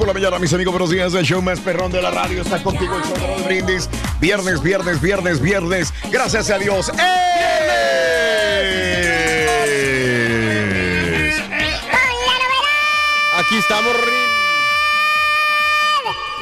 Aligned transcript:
Por 0.00 0.08
la 0.08 0.14
mañana, 0.14 0.38
mis 0.38 0.52
amigos. 0.54 0.72
Buenos 0.72 0.90
días. 0.90 1.12
El 1.14 1.24
show 1.26 1.42
más 1.42 1.60
perrón 1.60 1.92
de 1.92 2.00
la 2.00 2.10
radio 2.10 2.40
está 2.42 2.62
contigo. 2.62 2.96
El 2.96 3.02
show 3.04 3.44
Brindis. 3.44 3.88
Viernes, 4.18 4.62
viernes, 4.62 4.98
viernes, 5.00 5.40
viernes. 5.40 5.92
Gracias 6.10 6.48
a 6.50 6.58
Dios. 6.58 6.90
¡Eh! 6.98 8.56
Aquí 13.38 13.58
estamos. 13.58 13.92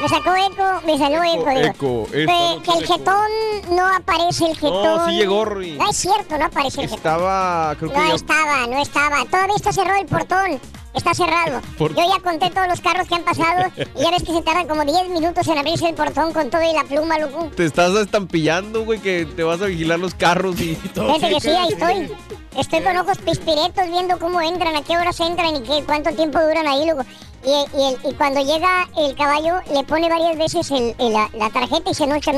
Me 0.01 0.07
sacó 0.07 0.33
eco, 0.33 0.81
me 0.85 0.97
salió 0.97 1.21
eco, 1.23 1.49
digo. 1.49 1.59
eco, 1.59 2.07
Que- 2.09 2.23
el 2.23 2.29
eco. 2.29 2.79
jetón 2.87 3.31
no 3.75 3.85
aparece 3.95 4.45
el 4.45 4.55
jetón. 4.55 4.97
No, 4.97 5.09
sí 5.09 5.15
llegó, 5.17 5.43
Rin. 5.43 5.77
No 5.77 5.89
es 5.89 5.97
cierto, 5.97 6.37
no 6.37 6.45
aparece 6.45 6.81
el 6.83 6.89
jetón. 6.89 6.97
Estaba, 6.99 7.75
creo 7.77 7.91
que 7.91 7.97
No 7.97 8.07
ya- 8.07 8.15
estaba, 8.15 8.67
no 8.67 8.81
estaba. 8.81 9.25
Todavía 9.25 9.55
está 9.57 9.73
cerrado 9.73 9.99
el 9.99 10.05
portón. 10.07 10.61
Está 10.93 11.13
cerrado. 11.13 11.61
¿Por- 11.77 11.95
Yo 11.95 12.01
ya 12.01 12.21
conté 12.23 12.49
todos 12.49 12.67
los 12.67 12.81
carros 12.81 13.07
que 13.07 13.15
han 13.15 13.23
pasado 13.23 13.71
y 13.77 14.01
ya 14.01 14.11
ves 14.11 14.23
que 14.23 14.33
se 14.33 14.41
tardan 14.41 14.67
como 14.67 14.83
10 14.83 15.09
minutos 15.09 15.47
en 15.47 15.57
abrirse 15.57 15.87
el 15.89 15.95
portón 15.95 16.33
con 16.33 16.49
todo 16.49 16.61
y 16.63 16.73
la 16.73 16.83
pluma, 16.83 17.19
loco. 17.19 17.49
te 17.55 17.65
estás 17.65 17.93
estampillando, 17.95 18.83
güey, 18.85 18.99
que 18.99 19.25
te 19.25 19.43
vas 19.43 19.61
a 19.61 19.65
vigilar 19.65 19.99
los 19.99 20.15
carros 20.15 20.59
y 20.59 20.75
todo. 20.93 21.13
Fíjate 21.13 21.33
que 21.35 21.41
sí, 21.41 21.49
ahí 21.49 21.67
estoy. 21.69 22.11
Estoy 22.57 22.81
con 22.81 22.97
ojos 22.97 23.17
pispiretos 23.19 23.87
viendo 23.87 24.17
cómo 24.19 24.41
entran, 24.41 24.75
a 24.75 24.81
qué 24.83 24.97
horas 24.97 25.19
entran 25.19 25.55
y 25.57 25.61
qué, 25.61 25.83
cuánto 25.85 26.09
tiempo 26.13 26.39
duran 26.39 26.67
ahí, 26.67 26.85
loco. 26.87 27.05
Y, 27.45 27.49
y 27.49 27.83
el- 27.87 28.11
y 28.11 28.13
cuando 28.15 28.41
llega 28.41 28.87
el 28.97 29.15
caballo, 29.15 29.55
le 29.73 29.83
pone 29.83 30.09
varias 30.09 30.37
veces 30.37 30.69
el- 30.71 30.95
el- 30.99 31.13
la, 31.13 31.29
la 31.33 31.49
tarjeta 31.49 31.89
y 31.89 31.93
se 31.93 32.03
enoja, 32.03 32.31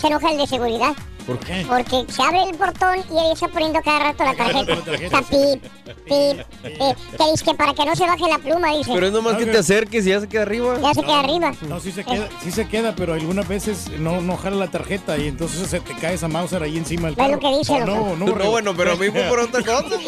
se 0.00 0.06
enoja 0.06 0.30
el 0.30 0.38
de 0.38 0.46
seguridad. 0.46 0.92
¿Por 1.26 1.38
qué? 1.40 1.62
Porque 1.68 2.06
se 2.10 2.22
abre 2.22 2.42
el 2.44 2.56
portón 2.56 3.00
y 3.14 3.18
ahí 3.18 3.32
está 3.34 3.48
poniendo 3.48 3.78
cada 3.82 3.98
rato 3.98 4.24
la 4.24 4.34
tarjeta. 4.34 4.72
Está 4.94 5.20
pip, 5.20 5.62
pip, 6.06 6.40
eh, 6.64 6.94
que 7.18 7.30
dice 7.30 7.44
que 7.44 7.54
para 7.54 7.74
que 7.74 7.84
no 7.84 7.94
se 7.94 8.06
baje 8.06 8.26
la 8.30 8.38
pluma, 8.38 8.74
dice. 8.74 8.90
Pero 8.94 9.08
es 9.08 9.12
nomás 9.12 9.36
que 9.36 9.44
te 9.44 9.58
acerques 9.58 10.06
y 10.06 10.08
ya 10.08 10.20
se 10.20 10.28
queda 10.28 10.40
arriba. 10.42 10.78
Ya 10.80 10.94
se 10.94 11.02
queda 11.02 11.20
arriba. 11.20 11.52
No, 11.68 11.80
sí 11.80 11.92
se 11.92 12.02
queda, 12.02 12.30
sí 12.42 12.50
se 12.50 12.66
queda, 12.66 12.94
pero 12.96 13.12
algunas 13.12 13.46
veces 13.46 13.90
no, 13.98 14.22
no 14.22 14.38
jala 14.38 14.56
la 14.56 14.70
tarjeta 14.70 15.18
y 15.18 15.28
entonces 15.28 15.68
se 15.68 15.80
te 15.80 15.94
cae 15.96 16.14
esa 16.14 16.28
Mauser 16.28 16.62
ahí 16.62 16.78
encima 16.78 17.08
del 17.08 17.12
Es 17.12 17.18
carro. 17.18 17.32
lo 17.34 17.40
que 17.40 17.58
dice, 17.58 17.72
Oh, 17.74 17.84
no, 17.84 18.16
no, 18.16 18.24
No, 18.34 18.50
bueno, 18.50 18.74
pero 18.74 18.92
a 18.92 18.96
mí 18.96 19.10
fue 19.10 19.24
por 19.24 19.40
otra 19.40 19.62
cosa. 19.62 19.84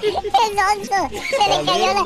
¡Qué 0.00 0.12
sonso! 0.12 1.08
Se 1.10 1.48
le 1.48 1.64
cayó 1.66 1.86
la... 1.86 2.04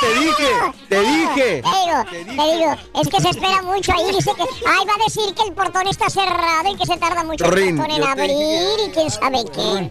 Te 0.00 0.20
dije, 0.20 0.48
te 0.88 1.00
dije. 1.00 1.62
Te 1.62 2.22
digo, 2.22 2.26
te 2.42 2.56
digo, 2.56 2.76
es 3.00 3.08
que 3.08 3.20
se 3.20 3.28
espera 3.30 3.62
mucho 3.62 3.92
ahí. 3.92 4.14
Dice 4.14 4.30
que, 4.36 4.42
ay, 4.66 4.86
va 4.86 4.94
a 4.94 5.04
decir 5.04 5.34
que 5.34 5.42
el 5.48 5.54
portón 5.54 5.88
está 5.88 6.08
cerrado 6.10 6.72
y 6.72 6.76
que 6.76 6.86
se 6.86 6.96
tarda 6.96 7.24
mucho 7.24 7.44
el 7.44 7.52
Rin, 7.52 7.78
en 7.80 8.02
abrir 8.02 8.30
y 8.86 8.90
quién 8.90 9.10
sabe 9.10 9.44
qué. 9.52 9.90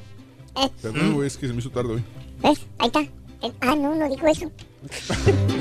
Eh, 0.62 0.70
Perdón, 0.82 1.14
güey, 1.14 1.28
es 1.28 1.38
que 1.38 1.48
se 1.48 1.54
me 1.54 1.60
hizo 1.60 1.70
tarde 1.70 1.94
hoy. 1.94 2.04
¿Ves? 2.40 2.60
Ahí 2.80 2.88
está. 2.88 3.02
Eh, 3.44 3.52
Ah, 3.62 3.76
no, 3.76 3.96
no 3.96 4.08
dijo 4.10 4.28
eso. 4.28 4.52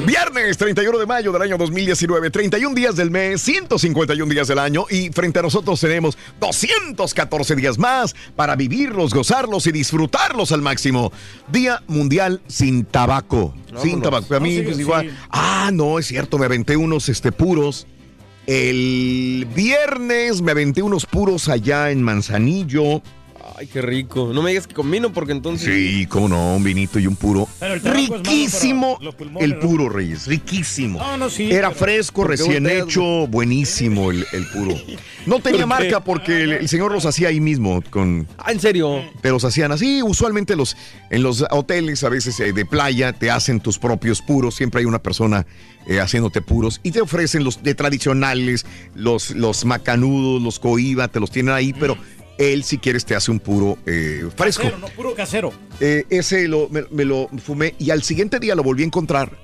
Viernes 0.07 0.57
31 0.57 0.99
de 0.99 1.07
mayo 1.07 1.31
del 1.33 1.43
año 1.43 1.59
2019, 1.59 2.31
31 2.31 2.75
días 2.75 2.97
del 2.97 3.11
mes, 3.11 3.41
151 3.43 4.31
días 4.33 4.49
del 4.49 4.59
año 4.59 4.87
y 4.89 5.11
frente 5.11 5.39
a 5.39 5.43
nosotros 5.43 5.79
tenemos 5.81 6.17
214 6.41 7.55
días 7.57 7.79
más 7.79 8.15
para 8.35 8.57
vivirlos, 8.57 9.13
gozarlos 9.13 9.67
y 9.67 9.73
disfrutarlos 9.73 10.53
al 10.53 10.63
máximo. 10.63 11.13
Día 11.53 11.83
Mundial 11.87 12.41
sin 12.49 12.85
tabaco. 12.87 13.55
Sin 13.83 14.01
tabaco. 14.01 14.35
A 14.35 14.41
mí 14.41 14.57
No, 14.59 14.69
sí, 14.71 14.75
sí. 14.75 14.81
igual. 14.81 15.17
Ah, 15.31 15.71
no, 15.73 15.99
es 15.99 16.07
cierto, 16.07 16.39
me 16.39 16.47
aventé 16.47 16.77
unos 16.77 17.09
este, 17.11 17.31
puros. 17.31 17.87
El 18.47 19.47
viernes 19.55 20.41
me 20.43 20.53
aventé 20.53 20.83
unos 20.83 21.05
puros 21.07 21.49
allá 21.49 21.91
en 21.91 22.03
Manzanillo. 22.03 23.03
Ay, 23.61 23.67
qué 23.67 23.83
rico. 23.83 24.31
No 24.33 24.41
me 24.41 24.49
digas 24.53 24.67
que 24.67 24.73
con 24.75 24.91
vino 24.91 25.13
porque 25.13 25.33
entonces. 25.33 25.67
Sí, 25.75 26.07
cómo 26.07 26.31
no, 26.31 26.57
un 26.57 26.65
vinito 26.65 26.99
y 26.99 27.07
un 27.07 27.15
puro. 27.15 27.47
Pero 27.59 27.75
el 27.75 27.83
tabaco 27.83 28.01
es 28.01 28.09
malo 28.09 28.23
para 28.23 28.33
Riquísimo 28.33 28.99
pulmones, 29.19 29.43
el 29.45 29.51
¿no? 29.51 29.61
puro, 29.61 29.89
Reyes, 29.91 30.27
riquísimo. 30.27 30.99
No, 30.99 31.19
no, 31.19 31.29
sí, 31.29 31.51
Era 31.53 31.69
pero- 31.69 31.79
fresco, 31.81 32.23
¿Por 32.23 32.31
qué 32.31 32.37
recién 32.43 32.67
hecho, 32.71 33.27
buenísimo 33.27 34.11
el, 34.13 34.27
el 34.33 34.47
puro. 34.47 34.75
No 35.27 35.39
tenía 35.41 35.67
marca 35.67 36.03
porque 36.03 36.45
el, 36.45 36.53
el 36.53 36.69
señor 36.71 36.91
los 36.93 37.05
hacía 37.05 37.29
ahí 37.29 37.41
mismo, 37.41 37.83
con, 37.91 38.27
Ah, 38.39 38.53
en 38.53 38.59
serio. 38.61 39.05
te 39.21 39.29
los 39.29 39.45
hacían 39.45 39.71
así. 39.71 40.01
Usualmente 40.03 40.57
los, 40.57 40.79
en 41.11 41.23
los 41.23 41.45
hoteles, 41.51 42.03
a 42.05 42.09
veces 42.09 42.41
eh, 42.41 42.55
de 42.55 42.65
playa, 42.65 43.13
te 43.13 43.31
hacen 43.31 43.61
tus 43.61 43.79
propios 43.79 44.23
puros. 44.23 44.55
Siempre 44.55 44.81
hay 44.81 44.87
una 44.87 44.99
persona 45.03 45.45
eh, 45.87 46.01
haciéndote 46.01 46.41
puros 46.41 46.81
y 46.83 46.93
te 46.93 47.03
ofrecen 47.03 47.45
los 47.45 47.63
de 47.63 47.75
tradicionales, 47.75 48.65
los, 48.95 49.33
los 49.33 49.67
macanudos, 49.67 50.41
los 50.41 50.59
coiba, 50.59 51.09
te 51.09 51.21
los 51.21 51.31
tienen 51.31 51.53
ahí, 51.55 51.75
pero 51.75 51.99
él, 52.41 52.65
si 52.65 52.79
quieres, 52.79 53.05
te 53.05 53.15
hace 53.15 53.31
un 53.31 53.39
puro 53.39 53.79
eh, 53.87 54.27
fresco. 54.37 54.63
Casero, 54.65 54.79
no, 54.79 54.89
puro 54.89 55.15
casero. 55.15 55.53
Eh, 55.79 56.05
ese 56.11 56.49
lo, 56.49 56.69
me, 56.71 56.85
me 56.91 57.05
lo 57.05 57.29
fumé 57.45 57.75
y 57.79 57.91
al 57.91 58.03
siguiente 58.03 58.41
día 58.41 58.55
lo 58.55 58.63
volví 58.63 58.83
a 58.83 58.87
encontrar. 58.87 59.39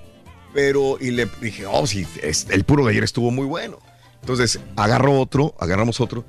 Pero, 0.55 0.97
y 1.01 1.11
le 1.11 1.29
dije, 1.43 1.67
oh, 1.67 1.87
sí, 1.87 2.07
es- 2.23 2.47
el 2.51 2.65
puro 2.65 2.85
de 2.85 2.91
ayer 2.93 3.05
estuvo 3.05 3.31
muy 3.31 3.45
bueno. 3.47 3.79
Entonces, 4.21 4.59
agarró 4.75 5.21
otro, 5.21 5.55
agarramos 5.61 6.01
otro. 6.01 6.25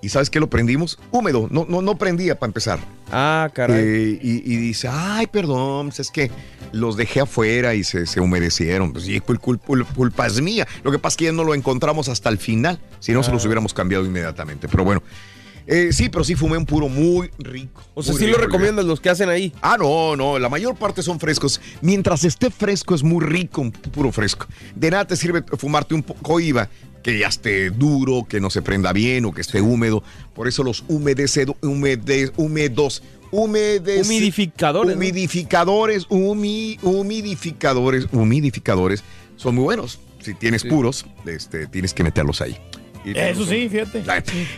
¿Y 0.00 0.10
sabes 0.10 0.30
qué 0.30 0.38
lo 0.38 0.48
prendimos? 0.48 0.98
Húmedo, 1.10 1.48
no, 1.50 1.66
no, 1.68 1.82
no 1.82 1.96
prendía 1.98 2.38
para 2.38 2.50
empezar. 2.50 2.78
Ah, 3.10 3.50
caray. 3.52 3.80
Eh, 3.84 4.18
y, 4.22 4.52
y 4.52 4.56
dice, 4.56 4.88
ay, 4.88 5.26
perdón, 5.26 5.88
pues 5.88 5.98
es 6.00 6.10
que 6.12 6.30
los 6.70 6.96
dejé 6.96 7.20
afuera 7.20 7.74
y 7.74 7.82
se, 7.82 8.06
se 8.06 8.20
humedecieron. 8.20 8.92
Pues 8.92 9.04
sí, 9.06 9.18
cul- 9.20 9.40
cul- 9.40 9.58
cul- 9.60 9.86
culpa 9.94 10.26
es 10.28 10.40
mía. 10.40 10.68
Lo 10.84 10.92
que 10.92 10.98
pasa 11.00 11.14
es 11.14 11.16
que 11.16 11.24
ya 11.24 11.32
no 11.32 11.42
lo 11.42 11.52
encontramos 11.54 12.08
hasta 12.08 12.28
el 12.28 12.38
final. 12.38 12.78
Si 13.00 13.12
no, 13.12 13.22
se 13.24 13.32
los 13.32 13.44
hubiéramos 13.44 13.74
cambiado 13.74 14.04
inmediatamente. 14.04 14.68
Pero 14.68 14.84
bueno, 14.84 15.02
Eh, 15.70 15.90
sí, 15.92 16.08
pero 16.08 16.24
sí 16.24 16.34
fumé 16.34 16.56
un 16.56 16.64
puro 16.64 16.88
muy 16.88 17.30
rico. 17.38 17.82
O 17.94 18.02
sea, 18.02 18.14
sí 18.14 18.26
lo 18.26 18.38
rico, 18.38 18.46
recomiendas 18.46 18.86
los 18.86 19.00
que 19.00 19.10
hacen 19.10 19.28
ahí. 19.28 19.52
Ah, 19.60 19.76
no, 19.78 20.16
no, 20.16 20.38
la 20.38 20.48
mayor 20.48 20.74
parte 20.76 21.02
son 21.02 21.20
frescos. 21.20 21.60
Mientras 21.82 22.24
esté 22.24 22.50
fresco 22.50 22.94
es 22.94 23.02
muy 23.02 23.22
rico, 23.24 23.60
un 23.60 23.70
puro 23.70 24.10
fresco. 24.10 24.46
De 24.74 24.90
nada 24.90 25.04
te 25.06 25.14
sirve 25.14 25.44
fumarte 25.58 25.94
un 25.94 26.02
poco 26.02 26.40
IVA 26.40 26.70
que 27.02 27.18
ya 27.18 27.28
esté 27.28 27.68
duro, 27.70 28.26
que 28.26 28.40
no 28.40 28.48
se 28.48 28.62
prenda 28.62 28.92
bien 28.94 29.26
o 29.26 29.32
que 29.34 29.42
esté 29.42 29.60
húmedo. 29.60 30.02
Por 30.34 30.48
eso 30.48 30.64
los 30.64 30.84
humedecedo, 30.88 31.54
humede, 31.62 32.32
húmedos, 32.38 33.02
humedec- 33.30 34.06
Humidificadores, 34.06 34.92
¿no? 34.92 34.96
humidificadores, 34.96 36.08
humi- 36.08 36.78
humidificadores, 36.82 38.06
humidificadores 38.10 39.04
son 39.36 39.54
muy 39.56 39.64
buenos. 39.64 40.00
Si 40.20 40.32
tienes 40.34 40.64
puros, 40.64 41.04
este, 41.26 41.66
tienes 41.66 41.92
que 41.94 42.02
meterlos 42.04 42.40
ahí. 42.40 42.58
Y 43.04 43.16
Eso 43.18 43.44
sí, 43.46 43.68
fíjate. 43.68 44.02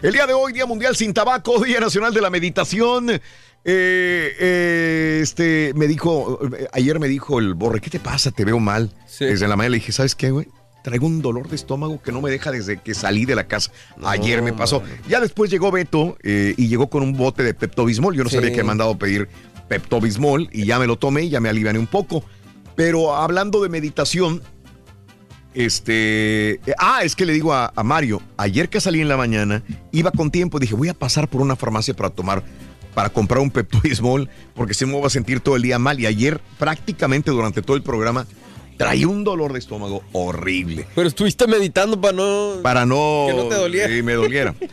el 0.02 0.12
día 0.12 0.26
de 0.26 0.32
hoy, 0.34 0.52
Día 0.52 0.66
Mundial 0.66 0.96
sin 0.96 1.12
Tabaco, 1.14 1.62
Día 1.64 1.80
Nacional 1.80 2.12
de 2.14 2.20
la 2.20 2.30
Meditación. 2.30 3.10
Eh, 3.10 3.20
eh, 3.64 5.20
este 5.22 5.72
me 5.74 5.86
dijo, 5.86 6.40
eh, 6.56 6.66
ayer 6.72 6.98
me 6.98 7.08
dijo 7.08 7.38
el 7.38 7.54
borre, 7.54 7.80
¿qué 7.80 7.90
te 7.90 8.00
pasa? 8.00 8.30
Te 8.30 8.44
veo 8.44 8.58
mal. 8.58 8.90
Desde 9.18 9.46
la 9.48 9.56
mañana 9.56 9.72
le 9.72 9.76
dije, 9.78 9.92
¿sabes 9.92 10.14
qué, 10.14 10.30
güey? 10.30 10.46
Traigo 10.82 11.06
un 11.06 11.20
dolor 11.20 11.46
de 11.48 11.56
estómago 11.56 12.00
que 12.02 12.10
no 12.10 12.22
me 12.22 12.30
deja 12.30 12.50
desde 12.50 12.78
que 12.78 12.94
salí 12.94 13.26
de 13.26 13.34
la 13.34 13.46
casa. 13.46 13.70
Ayer 14.02 14.40
me 14.40 14.54
pasó. 14.54 14.82
Ya 15.08 15.20
después 15.20 15.50
llegó 15.50 15.70
Beto 15.70 16.16
eh, 16.22 16.54
y 16.56 16.68
llegó 16.68 16.88
con 16.88 17.02
un 17.02 17.14
bote 17.18 17.42
de 17.42 17.52
Pepto-Bismol. 17.52 18.16
Yo 18.16 18.24
no 18.24 18.30
Sí. 18.30 18.36
sabía 18.36 18.48
que 18.50 18.56
me 18.56 18.60
han 18.62 18.66
mandado 18.68 18.92
a 18.92 18.98
pedir 18.98 19.28
Pepto-Bismol 19.68 20.48
y 20.52 20.64
ya 20.64 20.78
me 20.78 20.86
lo 20.86 20.96
tomé 20.98 21.24
y 21.24 21.28
ya 21.28 21.40
me 21.40 21.50
aliviané 21.50 21.78
un 21.78 21.86
poco. 21.86 22.24
Pero 22.76 23.14
hablando 23.14 23.62
de 23.62 23.68
meditación, 23.68 24.42
este. 25.54 26.60
ah, 26.78 27.00
es 27.02 27.16
que 27.16 27.26
le 27.26 27.32
digo 27.32 27.52
a, 27.52 27.72
a 27.74 27.82
Mario, 27.82 28.22
ayer 28.36 28.68
que 28.68 28.80
salí 28.80 29.00
en 29.00 29.08
la 29.08 29.16
mañana, 29.16 29.62
iba 29.92 30.10
con 30.10 30.30
tiempo, 30.30 30.58
dije, 30.58 30.74
voy 30.74 30.88
a 30.88 30.94
pasar 30.94 31.28
por 31.28 31.40
una 31.40 31.56
farmacia 31.56 31.94
para 31.94 32.10
tomar, 32.10 32.42
para 32.94 33.10
comprar 33.10 33.40
un 33.40 33.50
Pepto-Bismol, 33.50 34.28
porque 34.54 34.74
se 34.74 34.86
me 34.86 35.00
va 35.00 35.06
a 35.06 35.10
sentir 35.10 35.40
todo 35.40 35.56
el 35.56 35.62
día 35.62 35.78
mal. 35.78 35.98
Y 36.00 36.06
ayer, 36.06 36.40
prácticamente 36.58 37.30
durante 37.30 37.62
todo 37.62 37.76
el 37.76 37.82
programa, 37.82 38.26
traía 38.76 39.08
un 39.08 39.24
dolor 39.24 39.52
de 39.52 39.58
estómago 39.58 40.02
horrible. 40.12 40.86
Pero 40.94 41.08
estuviste 41.08 41.46
meditando 41.46 42.00
para 42.00 42.14
no. 42.14 42.54
Para 42.62 42.86
no. 42.86 43.26
Que 43.28 43.34
no 43.34 43.44
te 43.44 43.54
doliera. 43.56 43.88
sí, 43.88 44.02
me 44.02 44.14
doliera. 44.14 44.54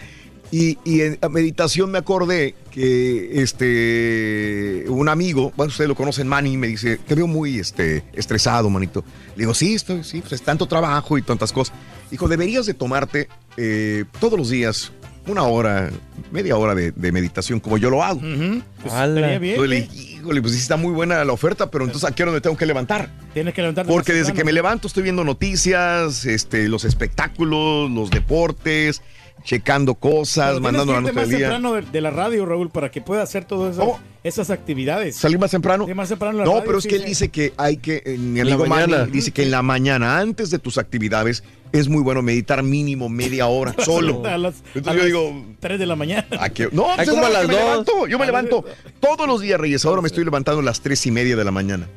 Y, 0.51 0.77
y 0.85 1.01
en 1.01 1.19
meditación 1.29 1.91
me 1.91 1.97
acordé 1.97 2.55
que 2.71 3.41
este 3.41 4.85
un 4.88 5.09
amigo, 5.09 5.51
bueno, 5.57 5.69
ustedes 5.69 5.89
lo 5.89 5.95
conocen, 5.95 6.27
Manny, 6.27 6.55
me 6.55 6.67
dice, 6.67 6.97
te 6.97 7.15
veo 7.15 7.27
muy 7.27 7.59
este, 7.59 8.03
estresado, 8.13 8.69
manito. 8.69 9.03
Le 9.35 9.41
digo, 9.41 9.53
sí, 9.53 9.75
estoy, 9.75 10.03
sí, 10.03 10.21
pues 10.21 10.33
es 10.33 10.41
tanto 10.41 10.65
trabajo 10.65 11.17
y 11.17 11.21
tantas 11.21 11.51
cosas. 11.51 11.75
Dijo, 12.09 12.29
deberías 12.29 12.65
de 12.65 12.73
tomarte 12.73 13.27
eh, 13.57 14.05
todos 14.19 14.39
los 14.39 14.49
días 14.49 14.94
una 15.27 15.44
hora, 15.44 15.89
media 16.31 16.57
hora 16.57 16.73
de, 16.73 16.91
de 16.91 17.11
meditación, 17.11 17.59
como 17.59 17.77
yo 17.77 17.89
lo 17.89 18.03
hago. 18.03 18.21
Pues, 18.21 18.63
estaría 18.85 19.39
bien. 19.39 19.57
Yo 19.57 19.65
le 19.65 19.77
¿eh? 19.77 19.89
dije, 19.91 20.13
híjole, 20.13 20.41
pues 20.41 20.53
sí 20.53 20.59
está 20.59 20.77
muy 20.77 20.94
buena 20.94 21.23
la 21.25 21.33
oferta, 21.33 21.69
pero 21.69 21.83
entonces 21.83 22.09
¿a 22.09 22.15
qué 22.15 22.23
hora 22.23 22.31
me 22.31 22.41
tengo 22.41 22.55
que 22.57 22.65
levantar? 22.65 23.09
Tienes 23.33 23.53
que 23.53 23.61
levantarte. 23.61 23.91
Porque 23.91 24.13
desde 24.13 24.33
que 24.33 24.44
me 24.44 24.53
levanto 24.53 24.88
estoy 24.88 25.03
viendo 25.03 25.23
noticias, 25.23 26.25
este, 26.25 26.69
los 26.69 26.85
espectáculos, 26.85 27.91
los 27.91 28.09
deportes, 28.09 29.01
checando 29.44 29.95
cosas, 29.95 30.50
Pero 30.51 30.62
mandando 30.62 30.94
la 30.94 31.01
del 31.01 31.13
más 31.13 31.30
día. 31.30 31.38
temprano 31.39 31.74
de, 31.74 31.81
de 31.84 32.01
la 32.01 32.12
radio, 32.12 32.45
Raúl, 32.45 32.69
para 32.69 32.92
que 32.92 33.01
pueda 33.01 33.22
hacer 33.24 33.45
todas 33.45 33.75
esas, 33.75 33.88
esas 34.24 34.50
actividades. 34.50 35.16
¿Salir 35.16 35.39
más 35.39 35.51
temprano? 35.51 35.86
Sí, 35.88 35.94
más 35.94 36.10
temprano 36.10 36.38
la 36.39 36.45
No, 36.45 36.51
radio, 36.56 36.63
pero 36.66 36.78
es 36.80 36.84
sí, 36.84 36.89
que 36.89 36.95
él 36.95 37.01
sí. 37.04 37.07
dice 37.07 37.30
que 37.30 37.54
hay 37.57 37.78
que, 37.78 38.04
eh, 38.06 38.18
mi 38.18 38.39
En 38.42 38.48
la 38.50 38.56
amigo 38.56 38.68
Manny 38.69 38.92
mañana. 38.92 39.06
dice 39.12 39.31
que 39.31 39.44
en 39.44 39.51
la 39.51 39.62
mañana, 39.62 40.19
antes 40.19 40.50
de 40.50 40.60
tus 40.60 40.78
actividades, 40.78 41.44
es 41.72 41.88
muy 41.89 42.01
bueno 42.01 42.22
meditar 42.22 42.63
mínimo 42.63 43.10
media 43.10 43.48
hora 43.48 43.74
solo. 43.86 44.25
A 44.25 44.38
las, 44.38 44.56
Entonces 44.75 44.88
a 44.88 44.92
yo 44.92 44.98
las 44.98 45.06
digo, 45.06 45.45
3 45.60 45.80
de 45.80 45.86
la 45.86 45.95
mañana. 45.95 46.28
¿A 46.40 46.50
qué? 46.50 46.69
No, 46.72 46.88
pues 46.95 47.10
como 47.10 47.25
a 47.25 47.30
las 47.30 47.48
me 47.48 47.54
dos. 47.54 47.63
levanto. 47.63 48.07
Yo 48.07 48.19
me 48.19 48.25
levanto 48.25 48.66
todos 49.00 49.28
los 49.28 49.42
días, 49.42 49.60
Reyes. 49.60 49.86
Ahora 49.86 50.01
me 50.01 50.07
estoy 50.07 50.24
levantando 50.25 50.60
a 50.62 50.63
las 50.63 50.81
tres 50.81 51.06
y 51.06 51.12
media 51.12 51.36
de 51.36 51.44
la 51.45 51.51
mañana. 51.51 51.88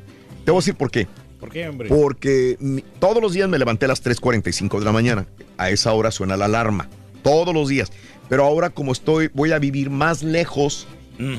Te 0.45 0.51
voy 0.51 0.59
a 0.59 0.61
decir 0.61 0.75
por 0.75 0.89
qué. 0.91 1.07
¿Por 1.39 1.49
qué, 1.49 1.67
hombre? 1.67 1.89
Porque 1.89 2.55
mi- 2.59 2.83
todos 2.99 3.21
los 3.21 3.33
días 3.33 3.49
me 3.49 3.57
levanté 3.57 3.85
a 3.85 3.87
las 3.87 4.03
3.45 4.03 4.77
de 4.79 4.85
la 4.85 4.91
mañana. 4.91 5.25
A 5.57 5.69
esa 5.71 5.91
hora 5.93 6.11
suena 6.11 6.37
la 6.37 6.45
alarma. 6.45 6.87
Todos 7.23 7.53
los 7.53 7.69
días. 7.69 7.91
Pero 8.29 8.45
ahora 8.45 8.69
como 8.69 8.91
estoy, 8.91 9.29
voy 9.33 9.51
a 9.51 9.59
vivir 9.59 9.89
más 9.89 10.23
lejos. 10.23 10.87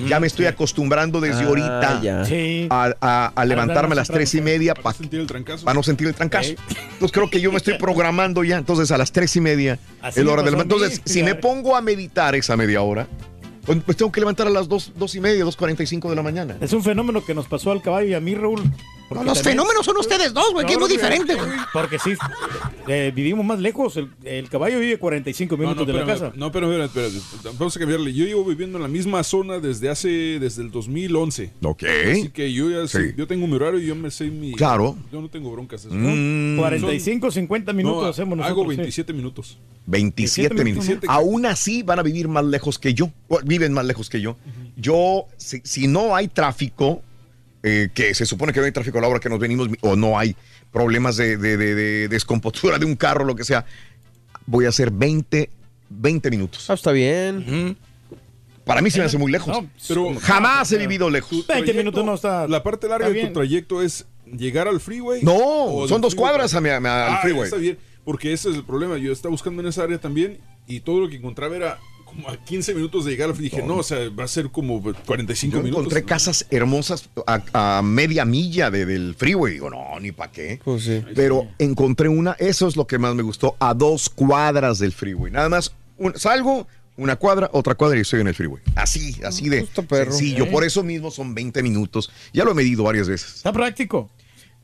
ya 0.09 0.21
me 0.21 0.29
estoy 0.29 0.47
acostumbrando 0.47 1.21
desde 1.21 1.43
Ah, 1.43 1.49
ahorita. 1.49 2.25
Sí. 2.25 2.69
a, 2.71 2.93
a- 3.01 3.33
a 3.35 3.45
levantarme 3.45 3.95
a 3.95 3.97
las 3.97 4.09
tres 4.09 4.33
y 4.35 4.41
media 4.41 4.75
Para 4.75 4.95
no 5.75 5.83
sentir 5.83 6.07
el 6.07 6.15
trancazo. 6.15 6.51
Entonces 6.51 7.11
creo 7.13 7.29
que 7.29 7.41
yo 7.41 7.51
me 7.51 7.57
estoy 7.57 7.79
programando 7.79 8.45
ya. 8.45 8.59
Entonces 8.59 8.91
a 8.93 8.99
las 8.99 9.11
tres 9.11 9.35
y 9.35 9.41
media 9.41 9.79
Así 10.01 10.21
es 10.21 10.25
la 10.27 10.31
me 10.31 10.33
hora 10.35 10.43
del 10.45 10.55
mí, 10.57 10.63
Entonces, 10.63 11.01
si 11.05 11.23
me 11.25 11.35
pongo 11.35 11.75
a 11.75 11.81
meditar 11.81 12.35
esa 12.37 12.57
media 12.57 12.81
hora, 12.83 13.09
pues, 13.65 13.79
pues 13.85 13.97
tengo 13.97 14.13
que 14.13 14.21
levantar 14.21 14.47
a 14.47 14.51
las 14.51 14.69
dos, 14.69 14.93
dos 14.97 15.15
y 15.17 15.21
media, 15.21 15.43
dos 15.45 15.57
cuarenta 15.57 15.83
y 15.83 15.87
cinco 15.87 16.11
de 16.11 16.17
la 16.17 16.23
mañana. 16.23 16.57
Es 16.61 16.73
un 16.73 16.83
fenómeno 16.85 17.25
que 17.25 17.35
nos 17.35 17.47
pasó 17.49 17.73
al 17.73 17.83
caballo 17.83 18.07
y 18.09 18.15
a 18.15 18.21
mí, 18.21 18.35
Raúl. 18.37 18.61
Los 19.11 19.25
también- 19.25 19.45
fenómenos 19.45 19.85
son 19.85 19.97
ustedes 19.99 20.33
dos, 20.33 20.53
güey, 20.53 20.65
que 20.67 20.73
es 20.73 20.79
muy 20.79 20.89
No, 20.89 20.95
diferente, 20.95 21.37
porque- 21.37 21.51
güey. 21.55 21.67
Porque 21.73 21.99
sí, 21.99 22.13
eh, 22.89 23.13
vivimos 23.15 23.45
más 23.45 23.59
lejos. 23.61 23.97
El, 23.99 24.09
el 24.25 24.49
caballo 24.49 24.79
vive 24.79 24.99
45 24.99 25.57
No, 25.57 25.63
minutos 25.63 25.87
no, 25.87 25.87
de 25.87 25.93
la 25.93 25.99
espérame, 26.01 26.31
casa. 26.31 26.39
no, 26.39 26.51
pero 26.51 26.83
espérame, 26.85 27.21
vamos 27.59 27.77
a 27.77 27.79
cambiarle. 27.79 28.15
Yo 28.15 28.25
llevo 28.25 28.45
viviendo 28.45 28.79
en 28.79 28.83
la 28.83 28.89
misma 28.89 29.23
zona 29.23 29.59
desde 29.59 29.91
hace, 29.91 30.09
desde 30.09 30.63
el 30.63 30.71
2011. 30.71 31.51
Ok. 31.63 31.83
Así 32.11 32.29
que 32.31 32.53
yo 32.53 32.71
ya 32.71 32.87
Sí. 32.89 33.13
yo 33.17 33.27
tengo 33.27 33.47
mi 33.47 33.55
horario 33.55 33.79
y 33.81 33.87
yo 33.87 33.95
me 33.95 34.11
sé 34.11 34.25
mi... 34.31 34.53
Claro. 34.53 34.97
Yo 35.13 35.21
no 35.21 35.29
tengo 35.29 35.51
broncas. 35.53 35.85
eso. 35.85 35.95
Mm, 35.95 36.57
45, 36.57 37.31
50 37.31 37.73
minutos 37.75 38.03
No, 38.03 38.09
hacemos 38.09 38.39
nosotros. 38.39 38.59
hago 38.63 38.71
sí. 38.71 38.77
27 38.77 39.13
minutos. 39.13 39.59
27 39.87 40.55
27 40.55 40.65
minutos. 40.65 40.89
minutos. 40.89 41.11
Aún 41.11 41.45
así 41.47 41.83
van 41.83 41.99
a 41.99 42.03
vivir 42.03 42.29
más 42.29 42.45
lejos 42.45 42.79
que 42.79 42.95
yo. 42.95 43.11
O, 43.29 43.41
Viven 43.45 43.73
más 43.73 43.85
lejos 43.85 44.09
que 44.09 44.21
yo. 44.21 44.37
Yo, 44.77 45.27
si, 45.37 45.61
si 45.65 45.87
no 45.89 46.15
hay 46.17 46.29
tráfico, 46.29 47.03
eh, 47.63 47.89
que 47.95 48.15
se 48.15 48.27
supone 48.27 48.53
que 48.53 48.61
no 48.61 48.67
hay 48.67 48.73
tráfico 48.73 48.99
a 48.99 49.01
la 49.01 49.09
hora 49.09 49.21
que 49.21 49.29
nos 49.29 49.39
venimos, 49.39 49.69
o 49.83 49.97
no 49.97 50.19
hay 50.19 50.35
problemas 50.73 51.17
de, 51.17 51.37
de- 51.37 51.57
de- 51.57 51.75
de 51.75 52.09
descompostura 52.09 52.79
de 52.79 52.85
un 52.87 52.97
carro, 52.97 53.25
lo 53.25 53.37
que 53.37 53.45
sea, 53.45 53.65
voy 54.47 54.65
a 54.67 54.71
hacer 54.71 54.91
20, 54.91 55.51
20 55.91 56.31
minutos. 56.31 56.69
Ah, 56.71 56.75
está 56.75 56.93
bien. 56.93 57.77
Para 58.65 58.81
mí 58.81 58.91
se 58.91 58.99
me 59.01 59.05
hace 59.07 59.19
muy 59.19 59.31
lejos. 59.33 59.49
No, 59.61 59.69
Pero 59.89 60.15
Jamás 60.21 60.71
he 60.73 60.79
vivido 60.79 61.11
lejos. 61.11 61.31
tu 61.31 61.37
20 61.37 61.53
trayecto- 61.53 61.77
minutos 61.77 62.05
no 62.05 62.15
está- 62.15 62.47
La 62.47 62.63
parte 62.63 62.89
larga 62.89 63.09
está 63.09 63.19
de 63.21 63.27
tu 63.27 63.33
trayecto 63.35 63.83
es 63.83 64.07
llegar 64.27 64.69
al 64.69 64.81
freeway. 64.81 65.23
No, 65.23 65.87
son 65.89 66.01
dos 66.01 66.15
cuadras 66.15 66.53
para- 66.53 66.77
a 66.77 66.81
mi- 66.81 66.89
a 66.89 67.07
al 67.09 67.15
Ah, 67.15 67.19
freeway. 67.23 67.45
Está 67.45 67.57
bien, 67.57 67.77
porque 68.05 68.33
ese 68.33 68.51
es 68.51 68.57
el 68.57 68.65
problema. 68.65 68.97
Yo 68.99 69.13
estaba 69.13 69.31
buscando 69.31 69.63
en 69.63 69.69
esa 69.69 69.83
área 69.83 69.99
también 69.99 70.39
y 70.69 70.81
todo 70.81 71.01
lo 71.01 71.09
que 71.09 71.17
encontraba 71.17 71.57
era 71.57 71.79
como 72.15 72.29
a 72.29 72.37
15 72.37 72.75
minutos 72.75 73.05
de 73.05 73.11
llegar 73.13 73.29
al 73.31 73.35
freeway. 73.35 73.51
Dije, 73.51 73.67
no, 73.67 73.77
o 73.79 73.83
sea, 73.83 73.99
va 74.11 74.25
a 74.25 74.29
ser 74.29 74.51
como 74.51 74.81
45 74.83 75.57
Yo 75.57 75.63
minutos. 75.63 75.81
encontré 75.83 76.05
casas 76.05 76.47
hermosas 76.51 77.09
a, 77.27 77.79
a 77.79 77.83
media 77.83 78.25
milla 78.25 78.71
de- 78.71 78.87
del 78.87 79.15
freeway. 79.17 79.55
Digo, 79.55 79.71
no, 79.71 79.99
ni 80.01 80.13
para 80.13 80.31
qué. 80.33 80.61
Pues 80.65 80.85
sí. 80.85 81.03
Pero 81.15 81.49
encontré 81.59 82.09
una, 82.09 82.33
eso 82.39 82.69
es 82.69 82.77
lo 82.77 82.87
que 82.87 82.99
más 82.99 83.15
me 83.15 83.23
gustó, 83.23 83.57
a 83.59 83.75
dos 83.75 84.09
cuadras 84.11 84.79
del 84.79 84.93
freeway. 84.93 85.33
Nada 85.33 85.49
más, 85.49 85.75
un- 85.99 86.17
salgo, 86.19 86.67
una 86.97 87.17
cuadra, 87.17 87.49
otra 87.53 87.75
cuadra 87.75 87.97
y 87.99 88.03
estoy 88.03 88.21
en 88.21 88.29
el 88.29 88.35
freeway. 88.35 88.63
Así, 88.75 89.17
así 89.25 89.49
de 89.49 89.59
Está 89.61 89.83
perro. 89.83 90.13
sencillo. 90.13 90.45
¿Eh? 90.45 90.51
Por 90.51 90.63
eso 90.65 90.83
mismo 90.83 91.11
son 91.11 91.35
20 91.35 91.63
minutos. 91.63 92.11
Ya 92.33 92.45
lo 92.45 92.51
he 92.53 92.55
medido 92.55 92.85
varias 92.85 93.09
veces. 93.09 93.37
Está 93.37 93.53
práctico. 93.53 94.11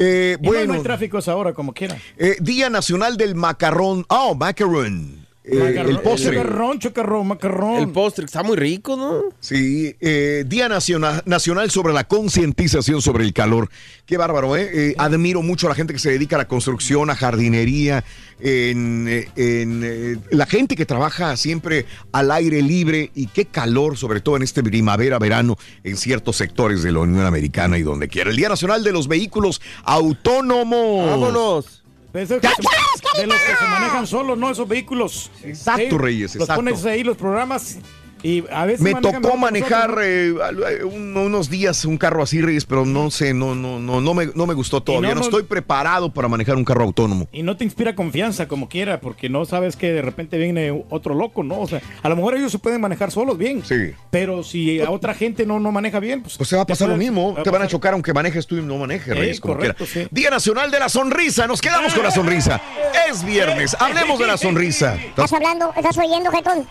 Eh, 0.00 0.36
Y 0.38 0.42
no- 0.44 0.52
no, 0.52 0.56
bueno, 0.58 0.72
hay 0.74 0.82
tráficos 0.82 1.26
ahora, 1.26 1.52
como 1.54 1.72
quiera. 1.74 1.98
eh, 2.18 2.36
Día 2.40 2.70
Nacional 2.70 3.16
del 3.16 3.34
Macarrón. 3.34 4.04
Oh, 4.08 4.36
macaron. 4.36 5.17
Eh, 5.50 5.84
el 5.86 6.00
postre. 6.00 6.36
Chocarrón, 6.36 6.78
chocarrón, 6.78 7.28
macarrón. 7.28 7.76
El 7.76 7.88
postre 7.88 8.26
está 8.26 8.42
muy 8.42 8.56
rico, 8.56 8.96
¿no? 8.96 9.22
Sí, 9.40 9.94
eh, 10.00 10.44
Día 10.46 10.68
Nacional, 10.68 11.22
Nacional 11.24 11.70
sobre 11.70 11.92
la 11.94 12.04
concientización 12.04 13.00
sobre 13.00 13.24
el 13.24 13.32
calor. 13.32 13.70
Qué 14.04 14.16
bárbaro, 14.16 14.56
¿eh? 14.56 14.70
Eh, 14.72 14.94
Admiro 14.98 15.42
mucho 15.42 15.66
a 15.66 15.70
la 15.70 15.74
gente 15.74 15.92
que 15.92 15.98
se 15.98 16.10
dedica 16.10 16.36
a 16.36 16.40
la 16.40 16.48
construcción, 16.48 17.10
a 17.10 17.14
jardinería, 17.14 18.04
en, 18.40 19.06
eh, 19.08 19.28
en, 19.36 19.82
eh, 19.84 20.16
la 20.30 20.46
gente 20.46 20.76
que 20.76 20.86
trabaja 20.86 21.36
siempre 21.36 21.86
al 22.12 22.30
aire 22.30 22.62
libre 22.62 23.10
y 23.14 23.26
qué 23.26 23.46
calor, 23.46 23.96
sobre 23.96 24.20
todo 24.20 24.36
en 24.36 24.42
este 24.42 24.62
primavera, 24.62 25.18
verano, 25.18 25.56
en 25.84 25.96
ciertos 25.96 26.36
sectores 26.36 26.82
de 26.82 26.92
la 26.92 27.00
Unión 27.00 27.26
Americana 27.26 27.78
y 27.78 27.82
donde 27.82 28.08
quiera. 28.08 28.30
El 28.30 28.36
Día 28.36 28.48
Nacional 28.48 28.84
de 28.84 28.92
los 28.92 29.08
Vehículos 29.08 29.60
Autónomos. 29.84 31.06
Vámonos. 31.06 31.77
Eso 32.22 32.34
es 32.36 32.40
que 32.40 32.48
se- 32.48 33.20
de 33.20 33.26
los 33.26 33.36
que 33.36 33.56
se 33.56 33.64
manejan 33.64 34.06
solos, 34.06 34.38
¿no? 34.38 34.50
Esos 34.50 34.68
vehículos. 34.68 35.30
Exacto, 35.42 35.98
Reyes, 35.98 36.34
Los 36.34 36.42
exacto. 36.44 36.56
pones 36.64 36.84
ahí, 36.84 37.02
los 37.04 37.16
programas, 37.16 37.78
y 38.22 38.44
a 38.50 38.66
veces 38.66 38.80
Me 38.80 38.94
tocó 38.94 39.36
manejar 39.36 39.96
eh, 40.02 40.34
eh, 40.80 40.84
un- 40.84 41.16
unos 41.16 41.48
días 41.50 41.84
un 41.84 41.96
carro 41.98 42.22
así, 42.22 42.40
Reyes, 42.40 42.64
pero 42.64 42.84
no 42.84 43.10
sé, 43.10 43.34
no, 43.34 43.54
no, 43.54 43.78
no, 43.78 44.00
no 44.00 44.14
me, 44.14 44.26
no 44.34 44.46
me 44.46 44.54
gustó 44.54 44.82
todavía. 44.82 45.14
no 45.14 45.20
estoy 45.20 45.42
preparado 45.44 46.12
para 46.12 46.28
manejar 46.28 46.56
un 46.56 46.64
carro 46.64 46.84
autónomo. 46.84 47.20
¿no? 47.24 47.28
Y 47.38 47.42
no 47.42 47.56
te 47.56 47.64
inspira 47.64 47.94
confianza 47.94 48.48
como 48.48 48.68
quiera, 48.68 49.00
porque 49.00 49.28
no 49.28 49.44
sabes 49.44 49.76
que 49.76 49.92
de 49.92 50.02
repente 50.02 50.38
viene 50.38 50.84
otro 50.90 51.14
loco, 51.14 51.42
¿no? 51.42 51.60
O 51.60 51.68
sea, 51.68 51.80
a 52.02 52.08
lo 52.08 52.16
mejor 52.16 52.34
ellos 52.36 52.50
se 52.52 52.58
pueden 52.58 52.80
manejar 52.80 53.10
solos 53.10 53.38
bien. 53.38 53.62
Sí. 53.64 53.92
Pero 54.10 54.42
si 54.42 54.80
a 54.80 54.90
otra 54.90 55.14
gente 55.14 55.46
no, 55.46 55.60
no 55.60 55.72
maneja 55.72 56.00
bien, 56.00 56.22
pues. 56.22 56.36
Pues 56.36 56.48
se 56.48 56.56
va 56.56 56.62
a 56.62 56.66
pasar 56.66 56.88
lo 56.88 56.96
mismo. 56.96 57.34
va 57.34 57.42
Te 57.42 57.50
van 57.50 57.62
a 57.62 57.66
chocar 57.66 57.92
aunque 57.94 58.12
manejes 58.12 58.46
tú 58.46 58.56
y 58.56 58.62
no 58.62 58.76
manejes, 58.78 59.08
Eh, 59.08 59.14
Reyes, 59.14 59.40
como 59.40 59.54
correcto, 59.54 59.84
quiera. 59.84 60.08
sí. 60.08 60.14
Día 60.14 60.30
Nacional 60.30 60.70
de 60.70 60.78
la 60.80 60.88
Sonrisa. 60.88 61.46
Nos 61.46 61.60
quedamos 61.60 61.94
con 61.94 62.02
la 62.04 62.10
sonrisa. 62.10 62.60
Es 63.08 63.24
viernes. 63.24 63.76
Hablemos 63.78 64.18
de 64.18 64.26
la 64.26 64.36
sonrisa. 64.36 64.96
¿Estás 64.96 65.32
hablando? 65.32 65.72
¿Estás 65.76 65.96
oyendo, 65.98 66.30
Jetón? 66.30 66.66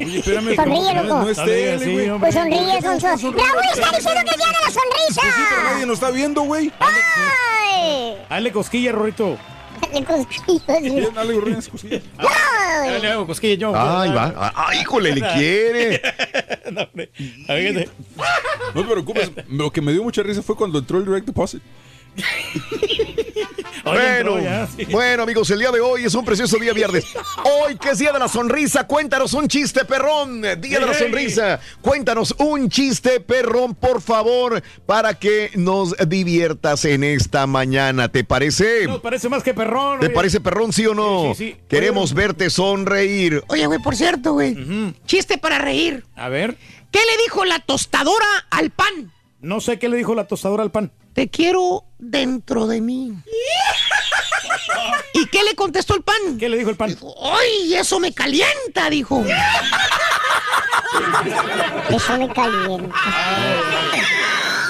Oye, 0.00 0.18
espérame. 0.18 0.54
Sonríe, 0.54 0.94
no, 0.94 1.02
loco. 1.04 1.20
no 1.22 1.30
es 1.30 1.36
tele, 1.38 1.78
Sí, 1.78 1.92
güey. 1.92 2.18
Pues 2.18 2.34
sonríe, 2.34 2.80
Sonso. 2.82 3.06
Raúl 3.32 3.62
está 3.74 3.90
diciendo 3.96 4.20
que 4.24 4.30
es 4.30 4.36
día 4.36 4.46
de 4.46 4.52
la 4.52 4.70
sonrisa. 4.70 5.22
Sí, 5.22 5.42
pero 5.50 5.62
nadie 5.70 5.86
nos 5.86 5.94
está 5.94 6.10
viendo, 6.10 6.42
güey. 6.42 6.72
¡Ay! 6.78 8.14
Hazle 8.28 8.52
cosquilla, 8.52 8.92
Rorito. 8.92 9.36
Dale 9.80 10.04
cosquillas. 10.04 10.66
Dale, 11.14 11.34
cosquillas. 11.70 12.02
¡Ay! 12.18 12.90
Dale, 12.92 13.10
hago 13.12 13.26
cosquilla 13.26 13.54
yo. 13.54 13.72
Ay, 13.74 14.10
va. 14.12 14.52
Ah, 14.54 14.74
híjole, 14.80 15.14
le 15.14 15.20
quiere. 15.32 16.02
No, 16.70 16.82
hombre. 16.82 17.10
A 17.48 17.54
ver, 17.54 17.72
¿qué 17.72 17.80
te- 17.80 17.88
No 18.74 18.82
te 18.82 18.90
preocupes. 18.90 19.30
Lo 19.48 19.70
que 19.72 19.80
me 19.80 19.92
dio 19.92 20.02
mucha 20.02 20.22
risa 20.22 20.42
fue 20.42 20.54
cuando 20.54 20.78
entró 20.80 20.98
el 20.98 21.06
direct 21.06 21.26
deposit. 21.26 21.62
Bueno, 23.92 24.36
bueno, 24.90 25.22
amigos, 25.22 25.50
el 25.50 25.58
día 25.58 25.70
de 25.70 25.80
hoy 25.80 26.04
es 26.04 26.14
un 26.14 26.24
precioso 26.24 26.56
día 26.58 26.72
viernes. 26.72 27.04
Hoy 27.44 27.76
que 27.76 27.90
es 27.90 27.98
día 27.98 28.12
de 28.12 28.18
la 28.18 28.28
sonrisa, 28.28 28.86
cuéntanos 28.86 29.32
un 29.34 29.48
chiste 29.48 29.84
perrón. 29.84 30.42
Día 30.60 30.80
de 30.80 30.86
la 30.86 30.94
sonrisa, 30.94 31.60
cuéntanos 31.80 32.34
un 32.38 32.68
chiste 32.68 33.20
perrón, 33.20 33.74
por 33.74 34.00
favor, 34.00 34.62
para 34.86 35.14
que 35.14 35.50
nos 35.54 35.94
diviertas 36.08 36.84
en 36.84 37.04
esta 37.04 37.46
mañana. 37.46 38.08
¿Te 38.08 38.24
parece? 38.24 38.86
No, 38.86 39.00
parece 39.00 39.28
más 39.28 39.42
que 39.42 39.54
perrón. 39.54 40.00
¿Te 40.00 40.06
oye. 40.06 40.14
parece 40.14 40.40
perrón, 40.40 40.72
sí 40.72 40.86
o 40.86 40.94
no? 40.94 41.34
Sí, 41.34 41.44
sí, 41.46 41.50
sí. 41.52 41.60
Queremos 41.68 42.14
verte 42.14 42.50
sonreír. 42.50 43.42
Oye, 43.48 43.66
güey, 43.66 43.80
por 43.80 43.96
cierto, 43.96 44.34
güey. 44.34 44.56
Chiste 45.06 45.38
para 45.38 45.58
reír. 45.58 46.04
A 46.16 46.28
ver, 46.28 46.56
¿Qué 46.90 47.00
le 47.00 47.22
dijo 47.24 47.44
la 47.44 47.58
tostadora 47.60 48.26
al 48.50 48.70
pan? 48.70 49.12
no 49.40 49.60
sé 49.60 49.78
qué 49.78 49.88
le 49.88 49.96
dijo 49.96 50.14
la 50.14 50.26
tostadora 50.26 50.62
al 50.62 50.70
pan. 50.72 50.90
Te 51.12 51.28
quiero 51.28 51.84
dentro 51.98 52.66
de 52.66 52.80
mí. 52.80 53.12
¿Y 55.14 55.26
qué 55.26 55.42
le 55.44 55.54
contestó 55.54 55.94
el 55.94 56.02
pan? 56.02 56.38
¿Qué 56.38 56.48
le 56.48 56.56
dijo 56.58 56.70
el 56.70 56.76
pan? 56.76 56.96
¡Ay, 57.22 57.74
eso 57.74 57.98
me 58.00 58.12
calienta! 58.12 58.88
Dijo. 58.90 59.24
Eso 61.90 62.18
me 62.18 62.32
calienta. 62.32 62.94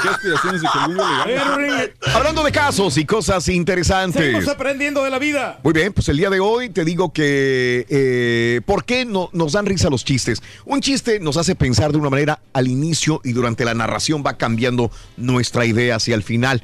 ¿Qué 0.03 0.09
aspiraciones 0.09 0.63
de 0.63 0.69
que 0.73 0.79
el 0.79 0.85
Google 0.97 1.03
le 1.03 1.13
A 1.13 1.19
gane? 1.19 1.33
ver, 1.35 1.47
Rory, 1.49 1.93
Hablando 2.15 2.45
de 2.45 2.53
casos 2.53 2.97
y 2.99 3.05
cosas 3.05 3.49
interesantes. 3.49 4.23
Seguimos 4.23 4.47
aprendiendo 4.49 5.03
de 5.03 5.11
la 5.11 5.19
vida. 5.19 5.59
Muy 5.65 5.73
bien, 5.73 5.93
pues 5.93 6.09
el 6.09 6.17
día 6.17 6.31
de 6.31 6.39
hoy 6.39 6.71
te 6.71 6.85
digo 6.85 7.13
que 7.13 7.85
eh, 7.89 8.61
¿por 8.65 8.85
qué 8.85 9.05
no, 9.05 9.29
nos 9.33 9.53
dan 9.53 9.67
risa 9.67 9.91
los 9.91 10.05
chistes? 10.05 10.41
Un 10.65 10.81
chiste 10.83 11.19
nos 11.19 11.37
hace 11.37 11.57
pensar 11.57 11.91
de 11.91 11.99
una 11.99 12.11
manera 12.11 12.39
al 12.53 12.69
inicio 12.69 13.21
y 13.25 13.33
durante 13.33 13.65
la 13.65 13.75
narración 13.75 14.23
va 14.25 14.37
cambiando 14.39 14.93
nuestra 15.17 15.67
idea 15.67 15.97
hacia 15.97 16.15
el 16.15 16.23
final. 16.23 16.63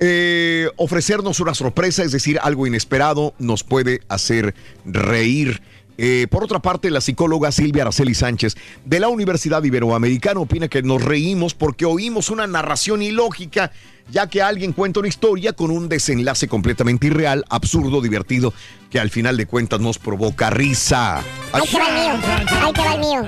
Eh, 0.00 0.68
ofrecernos 0.76 1.40
una 1.40 1.54
sorpresa, 1.54 2.02
es 2.02 2.12
decir, 2.12 2.38
algo 2.42 2.66
inesperado, 2.66 3.34
nos 3.38 3.62
puede 3.62 4.00
hacer 4.08 4.54
reír. 4.84 5.62
Eh, 5.96 6.26
por 6.28 6.42
otra 6.42 6.58
parte, 6.58 6.90
la 6.90 7.00
psicóloga 7.00 7.52
Silvia 7.52 7.82
Araceli 7.82 8.14
Sánchez 8.14 8.56
de 8.84 8.98
la 8.98 9.08
Universidad 9.08 9.62
Iberoamericana 9.62 10.40
opina 10.40 10.66
que 10.68 10.82
nos 10.82 11.02
reímos 11.02 11.54
porque 11.54 11.84
oímos 11.84 12.30
una 12.30 12.48
narración 12.48 13.00
ilógica, 13.00 13.70
ya 14.10 14.28
que 14.28 14.42
alguien 14.42 14.72
cuenta 14.72 15.00
una 15.00 15.08
historia 15.08 15.52
con 15.52 15.70
un 15.70 15.88
desenlace 15.88 16.48
completamente 16.48 17.06
irreal, 17.06 17.44
absurdo, 17.48 18.00
divertido, 18.00 18.52
que 18.90 18.98
al 18.98 19.10
final 19.10 19.36
de 19.36 19.46
cuentas 19.46 19.80
nos 19.80 19.98
provoca 19.98 20.50
risa. 20.50 21.18
Ahí 21.52 21.62
te 21.70 21.78
va 21.78 21.88
el 21.88 21.94
mío. 21.94 22.28
Ahí 22.60 22.72
te 22.72 22.80
va 22.80 22.94
el 22.94 23.00
mío. 23.00 23.22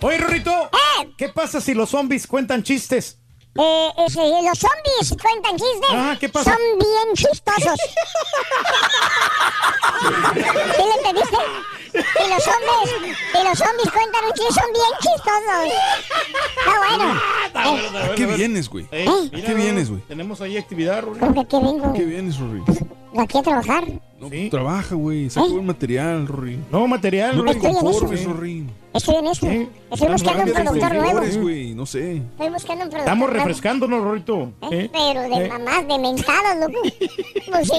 Oye, 0.00 0.18
Rorrito, 0.18 0.50
¡Eh! 0.50 1.08
¿qué 1.16 1.28
pasa 1.28 1.60
si 1.60 1.72
los 1.72 1.90
zombies 1.90 2.26
cuentan 2.26 2.62
chistes? 2.62 3.18
Eh, 3.58 3.90
ese, 4.06 4.20
los 4.20 4.58
zombies 4.58 5.22
cuentan 5.22 5.52
chistes. 5.56 5.90
Ah, 5.90 6.16
¿qué 6.20 6.28
pasa? 6.28 6.52
Son 6.52 6.60
bien 6.78 7.14
chistosos. 7.14 7.80
¿Qué 10.34 10.82
le 10.82 11.12
pediste? 11.12 11.36
Y 11.94 12.28
los 12.30 12.42
zombies, 12.44 13.16
y 13.34 13.44
los 13.48 13.58
zombies 13.58 13.90
cuentan 13.90 14.24
un 14.24 14.32
chiste, 14.32 14.52
son 14.54 14.72
bien 14.72 14.92
chistosos. 15.00 15.72
Está 16.58 16.78
bueno. 16.78 17.06
Eh, 17.78 18.12
¿A 18.12 18.14
qué 18.14 18.26
vienes, 18.26 18.68
güey? 18.68 18.84
Eh, 18.90 19.06
¿Eh? 19.06 19.28
mira, 19.32 19.46
¿Qué 19.48 19.54
vienes, 19.54 19.88
güey? 19.90 20.02
Tenemos 20.02 20.40
ahí 20.42 20.56
actividad, 20.58 21.02
Rory. 21.02 21.20
¿Por 21.20 21.46
qué 21.48 21.56
vengo? 21.58 21.92
¿Qué 21.94 22.04
vienes, 22.04 22.38
Rory? 22.38 22.62
Aquí 23.18 23.38
a 23.38 23.42
trabajar. 23.42 23.84
No, 24.26 24.30
Sí. 24.30 24.50
trabaja, 24.50 24.94
güey. 24.94 25.30
Saca 25.30 25.46
¿Eh? 25.46 25.50
buen 25.50 25.66
material, 25.66 26.26
Rory. 26.26 26.58
No, 26.70 26.86
material, 26.86 27.36
No 27.36 27.42
Rory. 27.42 27.56
Estoy 27.56 27.70
en 27.70 27.86
eso. 27.86 28.32
Rory. 28.32 28.66
Estoy 28.94 29.14
en 29.16 29.26
eso. 29.26 29.46
Sí. 29.46 29.68
Estoy 29.90 30.08
buscando 30.12 30.42
un 30.44 30.52
productor 30.52 30.94
nuevo. 30.94 31.20
güey. 31.42 31.74
No 31.74 31.86
sé. 31.86 32.16
Estoy 32.16 32.48
buscando 32.50 32.84
un 32.84 32.90
productor 32.90 32.98
Estamos 33.00 33.30
refrescándonos, 33.30 34.02
Rorrito. 34.02 34.52
¿Eh? 34.62 34.68
¿Eh? 34.70 34.90
Pero 34.92 35.20
de 35.22 35.44
¿Eh? 35.44 35.48
mamás, 35.48 35.86
de 35.88 35.98
mentadas, 35.98 36.58
loco. 36.60 36.80
Pues 37.50 37.68
sí, 37.68 37.74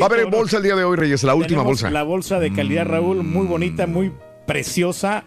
Va 0.00 0.04
a 0.04 0.08
haber 0.08 0.26
bolsa 0.26 0.56
el 0.58 0.62
día 0.62 0.76
de 0.76 0.84
hoy, 0.84 0.96
Reyes, 0.96 1.22
la 1.24 1.34
última 1.34 1.48
Tenemos 1.62 1.66
bolsa. 1.66 1.90
La 1.90 2.02
bolsa 2.02 2.38
de 2.40 2.52
calidad, 2.52 2.86
Raúl, 2.86 3.22
muy 3.22 3.46
bonita, 3.46 3.86
muy 3.86 4.12
preciosa. 4.46 5.24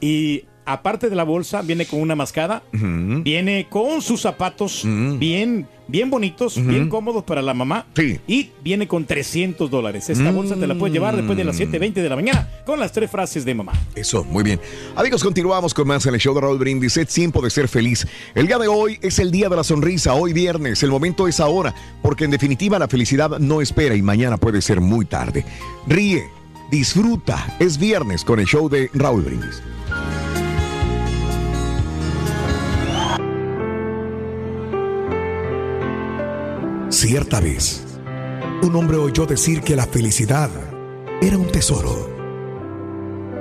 Y 0.00 0.44
aparte 0.64 1.08
de 1.08 1.16
la 1.16 1.24
bolsa, 1.24 1.62
viene 1.62 1.86
con 1.86 2.00
una 2.00 2.14
mascada. 2.14 2.62
Viene 2.72 3.66
con 3.68 4.02
sus 4.02 4.20
zapatos 4.20 4.82
bien, 4.84 5.66
bien 5.88 6.10
bonitos, 6.10 6.64
bien 6.64 6.88
cómodos 6.88 7.24
para 7.24 7.42
la 7.42 7.54
mamá. 7.54 7.86
Sí. 7.94 8.18
Y 8.26 8.50
viene 8.62 8.86
con 8.86 9.04
300 9.04 9.70
dólares. 9.70 10.08
Esta 10.10 10.30
bolsa 10.30 10.56
te 10.56 10.66
la 10.66 10.74
puedes 10.74 10.92
llevar 10.92 11.16
después 11.16 11.36
de 11.36 11.44
las 11.44 11.58
7.20 11.58 11.94
de 11.94 12.08
la 12.08 12.16
mañana 12.16 12.48
con 12.64 12.78
las 12.78 12.92
tres 12.92 13.10
frases 13.10 13.44
de 13.44 13.54
mamá. 13.54 13.72
Eso, 13.94 14.24
muy 14.24 14.42
bien. 14.42 14.60
Amigos, 14.96 15.22
continuamos 15.22 15.74
con 15.74 15.86
más 15.86 16.06
en 16.06 16.14
el 16.14 16.20
show 16.20 16.34
de 16.34 16.40
Raúl 16.40 16.58
Brindis. 16.58 16.96
Es 16.96 17.08
tiempo 17.08 17.42
de 17.42 17.50
ser 17.50 17.68
feliz. 17.68 18.06
El 18.34 18.46
día 18.46 18.58
de 18.58 18.68
hoy 18.68 18.98
es 19.02 19.18
el 19.18 19.30
día 19.30 19.48
de 19.48 19.56
la 19.56 19.64
sonrisa, 19.64 20.14
hoy 20.14 20.32
viernes. 20.32 20.82
El 20.82 20.90
momento 20.90 21.28
es 21.28 21.40
ahora, 21.40 21.74
porque 22.02 22.24
en 22.24 22.30
definitiva 22.30 22.78
la 22.78 22.88
felicidad 22.88 23.38
no 23.38 23.60
espera 23.60 23.94
y 23.94 24.02
mañana 24.02 24.36
puede 24.36 24.62
ser 24.62 24.80
muy 24.80 25.04
tarde. 25.04 25.44
Ríe, 25.86 26.24
disfruta. 26.70 27.56
Es 27.58 27.78
viernes 27.78 28.24
con 28.24 28.40
el 28.40 28.46
show 28.46 28.68
de 28.68 28.90
Raúl 28.94 29.22
Brindis. 29.22 29.62
Cierta 37.04 37.40
vez, 37.40 37.82
un 38.62 38.76
hombre 38.76 38.96
oyó 38.96 39.26
decir 39.26 39.62
que 39.62 39.74
la 39.74 39.86
felicidad 39.86 40.48
era 41.20 41.36
un 41.36 41.48
tesoro. 41.48 42.08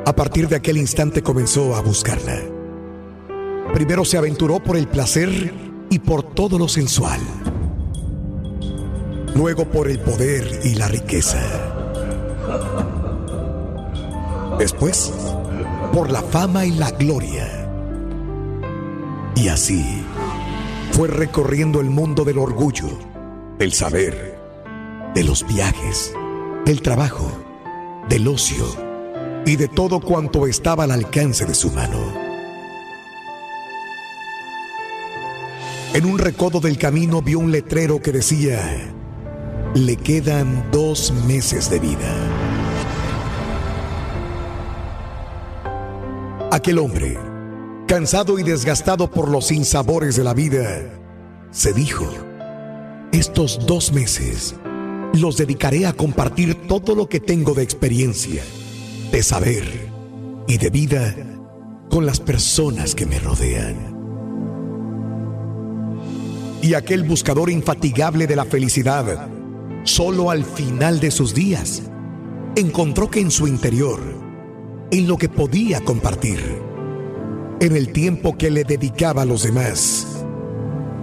A 0.03 0.15
partir 0.15 0.47
de 0.47 0.55
aquel 0.55 0.77
instante 0.77 1.21
comenzó 1.21 1.75
a 1.75 1.81
buscarla. 1.81 2.39
Primero 3.71 4.03
se 4.03 4.17
aventuró 4.17 4.63
por 4.63 4.77
el 4.77 4.87
placer 4.87 5.53
y 5.91 5.99
por 5.99 6.23
todo 6.33 6.57
lo 6.57 6.67
sensual. 6.67 7.19
Luego 9.35 9.65
por 9.65 9.89
el 9.89 9.99
poder 9.99 10.61
y 10.63 10.73
la 10.73 10.87
riqueza. 10.87 11.39
Después, 14.57 15.13
por 15.93 16.09
la 16.09 16.23
fama 16.23 16.65
y 16.65 16.71
la 16.71 16.89
gloria. 16.89 17.69
Y 19.35 19.49
así 19.49 20.03
fue 20.93 21.09
recorriendo 21.09 21.79
el 21.79 21.91
mundo 21.91 22.25
del 22.25 22.39
orgullo, 22.39 23.10
del 23.61 23.73
saber, 23.73 24.39
de 25.13 25.23
los 25.23 25.45
viajes, 25.45 26.15
del 26.65 26.81
trabajo, 26.81 27.31
del 28.09 28.27
ocio 28.27 28.65
y 29.45 29.55
de 29.55 29.67
todo 29.67 29.99
cuanto 29.99 30.47
estaba 30.47 30.85
al 30.85 30.89
alcance 30.89 31.45
de 31.45 31.53
su 31.53 31.69
mano. 31.69 31.99
En 35.93 36.05
un 36.07 36.17
recodo 36.17 36.59
del 36.59 36.79
camino 36.79 37.21
vio 37.21 37.37
un 37.37 37.51
letrero 37.51 38.01
que 38.01 38.11
decía, 38.11 38.91
le 39.75 39.95
quedan 39.95 40.71
dos 40.71 41.13
meses 41.27 41.69
de 41.69 41.79
vida. 41.79 42.15
Aquel 46.51 46.79
hombre, 46.79 47.15
cansado 47.87 48.39
y 48.39 48.43
desgastado 48.43 49.11
por 49.11 49.29
los 49.29 49.45
sinsabores 49.45 50.15
de 50.15 50.23
la 50.23 50.33
vida, 50.33 50.81
se 51.51 51.73
dijo, 51.73 52.30
estos 53.11 53.65
dos 53.65 53.91
meses 53.91 54.55
los 55.13 55.35
dedicaré 55.35 55.85
a 55.85 55.93
compartir 55.93 56.55
todo 56.67 56.95
lo 56.95 57.09
que 57.09 57.19
tengo 57.19 57.53
de 57.53 57.63
experiencia, 57.63 58.41
de 59.11 59.21
saber 59.21 59.65
y 60.47 60.57
de 60.57 60.69
vida 60.69 61.15
con 61.89 62.05
las 62.05 62.21
personas 62.21 62.95
que 62.95 63.05
me 63.05 63.19
rodean. 63.19 63.91
Y 66.61 66.73
aquel 66.75 67.03
buscador 67.03 67.49
infatigable 67.49 68.27
de 68.27 68.35
la 68.35 68.45
felicidad, 68.45 69.27
solo 69.83 70.31
al 70.31 70.45
final 70.45 71.01
de 71.01 71.11
sus 71.11 71.33
días, 71.33 71.81
encontró 72.55 73.09
que 73.09 73.19
en 73.19 73.31
su 73.31 73.47
interior, 73.47 73.99
en 74.91 75.07
lo 75.07 75.17
que 75.17 75.27
podía 75.27 75.81
compartir, 75.81 76.39
en 77.59 77.75
el 77.75 77.91
tiempo 77.91 78.37
que 78.37 78.49
le 78.49 78.63
dedicaba 78.63 79.23
a 79.23 79.25
los 79.25 79.43
demás, 79.43 80.20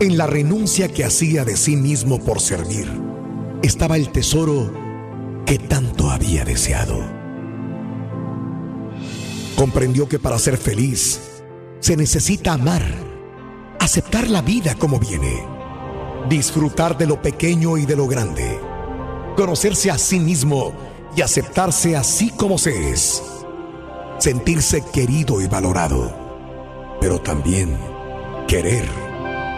en 0.00 0.17
la 0.17 0.28
renuncia 0.28 0.88
que 0.88 1.05
hacía 1.05 1.45
de 1.45 1.57
sí 1.57 1.76
mismo 1.76 2.21
por 2.21 2.40
servir, 2.40 2.88
estaba 3.62 3.97
el 3.97 4.11
tesoro 4.11 4.73
que 5.45 5.59
tanto 5.59 6.11
había 6.11 6.45
deseado. 6.45 7.00
Comprendió 9.57 10.09
que 10.09 10.21
para 10.21 10.38
ser 10.38 10.57
feliz 10.57 11.21
se 11.81 11.97
necesita 11.97 12.52
amar, 12.52 12.85
aceptar 13.81 14.31
la 14.31 14.40
vida 14.40 14.76
como 14.76 15.00
viene, 15.00 15.45
disfrutar 16.28 16.97
de 16.97 17.07
lo 17.07 17.21
pequeño 17.21 17.76
y 17.76 17.85
de 17.85 17.97
lo 17.97 18.07
grande, 18.07 18.61
conocerse 19.37 19.90
a 19.90 19.99
sí 19.99 20.21
mismo 20.21 20.73
y 21.17 21.23
aceptarse 21.23 21.97
así 21.97 22.31
como 22.31 22.57
se 22.59 22.90
es. 22.90 23.23
sentirse 24.19 24.83
querido 24.93 25.40
y 25.40 25.47
valorado, 25.47 26.12
pero 27.00 27.21
también 27.21 27.76
querer 28.49 29.08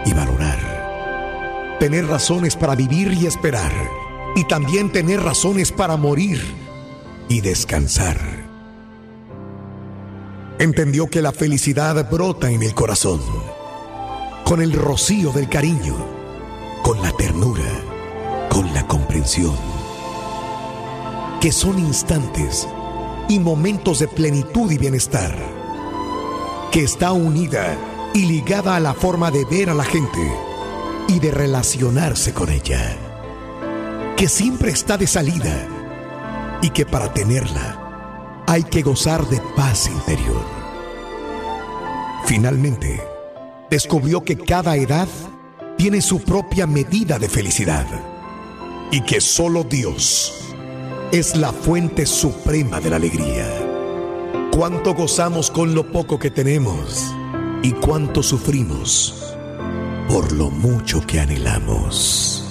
y 0.05 0.13
valorar. 0.13 1.77
Tener 1.79 2.07
razones 2.07 2.55
para 2.55 2.75
vivir 2.75 3.13
y 3.13 3.25
esperar, 3.25 3.71
y 4.35 4.43
también 4.45 4.91
tener 4.91 5.21
razones 5.21 5.71
para 5.71 5.97
morir 5.97 6.39
y 7.27 7.41
descansar. 7.41 8.17
Entendió 10.59 11.07
que 11.07 11.21
la 11.21 11.31
felicidad 11.31 12.09
brota 12.09 12.51
en 12.51 12.61
el 12.61 12.73
corazón, 12.75 13.19
con 14.45 14.61
el 14.61 14.73
rocío 14.73 15.31
del 15.31 15.49
cariño, 15.49 15.95
con 16.83 17.01
la 17.01 17.11
ternura, 17.13 17.69
con 18.49 18.71
la 18.73 18.85
comprensión, 18.85 19.55
que 21.39 21.51
son 21.51 21.79
instantes 21.79 22.67
y 23.27 23.39
momentos 23.39 23.99
de 23.99 24.07
plenitud 24.07 24.71
y 24.71 24.77
bienestar, 24.77 25.35
que 26.71 26.83
está 26.83 27.11
unida 27.11 27.90
y 28.13 28.25
ligada 28.25 28.75
a 28.75 28.79
la 28.79 28.93
forma 28.93 29.31
de 29.31 29.45
ver 29.45 29.69
a 29.69 29.73
la 29.73 29.83
gente 29.83 30.31
y 31.07 31.19
de 31.19 31.31
relacionarse 31.31 32.33
con 32.33 32.49
ella, 32.49 32.97
que 34.17 34.27
siempre 34.27 34.71
está 34.71 34.97
de 34.97 35.07
salida 35.07 35.67
y 36.61 36.69
que 36.69 36.85
para 36.85 37.13
tenerla 37.13 38.43
hay 38.47 38.63
que 38.63 38.81
gozar 38.81 39.25
de 39.27 39.41
paz 39.55 39.87
interior. 39.87 40.45
Finalmente, 42.25 43.01
descubrió 43.69 44.23
que 44.23 44.37
cada 44.37 44.75
edad 44.75 45.07
tiene 45.77 46.01
su 46.01 46.21
propia 46.21 46.67
medida 46.67 47.17
de 47.17 47.29
felicidad 47.29 47.87
y 48.91 49.01
que 49.01 49.21
solo 49.21 49.63
Dios 49.63 50.53
es 51.11 51.35
la 51.35 51.51
fuente 51.51 52.05
suprema 52.05 52.79
de 52.79 52.89
la 52.89 52.97
alegría. 52.97 53.47
Cuánto 54.51 54.93
gozamos 54.93 55.49
con 55.49 55.73
lo 55.73 55.91
poco 55.91 56.19
que 56.19 56.29
tenemos 56.29 57.13
y 57.63 57.73
cuánto 57.73 58.23
sufrimos 58.23 59.35
por 60.07 60.31
lo 60.31 60.49
mucho 60.49 61.05
que 61.05 61.19
anhelamos. 61.19 62.47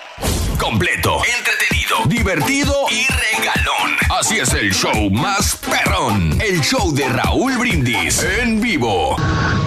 Completo, 0.60 1.20
entretenido, 1.38 1.96
divertido 2.08 2.74
y 2.92 3.08
regalón. 3.08 3.96
Así 4.20 4.40
es 4.40 4.54
el 4.54 4.74
show 4.74 5.10
más 5.10 5.56
perrón. 5.56 6.38
El 6.42 6.60
show 6.60 6.94
de 6.94 7.08
Raúl 7.08 7.58
Brindis 7.58 8.26
en 8.42 8.60
vivo. 8.60 9.16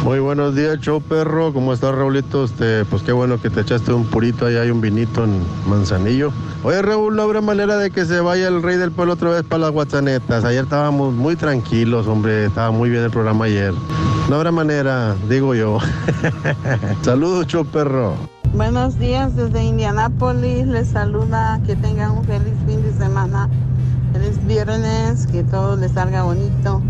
Muy 0.05 0.19
buenos 0.19 0.55
días, 0.55 0.79
show 0.81 1.01
perro. 1.01 1.55
¿Cómo 1.55 1.73
estás, 1.73 1.95
Raulito? 1.95 2.45
Este, 2.45 2.85
pues 2.85 3.03
qué 3.03 3.13
bueno 3.13 3.41
que 3.41 3.49
te 3.49 3.63
echaste 3.63 3.93
un 3.93 4.05
purito. 4.05 4.47
Ahí 4.47 4.57
hay 4.57 4.71
un 4.71 4.83
vinito 4.83 5.25
en 5.25 5.43
Manzanillo. 5.67 6.31
Oye, 6.63 6.83
Raúl, 6.83 7.17
no 7.17 7.23
habrá 7.23 7.41
manera 7.41 7.79
de 7.79 7.91
que 7.91 8.05
se 8.05 8.21
vaya 8.21 8.49
el 8.49 8.63
rey 8.63 8.77
del 8.77 8.93
pueblo 8.93 9.15
otra 9.15 9.31
vez 9.31 9.45
para 9.45 9.63
las 9.63 9.71
guatzanetas. 9.71 10.45
Ayer 10.45 10.65
estábamos 10.65 11.15
muy 11.15 11.37
tranquilos, 11.37 12.07
hombre. 12.07 12.45
Estaba 12.45 12.71
muy 12.71 12.91
bien 12.91 13.03
el 13.03 13.11
programa 13.11 13.47
ayer. 13.47 13.73
No 14.29 14.37
habrá 14.37 14.53
manera, 14.53 15.17
digo 15.29 15.55
yo. 15.55 15.79
Saludos, 17.03 17.47
show 17.47 17.65
perro. 17.65 18.32
Buenos 18.55 18.99
días 18.99 19.35
desde 19.35 19.65
Indianápolis. 19.65 20.67
Les 20.67 20.89
saluda. 20.89 21.59
Que 21.67 21.75
tengan 21.75 22.11
un 22.11 22.25
feliz 22.25 22.53
fin 22.67 22.83
de 22.83 22.93
semana. 22.93 23.49
Feliz 24.13 24.47
viernes. 24.47 25.27
Que 25.27 25.43
todo 25.43 25.77
les 25.77 25.93
salga 25.93 26.25
bonito. 26.25 26.83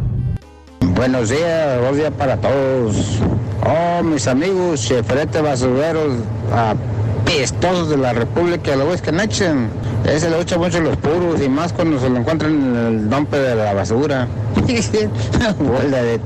Buenos 0.97 1.28
días, 1.28 1.81
buen 1.81 1.97
día 1.97 2.11
para 2.11 2.37
todos. 2.37 3.21
Oh, 3.64 4.02
mis 4.02 4.26
amigos, 4.26 4.83
chefrete 4.83 5.40
basureros, 5.40 6.16
apestosos 6.52 7.90
de 7.90 7.97
la 7.97 8.12
República 8.12 8.73
de 8.73 8.76
la 8.78 8.85
Wisconsin. 8.85 9.69
Ese 10.05 10.31
le 10.31 10.40
echa 10.40 10.59
mucho 10.59 10.81
los 10.81 10.96
puros 10.96 11.40
y 11.40 11.48
más 11.48 11.72
cuando 11.72 11.98
se 12.01 12.11
lo 12.11 12.18
encuentran 12.18 12.53
en 12.53 12.77
el 12.77 13.09
dompe 13.11 13.38
de 13.38 13.55
la 13.55 13.72
basura. 13.72 14.27
Bola 15.59 16.03
de... 16.03 16.20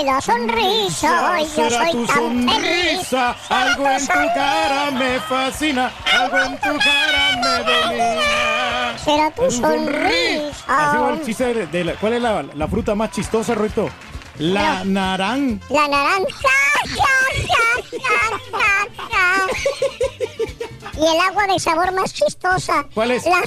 de 0.00 0.06
la 0.06 0.20
sonrisa, 0.20 1.34
ay, 1.34 1.44
yo 1.44 1.50
Será 1.68 1.84
soy 1.84 1.92
tu 1.92 2.06
tan 2.06 2.16
feliz. 2.16 2.46
sonrisa, 3.08 3.36
algo 3.50 3.86
en 3.90 4.06
tu 4.06 4.12
cara 4.34 4.90
me 4.92 5.20
fascina, 5.20 5.92
algo 6.18 6.38
en 6.38 6.56
tu 6.58 6.78
cara 6.78 7.36
me 7.42 7.58
domina. 7.64 8.98
Será 9.04 9.30
tu 9.30 9.50
sonrisa. 9.50 10.64
Así 10.68 10.96
va 10.96 11.10
el 11.12 11.22
chiste 11.24 11.52
de, 11.54 11.66
de 11.66 11.84
la- 11.84 11.94
¿Cuál 11.96 12.14
es 12.14 12.22
la, 12.22 12.42
la 12.54 12.68
fruta 12.68 12.94
más 12.94 13.10
chistosa, 13.10 13.54
Ruito? 13.54 13.90
La 14.38 14.84
naranja. 14.84 15.66
La 15.68 15.86
naranja. 15.88 16.26
Y 20.94 21.06
el 21.06 21.20
agua 21.20 21.46
de 21.46 21.58
sabor 21.58 21.92
más 21.92 22.12
chistosa. 22.12 22.86
¿Cuál 22.94 23.12
es? 23.12 23.24
La 23.24 23.36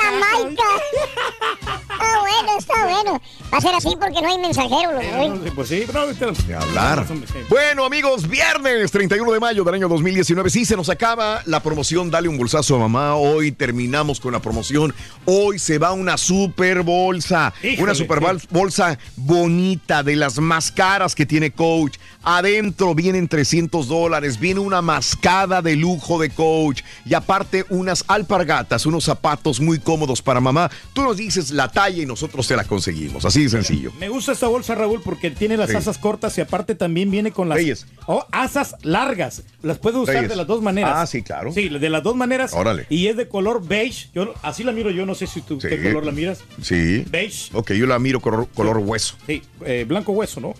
Jamaica. 0.00 0.62
Está 2.00 2.20
bueno, 2.20 2.58
está 2.58 2.84
bueno. 2.86 3.22
Va 3.52 3.58
a 3.58 3.60
ser 3.60 3.74
así 3.74 3.90
porque 4.00 4.22
no 4.22 4.28
hay 4.28 4.38
mensajero. 4.38 4.98
¿eh? 5.00 5.52
Pues 5.54 5.68
sí, 5.68 5.82
pero 5.86 6.06
De 6.06 6.54
hablar. 6.54 7.06
Bueno, 7.48 7.84
amigos, 7.84 8.26
viernes 8.26 8.90
31 8.90 9.30
de 9.32 9.38
mayo 9.40 9.64
del 9.64 9.74
año 9.74 9.88
2019. 9.88 10.48
Sí, 10.50 10.64
se 10.64 10.76
nos 10.76 10.88
acaba 10.88 11.42
la 11.44 11.62
promoción 11.62 12.10
Dale 12.10 12.28
un 12.28 12.38
bolsazo 12.38 12.76
a 12.76 12.78
mamá. 12.78 13.16
Hoy 13.16 13.52
terminamos 13.52 14.18
con 14.18 14.32
la 14.32 14.40
promoción. 14.40 14.94
Hoy 15.26 15.58
se 15.58 15.78
va 15.78 15.92
una 15.92 16.16
super 16.16 16.82
bolsa. 16.82 17.52
Híjole, 17.62 17.82
una 17.82 17.94
super 17.94 18.20
bol- 18.20 18.40
bolsa 18.50 18.98
bonita, 19.16 20.02
de 20.02 20.16
las 20.16 20.38
más 20.38 20.72
caras 20.72 21.14
que 21.14 21.26
tiene 21.26 21.50
Coach. 21.52 21.98
Adentro 22.22 22.94
vienen 22.94 23.28
300 23.28 23.88
dólares. 23.88 24.38
Viene 24.38 24.60
una 24.60 24.82
mascada 24.82 25.62
de 25.62 25.76
lujo 25.76 26.18
de 26.18 26.30
Coach. 26.30 26.82
Y 27.04 27.14
aparte, 27.14 27.64
unas 27.70 28.04
alpargatas, 28.08 28.86
unos 28.86 29.04
zapatos 29.04 29.60
muy 29.60 29.78
cómodos 29.78 30.20
para 30.22 30.40
mamá. 30.40 30.70
Tú 30.92 31.02
nos 31.02 31.16
dices 31.16 31.50
la 31.50 31.68
talla 31.70 32.02
y 32.02 32.06
nosotros 32.06 32.46
te 32.46 32.56
la 32.56 32.64
conseguimos. 32.64 33.24
Así 33.24 33.44
de 33.44 33.48
sencillo. 33.48 33.92
Me 33.98 34.08
gusta 34.08 34.32
esta 34.32 34.48
bolsa, 34.48 34.74
Raúl, 34.74 35.00
porque 35.02 35.30
tiene 35.30 35.56
las 35.56 35.70
Sí. 35.70 35.76
asas 35.76 35.98
cortas 35.98 36.36
y 36.38 36.40
aparte 36.40 36.74
también 36.74 37.10
viene 37.10 37.30
con 37.32 37.48
las 37.48 37.58
Oh, 38.06 38.26
asas 38.32 38.74
largas. 38.82 39.42
Las 39.62 39.78
puedes 39.78 39.98
usar 39.98 40.14
Reyes. 40.16 40.30
de 40.30 40.36
las 40.36 40.46
dos 40.46 40.62
maneras. 40.62 40.92
Ah, 40.96 41.06
sí, 41.06 41.22
claro. 41.22 41.52
Sí, 41.52 41.68
de 41.68 41.90
las 41.90 42.02
dos 42.02 42.16
maneras. 42.16 42.52
Órale. 42.54 42.86
Y 42.90 43.06
es 43.06 43.16
de 43.16 43.28
color 43.28 43.66
beige. 43.66 44.08
Yo 44.14 44.34
así 44.42 44.64
la 44.64 44.72
miro 44.72 44.90
yo, 44.90 45.06
no 45.06 45.14
sé 45.14 45.26
si 45.26 45.40
tú 45.42 45.58
qué 45.58 45.76
Sí. 45.76 45.82
color 45.82 46.04
la 46.06 46.12
miras. 46.12 46.40
Sí. 46.62 47.04
Beige. 47.10 47.50
Ok, 47.52 47.72
yo 47.72 47.86
la 47.86 47.98
miro 47.98 48.20
color, 48.20 48.48
color 48.54 48.78
hueso. 48.78 49.14
Sí, 49.26 49.42
eh, 49.64 49.84
blanco 49.86 50.12
hueso, 50.12 50.40
¿no? 50.40 50.54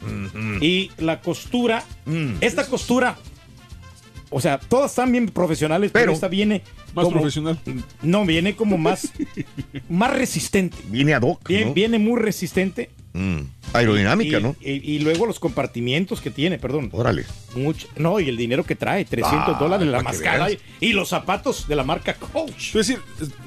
Y 0.60 0.90
la 0.98 1.20
costura, 1.20 1.49
Mm. 2.06 2.34
esta 2.40 2.66
costura, 2.66 3.16
o 4.30 4.40
sea, 4.40 4.58
todas 4.58 4.92
están 4.92 5.10
bien 5.12 5.26
profesionales, 5.28 5.90
pero, 5.92 6.02
Pero- 6.04 6.12
esta 6.12 6.28
viene 6.28 6.62
Más 6.94 7.04
como- 7.04 7.16
profesional. 7.16 7.58
No, 8.02 8.24
viene 8.24 8.54
como 8.56 8.78
más, 8.78 9.08
más 9.88 10.12
resistente. 10.12 10.76
Viene 10.88 11.14
ad 11.14 11.22
hoc, 11.22 11.46
Viene, 11.48 11.66
¿no? 11.66 11.74
viene 11.74 11.98
muy 11.98 12.20
resistente. 12.20 12.90
Mm, 13.12 13.40
Aerodinámica, 13.72 14.38
Y- 14.38 14.42
¿no? 14.42 14.54
Y, 14.60 14.70
y 14.94 14.98
luego 15.00 15.26
los 15.26 15.40
compartimientos 15.40 16.20
que 16.20 16.30
tiene, 16.30 16.58
perdón. 16.60 16.90
Órale. 16.92 17.24
Mucho, 17.56 17.88
no, 17.96 18.20
y 18.20 18.28
el 18.28 18.36
dinero 18.36 18.62
que 18.64 18.76
trae, 18.76 19.04
300 19.04 19.56
Ah, 19.56 19.58
dólares 19.58 19.88
la 19.88 20.00
mascada 20.00 20.46
y, 20.80 20.92
los 20.92 21.08
zapatos 21.08 21.66
de 21.66 21.74
la 21.74 21.82
marca 21.82 22.14
Coach. 22.14 22.68
Es 22.68 22.72
decir, 22.86 23.00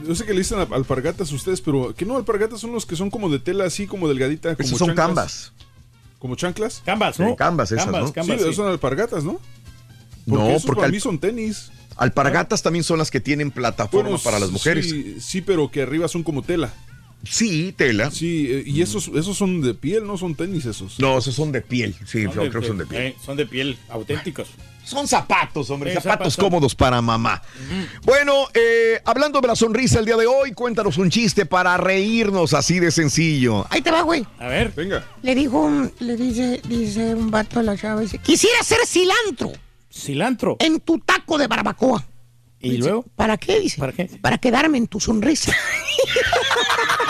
yo 0.05 0.15
sé 0.15 0.25
que 0.25 0.33
le 0.33 0.39
dicen 0.39 0.59
al- 0.59 0.73
alpargatas 0.73 1.31
ustedes, 1.31 1.61
pero 1.61 1.95
que 1.95 2.05
no, 2.05 2.17
alpargatas 2.17 2.59
son 2.59 2.73
los 2.73 2.85
que 2.85 2.97
son 2.97 3.09
como 3.09 3.29
de 3.29 3.39
tela 3.39 3.63
así, 3.63 3.87
como 3.87 4.09
delgadita. 4.09 4.53
Como 4.55 4.67
Esos 4.67 4.79
son 4.79 4.93
canvas. 4.95 5.53
¿Como 6.23 6.35
chanclas? 6.37 6.81
Canvas, 6.85 7.19
¿no? 7.19 7.31
Sí, 7.31 7.35
canvas 7.35 7.69
esas, 7.73 7.83
Canvas, 7.83 8.03
¿no? 8.05 8.13
Canvas, 8.13 8.39
sí, 8.39 8.47
Sí. 8.47 8.53
son 8.53 8.69
alpargatas, 8.69 9.25
¿no? 9.25 9.41
Porque 10.25 10.41
No, 10.41 10.49
esos 10.51 10.63
porque 10.65 10.77
para 10.79 10.85
al- 10.85 10.93
mí 10.93 10.99
son 11.01 11.19
tenis. 11.19 11.69
Alpargatas 11.97 12.63
también 12.63 12.85
son 12.85 12.97
las 12.97 13.11
que 13.11 13.19
tienen 13.19 13.51
plataforma 13.51 14.11
Bueno, 14.11 14.23
para 14.23 14.39
las 14.39 14.49
mujeres. 14.49 14.89
Sí, 14.89 15.17
sí, 15.19 15.41
pero 15.41 15.69
que 15.69 15.81
arriba 15.81 16.07
son 16.07 16.23
como 16.23 16.41
tela. 16.41 16.71
Sí, 17.23 17.73
tela. 17.77 18.11
Sí, 18.11 18.47
eh, 18.49 18.63
y 18.65 18.81
esos, 18.81 19.09
esos 19.15 19.37
son 19.37 19.61
de 19.61 19.73
piel, 19.73 20.05
no 20.05 20.17
son 20.17 20.35
tenis 20.35 20.65
esos. 20.65 20.99
No, 20.99 21.17
esos 21.17 21.33
son 21.33 21.51
de 21.51 21.61
piel. 21.61 21.95
Sí, 22.05 22.25
creo 22.27 22.49
que 22.51 22.67
son 22.67 22.77
de 22.77 22.85
piel. 22.85 23.01
eh, 23.01 23.15
son 23.25 23.37
de 23.37 23.45
piel 23.45 23.77
auténticos. 23.89 24.49
Son 24.83 25.07
zapatos, 25.07 25.69
hombre, 25.69 25.91
Eh, 25.91 25.93
zapatos 25.93 26.33
zapatos. 26.33 26.37
cómodos 26.37 26.75
para 26.75 27.01
mamá. 27.01 27.41
Bueno, 28.03 28.47
eh, 28.53 28.99
hablando 29.05 29.39
de 29.39 29.47
la 29.47 29.55
sonrisa 29.55 29.99
el 29.99 30.05
día 30.05 30.17
de 30.17 30.25
hoy, 30.27 30.51
cuéntanos 30.51 30.97
un 30.97 31.09
chiste 31.09 31.45
para 31.45 31.77
reírnos 31.77 32.53
así 32.53 32.79
de 32.81 32.91
sencillo. 32.91 33.65
Ahí 33.69 33.81
te 33.81 33.89
va, 33.91 34.01
güey. 34.01 34.25
A 34.39 34.47
ver. 34.47 34.73
Venga. 34.75 35.07
Le 35.21 35.35
dijo 35.35 35.61
un, 35.61 35.89
le 36.01 36.17
dice, 36.17 36.61
dice 36.67 37.15
un 37.15 37.31
vato 37.31 37.59
a 37.61 37.63
la 37.63 37.77
chava, 37.77 38.01
dice, 38.01 38.17
quisiera 38.17 38.59
hacer 38.59 38.79
cilantro 38.85 39.53
Cilantro. 39.89 40.57
en 40.59 40.81
tu 40.81 40.99
taco 40.99 41.37
de 41.37 41.47
barbacoa. 41.47 42.05
¿Y 42.59 42.71
Dice, 42.71 42.83
luego? 42.83 43.05
¿Para 43.15 43.37
qué? 43.37 43.59
Dice. 43.61 43.77
¿Para 43.79 43.93
qué? 43.93 44.05
Para 44.21 44.37
quedarme 44.37 44.77
en 44.77 44.87
tu 44.87 44.99
sonrisa. 44.99 45.53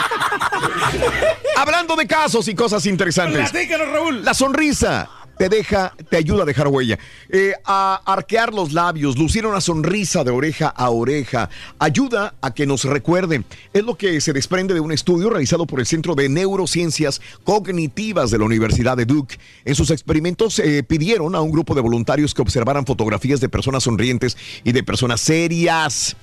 Hablando 1.58 1.96
de 1.96 2.08
casos 2.08 2.48
y 2.48 2.56
cosas 2.56 2.86
interesantes. 2.86 3.52
Platícanos, 3.52 3.90
Raúl. 3.90 4.26
La 4.26 4.34
sonrisa 4.34 5.10
te 5.38 5.50
deja, 5.50 5.94
te 6.10 6.18
ayuda 6.18 6.44
a 6.44 6.46
dejar 6.46 6.68
huella. 6.68 7.00
Eh, 7.30 7.54
a 7.66 8.02
arquear 8.06 8.54
los 8.54 8.74
labios, 8.74 9.18
lucir 9.18 9.46
una 9.46 9.62
sonrisa 9.62 10.24
de 10.24 10.32
oreja 10.32 10.68
a 10.68 10.90
oreja, 10.90 11.50
ayuda 11.80 12.36
a 12.42 12.54
que 12.54 12.66
nos 12.66 12.84
recuerden. 12.84 13.46
Es 13.74 13.84
lo 13.84 13.96
que 13.96 14.22
se 14.22 14.34
desprende 14.34 14.74
de 14.74 14.80
un 14.80 14.92
estudio 14.92 15.30
realizado 15.30 15.66
por 15.66 15.80
el 15.80 15.86
Centro 15.86 16.16
de 16.16 16.30
Neurociencias 16.30 17.22
Cognitivas 17.44 18.32
de 18.32 18.38
la 18.38 18.46
Universidad 18.46 18.98
de 18.98 19.06
Duke. 19.06 19.40
En 19.66 19.76
sus 19.76 19.92
experimentos 19.92 20.60
eh, 20.60 20.84
pidieron 20.84 21.36
a 21.36 21.42
un 21.42 21.52
grupo 21.52 21.76
de 21.76 21.82
voluntarios 21.82 22.34
que 22.34 22.42
observaran 22.42 22.86
fotografías 22.86 23.40
de 23.40 23.50
personas 23.50 23.84
sonrientes 23.84 24.38
y 24.64 24.72
de 24.72 24.84
personas 24.84 25.22
serias 25.22 26.16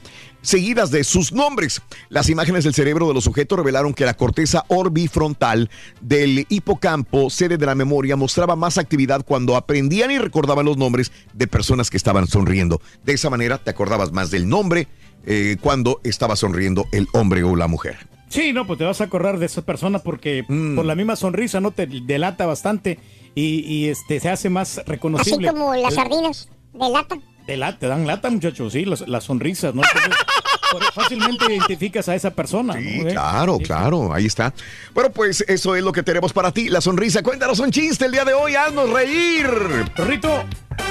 seguidas 0.43 0.91
de 0.91 1.05
sus 1.05 1.33
nombres. 1.33 1.83
Las 2.09 2.29
imágenes 2.29 2.65
del 2.65 2.75
cerebro 2.75 3.09
de 3.09 3.15
los 3.15 3.25
sujetos 3.25 3.59
revelaron 3.59 3.95
que 3.95 4.05
la 4.05 4.15
corteza 4.15 4.65
orbifrontal 4.69 5.71
del 6.01 6.47
hipocampo, 6.49 7.31
sede 7.31 7.57
de 7.59 7.67
la 7.67 7.75
memoria, 7.75 8.17
mostraba 8.17 8.57
más 8.57 8.79
actividad 8.79 9.25
cuando 9.25 9.57
aprendían 9.57 10.11
y 10.11 10.19
recordaban 10.19 10.67
los 10.67 10.77
nombres 10.77 11.13
de 11.33 11.47
personas 11.47 11.91
que 11.91 11.97
estaban 11.97 12.27
sonriendo. 12.27 12.81
De 13.05 13.13
esa 13.13 13.31
manera 13.31 13.59
te 13.59 13.71
acordabas 13.71 14.13
más 14.13 14.31
del 14.31 14.49
nombre 14.49 14.89
eh, 15.27 15.57
cuando 15.61 16.01
estaba 16.05 16.37
sonriendo 16.37 16.87
el 16.93 17.07
hombre 17.13 17.43
o 17.43 17.57
la 17.57 17.69
mujer. 17.69 17.97
Sí, 18.29 18.53
no, 18.53 18.65
pues 18.67 18.79
te 18.79 18.85
vas 18.85 19.01
a 19.01 19.05
acordar 19.05 19.39
de 19.41 19.47
esa 19.47 19.63
persona 19.63 19.99
porque 19.99 20.45
por 20.47 20.85
la 20.85 20.95
misma 20.95 21.17
sonrisa 21.17 21.61
no 21.61 21.73
te 21.73 21.87
delata 21.87 22.47
bastante 22.47 22.99
y, 23.35 23.61
y, 23.67 23.89
este 23.89 24.21
se 24.21 24.29
hace 24.31 24.49
más 24.49 24.79
Así 24.79 24.89
reconocible. 24.89 25.49
como 25.49 25.75
las 25.75 25.91
El- 25.93 25.97
sardinas 25.97 26.49
de 26.73 26.89
lata. 26.91 27.19
Te, 27.47 27.57
la- 27.57 27.77
te 27.79 27.87
dan 27.89 28.07
lata, 28.07 28.31
muchachos, 28.31 28.73
sí, 28.73 28.85
las, 28.85 29.07
las 29.09 29.25
sonrisas, 29.25 29.75
¿no? 29.75 29.83
Entonces, 29.83 30.15
por- 30.73 30.85
fácilmente 30.93 31.47
identificas 31.53 32.09
a 32.09 32.15
esa 32.15 32.31
persona. 32.31 32.75
Sí, 32.75 32.99
¿no? 33.03 33.11
Claro, 33.11 33.59
claro, 33.59 34.13
ahí 34.15 34.27
está. 34.27 34.55
Bueno, 34.95 35.11
pues 35.11 35.45
eso 35.49 35.75
es 35.75 35.83
lo 35.83 35.93
que 35.93 36.03
tenemos 36.03 36.33
para 36.33 36.53
ti, 36.53 36.69
la 36.69 36.81
sonrisa. 36.81 37.23
Cuéntanos 37.23 37.59
un 37.59 37.71
chiste 37.71 38.05
el 38.07 38.13
día 38.13 38.25
de 38.25 38.35
hoy, 38.35 38.55
haznos 38.55 38.91
reír. 38.91 39.49
Rito, 39.97 40.45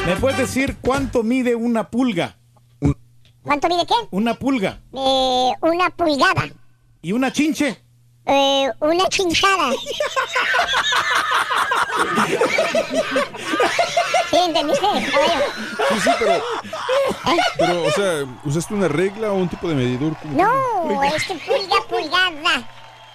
¿me 0.05 0.15
puedes 0.17 0.37
decir 0.37 0.77
cuánto 0.81 1.23
mide 1.23 1.55
una 1.55 1.89
pulga? 1.89 2.35
¿Cuánto 3.41 3.67
mide 3.69 3.85
qué? 3.87 3.93
Una 4.11 4.33
pulga. 4.33 4.81
Eh, 4.93 5.51
una 5.61 5.89
pulgada. 5.91 6.49
¿Y 7.01 7.13
una 7.13 7.31
chinche? 7.31 7.77
Eh, 8.31 8.69
una 8.79 9.07
chinchada. 9.09 9.71
¿Sí 14.29 14.37
entendiste? 14.37 14.85
Sí, 14.85 15.99
sí, 16.03 16.09
pero. 16.19 16.43
Pero, 17.57 17.83
o 17.83 17.91
sea, 17.91 18.25
¿usaste 18.45 18.73
una 18.73 18.87
regla 18.87 19.31
o 19.31 19.35
un 19.35 19.49
tipo 19.49 19.67
de 19.67 19.75
medidor? 19.75 20.15
¿Cómo- 20.21 20.33
No, 20.43 21.03
es 21.03 21.23
que 21.23 21.33
pulga, 21.35 21.75
pulgada. 21.89 22.63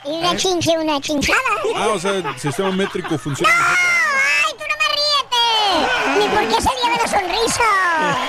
Y 0.05 0.11
una 0.19 0.33
¿Eh? 0.33 0.37
chinche, 0.37 0.77
una 0.77 1.01
chinchada. 1.01 1.39
Ah, 1.77 1.89
o 1.95 1.99
sea, 1.99 2.13
el 2.13 2.39
sistema 2.41 2.71
métrico 2.73 3.17
funciona. 3.17 3.53
¡Ay, 3.55 4.53
tú 4.53 4.65
no 4.69 4.77
me 4.81 4.87
ríete! 4.95 6.04
Ni 6.19 6.27
porque 6.29 6.57
es 6.57 6.67
el 6.67 6.77
día 6.81 6.91
de 6.91 6.97
la 7.03 7.09
sonrisa. 7.09 7.65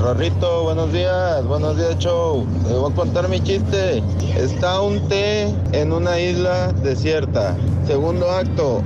Rorrito, 0.05 0.65
buenos 0.65 0.93
días, 0.93 1.47
buenos 1.47 1.79
días, 1.79 1.99
show. 1.99 2.47
Les 2.65 2.77
voy 2.77 2.93
a 2.93 2.95
contar 2.95 3.27
mi 3.27 3.41
chiste. 3.41 4.03
Está 4.37 4.83
un 4.83 5.01
té 5.09 5.45
en 5.73 5.95
una 5.95 6.21
isla 6.21 6.73
desierta. 6.73 7.57
Segundo 7.87 8.31
acto, 8.31 8.83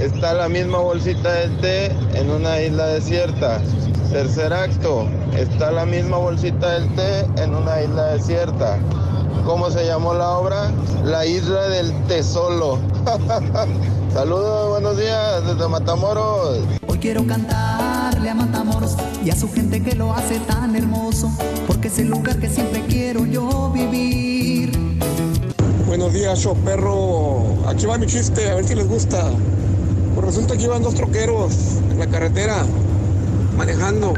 está 0.00 0.32
la 0.32 0.48
misma 0.48 0.78
bolsita 0.78 1.32
del 1.32 1.56
té 1.56 1.86
en 2.14 2.30
una 2.30 2.60
isla 2.60 2.86
desierta. 2.86 3.60
Tercer 4.12 4.52
acto, 4.52 5.08
está 5.36 5.72
la 5.72 5.84
misma 5.84 6.18
bolsita 6.18 6.70
del 6.70 6.88
té 6.94 7.26
en 7.42 7.52
una 7.52 7.82
isla 7.82 8.04
desierta. 8.12 8.78
¿Cómo 9.44 9.72
se 9.72 9.84
llamó 9.84 10.14
la 10.14 10.38
obra? 10.38 10.70
La 11.02 11.26
isla 11.26 11.68
del 11.68 11.92
tesoro. 12.04 12.78
Saludos, 14.14 14.68
buenos 14.70 14.96
días 14.96 15.44
desde 15.48 15.66
Matamoros. 15.66 16.60
Hoy 16.86 16.98
quiero 16.98 17.26
cantarle 18.20 18.30
a 18.30 18.34
Matamoros 18.34 18.96
y 19.24 19.30
a 19.30 19.36
su 19.36 19.50
gente 19.50 19.82
que 19.82 19.94
lo 19.94 20.12
hace 20.12 20.38
tan 20.40 20.76
hermoso, 20.76 21.30
porque 21.66 21.88
es 21.88 21.98
el 21.98 22.08
lugar 22.08 22.38
que 22.38 22.48
siempre 22.48 22.84
quiero 22.86 23.24
yo 23.24 23.70
vivir. 23.72 24.72
Buenos 25.86 26.12
días, 26.12 26.38
show 26.38 26.54
perro. 26.56 27.66
Aquí 27.66 27.86
va 27.86 27.98
mi 27.98 28.06
chiste, 28.06 28.50
a 28.50 28.56
ver 28.56 28.64
si 28.64 28.74
les 28.74 28.88
gusta. 28.88 29.30
Pues 30.14 30.26
resulta 30.26 30.56
que 30.56 30.64
iban 30.64 30.82
dos 30.82 30.94
troqueros 30.94 31.54
en 31.90 31.98
la 31.98 32.06
carretera, 32.06 32.64
manejando. 33.56 34.12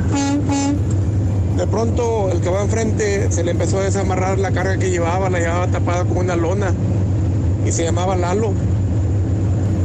De 1.57 1.67
pronto, 1.67 2.31
el 2.31 2.41
que 2.41 2.49
va 2.49 2.63
enfrente 2.63 3.31
se 3.31 3.45
le 3.45 3.53
empezó 3.53 3.79
a 3.79 3.85
desamarrar 3.85 4.39
la 4.39 4.51
carga 4.51 4.79
que 4.79 4.91
llevaba, 4.91 5.31
la 5.31 5.39
llevaba 5.39 5.69
tapada 5.69 6.05
con 6.05 6.19
una 6.19 6.35
lona. 6.35 6.73
Y 7.65 7.71
se 7.71 7.85
llamaba 7.85 8.17
Lalo. 8.17 8.53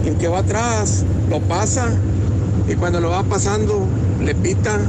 Y 0.03 0.09
el 0.09 0.17
que 0.17 0.27
va 0.27 0.39
atrás 0.39 1.03
lo 1.29 1.39
pasa. 1.41 1.89
Y 2.67 2.75
cuando 2.75 2.99
lo 2.99 3.09
va 3.11 3.23
pasando, 3.23 3.87
le 4.21 4.35
pita. 4.35 4.79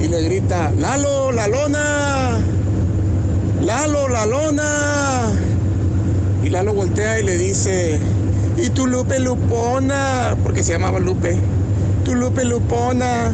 Y 0.00 0.08
le 0.08 0.22
grita, 0.22 0.72
Lalo, 0.78 1.32
la 1.32 1.46
lona. 1.48 2.38
Lalo, 3.62 4.08
la 4.08 4.26
lona. 4.26 5.32
Y 6.42 6.50
Lalo 6.50 6.74
voltea 6.74 7.20
y 7.20 7.24
le 7.24 7.38
dice, 7.38 8.00
¿y 8.56 8.70
tu 8.70 8.86
Lupe 8.86 9.20
Lupona? 9.20 10.36
Porque 10.42 10.62
se 10.62 10.72
llamaba 10.72 10.98
Lupe. 10.98 11.38
Tu 12.04 12.14
Lupe 12.14 12.44
Lupona. 12.44 13.32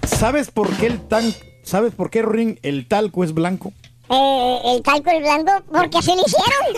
¿Sabes 0.08 0.49
por 0.49 0.69
qué 0.77 0.88
el 0.88 0.99
tan, 1.08 1.34
sabes 1.63 1.93
por 1.93 2.10
qué 2.10 2.23
Ring 2.23 2.58
el 2.63 2.88
talco 2.88 3.23
es 3.23 3.34
blanco? 3.34 3.73
Eh, 4.10 4.62
el 4.65 4.82
talco 4.84 5.10
es 5.10 5.20
blanco 5.22 5.63
porque 5.72 5.98
así 5.98 6.15
lo 6.15 6.22
hicieron. 6.26 6.74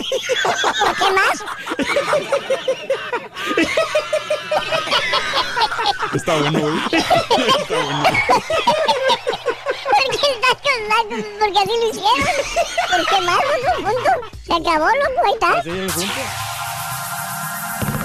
¿Por 0.80 0.96
qué 0.96 1.10
más? 1.12 1.44
Está 6.14 6.38
bueno, 6.38 6.60
güey. 6.60 6.78
Está 6.86 7.74
bueno. 7.74 8.02
¿Por 9.84 10.04
qué 10.10 10.26
estás 10.32 10.56
con 10.62 10.78
Porque 11.38 11.58
así 11.58 11.72
lo 11.80 11.88
hicieron. 11.90 12.34
¿Por 12.90 13.06
qué 13.06 13.20
más, 13.22 13.40
punto? 13.76 14.12
Se 14.46 14.52
acabó, 14.54 14.86
loco, 14.86 15.20
ahí 15.26 15.32
está. 15.34 15.50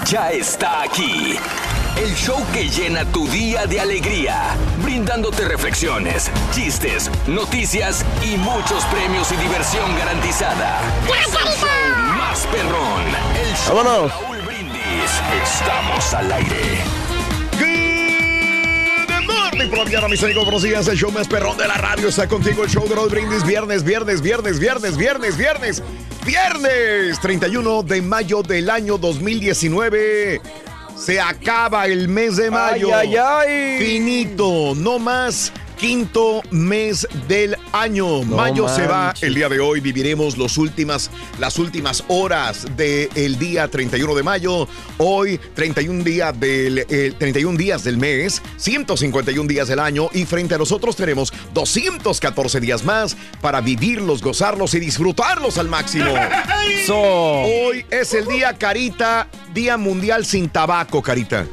Ya 0.06 0.32
está 0.32 0.82
aquí. 0.84 1.40
El 1.96 2.14
show 2.16 2.44
que 2.52 2.68
llena 2.70 3.06
tu 3.06 3.28
día 3.28 3.66
de 3.68 3.80
alegría, 3.80 4.56
brindándote 4.84 5.48
reflexiones, 5.48 6.32
chistes, 6.52 7.10
noticias 7.28 8.04
y 8.24 8.36
muchos 8.38 8.84
premios 8.86 9.32
y 9.32 9.36
diversión 9.38 9.96
garantizada. 9.98 10.82
Es 11.08 11.28
el 11.28 11.54
show 11.54 11.70
más 12.18 12.48
perrón. 12.48 13.04
El 13.40 13.56
show 13.56 13.76
Vámonos. 13.78 14.12
de 14.12 14.24
Raúl 14.24 14.42
Brindis. 14.42 15.12
Estamos 15.44 16.14
al 16.16 16.32
aire. 16.32 16.80
Good 17.60 19.32
morning, 19.32 19.70
colombiano, 19.70 20.10
mis 20.10 20.24
amigos, 20.24 20.46
buenos 20.46 20.64
días. 20.64 20.88
El 20.88 20.98
show 20.98 21.12
más 21.12 21.28
perrón 21.28 21.58
de 21.58 21.68
la 21.68 21.76
radio 21.76 22.08
está 22.10 22.28
contigo. 22.28 22.64
El 22.64 22.70
show 22.72 22.88
de 22.90 22.96
Raúl 22.96 23.10
Brindis. 23.10 23.46
Viernes, 23.46 23.84
viernes, 23.84 24.22
viernes, 24.22 24.60
viernes, 24.60 24.98
viernes, 24.98 25.38
viernes, 25.38 25.84
viernes. 26.26 27.20
31 27.20 27.84
de 27.84 28.02
mayo 28.02 28.42
del 28.42 28.72
año 28.72 28.98
2019. 28.98 30.42
Se 31.04 31.20
acaba 31.20 31.86
el 31.88 32.08
mes 32.08 32.38
de 32.38 32.50
mayo. 32.50 32.96
Ay, 32.96 33.14
ay, 33.14 33.18
ay. 33.18 33.78
Finito, 33.78 34.74
no 34.74 35.00
más. 35.00 35.52
Quinto 35.84 36.42
mes 36.50 37.06
del 37.28 37.58
año. 37.74 38.24
No 38.24 38.38
mayo 38.38 38.70
se 38.70 38.88
va 38.88 39.14
el 39.20 39.36
día 39.36 39.50
de 39.50 39.60
hoy. 39.60 39.82
Viviremos 39.82 40.38
los 40.38 40.58
últimas, 40.58 41.12
las 41.40 41.60
últimas 41.60 42.06
horas 42.08 42.66
del 42.78 43.38
día 43.38 43.68
31 43.68 44.16
de 44.16 44.24
mayo. 44.24 44.66
Hoy, 44.98 45.38
31, 45.54 46.06
día 46.06 46.32
del, 46.32 46.86
eh, 46.88 47.14
31 47.20 47.58
días 47.58 47.84
del 47.84 47.98
mes, 47.98 48.42
151 48.56 49.46
días 49.46 49.68
del 49.68 49.80
año. 49.80 50.08
Y 50.14 50.24
frente 50.24 50.56
a 50.56 50.58
nosotros 50.58 50.96
tenemos 50.96 51.34
214 51.54 52.62
días 52.62 52.86
más 52.86 53.18
para 53.42 53.60
vivirlos, 53.60 54.22
gozarlos 54.22 54.76
y 54.76 54.80
disfrutarlos 54.80 55.58
al 55.58 55.68
máximo. 55.68 56.14
Hoy 56.94 57.86
es 57.92 58.14
el 58.14 58.26
día, 58.28 58.58
Carita, 58.58 59.28
Día 59.54 59.76
Mundial 59.76 60.26
sin 60.26 60.48
Tabaco, 60.48 61.02
Carita. 61.02 61.46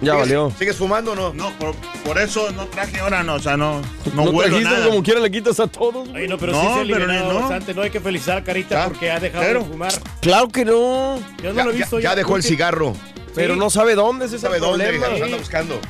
Ya 0.00 0.12
¿Sigues- 0.12 0.18
valió. 0.20 0.52
¿Sigues 0.58 0.76
fumando 0.76 1.12
o 1.12 1.14
no? 1.14 1.32
No, 1.32 1.50
por, 1.58 1.74
por 2.04 2.18
eso 2.18 2.50
no 2.52 2.66
traje 2.66 2.98
ahora, 3.00 3.22
no, 3.22 3.34
o 3.34 3.38
sea, 3.38 3.56
no, 3.56 3.80
no, 4.14 4.24
No 4.24 4.30
huelo 4.30 4.56
trajiste 4.56 4.74
nada. 4.74 4.86
como 4.88 5.02
quiera 5.02 5.20
le 5.20 5.30
quitas 5.30 5.58
a 5.60 5.66
todos. 5.66 6.08
Ay, 6.14 6.28
no, 6.28 6.36
pero 6.36 6.52
No, 6.52 6.60
sí 6.60 6.86
se 6.88 6.92
pero 6.94 7.06
no. 7.06 7.34
bastante. 7.40 7.72
No 7.74 7.82
hay 7.82 7.90
que 7.90 8.00
felicitar 8.00 8.38
a 8.38 8.44
Carita 8.44 8.84
Ah, 8.84 8.88
porque 8.88 9.10
ha 9.10 9.20
dejado 9.20 9.44
pero- 9.44 9.60
de 9.60 9.66
fumar. 9.66 9.92
Claro 10.20 10.48
que 10.48 10.64
no. 10.64 11.18
Yo 11.42 11.50
no 11.50 11.54
Ya, 11.54 11.64
lo 11.64 11.70
he 11.70 11.74
ya- 11.74 11.78
visto 11.78 12.00
ya 12.00 12.14
dejó 12.14 12.36
el 12.36 12.42
cigarro. 12.42 12.94
Pero 13.34 13.54
Sí. 13.54 13.60
no 13.60 13.70
sabe 13.70 13.94
dónde, 13.94 14.26
ese 14.26 14.36
es 14.36 14.42
¿Sabe 14.42 14.58
dónde? 14.58 14.92
Los 14.98 15.20
anda 15.22 15.36
buscando. 15.36 15.80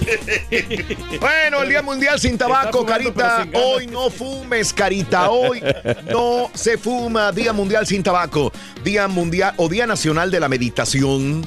Bueno, 1.20 1.62
el 1.62 1.68
Día 1.68 1.82
Mundial 1.82 2.18
sin 2.18 2.38
tabaco, 2.38 2.78
fumando, 2.80 3.12
Carita. 3.14 3.42
sin. 3.44 3.52
Hoy 3.54 3.86
no 3.86 4.10
fumes, 4.10 4.72
Carita. 4.72 5.30
Hoy 5.30 5.62
no 6.10 6.50
se 6.54 6.78
fuma. 6.78 7.30
Día 7.32 7.52
Mundial 7.52 7.86
sin 7.86 8.02
tabaco. 8.02 8.50
Día 8.82 9.06
Mundial 9.08 9.54
o 9.58 9.68
Día 9.68 9.86
Nacional 9.86 10.30
de 10.30 10.40
la 10.40 10.48
Meditación. 10.48 11.44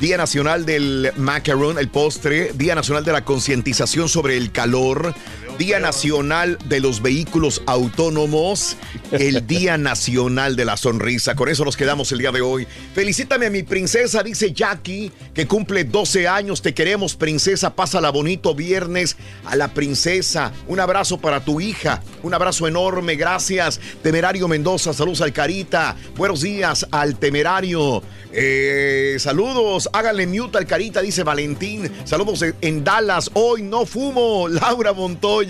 Día 0.00 0.18
Nacional 0.18 0.66
del 0.66 1.10
Macaron, 1.16 1.78
el 1.78 1.88
postre. 1.88 2.52
Día 2.54 2.74
Nacional 2.74 3.02
de 3.02 3.12
la 3.12 3.24
Concientización 3.24 4.10
sobre 4.10 4.36
el 4.36 4.52
Calor. 4.52 5.14
Día 5.58 5.80
Nacional 5.80 6.58
de 6.66 6.80
los 6.80 7.00
Vehículos 7.00 7.62
Autónomos. 7.66 8.76
El 9.10 9.46
Día 9.46 9.78
Nacional 9.78 10.54
de 10.54 10.66
la 10.66 10.76
Sonrisa. 10.76 11.34
Con 11.34 11.48
eso 11.48 11.64
nos 11.64 11.78
quedamos 11.78 12.12
el 12.12 12.18
día 12.18 12.30
de 12.30 12.42
hoy. 12.42 12.66
Felicítame 12.94 13.46
a 13.46 13.50
mi 13.50 13.62
princesa, 13.62 14.22
dice 14.22 14.52
Jackie, 14.52 15.10
que 15.32 15.46
cumple 15.46 15.84
12 15.84 16.28
años. 16.28 16.60
Te 16.60 16.74
queremos, 16.74 17.16
princesa. 17.16 17.74
Pásala 17.74 18.10
bonito 18.10 18.54
viernes 18.54 19.16
a 19.46 19.56
la 19.56 19.68
princesa. 19.72 20.52
Un 20.68 20.78
abrazo 20.78 21.16
para 21.18 21.42
tu 21.42 21.58
hija. 21.60 22.02
Un 22.22 22.34
abrazo 22.34 22.68
enorme. 22.68 23.16
Gracias. 23.16 23.80
Temerario 24.02 24.48
Mendoza. 24.48 24.92
Saludos 24.92 25.22
al 25.22 25.32
Carita. 25.32 25.96
Buenos 26.16 26.42
días 26.42 26.86
al 26.90 27.16
Temerario. 27.18 28.02
Eh, 28.30 29.16
saludos. 29.18 29.88
Háganle 29.94 30.26
mute 30.26 30.58
al 30.58 30.66
Carita, 30.66 31.00
dice 31.00 31.22
Valentín. 31.22 31.90
Saludos 32.04 32.44
en- 32.60 32.84
Dallas. 32.84 33.30
Hoy 33.32 33.62
no 33.62 33.86
fumo. 33.86 34.48
Laura 34.50 34.92
Montoya. 34.92 35.45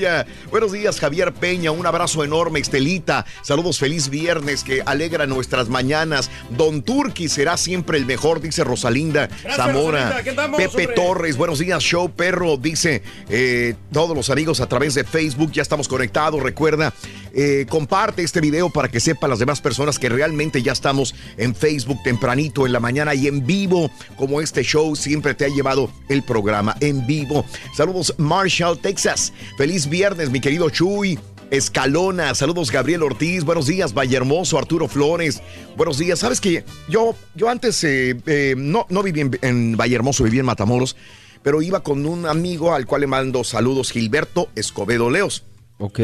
Buenos 0.51 0.73
días, 0.73 1.01
Javier 1.01 1.33
Peña. 1.33 1.71
Un 1.71 1.87
abrazo 1.87 2.23
enorme. 2.25 2.61
Estelita. 2.61 3.25
Saludos. 3.43 3.79
Feliz 3.79 4.09
viernes 4.09 4.63
que 4.63 4.83
alegra 4.85 5.27
nuestras 5.27 5.69
mañanas. 5.69 6.31
Don 6.51 6.83
Turki 6.83 7.29
será 7.29 7.57
siempre 7.57 7.99
el 7.99 8.07
mejor, 8.07 8.41
dice 8.41 8.65
Rosalinda 8.65 9.29
Zamora. 9.55 10.23
Rosalinda. 10.23 10.57
Pepe. 10.57 10.87
Torres. 10.89 11.37
Buenos 11.37 11.59
días, 11.59 11.83
Show 11.83 12.11
Perro. 12.11 12.57
Dice 12.57 13.03
eh, 13.29 13.75
todos 13.93 14.17
los 14.17 14.31
amigos 14.31 14.61
a 14.61 14.69
través 14.69 14.95
de 14.95 15.05
Facebook. 15.05 15.53
Ya 15.53 15.63
estamos 15.63 15.89
conectados. 15.89 16.43
Recuerda, 16.43 16.93
eh, 17.39 17.67
comparte 17.69 18.23
este 18.23 18.41
video 18.41 18.71
para 18.71 18.89
que 18.89 18.99
sepan 18.99 19.29
las 19.29 19.39
demás 19.39 19.61
personas 19.61 19.99
que 19.99 20.09
realmente 20.09 20.63
ya 20.63 20.73
estamos 20.73 21.15
en 21.37 21.55
Facebook 21.55 22.03
tempranito 22.03 22.65
en 22.65 22.73
la 22.73 22.81
mañana 22.81 23.15
y 23.15 23.27
en 23.27 23.47
vivo, 23.47 23.91
como 24.17 24.41
este 24.41 24.63
show 24.63 24.97
siempre 24.97 25.35
te 25.35 25.45
ha 25.45 25.49
llevado 25.49 25.91
el 26.09 26.23
programa 26.23 26.75
en 26.81 27.07
vivo. 27.07 27.45
Saludos, 27.77 28.15
Marshall, 28.17 28.79
Texas. 28.79 29.35
Feliz 29.59 29.87
viernes, 29.87 30.31
mi 30.31 30.41
querido 30.41 30.71
Chuy. 30.71 31.19
Escalona, 31.51 32.35
saludos 32.35 32.73
Gabriel 32.73 33.05
Ortiz, 33.05 33.45
buenos 33.45 33.67
días 33.67 33.95
Valle 33.95 34.17
Hermoso, 34.17 34.59
Arturo 34.59 34.89
Flores, 34.89 35.43
buenos 35.77 35.97
días. 35.99 36.19
Sabes 36.19 36.41
que 36.41 36.65
yo, 36.89 37.15
yo 37.37 37.49
antes 37.49 37.85
eh, 37.85 38.17
eh, 38.27 38.55
no, 38.57 38.87
no 38.89 39.03
viví 39.05 39.21
en, 39.21 39.39
en 39.43 39.77
Valle 39.77 39.95
Hermoso, 39.95 40.25
viví 40.25 40.41
en 40.41 40.47
Matamoros, 40.47 40.97
pero 41.43 41.63
iba 41.63 41.85
con 41.85 42.05
un 42.05 42.27
amigo 42.27 42.75
al 42.75 42.87
cual 42.87 43.03
le 43.03 43.07
mando 43.07 43.45
saludos, 43.45 43.93
Gilberto 43.93 44.49
Escobedo 44.57 45.09
Leos. 45.09 45.45
Ok. 45.79 46.01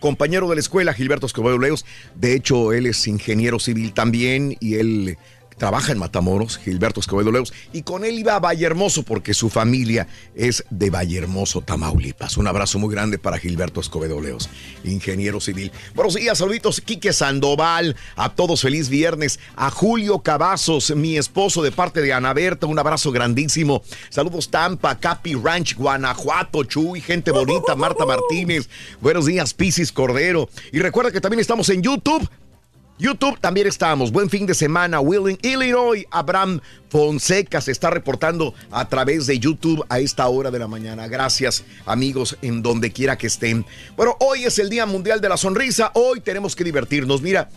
Compañero 0.00 0.48
de 0.48 0.56
la 0.56 0.60
escuela, 0.60 0.94
Gilberto 0.94 1.26
Escobedo 1.26 1.58
Leos. 1.58 1.84
De 2.16 2.34
hecho, 2.34 2.72
él 2.72 2.86
es 2.86 3.06
ingeniero 3.06 3.58
civil 3.58 3.92
también 3.92 4.56
y 4.58 4.74
él 4.74 5.18
trabaja 5.60 5.92
en 5.92 5.98
Matamoros, 5.98 6.58
Gilberto 6.58 7.00
Escobedo 7.00 7.30
Leos. 7.30 7.52
Y 7.74 7.82
con 7.82 8.06
él 8.06 8.18
iba 8.18 8.34
a 8.34 8.40
Vallehermoso 8.40 9.02
porque 9.02 9.34
su 9.34 9.50
familia 9.50 10.08
es 10.34 10.64
de 10.70 10.88
Vallehermoso, 10.88 11.60
Tamaulipas. 11.60 12.38
Un 12.38 12.46
abrazo 12.46 12.78
muy 12.78 12.90
grande 12.90 13.18
para 13.18 13.38
Gilberto 13.38 13.78
Escobedo 13.78 14.22
Leos, 14.22 14.48
ingeniero 14.84 15.38
civil. 15.38 15.70
Buenos 15.94 16.14
días, 16.14 16.38
saluditos, 16.38 16.80
Quique 16.80 17.12
Sandoval. 17.12 17.94
A 18.16 18.30
todos 18.30 18.62
feliz 18.62 18.88
viernes. 18.88 19.38
A 19.54 19.70
Julio 19.70 20.20
Cavazos, 20.20 20.96
mi 20.96 21.18
esposo 21.18 21.62
de 21.62 21.72
parte 21.72 22.00
de 22.00 22.14
Ana 22.14 22.32
Berta. 22.32 22.66
Un 22.66 22.78
abrazo 22.78 23.12
grandísimo. 23.12 23.82
Saludos 24.08 24.50
Tampa, 24.50 24.98
Capi 24.98 25.34
Ranch, 25.34 25.76
Guanajuato, 25.76 26.64
Chuy, 26.64 27.02
gente 27.02 27.32
bonita, 27.32 27.76
Marta 27.76 28.06
Martínez. 28.06 28.70
Buenos 29.02 29.26
días, 29.26 29.52
Pisis 29.52 29.92
Cordero. 29.92 30.48
Y 30.72 30.78
recuerda 30.78 31.12
que 31.12 31.20
también 31.20 31.40
estamos 31.40 31.68
en 31.68 31.82
YouTube. 31.82 32.26
YouTube 33.00 33.40
también 33.40 33.66
estamos. 33.66 34.12
Buen 34.12 34.28
fin 34.28 34.44
de 34.44 34.52
semana. 34.54 35.00
Willing, 35.00 35.38
Illinois. 35.40 36.04
Abraham 36.10 36.60
Fonseca 36.90 37.62
se 37.62 37.72
está 37.72 37.88
reportando 37.88 38.52
a 38.70 38.88
través 38.90 39.26
de 39.26 39.38
YouTube 39.38 39.82
a 39.88 40.00
esta 40.00 40.28
hora 40.28 40.50
de 40.50 40.58
la 40.58 40.68
mañana. 40.68 41.08
Gracias, 41.08 41.64
amigos, 41.86 42.36
en 42.42 42.60
donde 42.60 42.92
quiera 42.92 43.16
que 43.16 43.26
estén. 43.26 43.64
Bueno, 43.96 44.16
hoy 44.20 44.44
es 44.44 44.58
el 44.58 44.68
Día 44.68 44.84
Mundial 44.84 45.22
de 45.22 45.30
la 45.30 45.38
Sonrisa. 45.38 45.92
Hoy 45.94 46.20
tenemos 46.20 46.54
que 46.54 46.62
divertirnos. 46.62 47.22
Mira, 47.22 47.48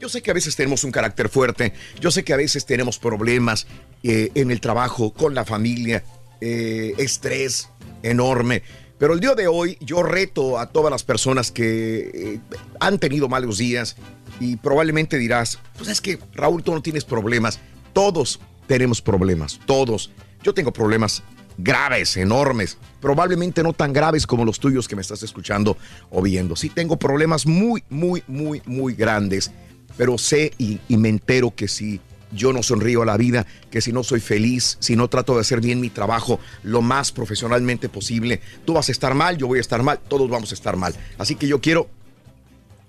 yo 0.00 0.08
sé 0.08 0.22
que 0.22 0.30
a 0.30 0.34
veces 0.34 0.56
tenemos 0.56 0.82
un 0.84 0.90
carácter 0.90 1.28
fuerte. 1.28 1.74
Yo 2.00 2.10
sé 2.10 2.24
que 2.24 2.32
a 2.32 2.38
veces 2.38 2.64
tenemos 2.64 2.98
problemas 2.98 3.66
eh, 4.02 4.30
en 4.34 4.50
el 4.50 4.62
trabajo, 4.62 5.12
con 5.12 5.34
la 5.34 5.44
familia, 5.44 6.02
eh, 6.40 6.94
estrés 6.96 7.68
enorme. 8.02 8.62
Pero 8.98 9.14
el 9.14 9.20
día 9.20 9.34
de 9.34 9.46
hoy 9.46 9.78
yo 9.80 10.02
reto 10.02 10.58
a 10.58 10.70
todas 10.70 10.90
las 10.90 11.04
personas 11.04 11.52
que 11.52 12.10
eh, 12.12 12.40
han 12.80 12.98
tenido 12.98 13.28
malos 13.28 13.58
días 13.58 13.96
y 14.40 14.56
probablemente 14.56 15.18
dirás, 15.18 15.58
pues 15.76 15.88
es 15.88 16.00
que 16.00 16.18
Raúl, 16.34 16.62
tú 16.62 16.72
no 16.72 16.82
tienes 16.82 17.04
problemas. 17.04 17.60
Todos 17.92 18.40
tenemos 18.66 19.02
problemas, 19.02 19.60
todos. 19.66 20.12
Yo 20.42 20.54
tengo 20.54 20.72
problemas 20.72 21.22
graves, 21.58 22.16
enormes, 22.16 22.78
probablemente 23.00 23.62
no 23.62 23.72
tan 23.72 23.92
graves 23.92 24.26
como 24.26 24.44
los 24.44 24.60
tuyos 24.60 24.86
que 24.86 24.94
me 24.94 25.02
estás 25.02 25.22
escuchando 25.22 25.76
o 26.10 26.22
viendo. 26.22 26.54
Sí 26.56 26.70
tengo 26.70 26.96
problemas 26.96 27.46
muy, 27.46 27.82
muy, 27.90 28.22
muy, 28.28 28.62
muy 28.64 28.94
grandes, 28.94 29.50
pero 29.96 30.16
sé 30.16 30.52
y, 30.58 30.80
me 30.96 31.08
entero 31.08 31.52
que 31.54 31.66
si 31.66 32.00
yo 32.30 32.52
no 32.52 32.62
sonrío 32.62 33.02
a 33.02 33.06
la 33.06 33.16
vida, 33.16 33.46
que 33.70 33.80
si 33.80 33.92
no 33.92 34.04
soy 34.04 34.20
feliz, 34.20 34.76
si 34.80 34.94
no 34.94 35.08
trato 35.08 35.34
de 35.34 35.40
hacer 35.40 35.60
bien 35.60 35.80
mi 35.80 35.90
trabajo 35.90 36.38
lo 36.62 36.82
más 36.82 37.10
profesionalmente 37.10 37.88
posible, 37.88 38.40
tú 38.64 38.74
vas 38.74 38.88
a 38.88 38.92
estar 38.92 39.14
mal, 39.14 39.36
yo 39.36 39.48
voy 39.48 39.58
a 39.58 39.62
estar 39.62 39.82
mal, 39.82 39.98
todos 39.98 40.30
vamos 40.30 40.52
a 40.52 40.54
estar 40.54 40.76
mal. 40.76 40.94
Así 41.16 41.34
que 41.34 41.48
yo 41.48 41.60
quiero 41.60 41.88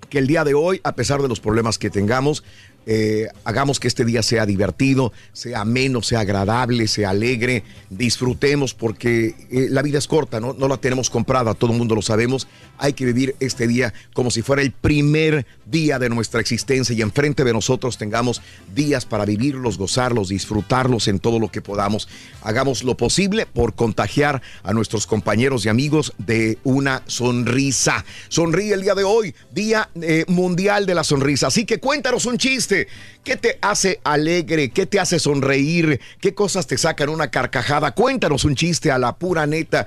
que 0.09 0.19
el 0.19 0.27
día 0.27 0.43
de 0.43 0.53
hoy, 0.53 0.81
a 0.83 0.93
pesar 0.93 1.21
de 1.21 1.27
los 1.27 1.39
problemas 1.39 1.77
que 1.77 1.89
tengamos, 1.89 2.43
eh, 2.85 3.27
hagamos 3.43 3.79
que 3.79 3.87
este 3.87 4.03
día 4.05 4.23
sea 4.23 4.45
divertido, 4.45 5.13
sea 5.33 5.61
ameno, 5.61 6.01
sea 6.01 6.21
agradable, 6.21 6.87
sea 6.87 7.11
alegre, 7.11 7.63
disfrutemos 7.89 8.73
porque 8.73 9.35
eh, 9.51 9.67
la 9.69 9.81
vida 9.81 9.99
es 9.99 10.07
corta, 10.07 10.39
¿no? 10.39 10.53
no 10.53 10.67
la 10.67 10.77
tenemos 10.77 11.09
comprada, 11.09 11.53
todo 11.53 11.71
el 11.71 11.77
mundo 11.77 11.93
lo 11.93 12.01
sabemos. 12.01 12.47
Hay 12.79 12.93
que 12.93 13.05
vivir 13.05 13.35
este 13.39 13.67
día 13.67 13.93
como 14.13 14.31
si 14.31 14.41
fuera 14.41 14.61
el 14.61 14.71
primer 14.71 15.45
día 15.65 15.99
de 15.99 16.09
nuestra 16.09 16.41
existencia 16.41 16.95
y 16.95 17.01
enfrente 17.01 17.43
de 17.43 17.53
nosotros 17.53 17.97
tengamos 17.97 18.41
días 18.73 19.05
para 19.05 19.25
vivirlos, 19.25 19.77
gozarlos, 19.77 20.29
disfrutarlos 20.29 21.07
en 21.07 21.19
todo 21.19 21.39
lo 21.39 21.49
que 21.49 21.61
podamos. 21.61 22.07
Hagamos 22.41 22.83
lo 22.83 22.97
posible 22.97 23.45
por 23.45 23.75
contagiar 23.75 24.41
a 24.63 24.73
nuestros 24.73 25.05
compañeros 25.05 25.65
y 25.65 25.69
amigos 25.69 26.13
de 26.17 26.57
una 26.63 27.03
sonrisa. 27.07 28.03
Sonríe 28.29 28.73
el 28.73 28.81
día 28.81 28.95
de 28.95 29.03
hoy, 29.03 29.35
Día 29.51 29.89
eh, 30.01 30.25
Mundial 30.27 30.85
de 30.85 30.95
la 30.95 31.03
Sonrisa. 31.03 31.47
Así 31.47 31.65
que 31.65 31.79
cuéntanos 31.79 32.25
un 32.25 32.37
chiste. 32.37 32.87
¿Qué 33.23 33.35
te 33.35 33.59
hace 33.61 33.99
alegre? 34.03 34.69
¿Qué 34.69 34.85
te 34.85 34.99
hace 34.99 35.19
sonreír? 35.19 35.99
¿Qué 36.21 36.33
cosas 36.33 36.65
te 36.67 36.77
sacan 36.77 37.09
una 37.09 37.29
carcajada? 37.29 37.91
Cuéntanos 37.91 38.45
un 38.45 38.55
chiste 38.55 38.91
a 38.91 38.97
la 38.97 39.15
pura 39.17 39.45
neta. 39.45 39.85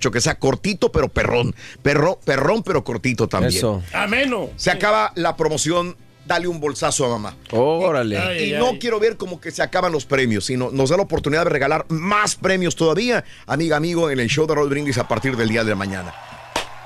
713-870-4458. 0.00 0.10
Que 0.10 0.20
sea 0.20 0.34
cortito 0.38 0.92
pero 0.92 1.08
perrón. 1.08 1.54
Perro, 1.82 2.18
perrón 2.24 2.62
pero 2.62 2.84
cortito 2.84 3.28
también. 3.28 3.54
Eso. 3.56 3.82
Ameno. 3.92 4.50
Se 4.56 4.70
acaba 4.70 5.12
la 5.16 5.36
promoción. 5.36 5.96
Dale 6.24 6.46
un 6.46 6.60
bolsazo 6.60 7.04
a 7.06 7.08
mamá. 7.08 7.36
Órale. 7.50 8.14
Y, 8.14 8.18
Ay, 8.18 8.38
y 8.50 8.54
ay, 8.54 8.60
no 8.60 8.68
ay. 8.68 8.78
quiero 8.78 9.00
ver 9.00 9.16
como 9.16 9.40
que 9.40 9.50
se 9.50 9.60
acaban 9.60 9.90
los 9.90 10.04
premios, 10.06 10.44
sino 10.46 10.70
nos 10.70 10.90
da 10.90 10.96
la 10.96 11.02
oportunidad 11.02 11.42
de 11.42 11.50
regalar 11.50 11.84
más 11.88 12.36
premios 12.36 12.76
todavía, 12.76 13.24
amiga, 13.46 13.76
amigo, 13.76 14.08
en 14.08 14.20
el 14.20 14.28
show 14.28 14.46
de 14.46 14.54
Roll 14.54 14.68
Brindis 14.68 14.98
a 14.98 15.08
partir 15.08 15.36
del 15.36 15.48
día 15.48 15.64
de 15.64 15.74
mañana. 15.74 16.14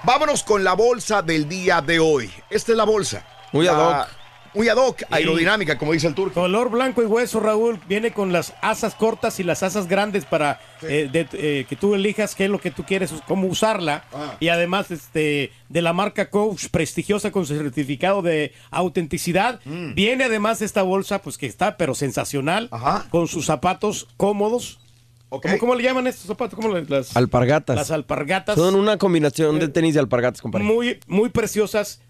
Vámonos 0.04 0.42
con 0.42 0.64
la 0.64 0.72
bolsa 0.72 1.20
del 1.20 1.46
día 1.50 1.82
de 1.82 1.98
hoy. 1.98 2.30
Esta 2.48 2.72
es 2.72 2.78
la 2.78 2.84
bolsa. 2.84 3.26
Muy 3.52 3.66
ad 3.68 3.76
La- 3.76 4.00
hoc. 4.02 4.08
Muy 4.56 4.68
ad 4.70 4.76
hoc, 4.78 5.02
aerodinámica, 5.10 5.76
como 5.78 5.92
dice 5.92 6.06
el 6.06 6.14
turco. 6.14 6.40
Color 6.40 6.70
blanco 6.70 7.02
y 7.02 7.06
hueso, 7.06 7.40
Raúl. 7.40 7.78
Viene 7.88 8.10
con 8.12 8.32
las 8.32 8.54
asas 8.62 8.94
cortas 8.94 9.38
y 9.38 9.44
las 9.44 9.62
asas 9.62 9.86
grandes 9.86 10.24
para 10.24 10.60
eh, 10.82 11.08
de- 11.12 11.28
eh, 11.34 11.66
que 11.68 11.76
tú 11.76 11.94
elijas 11.94 12.34
qué 12.34 12.46
es 12.46 12.50
lo 12.50 12.58
que 12.60 12.70
tú 12.70 12.82
quieres, 12.84 13.12
cómo 13.28 13.46
usarla. 13.48 14.04
Ah. 14.14 14.36
Y 14.40 14.48
además 14.48 14.90
este 14.90 15.52
de 15.68 15.82
la 15.82 15.92
marca 15.92 16.30
Coach, 16.30 16.68
prestigiosa 16.70 17.30
con 17.30 17.44
su 17.46 17.54
certificado 17.56 18.22
de 18.22 18.52
autenticidad. 18.70 19.60
Mm. 19.64 19.94
Viene 19.94 20.24
además 20.24 20.62
esta 20.62 20.82
bolsa, 20.82 21.20
pues 21.20 21.36
que 21.38 21.46
está, 21.46 21.76
pero 21.76 21.94
sensacional, 21.94 22.70
con 23.10 23.28
sus 23.28 23.44
zapatos 23.46 24.08
cómodos. 24.16 24.78
¿Cómo, 25.28 25.58
cómo 25.58 25.74
le 25.74 25.82
llaman 25.82 26.06
estos 26.06 26.26
zapatos? 26.26 26.58
¿Cómo 26.58 26.72
le- 26.74 26.84
las, 26.86 27.14
Alpargatas. 27.16 27.76
Las 27.76 27.90
alpargatas. 27.90 28.54
Son 28.56 28.74
una 28.74 28.96
combinación 28.96 29.58
de 29.58 29.68
tenis 29.68 29.96
y 29.96 29.98
alpargatas, 29.98 30.40
compadre. 30.40 30.64
muy, 30.64 30.98
muy 31.08 31.28
preciosas. 31.28 32.00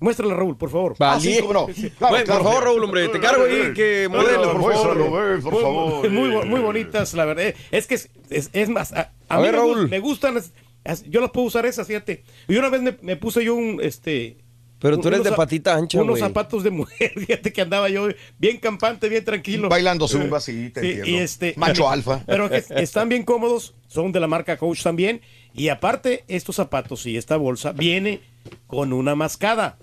Muéstrala, 0.00 0.34
Raúl, 0.34 0.56
por 0.56 0.70
favor. 0.70 0.96
Vale. 0.98 1.16
Ah, 1.16 1.20
sí, 1.20 1.38
cómo 1.40 1.52
no. 1.52 1.66
Bueno, 1.66 2.24
por 2.26 2.42
favor, 2.42 2.64
Raúl, 2.64 2.84
hombre, 2.84 3.08
te 3.08 3.20
cargo 3.20 3.44
ahí, 3.44 3.72
que 3.74 4.08
modelo, 4.10 4.52
por 4.52 4.72
favor. 4.74 5.40
Por 5.42 5.60
favor. 5.62 6.10
Muy, 6.10 6.28
muy, 6.28 6.44
muy 6.46 6.60
bonitas, 6.60 7.14
la 7.14 7.24
verdad. 7.24 7.54
Es 7.70 7.86
que 7.86 7.94
es, 7.94 8.10
es- 8.30 8.50
es 8.52 8.68
más, 8.68 8.92
a, 8.92 9.12
a 9.28 9.36
A 9.36 9.38
mí 9.38 9.44
ver, 9.44 9.52
me, 9.52 9.58
Raúl. 9.58 9.88
me 9.88 10.00
gustan, 10.00 10.36
es- 10.36 10.52
es- 10.84 11.04
yo 11.08 11.20
las 11.20 11.30
puedo 11.30 11.46
usar 11.46 11.64
esas, 11.66 11.86
fíjate. 11.86 12.22
Y 12.48 12.56
una 12.56 12.68
vez 12.68 12.82
me, 12.82 12.96
me 13.02 13.16
puse 13.16 13.44
yo 13.44 13.54
un, 13.54 13.80
este... 13.82 14.38
Pero 14.80 14.98
tú 15.00 15.08
eres 15.08 15.20
unos 15.20 15.30
de 15.32 15.36
patita 15.36 15.74
ancha, 15.74 16.02
Unos 16.02 16.18
zapatos 16.18 16.62
de 16.62 16.68
mujer, 16.68 17.12
fíjate 17.16 17.54
que 17.54 17.62
andaba 17.62 17.88
yo 17.88 18.08
bien 18.38 18.58
campante, 18.58 19.08
bien 19.08 19.24
tranquilo. 19.24 19.70
Bailando 19.70 20.06
zumba, 20.06 20.40
sí, 20.40 20.68
te 20.68 20.80
entiendo. 20.80 21.06
y 21.06 21.14
este, 21.16 21.54
Macho 21.56 21.88
alfa. 21.88 22.22
Pero 22.26 22.50
que 22.50 22.62
están 22.76 23.08
bien 23.08 23.22
cómodos, 23.22 23.74
son 23.86 24.12
de 24.12 24.20
la 24.20 24.26
marca 24.26 24.58
Coach 24.58 24.82
también. 24.82 25.22
Y 25.54 25.68
aparte, 25.68 26.24
estos 26.28 26.56
zapatos 26.56 27.06
y 27.06 27.16
esta 27.16 27.38
bolsa 27.38 27.72
viene 27.72 28.20
con 28.66 28.92
una 28.92 29.14
mascada. 29.14 29.76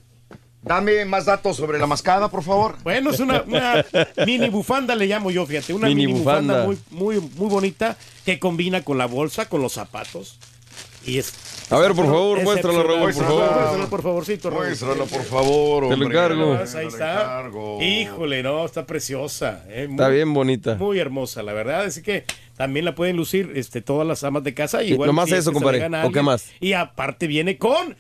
Dame 0.64 1.06
más 1.06 1.26
datos 1.26 1.58
sobre 1.58 1.80
la 1.80 1.88
mascada, 1.88 2.30
por 2.30 2.44
favor. 2.44 2.76
Bueno, 2.84 3.10
es 3.10 3.20
una, 3.20 3.42
una 3.42 3.84
mini 4.28 4.48
bufanda, 4.50 4.96
le 4.96 5.08
llamo 5.08 5.32
yo, 5.32 5.46
fíjate. 5.48 5.74
Una 5.74 5.88
Mini 5.88 6.06
mini, 6.06 6.20
bufanda, 6.20 6.66
bufanda. 6.66 6.86
muy, 6.92 7.18
muy, 7.20 7.30
muy 7.36 7.50
bonita 7.50 7.98
que 8.26 8.38
combina 8.40 8.84
con 8.84 8.98
la 9.00 9.08
bolsa, 9.08 9.50
con 9.50 9.62
los 9.64 9.74
zapatos. 9.74 10.38
Y 11.04 11.18
es. 11.18 11.34
A 11.72 11.80
ver, 11.80 11.94
por 11.94 12.06
favor, 12.06 12.38
es 12.38 12.44
muéstrala, 12.44 12.84
Raúl, 12.84 13.00
por 13.12 13.14
favor. 13.14 13.52
Muéstrala, 13.56 13.88
por 13.88 14.02
favorcito, 14.04 14.50
Raúl. 14.52 14.66
Muéstrala, 14.68 15.06
por 15.06 15.24
favor, 15.24 15.90
Te 15.90 15.98
lo 15.98 16.06
encargo. 16.06 16.60
Ahí 16.76 16.86
está. 16.88 17.44
Híjole, 17.82 18.44
no, 18.44 18.64
está 18.64 18.86
preciosa. 18.86 19.64
eh, 19.70 19.88
muy- 19.88 19.96
Está 19.96 20.10
bien 20.10 20.32
bonita. 20.32 20.76
Muy 20.76 21.00
hermosa, 21.00 21.42
la 21.42 21.54
verdad. 21.54 21.86
Así 21.86 22.04
que 22.04 22.26
también 22.56 22.86
la 22.86 22.94
pueden 22.94 23.16
lucir 23.18 23.52
este, 23.56 23.82
todas 23.82 24.06
las 24.08 24.24
amas 24.24 24.44
de 24.44 24.54
casa. 24.54 24.84
Y 24.84 24.92
Igual 24.92 25.08
nomás 25.08 25.30
si 25.30 25.34
es 25.34 25.40
eso, 25.40 25.54
compadre, 25.54 25.88
¿o 26.04 26.12
qué 26.12 26.22
más? 26.22 26.52
Y 26.60 26.74
aparte 26.74 27.26
viene 27.26 27.58
con 27.58 27.96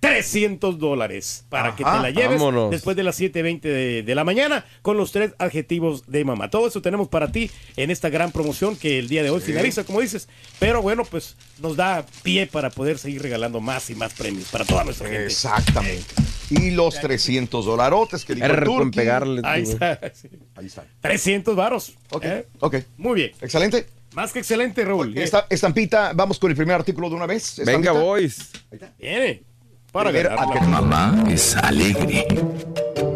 300 0.00 0.78
dólares 0.78 1.44
para 1.50 1.76
que 1.76 1.84
te 1.84 1.90
la 1.90 2.10
lleves 2.10 2.38
Vámonos. 2.40 2.70
después 2.70 2.96
de 2.96 3.02
las 3.02 3.20
7.20 3.20 3.60
de, 3.60 4.02
de 4.02 4.14
la 4.14 4.24
mañana 4.24 4.64
con 4.82 4.96
los 4.96 5.12
tres 5.12 5.32
adjetivos 5.38 6.06
de 6.06 6.24
mamá. 6.24 6.48
Todo 6.50 6.66
eso 6.68 6.80
tenemos 6.82 7.08
para 7.08 7.30
ti 7.30 7.50
en 7.76 7.90
esta 7.90 8.08
gran 8.08 8.32
promoción 8.32 8.76
que 8.76 8.98
el 8.98 9.08
día 9.08 9.22
de 9.22 9.30
hoy 9.30 9.40
finaliza, 9.40 9.84
como 9.84 10.00
dices. 10.00 10.28
Pero 10.58 10.80
bueno, 10.80 11.04
pues 11.04 11.36
nos 11.60 11.76
da 11.76 12.04
pie 12.22 12.46
para 12.46 12.70
poder 12.70 12.98
seguir 12.98 13.20
regalando 13.22 13.60
más 13.60 13.90
y 13.90 13.94
más 13.94 14.14
premios 14.14 14.48
para 14.48 14.64
toda 14.64 14.84
nuestra 14.84 15.06
gente. 15.08 15.26
Exactamente. 15.26 16.04
Y 16.48 16.70
los 16.70 16.98
300 16.98 17.64
dolarotes 17.66 18.24
que 18.24 18.34
dijo 18.34 18.48
con 18.64 18.90
pegarle, 18.90 19.42
Ahí 19.44 19.62
está. 19.62 20.00
sí. 20.14 20.28
Ahí 20.56 20.66
está. 20.66 20.84
300 21.02 21.54
varos. 21.54 21.92
Ok, 22.10 22.24
¿eh? 22.24 22.46
ok. 22.58 22.76
Muy 22.96 23.14
bien. 23.16 23.32
Excelente. 23.40 23.86
Más 24.14 24.32
que 24.32 24.40
excelente, 24.40 24.84
Raúl. 24.84 25.16
Esta 25.16 25.46
estampita, 25.48 26.12
vamos 26.14 26.38
con 26.40 26.50
el 26.50 26.56
primer 26.56 26.74
artículo 26.74 27.08
de 27.08 27.14
una 27.14 27.26
vez. 27.26 27.54
Venga, 27.58 27.72
Estampita. 27.72 27.92
boys. 27.92 28.50
Viene. 28.98 29.42
Para 29.92 30.12
ganar 30.12 30.38
la-. 30.48 30.62
Mamá 30.62 31.24
es 31.28 31.56
alegre. 31.56 32.26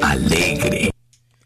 Alegre. 0.02 0.90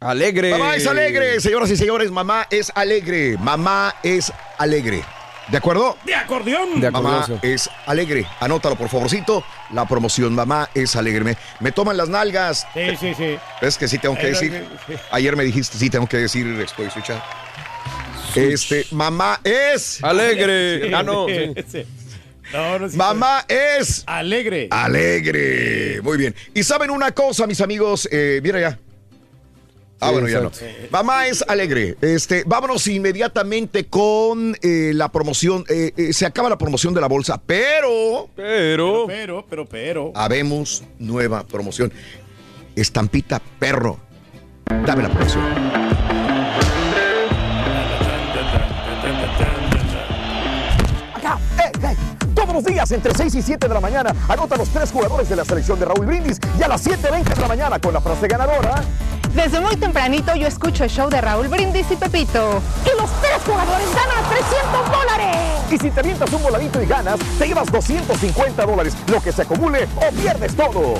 Alegre. 0.00 0.50
Mamá 0.52 0.76
es 0.76 0.86
alegre, 0.86 1.40
señoras 1.40 1.70
y 1.70 1.76
señores. 1.76 2.10
Mamá 2.10 2.46
es 2.50 2.72
alegre. 2.74 3.36
Mamá 3.38 3.94
es 4.02 4.32
alegre. 4.58 5.02
¿De 5.48 5.56
acuerdo? 5.56 5.96
De 6.04 6.14
acordeón. 6.14 6.80
De 6.80 6.90
Mamá 6.90 7.26
es 7.42 7.68
alegre. 7.86 8.26
Anótalo, 8.40 8.76
por 8.76 8.88
favorcito. 8.88 9.42
La 9.72 9.86
promoción 9.86 10.34
Mamá 10.34 10.68
es 10.74 10.94
alegre. 10.94 11.24
Me, 11.24 11.36
me 11.60 11.72
toman 11.72 11.96
las 11.96 12.08
nalgas. 12.08 12.66
Sí, 12.74 12.96
sí, 13.00 13.14
sí. 13.14 13.38
Es 13.60 13.76
que 13.78 13.88
sí 13.88 13.98
tengo 13.98 14.16
que 14.16 14.28
decir. 14.28 14.66
sí. 14.86 14.94
Ayer 15.10 15.36
me 15.36 15.44
dijiste, 15.44 15.76
sí 15.78 15.90
tengo 15.90 16.06
que 16.06 16.18
decir, 16.18 16.46
estoy 16.60 16.86
escuchando. 16.86 17.22
Este, 18.34 18.86
mamá 18.92 19.40
es. 19.42 20.02
Alegre. 20.04 20.94
Ah, 20.94 21.02
no. 21.02 21.26
sí. 21.26 21.54
Sí. 21.66 21.84
No, 22.52 22.78
no, 22.78 22.88
sí, 22.88 22.96
Mamá 22.96 23.44
es. 23.48 24.04
Alegre. 24.06 24.68
Alegre. 24.70 26.00
Muy 26.02 26.16
bien. 26.16 26.34
Y 26.54 26.62
saben 26.62 26.90
una 26.90 27.12
cosa, 27.12 27.46
mis 27.46 27.60
amigos. 27.60 28.08
Eh, 28.10 28.40
mira 28.42 28.60
ya. 28.60 28.78
Ah, 30.00 30.08
Sí, 30.08 30.12
bueno, 30.12 30.28
ya 30.28 30.40
no. 30.40 30.52
Mamá 30.90 31.26
es 31.26 31.42
alegre. 31.48 31.96
Este, 32.00 32.44
vámonos 32.46 32.86
inmediatamente 32.86 33.86
con 33.86 34.56
eh, 34.62 34.92
la 34.94 35.10
promoción. 35.10 35.64
Eh, 35.68 35.92
eh, 35.96 36.12
se 36.12 36.24
acaba 36.24 36.48
la 36.48 36.56
promoción 36.56 36.94
de 36.94 37.00
la 37.00 37.08
bolsa, 37.08 37.40
pero 37.44 38.30
Pero. 38.36 39.06
Pero, 39.08 39.44
pero, 39.48 39.66
pero. 39.66 40.12
habemos 40.14 40.84
nueva 40.98 41.44
promoción. 41.44 41.92
Estampita 42.76 43.42
perro. 43.58 43.98
Dame 44.86 45.02
la 45.02 45.08
promoción. 45.08 46.17
Días 52.64 52.90
entre 52.92 53.14
6 53.14 53.34
y 53.34 53.42
7 53.42 53.68
de 53.68 53.74
la 53.74 53.80
mañana 53.80 54.14
anota 54.28 54.56
los 54.56 54.68
tres 54.68 54.90
jugadores 54.90 55.28
de 55.28 55.36
la 55.36 55.44
selección 55.44 55.78
de 55.78 55.86
Raúl 55.86 56.06
Brindis 56.06 56.38
y 56.58 56.62
a 56.62 56.68
las 56.68 56.86
7.20 56.86 57.34
de 57.34 57.40
la 57.40 57.48
mañana 57.48 57.78
con 57.78 57.92
la 57.92 58.00
frase 58.00 58.26
ganadora. 58.28 58.82
Desde 59.38 59.60
muy 59.60 59.76
tempranito 59.76 60.34
yo 60.34 60.48
escucho 60.48 60.82
el 60.82 60.90
show 60.90 61.08
de 61.08 61.20
Raúl 61.20 61.46
Brindis 61.46 61.86
y 61.92 61.94
Pepito. 61.94 62.60
Y 62.84 63.00
los 63.00 63.08
tres 63.20 63.40
jugadores 63.46 63.86
ganan 63.94 64.28
300 64.30 64.90
dólares. 64.90 65.36
Y 65.70 65.78
si 65.78 65.90
te 65.92 66.00
avientas 66.00 66.32
un 66.32 66.42
voladito 66.42 66.82
y 66.82 66.86
ganas, 66.86 67.20
te 67.38 67.46
llevas 67.46 67.70
250 67.70 68.66
dólares, 68.66 68.96
lo 69.06 69.22
que 69.22 69.30
se 69.30 69.42
acumule 69.42 69.86
o 69.94 70.12
pierdes 70.20 70.56
todo. 70.56 70.94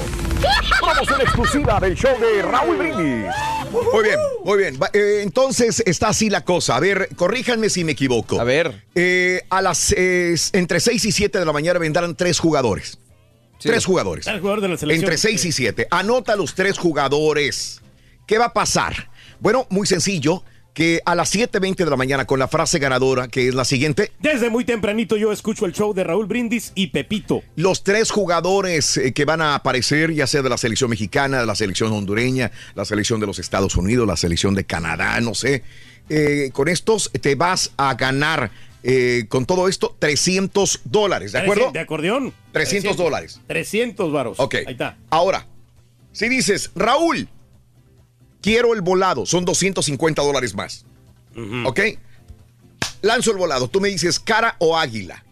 Promoción 0.81 1.21
exclusiva 1.21 1.81
del 1.81 1.97
show 1.97 2.17
de 2.21 2.43
Raúl 2.43 2.77
Brindis. 2.77 3.27
Muy 3.93 4.05
bien, 4.05 4.19
muy 4.45 4.59
bien. 4.59 4.79
Eh, 4.93 5.23
entonces 5.25 5.83
está 5.85 6.11
así 6.11 6.31
la 6.31 6.45
cosa. 6.45 6.77
A 6.77 6.81
ver, 6.81 7.09
corríjanme 7.17 7.69
si 7.69 7.83
me 7.83 7.93
equivoco. 7.93 8.41
A 8.41 8.45
ver. 8.45 8.85
Eh, 8.95 9.43
a 9.51 9.61
las 9.61 9.93
eh, 9.97 10.37
entre 10.53 10.79
6 10.79 11.07
y 11.07 11.11
7 11.11 11.41
de 11.41 11.45
la 11.45 11.53
mañana 11.53 11.81
vendrán 11.81 12.15
tres 12.15 12.39
jugadores. 12.39 13.01
Tres 13.59 13.85
jugadores. 13.85 14.29
El 14.29 14.39
jugador 14.39 14.61
de 14.61 14.69
la 14.69 14.77
selección. 14.77 15.07
Entre 15.07 15.19
6 15.19 15.45
y 15.45 15.51
7. 15.51 15.89
Anota 15.91 16.37
los 16.37 16.55
tres 16.55 16.79
jugadores. 16.79 17.83
¿Qué 18.29 18.37
va 18.39 18.45
a 18.45 18.53
pasar? 18.53 19.09
Bueno, 19.41 19.67
muy 19.71 19.87
sencillo. 19.87 20.45
Que 20.75 21.01
a 21.05 21.17
las 21.17 21.35
7.20 21.35 21.75
de 21.77 21.91
la 21.91 21.97
mañana 21.97 22.25
con 22.25 22.39
la 22.39 22.47
frase 22.47 22.79
ganadora, 22.79 23.27
que 23.27 23.49
es 23.49 23.55
la 23.55 23.65
siguiente, 23.65 24.13
Desde 24.21 24.49
muy 24.49 24.65
tempranito 24.65 25.17
yo 25.17 25.33
escucho 25.33 25.67
el 25.67 25.73
show 25.73 25.93
de 25.93 26.05
Raúl 26.05 26.27
Brindis 26.27 26.71
y 26.77 26.89
Pepito. 26.89 27.43
los 27.57 27.83
tres 27.83 28.13
jugadores 28.13 28.97
eh, 28.97 29.13
que 29.13 29.25
van 29.25 29.41
a 29.41 29.57
aparecer, 29.57 30.13
ya 30.15 30.29
sea 30.29 30.43
de 30.43 30.49
la 30.49 30.57
selección 30.57 30.91
mexicana, 30.91 31.41
de 31.41 31.47
la 31.47 31.57
selección 31.57 31.91
hondureña, 31.93 32.53
la 32.77 32.85
selección 32.85 33.19
de 33.19 33.27
los 33.27 33.41
Estados 33.41 33.75
Unidos, 33.75 34.07
la 34.07 34.17
selección 34.17 34.55
de 34.55 34.63
Canadá, 34.63 35.21
no 35.21 35.35
sé, 35.35 35.65
eh, 36.11 36.51
con 36.53 36.69
estos 36.69 37.11
te 37.11 37.35
vas 37.35 37.73
a 37.77 37.95
ganar 37.95 38.53
eh, 38.85 39.25
con 39.29 39.47
todo 39.47 39.67
esto 39.67 39.97
300 39.99 40.83
dólares, 40.85 41.33
¿de 41.33 41.41
acuerdo? 41.41 41.73
De 41.73 41.81
acordeón. 41.81 42.33
300 42.53 42.97
dólares. 42.97 43.41
300 43.49 44.13
varos. 44.13 44.39
Ok. 44.39 44.55
Ahí 44.55 44.65
está. 44.75 44.97
Ahora, 45.11 45.45
Si 46.13 46.29
dices, 46.29 46.71
Raúl, 46.77 47.29
quiero 48.41 48.75
el 48.75 48.81
volado, 48.81 49.27
son 49.27 49.45
250 49.45 50.23
dólares 50.23 50.55
más. 50.55 50.85
¿Ok? 51.65 51.81
Lanzo 53.03 53.31
el 53.31 53.37
volado. 53.37 53.69
Tú 53.69 53.81
me 53.81 53.89
dices 53.89 54.19
cara 54.19 54.57
o 54.59 54.77
águila. 54.77 55.25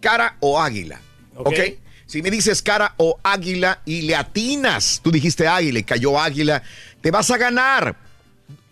Cara 0.00 0.36
o 0.40 0.60
águila. 0.60 1.00
¿Ok? 1.36 1.46
Ok. 1.46 1.58
Si 2.06 2.22
me 2.22 2.30
dices 2.30 2.60
cara 2.60 2.94
o 2.98 3.18
águila 3.22 3.80
y 3.84 4.02
le 4.02 4.14
atinas, 4.14 5.00
tú 5.02 5.10
dijiste 5.10 5.48
águila 5.48 5.78
y 5.78 5.84
cayó 5.84 6.20
águila, 6.20 6.62
te 7.00 7.10
vas 7.10 7.30
a 7.30 7.38
ganar 7.38 7.96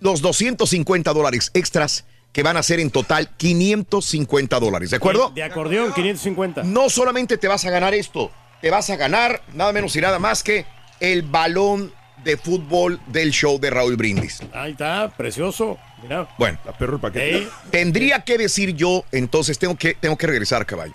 los 0.01 0.21
250 0.21 1.13
dólares 1.13 1.51
extras 1.55 2.05
que 2.33 2.43
van 2.43 2.57
a 2.57 2.63
ser 2.63 2.81
en 2.81 2.91
total 2.91 3.31
550 3.37 4.61
dólares. 4.61 4.91
¿De 4.91 4.97
acuerdo? 4.97 5.31
De 5.35 5.43
acordeón, 5.43 5.93
550. 5.93 6.63
No 6.65 6.91
solamente 6.91 7.39
te 7.39 7.49
vas 7.49 7.65
a 7.65 7.71
ganar 7.71 7.95
esto, 7.95 8.31
te 8.61 8.71
vas 8.71 8.91
a 8.91 8.97
ganar 8.97 9.43
nada 9.55 9.73
menos 9.73 9.95
y 9.97 10.01
nada 10.01 10.19
más 10.19 10.43
que 10.43 10.67
el 11.01 11.23
balón 11.23 11.93
de 12.25 12.37
fútbol 12.37 13.01
del 13.07 13.31
show 13.33 13.59
de 13.59 13.71
Raúl 13.71 13.97
Brindis. 13.97 14.41
Ahí 14.53 14.73
está, 14.73 15.13
precioso. 15.17 15.79
Mira. 16.03 16.29
Bueno, 16.39 16.59
La 16.65 16.77
perro 16.77 16.95
el 16.97 17.01
paquete. 17.01 17.37
Ey, 17.37 17.49
tendría 17.71 18.21
que 18.25 18.37
decir 18.39 18.75
yo, 18.75 19.05
entonces 19.13 19.59
tengo 19.59 19.77
que, 19.77 19.95
tengo 19.95 20.17
que 20.17 20.27
regresar, 20.27 20.65
caballo. 20.67 20.95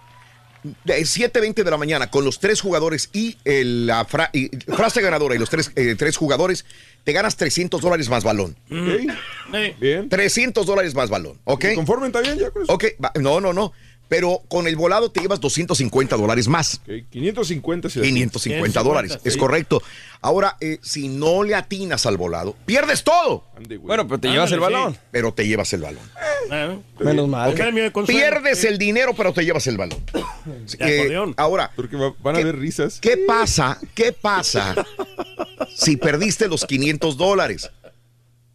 De 0.83 0.99
7.20 0.99 1.63
de 1.63 1.71
la 1.71 1.77
mañana 1.77 2.09
con 2.09 2.25
los 2.25 2.39
tres 2.39 2.59
jugadores 2.59 3.09
y 3.13 3.37
el- 3.45 3.87
la 3.87 4.03
fra- 4.05 4.29
y- 4.33 4.49
frase 4.75 5.01
ganadora 5.01 5.35
y 5.35 5.37
los 5.37 5.49
tres, 5.49 5.71
eh, 5.75 5.95
tres 5.97 6.17
jugadores, 6.17 6.65
te 7.05 7.13
ganas 7.13 7.37
300 7.37 7.79
dólares 7.79 8.09
más 8.09 8.23
balón. 8.25 8.57
ey. 8.69 9.07
Bien. 9.79 10.09
300 10.09 10.65
dólares 10.65 10.93
más 10.93 11.09
balón, 11.09 11.37
¿ok? 11.45 11.65
¿Conforme 11.75 12.07
está 12.07 12.19
bien 12.19 12.37
ya 12.37 12.49
con 12.51 12.63
eso? 12.63 12.73
Ok, 12.73 12.85
no, 13.21 13.39
no, 13.39 13.53
no. 13.53 13.71
Pero 14.09 14.41
con 14.47 14.67
el 14.67 14.75
volado 14.77 15.11
te 15.11 15.19
llevas 15.19 15.39
250 15.41 16.15
dólares 16.15 16.47
más. 16.47 16.75
Ok, 16.85 17.09
550 17.09 17.89
si 17.89 17.99
550 18.01 18.81
dólares, 18.83 19.19
es 19.23 19.35
correcto. 19.35 19.81
Ahora, 20.21 20.55
eh, 20.61 20.79
si 20.81 21.09
no 21.09 21.43
le 21.43 21.53
atinas 21.55 22.05
al 22.05 22.15
volado, 22.17 22.55
pierdes 22.65 23.03
todo. 23.03 23.43
Bueno, 23.81 24.07
pero 24.07 24.19
te 24.19 24.29
llevas 24.29 24.51
el 24.51 24.59
balón. 24.61 24.97
Pero 25.11 25.33
te 25.33 25.45
llevas 25.47 25.71
el 25.73 25.81
balón. 25.81 26.03
Ah, 26.49 26.75
Menos 26.99 27.27
mal. 27.27 27.53
Pierdes 28.07 28.63
el 28.63 28.77
dinero, 28.77 29.13
pero 29.13 29.33
te 29.33 29.43
llevas 29.43 29.67
el 29.67 29.77
balón. 29.77 29.99
Acordeón. 30.79 31.33
ahora, 31.37 31.71
Porque 31.75 31.97
va- 31.97 32.13
van 32.23 32.35
a 32.35 32.37
¿Qué- 32.37 32.43
haber 32.43 32.57
risas. 32.59 32.99
¿qué 33.01 33.17
pasa? 33.27 33.77
¿Qué 33.93 34.13
pasa 34.13 34.73
si 35.75 35.97
perdiste 35.97 36.47
los 36.47 36.65
500 36.65 37.17
dólares? 37.17 37.69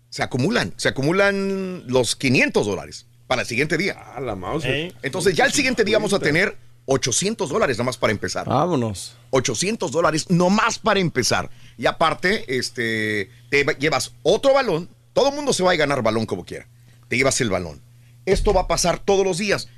Se 0.09 0.22
acumulan, 0.22 0.72
se 0.76 0.88
acumulan 0.88 1.84
los 1.86 2.16
500 2.16 2.66
dólares 2.66 3.07
para 3.33 3.43
el 3.43 3.49
siguiente 3.49 3.78
día. 3.78 3.97
Ah, 4.14 4.20
la 4.20 4.37
mouse. 4.37 4.64
Entonces 5.03 5.35
ya 5.35 5.47
el 5.47 5.53
siguiente 5.53 5.85
día 5.85 5.97
vamos 5.97 6.12
a 6.12 6.18
tener 6.18 6.55
800 6.85 7.49
dólares 7.49 7.78
nada 7.78 7.87
más 7.87 7.97
para 7.97 8.11
empezar. 8.11 8.47
Vámonos. 8.47 9.16
800 9.30 9.91
dólares 9.91 10.28
nomás 10.28 10.78
para 10.78 11.01
empezar. 11.01 11.49
Y 11.78 11.87
aparte, 11.87 12.45
este, 12.59 13.30
te 13.49 13.64
va- 13.64 13.72
llevas 13.72 14.12
otro 14.22 14.53
balón. 14.53 14.91
Todo 15.14 15.30
el 15.30 15.35
mundo 15.35 15.55
se 15.55 15.62
va 15.62 15.70
a 15.72 15.76
ganar 15.76 16.03
balón 16.03 16.26
como 16.26 16.45
quiera. 16.45 16.66
Te 17.09 17.16
llevas 17.16 17.41
el 17.41 17.49
balón. 17.49 17.80
Esto 18.26 18.53
va 18.53 18.62
a 18.62 18.66
pasar 18.68 18.99
todos 18.99 19.24
los 19.24 19.39
días. 19.39 19.68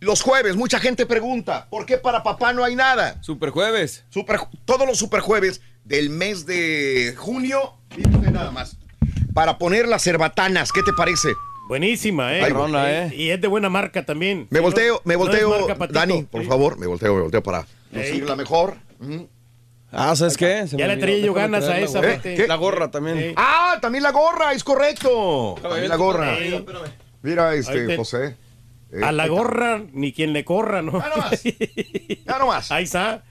Los 0.00 0.20
jueves, 0.20 0.56
mucha 0.56 0.78
gente 0.78 1.06
pregunta, 1.06 1.66
¿por 1.70 1.86
qué 1.86 1.96
para 1.96 2.22
papá 2.22 2.52
no 2.52 2.64
hay 2.64 2.76
nada? 2.76 3.22
Super 3.22 3.48
jueves. 3.48 4.04
Super, 4.10 4.40
todos 4.66 4.86
los 4.86 4.98
superjueves 4.98 5.62
del 5.84 6.10
mes 6.10 6.44
de 6.44 7.14
junio, 7.16 7.72
fíjate 7.96 8.30
nada 8.30 8.50
más, 8.50 8.76
para 9.32 9.56
poner 9.56 9.88
las 9.88 10.02
cerbatanas, 10.02 10.70
¿qué 10.72 10.82
te 10.82 10.92
parece? 10.92 11.30
Buenísima, 11.68 12.34
¿eh? 12.36 12.42
Ay, 12.44 12.52
Rona, 12.52 12.84
Y- 12.84 12.94
¿eh? 12.94 13.12
Y 13.16 13.30
es 13.30 13.40
de 13.40 13.48
buena 13.48 13.68
marca 13.70 14.04
también. 14.04 14.46
Me 14.50 14.60
volteo, 14.60 14.94
no- 14.96 15.00
me 15.04 15.14
no 15.14 15.20
volteo. 15.20 15.66
Dani, 15.90 16.22
por 16.24 16.44
favor, 16.44 16.78
me 16.78 16.86
volteo, 16.86 17.14
me 17.14 17.22
volteo 17.22 17.42
para 17.42 17.60
Ey. 17.60 17.66
conseguir 17.92 18.24
la 18.28 18.36
mejor. 18.36 18.74
Ujú. 19.00 19.28
Ah, 19.96 20.14
¿sabes 20.16 20.36
qué? 20.36 20.66
Se 20.66 20.76
Ya 20.76 20.88
le 20.88 20.96
traía 20.96 21.18
yo 21.24 21.32
ganas 21.32 21.64
a 21.68 21.78
esa. 21.78 22.00
¿Qué? 22.20 22.46
La 22.48 22.56
gorra 22.56 22.90
también. 22.90 23.32
Ah, 23.36 23.78
también 23.80 24.02
la 24.02 24.10
gorra, 24.10 24.52
es 24.52 24.64
correcto. 24.64 25.54
También 25.62 25.88
la 25.88 25.96
gorra. 25.96 26.36
Mira, 27.22 27.54
este, 27.54 27.86
te- 27.86 27.96
José. 27.96 28.36
Eh, 28.92 29.00
A 29.02 29.10
la 29.12 29.24
está. 29.24 29.34
gorra, 29.34 29.82
ni 29.92 30.12
quien 30.12 30.32
le 30.32 30.44
corra, 30.44 30.82
¿no? 30.82 31.00
Ya 31.00 31.08
nomás. 31.08 31.42
Ya 31.42 32.38
nomás. 32.38 32.70
Ahí 32.70 32.84
está. 32.84 33.24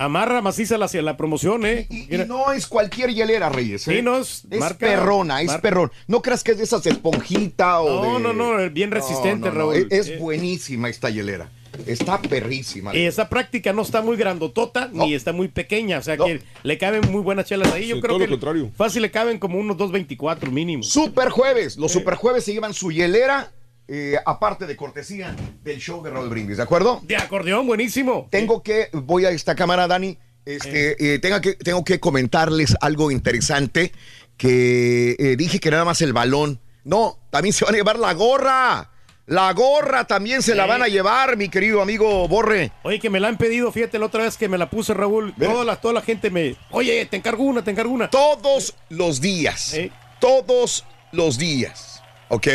Amarra 0.00 0.40
maciza 0.40 0.78
la, 0.78 0.88
la 0.92 1.16
promoción, 1.18 1.66
¿eh? 1.66 1.86
Y, 1.90 2.08
no 2.26 2.52
es 2.52 2.66
cualquier 2.66 3.10
hielera, 3.12 3.50
Reyes. 3.50 3.86
¿eh? 3.86 3.96
Sí, 3.96 4.02
no, 4.02 4.16
es 4.18 4.46
marca- 4.58 4.78
perrona, 4.78 5.42
es 5.42 5.48
marca. 5.48 5.60
perrón. 5.62 5.92
No 6.06 6.22
creas 6.22 6.42
que 6.42 6.52
es 6.52 6.58
de 6.58 6.64
esas 6.64 6.86
esponjita 6.86 7.80
o 7.80 8.02
No, 8.02 8.14
de... 8.14 8.20
no, 8.22 8.32
no, 8.32 8.58
es 8.60 8.72
bien 8.72 8.90
resistente, 8.90 9.48
No, 9.48 9.52
no, 9.54 9.58
no, 9.66 9.72
Raúl. 9.72 9.76
Es, 9.90 10.08
es 10.08 10.08
Eh. 10.08 10.16
buenísima 10.18 10.88
esta 10.88 11.10
hielera. 11.10 11.50
Está 11.86 12.20
perrísima. 12.20 12.96
Y 12.96 13.04
esa 13.04 13.28
práctica 13.28 13.72
no 13.74 13.82
está 13.82 14.00
muy 14.02 14.16
grandotota 14.16 14.88
No. 14.92 15.04
ni 15.04 15.14
está 15.14 15.32
muy 15.32 15.48
pequeña, 15.48 15.98
o 15.98 16.02
sea 16.02 16.16
No. 16.16 16.24
que 16.24 16.40
le 16.62 16.78
caben 16.78 17.02
muy 17.10 17.20
buenas 17.20 17.44
chelas 17.46 17.70
ahí. 17.72 17.86
Yo 17.88 17.96
Sí, 17.96 18.00
creo 18.00 18.14
todo 18.16 18.18
que 18.20 18.26
lo 18.30 18.32
contrario. 18.40 18.70
fácil 18.76 19.02
le 19.02 19.10
caben 19.10 19.38
como 19.38 19.58
unos 19.58 19.76
2.24 19.76 20.50
mínimo. 20.50 20.82
Super 20.82 21.28
jueves. 21.28 21.76
Los 21.76 21.92
super 21.92 22.14
jueves 22.14 22.44
se 22.44 22.52
llevan 22.54 22.72
su 22.74 22.90
hielera, 22.90 23.52
eh, 23.92 24.16
aparte 24.24 24.66
de 24.66 24.76
cortesía 24.76 25.34
del 25.64 25.80
show 25.80 26.00
de 26.00 26.10
Raúl 26.10 26.28
Brindis, 26.28 26.58
¿de 26.58 26.62
acuerdo? 26.62 27.00
De 27.02 27.16
acordeón, 27.16 27.66
buenísimo. 27.66 28.28
Tengo 28.30 28.62
que, 28.62 28.88
voy 28.92 29.24
a 29.24 29.30
esta 29.30 29.56
cámara, 29.56 29.88
Dani. 29.88 30.16
Este, 30.46 31.14
eh, 31.14 31.18
tenga 31.18 31.40
que, 31.40 31.54
tengo 31.54 31.84
que 31.84 31.98
comentarles 31.98 32.76
algo 32.80 33.10
interesante 33.10 33.90
que 34.36 35.16
eh, 35.18 35.34
dije 35.36 35.58
que 35.58 35.72
nada 35.72 35.84
más 35.84 36.02
el 36.02 36.12
balón. 36.12 36.60
No, 36.84 37.18
también 37.30 37.52
se 37.52 37.64
van 37.64 37.74
a 37.74 37.78
llevar 37.78 37.98
la 37.98 38.14
gorra. 38.14 38.90
La 39.26 39.52
gorra 39.54 40.04
también 40.06 40.40
se 40.42 40.54
la 40.54 40.66
van 40.66 40.82
a 40.82 40.88
llevar, 40.88 41.36
mi 41.36 41.48
querido 41.48 41.82
amigo 41.82 42.28
Borre. 42.28 42.70
Oye, 42.84 43.00
que 43.00 43.10
me 43.10 43.18
la 43.18 43.26
han 43.26 43.38
pedido, 43.38 43.70
fíjate 43.72 43.98
la 43.98 44.06
otra 44.06 44.22
vez 44.22 44.36
que 44.36 44.48
me 44.48 44.58
la 44.58 44.70
puse, 44.70 44.94
Raúl. 44.94 45.34
Toda 45.36 45.64
la, 45.64 45.76
toda 45.76 45.94
la 45.94 46.02
gente 46.02 46.30
me. 46.30 46.54
Oye, 46.70 47.06
te 47.06 47.16
encargo 47.16 47.42
una, 47.42 47.64
te 47.64 47.72
encargo 47.72 47.92
una. 47.92 48.08
Todos 48.08 48.74
los 48.88 49.20
días. 49.20 49.76
Todos 50.20 50.84
los 51.12 51.38
días. 51.38 52.02
¿Ok? 52.28 52.46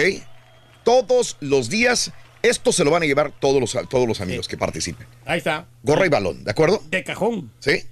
Todos 0.85 1.35
los 1.41 1.69
días. 1.69 2.11
Esto 2.41 2.71
se 2.71 2.83
lo 2.83 2.91
van 2.91 3.01
a 3.01 3.05
llevar 3.07 3.33
todos 3.39 3.59
los, 3.59 3.75
todos 3.89 4.07
los 4.07 4.21
amigos 4.21 4.47
que 4.47 4.55
participen. 4.55 5.07
Ahí 5.25 5.39
está. 5.39 5.65
Gorra 5.81 6.05
y 6.05 6.09
balón, 6.09 6.43
¿de 6.43 6.51
acuerdo? 6.51 6.81
De 6.91 7.03
cajón. 7.03 7.51
¿Sí? 7.59 7.83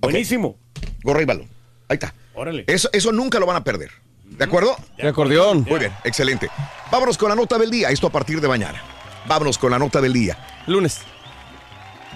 Buenísimo. 0.00 0.56
Gorra 1.02 1.20
y 1.22 1.26
balón. 1.26 1.46
Ahí 1.88 1.94
está. 1.94 2.14
Órale. 2.34 2.64
Eso, 2.66 2.88
eso 2.92 3.12
nunca 3.12 3.38
lo 3.38 3.44
van 3.44 3.56
a 3.56 3.64
perder. 3.64 3.90
¿De 4.24 4.44
acuerdo? 4.44 4.76
De 4.96 5.08
acordeón. 5.08 5.66
Muy 5.68 5.78
bien, 5.80 5.92
excelente. 6.04 6.48
Vámonos 6.90 7.18
con 7.18 7.28
la 7.28 7.34
nota 7.34 7.58
del 7.58 7.70
día. 7.70 7.90
Esto 7.90 8.06
a 8.06 8.10
partir 8.10 8.40
de 8.40 8.48
mañana. 8.48 8.82
Vámonos 9.26 9.58
con 9.58 9.70
la 9.70 9.78
nota 9.78 10.00
del 10.00 10.12
día. 10.12 10.38
Lunes. 10.66 11.00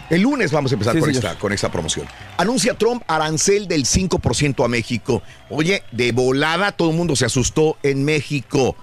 El 0.08 0.22
lunes 0.22 0.50
vamos 0.50 0.72
a 0.72 0.74
empezar 0.74 0.94
Sí, 0.94 1.00
con, 1.00 1.10
esta, 1.10 1.38
con 1.38 1.52
esta 1.52 1.70
promoción. 1.70 2.06
Anuncia 2.36 2.74
Trump 2.74 3.02
arancel 3.06 3.66
del 3.68 3.84
5% 3.84 4.64
a 4.64 4.68
México. 4.68 5.22
Oye, 5.50 5.82
de 5.90 6.12
volada 6.12 6.72
todo 6.72 6.90
el 6.90 6.96
mundo 6.96 7.16
se 7.16 7.24
asustó 7.24 7.76
en 7.82 8.04
México. 8.04 8.76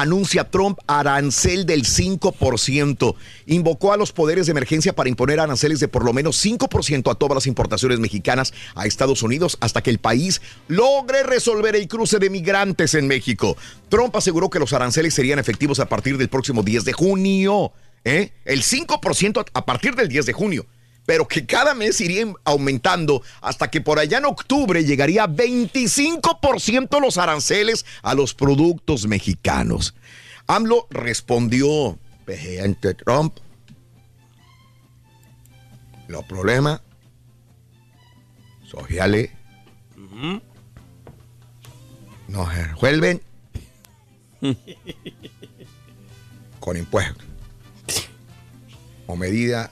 Anuncia 0.00 0.50
Trump 0.50 0.78
arancel 0.86 1.66
del 1.66 1.84
5%. 1.84 3.14
Invocó 3.46 3.92
a 3.92 3.96
los 3.96 4.12
poderes 4.12 4.46
de 4.46 4.52
emergencia 4.52 4.94
para 4.94 5.08
imponer 5.08 5.40
aranceles 5.40 5.80
de 5.80 5.88
por 5.88 6.04
lo 6.04 6.12
menos 6.12 6.44
5% 6.44 7.10
a 7.10 7.14
todas 7.14 7.34
las 7.34 7.46
importaciones 7.46 7.98
mexicanas 7.98 8.54
a 8.74 8.86
Estados 8.86 9.22
Unidos 9.22 9.58
hasta 9.60 9.82
que 9.82 9.90
el 9.90 9.98
país 9.98 10.40
logre 10.68 11.22
resolver 11.22 11.74
el 11.74 11.88
cruce 11.88 12.18
de 12.18 12.30
migrantes 12.30 12.94
en 12.94 13.06
México. 13.08 13.56
Trump 13.88 14.14
aseguró 14.14 14.50
que 14.50 14.58
los 14.58 14.72
aranceles 14.72 15.14
serían 15.14 15.38
efectivos 15.38 15.80
a 15.80 15.88
partir 15.88 16.16
del 16.16 16.28
próximo 16.28 16.62
10 16.62 16.84
de 16.84 16.92
junio. 16.92 17.72
¿eh? 18.04 18.32
El 18.44 18.62
5% 18.62 19.46
a 19.52 19.64
partir 19.66 19.94
del 19.96 20.08
10 20.08 20.26
de 20.26 20.32
junio. 20.32 20.66
Pero 21.08 21.26
que 21.26 21.46
cada 21.46 21.72
mes 21.74 22.02
iría 22.02 22.30
aumentando 22.44 23.22
hasta 23.40 23.70
que 23.70 23.80
por 23.80 23.98
allá 23.98 24.18
en 24.18 24.26
octubre 24.26 24.84
llegaría 24.84 25.22
a 25.22 25.26
25% 25.26 27.00
los 27.00 27.16
aranceles 27.16 27.86
a 28.02 28.12
los 28.12 28.34
productos 28.34 29.06
mexicanos. 29.06 29.94
AMLO 30.46 30.86
respondió, 30.90 31.98
presidente 32.26 32.92
Trump, 32.92 33.38
los 36.08 36.26
problemas 36.26 36.82
sociales 38.66 39.30
no 42.28 42.52
se 42.52 42.64
resuelven. 42.66 43.22
Con 46.60 46.76
impuestos. 46.76 47.24
O 49.06 49.16
medida 49.16 49.70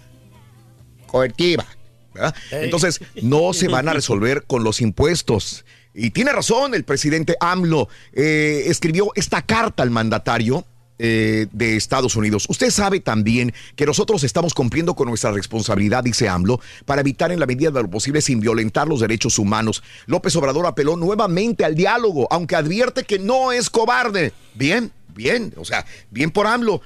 Ey. 2.51 2.65
Entonces, 2.65 3.01
no 3.23 3.53
se 3.53 3.69
van 3.69 3.89
a 3.89 3.93
resolver 3.93 4.45
con 4.45 4.65
los 4.65 4.81
impuestos. 4.81 5.65
Y 5.95 6.11
tiene 6.11 6.33
razón 6.33 6.75
el 6.75 6.85
presidente 6.85 7.37
AMLO. 7.41 7.89
eh, 8.13 8.65
escribió 8.67 9.13
esta 9.15 9.43
carta 9.43 9.83
al 9.83 9.91
mandatario 9.91 10.65
eh, 10.99 11.47
de 11.53 11.77
Estados 11.77 12.17
Unidos. 12.17 12.47
Usted 12.49 12.71
sabe 12.71 13.01
también 13.01 13.53
que 13.77 13.85
nosotros 13.85 14.25
estamos 14.25 14.55
cumpliendo 14.55 14.95
con 14.95 15.09
nuestra 15.09 15.31
responsabilidad, 15.31 16.03
dice 16.03 16.27
AMLO, 16.27 16.59
para 16.87 17.03
evitar 17.03 17.33
en 17.33 17.39
la 17.39 17.45
medida 17.45 17.71
de 17.71 17.83
lo 17.83 17.91
posible 17.91 18.23
sin 18.23 18.41
violentar 18.41 18.89
los 18.89 19.01
derechos 19.01 19.39
humanos. 19.39 19.83
López 20.07 20.35
Obrador 20.37 20.67
apeló 20.67 20.97
nuevamente 20.97 21.67
al 21.67 21.75
diálogo, 21.75 22.27
aunque 22.31 22.57
advierte 22.57 23.05
que 23.05 23.19
no 23.19 23.53
es 23.53 23.69
cobarde. 23.69 24.33
Bien, 24.55 24.91
bien, 25.15 25.53
o 25.59 25.67
sea, 25.67 25.85
bien 26.11 26.31
por 26.31 26.47
AMLO. 26.47 26.81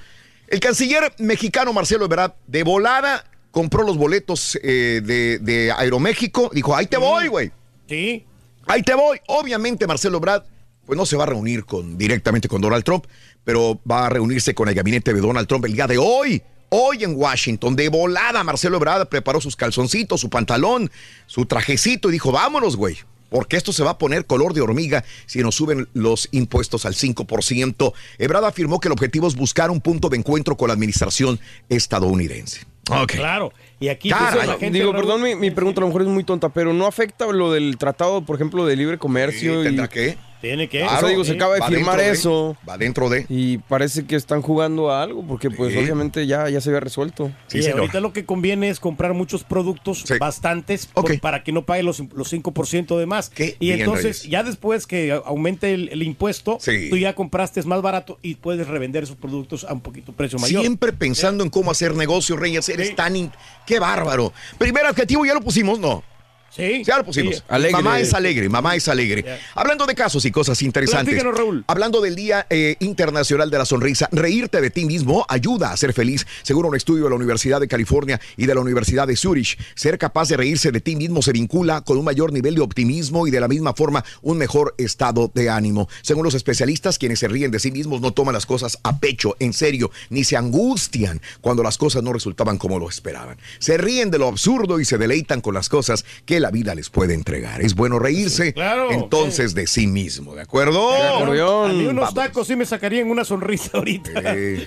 El 0.47 0.59
canciller 0.59 1.13
mexicano 1.17 1.71
Marcelo 1.71 2.03
Ebrard, 2.03 2.33
de 2.47 2.63
volada, 2.63 3.23
compró 3.51 3.83
los 3.83 3.97
boletos 3.97 4.57
eh, 4.63 5.01
de, 5.03 5.39
de 5.39 5.71
Aeroméxico. 5.71 6.49
Dijo, 6.53 6.75
ahí 6.75 6.87
te 6.87 6.97
voy, 6.97 7.27
güey. 7.27 7.51
Sí. 7.87 8.25
Ahí 8.65 8.83
te 8.83 8.93
voy. 8.95 9.19
Obviamente 9.27 9.85
Marcelo 9.87 10.19
Brad 10.19 10.43
pues 10.85 10.97
no 10.97 11.05
se 11.05 11.15
va 11.15 11.23
a 11.23 11.27
reunir 11.27 11.65
con, 11.65 11.97
directamente 11.97 12.47
con 12.47 12.61
Donald 12.61 12.83
Trump, 12.83 13.05
pero 13.43 13.79
va 13.89 14.07
a 14.07 14.09
reunirse 14.09 14.53
con 14.53 14.67
el 14.67 14.75
gabinete 14.75 15.13
de 15.13 15.21
Donald 15.21 15.47
Trump 15.47 15.65
el 15.65 15.73
día 15.73 15.87
de 15.87 15.97
hoy. 15.97 16.41
Hoy 16.69 17.03
en 17.03 17.15
Washington, 17.15 17.75
de 17.75 17.89
volada, 17.89 18.43
Marcelo 18.43 18.77
Ebrard 18.77 19.07
preparó 19.07 19.41
sus 19.41 19.55
calzoncitos, 19.55 20.21
su 20.21 20.29
pantalón, 20.29 20.89
su 21.27 21.45
trajecito 21.45 22.09
y 22.09 22.13
dijo, 22.13 22.31
vámonos, 22.31 22.77
güey, 22.77 22.97
porque 23.29 23.57
esto 23.57 23.73
se 23.73 23.83
va 23.83 23.91
a 23.91 23.97
poner 23.97 24.25
color 24.25 24.53
de 24.53 24.61
hormiga 24.61 25.03
si 25.25 25.39
nos 25.39 25.55
suben 25.55 25.87
los 25.93 26.29
impuestos 26.31 26.85
al 26.85 26.93
5%. 26.93 27.93
Ebrard 28.17 28.45
afirmó 28.45 28.79
que 28.79 28.87
el 28.87 28.93
objetivo 28.93 29.27
es 29.27 29.35
buscar 29.35 29.69
un 29.69 29.81
punto 29.81 30.09
de 30.09 30.17
encuentro 30.17 30.55
con 30.55 30.69
la 30.69 30.73
administración 30.73 31.39
estadounidense. 31.69 32.70
Ok. 32.91 33.15
Claro. 33.15 33.51
Y 33.81 33.89
aquí 33.89 34.09
pues, 34.11 34.47
la 34.47 34.53
gente, 34.57 34.77
Digo, 34.79 34.93
perdón, 34.93 35.23
mi, 35.23 35.35
mi 35.35 35.51
pregunta 35.51 35.79
a 35.79 35.81
lo 35.81 35.87
mejor 35.87 36.03
es 36.03 36.07
muy 36.07 36.23
tonta, 36.23 36.47
pero 36.49 36.71
¿no 36.71 36.85
afecta 36.87 37.25
lo 37.25 37.51
del 37.51 37.77
tratado, 37.77 38.21
por 38.23 38.35
ejemplo, 38.37 38.65
de 38.65 38.75
libre 38.77 38.97
comercio? 38.97 39.57
Sí, 39.59 39.63
¿tendrá 39.65 39.85
y... 39.85 39.89
que? 39.89 40.17
Tiene 40.41 40.67
que. 40.67 40.81
o 40.83 40.89
sea, 40.89 41.07
digo, 41.07 41.23
se 41.23 41.33
acaba 41.33 41.53
de 41.53 41.59
va 41.59 41.67
firmar 41.67 41.99
de- 41.99 42.09
eso. 42.09 42.57
Va 42.67 42.75
dentro 42.75 43.09
de. 43.09 43.27
Y 43.29 43.59
parece 43.59 44.07
que 44.07 44.15
están 44.15 44.41
jugando 44.41 44.89
a 44.89 45.03
algo, 45.03 45.23
porque 45.23 45.51
pues 45.51 45.71
Sí. 45.73 45.77
obviamente 45.77 46.25
ya, 46.25 46.49
ya 46.49 46.59
se 46.61 46.69
había 46.69 46.79
resuelto. 46.79 47.31
Sí, 47.45 47.63
ahorita 47.69 47.99
lo 47.99 48.11
que 48.11 48.25
conviene 48.25 48.69
es 48.69 48.79
comprar 48.79 49.13
muchos 49.13 49.43
productos, 49.43 50.03
bastantes, 50.19 50.87
por- 50.87 51.19
para 51.19 51.43
que 51.43 51.51
no 51.51 51.63
pague 51.67 51.83
los, 51.83 51.99
los 52.15 52.27
5% 52.33 52.97
de 52.97 53.05
más. 53.05 53.31
Y 53.37 53.67
bien, 53.67 53.81
entonces, 53.81 54.03
Reyes. 54.23 54.29
ya 54.31 54.41
después 54.41 54.87
que 54.87 55.11
aumente 55.11 55.75
el, 55.75 55.89
el 55.89 56.01
impuesto, 56.01 56.57
Sí. 56.59 56.89
tú 56.89 56.97
ya 56.97 57.13
compraste 57.13 57.61
más 57.61 57.83
barato 57.83 58.17
y 58.23 58.33
puedes 58.33 58.67
revender 58.67 59.03
esos 59.03 59.17
productos 59.17 59.63
a 59.63 59.73
un 59.73 59.81
poquito 59.81 60.11
precio 60.11 60.39
mayor. 60.39 60.61
Siempre 60.61 60.91
pensando 60.91 61.43
en 61.43 61.51
cómo 61.51 61.69
hacer 61.69 61.93
negocio, 61.93 62.35
Reyes. 62.35 62.67
Eres 62.67 62.95
tan. 62.95 63.15
in- 63.15 63.31
¡Qué 63.71 63.79
bárbaro! 63.79 64.33
Primer 64.57 64.85
adjetivo, 64.85 65.25
ya 65.25 65.33
lo 65.33 65.39
pusimos, 65.39 65.79
¿no. 65.79 66.03
Sí. 66.51 66.83
Ya 66.85 66.97
lo 66.97 67.05
pusimos. 67.05 67.37
Sí. 67.37 67.43
Alegre. 67.47 67.71
Mamá 67.71 67.99
es 67.99 68.13
alegre, 68.13 68.49
mamá 68.49 68.75
es 68.75 68.87
alegre. 68.87 69.39
Hablando 69.55 69.85
de 69.85 69.95
casos 69.95 70.25
y 70.25 70.31
cosas 70.31 70.61
interesantes. 70.61 71.21
Raúl. 71.23 71.63
Hablando 71.67 72.01
del 72.01 72.15
Día 72.15 72.45
eh, 72.49 72.75
Internacional 72.79 73.49
de 73.49 73.57
la 73.57 73.65
Sonrisa, 73.65 74.09
reírte 74.11 74.59
de 74.59 74.69
ti 74.69 74.85
mismo 74.85 75.25
ayuda 75.29 75.71
a 75.71 75.77
ser 75.77 75.93
feliz, 75.93 76.27
según 76.41 76.65
un 76.65 76.75
estudio 76.75 77.05
de 77.05 77.09
la 77.09 77.15
Universidad 77.15 77.61
de 77.61 77.67
California 77.67 78.19
y 78.35 78.47
de 78.47 78.55
la 78.55 78.61
Universidad 78.61 79.07
de 79.07 79.15
Zurich. 79.15 79.57
Ser 79.75 79.97
capaz 79.97 80.27
de 80.27 80.37
reírse 80.37 80.71
de 80.71 80.81
ti 80.81 80.95
mismo 80.95 81.21
se 81.21 81.31
vincula 81.31 81.81
con 81.81 81.97
un 81.97 82.03
mayor 82.03 82.33
nivel 82.33 82.55
de 82.55 82.61
optimismo 82.61 83.27
y 83.27 83.31
de 83.31 83.39
la 83.39 83.47
misma 83.47 83.73
forma 83.73 84.03
un 84.21 84.37
mejor 84.37 84.75
estado 84.77 85.31
de 85.33 85.49
ánimo. 85.49 85.87
Según 86.01 86.25
los 86.25 86.33
especialistas, 86.33 86.97
quienes 86.97 87.19
se 87.19 87.29
ríen 87.29 87.51
de 87.51 87.59
sí 87.59 87.71
mismos 87.71 88.01
no 88.01 88.11
toman 88.11 88.33
las 88.33 88.45
cosas 88.45 88.77
a 88.83 88.99
pecho, 88.99 89.37
en 89.39 89.53
serio, 89.53 89.91
ni 90.09 90.25
se 90.25 90.35
angustian 90.35 91.21
cuando 91.39 91.63
las 91.63 91.77
cosas 91.77 92.03
no 92.03 92.11
resultaban 92.11 92.57
como 92.57 92.77
lo 92.77 92.89
esperaban. 92.89 93.37
Se 93.59 93.77
ríen 93.77 94.11
de 94.11 94.17
lo 94.17 94.27
absurdo 94.27 94.79
y 94.79 94.85
se 94.85 94.97
deleitan 94.97 95.39
con 95.39 95.53
las 95.53 95.69
cosas 95.69 96.03
que 96.25 96.40
la 96.41 96.51
vida 96.51 96.75
les 96.75 96.89
puede 96.89 97.13
entregar. 97.13 97.61
Es 97.61 97.75
bueno 97.75 97.99
reírse 97.99 98.53
claro. 98.53 98.91
entonces 98.91 99.53
de 99.53 99.67
sí 99.67 99.87
mismo, 99.87 100.35
¿de 100.35 100.41
acuerdo? 100.41 100.91
A 100.93 101.25
mí 101.69 101.85
unos 101.85 101.95
Vamos. 101.95 102.13
tacos 102.13 102.47
sí 102.47 102.55
me 102.55 102.65
sacarían 102.65 103.09
una 103.09 103.23
sonrisa 103.23 103.69
ahorita. 103.77 104.11
Eh. 104.35 104.65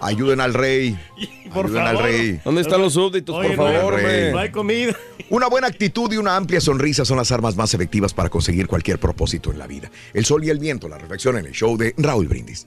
Ayuden 0.00 0.40
al 0.40 0.54
rey. 0.54 0.98
Por 1.52 1.66
Ayuden 1.66 1.82
al 1.86 1.98
rey. 1.98 2.40
¿Dónde 2.44 2.62
están 2.62 2.80
los 2.80 2.94
súbditos, 2.94 3.36
Oye, 3.36 3.48
por 3.50 3.56
no 3.58 3.66
hay- 3.66 3.76
favor? 3.76 4.02
No 4.32 4.38
hay 4.38 4.50
comida. 4.50 4.96
Una 5.28 5.46
buena 5.48 5.66
actitud 5.68 6.10
y 6.12 6.16
una 6.16 6.36
amplia 6.36 6.60
sonrisa 6.60 7.04
son 7.04 7.16
las 7.18 7.30
armas 7.30 7.56
más 7.56 7.72
efectivas 7.74 8.12
para 8.14 8.28
conseguir 8.28 8.66
cualquier 8.66 8.98
propósito 8.98 9.52
en 9.52 9.58
la 9.58 9.66
vida. 9.66 9.90
El 10.14 10.24
sol 10.24 10.44
y 10.44 10.50
el 10.50 10.58
viento, 10.58 10.88
la 10.88 10.98
reflexión 10.98 11.36
en 11.38 11.46
el 11.46 11.52
show 11.52 11.76
de 11.76 11.94
Raúl 11.98 12.26
Brindis. 12.28 12.66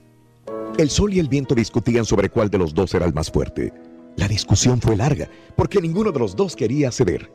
El 0.78 0.90
sol 0.90 1.12
y 1.12 1.18
el 1.18 1.28
viento 1.28 1.54
discutían 1.54 2.04
sobre 2.04 2.30
cuál 2.30 2.50
de 2.50 2.58
los 2.58 2.72
dos 2.74 2.94
era 2.94 3.06
el 3.06 3.12
más 3.14 3.30
fuerte. 3.30 3.72
La 4.16 4.28
discusión 4.28 4.80
fue 4.80 4.96
larga, 4.96 5.28
porque 5.56 5.80
ninguno 5.80 6.12
de 6.12 6.18
los 6.20 6.36
dos 6.36 6.54
quería 6.56 6.90
ceder. 6.92 7.30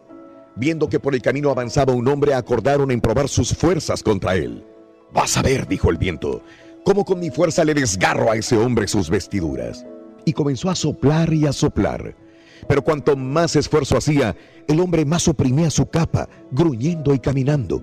Viendo 0.60 0.90
que 0.90 1.00
por 1.00 1.16
el 1.16 1.22
camino 1.22 1.50
avanzaba 1.50 1.94
un 1.94 2.06
hombre, 2.10 2.34
acordaron 2.34 2.92
en 2.92 3.00
probar 3.00 3.30
sus 3.30 3.56
fuerzas 3.56 4.04
contra 4.04 4.36
él. 4.36 4.66
Vas 5.14 5.38
a 5.38 5.42
ver, 5.42 5.66
dijo 5.70 5.90
el 5.90 5.98
viento, 5.98 6.44
cómo 6.84 7.06
con 7.06 7.22
mi 7.22 7.30
fuerza 7.30 7.64
le 7.64 7.74
desgarro 7.74 8.30
a 8.30 8.36
ese 8.36 8.58
hombre 8.58 8.86
sus 8.90 9.10
vestiduras. 9.10 9.86
Y 10.26 10.34
comenzó 10.34 10.70
a 10.70 10.76
soplar 10.76 11.34
y 11.34 11.46
a 11.46 11.54
soplar. 11.54 12.14
Pero 12.68 12.84
cuanto 12.84 13.16
más 13.16 13.56
esfuerzo 13.56 13.96
hacía, 13.96 14.36
el 14.68 14.82
hombre 14.82 15.06
más 15.06 15.30
oprimía 15.30 15.70
su 15.70 15.86
capa, 15.86 16.28
gruñendo 16.52 17.14
y 17.14 17.20
caminando. 17.20 17.82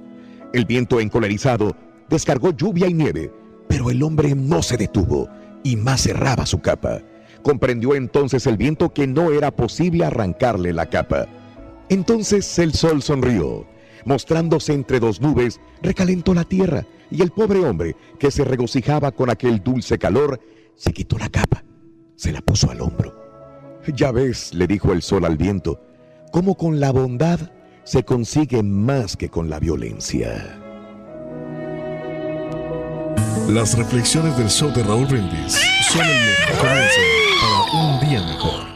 El 0.52 0.66
viento 0.66 1.00
encolerizado 1.00 1.74
descargó 2.10 2.50
lluvia 2.50 2.88
y 2.88 2.92
nieve, 2.92 3.32
pero 3.68 3.88
el 3.90 4.02
hombre 4.02 4.34
no 4.34 4.62
se 4.62 4.76
detuvo 4.76 5.30
y 5.64 5.76
más 5.76 6.02
cerraba 6.02 6.44
su 6.44 6.60
capa. 6.60 7.00
Comprendió 7.42 7.94
entonces 7.94 8.46
el 8.46 8.58
viento 8.58 8.92
que 8.92 9.06
no 9.06 9.32
era 9.32 9.50
posible 9.50 10.04
arrancarle 10.04 10.74
la 10.74 10.90
capa. 10.90 11.26
Entonces 11.88 12.58
el 12.58 12.72
sol 12.72 13.02
sonrió. 13.02 13.66
Mostrándose 14.04 14.72
entre 14.72 15.00
dos 15.00 15.20
nubes, 15.20 15.60
recalentó 15.82 16.32
la 16.32 16.44
tierra 16.44 16.86
y 17.10 17.22
el 17.22 17.30
pobre 17.30 17.64
hombre, 17.64 17.96
que 18.18 18.30
se 18.30 18.44
regocijaba 18.44 19.12
con 19.12 19.30
aquel 19.30 19.62
dulce 19.62 19.98
calor, 19.98 20.40
se 20.74 20.92
quitó 20.92 21.18
la 21.18 21.28
capa, 21.28 21.64
se 22.14 22.32
la 22.32 22.40
puso 22.40 22.70
al 22.70 22.80
hombro. 22.80 23.14
Ya 23.94 24.10
ves, 24.10 24.52
le 24.52 24.66
dijo 24.66 24.92
el 24.92 25.02
sol 25.02 25.24
al 25.24 25.36
viento, 25.36 25.80
cómo 26.32 26.56
con 26.56 26.80
la 26.80 26.90
bondad 26.90 27.52
se 27.84 28.04
consigue 28.04 28.62
más 28.62 29.16
que 29.16 29.28
con 29.28 29.48
la 29.48 29.60
violencia. 29.60 30.60
Las 33.48 33.78
reflexiones 33.78 34.36
del 34.36 34.48
show 34.48 34.72
de 34.72 34.82
Raúl 34.82 35.06
Brindis 35.06 35.56
son 35.92 36.04
el 36.04 36.26
mejor 36.26 36.68
comienzo 36.68 37.00
para 37.40 37.84
un 37.84 38.00
día 38.00 38.22
mejor. 38.22 38.75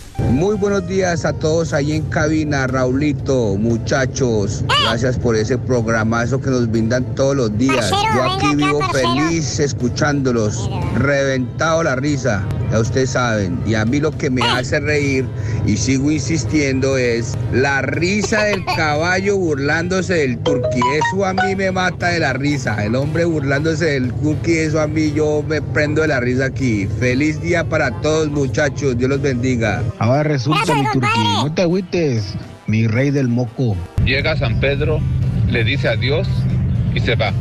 Muy 0.31 0.55
buenos 0.55 0.87
días 0.87 1.25
a 1.25 1.33
todos 1.33 1.73
ahí 1.73 1.91
en 1.91 2.03
cabina, 2.03 2.65
Raulito, 2.65 3.57
muchachos. 3.57 4.63
Gracias 4.85 5.17
por 5.19 5.35
ese 5.35 5.57
programazo 5.57 6.39
que 6.39 6.49
nos 6.49 6.71
brindan 6.71 7.03
todos 7.15 7.35
los 7.35 7.57
días. 7.57 7.91
Yo 7.91 8.23
aquí 8.23 8.55
vivo 8.55 8.79
feliz 8.93 9.59
escuchándolos, 9.59 10.69
reventado 10.95 11.83
la 11.83 11.97
risa, 11.97 12.43
ya 12.71 12.79
ustedes 12.79 13.09
saben. 13.09 13.61
Y 13.65 13.75
a 13.75 13.83
mí 13.83 13.99
lo 13.99 14.11
que 14.17 14.29
me 14.29 14.41
hace 14.41 14.79
reír, 14.79 15.25
y 15.65 15.75
sigo 15.75 16.09
insistiendo, 16.09 16.97
es 16.97 17.37
la 17.51 17.81
risa 17.81 18.43
del 18.45 18.63
caballo 18.63 19.37
burlándose 19.37 20.13
del 20.13 20.37
turqui. 20.39 20.79
Eso 20.79 21.25
a 21.25 21.33
mí 21.33 21.55
me 21.57 21.71
mata 21.71 22.07
de 22.07 22.19
la 22.19 22.31
risa. 22.31 22.83
El 22.83 22.95
hombre 22.95 23.25
burlándose 23.25 23.85
del 23.85 24.13
turqui, 24.13 24.59
eso 24.59 24.79
a 24.79 24.87
mí 24.87 25.11
yo 25.11 25.43
me 25.45 25.61
prendo 25.61 26.03
de 26.03 26.07
la 26.07 26.21
risa 26.21 26.45
aquí. 26.45 26.87
Feliz 26.99 27.41
día 27.41 27.65
para 27.65 27.91
todos, 27.99 28.29
muchachos. 28.29 28.97
Dios 28.97 29.09
los 29.09 29.21
bendiga. 29.21 29.83
Ahora 29.99 30.20
resulta, 30.23 30.73
mi 30.75 30.83
turquí, 30.91 31.19
no 31.43 31.53
te 31.53 31.61
agüites, 31.61 32.35
mi 32.67 32.87
rey 32.87 33.11
del 33.11 33.27
moco. 33.27 33.75
Llega 34.05 34.35
San 34.37 34.59
Pedro, 34.59 34.99
le 35.49 35.63
dice 35.63 35.89
adiós 35.89 36.27
y 36.93 36.99
se 36.99 37.15
va. 37.15 37.33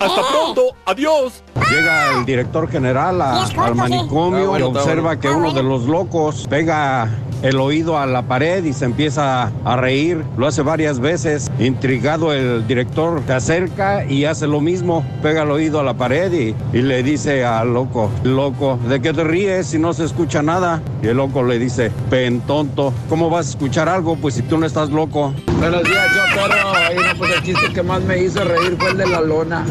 Hasta 0.00 0.20
pronto, 0.30 0.62
adiós. 0.86 1.42
Llega 1.70 2.18
el 2.18 2.24
director 2.24 2.68
general 2.70 3.20
a- 3.22 3.44
al 3.44 3.74
manicomio 3.74 4.44
Ah, 4.44 4.48
bueno, 4.48 4.66
y 4.66 4.68
observa 4.76 5.02
bueno. 5.02 5.20
que 5.20 5.28
uno 5.30 5.52
de 5.52 5.62
los 5.62 5.84
locos 5.84 6.46
pega 6.48 7.08
el 7.42 7.58
oído 7.58 7.98
a 7.98 8.06
la 8.06 8.22
pared 8.22 8.62
y 8.64 8.72
se 8.72 8.84
empieza 8.84 9.50
a 9.64 9.76
reír. 9.76 10.22
Lo 10.36 10.46
hace 10.46 10.62
varias 10.62 11.00
veces. 11.00 11.50
Intrigado 11.58 12.32
el 12.32 12.66
director 12.68 13.20
se 13.26 13.32
acerca 13.32 14.04
y 14.04 14.26
hace 14.26 14.46
lo 14.46 14.60
mismo. 14.60 15.04
Pega 15.22 15.42
el 15.42 15.50
oído 15.50 15.80
a 15.80 15.82
la 15.82 15.94
pared 15.94 16.32
y, 16.32 16.54
y 16.76 16.82
le 16.82 17.02
dice 17.02 17.44
al 17.44 17.74
loco, 17.74 18.10
loco, 18.22 18.78
¿de 18.88 19.00
qué 19.00 19.12
te 19.12 19.24
ríes 19.24 19.66
si 19.66 19.78
no 19.78 19.92
se 19.92 20.04
escucha 20.04 20.40
nada? 20.42 20.80
Y 21.02 21.08
el 21.08 21.16
loco 21.16 21.42
le 21.42 21.58
dice, 21.58 21.90
pen 22.10 22.40
tonto, 22.42 22.92
¿cómo 23.08 23.28
vas 23.28 23.46
a 23.46 23.50
escuchar 23.50 23.88
algo 23.88 24.14
pues 24.16 24.34
si 24.34 24.42
tú 24.42 24.56
no 24.56 24.64
estás 24.66 24.90
loco? 24.90 25.34
Buenos 25.58 25.82
días, 25.82 26.06
yo 26.14 26.22
perro. 26.48 26.72
Ay, 26.76 26.94
no, 26.96 27.18
pues 27.18 27.32
el 27.34 27.42
chiste 27.42 27.72
que 27.72 27.82
más 27.82 28.02
me 28.02 28.18
hizo 28.22 28.44
reír 28.52 28.76
fue 28.78 28.90
el 28.90 28.96
de 28.98 29.06
la 29.06 29.20
lona. 29.20 29.64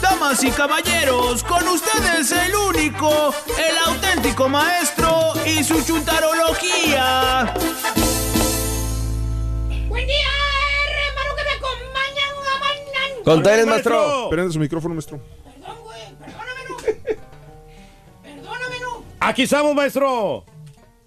Damas 0.00 0.44
y 0.44 0.50
caballeros, 0.50 1.42
con 1.44 1.66
ustedes 1.68 2.32
el 2.32 2.54
único, 2.54 3.34
el 3.58 3.78
auténtico 3.86 4.48
maestro 4.48 5.32
y 5.46 5.64
su 5.64 5.82
chuntarología. 5.84 7.54
Buen 9.88 10.06
día, 10.06 10.32
hermano, 11.08 11.34
que 11.36 11.44
me 11.44 11.50
acompañan 11.50 12.30
a 12.38 12.58
mañana. 12.60 13.24
Containes, 13.24 13.66
maestro. 13.66 14.28
Prende 14.30 14.52
su 14.52 14.58
micrófono, 14.60 14.94
maestro. 14.94 15.20
Aquí 19.20 19.42
estamos, 19.42 19.74
maestro. 19.74 20.44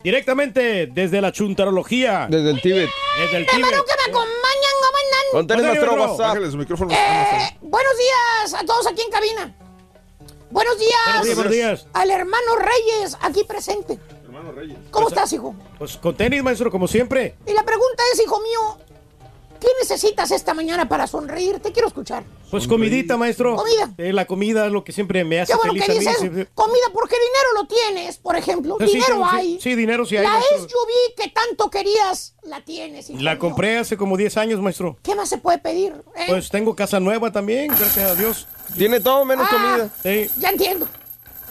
Directamente 0.04 0.88
desde 0.88 1.22
la 1.22 1.32
chuntarología. 1.32 2.28
Desde 2.30 2.50
el 2.52 2.62
Tíbet. 2.62 2.90
Desde 3.20 3.38
el 3.38 3.44
Hermano, 3.44 3.68
Tíbet. 3.68 3.86
que 3.86 3.94
me 3.98 4.12
acompañan 4.18 4.76
a 4.78 4.92
mañana. 4.92 5.32
Con 5.32 5.48
tenis, 5.48 5.66
maestro, 5.66 5.94
WhatsApp. 5.94 6.20
Bájale 6.20 6.52
su 6.52 6.58
micrófono. 6.58 6.92
Eh, 6.92 7.58
buenos 7.62 7.94
días 7.98 8.62
a 8.62 8.66
todos 8.66 8.88
aquí 8.88 9.02
en 9.02 9.12
cabina. 9.12 9.56
Buenos 10.50 10.78
días. 10.80 10.92
Buenos 11.06 11.24
días, 11.26 11.36
buenos 11.36 11.54
días. 11.54 11.88
Al 11.94 12.12
hermano 12.12 12.56
Reyes 12.58 13.18
aquí 13.22 13.44
presente. 13.44 14.00
Hermano 14.26 14.52
Reyes. 14.52 14.78
¿Cómo 14.90 15.08
estás, 15.08 15.32
hijo? 15.34 15.56
Pues 15.78 15.98
con 15.98 16.16
tenis, 16.16 16.44
maestro, 16.44 16.70
como 16.72 16.88
siempre. 16.88 17.36
Y 17.46 17.54
la 17.54 17.64
pregunta 17.64 18.04
es, 18.14 18.22
hijo 18.22 18.40
mío, 18.42 18.78
¿qué 19.62 19.68
necesitas 19.80 20.32
esta 20.32 20.54
mañana 20.54 20.90
para 20.90 21.08
sonreír? 21.08 21.60
Te 21.60 21.72
quiero 21.72 21.88
escuchar. 21.88 22.24
Pues 22.50 22.68
comidita, 22.68 23.16
maestro. 23.16 23.56
Comida. 23.56 23.94
Eh, 23.98 24.12
la 24.12 24.26
comida 24.26 24.66
es 24.66 24.72
lo 24.74 24.84
que 24.84 24.92
siempre 24.92 25.24
me 25.24 25.40
hace 25.40 25.54
Qué 25.54 25.58
bueno 25.58 25.72
feliz 25.74 25.86
que 25.86 25.92
a 25.92 25.96
mí. 25.96 26.30
dices 26.30 26.48
comida 26.54 26.86
porque 26.92 27.16
dinero 27.16 27.62
lo 27.62 27.68
tienes, 27.68 28.18
por 28.18 28.36
ejemplo. 28.36 28.76
Sí, 28.80 28.86
dinero 28.88 29.06
sí, 29.06 29.14
sí. 29.14 29.28
hay. 29.32 29.60
Sí, 29.62 29.76
dinero 29.76 30.06
sí 30.06 30.18
hay, 30.18 30.24
La 30.24 30.32
maestro. 30.34 30.58
SUV 30.68 31.16
que 31.16 31.30
tanto 31.30 31.70
querías, 31.70 32.36
la 32.44 32.66
tienes, 32.66 33.10
La 33.12 33.38
compré 33.40 33.78
hace 33.78 33.96
como 33.96 34.18
10 34.18 34.36
años, 34.38 34.60
maestro. 34.60 34.98
¿Qué 35.04 35.16
más 35.16 35.30
se 35.30 35.38
puede 35.38 35.60
pedir? 35.60 35.94
eh? 36.16 36.26
Pues 36.28 36.50
tengo 36.50 36.76
casa 36.76 37.00
nueva 37.00 37.32
también, 37.32 37.68
gracias 37.70 38.12
a 38.12 38.16
Dios. 38.16 38.48
Tiene 38.78 39.00
todo 39.00 39.24
menos 39.24 39.48
Ah, 39.50 39.54
comida. 39.54 39.90
Sí. 40.04 40.30
Ya 40.40 40.50
entiendo. 40.50 40.88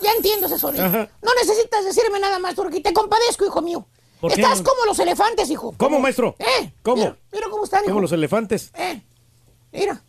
Ya 0.03 0.13
entiendo 0.13 0.47
ese 0.47 0.59
sonido. 0.59 0.85
Ajá. 0.85 1.09
No 1.23 1.31
necesitas 1.35 1.85
decirme 1.85 2.19
nada 2.21 2.39
más 2.39 2.55
porque 2.55 2.81
te 2.81 2.93
compadezco, 2.93 3.45
hijo 3.47 3.61
mío. 3.63 3.87
¿Por 4.21 4.35
qué? 4.35 4.43
Estás 4.43 4.63
como 4.63 4.85
los 4.87 4.99
elefantes, 4.99 5.51
hijo. 5.51 5.75
¿Cómo, 5.77 5.99
maestro? 6.01 6.37
¿Eh? 6.39 6.73
¿Cómo? 6.83 6.97
Mira, 6.97 7.17
mira 7.33 7.47
cómo 7.51 7.65
están, 7.65 7.81
hijo. 7.81 7.91
Como 7.91 8.01
los 8.03 8.13
elefantes. 8.13 8.71
Eh, 8.75 9.03
mira. 9.73 10.03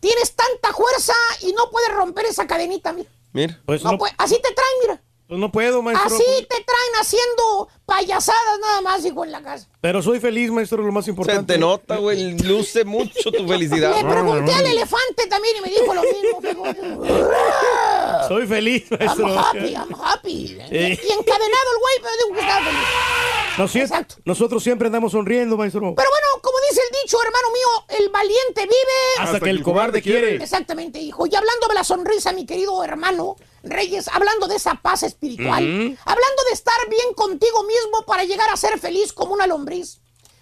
Tienes 0.00 0.32
tanta 0.34 0.72
fuerza 0.72 1.12
y 1.42 1.52
no 1.52 1.70
puedes 1.70 1.92
romper 1.92 2.26
esa 2.26 2.46
cadenita, 2.46 2.92
mira. 2.92 3.10
Mira. 3.32 3.60
Pues 3.66 3.82
No 3.82 3.92
no, 3.92 3.98
puede- 3.98 4.14
así 4.18 4.36
te 4.36 4.52
traen, 4.54 4.70
mira. 4.82 5.02
Pues 5.28 5.38
no 5.38 5.52
puedo, 5.52 5.82
maestro. 5.82 6.06
Así 6.16 6.24
te 6.48 6.56
traen 6.64 6.92
haciendo 7.00 7.68
payasadas 7.84 8.58
nada 8.60 8.80
más, 8.80 9.04
hijo, 9.04 9.24
en 9.24 9.32
la 9.32 9.42
casa. 9.42 9.68
Pero 9.80 10.02
soy 10.02 10.20
feliz, 10.20 10.50
maestro, 10.50 10.82
lo 10.82 10.90
más 10.92 11.04
Se 11.04 11.10
importante. 11.10 11.52
te 11.54 11.58
nota, 11.58 11.96
güey. 11.98 12.38
Luce 12.38 12.84
mucho 12.84 13.30
tu 13.30 13.46
felicidad. 13.46 13.94
Le 13.96 14.04
pregunté 14.08 14.52
al 14.54 14.66
elefante 14.72 15.26
también 15.28 15.56
y 15.58 15.60
me 15.60 15.68
dijo 15.68 15.94
lo 15.94 16.02
mismo. 16.02 16.98
Soy 18.28 18.46
feliz, 18.46 18.84
I'm 18.90 18.98
maestro. 19.00 19.38
happy, 19.38 19.74
I'm 19.74 19.94
happy. 20.02 20.48
Sí. 20.68 20.76
Y 20.76 21.12
encadenado 21.12 21.68
el 21.72 21.78
güey, 21.80 21.94
pero 22.02 22.12
digo 22.24 22.34
que 22.34 22.40
estaba 22.40 22.64
feliz. 22.64 22.80
Nos 23.58 23.74
sie- 23.74 23.80
Exacto. 23.82 24.16
Nosotros 24.24 24.62
siempre 24.62 24.86
andamos 24.86 25.12
sonriendo, 25.12 25.56
maestro. 25.56 25.80
Pero 25.96 26.10
bueno, 26.10 26.42
como 26.42 26.56
dice 26.68 26.80
el 26.90 26.96
dicho, 27.02 27.16
hermano 27.22 27.48
mío, 27.52 27.98
el 28.00 28.08
valiente 28.10 28.62
vive. 28.62 29.18
Hasta 29.24 29.40
que 29.40 29.50
el 29.50 29.62
cobarde 29.62 30.02
quiere. 30.02 30.36
Exactamente, 30.36 30.98
hijo. 31.00 31.26
Y 31.26 31.34
hablando 31.34 31.68
de 31.68 31.74
la 31.74 31.84
sonrisa, 31.84 32.32
mi 32.32 32.44
querido 32.44 32.82
hermano 32.84 33.36
Reyes, 33.68 34.08
hablando 34.08 34.46
de 34.48 34.56
esa 34.56 34.74
paz 34.76 35.02
espiritual, 35.02 35.62
Ujú. 35.62 35.96
hablando 36.04 36.42
de 36.48 36.52
estar 36.54 36.88
bien 36.88 37.14
contigo 37.14 37.62
mismo 37.64 38.04
para 38.06 38.24
llegar 38.24 38.48
a 38.50 38.56
ser 38.56 38.78
feliz 38.78 39.12
como 39.12 39.34
una 39.34 39.46
lombriz. 39.46 40.00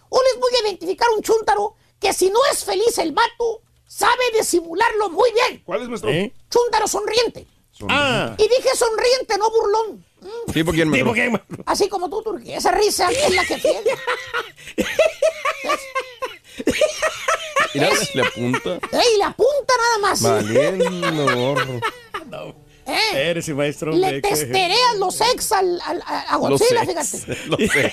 Hoy 0.08 0.20
les 0.32 0.40
voy 0.40 0.50
a 0.56 0.68
identificar 0.68 1.08
un 1.16 1.22
chúntaro 1.22 1.74
que 2.00 2.12
si 2.12 2.30
no 2.30 2.38
es 2.52 2.64
feliz 2.64 2.96
el 2.98 3.12
vato, 3.12 3.62
sabe 3.86 4.22
disimularlo 4.38 5.10
muy 5.10 5.30
bien. 5.32 5.62
¿Cuál 5.64 5.82
es, 5.82 5.88
maestro? 5.88 6.10
¿Eh? 6.10 6.32
Chúntaro 6.50 6.86
sonriente. 6.86 7.46
Ah. 7.88 8.34
Y 8.38 8.42
dije 8.48 8.74
sonriente, 8.76 9.36
no 9.38 9.50
burlón. 9.50 10.04
¿Tipo 10.52 10.72
quién? 10.72 10.90
¿Tipo 10.92 11.12
maestro? 11.12 11.62
Así 11.66 11.88
como 11.88 12.08
tú, 12.08 12.22
Turquía. 12.22 12.56
Esa 12.58 12.70
risa 12.72 13.10
es 13.10 13.34
la 13.34 13.44
que 13.44 13.58
pierde. 13.58 13.90
Mira, 17.74 17.90
le 18.14 18.22
apunta. 18.22 18.70
¡Ey, 18.92 19.18
la 19.18 19.32
punta 19.32 19.74
nada 19.78 19.98
más! 19.98 20.22
Valiendo, 20.22 21.36
gorro. 21.36 21.80
¿Eh? 22.87 23.30
Eres 23.30 23.49
el 23.49 23.55
maestro. 23.57 23.93
Le 23.93 24.20
testereas 24.20 24.97
los 24.99 25.20
ex 25.20 25.53
al, 25.53 25.80
al- 25.84 26.03
a, 26.07 26.39
Los 26.49 26.61
Godzilla, 26.61 26.82
ex, 26.84 27.11
fíjate. 27.11 27.41
Lo 27.49 27.57
sé. 27.57 27.93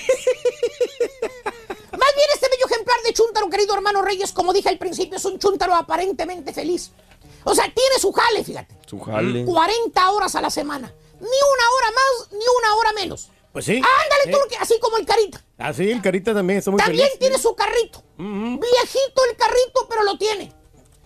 Más 1.92 2.10
bien 2.16 2.28
este 2.34 2.48
bello 2.48 2.66
ejemplar 2.66 2.96
de 3.04 3.12
chúntaro, 3.12 3.48
querido 3.50 3.74
hermano 3.74 4.02
Reyes, 4.02 4.32
como 4.32 4.52
dije 4.52 4.68
al 4.68 4.78
principio, 4.78 5.16
es 5.16 5.24
un 5.24 5.38
chúntaro 5.38 5.74
aparentemente 5.74 6.52
feliz. 6.52 6.90
O 7.44 7.54
sea, 7.54 7.64
tiene 7.64 7.98
su 8.00 8.12
jale, 8.12 8.42
fíjate. 8.42 8.74
Su 8.86 8.98
jale. 9.00 9.44
40 9.44 10.10
horas 10.10 10.34
a 10.34 10.40
la 10.40 10.50
semana. 10.50 10.92
Ni 11.20 11.26
una 11.26 11.70
hora 11.76 11.90
más, 11.90 12.32
ni 12.32 12.44
una 12.58 12.74
hora 12.76 12.92
menos. 12.94 13.30
Pues 13.52 13.64
sí. 13.66 13.76
Ándale, 13.76 14.24
Sí. 14.24 14.30
Turquía, 14.32 14.58
así 14.62 14.78
como 14.80 14.96
el 14.96 15.04
carita. 15.06 15.44
Ah, 15.58 15.72
sí, 15.72 15.88
el 15.90 16.00
carita 16.02 16.32
también 16.34 16.58
está 16.58 16.70
muy 16.70 16.78
También 16.80 17.06
feliz. 17.06 17.18
tiene 17.20 17.38
su 17.38 17.54
carrito. 17.54 18.02
Viejito 18.18 19.24
el 19.30 19.36
carrito, 19.36 19.86
pero 19.88 20.02
lo 20.02 20.16
tiene. 20.18 20.52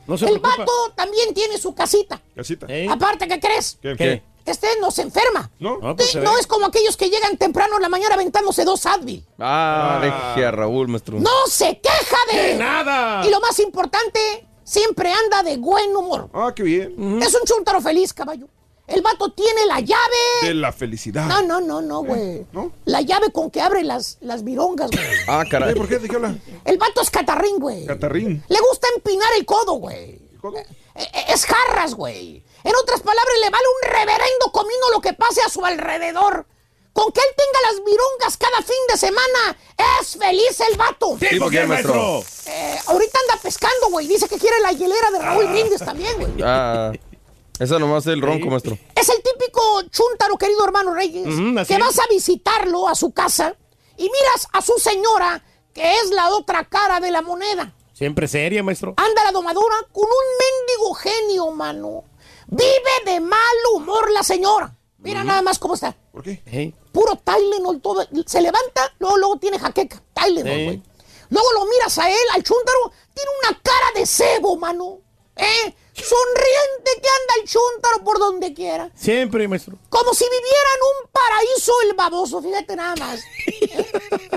No 0.09 0.19
se 0.19 0.25
el 0.27 0.41
preocupa. 0.41 0.57
vato 0.59 0.73
también 0.97 1.33
tiene 1.35 1.57
su 1.59 1.73
casita. 1.75 2.21
Casita. 2.35 2.67
¿Eh? 2.69 2.89
Aparte, 2.91 3.29
¿qué 3.29 3.39
crees? 3.39 3.79
¿Qué? 3.81 3.95
¿Qué? 3.97 4.23
Este 4.45 4.67
no 4.81 4.91
se 4.91 5.03
enferma. 5.03 5.51
¿No? 5.61 5.77
No, 5.79 5.95
pues 5.95 6.13
Sí, 6.13 6.19
no 6.19 6.39
es 6.39 6.47
como 6.47 6.65
aquellos 6.67 6.97
que 6.97 7.11
llegan 7.11 7.37
temprano 7.37 7.77
en 7.77 7.83
la 7.83 7.91
mañana 7.91 8.15
aventándose 8.15 8.65
dos 8.65 8.87
Advil. 8.87 9.23
Ah, 9.39 9.99
deje 10.03 10.47
a 10.47 10.51
Raúl, 10.51 10.89
maestro. 10.89 11.21
No 11.21 11.47
se 11.49 11.79
queja 11.79 12.17
de... 12.33 12.55
¡Nada! 12.57 13.27
Y 13.27 13.31
lo 13.31 13.41
más 13.41 13.59
importante, 13.59 14.47
siempre 14.65 15.13
anda 15.13 15.43
de 15.43 15.59
buen 15.59 15.95
humor. 15.95 16.31
Ah, 16.33 16.53
qué 16.57 16.63
bien. 16.63 17.23
Es 17.23 17.35
un 17.35 17.43
chuntaro 17.45 17.83
feliz, 17.83 18.15
caballo. 18.15 18.49
El 18.89 19.03
vato 19.03 19.31
tiene 19.33 19.67
la 19.67 19.81
llave... 19.81 20.17
De 20.43 20.55
la 20.55 20.73
felicidad. 20.73 21.27
No, 21.27 21.43
no, 21.43 21.61
no, 21.61 21.83
no, 21.83 22.03
güey. 22.03 22.47
¿No? 22.53 22.73
La 22.87 23.03
llave 23.03 23.31
con 23.33 23.51
que 23.51 23.61
abre 23.61 23.85
las, 23.85 24.17
las 24.23 24.43
virongas, 24.45 24.91
güey. 24.91 25.05
Ah, 25.29 25.43
Eh, 25.47 25.51
caray. 25.51 25.75
¿Por 25.75 25.89
qué? 25.89 25.99
¿De 25.99 26.09
qué 26.09 26.17
habla? 26.17 26.35
El 26.65 26.79
vato 26.79 27.03
es 27.03 27.11
catarrín, 27.11 27.59
güey. 27.59 27.85
Catarrín. 27.87 28.43
Le 28.49 28.59
gusta 28.61 28.87
empinar 28.97 29.29
el 29.39 29.45
codo, 29.45 29.75
güey. 29.75 30.19
¿Codo? 30.41 30.57
Eh, 30.59 30.67
eh, 30.95 31.25
Es 31.29 31.45
jarras, 31.45 31.95
güey. 31.95 32.43
En 32.65 32.73
otras 32.77 33.01
palabras, 33.03 33.35
le 33.43 33.51
vale 33.51 33.65
un 33.83 33.91
reverendo 33.93 34.53
comino 34.53 34.91
lo 34.93 35.01
que 35.01 35.13
pase 35.13 35.43
a 35.43 35.49
su 35.51 35.65
alrededor. 35.65 36.47
Con 36.95 37.13
que 37.13 37.21
él 37.21 37.35
tenga 37.37 37.71
las 37.71 37.85
virongas 37.85 38.37
cada 38.39 38.61
fin 38.63 38.77
de 38.91 38.97
semana, 38.97 39.57
es 40.01 40.17
feliz 40.17 40.59
el 40.69 40.77
vato. 40.77 41.17
¿Tipo 41.21 41.49
quién, 41.49 41.69
maestro? 41.69 42.25
Eh, 42.47 42.77
ahorita 42.87 43.19
anda 43.29 43.41
pescando, 43.41 43.89
güey. 43.91 44.09
Dice 44.09 44.27
que 44.29 44.37
quiere 44.39 44.59
la 44.61 44.73
hielera 44.73 45.11
de 45.13 45.19
Raúl 45.21 45.47
Brindis 45.47 45.79
también, 45.79 46.17
güey. 46.19 46.33
Ah, 46.43 46.91
esa 47.59 47.79
nomás 47.79 48.07
es 48.07 48.13
el 48.13 48.23
ronco, 48.23 48.49
maestro. 48.49 48.79
Es 48.95 49.09
el 49.09 49.23
típico 49.23 49.83
chúntaro, 49.91 50.37
querido 50.37 50.65
hermano 50.65 50.95
Reyes, 50.95 51.25
que 51.67 51.75
es. 51.75 51.81
vas 51.81 51.99
a 51.99 52.07
visitarlo 52.11 52.89
a 52.89 52.95
su 52.95 53.13
casa 53.13 53.57
y 53.97 54.05
miras 54.05 54.49
a 54.53 54.63
su 54.63 54.75
señora, 54.79 55.45
que 55.75 55.95
es 55.97 56.11
la 56.11 56.31
otra 56.31 56.65
cara 56.65 57.01
de 57.01 57.11
la 57.11 57.23
moneda. 57.23 57.75
Siempre 57.93 58.29
seria, 58.29 58.63
maestro. 58.63 58.95
Anda 58.97 59.25
la 59.25 59.33
domadora 59.33 59.77
con 59.93 60.05
un 60.05 60.11
mendigo 60.39 60.95
genio, 60.95 61.51
mano. 61.51 62.05
Vive 62.47 63.13
de 63.13 63.21
mal 63.21 63.57
humor 63.75 64.11
la 64.13 64.23
señora. 64.23 64.75
Mira 64.99 65.25
nada 65.25 65.43
más 65.43 65.59
cómo 65.59 65.75
está. 65.75 65.97
¿Por 66.13 66.23
qué? 66.23 66.43
¿Eh? 66.47 66.73
Puro 66.93 67.17
Tylenol 67.17 67.81
todo. 67.81 68.07
Se 68.27 68.41
levanta, 68.41 68.93
luego, 68.99 69.17
luego 69.17 69.39
tiene 69.39 69.59
jaqueca. 69.59 70.03
Tylenol, 70.15 70.65
güey. 70.65 70.83
Luego 71.31 71.53
lo 71.55 71.67
miras 71.67 71.99
a 71.99 72.09
él, 72.09 72.17
al 72.35 72.43
chúntaro, 72.43 72.93
tiene 73.13 73.31
una 73.43 73.61
cara 73.63 73.87
de 73.95 74.07
cebo, 74.07 74.57
mano. 74.57 75.01
¿Eh? 75.37 75.75
Sonriente 76.05 76.91
que 77.03 77.09
anda 77.09 77.35
el 77.43 77.49
chúntaro 77.49 78.05
por 78.05 78.19
donde 78.19 78.55
quiera. 78.55 78.91
Siempre, 78.95 79.47
maestro. 79.49 79.77
Como 79.89 80.15
si 80.15 80.25
viviera 80.25 80.69
en 80.77 80.83
un 80.83 81.11
paraíso 81.13 81.73
el 81.89 81.95
baboso, 81.95 82.43
fíjate 82.43 82.77
nada 82.77 82.95
más. 82.97 83.21
¿Eh? 83.47 83.87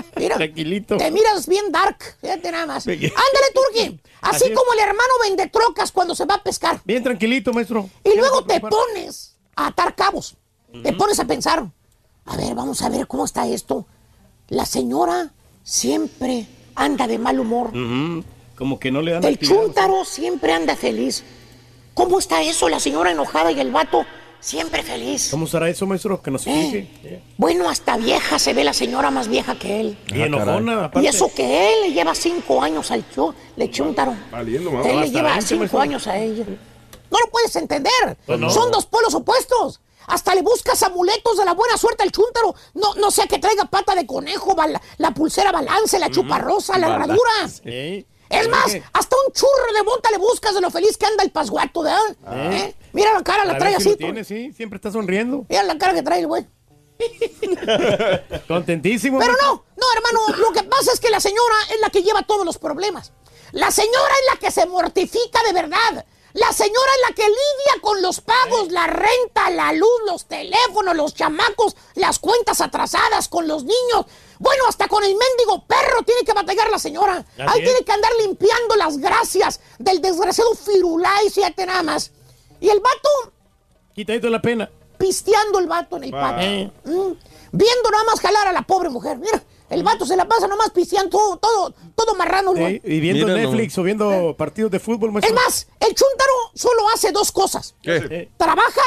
Mira, 0.16 0.36
Tranquilito. 0.36 0.96
te 0.96 1.10
miras 1.10 1.46
bien 1.46 1.70
dark, 1.72 1.98
fíjate 2.20 2.50
nada 2.52 2.66
más. 2.66 2.86
Ándale, 2.86 3.10
Turki. 3.54 4.00
Así 4.22 4.52
como 4.52 4.72
el 4.72 4.78
hermano 4.80 5.12
vende 5.22 5.48
trocas 5.48 5.90
cuando 5.92 6.14
se 6.14 6.24
va 6.26 6.36
a 6.36 6.42
pescar. 6.42 6.80
Bien 6.84 7.02
tranquilito, 7.02 7.52
maestro. 7.52 7.88
Y 8.04 8.16
luego 8.16 8.44
te 8.44 8.60
pones 8.60 9.36
a 9.56 9.68
atar 9.68 9.94
cabos. 9.94 10.36
Te 10.82 10.92
pones 10.92 11.18
a 11.20 11.24
pensar. 11.26 11.66
A 12.24 12.36
ver, 12.36 12.54
vamos 12.54 12.80
a 12.82 12.88
ver 12.88 13.06
cómo 13.06 13.24
está 13.24 13.46
esto. 13.48 13.86
La 14.48 14.64
señora 14.64 15.32
siempre 15.64 16.46
anda 16.74 17.06
de 17.06 17.18
mal 17.18 17.40
humor. 17.40 17.72
Como 18.56 18.78
que 18.78 18.90
no 18.92 19.02
le 19.02 19.12
dan 19.12 19.24
El 19.24 19.38
chúntaro 19.38 20.04
siempre 20.04 20.52
anda 20.52 20.76
feliz. 20.76 21.24
¿Cómo 21.94 22.18
está 22.18 22.42
eso? 22.42 22.68
La 22.68 22.80
señora 22.80 23.10
enojada 23.10 23.52
y 23.52 23.60
el 23.60 23.70
vato 23.70 24.04
siempre 24.40 24.82
feliz. 24.82 25.28
¿Cómo 25.30 25.46
será 25.46 25.68
eso, 25.68 25.86
maestro? 25.86 26.20
Que 26.22 26.30
nos 26.30 26.46
Eh, 26.46 26.60
explique. 26.60 27.22
Bueno, 27.36 27.68
hasta 27.68 27.96
vieja 27.96 28.38
se 28.38 28.54
ve 28.54 28.64
la 28.64 28.72
señora 28.72 29.10
más 29.10 29.28
vieja 29.28 29.56
que 29.58 29.80
él. 29.80 29.98
Y 30.08 30.22
enojona, 30.22 30.86
aparte. 30.86 31.04
Y 31.06 31.08
eso 31.08 31.30
que 31.34 31.72
él 31.74 31.80
le 31.82 31.92
lleva 31.92 32.14
cinco 32.14 32.62
años 32.62 32.90
al 32.90 33.08
chu, 33.10 33.32
le 33.56 33.70
chúntaro. 33.70 34.14
Valiendo, 34.30 34.70
mamá. 34.72 34.88
Él 34.88 35.00
le 35.00 35.10
lleva 35.10 35.30
20, 35.30 35.46
cinco 35.46 35.58
maestro. 35.60 35.80
años 35.80 36.06
a 36.06 36.18
ella. 36.18 36.44
No 37.10 37.18
lo 37.20 37.30
puedes 37.30 37.54
entender. 37.56 38.16
Pues 38.26 38.38
no. 38.40 38.48
Son 38.50 38.70
dos 38.70 38.86
polos 38.86 39.14
opuestos. 39.14 39.80
Hasta 40.06 40.34
le 40.34 40.42
buscas 40.42 40.82
amuletos 40.82 41.36
de 41.38 41.44
la 41.44 41.52
buena 41.54 41.76
suerte 41.76 42.02
al 42.02 42.10
chúntaro. 42.10 42.54
No, 42.74 42.94
no 42.96 43.10
sea 43.12 43.26
que 43.28 43.38
traiga 43.38 43.66
pata 43.66 43.94
de 43.94 44.04
conejo, 44.06 44.54
bala- 44.56 44.82
la 44.98 45.12
pulsera 45.12 45.52
balance, 45.52 45.96
la 46.00 46.10
chuparrosa, 46.10 46.76
la 46.78 46.88
Balance. 46.88 47.12
herradura. 47.12 47.48
Sí. 47.62 48.06
Es 48.32 48.48
más, 48.48 48.76
hasta 48.92 49.16
un 49.26 49.32
churro 49.32 49.72
de 49.76 49.82
monta 49.82 50.10
le 50.10 50.18
buscas 50.18 50.54
de 50.54 50.60
lo 50.62 50.70
feliz 50.70 50.96
que 50.96 51.04
anda 51.06 51.22
el 51.22 51.30
pasguato, 51.30 51.82
¿verdad? 51.82 52.16
¿Eh? 52.52 52.74
Mira 52.92 53.12
la 53.12 53.22
cara, 53.22 53.44
la 53.44 53.58
trae 53.58 53.74
así. 53.74 53.94
tiene, 53.96 54.24
sí. 54.24 54.52
Siempre 54.52 54.76
está 54.76 54.90
sonriendo. 54.90 55.44
Mira 55.48 55.62
la 55.64 55.76
cara 55.76 55.92
que 55.92 56.02
trae 56.02 56.20
el 56.20 56.26
güey. 56.26 56.46
Contentísimo. 58.48 59.18
Pero 59.18 59.32
no, 59.32 59.64
no, 59.76 59.86
hermano, 59.96 60.38
lo 60.38 60.52
que 60.52 60.62
pasa 60.62 60.92
es 60.92 61.00
que 61.00 61.10
la 61.10 61.20
señora 61.20 61.56
es 61.74 61.80
la 61.80 61.90
que 61.90 62.02
lleva 62.02 62.22
todos 62.22 62.46
los 62.46 62.58
problemas. 62.58 63.12
La 63.52 63.70
señora 63.70 64.14
es 64.20 64.34
la 64.34 64.40
que 64.40 64.50
se 64.50 64.66
mortifica 64.66 65.42
de 65.46 65.52
verdad. 65.52 66.06
La 66.34 66.50
señora 66.52 66.90
es 66.96 67.10
la 67.10 67.14
que 67.14 67.28
lidia 67.28 67.82
con 67.82 68.00
los 68.00 68.22
pagos, 68.22 68.72
la 68.72 68.86
renta, 68.86 69.50
la 69.50 69.74
luz, 69.74 70.00
los 70.06 70.24
teléfonos, 70.24 70.96
los 70.96 71.14
chamacos, 71.14 71.76
las 71.94 72.18
cuentas 72.18 72.62
atrasadas 72.62 73.28
con 73.28 73.46
los 73.46 73.64
niños. 73.64 74.06
Bueno, 74.42 74.64
hasta 74.68 74.88
con 74.88 75.04
el 75.04 75.10
mendigo 75.14 75.64
perro 75.68 76.02
tiene 76.04 76.22
que 76.24 76.32
batallar 76.32 76.68
la 76.68 76.78
señora. 76.80 77.18
Así 77.18 77.42
Ahí 77.46 77.60
es. 77.60 77.64
tiene 77.64 77.84
que 77.84 77.92
andar 77.92 78.10
limpiando 78.20 78.74
las 78.76 78.98
gracias 78.98 79.60
del 79.78 80.00
desgraciado 80.02 80.52
Firulais, 80.56 81.32
fíjate 81.32 81.64
nada 81.64 81.84
más. 81.84 82.10
Y 82.60 82.68
el 82.68 82.80
vato 82.80 83.32
Quitadito 83.94 84.28
la 84.30 84.42
pena. 84.42 84.68
pisteando 84.98 85.60
el 85.60 85.68
vato 85.68 85.96
en 85.96 86.04
el 86.04 86.14
Ah. 86.14 86.20
patio. 86.20 86.72
Mm. 86.84 87.12
Viendo 87.52 87.90
nada 87.92 88.04
más 88.04 88.18
jalar 88.20 88.48
a 88.48 88.52
la 88.52 88.62
pobre 88.62 88.88
mujer. 88.88 89.18
Mira, 89.18 89.40
el 89.70 89.82
vato 89.84 90.04
se 90.06 90.16
la 90.16 90.26
pasa 90.26 90.48
nomás 90.48 90.70
pisteando 90.70 91.10
todo, 91.10 91.36
todo, 91.36 91.74
todo 91.94 92.14
marrano. 92.16 92.52
Sí, 92.54 92.58
güey. 92.60 92.80
y 92.84 92.98
viendo 93.00 93.26
Mira 93.26 93.38
Netflix 93.38 93.78
o 93.78 93.82
viendo 93.84 94.34
partidos 94.36 94.70
de 94.72 94.80
fútbol. 94.80 95.10
Es 95.10 95.12
maestro. 95.14 95.34
más, 95.36 95.66
el 95.78 95.94
chúntaro 95.94 96.32
solo 96.54 96.82
hace 96.92 97.12
dos 97.12 97.30
cosas. 97.30 97.74
¿Qué? 97.80 98.28
Trabaja 98.36 98.80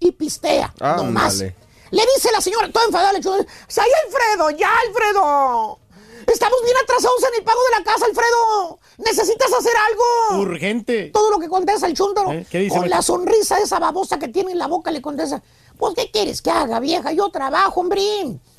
y 0.00 0.12
pistea. 0.12 0.72
no 0.80 1.04
más. 1.04 1.34
Ándale. 1.34 1.54
Le 1.90 2.02
dice 2.14 2.30
la 2.32 2.40
señora, 2.40 2.70
toda 2.70 2.84
enfadada, 2.86 3.12
le 3.12 3.18
¡Ay, 3.18 3.90
Alfredo! 4.06 4.50
¡Ya, 4.50 4.70
Alfredo! 4.86 5.78
Estamos 6.26 6.58
bien 6.62 6.76
atrasados 6.82 7.22
en 7.28 7.38
el 7.38 7.44
pago 7.44 7.58
de 7.70 7.78
la 7.78 7.84
casa, 7.84 8.04
Alfredo. 8.04 8.78
¿Necesitas 8.98 9.50
hacer 9.52 9.72
algo? 9.88 10.42
Urgente. 10.42 11.10
Todo 11.12 11.30
lo 11.30 11.38
que 11.38 11.48
contesta 11.48 11.86
el 11.86 11.94
chúntaro. 11.94 12.32
¿Eh? 12.32 12.46
¿Qué 12.50 12.58
dice, 12.58 12.76
Con 12.78 12.90
la 12.90 13.00
sonrisa 13.00 13.58
esa 13.58 13.78
babosa 13.78 14.18
que 14.18 14.28
tiene 14.28 14.52
en 14.52 14.58
la 14.58 14.66
boca 14.66 14.90
le 14.90 15.00
contesta. 15.00 15.42
Pues, 15.78 15.94
¿qué 15.94 16.10
quieres 16.10 16.42
que 16.42 16.50
haga, 16.50 16.80
vieja? 16.80 17.12
Yo 17.12 17.30
trabajo, 17.30 17.80
hombre. 17.80 18.02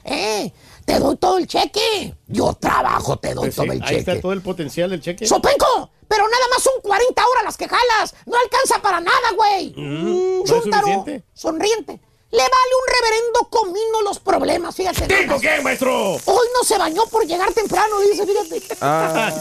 ¿Eh? 0.03 0.51
Te 0.85 0.97
doy 0.97 1.15
todo 1.17 1.37
el 1.37 1.45
cheque. 1.45 2.15
Yo 2.27 2.53
trabajo, 2.59 3.17
te 3.19 3.35
doy 3.35 3.43
Pues 3.49 3.53
sí, 3.53 3.61
todo 3.61 3.71
el 3.73 3.83
ahí 3.83 3.97
está 3.97 4.11
cheque. 4.13 4.21
todo 4.21 4.33
el 4.33 4.41
potencial 4.41 4.89
del 4.89 5.01
cheque. 5.01 5.27
¡Sopenco! 5.27 5.91
Pero 6.07 6.23
nada 6.27 6.45
más 6.49 6.63
son 6.63 6.73
40 6.81 7.27
horas 7.27 7.43
las 7.43 7.57
que 7.57 7.67
jalas. 7.67 8.15
No 8.25 8.35
alcanza 8.35 8.81
para 8.81 8.99
nada, 8.99 9.31
güey. 9.35 9.73
Mm, 9.77 10.39
¿no 10.39 10.43
es 10.43 10.49
chúntaro, 10.49 10.87
suficiente? 10.87 11.23
sonriente. 11.35 11.99
Le 12.31 12.37
vale 12.37 12.51
un 12.51 12.93
reverendo 12.95 13.39
comino 13.49 14.01
los 14.03 14.19
problemas, 14.19 14.75
fíjate. 14.75 15.07
nada 15.07 15.19
¿Digo 15.21 15.33
más. 15.33 15.41
qué, 15.41 15.61
maestro? 15.63 16.13
Hoy 16.13 16.47
no 16.53 16.63
se 16.63 16.77
bañó 16.77 17.03
por 17.07 17.25
llegar 17.25 17.51
temprano, 17.53 17.99
dice, 18.01 18.23
fíjate. 18.25 18.77
Ah, 18.81 19.33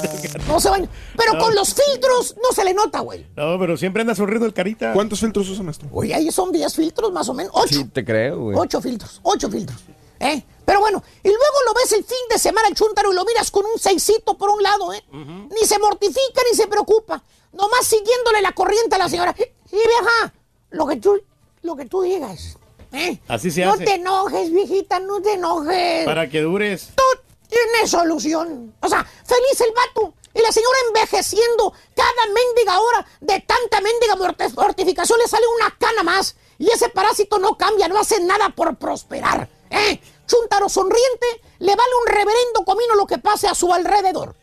No 0.46 0.58
se 0.58 0.70
bañó. 0.70 0.88
Pero 1.14 1.34
No. 1.34 1.38
con 1.38 1.54
los 1.54 1.74
filtros 1.74 2.34
no 2.42 2.50
se 2.52 2.64
le 2.64 2.72
nota, 2.72 3.00
güey. 3.00 3.26
No, 3.36 3.58
pero 3.58 3.76
siempre 3.76 4.00
anda 4.00 4.14
sonriendo 4.14 4.46
el 4.46 4.54
carita. 4.54 4.94
¿Cuántos 4.94 5.20
filtros 5.20 5.46
usa, 5.50 5.62
maestro? 5.62 5.86
Oye, 5.92 6.14
ahí 6.14 6.32
son 6.32 6.50
10 6.50 6.74
filtros 6.74 7.12
más 7.12 7.28
o 7.28 7.34
menos. 7.34 7.52
8. 7.54 7.68
sí, 7.74 7.84
te 7.86 8.02
creo, 8.04 8.38
güey. 8.38 8.56
Ocho 8.58 8.80
filtros, 8.80 9.20
ocho 9.22 9.50
filtros. 9.50 9.78
¿eh? 10.20 10.42
Pero 10.64 10.80
bueno, 10.80 11.02
y 11.22 11.28
luego 11.28 11.44
lo 11.66 11.74
ves 11.74 11.92
el 11.92 12.04
fin 12.04 12.16
de 12.30 12.38
semana 12.38 12.68
el 12.68 12.74
chúntaro 12.74 13.12
y 13.12 13.14
lo 13.14 13.24
miras 13.26 13.50
con 13.50 13.64
un 13.66 13.78
seisito 13.78 14.36
por 14.38 14.48
un 14.50 14.62
lado, 14.62 14.92
¿eh? 14.94 15.04
Ni 15.12 15.66
se 15.66 15.78
mortifica 15.78 16.42
ni 16.50 16.56
se 16.56 16.66
preocupa. 16.66 17.22
Nomás 17.52 17.86
siguiéndole 17.86 18.40
la 18.42 18.52
corriente 18.52 18.96
a 18.96 18.98
la 18.98 19.08
señora. 19.08 19.34
Sí, 19.36 19.46
vieja, 19.76 20.32
lo 20.70 20.86
que 20.86 20.96
tú, 20.96 21.20
lo 21.62 21.76
que 21.76 21.84
tú 21.86 22.02
digas. 22.02 22.57
¿Eh? 22.92 23.18
Así 23.28 23.50
se 23.50 23.64
no 23.64 23.72
hace. 23.72 23.84
te 23.84 23.94
enojes, 23.94 24.50
viejita, 24.52 25.00
no 25.00 25.20
te 25.20 25.34
enojes. 25.34 26.04
Para 26.04 26.28
que 26.28 26.40
dures. 26.42 26.90
Todo 26.94 27.22
tiene 27.48 27.88
solución. 27.88 28.74
O 28.80 28.88
sea, 28.88 29.04
feliz 29.04 29.60
el 29.60 29.72
vato. 29.74 30.14
Y 30.34 30.40
la 30.40 30.52
señora 30.52 30.76
envejeciendo 30.88 31.72
cada 31.94 32.26
mendiga 32.26 32.78
hora 32.80 33.06
de 33.20 33.40
tanta 33.40 33.80
mendiga 33.80 34.16
mortificación 34.54 35.18
le 35.18 35.26
sale 35.26 35.46
una 35.56 35.74
cana 35.78 36.02
más. 36.02 36.36
Y 36.58 36.70
ese 36.70 36.88
parásito 36.90 37.38
no 37.38 37.56
cambia, 37.56 37.88
no 37.88 37.98
hace 37.98 38.20
nada 38.20 38.50
por 38.50 38.76
prosperar. 38.76 39.48
¿Eh? 39.70 40.00
Chuntaro 40.26 40.68
sonriente, 40.68 41.26
le 41.58 41.74
vale 41.74 41.90
un 42.02 42.12
reverendo 42.12 42.64
comino 42.64 42.94
lo 42.94 43.06
que 43.06 43.18
pase 43.18 43.48
a 43.48 43.54
su 43.54 43.72
alrededor. 43.72 44.36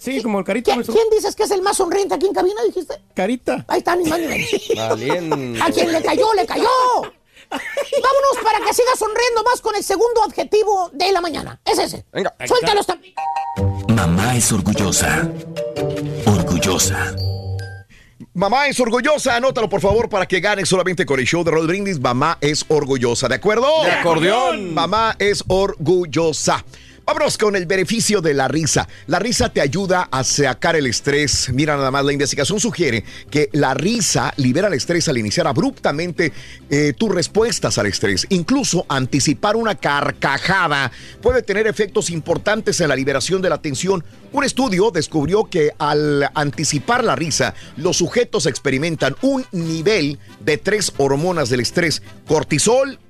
Sí, 0.00 0.22
como 0.22 0.38
el 0.38 0.44
carita, 0.46 0.72
¿Quién, 0.72 0.84
quién 0.84 1.10
dices 1.10 1.36
que 1.36 1.42
es 1.42 1.50
el 1.50 1.60
más 1.60 1.76
sonriente 1.76 2.14
aquí 2.14 2.26
en 2.26 2.32
cabina, 2.32 2.62
dijiste? 2.64 3.02
Carita. 3.14 3.64
Ahí 3.68 3.78
está, 3.78 3.94
ni 3.96 4.08
más 4.08 4.18
ni 4.18 4.26
menos. 4.26 5.60
A 5.60 5.70
quien 5.70 5.92
le 5.92 6.02
cayó, 6.02 6.32
le 6.32 6.46
cayó. 6.46 6.68
Vámonos 7.50 8.44
para 8.44 8.64
que 8.64 8.72
siga 8.72 8.94
sonriendo 8.96 9.42
más 9.42 9.60
con 9.60 9.74
el 9.74 9.82
segundo 9.82 10.22
adjetivo 10.22 10.90
de 10.92 11.12
la 11.12 11.20
mañana. 11.20 11.60
Es 11.64 11.78
ese. 11.78 12.04
Venga. 12.12 12.34
Suéltalo, 12.46 12.80
está. 12.80 12.98
Mamá 13.88 14.36
es 14.36 14.52
orgullosa. 14.52 15.28
Orgullosa. 16.26 17.14
Mamá 18.32 18.68
es 18.68 18.78
orgullosa, 18.78 19.36
anótalo 19.36 19.68
por 19.68 19.80
favor 19.80 20.08
para 20.08 20.26
que 20.26 20.40
gane 20.40 20.64
solamente 20.64 21.04
con 21.04 21.18
el 21.18 21.26
show 21.26 21.42
de 21.42 21.50
Rod 21.50 21.66
Brindis. 21.66 21.98
Mamá 21.98 22.38
es 22.40 22.64
orgullosa, 22.68 23.28
¿de 23.28 23.34
acuerdo? 23.34 23.66
De 23.82 23.90
acordeón. 23.90 24.72
Mamá 24.72 25.16
es 25.18 25.42
orgullosa. 25.48 26.64
Vámonos 27.10 27.38
con 27.38 27.56
el 27.56 27.66
beneficio 27.66 28.20
de 28.20 28.34
la 28.34 28.46
risa. 28.46 28.86
La 29.08 29.18
risa 29.18 29.48
te 29.48 29.60
ayuda 29.60 30.08
a 30.12 30.22
sacar 30.22 30.76
el 30.76 30.86
estrés. 30.86 31.50
Mira 31.52 31.76
nada 31.76 31.90
más, 31.90 32.04
la 32.04 32.12
investigación 32.12 32.60
sugiere 32.60 33.02
que 33.28 33.48
la 33.50 33.74
risa 33.74 34.32
libera 34.36 34.68
el 34.68 34.74
estrés 34.74 35.08
al 35.08 35.18
iniciar 35.18 35.48
abruptamente 35.48 36.32
eh, 36.70 36.92
tus 36.96 37.12
respuestas 37.12 37.78
al 37.78 37.86
estrés. 37.86 38.28
Incluso 38.28 38.86
anticipar 38.88 39.56
una 39.56 39.74
carcajada 39.74 40.92
puede 41.20 41.42
tener 41.42 41.66
efectos 41.66 42.10
importantes 42.10 42.80
en 42.80 42.86
la 42.86 42.94
liberación 42.94 43.42
de 43.42 43.50
la 43.50 43.60
tensión. 43.60 44.04
Un 44.30 44.44
estudio 44.44 44.92
descubrió 44.92 45.46
que 45.46 45.72
al 45.78 46.30
anticipar 46.32 47.02
la 47.02 47.16
risa, 47.16 47.54
los 47.76 47.96
sujetos 47.96 48.46
experimentan 48.46 49.16
un 49.22 49.44
nivel 49.50 50.20
de 50.44 50.58
tres 50.58 50.92
hormonas 50.96 51.48
del 51.48 51.58
estrés, 51.58 52.02
cortisol, 52.28 53.00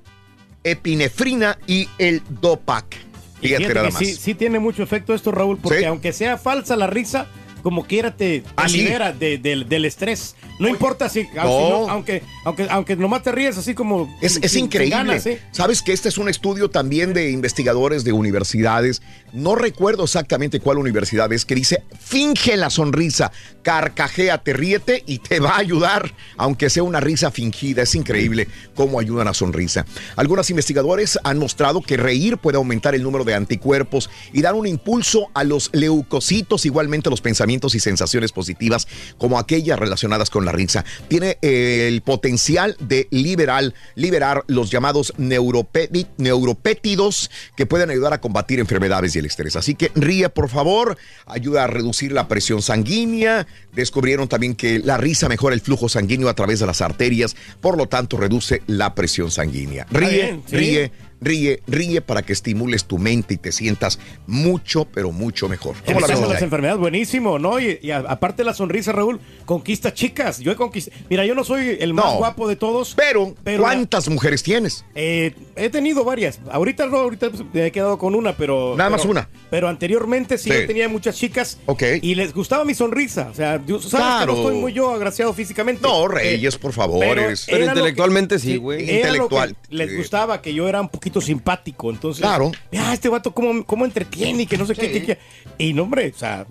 epinefrina 0.65 1.59
y 1.67 1.87
el 1.99 2.23
dopac. 2.41 3.10
Fíjate 3.41 3.75
nada 3.75 3.91
más. 3.91 3.99
sí, 3.99 4.15
sí 4.15 4.35
tiene 4.35 4.59
mucho 4.59 4.83
efecto 4.83 5.15
esto, 5.15 5.31
Raúl, 5.33 5.59
porque 5.59 5.81
Sí. 5.81 5.85
aunque 5.85 6.13
sea 6.13 6.37
falsa 6.39 6.77
la 6.77 6.87
risa, 6.87 7.27
como 7.63 7.85
quiera 7.85 8.17
te, 8.17 8.41
te 8.41 8.45
Ah, 8.57 8.69
sí. 8.69 8.79
libera 8.79 9.13
de- 9.13 9.39
del- 9.39 9.69
del 9.69 9.85
estrés. 9.85 10.37
No 10.61 10.69
importa 10.69 11.09
si, 11.09 11.23
No. 11.25 11.29
si 11.29 11.37
no- 11.49 11.89
aunque, 11.91 12.23
aunque, 12.45 12.67
aunque 12.71 12.95
nomás 12.97 13.23
te 13.23 13.33
ríes 13.33 13.57
así 13.59 13.75
como... 13.75 14.15
Es, 14.21 14.35
sin- 14.45 14.65
increíble. 14.67 14.97
ganas, 14.97 15.27
¿eh? 15.27 15.41
Sabes 15.51 15.83
que 15.83 15.93
este 15.93 16.09
es 16.09 16.19
un 16.19 16.29
estudio 16.29 16.71
también 16.71 17.13
de 17.15 17.31
investigadores 17.31 18.05
de 18.05 18.13
universidades. 18.13 19.03
No 19.33 19.55
recuerdo 19.55 20.05
exactamente 20.05 20.61
cuál 20.61 20.79
universidad 20.79 21.33
es 21.33 21.45
que 21.45 21.55
dice, 21.55 21.83
finge 21.99 22.57
la 22.57 22.71
sonrisa, 22.71 23.33
carcajéate, 23.63 24.53
ríete 24.53 25.03
y 25.07 25.19
te 25.19 25.41
va 25.41 25.51
a 25.53 25.59
ayudar, 25.59 26.13
aunque 26.37 26.69
sea 26.69 26.83
una 26.83 27.01
risa 27.01 27.31
fingida. 27.31 27.83
Es 27.83 27.95
increíble 27.95 28.47
cómo 28.75 29.01
ayuda 29.01 29.25
la 29.25 29.33
sonrisa. 29.35 29.87
Algunos 30.17 30.51
investigadores 30.51 31.19
han 31.25 31.39
mostrado 31.39 31.81
que 31.81 31.97
reír 31.97 32.37
puede 32.37 32.57
aumentar 32.59 32.95
el 32.95 33.03
número 33.03 33.25
de 33.25 33.35
anticuerpos 33.35 34.11
y 34.33 34.43
dar 34.43 34.55
un 34.55 34.67
impulso 34.67 35.29
a 35.35 35.45
los 35.45 35.71
leucocitos, 35.73 36.67
igualmente 36.67 37.09
a 37.09 37.11
los 37.11 37.21
pensamientos 37.23 37.75
y 37.75 37.81
sensaciones 37.81 38.33
positivas, 38.33 38.87
como 39.17 39.39
aquellas 39.39 39.79
relacionadas 39.79 40.29
con 40.29 40.45
la 40.45 40.50
risa. 40.53 40.85
Tiene 41.09 41.39
eh, 41.43 41.89
el 41.89 42.03
potencial 42.03 42.77
de 42.81 43.09
liberar, 43.11 43.73
liberar 43.95 44.45
los 44.47 44.71
llamados 44.71 45.13
neuropétidos 45.17 47.31
que 47.57 47.67
pueden 47.67 47.91
ayudar 47.91 48.13
a 48.13 48.21
combatir 48.21 48.61
enfermedades 48.61 49.17
y 49.17 49.19
el 49.19 49.27
estrés. 49.27 49.57
Así 49.57 49.75
que 49.75 49.91
ríe, 49.95 50.29
por 50.29 50.49
favor, 50.49 50.97
ayuda 51.27 51.65
a 51.65 51.67
reducir 51.67 52.13
la 52.13 52.29
presión 52.29 52.63
sanguínea. 52.63 53.47
Descubrieron 53.73 54.29
también 54.29 54.55
que 54.55 54.79
la 54.79 54.97
risa 54.97 55.29
mejora 55.29 55.55
el 55.55 55.61
flujo 55.61 55.89
sanguíneo 55.89 56.29
a 56.29 56.35
través 56.35 56.61
de 56.61 56.67
las 56.67 56.81
arterias, 56.81 57.37
por 57.61 57.77
lo 57.77 57.87
tanto 57.87 58.17
reduce 58.17 58.63
la 58.67 58.95
presión 58.95 59.31
sanguínea. 59.31 59.87
Ríe, 59.91 60.11
bien, 60.11 60.43
sí. 60.47 60.57
ríe, 60.57 60.93
ríe, 61.21 61.63
ríe 61.67 62.01
para 62.01 62.23
que 62.23 62.33
estimules 62.33 62.85
tu 62.85 62.99
mente 62.99 63.35
y 63.35 63.37
te 63.37 63.53
sientas 63.53 63.99
mucho, 64.27 64.85
pero 64.87 65.13
mucho 65.13 65.49
mejor. 65.49 65.77
¿Cómo 65.85 66.01
la 66.01 66.07
ves, 66.07 66.21
las 66.21 66.43
enfermedades, 66.43 66.81
buenísimo, 66.81 67.39
¿no? 67.39 67.59
Y, 67.61 67.79
y 67.83 67.91
a- 67.91 67.99
aparte 67.99 68.45
la 68.45 68.55
sonrisa, 68.55 68.93
Raúl, 68.93 69.21
conquista 69.47 69.93
chicas. 69.93 70.39
Yo 70.41 70.53
he 70.53 70.57
conquistado. 70.57 70.97
Mira, 71.09 71.25
yo 71.27 71.35
no 71.35 71.45
soy 71.45 71.77
el 71.81 71.95
más 71.95 72.05
No. 72.07 72.17
guapo 72.19 72.49
de 72.49 72.57
todos. 72.57 72.95
Pero, 72.97 73.35
Pero- 73.45 73.63
¿cuántas 73.63 74.09
mujeres 74.09 74.43
tienes? 74.43 74.85
Eh, 74.95 75.35
he 75.57 75.69
tenido 75.71 76.05
varias. 76.05 76.41
Ahorita 76.51 76.87
no, 76.87 76.99
ahorita 76.99 77.31
pues, 77.31 77.43
me 77.53 77.67
he 77.67 77.73
quedado 77.73 77.99
con 77.99 78.15
una, 78.15 78.37
pero. 78.37 78.75
Nada 78.77 78.91
pero- 78.91 78.91
más 78.91 79.05
una. 79.05 79.29
Pero 79.51 79.69
anteriormente 79.69 80.39
sí, 80.39 80.51
Sí. 80.51 80.57
yo 80.61 80.67
tenía 80.67 80.89
muchas 80.89 81.17
chicas. 81.17 81.59
Ok. 81.67 81.83
Y 82.03 82.15
les 82.15 82.33
gustaba 82.33 82.65
mi 82.65 82.75
sonrisa. 82.75 83.29
O 83.31 83.35
sea, 83.35 83.61
yo, 83.67 83.81
sabes 83.81 83.91
Claro. 84.07 84.35
que 84.35 84.41
no 84.41 84.47
estoy 84.49 84.61
muy 84.61 84.73
yo 84.73 84.91
agraciado 84.91 85.33
físicamente. 85.35 85.83
No, 85.83 86.05
Eh, 86.05 86.09
Reyes, 86.09 86.57
por 86.59 86.73
favor. 86.73 87.01
pero 87.01 87.23
que- 87.47 87.65
intelectualmente 87.65 88.39
sí, 88.39 88.57
güey. 88.57 88.85
Era 88.89 89.09
lo 89.09 89.15
Intelectual. 89.15 89.57
que 89.69 89.75
les 89.75 89.97
gustaba 89.97 90.41
que 90.43 90.55
yo 90.55 90.69
era 90.69 90.81
un 90.81 90.89
poquito 90.89 91.10
simpático. 91.19 91.89
Entonces, 91.91 92.21
Claro. 92.21 92.53
Ah, 92.79 92.93
este 92.93 93.09
vato 93.09 93.33
cómo, 93.33 93.65
cómo 93.65 93.87
entretiene 93.87 94.43
y 94.43 94.47
que 94.47 94.59
no 94.59 94.67
sé 94.67 94.75
qué, 94.75 94.93
qué, 94.93 95.03
qué. 95.07 95.19
Y 95.57 95.73
no, 95.73 95.85
hombre, 95.85 96.13
o 96.15 96.19
sea. 96.19 96.45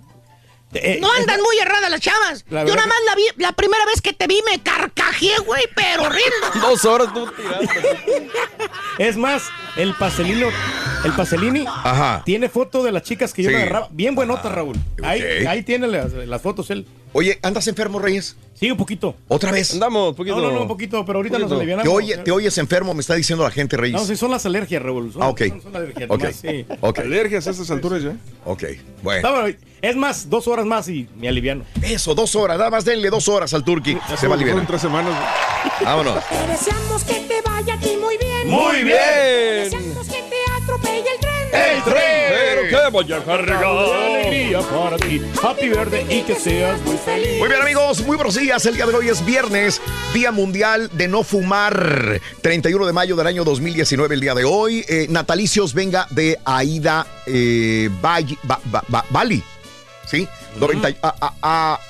eh, 0.73 0.97
No 0.99 1.11
andan 1.13 1.39
muy 1.39 1.57
erradas 1.59 1.91
las 1.91 2.01
chavas. 2.01 2.45
La 2.49 2.65
Yo 2.65 2.75
nada 2.75 2.87
más 2.87 2.97
la 3.05 3.15
vi, 3.15 3.23
la 3.37 3.51
primera 3.53 3.85
vez 3.85 4.01
que 4.01 4.13
te 4.13 4.25
vi 4.27 4.41
me 4.51 4.59
carcajeé, 4.61 5.37
güey, 5.45 5.63
pero 5.75 6.09
riendo. 6.09 6.47
Dos 6.67 6.83
horas 6.85 7.13
tú 7.13 7.27
tirando. 7.37 7.71
Es 8.97 9.15
más, 9.15 9.43
el 9.77 9.93
Paselino, 9.93 10.47
el 11.05 11.13
Paselini 11.13 11.63
Ajá. 11.67 12.21
tiene 12.25 12.49
foto 12.49 12.83
de 12.83 12.91
las 12.91 13.03
chicas 13.03 13.33
que 13.33 13.43
yo 13.43 13.49
Sí. 13.49 13.55
me 13.55 13.61
agarraba. 13.61 13.87
Bien 13.91 14.13
buenota, 14.13 14.49
Raúl. 14.49 14.75
Ahí, 15.03 15.63
tiene 15.63 15.87
las, 15.87 16.11
las 16.11 16.41
fotos 16.41 16.69
él. 16.69 16.85
Oye, 17.11 17.39
¿andas 17.41 17.67
enfermo, 17.67 17.97
Reyes? 17.99 18.35
Sí, 18.53 18.69
un 18.69 18.77
poquito. 18.77 19.15
¿Otra 19.29 19.51
vez? 19.51 19.73
Andamos, 19.73 20.15
poquito. 20.15 20.35
No, 20.35 20.41
no, 20.47 20.51
no, 20.51 20.61
un 20.63 20.67
poquito, 20.67 21.03
pero 21.05 21.19
ahorita 21.19 21.39
nos 21.39 21.43
Poquito. 21.47 21.55
alivianamos. 21.61 21.89
Te, 21.91 21.95
oye, 21.95 22.17
te 22.17 22.29
oyes 22.31 22.57
enfermo, 22.57 22.93
me 22.93 22.99
está 23.01 23.15
diciendo 23.15 23.43
la 23.43 23.51
gente, 23.51 23.77
Reyes. 23.77 23.99
No, 23.99 24.05
sí, 24.05 24.15
son 24.17 24.29
las 24.31 24.45
alergias, 24.45 24.83
Raúl. 24.83 25.11
Son, 25.13 25.23
Ah, 25.23 25.29
ok. 25.29 25.41
son, 25.47 25.61
son 25.61 25.75
alergias, 25.75 26.09
Ok. 26.09 26.19
nomás, 26.21 26.35
sí. 26.35 26.65
Ok. 26.81 26.99
Alergias 26.99 27.47
a 27.47 27.51
estas 27.51 27.71
alturas 27.71 28.03
ya. 28.03 28.15
Ok. 28.45 28.63
Bueno. 29.01 29.17
Está 29.27 29.41
bueno, 29.41 29.57
Es 29.81 29.95
más, 29.95 30.29
dos 30.29 30.47
horas 30.49 30.65
más 30.65 30.87
y 30.89 31.07
me 31.17 31.29
aliviano. 31.29 31.63
Eso, 31.81 32.13
dos 32.13 32.35
horas. 32.35 32.57
Nada 32.57 32.69
más 32.69 32.83
denle 32.85 33.09
dos 33.09 33.27
horas 33.29 33.53
al 33.53 33.63
Turqui. 33.63 33.97
Se 34.19 34.27
va 34.27 34.33
a 34.33 34.37
aliviar. 34.37 34.67
tres 34.67 34.81
semanas. 34.81 35.13
Vámonos. 35.83 36.21
Te 36.27 36.47
deseamos 36.51 37.03
que 37.05 37.13
te 37.13 37.41
vaya 37.49 37.73
a 37.75 37.79
ti 37.79 37.97
muy 37.99 38.17
bien. 38.17 38.47
Muy 38.49 38.83
bien. 38.83 38.97
Deseamos 39.63 40.05
que 40.07 40.21
te 40.21 40.63
atropelle 40.63 40.99
el 41.13 41.19
tren. 41.21 41.28
El 41.51 41.83
tren. 41.83 42.29
Pero 42.29 42.61
que 42.69 42.97
vaya 42.97 43.23
cargado. 43.23 43.93
alegría 43.93 44.59
para 44.61 44.97
ti. 44.97 45.21
Happy 45.41 45.69
verde 45.69 46.05
y 46.09 46.21
que 46.21 46.35
seas 46.35 46.79
muy 46.81 46.97
feliz. 46.97 47.39
Muy 47.39 47.47
bien 47.49 47.61
amigos, 47.61 48.01
muy 48.05 48.15
buenos 48.15 48.35
días. 48.35 48.65
El 48.65 48.75
día 48.75 48.85
de 48.85 48.93
hoy 48.95 49.09
es 49.09 49.25
viernes, 49.25 49.81
Día 50.13 50.31
Mundial 50.31 50.89
de 50.93 51.07
No 51.07 51.23
Fumar. 51.23 52.19
31 52.41 52.85
de 52.85 52.93
mayo 52.93 53.15
del 53.15 53.27
año 53.27 53.43
2019, 53.43 54.15
el 54.15 54.21
día 54.21 54.35
de 54.35 54.43
hoy. 54.45 54.85
Eh, 54.87 55.07
natalicios 55.09 55.73
venga 55.73 56.07
de 56.11 56.37
Aida 56.45 57.05
eh, 57.25 57.89
Valle- 58.01 58.37
Ba- 58.43 58.59
Ba- 58.65 58.83
Ba- 58.87 59.05
Bali. 59.09 59.43
¿Sí? 60.05 60.27
90 60.59 60.87
a- 61.03 61.15
a- 61.21 61.33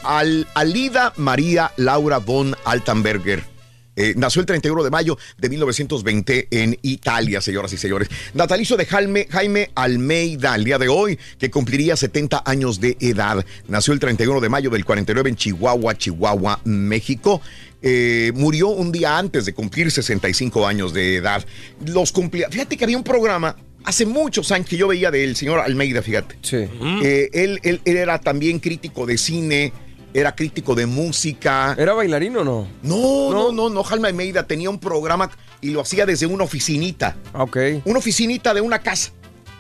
a- 0.04 0.18
Al- 0.20 0.46
Alida 0.54 1.14
María 1.16 1.72
Laura 1.78 2.18
von 2.18 2.56
Altenberger. 2.66 3.44
Eh, 4.00 4.14
nació 4.16 4.40
el 4.40 4.46
31 4.46 4.82
de 4.84 4.90
mayo 4.90 5.18
de 5.38 5.50
1920 5.50 6.48
en 6.52 6.78
Italia, 6.84 7.42
señoras 7.42 7.74
y 7.74 7.78
señores. 7.78 8.08
Natalicio 8.34 8.78
de 8.78 8.86
Jaime, 8.86 9.28
Jaime 9.30 9.72
Almeida, 9.76 10.56
el 10.56 10.64
día 10.64 10.78
de 10.78 10.88
hoy, 10.88 11.20
que 11.38 11.52
cumpliría 11.52 11.98
70 11.98 12.44
años 12.46 12.80
de 12.80 12.96
edad. 13.02 13.46
Nació 13.68 13.94
el 13.94 14.00
31 14.00 14.40
de 14.40 14.48
mayo 14.50 14.70
del 14.70 14.86
49 14.86 15.30
en 15.32 15.36
Chihuahua, 15.36 15.98
Chihuahua, 15.98 16.62
México. 16.64 17.42
Eh, 17.82 18.32
murió 18.36 18.70
un 18.70 18.92
día 18.92 19.18
antes 19.18 19.46
de 19.46 19.54
cumplir 19.54 19.92
65 19.92 20.66
años 20.66 20.94
de 20.94 21.18
edad. 21.18 21.46
Los 21.86 22.12
cumplía. 22.12 22.48
Fíjate 22.50 22.78
que 22.78 22.84
había 22.86 22.98
un 22.98 23.04
programa 23.04 23.56
hace 23.84 24.06
muchos 24.06 24.52
años 24.52 24.68
que 24.70 24.78
yo 24.78 24.88
veía 24.88 25.12
del 25.12 25.36
señor 25.36 25.60
Almeida, 25.60 26.02
fíjate. 26.02 26.36
Sí. 26.42 26.58
Eh, 27.04 27.30
él, 27.34 27.60
él- 27.64 27.82
él 27.86 27.98
era 27.98 28.20
también 28.20 28.60
crítico 28.60 29.06
de 29.06 29.18
cine, 29.18 29.72
era 30.14 30.36
crítico 30.36 30.76
de 30.76 30.86
música. 30.86 31.76
¿Era 31.78 31.94
bailarín 31.94 32.38
o 32.38 32.44
no? 32.44 32.68
No, 32.82 33.32
no, 33.32 33.52
no, 33.52 33.70
no, 33.70 33.84
Jaime 33.84 34.08
Almeida 34.08 34.44
tenía 34.48 34.70
un 34.70 34.80
programa 34.80 35.30
y 35.62 35.70
lo 35.70 35.82
hacía 35.82 36.06
desde 36.06 36.26
una 36.26 36.44
oficinita. 36.44 37.16
Ok. 37.34 37.58
Una 37.86 38.00
oficinita 38.00 38.54
de 38.54 38.62
una 38.62 38.80
casa. 38.80 39.12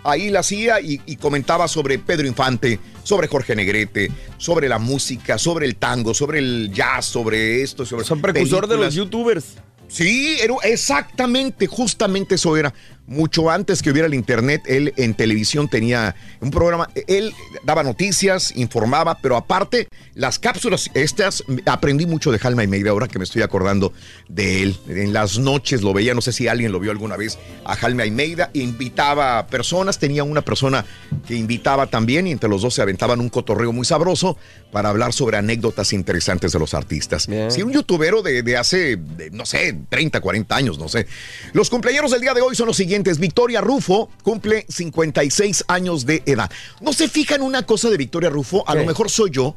Ahí 0.03 0.29
la 0.29 0.39
hacía 0.39 0.79
y, 0.79 1.01
y 1.05 1.17
comentaba 1.17 1.67
sobre 1.67 1.99
Pedro 1.99 2.25
Infante, 2.25 2.79
sobre 3.03 3.27
Jorge 3.27 3.55
Negrete, 3.55 4.09
sobre 4.37 4.69
la 4.69 4.79
música, 4.79 5.37
sobre 5.37 5.65
el 5.65 5.75
tango, 5.75 6.13
sobre 6.13 6.39
el 6.39 6.71
jazz, 6.73 7.05
sobre 7.05 7.61
esto, 7.61 7.85
sobre. 7.85 8.05
Son 8.05 8.21
precursor 8.21 8.67
de 8.67 8.77
los 8.77 8.95
youtubers. 8.95 9.55
Sí, 9.89 10.37
era 10.39 10.53
exactamente, 10.63 11.67
justamente 11.67 12.35
eso 12.35 12.55
era. 12.55 12.73
Mucho 13.09 13.49
antes 13.49 13.81
que 13.81 13.89
hubiera 13.89 14.05
el 14.05 14.13
internet, 14.13 14.61
él 14.67 14.93
en 14.95 15.15
televisión 15.15 15.67
tenía 15.67 16.15
un 16.41 16.51
programa, 16.51 16.91
él 17.07 17.33
daba 17.63 17.81
noticias, 17.81 18.55
informaba, 18.55 19.17
pero 19.19 19.35
aparte, 19.35 19.87
las 20.13 20.37
cápsulas 20.37 20.91
estas, 20.93 21.43
aprendí 21.65 22.05
mucho 22.05 22.31
de 22.31 22.37
Jaime 22.37 22.61
Almeida, 22.61 22.91
ahora 22.91 23.07
que 23.07 23.17
me 23.17 23.23
estoy 23.23 23.41
acordando 23.41 23.93
de 24.27 24.61
él. 24.61 24.77
En 24.89 25.11
las 25.11 25.39
noches 25.39 25.81
lo 25.81 25.91
veía, 25.91 26.13
no 26.13 26.21
sé 26.21 26.31
si 26.31 26.47
alguien 26.47 26.71
lo 26.71 26.79
vio 26.79 26.91
alguna 26.91 27.17
vez, 27.17 27.39
a 27.65 27.75
Jaime 27.75 28.03
Almeida, 28.03 28.51
invitaba 28.53 29.47
personas, 29.47 29.97
tenía 29.97 30.23
una 30.23 30.43
persona 30.43 30.85
que 31.27 31.33
invitaba 31.33 31.87
también 31.87 32.27
y 32.27 32.31
entre 32.31 32.47
los 32.47 32.61
dos 32.61 32.75
se 32.75 32.83
aventaban 32.83 33.21
un 33.21 33.29
cotorreo 33.29 33.73
muy 33.73 33.85
sabroso 33.85 34.37
para 34.71 34.89
hablar 34.89 35.13
sobre 35.13 35.37
anécdotas 35.37 35.93
interesantes 35.93 36.51
de 36.51 36.59
los 36.59 36.75
artistas. 36.75 37.27
Sí, 37.49 37.63
un 37.63 37.71
youtubero 37.71 38.21
de, 38.21 38.43
de 38.43 38.55
hace, 38.55 38.97
de, 38.97 39.31
no 39.31 39.47
sé, 39.47 39.75
30, 39.89 40.21
40 40.21 40.55
años, 40.55 40.77
no 40.77 40.87
sé. 40.87 41.07
Los 41.53 41.71
cumpleaños 41.71 42.11
del 42.11 42.21
día 42.21 42.35
de 42.35 42.41
hoy 42.41 42.55
son 42.55 42.67
los 42.67 42.77
siguientes. 42.77 42.98
Victoria 43.03 43.61
Rufo 43.61 44.09
cumple 44.23 44.65
56 44.69 45.65
años 45.67 46.05
de 46.05 46.23
edad. 46.25 46.49
¿No 46.81 46.93
se 46.93 47.07
fijan 47.07 47.41
una 47.41 47.63
cosa 47.65 47.89
de 47.89 47.97
Victoria 47.97 48.29
Rufo? 48.29 48.63
A 48.67 48.75
lo 48.75 48.85
mejor 48.85 49.09
soy 49.09 49.31
yo. 49.31 49.55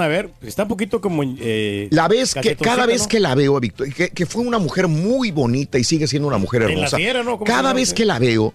A 0.00 0.06
ver, 0.08 0.30
está 0.42 0.62
un 0.64 0.68
poquito 0.68 1.00
como. 1.00 1.22
eh, 1.24 1.88
La 1.90 2.08
vez 2.08 2.34
que 2.34 2.56
cada 2.56 2.86
vez 2.86 3.06
que 3.06 3.20
la 3.20 3.34
veo 3.34 3.56
a 3.56 3.60
Victoria, 3.60 3.92
que, 3.94 4.10
que 4.10 4.26
fue 4.26 4.42
una 4.42 4.58
mujer 4.58 4.88
muy 4.88 5.30
bonita 5.30 5.78
y 5.78 5.84
sigue 5.84 6.06
siendo 6.06 6.28
una 6.28 6.38
mujer 6.38 6.62
hermosa. 6.62 6.96
fiera, 6.96 7.22
¿no? 7.22 7.32
¿Cómo 7.38 7.46
se 7.46 7.52
Cada 7.52 7.72
vez 7.72 7.92
que 7.94 8.04
la 8.04 8.18
veo, 8.18 8.54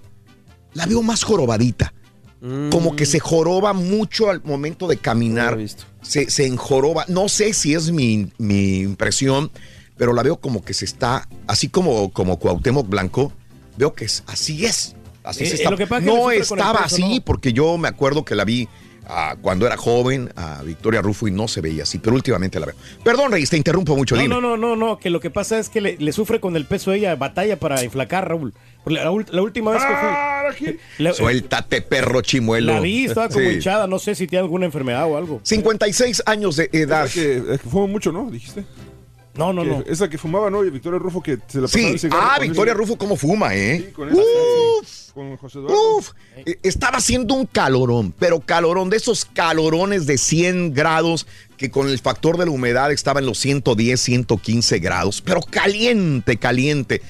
la 0.74 0.86
veo 0.86 1.02
más 1.02 1.24
jorobadita. 1.24 1.94
Como 2.72 2.96
que 2.96 3.06
se 3.06 3.20
joroba 3.20 3.74
mucho 3.74 4.30
al 4.30 4.42
momento 4.44 4.88
de 4.88 4.96
caminar. 4.96 5.58
Se, 6.02 6.30
se 6.30 6.46
enjoroba. 6.46 7.04
No 7.10 7.28
sé 7.28 7.54
si 7.54 7.74
es 7.74 7.92
mi, 7.92 8.32
mi 8.38 8.78
impresión, 8.80 9.52
pero 9.98 10.14
la 10.14 10.24
veo 10.24 10.38
como 10.38 10.64
que 10.64 10.74
se 10.74 10.86
está, 10.86 11.28
así 11.48 11.68
como, 11.68 12.14
como 12.14 12.40
Cuauhtémoc 12.40 12.88
Blanco, 12.88 13.34
veo 13.80 13.94
que 13.96 14.06
es, 14.06 14.24
así 14.28 14.66
es. 14.66 14.96
Así 15.24 15.44
Eh, 15.44 15.48
se 15.48 15.54
eh, 15.54 15.56
está. 15.58 15.72
lo 15.72 15.78
que 15.78 15.88
pasa 15.88 16.00
es 16.06 16.10
que 16.12 16.16
no 16.16 16.32
estaba 16.32 16.84
peso, 16.84 16.96
así, 16.96 17.16
¿no? 17.18 17.26
porque 17.26 17.52
yo 17.54 17.78
me 17.78 17.88
acuerdo 17.88 18.24
que 18.24 18.36
la 18.36 18.46
vi 18.46 18.68
ah, 19.08 19.36
cuando 19.42 19.66
era 19.66 19.76
joven, 19.76 20.32
a 20.36 20.62
Victoria 20.64 21.02
Rufo, 21.02 21.28
y 21.28 21.32
no 21.32 21.48
se 21.48 21.62
veía 21.62 21.84
así, 21.84 21.98
pero 21.98 22.16
últimamente 22.16 22.60
la 22.60 22.68
veo. 22.68 22.76
Perdón, 23.04 23.32
Reyes, 23.32 23.50
te 23.50 23.58
interrumpo 23.58 23.96
mucho, 23.96 24.16
No, 24.16 24.22
dime. 24.22 24.36
no, 24.36 24.40
no, 24.42 24.56
no, 24.58 24.76
no, 24.76 24.98
que 25.00 25.10
lo 25.10 25.20
que 25.20 25.30
pasa 25.32 25.58
es 25.60 25.70
que 25.70 25.82
le, 25.82 25.98
le 25.98 26.12
sufre 26.12 26.40
con 26.40 26.56
el 26.56 26.66
peso 26.66 26.92
ella, 26.94 27.16
batalla 27.16 27.58
para 27.60 27.84
inflacar, 27.84 28.28
Raúl. 28.28 28.54
La, 28.86 29.12
última 29.12 29.72
vez 29.72 29.82
que 29.84 30.64
fui. 30.66 30.78
la- 31.00 31.14
Suéltate, 31.14 31.82
perro 31.82 32.22
chimuelo. 32.22 32.74
La 32.74 32.80
vi, 32.80 33.06
estaba 33.06 33.30
como 33.30 33.46
Sí. 33.48 33.56
hinchada, 33.56 33.88
no 33.88 34.00
sé 34.00 34.16
si 34.16 34.26
tiene 34.28 34.44
alguna 34.44 34.66
enfermedad 34.66 35.06
o 35.10 35.18
algo. 35.18 35.42
56 35.44 36.24
años 36.26 36.56
de 36.56 36.70
edad. 36.72 37.06
Esa 37.06 37.14
que, 37.14 37.44
que 37.62 37.70
fuma 37.70 37.88
mucho, 37.88 38.12
¿no? 38.12 38.30
Dijiste. 38.32 38.64
No, 39.40 39.54
no, 39.54 39.64
Que- 39.64 39.70
no. 39.70 39.84
Esa 39.88 40.10
que 40.10 40.18
fumaba, 40.18 40.50
¿no? 40.50 40.64
Y 40.66 40.70
Victoria 40.70 41.00
Rufo 41.00 41.22
que 41.24 41.38
se 41.48 41.60
la 41.60 41.68
pasaba 41.68 41.84
Sí, 41.84 41.86
el 41.94 42.00
cigarro 42.00 42.22
ah, 42.24 42.38
Victoria 42.40 42.72
ese- 42.74 42.78
Rufo, 42.80 42.98
¿cómo 42.98 43.16
fuma, 43.16 43.56
eh? 43.56 43.92
con 43.96 44.10
esa- 44.10 44.18
Uf, 44.22 45.12
Con 45.14 45.38
José 45.38 45.60
Eduardo. 45.60 45.98
uf. 45.98 46.12
Eh, 46.46 46.60
Estaba 46.64 46.98
haciendo 47.00 47.34
un 47.34 47.46
calorón, 47.46 48.14
pero 48.20 48.40
calorón 48.42 48.90
de 48.90 48.98
esos 48.98 49.26
calorones 49.26 50.06
de 50.06 50.18
100 50.18 50.74
grados 50.74 51.26
que 51.58 51.72
con 51.72 51.90
el 51.90 51.98
factor 52.00 52.38
de 52.38 52.46
la 52.46 52.52
humedad 52.52 52.92
estaba 52.92 53.20
en 53.20 53.26
los 53.26 53.38
110, 53.40 54.00
115 54.00 54.80
grados, 54.80 55.22
pero 55.22 55.42
caliente, 55.42 56.38
caliente. 56.38 57.02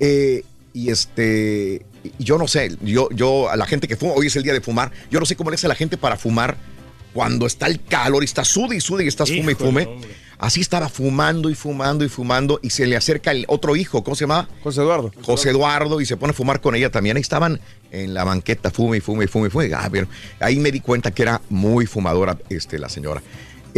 Eh, 0.00 0.44
y 0.74 0.90
este, 0.90 1.86
yo 2.18 2.36
no 2.38 2.46
sé, 2.48 2.76
yo, 2.82 3.08
yo, 3.10 3.48
a 3.48 3.56
la 3.56 3.66
gente 3.66 3.88
que 3.88 3.96
fuma, 3.96 4.12
hoy 4.14 4.26
es 4.26 4.36
el 4.36 4.42
día 4.42 4.52
de 4.52 4.60
fumar, 4.60 4.92
yo 5.10 5.18
no 5.20 5.26
sé 5.26 5.34
cómo 5.36 5.50
le 5.50 5.54
hace 5.54 5.66
a 5.66 5.70
la 5.70 5.74
gente 5.74 5.96
para 5.96 6.16
fumar 6.16 6.56
cuando 7.14 7.46
está 7.46 7.66
el 7.66 7.82
calor 7.82 8.22
y 8.22 8.26
está 8.26 8.44
sude 8.44 8.76
y 8.76 8.80
sude 8.80 9.04
y 9.04 9.08
estás 9.08 9.30
fume 9.30 9.52
y 9.52 9.54
fume. 9.54 9.86
hombre. 9.86 10.25
Así 10.38 10.60
estaba 10.60 10.88
fumando 10.88 11.48
y 11.48 11.54
fumando 11.54 12.04
y 12.04 12.08
fumando 12.08 12.60
y 12.62 12.70
se 12.70 12.86
le 12.86 12.96
acerca 12.96 13.30
el 13.30 13.46
otro 13.48 13.74
hijo, 13.74 14.04
¿cómo 14.04 14.14
se 14.14 14.24
llama? 14.24 14.48
José 14.62 14.82
Eduardo. 14.82 15.12
José 15.22 15.50
Eduardo 15.50 16.00
y 16.00 16.06
se 16.06 16.16
pone 16.16 16.32
a 16.32 16.34
fumar 16.34 16.60
con 16.60 16.74
ella 16.74 16.90
también. 16.90 17.16
Ahí 17.16 17.22
estaban 17.22 17.60
en 17.90 18.12
la 18.12 18.24
banqueta, 18.24 18.70
fume 18.70 18.98
y 18.98 19.00
fume 19.00 19.24
y 19.24 19.28
fume 19.28 19.48
y 19.48 19.50
fume. 19.50 19.70
Ah, 19.74 19.88
pero 19.90 20.06
ahí 20.40 20.58
me 20.58 20.70
di 20.70 20.80
cuenta 20.80 21.10
que 21.10 21.22
era 21.22 21.40
muy 21.48 21.86
fumadora 21.86 22.36
este, 22.50 22.78
la 22.78 22.88
señora. 22.88 23.22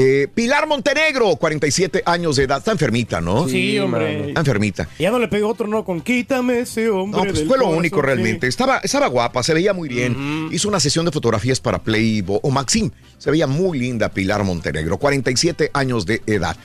Eh, 0.00 0.28
Pilar 0.32 0.68
Montenegro, 0.68 1.34
47 1.34 2.04
años 2.06 2.36
de 2.36 2.44
edad. 2.44 2.58
Está 2.58 2.70
enfermita, 2.70 3.20
¿no? 3.20 3.48
Sí, 3.48 3.80
hombre. 3.80 4.28
Está 4.28 4.40
enfermita. 4.42 4.88
Ya 4.96 5.10
no 5.10 5.18
le 5.18 5.26
pegó 5.26 5.48
otro, 5.48 5.66
no, 5.66 5.84
con 5.84 6.02
quítame 6.02 6.60
ese 6.60 6.88
hombre. 6.88 7.18
No, 7.18 7.24
pues 7.24 7.40
del 7.40 7.48
fue 7.48 7.58
lo 7.58 7.64
corazón", 7.64 7.78
único 7.80 7.96
sí. 7.96 8.02
realmente. 8.02 8.46
Estaba, 8.46 8.78
estaba 8.78 9.08
guapa, 9.08 9.42
se 9.42 9.54
veía 9.54 9.72
muy 9.72 9.88
bien. 9.88 10.50
Hizo 10.52 10.68
una 10.68 10.78
sesión 10.78 11.04
de 11.04 11.10
fotografías 11.10 11.58
para 11.58 11.80
Playboy 11.80 12.38
o 12.40 12.50
Maxim. 12.52 12.92
Se 13.18 13.32
veía 13.32 13.48
muy 13.48 13.76
linda 13.76 14.08
Pilar 14.10 14.44
Montenegro, 14.44 14.98
47 14.98 15.72
años 15.74 16.06
de 16.06 16.22
edad. 16.26 16.56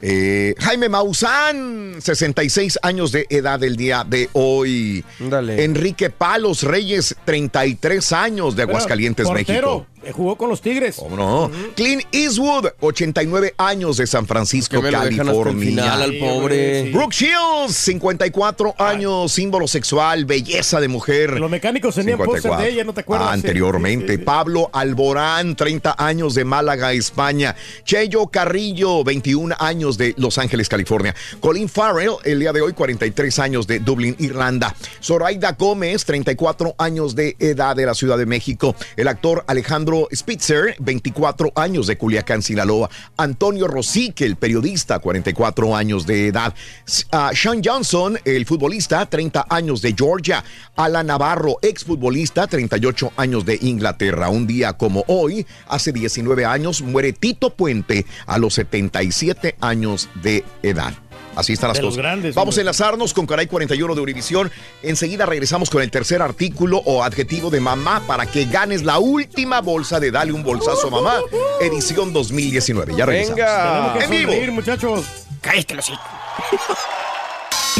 Eh, 0.00 0.54
Jaime 0.58 0.88
Maussan, 0.88 1.96
66 2.00 2.78
años 2.82 3.10
de 3.12 3.26
edad 3.30 3.62
el 3.64 3.76
día 3.76 4.04
de 4.08 4.30
hoy. 4.32 5.04
Enrique 5.20 6.08
Palos 6.08 6.62
Reyes, 6.62 7.16
33 7.24 8.12
años 8.12 8.54
de 8.56 8.62
Aguascalientes, 8.62 9.28
México. 9.30 9.86
Eh, 10.04 10.12
Jugó 10.12 10.36
con 10.36 10.48
los 10.48 10.60
Tigres. 10.60 10.96
¿Cómo 10.96 11.16
no? 11.16 11.50
Clint 11.76 12.02
Eastwood, 12.12 12.66
89 12.80 13.54
años 13.58 13.96
de 13.96 14.06
San 14.06 14.26
Francisco, 14.26 14.80
me 14.82 14.90
lo 14.90 15.00
dejan 15.00 15.28
hasta 15.28 15.32
el 15.40 15.44
California. 15.44 15.68
final 15.68 16.02
al 16.02 16.16
pobre. 16.16 16.84
Sí. 16.84 16.90
Brooke 16.92 17.14
Shields, 17.14 17.74
54 17.74 18.74
años, 18.78 19.32
símbolo 19.32 19.66
sexual, 19.68 20.24
belleza 20.24 20.80
de 20.80 20.88
mujer. 20.88 21.38
Los 21.38 21.50
mecánicos 21.50 21.94
tenían 21.94 22.18
póster 22.18 22.52
de 22.56 22.68
ella, 22.70 22.84
¿no 22.84 22.92
te 22.92 23.00
acuerdas? 23.00 23.28
Ah, 23.28 23.32
anteriormente. 23.32 24.18
Pablo 24.18 24.70
Alborán, 24.72 25.56
30 25.56 25.94
años 25.98 26.34
de 26.34 26.44
Málaga, 26.44 26.92
España. 26.92 27.54
Cheyo 27.84 28.26
Carrillo, 28.28 29.04
21 29.04 29.54
años 29.58 29.98
de 29.98 30.14
Los 30.16 30.38
Ángeles, 30.38 30.68
California. 30.68 31.14
Colin 31.40 31.68
Farrell, 31.68 32.12
el 32.24 32.40
día 32.40 32.52
de 32.52 32.60
hoy, 32.60 32.72
43 32.72 33.38
años 33.38 33.66
de 33.66 33.78
Dublín, 33.80 34.16
Irlanda. 34.18 34.74
Zoraida 35.02 35.52
Gómez, 35.52 36.04
34 36.04 36.74
años 36.78 37.14
de 37.14 37.36
edad 37.38 37.74
de 37.76 37.86
la 37.86 37.94
Ciudad 37.94 38.18
de 38.18 38.26
México. 38.26 38.74
El 38.96 39.08
actor 39.08 39.44
Alejandro 39.46 39.87
Spitzer, 40.14 40.76
24 40.80 41.52
años 41.54 41.86
de 41.86 41.96
Culiacán, 41.96 42.42
Sinaloa. 42.42 42.90
Antonio 43.16 43.66
Rosique, 43.66 44.24
el 44.24 44.36
periodista, 44.36 44.98
44 44.98 45.74
años 45.74 46.06
de 46.06 46.28
edad. 46.28 46.54
Ah, 47.10 47.30
Sean 47.34 47.62
Johnson, 47.64 48.18
el 48.24 48.44
futbolista, 48.46 49.06
30 49.06 49.46
años 49.48 49.80
de 49.80 49.94
Georgia. 49.96 50.44
Alan 50.76 51.06
Navarro, 51.06 51.56
exfutbolista, 51.62 52.46
38 52.46 53.12
años 53.16 53.44
de 53.44 53.58
Inglaterra. 53.62 54.28
Un 54.28 54.46
día 54.46 54.74
como 54.74 55.04
hoy, 55.08 55.46
hace 55.66 55.92
19 55.92 56.44
años, 56.44 56.82
muere 56.82 57.12
Tito 57.12 57.50
Puente 57.50 58.04
a 58.26 58.38
los 58.38 58.54
77 58.54 59.56
años 59.60 60.08
de 60.22 60.44
edad. 60.62 61.07
Así 61.38 61.52
están 61.52 61.68
las 61.68 61.76
De 61.76 61.82
los 61.82 61.90
cosas. 61.92 62.02
grandes, 62.02 62.34
Vamos 62.34 62.54
hombre. 62.54 62.60
a 62.60 62.62
enlazarnos 62.62 63.14
con 63.14 63.24
Caray 63.26 63.46
41 63.46 63.94
de 63.94 64.00
Univisión. 64.00 64.50
Enseguida 64.82 65.24
regresamos 65.24 65.70
con 65.70 65.82
el 65.82 65.90
tercer 65.90 66.20
artículo 66.20 66.78
o 66.84 67.04
adjetivo 67.04 67.48
de 67.48 67.60
mamá 67.60 68.02
para 68.06 68.26
que 68.26 68.44
ganes 68.46 68.82
la 68.82 68.98
última 68.98 69.60
bolsa 69.60 70.00
de 70.00 70.10
Dale 70.10 70.32
un 70.32 70.42
bolsazo 70.42 70.88
a 70.88 70.90
mamá, 70.90 71.14
edición 71.60 72.12
2019. 72.12 72.94
Ya 72.96 73.06
regresamos. 73.06 73.98
Que 73.98 74.04
En 74.04 74.10
vivo. 74.10 74.32
sonreír, 74.32 74.52
muchachos. 74.52 75.04
Cállate 75.40 75.74
los 75.76 75.88
hijos. 75.88 76.02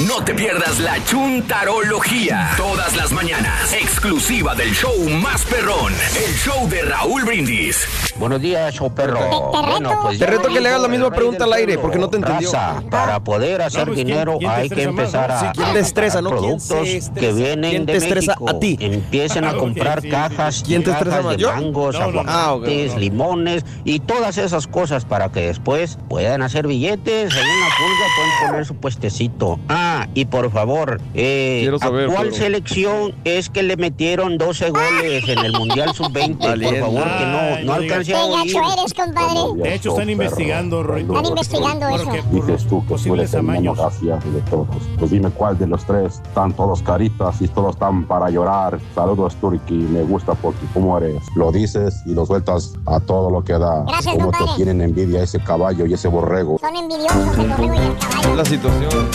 No 0.06 0.22
te 0.24 0.32
pierdas 0.34 0.78
la 0.78 1.02
chuntarología. 1.04 2.50
Todas 2.56 2.94
las 2.94 3.10
mañanas. 3.10 3.72
Exclusiva 3.72 4.54
del 4.54 4.72
show 4.72 4.92
más 5.20 5.44
perrón. 5.44 5.92
El 6.16 6.34
show 6.36 6.68
de 6.68 6.82
Raúl 6.82 7.24
Brindis. 7.24 7.84
Buenos 8.16 8.40
días, 8.40 8.74
show 8.74 8.92
perro. 8.94 9.18
Bueno, 9.50 9.98
pues 10.02 10.18
Te 10.18 10.26
reto 10.26 10.48
que 10.48 10.60
le 10.60 10.68
hagas 10.68 10.82
la 10.82 10.88
misma 10.88 11.10
pregunta 11.10 11.44
al 11.44 11.52
aire, 11.54 11.78
porque 11.78 11.98
no 11.98 12.08
te 12.08 12.18
entendió. 12.18 12.52
Raza, 12.52 12.82
para 12.90 13.18
poder 13.20 13.62
hacer 13.62 13.86
pues, 13.86 13.96
¿quién- 13.96 14.06
dinero 14.08 14.36
quién 14.38 14.50
te 14.50 14.56
hay 14.56 14.68
que 14.68 14.82
empezar 14.82 15.30
a 15.32 15.40
Sí, 15.40 15.46
¿quién 15.54 15.72
te 15.72 15.78
estresa, 15.80 16.20
no? 16.22 16.30
¿Quién 16.30 16.40
productos 16.42 16.86
se 16.88 16.96
estresa? 16.98 17.20
que 17.20 17.32
vienen 17.32 17.70
¿Quién 17.70 17.86
de 17.86 17.92
te 17.92 17.98
estresa 17.98 18.32
México. 18.38 18.50
a 18.50 18.58
ti? 18.60 18.76
Empiecen 18.80 19.44
a 19.44 19.54
comprar 19.54 20.02
sí. 20.02 20.08
cajas 20.10 20.62
¿Quién 20.66 20.82
y 20.82 20.84
te 20.84 20.90
estresa 20.90 21.10
cajas 21.10 21.24
más, 21.26 21.36
de 21.36 21.42
yo? 21.42 21.52
mangos, 21.52 21.94
No, 21.98 22.10
no, 22.12 22.22
no. 22.22 22.30
aguacates, 22.30 22.92
Ah, 22.94 22.98
limones 22.98 23.64
y 23.84 24.00
todas 24.00 24.38
esas 24.38 24.66
cosas 24.66 25.04
para 25.04 25.30
que 25.30 25.40
después 25.46 25.98
puedan 26.08 26.42
hacer 26.42 26.66
billetes. 26.66 27.32
En 27.32 27.38
la 27.38 27.66
pulga 27.78 28.06
pueden 28.16 28.50
poner 28.50 28.66
su 28.66 28.74
puestecito. 28.76 29.58
Ah, 29.68 29.87
y 30.14 30.24
por 30.26 30.50
favor, 30.50 31.00
eh, 31.14 31.70
saber, 31.80 32.08
¿a 32.10 32.12
cuál 32.12 32.28
pero- 32.28 32.36
selección 32.36 33.14
es 33.24 33.48
que 33.50 33.62
le 33.62 33.76
metieron 33.76 34.38
12 34.38 34.70
goles 34.70 35.28
en 35.28 35.38
el 35.44 35.52
Mundial 35.52 35.94
Sub-20? 35.94 36.38
Por 36.38 36.78
favor, 36.78 37.04
que 37.04 37.64
no, 37.64 37.74
no 37.74 37.80
Qué 37.80 37.94
a 37.94 37.98
oír. 37.98 38.48
gacho 38.54 38.72
eres, 38.78 38.94
compadre. 38.94 39.62
De 39.62 39.74
hecho, 39.74 39.90
están 39.90 40.10
investigando, 40.10 40.82
Rorrito. 40.82 41.12
Están 41.14 41.26
investigando 41.26 41.88
eso. 41.88 42.10
Dices 42.32 42.66
tú 42.66 42.84
que 42.86 42.94
tú 42.96 43.14
eres 43.14 43.34
el 43.34 43.42
menos 43.42 43.76
gracioso 43.78 44.30
de 44.30 44.40
todos. 44.42 44.66
Pues 44.98 45.10
dime 45.10 45.30
cuál 45.30 45.58
de 45.58 45.66
los 45.66 45.84
tres. 45.84 46.20
Están 46.26 46.52
todos 46.52 46.82
caritas 46.82 47.40
y 47.40 47.48
todos 47.48 47.74
están 47.74 48.06
para 48.06 48.30
llorar. 48.30 48.78
Saludos, 48.94 49.36
Turki. 49.36 49.74
Me 49.74 50.02
gusta 50.02 50.34
porque 50.34 50.64
cómo 50.74 50.96
eres. 50.98 51.22
Lo 51.34 51.52
dices 51.52 52.02
y 52.06 52.14
lo 52.14 52.26
sueltas 52.26 52.74
a 52.86 53.00
todo 53.00 53.30
lo 53.30 53.42
que 53.44 53.52
da. 53.54 53.84
Gracias, 53.86 54.14
Cómo 54.16 54.30
te 54.30 54.38
tienen 54.56 54.80
envidia 54.82 55.22
ese 55.22 55.38
caballo 55.40 55.86
y 55.86 55.94
ese 55.94 56.08
borrego. 56.08 56.58
Son 56.58 56.74
envidiosos 56.76 57.38
el 57.38 57.48
borrego 57.48 57.74
y 57.74 57.78
el 57.78 57.96
caballo. 57.96 58.17
La 58.36 58.44
situación. 58.44 59.10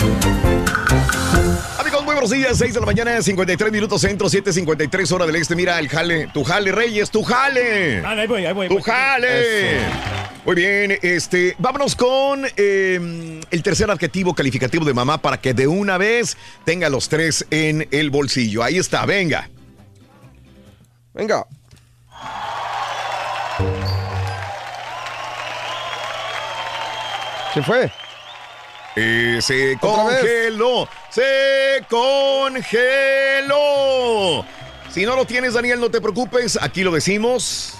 Amigos, 1.78 2.04
muy 2.04 2.14
buenos 2.14 2.30
días. 2.30 2.56
6 2.58 2.74
de 2.74 2.80
la 2.80 2.86
mañana, 2.86 3.22
53 3.22 3.72
minutos 3.72 4.00
centro, 4.00 4.28
7.53 4.28 5.12
hora 5.12 5.26
del 5.26 5.36
este. 5.36 5.54
Mira 5.56 5.78
el 5.78 5.88
jale. 5.88 6.28
Tu 6.32 6.44
jale, 6.44 6.72
Reyes, 6.72 7.10
tu 7.10 7.22
jale. 7.22 8.02
Ah, 8.04 8.10
ahí 8.10 8.26
voy, 8.26 8.44
ahí 8.44 8.52
voy. 8.52 8.68
Tu 8.68 8.74
voy. 8.74 8.82
jale. 8.82 9.78
Muy 10.44 10.54
bien, 10.56 10.98
este, 11.00 11.54
vámonos 11.58 11.96
con 11.96 12.44
eh, 12.56 13.40
el 13.50 13.62
tercer 13.62 13.90
adjetivo 13.90 14.34
calificativo 14.34 14.84
de 14.84 14.92
mamá 14.92 15.16
para 15.18 15.40
que 15.40 15.54
de 15.54 15.66
una 15.66 15.96
vez 15.96 16.36
tenga 16.64 16.90
los 16.90 17.08
tres 17.08 17.46
en 17.50 17.88
el 17.90 18.10
bolsillo. 18.10 18.62
Ahí 18.62 18.76
está, 18.76 19.06
venga. 19.06 19.48
Venga. 21.14 21.46
Se 27.54 27.62
fue. 27.62 27.90
Eh, 28.96 29.38
se 29.42 29.76
congeló, 29.80 30.88
se 31.10 31.84
congeló. 33.44 34.44
Si 34.90 35.04
no 35.04 35.16
lo 35.16 35.24
tienes, 35.26 35.54
Daniel, 35.54 35.80
no 35.80 35.90
te 35.90 36.00
preocupes, 36.00 36.56
aquí 36.62 36.82
lo 36.84 36.92
decimos. 36.92 37.74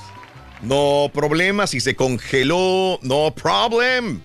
No 0.63 1.11
problema, 1.13 1.67
si 1.67 1.79
se 1.81 1.95
congeló, 1.95 2.99
no 3.03 3.33
problem. 3.35 4.21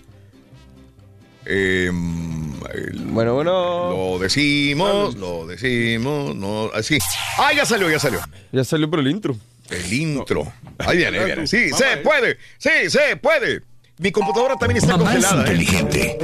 Em, 1.46 2.52
el- 2.74 2.98
Bueno, 3.10 3.34
bueno. 3.34 3.90
Lo 4.12 4.18
decimos, 4.18 5.14
lo 5.16 5.46
decimos, 5.46 6.34
no, 6.34 6.70
así. 6.74 6.98
Ah, 7.38 7.52
ya 7.54 7.64
salió, 7.64 7.88
ya 7.90 7.98
salió. 7.98 8.20
Ya 8.52 8.64
salió 8.64 8.88
por 8.90 8.98
el 9.00 9.08
intro. 9.08 9.36
El 9.68 9.92
intro. 9.92 10.52
Ahí 10.78 10.96
viene, 10.96 11.18
ahí 11.20 11.24
viene. 11.26 11.46
Sí, 11.46 11.66
Mamá, 11.70 11.76
se 11.78 11.92
eh. 11.92 11.96
puede, 11.98 12.36
sí, 12.58 12.70
se 12.90 13.16
puede. 13.16 13.62
Mi 13.98 14.10
computadora 14.10 14.56
también 14.56 14.78
está 14.78 14.96
Mamá 14.96 15.14
es 15.14 15.24
congelada. 15.24 15.52
¿eh? 15.52 16.18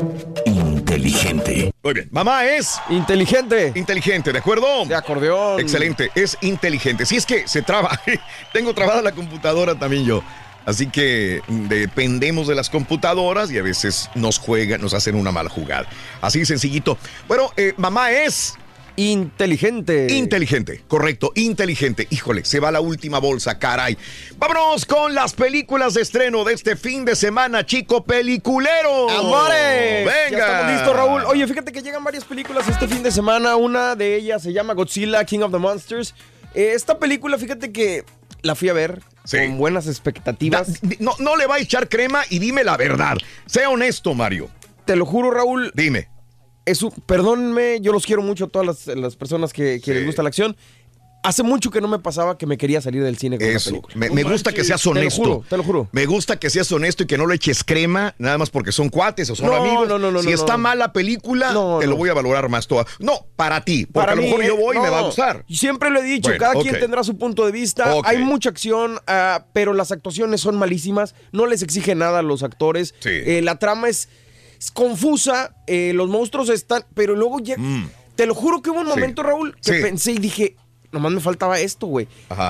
Inteligente. 1.00 1.72
Muy 1.82 1.94
bien. 1.94 2.08
Mamá 2.10 2.44
es 2.46 2.80
Inteligente. 2.88 3.72
inteligente, 3.74 4.32
¿de 4.32 4.38
acuerdo? 4.38 4.84
De 4.86 4.94
acordeón. 4.94 5.60
Excelente, 5.60 6.10
es 6.14 6.38
inteligente. 6.40 7.04
Si 7.04 7.16
es 7.16 7.26
que 7.26 7.46
se 7.46 7.62
traba, 7.62 8.00
tengo 8.52 8.74
trabada 8.74 9.02
la 9.02 9.12
computadora 9.12 9.74
también 9.78 10.04
yo. 10.04 10.22
Así 10.64 10.88
que 10.88 11.42
dependemos 11.48 12.48
de 12.48 12.54
las 12.56 12.70
computadoras 12.70 13.52
y 13.52 13.58
a 13.58 13.62
veces 13.62 14.10
nos 14.16 14.38
juegan, 14.38 14.80
nos 14.80 14.94
hacen 14.94 15.14
una 15.14 15.30
mala 15.30 15.48
jugada. 15.48 15.86
Así 16.20 16.44
sencillito. 16.44 16.98
Bueno, 17.28 17.52
eh, 17.56 17.72
mamá 17.76 18.10
es 18.10 18.54
Inteligente. 18.96 20.06
inteligente, 20.12 20.82
correcto, 20.88 21.32
inteligente. 21.34 22.06
Híjole, 22.10 22.44
se 22.44 22.60
va 22.60 22.70
la 22.70 22.80
última 22.80 23.18
bolsa, 23.18 23.58
caray. 23.58 23.96
Vámonos 24.38 24.84
con 24.86 25.14
las 25.14 25.34
películas 25.34 25.94
de 25.94 26.02
estreno 26.02 26.44
de 26.44 26.54
este 26.54 26.76
fin 26.76 27.04
de 27.04 27.14
semana, 27.14 27.64
chico 27.66 28.04
peliculero. 28.04 29.10
¡Amores! 29.10 30.06
Venga. 30.06 30.30
Ya 30.30 30.38
estamos 30.38 30.72
listos, 30.72 30.96
Raúl. 30.96 31.22
Oye, 31.26 31.46
fíjate 31.46 31.72
que 31.72 31.82
llegan 31.82 32.02
varias 32.04 32.24
películas 32.24 32.66
este 32.68 32.88
fin 32.88 33.02
de 33.02 33.10
semana. 33.10 33.56
Una 33.56 33.94
de 33.94 34.16
ellas 34.16 34.42
se 34.42 34.52
llama 34.52 34.74
Godzilla, 34.74 35.24
King 35.24 35.40
of 35.40 35.52
the 35.52 35.58
Monsters. 35.58 36.14
Eh, 36.54 36.72
esta 36.74 36.98
película, 36.98 37.36
fíjate 37.38 37.72
que 37.72 38.04
la 38.42 38.54
fui 38.54 38.68
a 38.68 38.72
ver 38.72 39.02
Sí. 39.24 39.38
con 39.38 39.58
buenas 39.58 39.86
expectativas. 39.88 40.80
Da- 40.80 40.96
no, 41.00 41.14
no 41.18 41.36
le 41.36 41.46
va 41.46 41.56
a 41.56 41.58
echar 41.58 41.88
crema 41.88 42.22
y 42.30 42.38
dime 42.38 42.64
la 42.64 42.76
verdad. 42.76 43.16
Sea 43.46 43.68
honesto, 43.68 44.14
Mario. 44.14 44.48
Te 44.84 44.96
lo 44.96 45.04
juro, 45.04 45.30
Raúl. 45.30 45.70
Dime. 45.74 46.08
Es 46.66 46.82
un- 46.82 46.90
perdónenme, 47.06 47.80
yo 47.80 47.92
los 47.92 48.04
quiero 48.04 48.22
mucho 48.22 48.44
a 48.44 48.48
todas 48.48 48.66
las, 48.86 48.96
las 48.96 49.16
personas 49.16 49.52
que, 49.52 49.80
que 49.80 49.92
Sí. 49.92 49.94
les 49.94 50.06
gusta 50.06 50.22
la 50.22 50.28
acción. 50.28 50.56
Hace 51.22 51.42
mucho 51.42 51.72
que 51.72 51.80
no 51.80 51.88
me 51.88 51.98
pasaba 51.98 52.38
que 52.38 52.46
me 52.46 52.56
quería 52.56 52.80
salir 52.80 53.02
del 53.02 53.18
cine 53.18 53.36
con 53.38 53.48
Eso. 53.48 53.70
una 53.70 53.80
película. 53.82 53.94
Me, 53.96 54.10
me 54.10 54.22
gusta 54.30 54.52
que 54.52 54.62
seas 54.62 54.80
Te 54.80 54.86
lo 54.88 54.92
honesto. 54.92 55.22
juro, 55.22 55.44
te 55.48 55.56
lo 55.56 55.64
juro. 55.64 55.88
Me 55.90 56.06
gusta 56.06 56.38
que 56.38 56.50
seas 56.50 56.70
honesto 56.70 57.02
y 57.02 57.06
que 57.06 57.18
no 57.18 57.26
le 57.26 57.34
eches 57.34 57.64
crema, 57.64 58.14
nada 58.18 58.38
más 58.38 58.50
porque 58.50 58.70
son 58.70 58.90
cuates 58.90 59.28
o 59.30 59.34
son 59.34 59.46
No, 59.46 59.54
amigos. 59.56 59.88
no, 59.88 59.98
no, 59.98 60.12
no, 60.12 60.20
si 60.20 60.28
no, 60.28 60.34
está 60.34 60.52
no. 60.52 60.58
mal 60.58 60.78
la 60.78 60.92
película, 60.92 61.50
No, 61.52 61.78
te 61.80 61.88
lo 61.88 61.96
voy 61.96 62.10
a 62.10 62.14
valorar 62.14 62.48
más 62.48 62.68
toda. 62.68 62.86
No, 63.00 63.26
para 63.34 63.64
ti, 63.64 63.86
porque 63.86 63.92
Para 64.06 64.12
a 64.12 64.14
lo 64.14 64.22
mí, 64.22 64.28
mejor 64.28 64.44
yo 64.44 64.54
eh, 64.54 64.56
voy 64.60 64.76
y 64.76 64.80
me 64.80 64.88
va 64.88 65.00
a 65.00 65.02
gustar. 65.02 65.44
Siempre 65.48 65.90
lo 65.90 65.98
he 66.00 66.04
dicho, 66.04 66.28
Bueno, 66.30 66.38
cada 66.38 66.62
quien 66.62 66.78
tendrá 66.78 67.02
su 67.02 67.16
punto 67.18 67.44
de 67.44 67.50
vista. 67.50 67.92
Hay 68.04 68.18
mucha 68.18 68.50
acción, 68.50 69.00
ah, 69.08 69.46
pero 69.52 69.72
las 69.74 69.90
actuaciones 69.90 70.40
son 70.40 70.56
malísimas. 70.56 71.16
No 71.32 71.46
les 71.46 71.60
exige 71.62 71.96
nada 71.96 72.20
a 72.20 72.22
los 72.22 72.44
actores. 72.44 72.94
Sí. 73.00 73.10
Eh, 73.10 73.40
la 73.42 73.58
trama 73.58 73.88
es 73.88 74.08
confusa. 74.70 75.54
eh, 75.66 75.92
los 75.94 76.08
monstruos 76.08 76.48
están. 76.48 76.84
Pero 76.94 77.14
luego 77.16 77.40
ya. 77.40 77.56
Mm. 77.58 77.88
Te 78.14 78.26
lo 78.26 78.34
juro 78.34 78.62
que 78.62 78.70
hubo 78.70 78.80
un 78.80 78.86
Sí. 78.86 78.90
momento, 78.90 79.22
Raúl, 79.22 79.54
que 79.56 79.76
Sí. 79.76 79.82
pensé 79.82 80.12
y 80.12 80.18
dije. 80.18 80.56
Nomás 80.92 81.12
me 81.12 81.20
faltaba 81.20 81.58
esto, 81.58 81.88
güey. 81.88 82.08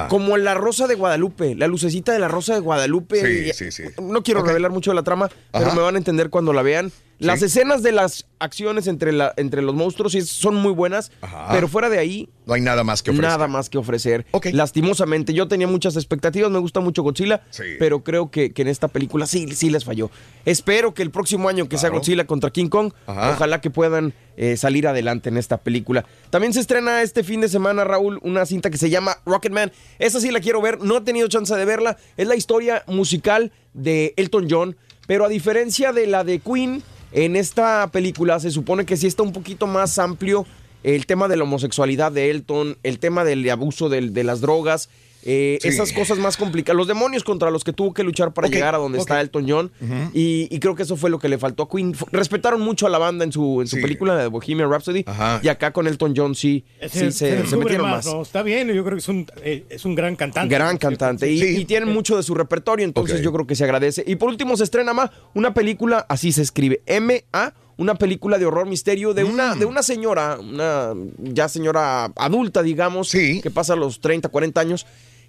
Como 0.09 0.37
la 0.37 0.55
Rosa 0.55 0.87
de 0.87 0.95
Guadalupe, 0.95 1.55
la 1.57 1.67
lucecita 1.67 2.13
de 2.13 2.19
la 2.21 2.29
Rosa 2.29 2.55
de 2.55 2.61
Guadalupe. 2.61 3.21
Sí, 3.21 3.49
Y- 3.51 3.53
sí, 3.55 3.73
sí. 3.73 3.83
No 4.01 4.23
quiero 4.23 4.43
revelar 4.43 4.71
mucho 4.71 4.91
de 4.93 4.95
la 4.95 5.03
trama, 5.03 5.31
pero 5.51 5.73
me 5.75 5.81
van 5.81 5.95
a 5.97 5.99
entender 5.99 6.31
cuando 6.31 6.53
la 6.53 6.63
vean. 6.63 6.93
Las 7.19 7.39
Sí. 7.41 7.47
escenas 7.47 7.83
de 7.83 7.93
las 7.93 8.27
acciones 8.39 8.87
entre, 8.87 9.11
la, 9.13 9.33
entre 9.39 9.63
los 9.63 9.75
monstruos 9.75 10.13
son 10.29 10.55
muy 10.57 10.73
buenas, 10.73 11.11
Ajá. 11.23 11.49
pero 11.51 11.67
fuera 11.69 11.89
de 11.89 11.99
ahí, 11.99 12.29
No 12.47 12.55
hay 12.55 12.61
nada 12.61 12.85
más 12.85 13.03
que 13.03 13.11
ofrecer. 13.11 13.29
Nada 13.31 13.49
más 13.49 13.69
que 13.71 13.79
ofrecer. 13.79 14.25
Lastimosamente, 14.53 15.33
yo 15.35 15.49
tenía 15.49 15.67
muchas 15.67 15.97
expectativas, 15.97 16.51
me 16.51 16.59
gusta 16.59 16.81
mucho 16.81 17.03
Godzilla, 17.03 17.43
Sí. 17.51 17.63
pero 17.79 18.05
creo 18.05 18.31
que, 18.31 18.53
que 18.53 18.63
en 18.63 18.69
esta 18.69 18.89
película 18.89 19.27
sí, 19.27 19.49
sí 19.55 19.71
les 19.71 19.85
falló. 19.85 20.11
Espero 20.45 20.93
que 20.95 21.03
el 21.03 21.11
próximo 21.11 21.49
año 21.49 21.69
que 21.69 21.79
sea. 21.79 21.91
Godzilla 21.91 22.27
contra 22.27 22.51
King 22.51 22.69
Kong, 22.69 22.93
Ajá. 23.07 23.31
ojalá 23.33 23.61
que 23.61 23.71
puedan 23.71 24.13
eh, 24.37 24.57
salir 24.59 24.87
adelante 24.87 25.29
en 25.31 25.39
esta 25.39 25.57
película. 25.59 26.05
También 26.31 26.53
se 26.53 26.61
estrena 26.61 27.01
este 27.03 27.25
fin 27.25 27.41
de 27.41 27.49
semana, 27.49 27.85
Raúl, 27.85 28.19
una 28.23 28.45
cinta 28.45 28.69
que 28.71 28.77
se 28.77 28.91
llama 28.91 29.17
Rocketman. 29.25 29.73
Esa 29.99 30.21
sí 30.21 30.31
la 30.31 30.41
quiero 30.41 30.61
ver, 30.61 30.79
no 30.83 30.99
he 30.99 31.01
tenido 31.01 31.27
chance 31.29 31.55
de 31.55 31.65
verla. 31.65 31.97
Es 32.19 32.29
la 32.29 32.37
historia 32.37 32.83
musical 32.87 33.51
de 33.73 34.13
Elton 34.19 34.47
John, 34.51 34.77
pero 35.07 35.25
a 35.25 35.29
diferencia 35.29 35.93
de 35.93 36.07
la 36.07 36.23
de 36.23 36.39
Queen, 36.41 36.83
en 37.13 37.37
esta 37.37 37.89
película 37.93 38.41
se 38.41 38.51
supone 38.51 38.85
que 38.85 38.97
sí 38.97 39.07
está 39.07 39.23
un 39.23 39.33
poquito 39.33 39.67
más 39.67 39.99
amplio 39.99 40.47
el 40.83 41.07
tema 41.07 41.29
de 41.29 41.37
la 41.37 41.45
homosexualidad 41.45 42.13
de 42.13 42.31
Elton, 42.31 42.77
el 42.83 42.99
tema 42.99 43.25
del 43.25 43.49
abuso 43.51 43.89
del- 43.89 44.13
de, 44.15 44.25
las 44.25 44.41
drogas, 44.41 44.89
eh, 45.27 45.59
Sí. 45.61 45.69
esas 45.69 45.93
cosas 45.93 46.19
más 46.19 46.37
complicadas, 46.37 46.77
los 46.77 46.87
demonios 46.87 47.25
contra 47.25 47.51
los 47.51 47.65
que 47.65 47.73
tuvo 47.73 47.93
que 47.93 48.03
luchar 48.05 48.33
para 48.33 48.49
llegar 48.49 48.75
a 48.75 48.79
donde 48.79 48.99
está 48.99 49.21
Elton 49.21 49.45
John. 49.49 49.73
y, 50.15 50.49
y 50.51 50.59
creo 50.61 50.75
que 50.75 50.85
eso 50.85 50.97
fue 50.97 51.11
lo 51.11 51.19
que 51.19 51.29
le 51.29 51.37
faltó 51.39 51.65
a 51.65 51.69
Queen. 51.69 51.95
Respetaron 52.13 52.61
mucho 52.61 52.87
a 52.87 52.91
la 52.91 52.99
banda 52.99 53.25
en 53.25 53.33
su, 53.33 53.61
en 53.61 53.67
su 53.67 53.77
Sí. 53.77 53.83
película 53.83 54.17
de 54.17 54.29
Bohemian 54.29 54.71
Rhapsody. 54.71 55.05
Ajá. 55.07 55.41
Y 55.43 55.49
acá 55.49 55.73
con 55.73 55.87
Elton 55.87 56.15
John 56.17 56.35
sí, 56.35 56.65
sí 56.89 57.11
se, 57.13 57.47
se 57.47 57.57
metieron 57.57 57.91
más. 57.91 58.07
¿no? 58.07 58.23
Está 58.23 58.43
bien, 58.43 58.69
yo 58.69 58.85
creo 58.85 58.95
que 58.97 59.01
es 59.01 59.09
un, 59.09 59.27
eh, 59.43 59.65
es 59.69 59.85
un 59.85 59.95
gran 59.95 60.15
cantante. 60.17 60.55
Gran 60.55 60.79
cantante. 60.79 61.31
Y, 61.31 61.39
Sí. 61.41 61.57
y 61.61 61.65
tienen 61.65 61.93
mucho 61.93 62.17
de 62.17 62.23
su 62.23 62.35
repertorio, 62.35 62.85
entonces 62.85 63.21
yo 63.23 63.33
creo 63.33 63.47
que 63.47 63.57
se 63.57 63.65
agradece. 63.65 64.05
Y 64.07 64.17
por 64.17 64.29
último 64.29 64.57
se 64.57 64.65
estrena 64.65 64.93
más 64.95 65.11
una 65.35 65.53
película, 65.55 66.07
así 66.09 66.31
se 66.33 66.43
escribe, 66.43 66.81
M-A, 66.87 67.53
una 67.79 67.95
película 67.97 68.39
de 68.39 68.47
horror 68.47 68.67
misterio 68.67 69.13
de 69.13 69.25
una, 69.25 69.55
Mm. 69.55 69.59
de 69.59 69.65
una 69.67 69.83
señora, 69.83 70.39
una 70.41 70.95
ya 71.19 71.49
señora 71.49 72.07
adulta, 72.17 72.63
digamos, 72.63 73.09
Sí. 73.11 73.41
que 73.43 73.51
pasa 73.51 73.77
los 73.77 74.01
30, 74.01 74.29
40 74.31 74.61
años. 74.63 74.87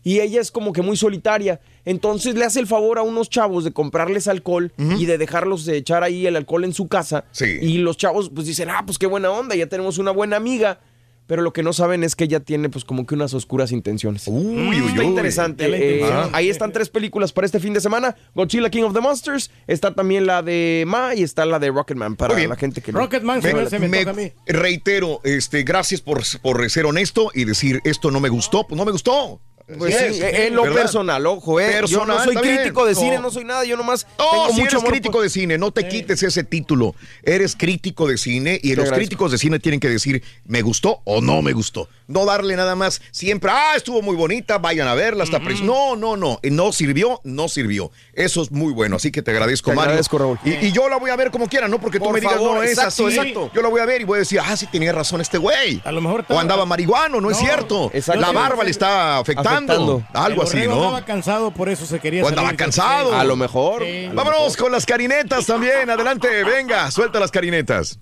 Y 0.08 0.22
ella 0.22 0.40
es 0.40 0.52
como 0.52 0.72
que 0.72 0.82
muy 0.82 0.96
solitaria. 0.96 1.60
Entonces 1.84 2.36
le 2.36 2.46
hace 2.46 2.60
el 2.62 2.68
favor 2.68 2.98
a 2.98 3.02
unos 3.02 3.30
chavos 3.30 3.64
de 3.66 3.72
comprarles 3.74 4.28
alcohol 4.30 4.72
y 4.78 5.06
de 5.06 5.18
dejarlos 5.18 5.66
de 5.66 5.76
echar 5.78 6.04
ahí 6.04 6.26
el 6.26 6.36
alcohol 6.38 6.64
en 6.64 6.74
su 6.74 6.88
casa. 6.88 7.26
Sí. 7.32 7.58
Y 7.62 7.80
los 7.80 7.98
chavos 7.98 8.30
pues 8.34 8.48
dicen, 8.48 8.70
ah, 8.70 8.84
pues 8.86 8.98
qué 8.98 9.06
buena 9.08 9.30
onda, 9.32 9.56
ya 9.56 9.68
tenemos 9.68 9.98
una 9.98 10.12
buena 10.12 10.38
amiga. 10.38 10.80
pero 11.28 11.42
lo 11.42 11.52
que 11.52 11.62
no 11.62 11.74
saben 11.74 12.06
es 12.06 12.16
que 12.16 12.24
ella 12.24 12.40
tiene 12.40 12.70
pues 12.70 12.86
como 12.86 13.06
que 13.06 13.14
unas 13.14 13.34
oscuras 13.34 13.74
intenciones. 13.74 14.24
Uy, 14.28 14.78
Está 14.88 15.02
uy. 15.02 15.08
interesante. 15.08 15.64
Ya 15.66 15.70
la 15.70 15.78
Eh, 15.78 16.30
ahí 16.32 16.48
están 16.50 16.72
tres 16.72 16.88
películas 16.88 17.34
para 17.34 17.46
este 17.46 17.60
fin 17.60 17.74
de 17.74 17.82
semana. 17.82 18.16
Godzilla 18.34 18.70
King 18.70 18.84
of 18.84 18.94
the 18.94 19.02
Monsters, 19.02 19.52
está 19.68 19.94
también 19.94 20.26
la 20.26 20.42
de 20.42 20.86
Ma 20.88 21.16
y 21.16 21.24
está 21.24 21.46
la 21.46 21.60
de 21.60 21.70
Rocketman 21.70 22.16
para 22.16 22.34
la 22.48 22.56
gente 22.56 22.80
que 22.80 22.94
no. 22.94 23.00
Rocketman 23.00 23.42
se 23.42 23.54
Me- 23.54 23.64
me, 23.64 23.70
se 23.70 23.78
me 23.80 23.90
me- 23.90 23.98
toca 24.06 24.12
a 24.12 24.14
mí. 24.14 24.32
reitero, 24.46 25.20
este, 25.26 25.64
gracias 25.64 26.00
por, 26.00 26.22
por 26.42 26.70
ser 26.70 26.86
honesto 26.86 27.30
y 27.34 27.44
decir 27.44 27.82
esto 27.84 28.10
no 28.10 28.22
me 28.22 28.30
gustó, 28.30 28.66
pues 28.66 28.78
no 28.80 28.86
me 28.86 28.94
gustó. 28.94 29.42
Pues 29.78 29.98
sí, 29.98 30.06
es, 30.06 30.22
en 30.22 30.56
lo 30.56 30.64
¿verdad? 30.64 30.78
personal, 30.78 31.26
ojo, 31.28 31.60
eh. 31.60 31.66
yo 31.66 31.72
Personal, 31.82 32.18
no 32.18 32.24
soy 32.24 32.38
bien. 32.42 32.56
crítico 32.56 32.86
de 32.86 32.96
cine, 32.96 33.20
no 33.20 33.30
soy 33.30 33.44
nada, 33.44 33.66
yo 33.66 33.76
nomás 33.76 34.08
No, 34.18 34.26
tengo 34.32 34.48
si 34.48 34.52
mucho 34.54 34.62
eres 34.64 34.74
amor 34.76 34.84
por- 34.86 34.92
crítico 34.94 35.22
de 35.22 35.30
cine, 35.30 35.58
no 35.58 35.72
te 35.72 35.88
quites 35.90 36.24
ese 36.24 36.44
título. 36.46 36.96
Eres 37.22 37.56
crítico 37.56 38.08
de 38.08 38.18
cine 38.18 38.60
y 38.64 38.70
los 38.70 38.86
agradezco. 38.86 38.96
críticos 38.96 39.32
de 39.34 39.38
cine 39.38 39.60
tienen 39.60 39.80
que 39.82 39.90
decir 39.90 40.24
me 40.46 40.62
gustó 40.62 41.02
o 41.04 41.20
no 41.20 41.42
me 41.42 41.52
gustó. 41.52 41.90
No 42.08 42.24
darle 42.26 42.56
nada 42.56 42.76
más 42.76 43.02
siempre, 43.12 43.52
ah, 43.54 43.74
estuvo 43.76 44.02
muy 44.02 44.16
bonita, 44.16 44.58
vayan 44.58 44.88
a 44.88 44.94
verla, 44.94 45.26
está 45.26 45.40
pres-". 45.42 45.62
No, 45.62 45.98
no, 45.98 46.16
no, 46.16 46.40
eh, 46.44 46.50
no 46.50 46.72
sirvió, 46.72 47.20
no 47.26 47.50
sirvió. 47.50 47.92
Eso 48.14 48.42
es 48.44 48.52
muy 48.52 48.72
bueno, 48.72 48.96
así 48.96 49.12
que 49.12 49.22
te 49.22 49.32
agradezco, 49.32 49.72
Te 49.72 49.76
Mario. 49.76 49.90
agradezco, 49.90 50.18
Raúl. 50.18 50.40
Y, 50.46 50.68
y 50.68 50.72
yo 50.72 50.88
la 50.88 50.96
voy 50.96 51.10
a 51.12 51.18
ver 51.18 51.30
como 51.30 51.50
quiera, 51.50 51.68
no 51.68 51.82
porque 51.82 52.00
tú 52.00 52.10
me 52.12 52.22
digas, 52.22 52.36
favor, 52.36 52.56
no 52.56 52.64
es 52.64 52.70
exacto, 52.72 53.08
así. 53.08 53.18
exacto. 53.18 53.52
Yo 53.54 53.62
la 53.62 53.68
voy 53.68 53.82
a 53.82 53.86
ver 53.86 54.00
y 54.00 54.06
voy 54.06 54.16
a 54.16 54.20
decir, 54.20 54.40
ah, 54.42 54.56
sí 54.56 54.66
tenía 54.68 54.94
razón 54.94 55.20
este 55.20 55.38
güey. 55.38 55.82
A 55.84 55.92
lo 55.92 56.00
mejor 56.00 56.24
O 56.30 56.40
andaba 56.40 56.66
marihuano, 56.66 57.20
no, 57.20 57.30
es 57.30 57.38
No, 57.38 57.44
cierto. 57.46 57.92
La 58.16 58.32
barba 58.32 58.64
le 58.64 58.72
está 58.72 59.18
afectando. 59.18 59.57
Afectando. 59.58 60.04
Algo 60.14 60.42
El 60.44 60.48
así, 60.48 60.68
¿no? 60.68 60.76
Estaba 60.76 61.06
cansado, 61.06 61.52
por 61.52 61.70
eso 61.70 61.86
se 61.86 62.00
quería 62.00 62.22
O 62.24 62.26
salir. 62.26 62.40
andaba 62.40 62.58
cansado. 62.58 63.14
A 63.16 63.24
lo 63.24 63.36
mejor. 63.36 63.84
Sí. 63.84 64.06
a 64.06 64.10
lo 64.10 64.16
Vámonos 64.16 64.58
con 64.58 64.72
las 64.72 64.86
carinetas 64.86 65.46
también. 65.46 65.90
Adelante, 65.90 66.44
venga, 66.44 66.90
suelta 66.92 67.20
las 67.20 67.32
carinetas. 67.32 68.00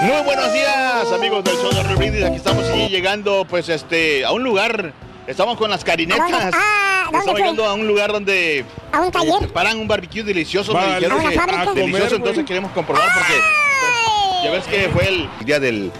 Muy 0.00 0.22
buenos 0.24 0.52
días, 0.52 1.12
amigos 1.12 1.44
del 1.44 1.56
show 1.56 1.70
de 1.72 1.82
Raúl 1.82 1.96
Brindis. 1.96 2.24
Aquí 2.24 2.36
estamos 2.36 2.64
sí, 2.66 2.88
llegando, 2.88 3.46
pues, 3.48 3.68
este, 3.68 4.24
a 4.24 4.32
un 4.32 4.42
lugar. 4.42 4.92
Estamos 5.26 5.56
con 5.56 5.70
las 5.70 5.82
¿A 5.82 5.84
carinetas. 5.84 6.54
Ah, 6.54 7.04
¿dónde 7.04 7.18
Estamos 7.18 7.40
llegando 7.40 7.64
a 7.66 7.74
un 7.74 7.86
lugar 7.86 8.12
donde 8.12 8.64
¿A 8.92 9.00
un 9.00 9.08
eh, 9.08 9.10
taller? 9.10 9.38
preparan 9.38 9.78
un 9.78 9.88
barbecue 9.88 10.22
delicioso. 10.22 10.72
Vale. 10.72 10.88
me 10.88 10.94
dijeron 10.96 11.18
¿A 11.18 11.22
una 11.22 11.30
que- 11.30 11.36
delicioso, 11.80 11.90
Comer, 11.92 12.12
entonces 12.14 12.44
queremos 12.44 12.72
comprobar 12.72 13.08
porque 13.14 13.32
pues, 13.32 14.44
ya 14.44 14.50
ves 14.50 14.64
que 14.64 14.88
fue 14.90 15.08
el 15.08 15.28
día 15.46 15.60
del, 15.60 15.90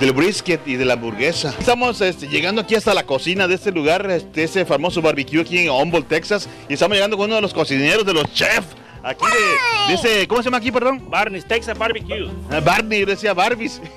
del 0.00 0.12
brisket 0.12 0.66
y 0.66 0.76
de 0.76 0.84
la 0.84 0.94
hamburguesa. 0.94 1.54
Estamos 1.58 2.00
este, 2.00 2.28
llegando 2.28 2.60
aquí 2.60 2.74
hasta 2.74 2.94
la 2.94 3.04
cocina 3.04 3.46
de 3.46 3.54
este 3.54 3.70
lugar, 3.72 4.10
este, 4.10 4.44
ese 4.44 4.64
famoso 4.64 5.00
barbecue 5.02 5.40
aquí 5.40 5.58
en 5.58 5.70
Humboldt, 5.70 6.08
Texas. 6.08 6.48
Y 6.68 6.74
estamos 6.74 6.96
llegando 6.96 7.16
con 7.16 7.26
uno 7.26 7.36
de 7.36 7.42
los 7.42 7.54
cocineros, 7.54 8.04
de 8.04 8.14
los 8.14 8.32
chefs. 8.32 8.76
Aquí 9.04 9.22
de, 9.26 9.88
de 9.88 9.94
ese, 9.94 10.26
¿cómo 10.26 10.40
se 10.40 10.46
llama 10.46 10.56
aquí, 10.56 10.72
perdón? 10.72 11.10
Barney's 11.10 11.44
Texas 11.44 11.76
Barbecue. 11.76 12.26
Ah, 12.50 12.60
Barney, 12.60 13.04
decía 13.04 13.34
Barbies. 13.34 13.80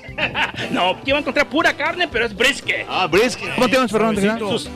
No, 0.70 0.90
aquí 0.90 1.12
va 1.12 1.18
a 1.18 1.20
encontrar 1.20 1.48
pura 1.48 1.74
carne, 1.74 2.08
pero 2.08 2.26
es 2.26 2.36
brisket. 2.36 2.84
Ah, 2.88 3.06
brisket. 3.06 3.54
¿Cómo 3.54 3.68
te 3.68 3.74
llamas, 3.76 3.92
perdón? 3.92 4.16
Jesús. 4.16 4.68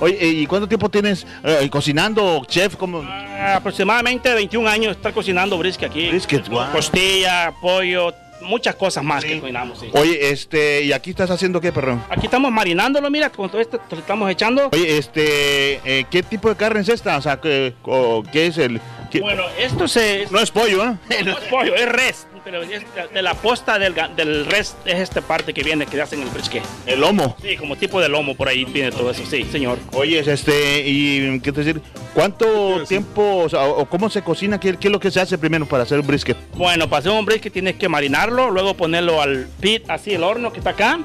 Oye, 0.00 0.16
eh, 0.18 0.28
¿y 0.28 0.46
cuánto 0.46 0.66
tiempo 0.66 0.88
tienes 0.88 1.26
eh, 1.44 1.68
cocinando, 1.70 2.44
chef? 2.48 2.74
¿Cómo? 2.76 3.02
Ah, 3.06 3.56
aproximadamente 3.56 4.32
21 4.32 4.68
años 4.68 4.96
estar 4.96 5.12
cocinando 5.12 5.58
brisket 5.58 5.90
aquí. 5.90 6.08
Brisket, 6.08 6.48
wow. 6.48 6.72
Costilla, 6.72 7.52
pollo, 7.60 8.12
muchas 8.42 8.74
cosas 8.76 9.02
más 9.04 9.24
que 9.24 9.40
cocinamos. 9.40 9.78
sí. 9.80 9.88
Oye, 9.92 10.30
este, 10.30 10.82
¿y 10.82 10.92
aquí 10.92 11.10
estás 11.10 11.30
haciendo 11.30 11.60
qué, 11.60 11.72
perdón? 11.72 12.02
Aquí 12.10 12.26
estamos 12.26 12.50
marinándolo, 12.52 13.10
mira, 13.10 13.30
con 13.30 13.48
todo 13.50 13.60
esto 13.60 13.80
lo 13.90 13.98
estamos 13.98 14.30
echando. 14.30 14.68
Oye, 14.72 14.98
este, 14.98 15.74
eh, 15.84 16.04
¿qué 16.10 16.22
tipo 16.22 16.48
de 16.48 16.56
carne 16.56 16.80
es 16.80 16.88
esta? 16.88 17.16
O 17.16 17.22
sea, 17.22 17.40
¿qué, 17.40 17.74
o 17.84 18.22
¿qué 18.32 18.46
es 18.46 18.58
el...? 18.58 18.80
qué- 19.10 19.20
Bueno, 19.20 19.42
esto 19.58 19.88
se... 19.88 20.26
No 20.30 20.40
es 20.40 20.50
pollo, 20.50 20.84
¿eh? 20.84 20.96
No 21.24 21.32
es 21.32 21.44
pollo, 21.50 21.74
es 21.74 21.88
res. 21.88 22.26
Pero 22.46 22.62
es 22.62 22.70
de, 23.12 23.22
la 23.22 23.34
posta 23.34 23.76
del, 23.76 23.92
del 24.14 24.46
res 24.46 24.76
es 24.84 25.00
esta 25.00 25.20
parte 25.20 25.52
que 25.52 25.64
viene, 25.64 25.84
que 25.84 26.00
hacen 26.00 26.22
el 26.22 26.28
brisket. 26.28 26.62
El 26.86 27.00
lomo. 27.00 27.36
Sí, 27.42 27.56
como 27.56 27.74
tipo 27.74 28.00
de 28.00 28.08
lomo, 28.08 28.36
por 28.36 28.46
ahí 28.46 28.64
viene 28.64 28.92
todo 28.92 29.10
eso, 29.10 29.24
sí, 29.28 29.44
señor. 29.50 29.78
Oye, 29.94 30.20
este, 30.20 30.84
y 30.86 31.40
qué 31.40 31.50
te 31.50 31.64
decir, 31.64 31.82
¿cuánto 32.14 32.84
tiempo, 32.86 33.38
o, 33.38 33.48
sea, 33.48 33.64
o- 33.64 33.80
o 33.80 33.86
cómo 33.86 34.08
se 34.08 34.22
cocina? 34.22 34.60
¿Qué, 34.60 34.76
qué 34.76 34.86
es 34.86 34.92
lo 34.92 35.00
que 35.00 35.10
se 35.10 35.20
hace 35.20 35.36
primero 35.38 35.66
para 35.66 35.82
hacer 35.82 35.98
un 35.98 36.06
brisket? 36.06 36.36
Bueno, 36.54 36.88
para 36.88 37.00
hacer 37.00 37.10
un 37.10 37.24
brisket 37.24 37.52
tienes 37.52 37.74
que 37.74 37.88
marinarlo, 37.88 38.48
luego 38.52 38.74
ponerlo 38.74 39.20
al 39.20 39.48
pit, 39.58 39.82
así 39.88 40.14
el 40.14 40.22
horno 40.22 40.52
que 40.52 40.58
está 40.60 40.70
acá. 40.70 41.00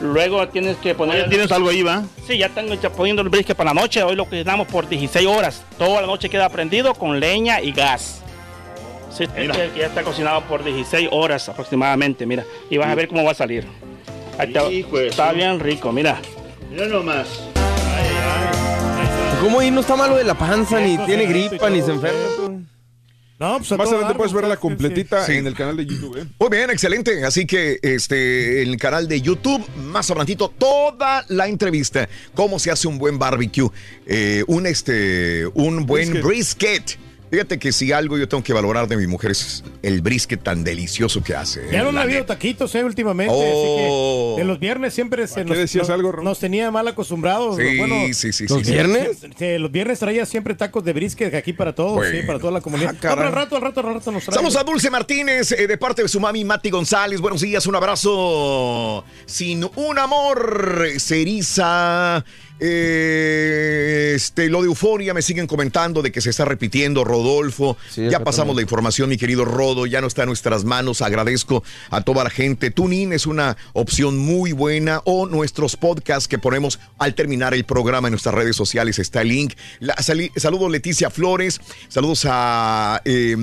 Luego 0.00 0.48
tienes 0.48 0.78
que 0.78 0.94
poner... 0.94 1.20
Oye, 1.20 1.28
¿Tienes 1.28 1.52
algo 1.52 1.68
ahí, 1.68 1.82
va? 1.82 2.04
Sí, 2.26 2.38
ya 2.38 2.48
tengo 2.48 2.72
ya 2.72 2.88
poniendo 2.90 3.20
el 3.20 3.28
brisket 3.28 3.54
para 3.54 3.74
la 3.74 3.80
noche. 3.82 4.02
Hoy 4.02 4.16
lo 4.16 4.24
cocinamos 4.24 4.66
por 4.66 4.88
16 4.88 5.26
horas. 5.26 5.62
Toda 5.78 6.00
la 6.00 6.06
noche 6.06 6.30
queda 6.30 6.48
prendido 6.48 6.94
con 6.94 7.20
leña 7.20 7.60
y 7.60 7.72
gas. 7.72 8.22
Sí, 9.16 9.24
Mira. 9.36 9.54
este 9.54 9.72
que 9.74 9.80
ya 9.80 9.86
está 9.86 10.02
cocinado 10.02 10.42
por 10.44 10.62
16 10.64 11.08
horas 11.12 11.48
aproximadamente, 11.48 12.26
mira. 12.26 12.44
Y 12.68 12.76
vas 12.76 12.88
a 12.88 12.94
ver 12.94 13.08
cómo 13.08 13.24
va 13.24 13.30
a 13.32 13.34
salir. 13.34 13.64
Ahí 14.38 14.48
está, 14.48 14.70
Hijo 14.70 14.98
de 14.98 15.08
está 15.08 15.32
bien 15.32 15.58
rico, 15.60 15.90
mira. 15.92 16.20
Mira 16.70 16.86
nomás. 16.86 17.26
¿Cómo 19.40 19.62
y 19.62 19.70
no 19.70 19.80
está 19.80 19.96
malo 19.96 20.16
de 20.16 20.24
la 20.24 20.34
panza, 20.34 20.80
ni 20.80 20.98
tiene 21.06 21.26
gripa, 21.26 21.70
ni 21.70 21.80
se 21.82 21.92
enferma? 21.92 22.64
No, 23.38 23.58
pues 23.58 23.70
a 23.70 23.76
Más 23.76 23.88
adelante 23.88 24.14
puedes 24.14 24.32
verla 24.32 24.48
pues, 24.48 24.60
completita 24.60 25.26
Sí. 25.26 25.32
en 25.32 25.46
el 25.46 25.54
canal 25.54 25.76
de 25.76 25.84
YouTube. 25.84 26.16
¿eh? 26.16 26.24
Muy 26.38 26.48
bien, 26.48 26.70
excelente. 26.70 27.22
Así 27.22 27.46
que 27.46 27.78
este, 27.82 28.62
en 28.62 28.70
el 28.70 28.78
canal 28.78 29.06
de 29.08 29.20
YouTube, 29.20 29.62
más 29.76 30.10
adelantito, 30.10 30.48
toda 30.48 31.22
la 31.28 31.46
entrevista. 31.46 32.08
Cómo 32.34 32.58
se 32.58 32.70
hace 32.70 32.88
un 32.88 32.96
buen 32.96 33.18
barbecue. 33.18 33.68
eh, 34.06 34.42
un, 34.46 34.66
este, 34.66 35.46
un 35.48 35.84
buen 35.84 36.08
Brisket. 36.22 36.24
brisket. 36.24 37.05
Fíjate 37.30 37.58
que 37.58 37.72
si 37.72 37.90
algo 37.90 38.16
yo 38.16 38.28
tengo 38.28 38.42
que 38.44 38.52
valorar 38.52 38.86
de 38.86 38.96
mi 38.96 39.08
mujer 39.08 39.32
es 39.32 39.64
el 39.82 40.00
brisket 40.00 40.42
tan 40.42 40.62
delicioso 40.62 41.24
que 41.24 41.34
hace. 41.34 41.60
Ya 41.72 41.82
no 41.82 41.88
han 41.88 41.98
habido 41.98 42.24
taquitos, 42.24 42.72
eh, 42.76 42.84
últimamente. 42.84 43.34
Oh. 43.36 43.40
Así 43.42 44.36
que 44.36 44.42
de 44.42 44.46
los 44.46 44.60
viernes 44.60 44.94
siempre 44.94 45.26
se 45.26 45.40
qué 45.42 45.44
nos, 45.44 45.58
decías 45.58 45.88
nos- 45.88 45.94
algo, 45.94 46.12
Ron? 46.12 46.24
nos 46.24 46.38
tenía 46.38 46.70
mal 46.70 46.86
acostumbrados. 46.86 47.56
Sí, 47.56 47.78
bueno, 47.78 47.96
sí, 48.14 48.32
sí, 48.32 48.46
¿Los 48.48 48.64
sí. 48.64 48.72
viernes? 48.72 49.18
sí, 49.36 49.58
los 49.58 49.72
viernes 49.72 49.98
traía 49.98 50.24
siempre 50.24 50.54
tacos 50.54 50.84
de 50.84 50.92
brisket 50.92 51.34
aquí 51.34 51.52
para 51.52 51.74
todos, 51.74 51.94
Bueno. 51.96 52.16
sí, 52.20 52.24
para 52.26 52.38
toda 52.38 52.52
la 52.52 52.60
comunidad. 52.60 52.94
Ah, 53.02 53.14
No, 53.16 53.22
al 53.22 53.32
rato, 53.32 53.56
al 53.56 53.62
rato, 53.62 53.80
al 53.80 53.94
rato 53.94 54.12
nos 54.12 54.22
trae. 54.24 54.34
Estamos 54.36 54.54
a 54.56 54.62
Dulce 54.62 54.88
Martínez 54.88 55.50
eh, 55.50 55.66
de 55.66 55.78
parte 55.78 56.02
de 56.02 56.08
su 56.08 56.20
mami 56.20 56.44
Mati 56.44 56.70
González. 56.70 57.20
Buenos 57.20 57.40
días, 57.40 57.66
un 57.66 57.74
abrazo. 57.74 59.04
Sin 59.26 59.64
un 59.74 59.98
amor 59.98 60.86
se 60.98 61.22
eriza. 61.22 62.24
Eh, 62.60 64.12
este, 64.16 64.48
lo 64.48 64.60
de 64.62 64.66
euforia 64.68 65.12
me 65.14 65.22
siguen 65.22 65.46
comentando 65.46 66.02
de 66.02 66.10
que 66.12 66.20
se 66.20 66.30
está 66.30 66.44
repitiendo, 66.44 67.04
Rodolfo. 67.04 67.76
Sí, 67.90 68.08
ya 68.08 68.20
pasamos 68.24 68.56
la 68.56 68.62
información, 68.62 69.08
mi 69.08 69.16
querido 69.16 69.44
Rodo, 69.44 69.86
ya 69.86 70.00
no 70.00 70.06
está 70.06 70.22
en 70.22 70.28
nuestras 70.28 70.64
manos. 70.64 71.02
Agradezco 71.02 71.62
a 71.90 72.00
toda 72.02 72.24
la 72.24 72.30
gente. 72.30 72.70
Tunin 72.70 73.12
es 73.12 73.26
una 73.26 73.56
opción 73.72 74.16
muy 74.18 74.52
buena 74.52 75.00
o 75.04 75.26
nuestros 75.26 75.76
podcasts 75.76 76.28
que 76.28 76.38
ponemos 76.38 76.78
al 76.98 77.14
terminar 77.14 77.54
el 77.54 77.64
programa 77.64 78.08
en 78.08 78.12
nuestras 78.12 78.34
redes 78.34 78.56
sociales 78.56 78.98
está 78.98 79.22
el 79.22 79.28
link. 79.28 79.54
La- 79.80 79.96
sali- 79.96 80.32
saludos 80.36 80.70
Leticia 80.70 81.10
Flores, 81.10 81.60
saludos 81.88 82.26
a, 82.28 83.00
eh, 83.04 83.36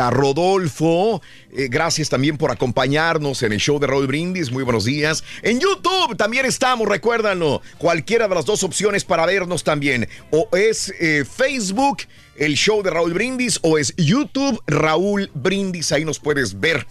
a 0.00 0.10
Rodolfo. 0.10 1.22
Eh, 1.56 1.68
gracias 1.70 2.08
también 2.08 2.36
por 2.36 2.50
acompañarnos 2.50 3.42
en 3.44 3.52
el 3.52 3.60
show 3.60 3.78
de 3.78 3.86
Raúl 3.86 4.06
Brindis. 4.08 4.50
Muy 4.50 4.64
buenos 4.64 4.84
días. 4.84 5.22
En 5.42 5.60
YouTube 5.60 6.16
también 6.16 6.46
estamos, 6.46 6.88
recuérdanlo. 6.88 7.62
Cualquiera 7.78 8.23
de 8.28 8.34
las 8.34 8.44
dos 8.44 8.62
opciones 8.64 9.04
para 9.04 9.26
vernos 9.26 9.64
también. 9.64 10.08
O 10.30 10.48
es 10.56 10.92
eh, 11.00 11.24
Facebook, 11.24 12.02
el 12.36 12.54
show 12.54 12.82
de 12.82 12.90
Raúl 12.90 13.14
Brindis, 13.14 13.58
o 13.62 13.78
es 13.78 13.94
YouTube 13.96 14.60
Raúl 14.66 15.30
Brindis. 15.34 15.92
Ahí 15.92 16.04
nos 16.04 16.18
puedes 16.18 16.60
ver. 16.60 16.86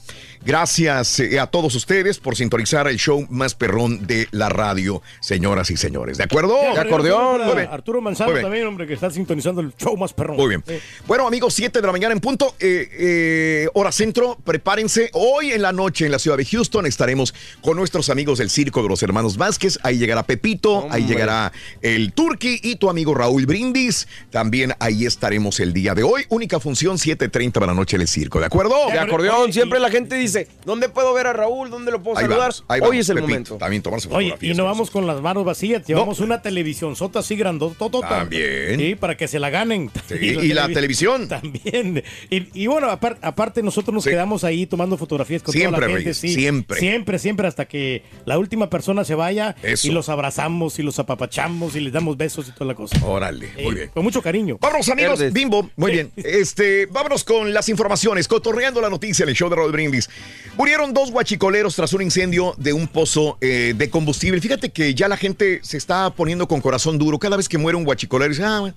Gracias 0.45 1.21
eh, 1.21 1.39
a 1.39 1.47
todos 1.47 1.73
ustedes 1.73 2.19
por 2.19 2.35
sintonizar 2.35 2.89
el 2.89 2.97
show 2.97 3.25
más 3.29 3.55
perrón 3.55 4.05
de 4.05 4.27
la 4.31 4.49
radio, 4.49 5.01
señoras 5.21 5.71
y 5.71 5.77
señores. 5.77 6.17
¿De 6.17 6.25
acuerdo? 6.25 6.57
Sí, 6.59 6.77
acordeón. 6.77 7.41
Arturo 7.71 8.01
Manzano 8.01 8.33
también, 8.41 8.67
hombre, 8.67 8.85
que 8.85 8.93
está 8.93 9.09
sintonizando 9.09 9.61
el 9.61 9.73
show 9.77 9.95
más 9.95 10.11
perrón. 10.11 10.35
Muy 10.35 10.49
bien. 10.49 10.63
Bueno, 11.07 11.25
amigos, 11.25 11.53
7 11.53 11.79
de 11.79 11.87
la 11.87 11.93
mañana 11.93 12.13
en 12.13 12.19
punto, 12.19 12.55
eh, 12.59 12.89
eh, 12.91 13.67
hora 13.73 13.93
centro, 13.93 14.37
prepárense. 14.43 15.09
Hoy 15.13 15.51
en 15.51 15.61
la 15.61 15.71
noche 15.71 16.05
en 16.05 16.11
la 16.11 16.19
ciudad 16.19 16.35
de 16.35 16.45
Houston 16.45 16.85
estaremos 16.87 17.33
con 17.61 17.77
nuestros 17.77 18.09
amigos 18.09 18.39
del 18.39 18.49
Circo 18.49 18.83
de 18.83 18.89
los 18.89 19.01
Hermanos 19.01 19.37
Vázquez. 19.37 19.79
Ahí 19.81 19.97
llegará 19.97 20.23
Pepito, 20.23 20.87
ahí 20.89 21.05
llegará 21.05 21.53
el 21.81 22.11
Turqui 22.11 22.59
y 22.61 22.75
tu 22.75 22.89
amigo 22.89 23.15
Raúl 23.15 23.45
Brindis. 23.45 24.09
También 24.29 24.73
ahí 24.79 25.05
estaremos 25.05 25.32
el 25.33 25.73
día 25.73 25.95
de 25.95 26.03
hoy. 26.03 26.25
Única 26.29 26.59
función, 26.59 26.97
7.30 26.97 27.59
de 27.59 27.65
la 27.65 27.73
noche 27.73 27.95
en 27.95 28.03
el 28.03 28.07
Circo, 28.07 28.39
¿de 28.39 28.45
acuerdo? 28.45 28.75
De 28.91 28.99
acordeón, 28.99 29.51
siempre 29.51 29.79
la 29.79 29.89
gente 29.89 30.15
dice, 30.15 30.47
¿dónde 30.63 30.89
puedo 30.89 31.11
ver 31.13 31.25
a 31.27 31.33
Raúl? 31.33 31.71
¿Dónde 31.71 31.91
lo 31.91 32.03
puedo 32.03 32.17
Ahí 32.17 32.23
saludar? 32.25 32.39
vamos, 32.41 32.65
ahí 32.67 32.79
Hoy 32.81 32.87
vamos, 32.89 32.97
es 32.97 33.09
el 33.09 33.15
Pepito. 33.15 33.29
momento. 33.29 33.55
También 33.57 33.81
tomarse 33.81 34.07
Oye, 34.11 34.35
y 34.41 34.53
no 34.53 34.65
vamos 34.65 34.91
con 34.91 35.07
las 35.07 35.21
manos 35.21 35.43
vacías, 35.43 35.85
llevamos 35.87 36.19
una 36.19 36.41
televisión 36.43 36.95
sota 36.95 37.19
así 37.19 37.35
grandotota. 37.35 38.07
También. 38.07 38.77
Sí, 38.79 38.95
para 38.95 39.17
que 39.17 39.27
se 39.27 39.39
la 39.39 39.49
ganen. 39.49 39.89
Sí, 40.07 40.15
y 40.21 40.53
la 40.53 40.67
televi- 40.67 40.73
televisión. 40.73 41.27
También. 41.27 42.03
Y, 42.29 42.63
y 42.63 42.67
bueno, 42.67 42.87
apar- 42.91 43.17
aparte 43.21 43.63
nosotros 43.63 43.93
nos 43.93 44.03
Sí. 44.03 44.11
quedamos 44.11 44.43
ahí 44.43 44.67
tomando 44.67 44.97
fotografías 44.97 45.41
con 45.41 45.51
Siempre, 45.53 45.77
toda 45.77 45.81
la 45.81 45.87
gente. 45.87 45.99
Reyes, 46.03 46.17
sí. 46.17 46.29
siempre. 46.33 46.79
Siempre, 46.79 47.17
siempre, 47.19 47.47
hasta 47.47 47.65
que 47.65 48.03
la 48.25 48.37
última 48.37 48.69
persona 48.69 49.03
se 49.03 49.15
vaya 49.15 49.55
Eso. 49.63 49.87
y 49.87 49.91
los 49.91 50.09
abrazamos 50.09 50.77
y 50.79 50.83
los 50.83 50.99
apapachamos 50.99 51.75
y 51.75 51.79
les 51.79 51.91
damos 51.93 52.17
besos 52.17 52.47
y 52.47 52.51
toda 52.51 52.65
la 52.67 52.75
cosa. 52.75 53.03
Órale, 53.05 53.49
muy 53.63 53.73
bien. 53.75 53.89
Con 53.93 54.03
mucho 54.03 54.21
cariño. 54.21 54.57
Vámonos 54.61 54.89
amigos, 54.89 55.19
Bimbo. 55.31 55.69
Muy 55.75 55.91
bien. 55.91 56.11
Este, 56.17 56.85
vámonos 56.87 57.23
con 57.23 57.53
las 57.53 57.69
informaciones. 57.69 58.27
Cotorreando 58.27 58.81
la 58.81 58.89
noticia 58.89 59.23
en 59.23 59.29
el 59.29 59.35
show 59.35 59.49
de 59.49 59.55
Raúl 59.55 59.71
Brindis. 59.71 60.09
Murieron 60.57 60.93
dos 60.93 61.11
guachicoleros 61.11 61.75
tras 61.75 61.93
un 61.93 62.01
incendio 62.01 62.53
de 62.57 62.73
un 62.73 62.87
pozo 62.87 63.37
eh, 63.41 63.73
de 63.77 63.89
combustible. 63.89 64.41
Fíjate 64.41 64.69
que 64.69 64.93
ya 64.95 65.07
la 65.07 65.17
gente 65.17 65.59
se 65.63 65.77
está 65.77 66.09
poniendo 66.11 66.47
con 66.47 66.61
corazón 66.61 66.97
duro. 66.97 67.19
Cada 67.19 67.37
vez 67.37 67.47
que 67.49 67.57
muere 67.57 67.77
un 67.77 67.83
guachicolero, 67.83 68.29
dice, 68.29 68.43
ah, 68.43 68.73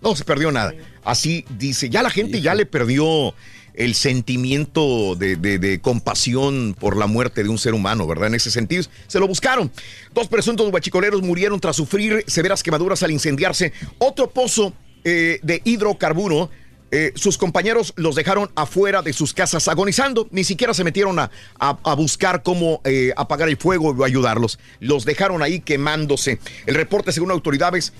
no 0.00 0.16
se 0.16 0.24
perdió 0.24 0.50
nada. 0.50 0.74
Así 1.04 1.44
dice. 1.58 1.88
Ya 1.90 2.02
la 2.02 2.10
gente 2.10 2.40
ya 2.40 2.54
le 2.54 2.66
perdió 2.66 3.34
el 3.74 3.94
sentimiento 3.94 5.14
de, 5.16 5.36
de- 5.36 5.58
de 5.58 5.80
compasión 5.80 6.76
por 6.78 6.96
la 6.96 7.06
muerte 7.06 7.42
de 7.42 7.48
un 7.48 7.58
ser 7.58 7.74
humano, 7.74 8.06
¿verdad? 8.06 8.28
En 8.28 8.34
ese 8.34 8.50
sentido, 8.50 8.84
se 9.06 9.18
lo 9.20 9.26
buscaron. 9.26 9.70
Dos 10.14 10.28
presuntos 10.28 10.70
guachicoleros 10.70 11.22
murieron 11.22 11.58
tras 11.60 11.76
sufrir 11.76 12.24
severas 12.26 12.62
quemaduras 12.62 13.02
al 13.02 13.10
incendiarse 13.12 13.72
otro 13.98 14.28
pozo 14.30 14.74
eh, 15.04 15.38
de 15.42 15.60
hidrocarburo. 15.64 16.50
Eh, 16.94 17.12
sus 17.14 17.38
compañeros 17.38 17.94
los 17.96 18.14
dejaron 18.14 18.50
afuera 18.54 19.00
de 19.00 19.14
sus 19.14 19.32
casas 19.32 19.66
agonizando. 19.66 20.28
Ni 20.30 20.44
siquiera 20.44 20.74
se 20.74 20.84
metieron 20.84 21.18
a, 21.18 21.30
a- 21.58 21.94
buscar 21.94 22.42
cómo 22.42 22.82
eh, 22.84 23.14
apagar 23.16 23.48
el 23.48 23.56
fuego 23.56 23.90
o 23.98 24.04
ayudarlos. 24.04 24.58
Los 24.78 25.06
dejaron 25.06 25.42
ahí 25.42 25.60
quemándose. 25.60 26.38
El 26.66 26.74
reporte, 26.74 27.10
según 27.12 27.30
autoridades, 27.30 27.94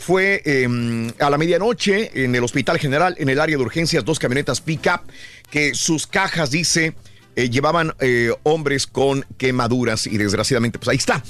fue 0.00 0.42
eh, 0.44 1.12
a 1.20 1.30
la 1.30 1.38
medianoche 1.38 2.24
en 2.24 2.34
el 2.34 2.42
Hospital 2.42 2.80
General, 2.80 3.14
en 3.18 3.28
el 3.28 3.38
área 3.38 3.56
de 3.56 3.62
urgencias, 3.62 4.04
dos 4.04 4.18
camionetas 4.18 4.60
pick-up 4.60 5.02
que 5.48 5.74
sus 5.76 6.08
cajas, 6.08 6.50
dice, 6.50 6.94
llevaban 7.36 7.94
hombres 8.42 8.88
con 8.88 9.24
quemaduras 9.38 10.06
y 10.08 10.18
desgraciadamente, 10.18 10.80
pues 10.80 10.88
ahí 10.88 10.96
está. 10.96 11.22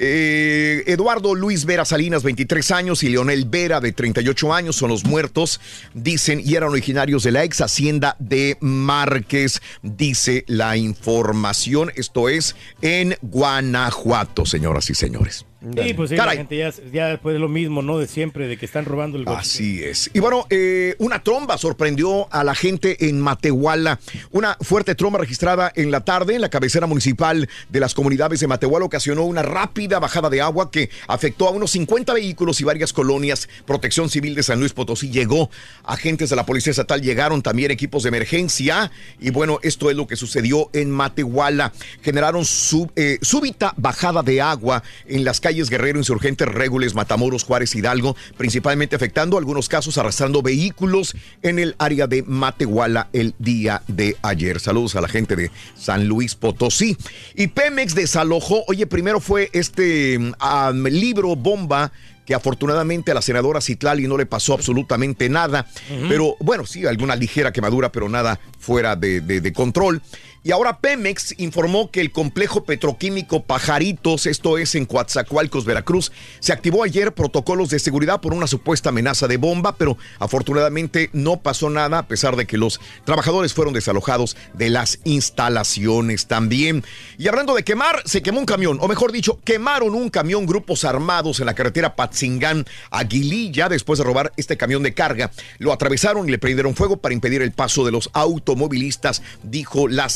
Eh, 0.00 0.84
Eduardo 0.86 1.34
Luis 1.34 1.64
Vera 1.64 1.84
Salinas, 1.84 2.22
23 2.22 2.70
años, 2.70 3.02
y 3.02 3.08
Leonel 3.08 3.46
Vera, 3.46 3.80
de 3.80 3.92
38 3.92 4.54
años, 4.54 4.76
son 4.76 4.90
los 4.90 5.04
muertos, 5.04 5.60
dicen, 5.92 6.40
y 6.44 6.54
eran 6.54 6.70
originarios 6.70 7.24
de 7.24 7.32
la 7.32 7.42
ex 7.42 7.60
hacienda 7.60 8.14
de 8.20 8.56
Márquez, 8.60 9.60
dice 9.82 10.44
la 10.46 10.76
información. 10.76 11.90
Esto 11.96 12.28
es 12.28 12.54
en 12.80 13.16
Guanajuato, 13.22 14.46
señoras 14.46 14.88
y 14.88 14.94
señores. 14.94 15.47
Sí, 15.60 15.92
pues 15.94 16.10
sí, 16.10 16.16
la 16.16 16.30
gente 16.30 16.56
ya, 16.56 16.72
ya 16.92 17.08
después 17.08 17.32
de 17.32 17.40
lo 17.40 17.48
mismo, 17.48 17.82
¿no? 17.82 17.98
De 17.98 18.06
siempre, 18.06 18.46
de 18.46 18.56
que 18.56 18.64
están 18.64 18.84
robando 18.84 19.18
el 19.18 19.24
coche. 19.24 19.38
Así 19.40 19.82
es. 19.82 20.08
Y 20.14 20.20
bueno, 20.20 20.46
eh, 20.50 20.94
una 21.00 21.20
tromba 21.24 21.58
sorprendió 21.58 22.32
a 22.32 22.44
la 22.44 22.54
gente 22.54 23.08
en 23.08 23.20
Matehuala. 23.20 23.98
Una 24.30 24.56
fuerte 24.60 24.94
tromba 24.94 25.18
registrada 25.18 25.72
en 25.74 25.90
la 25.90 26.00
tarde 26.04 26.36
en 26.36 26.42
la 26.42 26.48
cabecera 26.48 26.86
municipal 26.86 27.48
de 27.70 27.80
las 27.80 27.92
comunidades 27.92 28.38
de 28.38 28.46
Matehuala 28.46 28.86
ocasionó 28.86 29.24
una 29.24 29.42
rápida 29.42 29.98
bajada 29.98 30.30
de 30.30 30.40
agua 30.40 30.70
que 30.70 30.90
afectó 31.08 31.48
a 31.48 31.50
unos 31.50 31.72
50 31.72 32.14
vehículos 32.14 32.60
y 32.60 32.64
varias 32.64 32.92
colonias. 32.92 33.48
Protección 33.66 34.08
Civil 34.10 34.36
de 34.36 34.44
San 34.44 34.60
Luis 34.60 34.72
Potosí 34.72 35.10
llegó. 35.10 35.50
Agentes 35.82 36.30
de 36.30 36.36
la 36.36 36.46
Policía 36.46 36.70
Estatal 36.70 37.02
llegaron 37.02 37.42
también 37.42 37.72
equipos 37.72 38.04
de 38.04 38.10
emergencia. 38.10 38.92
Y 39.18 39.30
bueno, 39.30 39.58
esto 39.64 39.90
es 39.90 39.96
lo 39.96 40.06
que 40.06 40.14
sucedió 40.14 40.70
en 40.72 40.92
Matehuala. 40.92 41.72
Generaron 42.02 42.44
sub- 42.44 42.92
eh, 42.94 43.18
súbita 43.22 43.74
bajada 43.76 44.22
de 44.22 44.40
agua 44.40 44.84
en 45.08 45.24
las 45.24 45.40
calles 45.40 45.47
Guerrero, 45.70 45.98
Insurgentes, 45.98 46.46
Régules, 46.48 46.94
Matamoros, 46.94 47.44
Juárez, 47.44 47.74
Hidalgo, 47.74 48.16
principalmente 48.36 48.96
afectando 48.96 49.38
algunos 49.38 49.68
casos 49.68 49.98
arrastrando 49.98 50.42
vehículos 50.42 51.14
en 51.42 51.58
el 51.58 51.74
área 51.78 52.06
de 52.06 52.22
Matehuala 52.22 53.08
el 53.12 53.34
día 53.38 53.82
de 53.88 54.16
ayer. 54.22 54.60
Saludos 54.60 54.94
a 54.96 55.00
la 55.00 55.08
gente 55.08 55.36
de 55.36 55.50
San 55.76 56.06
Luis 56.06 56.34
Potosí. 56.34 56.96
Y 57.34 57.48
Pemex 57.48 57.94
desalojó, 57.94 58.64
oye, 58.68 58.86
primero 58.86 59.20
fue 59.20 59.50
este 59.52 60.18
mm, 60.18 60.86
libro 60.88 61.34
bomba 61.36 61.92
que 62.26 62.34
afortunadamente 62.34 63.10
a 63.10 63.14
la 63.14 63.22
senadora 63.22 63.62
Citlali 63.62 64.06
no 64.06 64.18
le 64.18 64.26
pasó 64.26 64.52
absolutamente 64.52 65.30
nada, 65.30 65.66
pero 66.10 66.36
bueno, 66.40 66.66
sí, 66.66 66.84
alguna 66.84 67.16
ligera 67.16 67.54
quemadura, 67.54 67.90
pero 67.90 68.06
nada 68.10 68.38
fuera 68.58 68.96
de, 68.96 69.22
de- 69.22 69.40
de 69.40 69.52
control. 69.54 70.02
Y 70.48 70.50
ahora 70.50 70.78
Pemex 70.78 71.34
informó 71.36 71.90
que 71.90 72.00
el 72.00 72.10
complejo 72.10 72.64
petroquímico 72.64 73.42
Pajaritos, 73.42 74.24
esto 74.24 74.56
es 74.56 74.74
en 74.76 74.86
Coatzacoalcos, 74.86 75.66
Veracruz, 75.66 76.10
se 76.40 76.54
activó 76.54 76.84
ayer 76.84 77.12
protocolos 77.12 77.68
de 77.68 77.78
seguridad 77.78 78.22
por 78.22 78.32
una 78.32 78.46
supuesta 78.46 78.88
amenaza 78.88 79.28
de 79.28 79.36
bomba, 79.36 79.76
pero 79.76 79.98
afortunadamente 80.18 81.10
no 81.12 81.40
pasó 81.40 81.68
nada 81.68 81.98
a 81.98 82.08
pesar 82.08 82.34
de 82.34 82.46
que 82.46 82.56
los 82.56 82.80
trabajadores 83.04 83.52
fueron 83.52 83.74
desalojados 83.74 84.38
de 84.54 84.70
las 84.70 85.00
instalaciones 85.04 86.28
también. 86.28 86.82
Y 87.18 87.28
hablando 87.28 87.54
de 87.54 87.62
quemar, 87.62 88.00
se 88.06 88.22
quemó 88.22 88.40
un 88.40 88.46
camión, 88.46 88.78
o 88.80 88.88
mejor 88.88 89.12
dicho, 89.12 89.40
quemaron 89.44 89.94
un 89.94 90.08
camión 90.08 90.46
grupos 90.46 90.86
armados 90.86 91.40
en 91.40 91.46
la 91.46 91.54
carretera 91.54 91.94
Patzingán 91.94 92.64
Aguililla 92.90 93.68
después 93.68 93.98
de 93.98 94.06
robar 94.06 94.32
este 94.38 94.56
camión 94.56 94.82
de 94.82 94.94
carga. 94.94 95.30
Lo 95.58 95.74
atravesaron 95.74 96.26
y 96.26 96.30
le 96.30 96.38
prendieron 96.38 96.74
fuego 96.74 96.96
para 96.96 97.12
impedir 97.12 97.42
el 97.42 97.52
paso 97.52 97.84
de 97.84 97.92
los 97.92 98.08
automovilistas, 98.14 99.20
dijo 99.42 99.88
la 99.88 100.08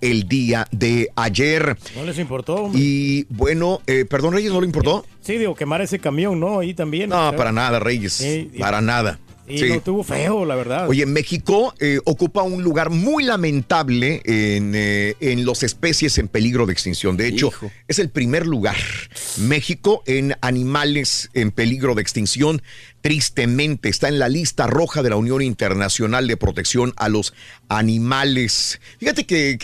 El 0.00 0.28
día 0.28 0.66
de 0.70 1.08
ayer. 1.16 1.76
No 1.96 2.04
les 2.04 2.18
importó, 2.18 2.54
hombre. 2.56 2.80
Y 2.80 3.26
bueno, 3.30 3.80
eh, 3.86 4.04
perdón, 4.04 4.34
Reyes, 4.34 4.52
¿no 4.52 4.60
le 4.60 4.66
importó? 4.66 5.04
Sí, 5.20 5.38
digo, 5.38 5.54
quemar 5.54 5.80
ese 5.82 5.98
camión, 5.98 6.38
¿no? 6.40 6.60
Ahí 6.60 6.74
también. 6.74 7.10
No, 7.10 7.34
para 7.36 7.52
nada, 7.52 7.78
Reyes. 7.80 8.12
Sí, 8.14 8.50
y- 8.54 8.58
para 8.58 8.80
nada. 8.80 9.18
Y 9.50 9.56
Sí. 9.60 9.68
lo 9.68 9.80
tuvo 9.80 10.04
feo, 10.04 10.44
la 10.44 10.54
verdad. 10.56 10.86
Oye, 10.90 11.06
México 11.06 11.72
eh, 11.80 12.00
ocupa 12.04 12.42
un 12.42 12.62
lugar 12.62 12.90
muy 12.90 13.24
lamentable 13.24 14.20
en, 14.26 14.74
eh, 14.76 15.14
en 15.20 15.46
las 15.46 15.62
especies 15.62 16.18
en 16.18 16.28
peligro 16.28 16.66
de 16.66 16.74
extinción. 16.74 17.16
De 17.16 17.28
hecho, 17.28 17.50
es 17.88 17.98
el 17.98 18.10
primer 18.10 18.46
lugar. 18.46 18.76
México 19.38 20.02
en 20.06 20.34
animales 20.42 21.30
en 21.34 21.50
peligro 21.50 21.94
de 21.94 22.02
extinción. 22.02 22.60
Tristemente 23.00 23.88
está 23.88 24.08
en 24.08 24.18
la 24.18 24.28
lista 24.28 24.66
roja 24.66 25.02
de 25.02 25.10
la 25.10 25.16
Unión 25.16 25.40
Internacional 25.40 26.26
de 26.26 26.36
Protección 26.36 26.92
a 26.96 27.08
los 27.08 27.32
Animales. 27.68 28.80
Fíjate 28.98 29.24
que 29.24 29.56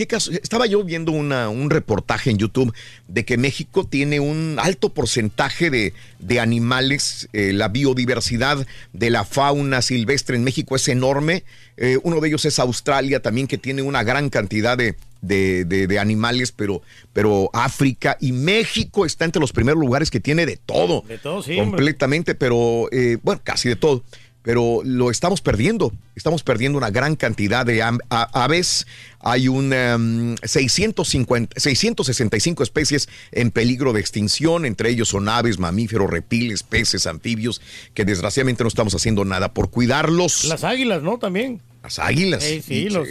estaba 0.43 0.66
yo 0.66 0.85
viendo 0.85 1.12
una- 1.12 1.48
un 1.48 1.69
reportaje 1.70 2.31
en 2.31 2.39
YouTube 2.39 2.73
de 3.09 3.24
que 3.24 3.36
México 3.36 3.85
tiene 3.86 4.20
un 4.20 4.56
alto 4.61 4.90
porcentaje 4.94 5.70
de, 5.70 5.93
de 6.20 6.40
animales. 6.40 7.28
eh, 7.32 7.52
la 7.52 7.69
biodiversidad 7.69 8.66
de 8.93 9.11
la 9.11 9.24
fauna 9.24 9.82
silvestre 9.82 10.36
en 10.36 10.44
México 10.44 10.77
es 10.77 10.86
enorme. 10.89 11.44
Eh, 11.77 11.98
uno 12.02 12.20
de 12.20 12.28
ellos 12.28 12.44
es 12.44 12.59
Australia 12.59 13.20
también, 13.20 13.47
que 13.48 13.59
tiene 13.59 13.82
una 13.82 14.05
gran 14.05 14.31
cantidad 14.31 14.78
de, 14.78 14.94
de- 15.26 15.64
de- 15.64 15.86
de 15.86 15.98
animales, 15.98 16.52
pero, 16.52 16.82
pero 17.12 17.51
África 17.52 18.16
y 18.20 18.32
México 18.32 19.06
está 19.06 19.24
entre 19.24 19.40
los 19.40 19.52
primeros 19.52 19.80
lugares 19.80 20.10
que 20.10 20.20
tiene 20.20 20.46
de 20.46 20.56
todo. 20.56 21.02
De 21.09 21.18
todo, 21.18 21.42
sí, 21.42 21.52
hombre. 21.59 21.78
Completamente, 21.78 22.34
pero 22.34 22.88
eh, 22.92 23.18
bueno, 23.22 23.40
casi 23.44 23.68
de 23.68 23.76
todo. 23.76 24.02
Pero 24.42 24.82
lo 24.84 25.10
estamos 25.10 25.40
perdiendo. 25.40 25.90
Estamos 26.16 26.42
perdiendo 26.42 26.76
una 26.76 26.90
gran 26.90 27.16
cantidad 27.16 27.64
de 27.64 27.82
aves. 28.10 28.86
Hay 29.20 29.48
un 29.48 29.72
em, 29.72 30.36
650, 30.42 31.59
665 31.59 32.62
especies 32.62 33.09
en 33.32 33.51
peligro 33.51 33.94
de 33.94 34.01
extinción. 34.01 34.66
Entre 34.66 34.90
ellos 34.90 35.09
son 35.09 35.30
aves, 35.30 35.59
mamíferos, 35.59 36.10
reptiles, 36.10 36.62
peces, 36.62 37.06
anfibios, 37.06 37.62
que 37.94 38.05
desgraciadamente 38.05 38.64
no 38.64 38.68
estamos 38.68 38.94
haciendo 38.94 39.24
nada 39.24 39.55
por 39.55 39.70
cuidarlos. 39.70 40.44
Las 40.44 40.62
águilas, 40.62 41.02
¿no? 41.02 41.18
También. 41.18 41.62
Las 41.85 41.98
águilas. 41.98 42.43
Sí, 42.43 42.62
sí, 42.62 42.89
Sí. 42.89 42.89
Los, 42.90 43.09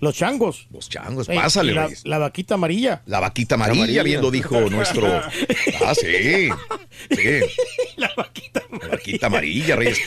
los 0.00 0.14
changos. 0.14 0.68
Los 0.72 0.88
changos, 0.88 1.28
Ey, 1.28 1.36
pásale, 1.36 1.74
la, 1.74 1.90
la 2.04 2.18
vaquita 2.18 2.54
amarilla. 2.54 3.02
La 3.06 3.18
vaquita 3.18 3.56
amarilla, 3.56 3.82
amarilla. 3.82 4.02
bien 4.04 4.20
lo 4.22 4.30
dijo 4.30 4.60
nuestro. 4.70 5.08
Ah, 5.84 5.92
sí. 5.94 6.48
Sí. 7.10 7.40
La 7.96 8.10
vaquita 8.16 9.26
amarilla, 9.26 9.76
Reyes. 9.76 9.98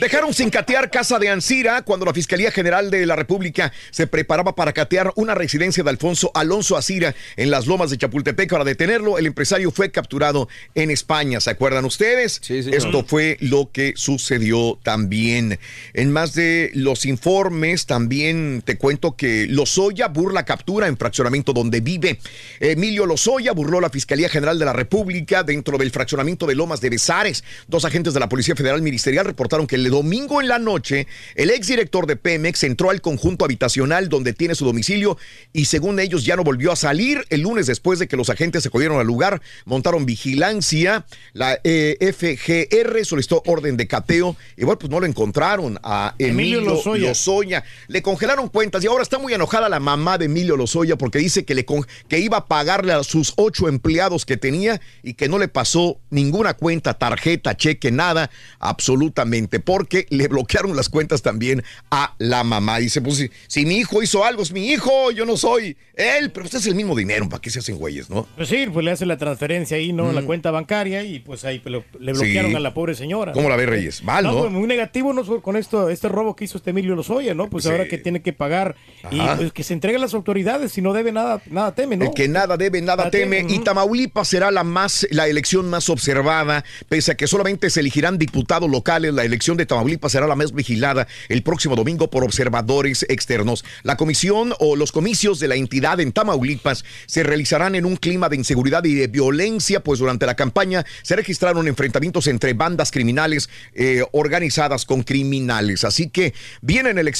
Dejaron 0.00 0.32
sin 0.34 0.50
catear 0.50 0.90
casa 0.90 1.18
de 1.18 1.28
Ancira 1.28 1.82
cuando 1.82 2.06
la 2.06 2.12
Fiscalía 2.14 2.50
General 2.50 2.90
de 2.90 3.06
la 3.06 3.16
República 3.16 3.72
se 3.90 4.06
preparaba 4.06 4.54
para 4.54 4.72
catear 4.72 5.12
una 5.16 5.34
residencia 5.34 5.82
de 5.82 5.90
Alfonso 5.90 6.30
Alonso 6.34 6.76
Acira 6.76 7.14
en 7.36 7.50
las 7.50 7.66
lomas 7.66 7.90
de 7.90 7.98
Chapultepec. 7.98 8.50
Para 8.50 8.64
detenerlo, 8.64 9.18
el 9.18 9.26
empresario 9.26 9.70
fue 9.70 9.90
capturado 9.90 10.48
en 10.74 10.90
España. 10.90 11.40
¿Se 11.40 11.50
acuerdan 11.50 11.84
ustedes? 11.84 12.40
Esto 12.50 13.04
fue 13.04 13.36
lo 13.40 13.70
que 13.72 13.94
sucedió 13.96 14.78
también. 14.82 15.58
En 15.92 16.12
más 16.12 16.34
de 16.34 16.70
los 16.74 17.06
informes, 17.06 17.53
también 17.86 18.62
te 18.64 18.76
cuento 18.76 19.16
que 19.16 19.46
Lozoya 19.48 20.08
burla 20.08 20.44
captura 20.44 20.88
en 20.88 20.96
fraccionamiento 20.96 21.52
donde 21.52 21.80
vive. 21.80 22.18
Emilio 22.60 23.06
Lozoya 23.06 23.52
burló 23.52 23.80
la 23.80 23.90
Fiscalía 23.90 24.28
General 24.28 24.58
de 24.58 24.64
la 24.64 24.72
República 24.72 25.42
dentro 25.42 25.78
del 25.78 25.90
fraccionamiento 25.90 26.46
de 26.46 26.54
Lomas 26.54 26.80
de 26.80 26.90
Besares. 26.90 27.44
Dos 27.68 27.84
agentes 27.84 28.12
de 28.12 28.20
la 28.20 28.28
Policía 28.28 28.56
Federal 28.56 28.82
Ministerial 28.82 29.24
reportaron 29.24 29.66
que 29.66 29.76
el 29.76 29.88
domingo 29.88 30.40
en 30.40 30.48
la 30.48 30.58
noche, 30.58 31.06
el 31.36 31.50
exdirector 31.50 32.06
de 32.06 32.16
Pemex 32.16 32.64
entró 32.64 32.90
al 32.90 33.00
conjunto 33.00 33.44
habitacional 33.44 34.08
donde 34.08 34.32
tiene 34.32 34.54
su 34.54 34.64
domicilio 34.64 35.16
y 35.52 35.66
según 35.66 36.00
ellos 36.00 36.24
ya 36.24 36.36
no 36.36 36.44
volvió 36.44 36.72
a 36.72 36.76
salir. 36.76 37.24
El 37.30 37.42
lunes 37.42 37.66
después 37.66 37.98
de 37.98 38.08
que 38.08 38.16
los 38.16 38.30
agentes 38.30 38.64
se 38.64 38.68
acudieron 38.68 38.98
al 38.98 39.06
lugar, 39.06 39.40
montaron 39.64 40.06
vigilancia. 40.06 41.06
La 41.32 41.60
eh, 41.62 41.96
FGR 42.00 43.04
solicitó 43.04 43.42
orden 43.46 43.76
de 43.76 43.86
cateo 43.86 44.36
y 44.56 44.64
bueno, 44.64 44.78
pues 44.78 44.90
no 44.90 45.00
lo 45.00 45.06
encontraron 45.06 45.78
a 45.82 46.14
Emilio, 46.18 46.58
Emilio 46.58 46.74
Lozoya. 46.74 47.08
Lozoya. 47.08 47.43
Le 47.88 48.02
congelaron 48.02 48.48
cuentas 48.48 48.82
y 48.84 48.86
ahora 48.86 49.02
está 49.02 49.18
muy 49.18 49.32
enojada 49.34 49.68
la 49.68 49.80
mamá 49.80 50.18
de 50.18 50.26
Emilio 50.26 50.56
Lozoya 50.56 50.96
porque 50.96 51.18
dice 51.18 51.44
que, 51.44 51.54
le 51.54 51.64
con- 51.64 51.86
que 52.08 52.18
iba 52.20 52.38
a 52.38 52.46
pagarle 52.46 52.92
a 52.92 53.02
sus 53.02 53.32
ocho 53.36 53.68
empleados 53.68 54.24
que 54.24 54.36
tenía 54.36 54.80
y 55.02 55.14
que 55.14 55.28
no 55.28 55.38
le 55.38 55.48
pasó 55.48 55.98
ninguna 56.10 56.54
cuenta, 56.54 56.94
tarjeta, 56.94 57.56
cheque, 57.56 57.90
nada, 57.90 58.30
absolutamente, 58.78 59.60
porque 59.60 60.06
le 60.10 60.28
bloquearon 60.28 60.74
las 60.76 60.88
cuentas 60.88 61.22
también 61.22 61.62
a 61.90 62.14
la 62.18 62.44
mamá. 62.44 62.78
Dice, 62.78 63.00
pues 63.00 63.16
si, 63.16 63.30
si 63.46 63.64
mi 63.66 63.76
hijo 63.78 64.02
hizo 64.02 64.24
algo, 64.24 64.42
es 64.42 64.52
mi 64.52 64.68
hijo, 64.70 65.10
yo 65.10 65.24
no 65.26 65.36
soy 65.36 65.76
él, 65.94 66.30
pero 66.32 66.46
usted 66.46 66.58
es 66.58 66.66
el 66.66 66.74
mismo 66.74 66.94
dinero, 66.96 67.28
¿para 67.28 67.40
qué 67.40 67.50
se 67.50 67.60
hacen 67.60 67.76
güeyes, 67.76 68.10
no? 68.10 68.26
Pues 68.36 68.48
sí, 68.48 68.66
pues 68.72 68.84
le 68.84 68.90
hace 68.90 69.06
la 69.06 69.16
transferencia 69.16 69.76
ahí, 69.76 69.92
¿no? 69.92 70.12
La 70.12 70.20
Mm. 70.22 70.26
cuenta 70.26 70.50
bancaria 70.50 71.02
y 71.04 71.18
pues 71.20 71.44
ahí 71.44 71.60
le, 71.64 71.84
le 72.00 72.12
bloquearon 72.12 72.50
Sí. 72.52 72.56
a 72.56 72.60
la 72.60 72.72
pobre 72.74 72.94
señora. 72.94 73.32
¿Cómo 73.32 73.48
la 73.48 73.56
ve, 73.56 73.66
Reyes? 73.66 74.02
Mal, 74.02 74.24
¿no? 74.24 74.38
pues, 74.38 74.50
muy 74.50 74.66
negativo 74.66 75.12
¿no? 75.12 75.24
con 75.42 75.56
esto, 75.56 75.88
este 75.90 76.08
robo 76.08 76.34
que 76.34 76.44
hizo 76.44 76.58
este 76.58 76.70
Emilio 76.70 76.94
Lozoya, 76.96 77.33
¿no? 77.34 77.48
Pues 77.50 77.64
Sí. 77.64 77.70
ahora 77.70 77.86
que 77.88 77.98
tiene 77.98 78.22
que 78.22 78.32
pagar 78.32 78.76
y 79.10 79.20
pues, 79.20 79.52
que 79.52 79.62
se 79.62 79.74
entreguen 79.74 80.00
las 80.00 80.14
autoridades, 80.14 80.72
si 80.72 80.82
no 80.82 80.92
debe 80.92 81.12
nada, 81.12 81.40
nada 81.50 81.74
teme, 81.74 81.96
¿no? 81.96 82.06
El 82.06 82.14
que 82.14 82.28
nada 82.28 82.56
debe, 82.56 82.80
nada 82.80 82.96
Nada 82.96 83.10
teme. 83.10 83.38
teme, 83.38 83.54
Y. 83.54 83.58
Tamaulipas 83.60 84.28
será 84.28 84.50
la 84.50 84.62
más, 84.64 85.06
la 85.10 85.26
elección 85.28 85.68
más 85.70 85.88
observada, 85.88 86.64
pese 86.88 87.12
a 87.12 87.14
que 87.16 87.26
solamente 87.26 87.70
se 87.70 87.80
elegirán 87.80 88.18
diputados 88.18 88.70
locales. 88.70 89.12
La 89.14 89.24
elección 89.24 89.56
de 89.56 89.66
Tamaulipas 89.66 90.12
será 90.12 90.26
la 90.26 90.36
más 90.36 90.52
vigilada 90.52 91.06
el 91.28 91.42
próximo 91.42 91.74
domingo 91.76 92.10
por 92.10 92.24
observadores 92.24 93.06
externos. 93.08 93.64
La 93.82 93.96
comisión 93.96 94.52
o 94.60 94.76
los 94.76 94.92
comicios 94.92 95.40
de 95.40 95.48
la 95.48 95.54
entidad 95.56 96.00
en 96.00 96.12
Tamaulipas 96.12 96.84
se 97.06 97.22
realizarán 97.22 97.74
en 97.74 97.84
un 97.86 97.96
clima 97.96 98.28
de 98.28 98.36
inseguridad 98.36 98.84
y 98.84 98.94
de 98.94 99.06
violencia, 99.08 99.80
pues 99.80 99.98
durante 99.98 100.26
la 100.26 100.34
campaña 100.36 100.84
se 101.02 101.16
registraron 101.16 101.66
enfrentamientos 101.68 102.26
entre 102.26 102.52
bandas 102.52 102.90
criminales 102.90 103.48
eh, 103.74 104.02
organizadas 104.12 104.84
con 104.84 105.02
criminales. 105.02 105.84
Así 105.84 106.08
que 106.10 106.34
vienen 106.60 106.98
elecciones 106.98 107.13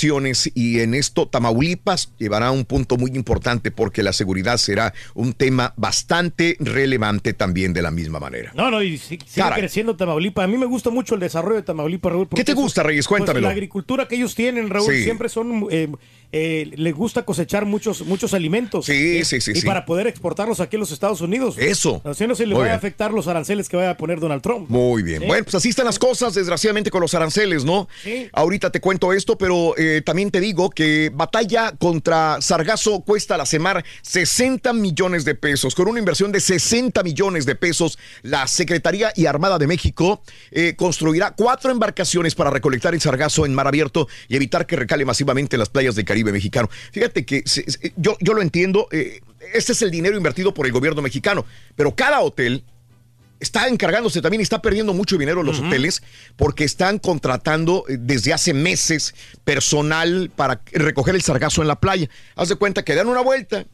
y 0.54 0.80
en 0.80 0.94
esto 0.94 1.26
Tamaulipas 1.28 2.12
llevará 2.18 2.50
un 2.50 2.64
punto 2.64 2.96
muy 2.96 3.10
importante 3.14 3.70
porque 3.70 4.02
la 4.02 4.12
seguridad 4.12 4.56
será 4.56 4.92
un 5.14 5.32
tema 5.32 5.72
bastante 5.76 6.56
relevante 6.60 7.32
también 7.32 7.72
de 7.72 7.82
la 7.82 7.90
misma 7.90 8.18
manera. 8.20 8.52
No, 8.54 8.70
no, 8.70 8.82
y 8.82 8.98
si- 8.98 9.18
sigue 9.18 9.42
Caray. 9.42 9.60
creciendo 9.60 9.96
Tamaulipas. 9.96 10.44
A 10.44 10.48
mí 10.48 10.56
me 10.56 10.66
gusta 10.66 10.90
mucho 10.90 11.14
el 11.14 11.20
desarrollo 11.20 11.56
de 11.56 11.62
Tamaulipas, 11.62 12.12
Raúl. 12.12 12.28
¿Qué 12.34 12.44
te 12.44 12.54
gusta, 12.54 12.82
Reyes? 12.82 13.06
pues, 13.06 13.18
Cuéntamelo. 13.18 13.46
la 13.46 13.52
agricultura 13.52 14.08
que 14.08 14.16
ellos 14.16 14.34
tienen, 14.34 14.68
Raúl, 14.70 14.92
Sí. 14.92 15.04
siempre 15.04 15.28
son, 15.28 15.66
eh, 15.70 15.88
eh, 16.32 16.70
les 16.76 16.94
gusta 16.94 17.24
cosechar 17.24 17.64
muchos, 17.66 18.02
muchos 18.06 18.34
alimentos. 18.34 18.86
Sí, 18.86 19.18
Eh, 19.18 19.24
sí, 19.24 19.40
sí, 19.40 19.52
Y 19.52 19.60
sí. 19.60 19.66
para 19.66 19.84
poder 19.86 20.06
exportarlos 20.06 20.60
aquí 20.60 20.76
a 20.76 20.78
los 20.78 20.90
Estados 20.92 21.20
Unidos. 21.20 21.56
Eso. 21.58 22.00
Así 22.04 22.26
no 22.26 22.34
se 22.34 22.46
le 22.46 22.54
vaya 22.54 22.72
a 22.72 22.76
afectar 22.76 23.12
los 23.12 23.28
aranceles 23.28 23.68
que 23.68 23.76
vaya 23.76 23.90
a 23.90 23.96
poner 23.96 24.20
Donald 24.20 24.42
Trump. 24.42 24.68
Muy 24.68 25.02
bien. 25.02 25.20
Sí. 25.20 25.26
Bueno, 25.26 25.44
pues 25.44 25.54
así 25.54 25.68
están 25.68 25.86
las 25.86 25.98
cosas, 25.98 26.34
desgraciadamente, 26.34 26.90
con 26.90 27.00
los 27.00 27.14
aranceles, 27.14 27.64
¿no? 27.64 27.88
Sí. 28.02 28.28
Ahorita 28.32 28.70
te 28.70 28.80
cuento 28.80 29.12
esto, 29.12 29.36
pero 29.38 29.74
eh, 29.76 30.02
también 30.04 30.30
te 30.30 30.40
digo 30.40 30.70
que 30.70 31.10
batalla 31.14 31.72
contra 31.78 32.40
Sargazo 32.40 33.00
cuesta 33.00 33.34
a 33.34 33.38
la 33.38 33.46
semana 33.46 33.84
60 34.02 34.72
millones 34.72 35.24
de 35.24 35.34
pesos. 35.34 35.74
Con 35.74 35.88
una 35.88 35.98
inversión 35.98 36.32
de 36.32 36.40
60 36.40 37.02
millones 37.02 37.46
de 37.46 37.54
pesos, 37.54 37.98
la 38.22 38.46
Secretaría 38.46 39.12
y 39.16 39.26
Armada 39.26 39.58
de 39.58 39.66
México 39.66 40.22
eh, 40.50 40.74
construirá 40.76 41.32
cuatro 41.36 41.70
embarcaciones 41.70 42.34
para 42.34 42.50
recolectar 42.50 42.94
el 42.94 43.00
sargazo 43.00 43.46
en 43.46 43.54
mar 43.54 43.66
abierto 43.66 44.08
y 44.28 44.36
evitar 44.36 44.66
que 44.66 44.76
recale 44.76 45.04
masivamente 45.04 45.56
en 45.56 45.60
las 45.60 45.68
playas 45.68 45.94
del 45.94 46.04
Caribe 46.04 46.23
mexicano. 46.32 46.68
Fíjate 46.92 47.24
que 47.24 47.42
se- 47.46 47.70
se- 47.70 47.92
yo, 47.96 48.16
yo 48.20 48.34
lo 48.34 48.42
entiendo, 48.42 48.88
eh, 48.92 49.20
este 49.52 49.72
es 49.72 49.82
el 49.82 49.90
dinero 49.90 50.16
invertido 50.16 50.54
por 50.54 50.66
el 50.66 50.72
gobierno 50.72 51.02
mexicano, 51.02 51.44
pero 51.76 51.94
cada 51.94 52.20
hotel 52.20 52.64
está 53.40 53.68
encargándose 53.68 54.22
también 54.22 54.40
y 54.40 54.44
está 54.44 54.62
perdiendo 54.62 54.94
mucho 54.94 55.18
dinero 55.18 55.42
los 55.42 55.58
hoteles 55.60 56.02
porque 56.36 56.64
están 56.64 56.98
contratando 56.98 57.84
eh, 57.88 57.96
desde 58.00 58.32
hace 58.32 58.54
meses 58.54 59.14
personal 59.44 60.30
para 60.34 60.62
recoger 60.72 61.14
el 61.14 61.22
sargazo 61.22 61.60
en 61.60 61.68
la 61.68 61.78
playa. 61.78 62.08
Haz 62.36 62.48
de 62.48 62.56
cuenta 62.56 62.84
que 62.84 62.94
dan 62.94 63.08
una 63.08 63.20
vuelta, 63.20 63.66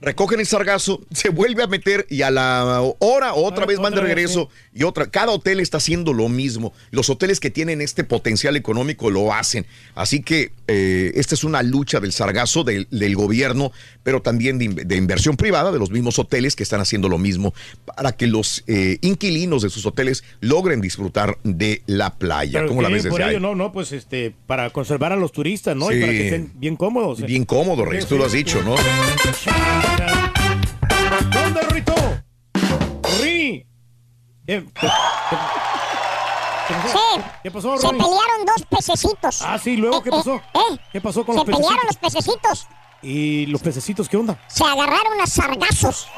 recogen 0.00 0.40
el 0.40 0.46
sargazo, 0.46 1.00
se 1.12 1.30
vuelve 1.30 1.62
a 1.62 1.66
meter 1.66 2.06
y 2.10 2.22
a 2.22 2.30
la 2.30 2.82
hora 2.98 3.34
otra 3.34 3.64
Ah, 3.64 3.66
vez 3.66 3.78
van 3.78 3.94
de 3.94 4.00
regreso 4.00 4.48
y 4.74 4.82
otra. 4.84 5.06
Cada 5.06 5.32
hotel 5.32 5.60
está 5.60 5.78
haciendo 5.78 6.12
lo 6.12 6.28
mismo. 6.28 6.72
Los 6.90 7.08
hoteles 7.10 7.40
que 7.40 7.50
tienen 7.50 7.80
este 7.80 8.04
potencial 8.04 8.56
económico 8.56 9.10
lo 9.10 9.32
hacen. 9.32 9.66
Así 9.94 10.22
que 10.22 10.52
eh, 10.68 11.12
esta 11.14 11.34
es 11.34 11.44
una 11.44 11.62
lucha 11.62 11.98
del 12.00 12.12
sargazo 12.12 12.62
del, 12.64 12.86
del 12.90 13.16
gobierno, 13.16 13.72
pero 14.02 14.20
también 14.22 14.58
de, 14.58 14.64
in- 14.66 14.74
de 14.74 14.96
inversión 14.96 15.36
privada 15.36 15.72
de 15.72 15.78
los 15.78 15.90
mismos 15.90 16.18
hoteles 16.18 16.56
que 16.56 16.62
están 16.62 16.80
haciendo 16.80 17.08
lo 17.08 17.18
mismo 17.18 17.54
para 17.96 18.12
que 18.12 18.26
los 18.26 18.64
eh, 18.66 18.98
inquilinos 19.00 19.62
de 19.62 19.70
sus 19.70 19.86
hoteles 19.86 20.24
logren 20.40 20.80
disfrutar 20.80 21.38
de 21.42 21.82
la 21.86 22.14
playa. 22.14 22.58
Pero 22.60 22.68
¿Cómo 22.68 22.82
la 22.82 22.88
ves 22.88 23.06
por 23.06 23.22
ello, 23.22 23.40
no, 23.40 23.54
no, 23.54 23.72
pues 23.72 23.92
este, 23.92 24.34
para 24.46 24.70
conservar 24.70 25.12
a 25.12 25.16
los 25.16 25.32
turistas, 25.32 25.74
¿no? 25.76 25.88
Sí. 25.88 25.94
Y 25.96 26.00
para 26.00 26.12
que 26.12 26.24
estén 26.26 26.52
bien 26.56 26.76
cómodos. 26.76 27.22
Bien 27.22 27.44
cómodo, 27.44 27.84
Reyes, 27.84 28.06
tú 28.06 28.18
lo 28.18 28.26
has 28.26 28.32
dicho, 28.32 28.62
¿no? 28.62 28.74
¿Dónde, 31.30 31.60
Rito? 31.70 31.94
¡Ri! 33.20 33.66
¿Qué, 34.46 34.64
qué- 34.64 34.72
qué- 34.74 35.36
qué 36.68 36.74
pasó? 36.74 36.98
Sí. 36.98 37.22
¿Qué 37.42 37.50
pasó, 37.50 37.76
Se 37.78 37.88
pelearon 37.88 38.44
dos 38.46 38.62
pececitos. 38.70 39.42
Ah, 39.42 39.58
sí, 39.58 39.76
¿luego 39.76 40.02
qué 40.02 40.08
Eh, 40.08 40.12
pasó? 40.12 40.34
eh, 40.36 40.78
¿Qué 40.92 41.00
pasó 41.00 41.24
con 41.24 41.34
Se 41.34 41.38
los 41.38 41.44
pececitos? 41.46 41.68
pelearon 41.68 41.86
los 41.86 41.96
pececitos. 41.96 42.66
¿Y 43.02 43.46
los 43.46 43.60
pececitos 43.62 44.08
qué 44.08 44.16
onda? 44.16 44.38
Se 44.48 44.64
agarraron 44.64 45.20
a 45.22 45.26
sargazos. 45.26 46.08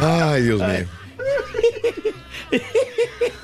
Ay, 0.00 0.42
Dios 0.42 0.60
mío. 0.60 0.86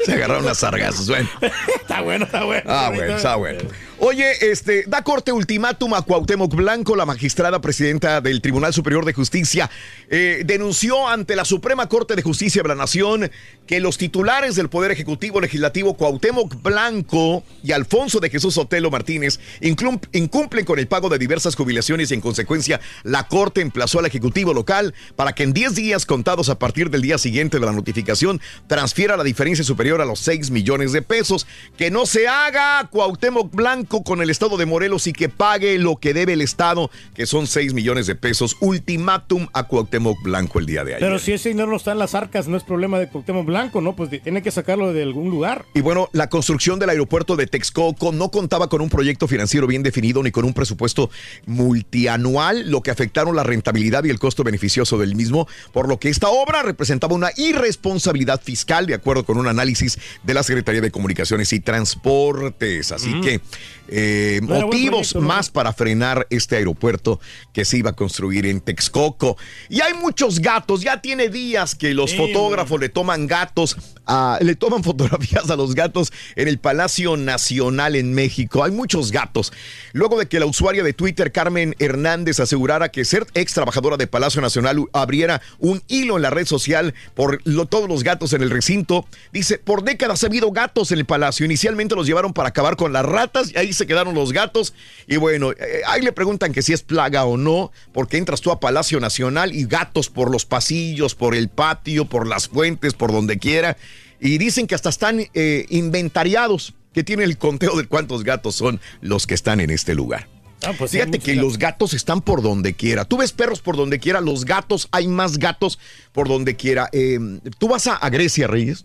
Se 0.05 0.13
agarraron 0.15 0.49
a 0.49 0.55
sargazos. 0.55 1.09
Bueno. 1.09 1.29
está 1.81 2.01
bueno, 2.03 2.25
está 2.25 2.45
bueno. 2.45 2.63
Ah, 2.71 2.91
bueno, 2.95 3.17
está 3.17 3.37
bueno. 3.37 3.61
Oye, 4.01 4.53
este, 4.53 4.85
da 4.87 5.03
corte 5.03 5.33
ultimátum 5.33 5.93
a 5.93 6.03
Cuauhtémoc 6.03 6.55
Blanco, 6.55 6.95
la 6.95 7.05
magistrada 7.05 7.61
presidenta 7.61 8.21
del 8.21 8.41
Tribunal 8.41 8.73
Superior 8.73 9.05
de 9.05 9.13
Justicia, 9.13 9.69
eh, 10.09 10.43
denunció 10.47 11.09
ante 11.09 11.35
la 11.35 11.45
Suprema 11.45 11.89
Corte 11.89 12.15
de 12.15 12.23
Justicia 12.23 12.63
de 12.63 12.69
la 12.69 12.77
Nación 12.77 13.29
que 13.67 13.81
los 13.81 13.99
titulares 13.99 14.55
del 14.55 14.69
Poder 14.69 14.93
Ejecutivo 14.93 15.41
Legislativo 15.41 15.95
Cuauhtémoc 15.95 16.63
Blanco 16.63 17.43
y 17.65 17.73
Alfonso 17.73 18.21
de 18.21 18.31
Jesús 18.31 18.57
Otelo 18.57 18.93
Martínez 18.93 19.41
incumplen 19.61 20.65
con 20.65 20.79
el 20.79 20.87
pago 20.87 21.09
de 21.09 21.19
diversas 21.19 21.57
jubilaciones 21.57 22.13
y 22.13 22.15
en 22.15 22.21
consecuencia 22.21 22.81
la 23.03 23.27
Corte 23.27 23.63
emplazó 23.63 23.99
al 23.99 24.07
Ejecutivo 24.07 24.55
local 24.55 24.95
para 25.17 25.33
que 25.33 25.43
en 25.43 25.53
10 25.53 25.75
días 25.75 26.07
contados 26.07 26.51
a 26.51 26.59
partir 26.61 26.91
del 26.91 27.03
día 27.03 27.19
siguiente 27.19 27.59
de 27.59 27.67
la 27.67 27.73
notificación 27.73 28.41
transfiera 28.69 29.17
la 29.17 29.25
diferencia 29.25 29.65
superior 29.65 30.01
a 30.01 30.05
los 30.05 30.21
6 30.21 30.53
millones 30.53 30.93
de 30.93 31.03
pesos. 31.03 31.49
Que 31.77 31.91
no 31.91 32.07
se 32.07 32.29
haga 32.29 32.89
Cuauhtémoc 32.91 33.53
Blanco 33.53 33.88
con 33.89 34.21
el 34.21 34.31
Estado 34.31 34.57
de 34.57 34.67
Morelos 34.67 35.07
y 35.07 35.13
que 35.13 35.29
pague 35.29 35.79
lo 35.79 35.97
que 35.97 36.15
debe 36.15 36.35
el 36.35 36.43
Estado, 36.43 36.91
que 37.15 37.27
son 37.27 37.47
6 37.47 37.75
millones 37.75 38.07
de 38.07 38.15
pesos. 38.15 38.57
Ultimátum 38.61 39.49
a 39.53 39.65
Cuauhtémoc 39.65 40.23
Blanco 40.23 40.59
el 40.59 40.67
día 40.67 40.85
de 40.85 40.95
ayer. 40.95 41.09
Pero 41.09 41.19
si 41.19 41.33
ese 41.33 41.49
dinero 41.49 41.69
no 41.69 41.77
está 41.77 41.93
en 41.93 41.99
las 41.99 42.15
arcas, 42.15 42.49
no 42.49 42.57
es 42.57 42.63
problema 42.63 42.99
de 42.99 43.09
Cuauhtémoc 43.09 43.47
Blanco, 43.47 43.81
¿no? 43.81 43.97
Pues 43.97 44.11
tiene 44.23 44.43
que 44.43 44.51
sacarlo 44.51 44.93
de 44.93 45.03
algún 45.03 45.31
lugar. 45.31 45.65
Y 45.75 45.81
bueno, 45.81 46.09
la 46.13 46.29
construcción 46.29 46.79
del 46.79 46.91
aeropuerto 46.91 47.37
de 47.37 47.47
Texcoco 47.47 48.13
no 48.13 48.31
contaba 48.31 48.69
con 48.69 48.81
un 48.81 48.91
proyecto 48.91 49.27
financiero 49.27 49.67
bien 49.67 49.83
definido 49.83 50.23
ni 50.23 50.31
con 50.31 50.45
un 50.45 50.53
presupuesto 50.53 51.11
multianual, 51.47 52.71
lo 52.71 52.83
que 52.83 52.91
afectaron 52.91 53.35
la 53.37 53.43
rentabilidad 53.43 54.05
y 54.05 54.11
el 54.11 54.19
costo 54.19 54.45
beneficioso 54.45 54.99
del 54.99 55.15
mismo, 55.15 55.49
por 55.73 55.89
lo 55.89 55.99
que 55.99 56.09
esta 56.09 56.29
obra 56.29 56.63
representaba 56.63 57.15
una 57.15 57.31
irresponsabilidad 57.37 58.41
fiscal, 58.43 58.87
de 58.87 58.95
acuerdo 58.95 59.25
con 59.25 59.39
un 59.39 59.47
análisis 59.47 59.99
de 60.23 60.35
la 60.35 60.43
Secretaría 60.43 60.81
de 60.81 60.91
Comunicaciones 60.91 61.53
y 61.53 61.61
Transportes. 61.61 62.93
Así 62.93 63.21
que 63.21 63.41
eh, 63.89 64.41
No 64.43 64.61
motivos 64.67 64.91
proyecto, 65.13 65.21
¿no? 65.21 65.27
más 65.29 65.51
para 65.51 65.73
frenar 65.73 66.27
este 66.31 66.57
aeropuerto 66.57 67.21
que 67.53 67.65
se 67.65 67.79
iba 67.79 67.91
a 67.91 67.93
construir 67.95 68.47
en 68.47 68.61
Texcoco. 68.61 69.37
Y 69.69 69.81
hay 69.81 69.95
muchos 69.95 70.41
gatos, 70.41 70.83
ya 70.83 71.01
tiene 71.01 71.29
días 71.29 71.75
que 71.75 71.95
los 71.95 72.11
Sí, 72.11 72.17
fotógrafos 72.17 72.81
le 72.81 72.89
toman 72.89 73.27
gatos, 73.27 73.77
a- 74.07 74.39
le 74.41 74.55
toman 74.57 74.83
fotografías 74.85 75.49
a 75.51 75.57
los 75.57 75.75
gatos 75.75 76.13
en 76.37 76.49
el 76.49 76.59
Palacio 76.59 77.17
Nacional 77.17 77.97
en 77.97 78.15
México. 78.15 78.65
Hay 78.65 78.71
muchos 78.71 79.11
gatos. 79.13 79.53
Luego 79.93 80.19
de 80.19 80.27
que 80.27 80.41
la 80.41 80.47
usuaria 80.47 80.83
de 80.83 80.93
Twitter, 80.93 81.33
Carmen 81.33 81.75
Hernández, 81.79 82.41
asegurara 82.41 82.91
que 82.91 83.05
ser 83.05 83.27
ex 83.35 83.55
trabajadora 83.55 83.97
de 83.97 84.07
Palacio 84.07 84.41
Nacional 84.41 84.85
abriera 84.93 85.41
un 85.59 85.83
hilo 85.89 86.17
en 86.17 86.23
la 86.23 86.31
red 86.31 86.47
social 86.47 86.95
por 87.15 87.41
lo- 87.45 87.67
todos 87.67 87.89
los 87.89 88.03
gatos 88.05 88.33
en 88.33 88.43
el 88.43 88.51
recinto, 88.51 89.07
dice, 89.33 89.59
por 89.59 89.83
décadas 89.83 90.23
ha 90.23 90.27
habido 90.27 90.51
gatos 90.53 90.93
en 90.93 90.99
el 90.99 91.05
palacio. 91.05 91.45
Inicialmente 91.47 91.95
los 91.95 92.07
llevaron 92.07 92.33
para 92.33 92.49
acabar 92.51 92.77
con 92.77 92.93
las 92.93 93.05
ratas 93.05 93.51
y 93.53 93.59
ahí 93.59 93.73
se 93.79 93.87
quedaron 93.87 94.15
los 94.15 94.33
gatos. 94.33 94.75
Y 95.07 95.17
bueno, 95.17 95.53
eh, 95.53 95.83
ahí 95.87 96.03
le 96.03 96.13
preguntan 96.13 96.53
que 96.53 96.63
si 96.63 96.73
es 96.73 96.83
plaga 96.83 97.25
o 97.25 97.37
no, 97.37 97.73
porque 97.93 98.19
entras 98.19 98.41
tú 98.41 98.51
a 98.51 98.61
Palacio 98.61 99.01
Nacional 99.01 99.55
y 99.55 99.65
gatos 99.65 100.11
por 100.11 100.31
los 100.31 100.45
pasillos, 100.45 101.15
por 101.15 101.35
el 101.35 101.49
patio, 101.49 102.05
por 102.05 102.27
las 102.27 102.49
fuentes, 102.49 102.95
por 102.95 103.13
donde 103.13 103.39
quiera. 103.39 103.77
Y 104.21 104.39
dicen 104.39 104.67
que 104.67 104.75
hasta 104.75 104.89
están 104.89 105.21
eh, 105.35 105.67
inventariados, 105.71 106.75
que 106.93 107.05
tienen 107.05 107.25
el 107.29 107.39
conteo 107.39 107.77
de 107.77 107.87
cuántos 107.87 108.25
gatos 108.25 108.57
son 108.57 108.81
los 109.01 109.27
que 109.27 109.35
están 109.35 109.61
en 109.61 109.71
este 109.71 109.95
lugar. 109.95 110.29
Ah, 110.65 110.73
pues 110.77 110.91
Fíjate 110.91 111.21
que 111.21 111.37
los 111.37 111.57
gatos 111.57 111.95
están 111.95 112.21
por 112.21 112.43
donde 112.43 112.75
quiera. 112.75 113.05
Tú 113.05 113.19
ves 113.19 113.33
perros 113.33 113.61
por 113.61 113.77
donde 113.77 114.01
quiera, 114.01 114.21
los 114.21 114.45
gatos, 114.45 114.89
hay 114.91 115.07
más 115.07 115.39
gatos 115.39 115.79
por 116.13 116.27
donde 116.27 116.57
quiera. 116.57 116.89
Eh, 116.93 117.19
tú 117.59 117.69
vas 117.69 117.87
a, 117.87 117.95
a 117.95 118.11
Grecia, 118.11 118.49
Reyes, 118.49 118.85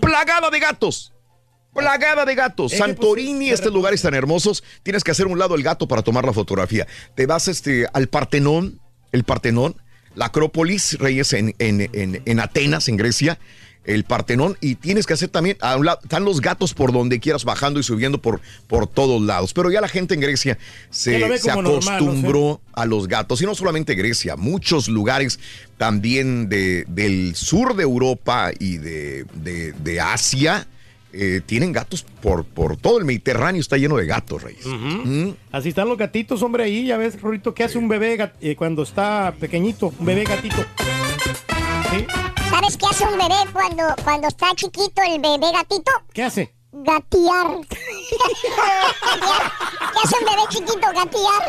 plagada 0.00 0.50
de 0.50 0.58
gatos. 0.58 1.11
Plagada 1.74 2.24
de 2.24 2.34
gatos. 2.34 2.72
Pues, 2.72 2.78
Santorini, 2.78 3.50
estos 3.50 3.72
lugares 3.72 4.02
tan 4.02 4.14
hermosos, 4.14 4.62
tienes 4.82 5.02
que 5.04 5.10
hacer 5.10 5.26
un 5.26 5.38
lado 5.38 5.54
el 5.54 5.62
gato 5.62 5.88
para 5.88 6.02
tomar 6.02 6.24
la 6.24 6.32
fotografía. 6.32 6.86
Te 7.14 7.26
vas 7.26 7.48
este, 7.48 7.86
al 7.92 8.08
Partenón, 8.08 8.80
el 9.12 9.24
Partenón. 9.24 9.76
la 10.14 10.26
Acrópolis, 10.26 10.98
Reyes, 10.98 11.32
en, 11.32 11.54
en- 11.58 11.88
en- 11.94 12.22
en 12.26 12.40
Atenas, 12.40 12.88
en 12.88 12.98
Grecia, 12.98 13.38
el 13.84 14.04
Partenón, 14.04 14.58
y 14.60 14.74
tienes 14.74 15.06
que 15.06 15.14
hacer 15.14 15.30
también, 15.30 15.56
a 15.62 15.74
un 15.78 15.86
lado, 15.86 16.00
están 16.02 16.24
los 16.26 16.42
gatos 16.42 16.74
por 16.74 16.92
donde 16.92 17.18
quieras, 17.18 17.44
bajando 17.46 17.80
y 17.80 17.82
subiendo 17.82 18.20
por, 18.20 18.42
por 18.66 18.86
todos 18.86 19.22
lados. 19.22 19.54
Pero 19.54 19.70
ya 19.70 19.80
la 19.80 19.88
gente 19.88 20.12
en 20.12 20.20
Grecia 20.20 20.58
lo 20.60 20.94
se, 20.94 21.18
ve 21.28 21.38
se 21.38 21.48
como 21.50 21.62
normal, 21.62 21.84
¿no? 22.04 22.10
acostumbró 22.10 22.60
a 22.74 22.84
los 22.84 23.08
gatos, 23.08 23.40
y 23.40 23.46
no 23.46 23.54
solamente 23.54 23.94
Grecia, 23.94 24.36
muchos 24.36 24.86
lugares 24.88 25.40
también 25.78 26.48
de, 26.50 26.84
del 26.88 27.34
sur 27.34 27.74
de 27.74 27.82
Europa 27.82 28.50
y 28.58 28.76
de, 28.76 29.24
de- 29.34 29.72
de 29.72 30.00
Asia. 30.00 30.68
Eh, 31.12 31.40
tienen 31.44 31.72
gatos 31.72 32.04
por, 32.22 32.44
por 32.44 32.76
todo 32.76 32.98
el 32.98 33.04
Mediterráneo, 33.04 33.60
está 33.60 33.76
lleno 33.76 33.96
de 33.96 34.06
gatos, 34.06 34.42
Reyes. 34.42 34.66
Mm. 34.66 35.30
Así 35.50 35.70
están 35.70 35.88
los 35.88 35.98
gatitos, 35.98 36.42
hombre, 36.42 36.64
ahí, 36.64 36.86
ya 36.86 36.96
ves, 36.96 37.20
Rorito, 37.20 37.54
¿qué 37.54 37.64
hace 37.64 37.78
un 37.78 37.88
bebé 37.88 38.32
eh, 38.40 38.56
cuando 38.56 38.82
está 38.82 39.34
pequeñito? 39.38 39.92
Un 39.98 40.06
bebé 40.06 40.24
gatito. 40.24 40.64
Sí. 41.90 42.06
¿Sabes 42.48 42.76
qué 42.76 42.86
hace 42.90 43.04
un 43.04 43.18
bebé 43.18 43.34
cuando, 43.52 43.82
cuando 44.04 44.28
está 44.28 44.54
chiquito 44.54 45.02
el 45.06 45.20
bebé 45.20 45.52
gatito? 45.52 45.90
¿Qué 46.12 46.22
hace? 46.22 46.54
Gatear. 46.72 47.60
¿Qué 47.68 47.76
hace 50.02 50.16
un 50.18 50.24
bebé 50.24 50.42
chiquito? 50.48 50.86
Gatear. 50.94 51.42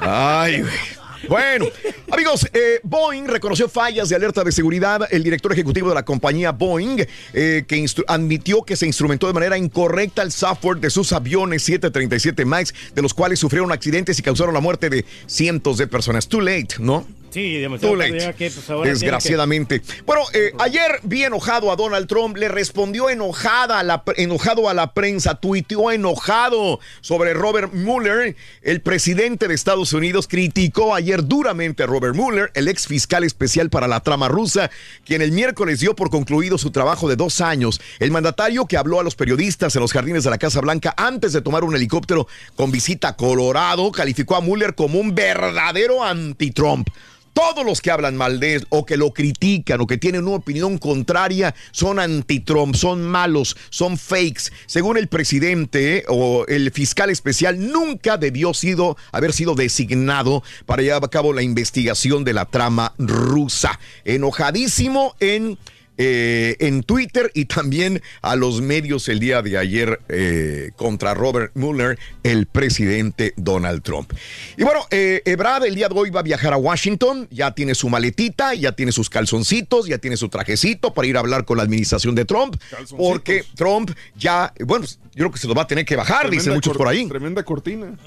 Ay, 0.00 0.62
güey. 0.62 1.01
Bueno, 1.28 1.66
amigos, 2.10 2.46
eh, 2.52 2.80
Boeing 2.82 3.26
reconoció 3.26 3.68
fallas 3.68 4.08
de 4.08 4.16
alerta 4.16 4.44
de 4.44 4.52
seguridad. 4.52 5.08
El 5.10 5.22
director 5.22 5.52
ejecutivo 5.52 5.88
de 5.88 5.94
la 5.94 6.04
compañía 6.04 6.52
Boeing 6.52 7.04
eh, 7.32 7.64
que 7.66 7.86
admitió 8.08 8.62
que 8.62 8.76
se 8.76 8.86
instrumentó 8.86 9.26
de 9.26 9.32
manera 9.32 9.56
incorrecta 9.56 10.22
el 10.22 10.32
software 10.32 10.78
de 10.78 10.90
sus 10.90 11.12
aviones 11.12 11.62
737 11.62 12.44
MAX, 12.44 12.74
de 12.94 13.02
los 13.02 13.14
cuales 13.14 13.38
sufrieron 13.38 13.72
accidentes 13.72 14.18
y 14.18 14.22
causaron 14.22 14.54
la 14.54 14.60
muerte 14.60 14.90
de 14.90 15.04
cientos 15.26 15.78
de 15.78 15.86
personas. 15.86 16.28
Too 16.28 16.40
late, 16.40 16.76
¿no? 16.78 17.06
Sí, 17.32 17.58
demasiado 17.58 17.96
tarde, 17.96 18.34
que, 18.36 18.50
pues, 18.50 18.70
ahora 18.70 18.82
tiene 18.82 18.84
que- 18.84 18.88
Desgraciadamente. 18.90 19.82
Bueno, 20.04 20.22
eh, 20.34 20.52
ayer 20.58 21.00
vi 21.02 21.24
enojado 21.24 21.72
a 21.72 21.76
Donald 21.76 22.06
Trump, 22.06 22.36
le 22.36 22.48
respondió 22.48 23.08
enojada 23.10 23.78
a 23.78 23.82
la, 23.82 24.02
enojado 24.16 24.68
a 24.68 24.74
la 24.74 24.92
prensa, 24.92 25.34
tuiteó 25.36 25.90
enojado 25.90 26.78
sobre 27.00 27.32
Robert 27.34 27.72
Mueller. 27.72 28.36
El 28.62 28.80
presidente 28.82 29.48
de 29.48 29.54
Estados 29.54 29.92
Unidos 29.92 30.28
criticó 30.28 30.94
ayer 30.94 31.24
duramente 31.24 31.82
a 31.82 31.86
Robert 31.86 32.14
Mueller, 32.14 32.50
el 32.54 32.68
ex 32.68 32.86
fiscal 32.86 33.24
especial 33.24 33.70
para 33.70 33.88
la 33.88 34.00
trama 34.00 34.28
rusa, 34.28 34.70
quien 35.04 35.22
el 35.22 35.32
miércoles 35.32 35.80
dio 35.80 35.96
por 35.96 36.10
concluido 36.10 36.58
su 36.58 36.70
trabajo 36.70 37.08
de 37.08 37.16
dos 37.16 37.40
años. 37.40 37.80
El 37.98 38.10
mandatario 38.10 38.66
que 38.66 38.76
habló 38.76 39.00
a 39.00 39.02
los 39.02 39.14
periodistas 39.14 39.74
en 39.74 39.80
los 39.82 39.92
jardines 39.92 40.24
de 40.24 40.30
la 40.30 40.38
Casa 40.38 40.60
Blanca 40.60 40.94
antes 40.96 41.32
de 41.32 41.40
tomar 41.40 41.64
un 41.64 41.74
helicóptero 41.74 42.26
con 42.56 42.70
visita 42.70 43.08
a 43.08 43.16
Colorado, 43.16 43.90
calificó 43.92 44.36
a 44.36 44.40
Mueller 44.40 44.74
como 44.74 44.98
un 45.00 45.14
verdadero 45.14 46.04
anti-Trump. 46.04 46.88
Todos 47.32 47.64
los 47.64 47.80
que 47.80 47.90
hablan 47.90 48.16
mal 48.16 48.40
de 48.40 48.56
él 48.56 48.66
o 48.68 48.84
que 48.84 48.96
lo 48.96 49.12
critican 49.12 49.80
o 49.80 49.86
que 49.86 49.96
tienen 49.96 50.26
una 50.26 50.36
opinión 50.36 50.76
contraria 50.76 51.54
son 51.70 51.98
anti-Trump, 51.98 52.74
son 52.74 53.02
malos, 53.04 53.56
son 53.70 53.96
fakes. 53.96 54.52
Según 54.66 54.98
el 54.98 55.08
presidente 55.08 56.04
o 56.08 56.44
el 56.46 56.70
fiscal 56.72 57.08
especial, 57.08 57.70
nunca 57.72 58.18
debió 58.18 58.52
sido, 58.52 58.96
haber 59.12 59.32
sido 59.32 59.54
designado 59.54 60.42
para 60.66 60.82
llevar 60.82 61.04
a 61.04 61.08
cabo 61.08 61.32
la 61.32 61.42
investigación 61.42 62.24
de 62.24 62.34
la 62.34 62.44
trama 62.44 62.92
rusa. 62.98 63.80
Enojadísimo 64.04 65.14
en 65.18 65.58
eh, 65.98 66.56
en 66.60 66.82
Twitter 66.82 67.30
y 67.34 67.44
también 67.44 68.02
a 68.22 68.34
los 68.34 68.62
medios 68.62 69.08
el 69.08 69.20
día 69.20 69.42
de 69.42 69.58
ayer 69.58 70.00
eh, 70.08 70.70
contra 70.76 71.12
Robert 71.12 71.52
Mueller, 71.54 71.98
el 72.22 72.46
presidente 72.46 73.34
Donald 73.36 73.82
Trump. 73.82 74.10
Y 74.56 74.64
bueno, 74.64 74.80
eh, 74.90 75.20
Ebrard 75.26 75.66
el 75.66 75.74
día 75.74 75.88
de 75.88 75.98
hoy 75.98 76.08
va 76.08 76.20
a 76.20 76.22
viajar 76.22 76.54
a 76.54 76.56
Washington, 76.56 77.28
ya 77.30 77.54
tiene 77.54 77.74
su 77.74 77.90
maletita, 77.90 78.54
ya 78.54 78.72
tiene 78.72 78.90
sus 78.90 79.10
calzoncitos, 79.10 79.86
ya 79.86 79.98
tiene 79.98 80.16
su 80.16 80.30
trajecito 80.30 80.94
para 80.94 81.08
ir 81.08 81.16
a 81.18 81.20
hablar 81.20 81.44
con 81.44 81.58
la 81.58 81.62
administración 81.62 82.14
de 82.14 82.24
Trump, 82.24 82.56
porque 82.96 83.44
Trump 83.54 83.90
ya, 84.16 84.52
bueno, 84.64 84.86
yo 84.86 85.24
creo 85.24 85.30
que 85.30 85.38
se 85.38 85.46
lo 85.46 85.54
va 85.54 85.62
a 85.62 85.66
tener 85.66 85.84
que 85.84 85.94
bajar, 85.94 86.30
dicen 86.30 86.54
muchos 86.54 86.74
por 86.74 86.88
ahí. 86.88 87.06
Tremenda 87.06 87.42
cortina. 87.42 87.98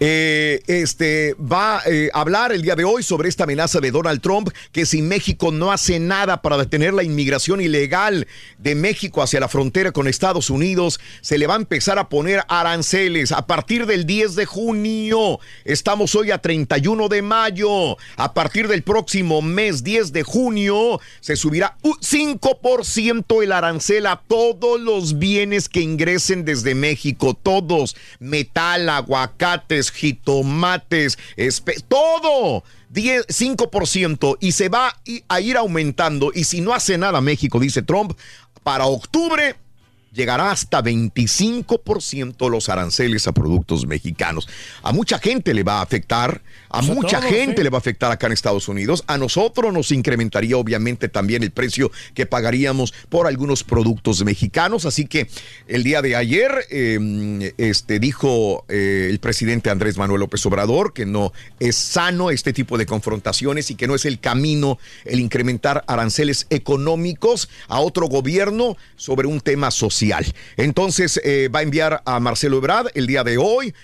Eh, 0.00 0.62
este 0.66 1.34
va 1.34 1.76
a 1.78 1.82
hablar 2.14 2.52
el 2.52 2.62
día 2.62 2.74
de 2.74 2.84
hoy 2.84 3.02
sobre 3.02 3.28
esta 3.28 3.44
amenaza 3.44 3.80
de 3.80 3.90
Donald 3.90 4.22
Trump 4.22 4.48
que 4.72 4.86
si 4.86 5.02
México 5.02 5.52
no 5.52 5.72
hace 5.72 6.00
nada 6.00 6.40
para 6.40 6.56
detener 6.56 6.94
la 7.02 7.06
inmigración 7.06 7.60
ilegal 7.60 8.28
de 8.58 8.76
México 8.76 9.22
hacia 9.22 9.40
la 9.40 9.48
frontera 9.48 9.90
con 9.90 10.06
Estados 10.06 10.50
Unidos, 10.50 11.00
se 11.20 11.36
le 11.36 11.48
va 11.48 11.54
a 11.54 11.56
empezar 11.56 11.98
a 11.98 12.08
poner 12.08 12.44
aranceles 12.46 13.32
a 13.32 13.46
partir 13.48 13.86
del 13.86 14.06
10 14.06 14.36
de 14.36 14.46
junio. 14.46 15.40
Estamos 15.64 16.14
hoy 16.14 16.30
a 16.30 16.38
31 16.38 17.08
de 17.08 17.22
mayo. 17.22 17.96
A 18.16 18.34
partir 18.34 18.68
del 18.68 18.84
próximo 18.84 19.42
mes 19.42 19.82
10 19.82 20.12
de 20.12 20.22
junio 20.22 21.00
se 21.20 21.34
subirá 21.34 21.76
un 21.82 21.94
5% 21.94 23.42
el 23.42 23.50
arancel 23.50 24.06
a 24.06 24.22
todos 24.28 24.80
los 24.80 25.18
bienes 25.18 25.68
que 25.68 25.80
ingresen 25.80 26.44
desde 26.44 26.76
México, 26.76 27.34
todos, 27.34 27.96
metal, 28.20 28.88
aguacates, 28.88 29.90
jitomates, 29.90 31.18
todo. 31.88 32.62
10, 32.92 33.26
5% 33.26 34.36
y 34.40 34.52
se 34.52 34.68
va 34.68 34.94
a 35.28 35.40
ir 35.40 35.56
aumentando 35.56 36.30
y 36.34 36.44
si 36.44 36.60
no 36.60 36.74
hace 36.74 36.98
nada 36.98 37.20
México, 37.20 37.58
dice 37.58 37.82
Trump, 37.82 38.12
para 38.62 38.86
octubre 38.86 39.56
llegará 40.12 40.50
hasta 40.50 40.82
25% 40.82 42.50
los 42.50 42.68
aranceles 42.68 43.26
a 43.26 43.32
productos 43.32 43.86
mexicanos. 43.86 44.48
A 44.82 44.92
mucha 44.92 45.18
gente 45.18 45.54
le 45.54 45.62
va 45.62 45.78
a 45.78 45.82
afectar, 45.82 46.42
a 46.68 46.78
Pues 46.78 46.90
a 46.90 46.94
mucha 46.94 47.20
todos, 47.20 47.32
gente 47.32 47.56
sí. 47.58 47.62
le 47.64 47.70
va 47.70 47.78
a 47.78 47.80
afectar 47.80 48.12
acá 48.12 48.26
en 48.26 48.32
Estados 48.34 48.68
Unidos. 48.68 49.04
A 49.06 49.16
nosotros 49.16 49.72
nos 49.72 49.90
incrementaría 49.90 50.56
obviamente 50.56 51.08
también 51.08 51.42
el 51.42 51.50
precio 51.50 51.90
que 52.14 52.26
pagaríamos 52.26 52.92
por 53.08 53.26
algunos 53.26 53.64
productos 53.64 54.22
mexicanos. 54.24 54.84
Así 54.84 55.06
que 55.06 55.28
el 55.66 55.82
día 55.82 56.02
de 56.02 56.16
ayer 56.16 56.52
eh, 56.70 57.52
este, 57.56 57.98
dijo 57.98 58.64
eh, 58.68 59.08
el 59.10 59.18
presidente 59.18 59.70
Andrés 59.70 59.96
Manuel 59.96 60.20
López 60.20 60.44
Obrador 60.46 60.92
que 60.92 61.06
no 61.06 61.32
es 61.58 61.76
sano 61.76 62.30
este 62.30 62.52
tipo 62.52 62.76
de 62.76 62.86
confrontaciones 62.86 63.70
y 63.70 63.76
que 63.76 63.86
no 63.86 63.94
es 63.94 64.04
el 64.04 64.20
camino 64.20 64.78
el 65.04 65.20
incrementar 65.20 65.84
aranceles 65.86 66.46
económicos 66.50 67.48
a 67.68 67.80
otro 67.80 68.08
gobierno 68.08 68.76
sobre 68.96 69.26
un 69.26 69.40
tema 69.40 69.70
social. 69.70 70.01
Entonces 70.56 71.20
eh, 71.24 71.48
va 71.54 71.60
a 71.60 71.62
enviar 71.62 72.02
a 72.04 72.20
Marcelo 72.20 72.58
Ebrard 72.58 72.88
el 72.94 73.06
día 73.06 73.22
de 73.24 73.38
hoy, 73.38 73.74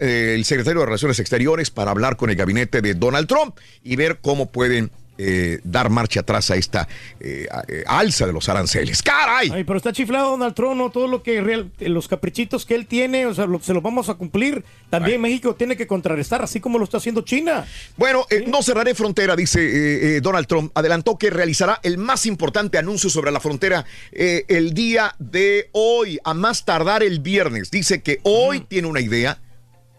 eh, 0.00 0.34
el 0.36 0.44
secretario 0.44 0.80
de 0.80 0.86
Relaciones 0.86 1.18
Exteriores, 1.18 1.70
para 1.70 1.90
hablar 1.90 2.16
con 2.16 2.30
el 2.30 2.36
gabinete 2.36 2.82
de 2.82 2.94
Donald 2.94 3.28
Trump 3.28 3.56
y 3.82 3.96
ver 3.96 4.18
cómo 4.20 4.50
pueden 4.50 4.90
eh, 5.22 5.60
dar 5.64 5.90
marcha 5.90 6.20
atrás 6.20 6.50
a 6.50 6.56
esta 6.56 6.88
eh, 7.20 7.46
eh, 7.68 7.84
alza 7.86 8.26
de 8.26 8.32
los 8.32 8.48
aranceles. 8.48 9.02
¡Caray! 9.02 9.50
Ay, 9.52 9.64
pero 9.64 9.76
está 9.76 9.92
chiflado 9.92 10.30
Donald 10.30 10.54
Trump, 10.54 10.76
¿no? 10.76 10.90
Todo 10.90 11.06
lo 11.06 11.22
que 11.22 11.40
real- 11.40 11.70
los 11.78 12.08
caprichitos 12.08 12.64
que 12.64 12.74
él 12.74 12.86
tiene, 12.86 13.26
o 13.26 13.34
sea, 13.34 13.46
lo- 13.46 13.60
se 13.60 13.74
los 13.74 13.82
vamos 13.82 14.08
a 14.08 14.14
cumplir. 14.14 14.64
También 14.88 15.20
México 15.20 15.54
tiene 15.54 15.76
que 15.76 15.86
contrarrestar, 15.86 16.42
así 16.42 16.58
como 16.60 16.78
lo 16.78 16.84
está 16.84 16.96
haciendo 16.96 17.20
China. 17.22 17.66
Bueno, 17.96 18.26
eh, 18.30 18.44
no 18.46 18.62
cerraré 18.62 18.94
frontera, 18.94 19.36
dice 19.36 20.20
Donald 20.20 20.46
Trump. 20.46 20.72
Adelantó 20.74 21.18
que 21.18 21.30
realizará 21.30 21.78
el 21.82 21.98
más 21.98 22.26
importante 22.26 22.78
anuncio 22.78 23.10
sobre 23.10 23.30
la 23.30 23.40
frontera 23.40 23.84
el 24.12 24.72
día 24.74 25.14
de 25.18 25.68
hoy, 25.72 26.18
a 26.24 26.34
más 26.34 26.64
tardar 26.64 27.02
el 27.02 27.20
viernes. 27.20 27.70
Dice 27.70 28.02
que 28.02 28.20
hoy 28.22 28.60
tiene 28.60 28.88
una 28.88 29.00
idea, 29.00 29.38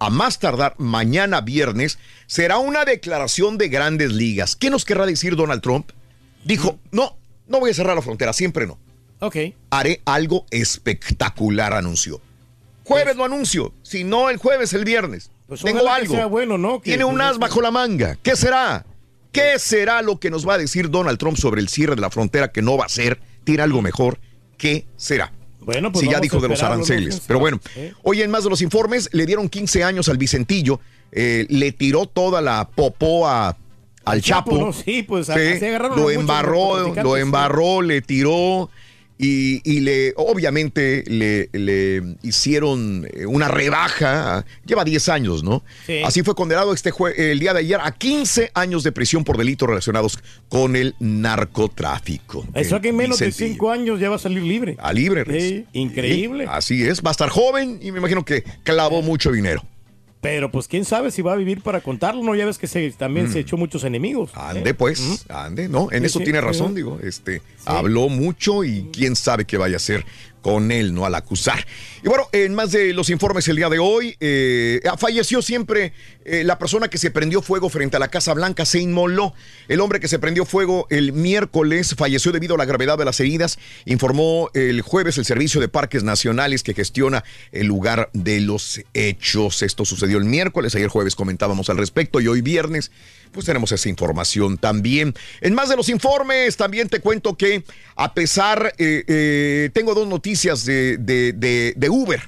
a 0.02 0.10
más 0.10 0.40
tardar 0.40 0.74
mañana 0.80 1.42
viernes, 1.42 2.00
será 2.26 2.58
una 2.58 2.86
declaración 2.86 3.60
de 3.60 3.70
grandes 3.70 4.12
ligas. 4.12 4.56
¿Qué 4.56 4.72
nos 4.72 4.84
querrá 4.84 5.06
decir 5.06 5.36
Donald 5.36 5.62
Trump? 5.62 5.92
Dijo, 6.44 6.80
no, 6.90 7.16
no 7.48 7.60
voy 7.60 7.70
a 7.70 7.74
cerrar 7.76 7.96
la 7.96 8.02
frontera, 8.02 8.34
siempre 8.34 8.66
no. 8.66 8.80
Ok. 9.20 9.36
Haré 9.70 10.02
algo 10.06 10.48
espectacular, 10.50 11.74
anunció. 11.74 12.20
Jueves 12.84 13.16
lo 13.16 13.26
anuncio, 13.26 13.76
si 13.84 14.04
no 14.04 14.32
el 14.32 14.38
jueves, 14.38 14.74
el 14.74 14.86
viernes. 14.86 15.30
Pues 15.46 15.62
Tengo 15.62 15.84
que 15.84 15.90
algo. 15.90 16.16
sea 16.16 16.26
bueno, 16.26 16.58
¿no? 16.58 16.80
Tiene 16.80 17.06
un 17.06 17.18
pues, 17.18 17.28
as 17.28 17.38
bajo 17.38 17.62
la 17.62 17.70
manga. 17.70 18.18
¿Qué 18.24 18.36
será? 18.36 18.88
¿Qué 19.32 19.60
será 19.60 20.02
lo 20.02 20.20
que 20.20 20.32
nos 20.32 20.50
va 20.50 20.56
a 20.56 20.58
decir 20.58 20.90
Donald 20.90 21.20
Trump 21.20 21.38
sobre 21.38 21.62
el 21.62 21.70
cierre 21.70 21.94
de 21.94 22.02
la 22.02 22.10
frontera 22.10 22.52
que 22.52 22.64
no 22.64 22.76
va 22.76 22.86
a 22.86 22.90
ser? 22.90 23.22
¿Tiene 23.44 23.62
algo 23.62 23.84
mejor? 23.84 24.18
¿Qué 24.58 24.88
será? 24.98 25.32
Bueno, 25.62 25.92
pues 25.92 26.04
si 26.06 26.12
ya 26.12 26.20
dijo 26.20 26.40
de 26.40 26.48
los 26.50 26.62
aranceles. 26.64 27.16
¿Quién 27.16 27.24
Pero 27.28 27.40
bueno, 27.40 27.60
¿Eh? 27.76 27.94
hoy 28.04 28.22
en 28.22 28.32
más 28.32 28.44
de 28.44 28.50
los 28.50 28.62
informes 28.62 29.10
le 29.14 29.26
dieron 29.26 29.48
15 29.48 29.84
años 29.84 30.10
al 30.10 30.18
Vicentillo, 30.18 30.80
eh, 31.12 31.46
le 31.50 31.72
tiró 31.72 32.06
toda 32.08 32.42
la 32.42 32.68
popó 32.74 33.28
a- 33.28 33.56
al 34.04 34.22
Chapo, 34.22 34.52
Chapo. 34.52 34.66
¿no? 34.66 34.74
Sí, 34.74 35.04
pues, 35.04 35.28
Sí, 35.28 35.34
lo 35.96 36.10
embarró, 36.10 36.88
lo 37.04 37.16
sí. 37.16 37.22
embarró, 37.22 37.82
le 37.84 38.02
tiró 38.02 38.70
y, 39.24 39.62
y 39.64 39.82
le, 39.82 40.14
obviamente, 40.18 41.04
le, 41.06 41.48
le 41.54 42.16
hicieron 42.24 43.08
eh, 43.14 43.28
una 43.28 43.48
rebaja. 43.48 44.44
Lleva 44.66 44.84
10 44.84 45.10
años, 45.10 45.44
¿no? 45.44 45.64
Sí. 45.86 46.02
Así 46.04 46.24
fue 46.24 46.34
condenado 46.34 46.74
este 46.74 46.92
jue- 46.92 47.14
el 47.16 47.40
día 47.40 47.54
de 47.54 47.60
ayer 47.60 47.80
a 47.82 47.92
15 47.92 48.50
años 48.56 48.84
de 48.84 48.92
prisión 48.92 49.24
por 49.24 49.38
delitos 49.38 49.70
relacionados 49.70 50.18
con 50.50 50.76
el 50.76 50.96
narcotráfico. 51.00 52.46
Eso 52.54 52.82
que 52.82 52.90
en 52.90 52.96
menos 52.98 53.20
de 53.20 53.28
Vicentillo. 53.28 53.54
cinco 53.54 53.72
años 53.72 54.00
ya 54.00 54.10
va 54.10 54.16
a 54.16 54.20
salir 54.20 54.42
libre. 54.44 54.76
A 54.80 54.92
libre, 54.94 55.24
Reyes. 55.24 55.44
Sí, 55.44 55.66
increíble. 55.74 56.46
Sí, 56.46 56.50
así 56.52 56.84
es, 56.84 57.02
va 57.02 57.10
a 57.10 57.12
estar 57.12 57.30
joven 57.30 57.80
y 57.82 57.92
me 57.92 58.00
imagino 58.00 58.26
que 58.26 58.44
clavó 58.64 59.02
mucho 59.02 59.32
dinero. 59.32 59.64
Pero 60.22 60.52
pues 60.52 60.68
quién 60.68 60.86
sabe 60.86 61.10
si 61.10 61.24
va 61.24 61.34
a 61.34 61.36
vivir 61.36 61.62
para 61.62 61.82
contarlo, 61.82 62.24
¿no? 62.24 62.36
Ya 62.36 62.46
ves 62.46 62.60
que 62.60 62.68
se, 62.68 62.92
también 62.92 63.32
se 63.32 63.40
echó 63.40 63.58
muchos 63.58 63.84
enemigos. 63.84 64.30
Ande, 64.36 64.76
pues, 64.76 65.26
ande, 65.30 65.68
¿no? 65.68 65.92
En 65.92 66.02
Sí, 66.02 66.06
eso 66.06 66.20
sí, 66.20 66.26
tiene 66.26 66.40
sí. 66.40 66.46
razón, 66.46 66.76
digo. 66.76 67.00
Este, 67.02 67.42
habló 67.66 68.08
mucho 68.08 68.64
y 68.64 68.88
quién 68.94 69.16
sabe 69.16 69.46
qué 69.46 69.58
vaya 69.58 69.76
a 69.76 69.78
hacer 69.78 70.06
con 70.44 70.72
él, 70.72 70.94
¿no? 70.94 71.06
Al 71.06 71.16
acusar. 71.16 71.66
Y 72.04 72.08
bueno, 72.08 72.28
en 72.32 72.54
más 72.54 72.72
de 72.72 72.94
los 72.94 73.10
informes 73.10 73.48
el 73.48 73.56
día 73.56 73.70
de 73.70 73.80
hoy, 73.80 74.16
eh, 74.20 74.80
falleció 74.98 75.42
siempre 75.42 75.94
eh, 76.26 76.44
la 76.44 76.58
persona 76.60 76.88
que 76.88 76.98
se 76.98 77.12
prendió 77.12 77.42
fuego 77.42 77.70
frente 77.70 77.98
a 77.98 78.00
la 78.00 78.08
Casa 78.10 78.34
Blanca, 78.34 78.66
se 78.66 78.80
inmoló. 78.80 79.34
El 79.68 79.80
hombre 79.82 80.00
que 80.00 80.08
se 80.08 80.20
prendió 80.20 80.46
fuego 80.46 80.88
el 80.90 81.14
miércoles 81.14 81.96
falleció 81.98 82.32
debido 82.32 82.56
a 82.56 82.58
la 82.58 82.66
gravedad 82.66 82.98
de 82.98 83.06
las 83.06 83.20
heridas, 83.20 83.58
informó 83.86 84.50
el 84.54 84.82
jueves 84.82 85.18
el 85.18 85.26
Servicio 85.26 85.60
de 85.62 85.68
Parques 85.68 86.04
Nacionales 86.04 86.64
que 86.64 86.74
gestiona 86.74 87.24
el 87.52 87.68
lugar 87.68 88.10
de 88.14 88.40
los 88.42 88.82
hechos. 88.94 89.62
Esto 89.62 89.86
sucedió 89.86 90.18
el 90.18 90.26
miércoles, 90.26 90.76
ayer 90.76 90.90
jueves 90.90 91.16
comentábamos 91.16 91.70
al 91.70 91.78
respecto 91.78 92.20
y 92.22 92.28
hoy 92.28 92.42
viernes 92.42 92.92
pues 93.32 93.46
tenemos 93.46 93.72
esa 93.72 93.88
información 93.88 94.58
también. 94.58 95.14
En 95.40 95.54
más 95.54 95.70
de 95.70 95.78
los 95.78 95.88
informes, 95.88 96.58
también 96.58 96.90
te 96.90 97.00
cuento 97.00 97.38
que 97.38 97.64
a 97.96 98.14
pesar, 98.14 98.74
eh, 98.78 99.06
eh, 99.08 99.70
tengo 99.74 99.94
dos 99.94 100.06
noticias 100.08 100.66
de, 100.66 100.98
de- 100.98 101.32
de- 101.32 101.74
de 101.78 101.90
Uber. 101.90 102.22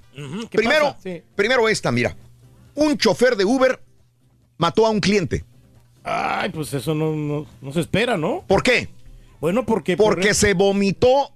¿qué 0.50 0.58
Primero? 0.58 0.96
Sí. 1.04 1.22
primero 1.36 1.68
esta, 1.68 1.92
mira. 1.92 2.16
Un 2.76 2.98
chofer 2.98 3.36
de 3.36 3.46
Uber 3.46 3.80
mató 4.58 4.86
a 4.86 4.90
un 4.90 5.00
cliente. 5.00 5.44
Ay, 6.04 6.50
pues 6.50 6.74
eso 6.74 6.94
no, 6.94 7.16
no, 7.16 7.46
no 7.62 7.72
se 7.74 7.80
espera, 7.80 8.18
¿no? 8.18 8.44
¿Por 8.48 8.62
qué? 8.64 8.90
Bueno, 9.40 9.66
porque... 9.66 9.96
por- 9.98 10.16
Porque 10.16 10.34
se 10.34 10.54
vomitó 10.54 11.32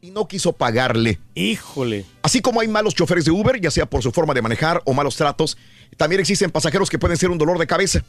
y 0.00 0.10
no 0.10 0.26
quiso 0.28 0.52
pagarle. 0.52 1.18
Híjole. 1.34 2.04
Así 2.22 2.40
como 2.40 2.60
hay 2.60 2.68
malos 2.68 2.94
choferes 2.94 3.24
de 3.24 3.30
Uber, 3.30 3.60
ya 3.60 3.70
sea 3.70 3.86
por 3.86 4.02
su 4.02 4.12
forma 4.12 4.34
de 4.34 4.42
manejar 4.42 4.80
o 4.84 4.92
malos 4.94 5.16
tratos, 5.16 5.56
también 5.96 6.20
existen 6.20 6.50
pasajeros 6.50 6.88
que 6.90 6.98
pueden 6.98 7.16
ser 7.16 7.30
un 7.30 7.38
dolor 7.38 7.58
de 7.58 7.66
cabeza. 7.66 8.02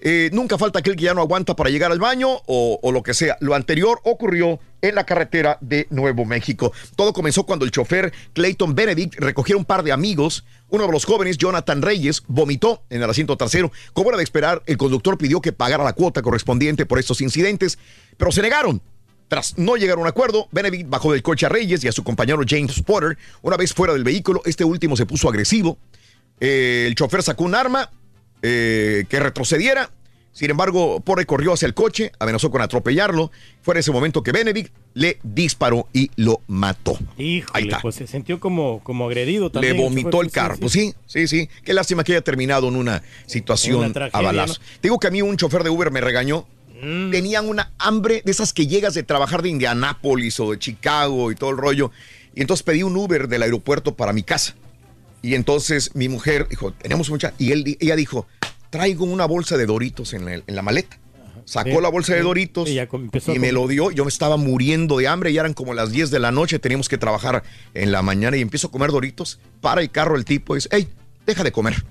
Eh, 0.00 0.30
nunca 0.32 0.56
falta 0.58 0.78
aquel 0.78 0.94
que 0.94 1.04
ya 1.04 1.14
no 1.14 1.20
aguanta 1.22 1.56
para 1.56 1.70
llegar 1.70 1.90
al 1.90 1.98
baño 1.98 2.28
o, 2.46 2.78
o 2.80 2.92
lo 2.92 3.02
que 3.02 3.14
sea. 3.14 3.36
Lo 3.40 3.54
anterior 3.56 4.00
ocurrió 4.04 4.60
en 4.80 4.94
la 4.94 5.04
carretera 5.04 5.58
de 5.60 5.88
Nuevo 5.90 6.24
México. 6.24 6.72
Todo 6.94 7.12
comenzó 7.12 7.44
cuando 7.44 7.64
el 7.64 7.72
chofer 7.72 8.12
Clayton 8.32 8.76
Benedict 8.76 9.16
recogió 9.18 9.58
un 9.58 9.64
par 9.64 9.82
de 9.82 9.90
amigos. 9.90 10.44
Uno 10.70 10.86
de 10.86 10.92
los 10.92 11.04
jóvenes, 11.04 11.38
Jonathan 11.38 11.80
Reyes, 11.80 12.22
vomitó 12.26 12.82
en 12.90 13.02
el 13.02 13.08
asiento 13.08 13.36
trasero. 13.36 13.72
Como 13.94 14.10
era 14.10 14.18
de 14.18 14.24
esperar, 14.24 14.62
el 14.66 14.76
conductor 14.76 15.16
pidió 15.16 15.40
que 15.40 15.52
pagara 15.52 15.82
la 15.82 15.94
cuota 15.94 16.20
correspondiente 16.20 16.84
por 16.84 16.98
estos 16.98 17.20
incidentes, 17.20 17.78
pero 18.16 18.32
se 18.32 18.42
negaron. 18.42 18.82
Tras 19.28 19.58
no 19.58 19.76
llegar 19.76 19.98
a 19.98 20.00
un 20.00 20.06
acuerdo, 20.06 20.48
Benedict 20.52 20.88
bajó 20.88 21.12
del 21.12 21.22
coche 21.22 21.46
a 21.46 21.48
Reyes 21.50 21.84
y 21.84 21.88
a 21.88 21.92
su 21.92 22.02
compañero 22.02 22.42
James 22.46 22.82
Potter. 22.82 23.16
Una 23.42 23.56
vez 23.56 23.74
fuera 23.74 23.92
del 23.92 24.04
vehículo, 24.04 24.42
este 24.44 24.64
último 24.64 24.96
se 24.96 25.06
puso 25.06 25.28
agresivo. 25.28 25.78
Eh, 26.40 26.84
el 26.86 26.94
chofer 26.94 27.22
sacó 27.22 27.44
un 27.44 27.54
arma 27.54 27.90
eh, 28.42 29.04
que 29.08 29.20
retrocediera. 29.20 29.90
Sin 30.38 30.50
embargo, 30.52 31.00
Potter 31.00 31.26
corrió 31.26 31.52
hacia 31.52 31.66
el 31.66 31.74
coche, 31.74 32.12
amenazó 32.20 32.48
con 32.52 32.62
atropellarlo. 32.62 33.32
Fue 33.60 33.74
en 33.74 33.80
ese 33.80 33.90
momento 33.90 34.22
que 34.22 34.30
Benedict 34.30 34.72
le 34.94 35.18
disparó 35.24 35.88
y 35.92 36.12
lo 36.14 36.42
mató. 36.46 36.96
Ahí 37.18 37.38
Híjole, 37.38 37.62
está. 37.64 37.80
pues 37.80 37.96
se 37.96 38.06
sintió 38.06 38.38
como, 38.38 38.80
como 38.84 39.06
agredido 39.06 39.46
Le 39.46 39.50
también. 39.50 39.76
vomitó 39.78 40.22
el 40.22 40.30
carro. 40.30 40.54
sí. 40.54 40.60
Pues 40.60 40.72
sí, 40.74 40.94
sí, 41.06 41.26
sí. 41.26 41.48
Qué 41.64 41.74
lástima 41.74 42.04
que 42.04 42.12
haya 42.12 42.22
terminado 42.22 42.68
en 42.68 42.76
una 42.76 43.02
situación 43.26 43.90
Una 43.96 44.04
a 44.12 44.20
balazo. 44.22 44.60
¿no? 44.60 44.78
Digo 44.80 45.00
que 45.00 45.08
a 45.08 45.10
mí 45.10 45.22
un 45.22 45.36
chofer 45.36 45.64
de 45.64 45.70
Uber 45.70 45.90
me 45.90 46.00
regañó. 46.00 46.46
Mm. 46.80 47.10
Tenían 47.10 47.48
una 47.48 47.72
hambre 47.76 48.22
de 48.24 48.30
esas 48.30 48.52
que 48.52 48.68
llegas 48.68 48.94
de 48.94 49.02
trabajar 49.02 49.42
de 49.42 49.48
Indianápolis 49.48 50.38
o 50.38 50.52
de 50.52 50.60
Chicago 50.60 51.32
y 51.32 51.34
todo 51.34 51.50
el 51.50 51.56
rollo. 51.56 51.90
Y 52.36 52.42
entonces 52.42 52.62
pedí 52.62 52.84
un 52.84 52.96
Uber 52.96 53.26
del 53.26 53.42
aeropuerto 53.42 53.96
para 53.96 54.12
mi 54.12 54.22
casa. 54.22 54.54
Y 55.20 55.34
entonces 55.34 55.96
mi 55.96 56.08
mujer 56.08 56.46
dijo, 56.48 56.70
tenemos 56.74 57.10
mucha. 57.10 57.34
Y 57.38 57.50
él, 57.50 57.76
ella 57.80 57.96
dijo, 57.96 58.28
traigo 58.70 59.04
una 59.04 59.24
bolsa 59.26 59.56
de 59.56 59.66
Doritos 59.66 60.12
en, 60.14 60.28
el- 60.28 60.44
en 60.46 60.54
la 60.56 60.62
maleta. 60.62 60.98
Sacó 61.44 61.70
Sí, 61.70 61.80
la 61.80 61.88
bolsa 61.88 62.14
de. 62.14 62.20
Doritos 62.20 62.68
Y 62.68 63.38
me 63.38 63.52
lo 63.52 63.66
dio. 63.68 63.90
Yo 63.90 64.04
me 64.04 64.10
estaba 64.10 64.36
muriendo 64.36 64.98
de 64.98 65.08
hambre. 65.08 65.32
Ya 65.32 65.40
eran 65.40 65.54
como 65.54 65.72
las 65.72 65.90
10 65.90 66.10
de 66.10 66.18
la 66.18 66.30
noche. 66.30 66.58
Teníamos 66.58 66.90
que 66.90 66.98
trabajar 66.98 67.42
en 67.72 67.90
la 67.90 68.02
mañana 68.02 68.36
y 68.36 68.42
empiezo 68.42 68.66
a 68.66 68.70
comer 68.70 68.90
Doritos. 68.90 69.40
Para 69.62 69.80
el 69.80 69.90
carro 69.90 70.16
el 70.16 70.26
tipo 70.26 70.54
y 70.54 70.58
dice, 70.58 70.68
hey, 70.72 70.88
deja 71.26 71.42
de 71.42 71.50
comer. 71.50 71.82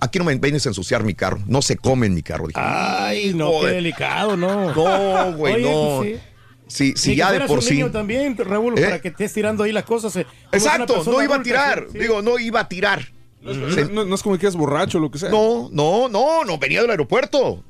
Aquí 0.00 0.18
no 0.18 0.26
me 0.26 0.34
vienes 0.34 0.66
a 0.66 0.68
ensuciar 0.68 1.02
mi 1.02 1.14
carro. 1.14 1.38
No 1.46 1.62
se 1.62 1.76
come 1.78 2.06
en 2.08 2.12
mi 2.14 2.22
carro. 2.22 2.46
Dije, 2.48 2.60
Ay, 2.62 3.32
no, 3.32 3.60
qué 3.62 3.68
de- 3.68 3.72
delicado, 3.76 4.36
¿no. 4.36 4.74
No, 4.74 5.32
güey, 5.38 5.62
no. 5.62 6.02
sí. 6.68 6.92
Si, 6.94 7.16
ya 7.16 7.32
de 7.32 7.40
por 7.42 7.62
sí. 7.62 7.82
también, 7.90 8.36
Raúl, 8.36 8.78
¿Eh? 8.78 8.82
para 8.82 9.00
que 9.00 9.08
estés 9.08 9.32
tirando 9.32 9.62
ahí 9.62 9.72
las 9.72 9.84
cosas. 9.84 10.14
eh. 10.16 10.26
Exacto, 10.52 11.02
no 11.06 11.22
iba 11.22 11.36
a 11.36 11.42
tirar. 11.42 11.86
Digo, 11.90 12.20
no 12.20 12.38
iba 12.38 12.60
a 12.60 12.68
tirar. 12.68 13.08
No, 13.54 13.68
es- 13.68 13.90
no- 13.90 14.04
no 14.04 14.14
es 14.14 14.22
como 14.22 14.38
que 14.38 14.46
es 14.46 14.54
borracho 14.56 14.98
o 14.98 15.00
lo 15.00 15.10
que 15.10 15.18
sea. 15.18 15.30
No, 15.30 15.68
no, 15.72 16.08
no, 16.08 16.44
no, 16.44 16.58
venía 16.58 16.80
del 16.82 16.90
aeropuerto. 16.90 17.62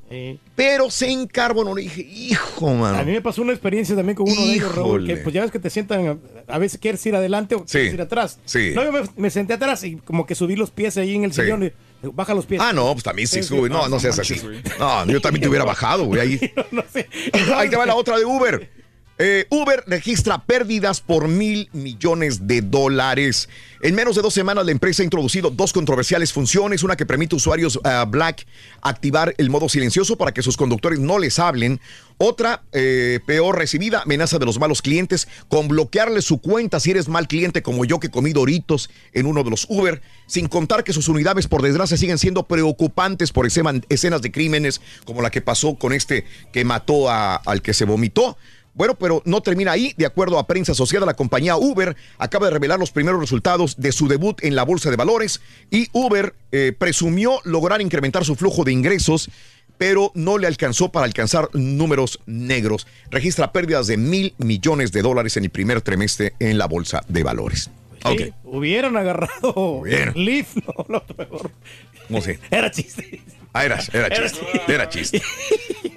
Pero 0.55 0.89
se 0.89 1.09
encarbonó. 1.11 1.75
Le 1.75 1.83
dije, 1.83 2.01
hijo, 2.01 2.73
mano. 2.73 2.97
A 2.97 3.03
mí 3.03 3.11
me 3.11 3.21
pasó 3.21 3.41
una 3.41 3.51
experiencia 3.53 3.95
también 3.95 4.15
con 4.15 4.29
uno 4.29 4.41
de 4.41 4.53
ellos, 4.53 4.73
Raúl, 4.75 5.05
que 5.05 5.17
pues 5.17 5.33
ya 5.33 5.41
ves 5.41 5.51
que 5.51 5.59
te 5.59 5.69
sientan, 5.69 6.19
a, 6.47 6.53
a 6.53 6.57
veces 6.57 6.79
quieres 6.79 7.05
ir 7.05 7.15
adelante 7.15 7.55
o 7.55 7.59
Sí. 7.59 7.65
quieres 7.73 7.93
ir 7.93 8.01
atrás. 8.01 8.39
Sí. 8.45 8.71
No, 8.73 8.83
yo 8.83 8.91
me, 8.91 9.01
me 9.15 9.29
senté 9.29 9.53
atrás 9.53 9.83
y 9.83 9.97
como 9.97 10.25
que 10.25 10.35
subí 10.35 10.55
los 10.55 10.71
pies 10.71 10.97
ahí 10.97 11.13
en 11.15 11.23
el 11.25 11.33
Sí. 11.33 11.41
sillón 11.41 11.63
y 11.63 11.71
baja 12.13 12.33
los 12.33 12.45
pies. 12.45 12.61
Ah, 12.63 12.73
no, 12.73 12.91
pues 12.93 13.03
también 13.03 13.27
sí 13.27 13.43
sube. 13.43 13.69
No, 13.69 13.87
No, 13.89 13.99
seas 13.99 14.17
así. 14.19 14.41
No, 14.79 15.05
yo 15.05 15.19
también 15.21 15.41
te 15.43 15.49
hubiera 15.49 15.65
bajado, 15.65 16.05
güey. 16.05 16.21
Ahí. 16.21 16.39
Ahí 17.55 17.69
te 17.69 17.75
va 17.75 17.85
la 17.85 17.95
otra 17.95 18.17
de 18.17 18.25
Uber. 18.25 18.69
Eh, 19.19 19.47
Uber 19.49 19.83
registra 19.87 20.43
pérdidas 20.45 21.01
por 21.01 21.27
mil 21.27 21.69
millones 21.73 22.45
de 22.45 22.61
dólares. 22.61 23.49
En 23.81 23.95
menos 23.95 24.15
de 24.15 24.21
dos 24.21 24.33
semanas, 24.33 24.63
la 24.65 24.71
empresa 24.71 25.01
ha 25.01 25.05
introducido 25.05 25.49
dos 25.49 25.73
controversiales 25.73 26.31
funciones. 26.31 26.83
Una 26.83 26.95
que 26.95 27.05
permite 27.05 27.35
a 27.35 27.37
usuarios 27.37 27.79
ah, 27.83 28.05
Black 28.07 28.45
activar 28.81 29.33
el 29.39 29.49
modo 29.49 29.69
silencioso 29.69 30.17
para 30.17 30.31
que 30.33 30.43
sus 30.43 30.55
conductores 30.55 30.99
no 30.99 31.17
les 31.17 31.39
hablen. 31.39 31.79
Otra, 32.19 32.63
eh, 32.71 33.19
peor 33.25 33.57
recibida, 33.57 34.01
amenaza 34.03 34.37
de 34.39 34.45
los 34.45 34.59
malos 34.59 34.81
clientes 34.83 35.27
con 35.47 35.67
bloquearle 35.67 36.21
su 36.21 36.39
cuenta 36.39 36.79
si 36.79 36.91
eres 36.91 37.07
mal 37.07 37.27
cliente 37.27 37.61
como 37.63 37.85
yo 37.85 37.99
que 37.99 38.09
comí 38.09 38.33
Doritos 38.33 38.89
en 39.13 39.25
uno 39.25 39.43
de 39.43 39.49
los 39.49 39.65
Uber. 39.69 40.01
Sin 40.27 40.47
contar 40.47 40.83
que 40.83 40.93
sus 40.93 41.07
unidades, 41.07 41.47
por 41.47 41.61
desgracia, 41.63 41.97
siguen 41.97 42.17
siendo 42.19 42.47
preocupantes 42.47 43.31
por 43.31 43.45
escena- 43.47 43.81
escenas 43.89 44.21
de 44.21 44.31
crímenes 44.31 44.81
como 45.05 45.21
la 45.23 45.31
que 45.31 45.41
pasó 45.41 45.75
con 45.75 45.93
este 45.93 46.25
que 46.51 46.65
mató 46.65 47.09
a- 47.09 47.35
al 47.35 47.61
que 47.63 47.73
se 47.73 47.85
vomitó. 47.85 48.37
Bueno, 48.77 48.93
pero 48.93 49.23
no 49.25 49.41
termina 49.41 49.71
ahí. 49.71 49.93
De 49.97 50.05
acuerdo 50.05 50.37
a 50.37 50.45
prensa 50.45 50.73
asociada, 50.73 51.05
la 51.07 51.15
compañía 51.15 51.57
Uber 51.57 51.95
acaba 52.19 52.45
de 52.45 52.53
revelar 52.53 52.77
los 52.77 52.91
primeros 52.91 53.19
resultados 53.19 53.75
de 53.77 53.91
su 53.91 54.07
debut 54.07 54.37
en 54.43 54.55
la 54.55 54.63
bolsa 54.63 54.91
de 54.91 54.95
valores 54.95 55.41
y 55.71 55.87
Uber 55.93 56.35
eh, 56.51 56.73
presumió 56.77 57.41
lograr 57.43 57.81
incrementar 57.81 58.23
su 58.23 58.35
flujo 58.35 58.63
de 58.63 58.71
ingresos, 58.71 59.31
pero 59.79 60.11
no 60.13 60.37
le 60.37 60.45
alcanzó 60.45 60.89
para 60.91 61.05
alcanzar 61.05 61.49
números 61.53 62.19
negros. 62.27 62.85
Registra 63.09 63.51
pérdidas 63.51 63.87
de 63.87 63.97
mil 63.97 64.35
millones 64.37 64.91
de 64.91 65.01
dólares 65.01 65.37
en 65.37 65.45
el 65.45 65.49
primer 65.49 65.81
trimestre 65.81 66.33
en 66.39 66.59
la 66.59 66.67
bolsa 66.67 67.01
de 67.07 67.23
valores. 67.23 67.71
Sí, 68.15 68.31
Hubieran 68.43 68.95
agarrado 68.95 69.53
Hubieran. 69.55 70.13
Leaf, 70.15 70.55
no, 70.55 70.85
lo 70.87 71.03
mejor. 71.17 71.49
no 72.09 72.21
sé. 72.21 72.39
Era 72.51 72.69
chiste. 72.69 73.21
Ah, 73.53 73.65
era, 73.65 73.79
era 73.93 74.09
chiste. 74.09 74.61
Era 74.67 74.89
chiste. 74.89 75.21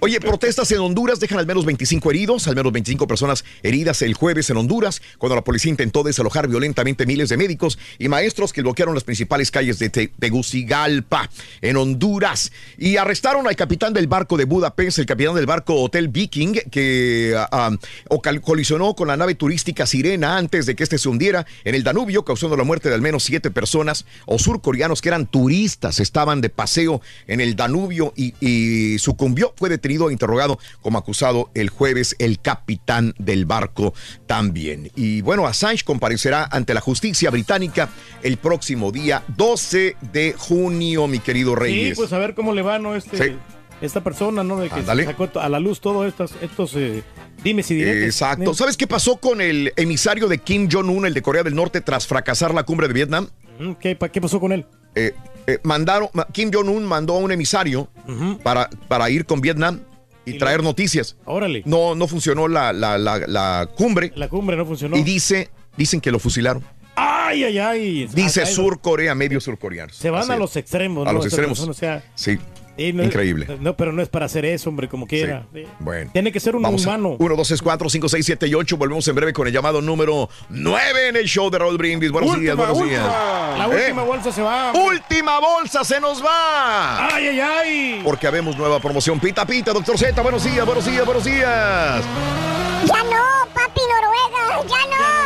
Oye, 0.03 0.19
protestas 0.19 0.71
en 0.73 0.79
Honduras 0.79 1.21
dejan 1.21 1.39
al 1.39 1.47
menos 1.47 1.67
25 1.67 2.11
heridos, 2.11 2.49
al 2.49 2.57
menos 2.57 2.73
25 2.73 3.07
personas 3.07 3.45
heridas 3.63 4.01
el 4.01 4.15
jueves 4.15 4.49
en 4.49 4.57
Honduras, 4.57 5.03
cuando 5.19 5.37
la 5.37 5.45
policía 5.45 5.69
intentó 5.71 6.03
desalojar 6.03 6.49
violentamente 6.49 7.05
miles 7.05 7.29
de 7.29 7.37
médicos 7.37 7.79
y 7.99 8.09
maestros 8.09 8.55
que 8.55 8.63
bloquearon 8.63 8.95
las 8.95 9.05
principales 9.05 9.51
calles 9.51 9.79
de 9.79 9.91
Te- 9.91 10.09
Tegucigalpa, 10.19 11.29
en 11.61 11.77
Honduras. 11.77 12.51
Y 12.79 12.97
arrestaron 12.97 13.47
al 13.47 13.57
capitán 13.57 13.93
del 13.93 14.07
barco 14.07 14.39
de 14.39 14.45
Budapest, 14.45 14.99
el 15.01 15.07
capitán 15.07 15.35
del 15.35 15.45
barco 15.45 15.75
Hotel 15.75 16.09
Viking, 16.09 16.55
que 16.71 17.35
ah, 17.37 17.49
ah, 17.53 18.31
colisionó 18.41 18.95
con 18.95 19.09
la 19.09 19.19
nave 19.19 19.35
turística 19.35 19.87
Sirena 19.87 20.39
antes 20.39 20.65
de 20.65 20.75
que 20.77 20.83
este 20.83 20.97
se 20.97 21.11
hundiera 21.11 21.47
en 21.65 21.75
el 21.75 21.83
Danubio, 21.83 22.25
causando 22.25 22.57
la 22.57 22.65
muerte 22.65 22.89
de 22.89 22.95
al 22.95 23.03
menos 23.03 23.25
siete 23.25 23.51
personas 23.51 24.07
o 24.25 24.39
surcoreanos 24.39 25.03
que 25.03 25.09
eran 25.11 25.27
turistas, 25.27 26.01
estaban 26.01 26.41
de 26.41 26.49
paseo 26.49 27.03
en 27.27 27.41
el 27.43 27.50
Danubio 27.57 28.13
y, 28.17 28.35
y 28.41 28.99
sucumbió. 28.99 29.53
Fue 29.57 29.69
detenido 29.69 30.09
e 30.11 30.13
interrogado 30.13 30.59
como 30.83 30.99
acusado 30.99 31.51
el 31.55 31.71
jueves 31.71 32.17
el 32.19 32.41
capitán 32.41 33.15
del 33.19 33.47
barco 33.47 33.95
también. 34.27 34.91
Y 34.97 35.21
bueno, 35.23 35.47
Assange 35.47 35.85
comparecerá 35.85 36.49
ante 36.51 36.75
la 36.75 36.81
justicia 36.81 37.31
británica 37.31 37.89
el 38.23 38.37
próximo 38.37 38.93
día 38.93 39.23
12 39.37 39.97
de 40.13 40.35
junio, 40.37 41.07
mi 41.07 41.19
querido 41.19 41.55
Sí, 41.55 41.61
Reyes. 41.61 41.97
pues 41.99 42.13
a 42.13 42.19
ver 42.19 42.35
cómo 42.35 42.53
le 42.55 42.63
va, 42.63 42.79
¿no? 42.79 42.95
Este, 42.95 43.17
Sí. 43.17 43.37
Esta 43.81 44.03
persona, 44.05 44.45
¿no? 44.45 44.59
De 44.61 44.69
que 44.69 44.83
sacó 44.83 45.31
a 45.41 45.49
la 45.49 45.59
luz 45.59 45.81
todos 45.81 46.07
estos, 46.07 46.33
estos 46.43 46.75
eh, 46.77 47.03
dimes 47.43 47.71
y 47.71 47.77
diretes. 47.77 48.05
Exacto. 48.05 48.53
¿Sabes 48.53 48.77
qué 48.77 48.87
pasó 48.87 49.17
con 49.17 49.41
el 49.41 49.73
emisario 49.77 50.29
de 50.29 50.37
Kim 50.37 50.69
Jong-un, 50.71 51.07
el 51.07 51.15
de 51.15 51.23
Corea 51.23 51.43
del 51.43 51.55
Norte, 51.55 51.81
tras 51.81 52.07
fracasar 52.07 52.53
la 52.53 52.65
cumbre 52.65 52.89
de 52.89 52.93
Vietnam? 52.95 53.29
Mm, 53.59 53.73
¿Qué, 53.81 53.97
qué 54.13 54.21
pasó 54.21 54.39
con 54.39 54.53
él? 54.53 54.67
Eh, 54.95 55.15
eh, 55.47 55.59
mandaron, 55.63 56.09
ma- 56.13 56.27
Kim 56.33 56.51
Jong-un 56.53 56.85
mandó 56.85 57.15
a 57.15 57.19
un 57.19 57.33
emisario 57.33 57.89
para, 58.43 58.69
para 58.89 59.09
ir 59.11 59.25
con 59.27 59.41
Vietnam 59.41 59.81
y, 60.25 60.39
traer 60.39 60.63
noticias. 60.63 61.17
Órale. 61.25 61.63
No, 61.65 61.95
no 61.95 62.07
funcionó 62.07 62.47
la, 62.49 62.73
la, 62.73 62.99
la, 62.99 63.19
la 63.27 63.69
cumbre 63.77 64.13
La 64.15 64.29
cumbre 64.29 64.57
no 64.57 64.65
funcionó. 64.67 64.97
y 64.97 65.03
dice, 65.03 65.51
dicen 65.77 66.01
que 66.01 66.11
lo 66.11 66.19
fusilaron. 66.19 66.63
¡Ay! 66.95 67.45
Ay, 67.45 67.59
ay. 67.59 68.07
Dice 68.13 68.45
Sur 68.47 68.81
Corea, 68.81 69.15
medio 69.15 69.41
surcoreanos. 69.41 69.97
Se 69.97 70.11
van 70.11 70.23
Así 70.23 70.33
a 70.33 70.37
los 70.37 70.55
extremos, 70.57 71.07
A 71.07 71.13
¿no? 71.13 71.19
los 71.19 71.27
Esa 71.27 71.37
extremos. 71.37 71.59
persona, 71.59 71.71
o 71.71 71.75
sea, 71.75 72.05
Sí. 72.15 72.39
No- 72.95 73.05
Increíble. 73.05 73.47
No, 73.61 73.77
pero 73.77 73.93
no 73.93 74.01
es 74.03 74.09
para 74.09 74.27
hacer 74.27 74.45
eso, 74.45 74.71
hombre, 74.71 74.89
como 74.89 75.07
quiera. 75.07 75.47
Sí. 75.53 75.65
Bueno. 75.81 76.11
Tiene 76.13 76.33
que 76.33 76.41
ser 76.41 76.57
un 76.57 76.63
Vamos 76.63 76.87
a- 76.87 76.91
humano. 76.91 77.17
1, 77.19 77.37
2, 77.37 77.49
3, 77.49 77.61
4, 77.63 77.91
5, 77.91 78.09
6, 78.09 78.25
7 78.27 78.47
y 78.47 78.55
8. 78.55 78.77
Volvemos 78.77 79.07
en 79.09 79.15
breve 79.15 79.33
con 79.33 79.47
el 79.47 79.53
llamado 79.53 79.83
número 79.83 80.29
9 80.49 81.09
en 81.09 81.17
el 81.17 81.27
show 81.27 81.51
de 81.51 81.59
Raúl 81.59 81.77
Brindis. 81.77 82.11
Buenos 82.11 82.31
días, 82.41 82.55
Última, 82.55 82.73
buenos 82.73 82.79
última. 82.79 83.03
días. 83.03 83.59
La 83.59 83.65
Eh, 83.67 83.85
última 83.85 84.03
bolsa 84.05 84.33
se 84.33 84.43
va. 84.43 84.73
Última 84.73 85.39
bolsa 85.41 85.85
se 85.85 86.01
nos 86.01 86.25
va. 86.25 87.07
Ay, 87.15 87.29
ay, 87.29 87.41
ay. 87.41 88.01
Porque 88.05 88.27
habemos 88.27 88.57
nueva 88.57 88.81
promoción. 88.81 89.21
Pita, 89.21 89.45
pita, 89.45 89.73
doctor 89.73 89.99
Z. 89.99 90.21
Buenos 90.23 90.45
días, 90.45 90.65
buenos 90.65 90.87
días, 90.87 91.05
buenos 91.05 91.25
días. 91.25 92.03
Ya 92.87 93.03
no, 93.05 93.47
papi 93.53 93.81
Noruega, 93.81 94.67
ya 94.67 94.87
no. 94.97 95.20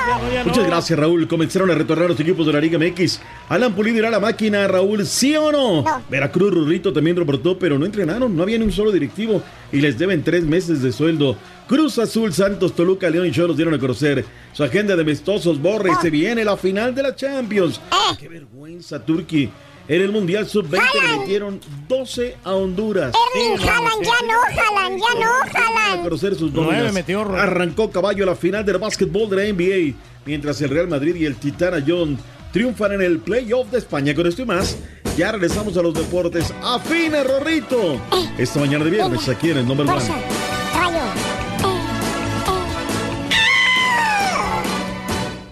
Muchas 0.45 0.67
gracias, 0.67 0.99
Raúl. 0.99 1.27
Comenzaron 1.27 1.71
a 1.71 1.75
retornar 1.75 2.09
los 2.09 2.21
equipos 2.21 2.47
de 2.47 2.53
la 2.53 2.61
Liga 2.61 2.79
MX. 2.79 3.21
Alan 3.49 3.75
Pulido 3.75 3.99
irá 3.99 4.09
a 4.09 4.11
la 4.11 4.21
máquina, 4.21 4.67
Raúl, 4.69 5.07
¿sí 5.07 5.35
o 5.37 5.51
no? 5.51 5.85
Veracruz 6.11 6.53
Rurrito 6.53 6.93
también 6.93 7.17
reportó, 7.17 7.59
pero 7.59 7.79
no 7.79 7.87
entrenaron, 7.87 8.37
no 8.37 8.43
había 8.43 8.59
ni 8.59 8.65
un 8.65 8.73
solo 8.73 8.93
directivo 8.93 9.43
y 9.73 9.81
les 9.81 9.99
deben 9.99 10.23
tres 10.23 10.45
meses 10.45 10.83
de 10.83 10.93
sueldo. 10.93 11.37
Cruz 11.67 11.99
Azul, 11.99 12.33
Santos, 12.33 12.75
Toluca, 12.75 13.09
León 13.09 13.27
y 13.27 13.31
Cholos 13.31 13.57
dieron 13.57 13.75
a 13.75 13.79
conocer 13.79 14.25
su 14.53 14.63
agenda 14.63 14.95
de 14.95 15.03
amistosos. 15.03 15.61
Borre, 15.61 15.91
y 15.91 16.03
se 16.03 16.11
viene 16.11 16.45
la 16.45 16.57
final 16.57 16.95
de 16.95 17.03
la 17.03 17.17
Champions. 17.17 17.81
¡Qué 18.19 18.29
vergüenza, 18.29 19.05
Turquía! 19.05 19.51
En 19.87 20.01
el 20.01 20.11
Mundial 20.13 20.49
Sub-20 20.49 20.81
le 21.13 21.19
metieron 21.19 21.61
12 21.89 22.37
a 22.43 22.55
Honduras. 22.55 23.15
Erling 23.35 23.69
Haaland, 23.69 24.03
ya 24.03 24.13
no, 24.27 24.41
Haaland, 24.63 24.99
ya 25.03 25.21
no, 25.21 25.31
a 25.33 25.67
Haaland. 25.85 26.03
conocer 26.05 26.35
sus 26.37 26.53
nóminas. 26.53 26.93
metió, 26.93 27.23
Ro- 27.25 27.37
Arrancó 27.37 27.91
caballo 27.91 28.25
a 28.25 28.29
la 28.29 28.35
final 28.35 28.65
del 28.65 28.79
básquetbol 28.79 29.29
de 29.29 29.37
la 29.37 29.53
NBA, 29.53 29.95
mientras 30.25 30.61
el 30.63 30.71
Real 30.71 30.89
Madrid 30.89 31.15
y 31.17 31.27
el 31.27 31.37
Titana 31.37 31.85
John 31.87 32.17
triunfan 32.53 32.93
en 32.93 33.03
el 33.03 33.19
playoff 33.19 33.71
de 33.71 33.79
España. 33.79 34.15
Con 34.15 34.27
esto 34.27 34.41
y 34.41 34.47
más, 34.47 34.79
ya 35.19 35.33
regresamos 35.33 35.77
a 35.77 35.83
los 35.83 35.93
deportes. 35.93 36.51
¡Afina, 36.63 37.23
Rorrito! 37.23 38.01
Esta 38.39 38.61
mañana 38.61 38.85
de 38.85 38.91
viernes 38.91 39.29
aquí 39.29 39.51
en 39.51 39.59
el 39.59 39.67
Number 39.69 39.87
One. 39.87 40.01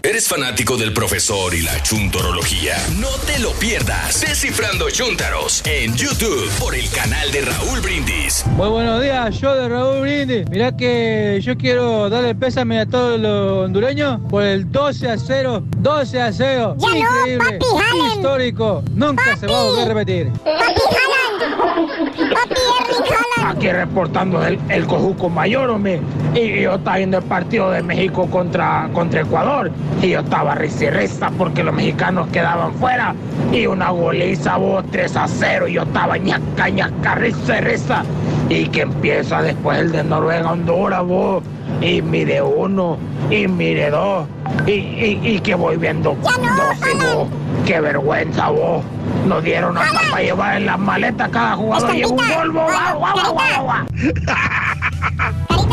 ¿Eres 0.05 0.27
fanático 0.29 0.77
del 0.77 0.93
profesor 0.93 1.55
y 1.55 1.63
la 1.63 1.81
chuntorología? 1.81 2.77
No 2.99 3.09
te 3.25 3.39
lo 3.39 3.53
pierdas. 3.53 4.21
Descifrando 4.21 4.91
Chuntaros 4.91 5.63
en 5.65 5.95
YouTube 5.95 6.51
por 6.59 6.75
el 6.75 6.91
canal 6.91 7.31
de 7.31 7.43
Raúl 7.43 7.81
Brindis. 7.81 8.45
Muy 8.49 8.69
buenos 8.69 9.01
días, 9.01 9.39
yo 9.39 9.55
de 9.55 9.69
Raúl 9.69 10.01
Brindis. 10.01 10.49
Mirá 10.51 10.77
que 10.77 11.39
yo 11.41 11.57
quiero 11.57 12.11
darle 12.11 12.35
pésame 12.35 12.81
a 12.81 12.87
todos 12.87 13.21
los 13.21 13.67
hondureños 13.67 14.19
por 14.29 14.43
el 14.43 14.73
12 14.73 15.09
a 15.09 15.17
0, 15.17 15.63
12 15.79 16.21
a 16.21 16.33
0. 16.33 16.77
Ya 16.79 16.89
no, 16.89 16.97
Increíble, 16.97 17.59
papi, 17.61 18.17
histórico. 18.17 18.83
Nunca 18.91 19.37
se 19.37 19.47
va 19.47 19.61
a 19.61 19.63
volver 19.63 19.85
a 19.85 19.95
repetir. 19.95 20.33
Papi 20.33 20.81
Haaland. 20.91 22.35
Papi 22.35 22.55
Erling. 22.55 23.22
Aquí 23.45 23.69
reportando 23.71 24.45
el, 24.47 24.59
el 24.69 24.87
Cojuco 24.87 25.29
Mayor, 25.29 25.71
hombre. 25.71 26.01
Y, 26.35 26.63
yo 26.63 26.75
estaba 26.75 26.99
viendo 26.99 27.19
el 27.19 27.25
partido 27.25 27.71
de 27.71 27.83
México 27.83 28.27
contra, 28.31 28.89
contra 28.93 29.23
Ecuador. 29.23 29.71
Y 30.01 30.11
yo 30.11 30.21
estaba 30.21 30.55
risa 30.55 31.31
porque 31.37 31.65
los 31.65 31.75
mexicanos 31.75 32.29
quedaban 32.29 32.73
fuera. 32.75 33.15
Y 33.53 33.67
una 33.67 33.91
goliza, 33.91 34.57
vos, 34.57 34.85
3 34.91 35.17
a 35.17 35.27
0. 35.27 35.69
Y 35.69 35.73
yo 35.75 35.83
estaba 35.83 36.17
ñaca, 36.19 36.69
ñaca, 36.69 37.15
risa 37.17 37.61
risa. 37.61 38.05
Y 38.49 38.67
que 38.67 38.83
empieza 38.83 39.43
después 39.43 39.79
el 39.79 39.93
de 39.93 40.05
Noruega, 40.05 40.53
Honduras, 40.53 41.05
vos. 41.05 41.43
Y 41.81 42.01
mire 42.01 42.43
uno, 42.43 42.97
y 43.31 43.49
mire 43.49 43.91
dos. 43.91 44.27
Y, 44.67 44.71
y, 44.71 45.21
y 45.23 45.41
que 45.41 45.55
voy 45.55 45.77
viendo 45.77 46.17
dos 46.23 46.33
y 46.37 46.97
vos. 47.05 47.29
Qué 47.67 47.81
vergüenza, 47.81 48.49
vos. 48.51 48.85
Nos 49.27 49.43
dieron 49.43 49.77
hasta 49.77 50.01
para 50.11 50.23
llevar 50.23 50.57
en 50.57 50.67
las 50.67 50.79
maletas 50.79 51.29
cada 51.31 51.57
jugador 51.57 51.93
lleva 51.93 52.11
un 52.11 52.17
gol, 52.17 52.51
vos. 52.53 52.73
Guau, 52.73 52.99
guau, 52.99 53.15
guau, 53.15 53.33
guau, 53.33 53.65
guau. 53.65 53.87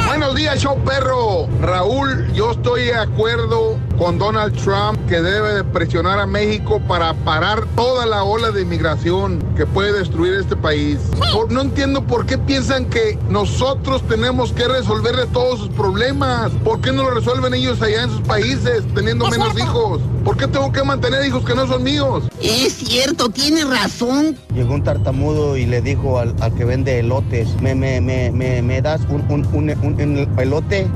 Buenos 0.07 0.35
días, 0.35 0.60
show 0.60 0.77
perro. 0.84 1.47
Raúl, 1.61 2.31
yo 2.34 2.51
estoy 2.51 2.85
de 2.85 2.95
acuerdo 2.95 3.77
con 3.99 4.17
Donald 4.17 4.55
Trump 4.55 4.97
que 5.09 5.21
debe 5.21 5.55
de 5.55 5.63
presionar 5.65 6.19
a 6.19 6.26
México 6.26 6.81
para 6.88 7.13
parar 7.13 7.65
toda 7.76 8.05
la 8.05 8.23
ola 8.23 8.49
de 8.51 8.61
inmigración 8.61 9.43
que 9.57 9.65
puede 9.65 9.91
destruir 9.91 10.35
este 10.35 10.55
país. 10.55 10.97
Por- 11.34 11.51
no 11.51 11.59
entiendo 11.61 12.01
por 12.07 12.26
qué 12.26 12.38
piensan 12.38 12.85
que 12.85 13.19
nosotros 13.30 14.01
tenemos 14.07 14.53
que 14.53 14.67
resolverle 14.69 15.26
todos 15.27 15.59
sus 15.59 15.67
problemas. 15.69 16.49
¿Por 16.63 16.80
qué 16.80 16.93
no 16.93 17.03
lo 17.03 17.11
resuelven 17.11 17.53
ellos 17.53 17.81
allá 17.81 18.03
en 18.03 18.09
sus 18.09 18.21
países 18.21 18.84
teniendo 18.95 19.27
menos 19.27 19.53
hijos? 19.59 19.99
¿Por 20.23 20.38
qué 20.38 20.47
tengo 20.47 20.71
que 20.71 20.81
mantener 20.84 21.26
hijos 21.26 21.43
que 21.43 21.53
no 21.53 21.67
son 21.67 21.84
míos? 21.84 22.23
Es 22.41 22.73
cierto, 22.77 23.30
tiene 23.30 23.65
razón. 23.65 24.38
Llegó 24.55 24.76
un 24.76 24.84
tartamudo 24.84 25.57
y 25.57 25.65
le 25.65 25.81
dijo 25.81 26.19
al, 26.19 26.34
al 26.39 26.53
que 26.55 26.63
vende 26.63 26.99
elotes, 26.99 27.49
¿me, 27.61 27.76
me, 27.76 27.99
me, 27.99 28.31
me, 28.31 28.61
me 28.61 28.81
das 28.81 29.01
un, 29.09 29.26
un, 29.30 29.45
un, 29.53 29.69
un- 29.84 30.01
un 30.01 30.39
elote? 30.39 30.88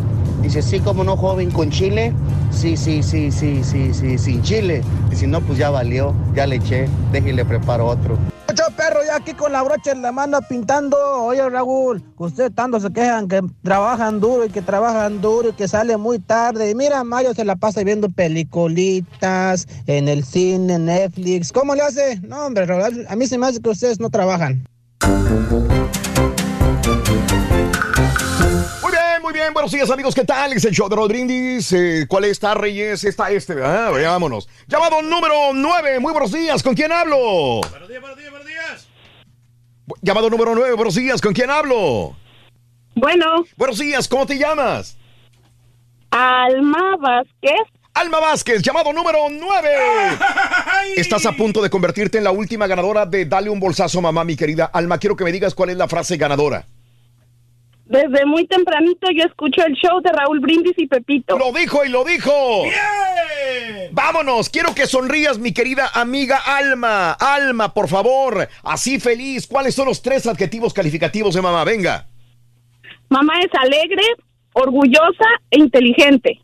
Dice, 0.44 0.62
sí, 0.62 0.80
como 0.82 1.06
no, 1.06 1.16
joven, 1.16 1.50
con 1.52 1.72
chile. 1.72 2.14
Sí, 2.52 2.76
sí, 2.76 3.02
sí, 3.02 3.32
sí, 3.32 3.64
sí, 3.64 3.94
sí, 3.94 4.18
sin 4.18 4.44
chile. 4.44 4.84
Dice, 5.10 5.26
no, 5.26 5.40
pues 5.40 5.58
ya 5.58 5.70
valió, 5.70 6.14
ya 6.36 6.46
le 6.46 6.58
eché, 6.58 6.88
déjale 7.14 7.46
preparo 7.46 7.88
otro. 7.88 8.18
Ocho 8.50 8.64
perro 8.76 9.00
ya 9.04 9.16
aquí 9.16 9.34
con 9.34 9.54
la 9.54 9.64
brocha 9.64 9.94
en 9.94 10.02
la 10.02 10.12
mano 10.12 10.40
pintando. 10.48 10.98
Oye 11.24 11.50
Raúl, 11.50 12.04
ustedes 12.18 12.54
tanto 12.54 12.80
se 12.80 12.92
quejan 12.92 13.28
que 13.28 13.42
trabajan 13.64 14.20
duro 14.20 14.46
y 14.46 14.50
que 14.50 14.62
trabajan 14.62 15.22
duro 15.22 15.50
y 15.50 15.54
que 15.54 15.68
sale 15.68 15.96
muy 15.96 16.20
tarde. 16.20 16.70
Y 16.70 16.76
mira, 16.76 17.04
Mario 17.04 17.34
se 17.34 17.46
la 17.46 17.56
pasa 17.56 17.84
viendo 17.84 18.10
peliculitas 18.10 19.66
en 19.88 20.08
el 20.08 20.24
cine, 20.24 20.78
Netflix. 20.78 21.52
¿Cómo 21.52 21.74
le 21.74 21.82
hace? 21.82 22.20
No, 22.20 22.46
hombre, 22.46 22.68
a 23.08 23.16
mí 23.16 23.28
se 23.28 23.38
me 23.38 23.48
hace 23.48 23.62
que 23.62 23.70
ustedes 23.70 24.00
no 24.00 24.10
trabajan. 24.10 24.64
Muy 29.24 29.32
bien. 29.32 29.54
Buenos 29.54 29.72
días, 29.72 29.90
amigos. 29.90 30.14
¿Qué 30.14 30.26
tal? 30.26 30.52
Es 30.52 30.66
el 30.66 30.74
show 30.74 30.90
de 30.90 30.98
Rodríguez. 30.98 31.72
Eh, 31.72 32.06
¿Cuál 32.10 32.26
está, 32.26 32.56
Reyes? 32.56 33.06
Está 33.06 33.32
este, 33.32 33.56
¿verdad? 33.56 33.94
Veámonos. 33.94 34.50
Llamado 34.68 35.02
número 35.02 35.54
9. 35.54 36.02
Muy 36.02 36.12
buenos 36.12 36.34
días. 36.34 36.62
¿Con 36.62 36.76
quién 36.76 36.92
hablo? 36.92 37.62
Buenos 37.70 37.88
días, 37.88 38.02
buenos 38.02 38.18
días, 38.18 38.32
buenos 38.32 38.48
días. 38.50 38.90
Llamado 40.02 40.30
número 40.30 40.54
9. 40.56 40.74
Buenos 40.74 40.96
días. 40.96 41.22
¿Con 41.22 41.34
quién 41.34 41.50
hablo? 41.50 42.18
Bueno. 42.96 43.46
Buenos 43.56 43.80
días. 43.80 44.10
¿Cómo 44.10 44.26
te 44.26 44.38
llamas? 44.38 44.98
Alma 46.12 46.98
Vázquez. 47.00 47.62
Alma 47.94 48.20
Vázquez, 48.20 48.62
llamado 48.62 48.92
número 48.92 49.20
9. 49.30 49.70
Estás 50.98 51.26
a 51.26 51.32
punto 51.32 51.62
de 51.62 51.70
convertirte 51.70 52.18
en 52.18 52.26
la 52.26 52.32
última 52.32 52.68
ganadora 52.68 53.06
de 53.06 53.24
Dale 53.24 53.50
un 53.50 53.62
bolsazo, 53.62 54.02
mamá, 54.02 54.26
mi 54.26 54.36
querida 54.36 54.66
Alma. 54.66 54.98
Quiero 54.98 55.16
que 55.16 55.24
me 55.24 55.32
digas 55.32 55.56
cuál 55.56 55.70
es 55.70 55.78
la 55.78 55.88
frase 55.88 56.18
ganadora. 56.18 56.66
Desde 57.94 58.26
muy 58.26 58.48
tempranito 58.48 59.08
yo 59.16 59.24
escucho 59.24 59.64
el 59.64 59.76
show 59.76 60.02
de 60.02 60.12
Raúl 60.12 60.40
Brindis 60.40 60.74
y 60.78 60.88
Pepito. 60.88 61.38
Lo 61.38 61.52
dijo 61.52 61.86
y 61.86 61.90
lo 61.90 62.04
dijo. 62.04 62.64
Vámonos, 63.92 64.50
quiero 64.50 64.74
que 64.74 64.88
sonrías, 64.88 65.38
mi 65.38 65.54
querida 65.54 65.92
amiga 65.94 66.38
Alma. 66.44 67.12
Alma, 67.12 67.72
por 67.72 67.88
favor, 67.88 68.50
así 68.64 69.00
feliz. 69.00 69.46
¿Cuáles 69.46 69.76
son 69.76 69.86
los 69.86 70.02
tres 70.02 70.26
adjetivos 70.26 70.74
calificativos 70.74 71.36
de 71.36 71.44
mamá? 71.44 71.64
Venga. 71.66 72.08
Mamá 73.10 73.34
es 73.42 73.52
alegre, 73.62 74.02
orgullosa 74.54 75.28
e 75.52 75.60
inteligente. 75.60 76.42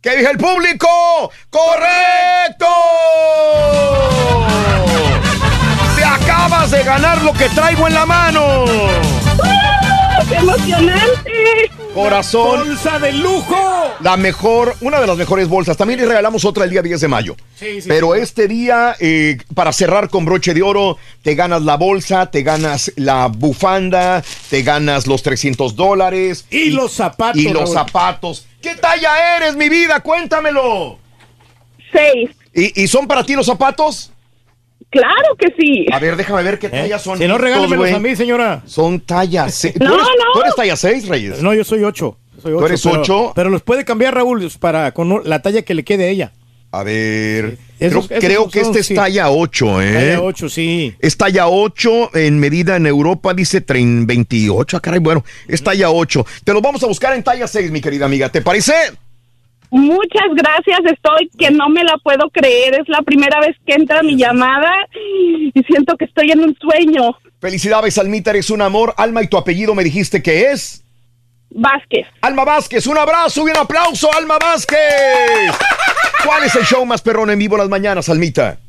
¿Qué 0.00 0.16
dice 0.16 0.30
el 0.30 0.38
público? 0.38 0.86
¡Correcto! 1.50 2.66
Te 5.96 6.04
acabas 6.04 6.70
de 6.70 6.84
ganar 6.84 7.20
lo 7.22 7.32
que 7.32 7.48
traigo 7.48 7.88
en 7.88 7.94
la 7.94 8.06
mano. 8.06 8.64
¡Qué 10.28 10.34
emocionante! 10.36 11.70
Corazón. 11.94 12.66
¡Bolsa 12.66 12.98
de 12.98 13.12
lujo! 13.12 13.56
La 14.00 14.16
mejor, 14.16 14.74
una 14.80 15.00
de 15.00 15.06
las 15.06 15.16
mejores 15.16 15.48
bolsas. 15.48 15.76
También 15.76 16.00
le 16.00 16.06
regalamos 16.06 16.44
otra 16.44 16.64
el 16.64 16.70
día 16.70 16.82
10 16.82 17.00
de 17.02 17.08
mayo. 17.08 17.36
Sí, 17.54 17.80
sí, 17.80 17.88
Pero 17.88 18.14
sí. 18.14 18.20
este 18.20 18.48
día, 18.48 18.96
eh, 19.00 19.38
para 19.54 19.72
cerrar 19.72 20.08
con 20.08 20.24
broche 20.24 20.54
de 20.54 20.62
oro, 20.62 20.98
te 21.22 21.34
ganas 21.34 21.62
la 21.62 21.76
bolsa, 21.76 22.30
te 22.30 22.42
ganas 22.42 22.92
la 22.96 23.26
bufanda, 23.28 24.24
te 24.50 24.62
ganas 24.62 25.06
los 25.06 25.22
300 25.22 25.76
dólares. 25.76 26.46
Y 26.50 26.70
los 26.70 26.92
zapatos, 26.92 27.40
Y 27.40 27.48
los 27.50 27.62
Raúl. 27.64 27.74
zapatos. 27.74 28.46
¿Qué 28.60 28.74
talla 28.74 29.36
eres, 29.36 29.54
mi 29.56 29.68
vida? 29.68 30.00
Cuéntamelo. 30.00 30.98
Seis. 31.92 32.30
¿Y, 32.54 32.82
y 32.82 32.88
son 32.88 33.06
para 33.06 33.24
ti 33.24 33.34
los 33.34 33.46
zapatos? 33.46 34.10
Claro 34.94 35.36
que 35.38 35.52
sí. 35.58 35.86
A 35.92 35.98
ver, 35.98 36.16
déjame 36.16 36.42
ver 36.44 36.58
qué 36.58 36.68
talla 36.68 36.98
son. 36.98 37.18
Si 37.18 37.26
no, 37.26 37.36
regálemelos 37.36 37.92
a 37.92 37.98
mí, 37.98 38.14
señora. 38.16 38.62
Son 38.66 39.00
talla 39.00 39.48
6. 39.50 39.74
No, 39.80 39.86
¿Tú, 39.88 39.94
eres, 39.94 40.06
no. 40.06 40.32
tú 40.34 40.40
eres 40.40 40.54
talla 40.54 40.76
6, 40.76 41.08
Reyes? 41.08 41.42
No, 41.42 41.52
yo 41.52 41.64
soy 41.64 41.82
8. 41.84 42.16
Soy 42.42 42.52
¿Tú 42.52 42.58
ocho, 42.58 42.66
eres 42.66 42.82
pero- 42.82 43.00
ocho? 43.00 43.32
Pero 43.34 43.50
los 43.50 43.62
puede 43.62 43.84
cambiar, 43.84 44.14
Raúl, 44.14 44.48
para 44.60 44.92
con 44.92 45.22
la 45.24 45.42
talla 45.42 45.62
que 45.62 45.74
le 45.74 45.82
quede 45.84 46.04
a 46.04 46.08
ella. 46.08 46.32
A 46.70 46.82
ver. 46.82 47.58
Esos- 47.78 48.08
creo 48.08 48.18
esos 48.18 48.24
creo 48.24 48.42
son- 48.42 48.50
que 48.50 48.60
este 48.60 48.78
es 48.80 48.86
sí. 48.86 48.94
talla 48.94 49.30
8, 49.30 49.80
¿eh? 49.82 49.92
Talla 49.94 50.22
8, 50.22 50.48
sí. 50.48 50.94
Es 50.98 51.16
talla 51.16 51.46
8 51.48 52.10
en 52.16 52.38
medida 52.40 52.76
en 52.76 52.86
Europa, 52.86 53.32
dice 53.34 53.64
trein- 53.64 54.06
28. 54.06 54.76
Ah, 54.76 54.80
caray, 54.80 54.98
bueno, 55.00 55.24
es 55.48 55.62
talla 55.62 55.90
8. 55.90 56.26
Te 56.44 56.52
los 56.52 56.60
vamos 56.62 56.82
a 56.82 56.86
buscar 56.86 57.14
en 57.14 57.22
talla 57.22 57.46
6, 57.46 57.70
mi 57.70 57.80
querida 57.80 58.06
amiga. 58.06 58.28
¿Te 58.28 58.42
parece? 58.42 58.72
Muchas 59.74 60.28
gracias, 60.36 60.78
estoy 60.84 61.28
que 61.36 61.50
no 61.50 61.68
me 61.68 61.82
la 61.82 61.98
puedo 62.04 62.30
creer, 62.30 62.74
es 62.74 62.88
la 62.88 63.02
primera 63.02 63.40
vez 63.40 63.56
que 63.66 63.74
entra 63.74 64.04
mi 64.04 64.16
llamada 64.16 64.70
y 64.94 65.50
siento 65.64 65.96
que 65.96 66.04
estoy 66.04 66.30
en 66.30 66.44
un 66.44 66.56
sueño. 66.60 67.16
Felicidades, 67.40 67.98
Almita, 67.98 68.30
eres 68.30 68.50
un 68.50 68.62
amor. 68.62 68.94
Alma, 68.96 69.24
y 69.24 69.26
tu 69.26 69.36
apellido 69.36 69.74
me 69.74 69.82
dijiste 69.82 70.22
que 70.22 70.52
es. 70.52 70.84
Vázquez. 71.50 72.06
Alma 72.20 72.44
Vázquez, 72.44 72.86
un 72.86 72.98
abrazo 72.98 73.48
y 73.48 73.50
un 73.50 73.56
aplauso, 73.56 74.14
Alma 74.14 74.38
Vázquez. 74.38 74.78
¿Cuál 76.24 76.44
es 76.44 76.54
el 76.54 76.62
show 76.62 76.86
más 76.86 77.02
perrón 77.02 77.30
en 77.30 77.40
vivo 77.40 77.56
las 77.56 77.68
mañanas, 77.68 78.08
Almita? 78.08 78.60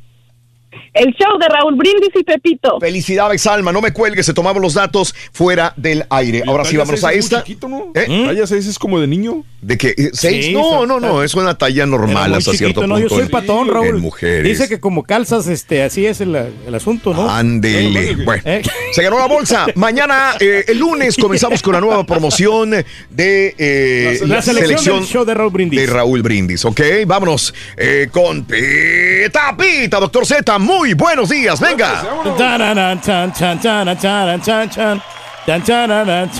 El 0.94 1.14
show 1.14 1.38
de 1.40 1.48
Raúl 1.48 1.76
Brindis 1.76 2.10
y 2.16 2.24
Pepito. 2.24 2.80
Felicidades, 2.80 3.46
Alma. 3.48 3.72
No 3.72 3.82
me 3.82 3.92
cuelgues, 3.92 4.26
se 4.26 4.34
tomamos 4.34 4.62
los 4.62 4.74
datos 4.74 5.14
fuera 5.34 5.74
del 5.76 6.06
aire. 6.10 6.44
Ahora 6.48 6.64
sí, 6.66 6.78
vámonos 6.78 7.04
a 7.04 7.12
es 7.12 7.26
esta. 7.26 7.44
chiquito, 7.44 7.68
¿no? 7.68 7.92
¿Eh? 7.94 8.26
Talla 8.26 8.48
6 8.48 8.66
es 8.68 8.80
como 8.80 9.00
de 9.00 9.08
niño. 9.08 9.44
¿De 9.62 9.78
qué? 9.78 9.96
¿Eh, 9.98 10.10
¿Seis? 10.14 10.46
Sí, 10.46 10.54
no, 10.54 10.86
no, 10.86 11.00
no, 11.00 11.24
es 11.24 11.34
una 11.34 11.58
talla 11.58 11.86
normal 11.86 12.34
hasta 12.36 12.52
chiquito, 12.52 12.58
cierto 12.58 12.88
no, 12.88 12.96
punto. 12.96 13.10
yo 13.10 13.16
soy 13.16 13.26
en- 13.26 13.32
patón, 13.32 13.68
Raúl. 13.68 13.88
En 13.88 14.00
mujeres. 14.00 14.44
Dice 14.44 14.70
que 14.70 14.80
como 14.80 15.04
calzas, 15.04 15.48
este, 15.48 15.82
así 15.84 16.06
es 16.06 16.22
el, 16.22 16.36
el 16.36 16.76
asunto, 16.76 17.14
¿no? 17.14 17.30
Ándele. 17.30 18.16
Bueno, 18.24 18.44
¿Eh? 18.46 18.62
se 18.94 19.02
ganó 19.04 19.18
la 19.18 19.26
bolsa. 19.28 19.66
Mañana, 19.76 20.34
eh, 20.40 20.66
el 20.68 20.78
lunes, 20.78 21.16
comenzamos 21.18 21.62
con 21.62 21.74
la 21.74 21.82
nueva 21.82 22.06
promoción 22.06 22.72
de 23.10 23.56
eh, 23.58 24.20
La 24.28 24.42
selección 24.42 25.00
del 25.00 25.08
show 25.08 25.26
de 25.26 25.34
Raúl 25.34 25.52
Brindis. 25.52 25.80
De 25.80 25.88
Raúl 25.88 26.22
Brindis, 26.22 26.64
¿ok? 26.66 26.82
Vámonos 27.08 27.54
eh, 27.76 28.08
con 28.12 28.46
Pita 28.46 29.56
Pita, 29.58 30.00
doctor 30.00 30.26
Z 30.26 30.60
muy 30.66 30.94
buenos 30.94 31.30
días. 31.30 31.60
Venga. 31.60 32.02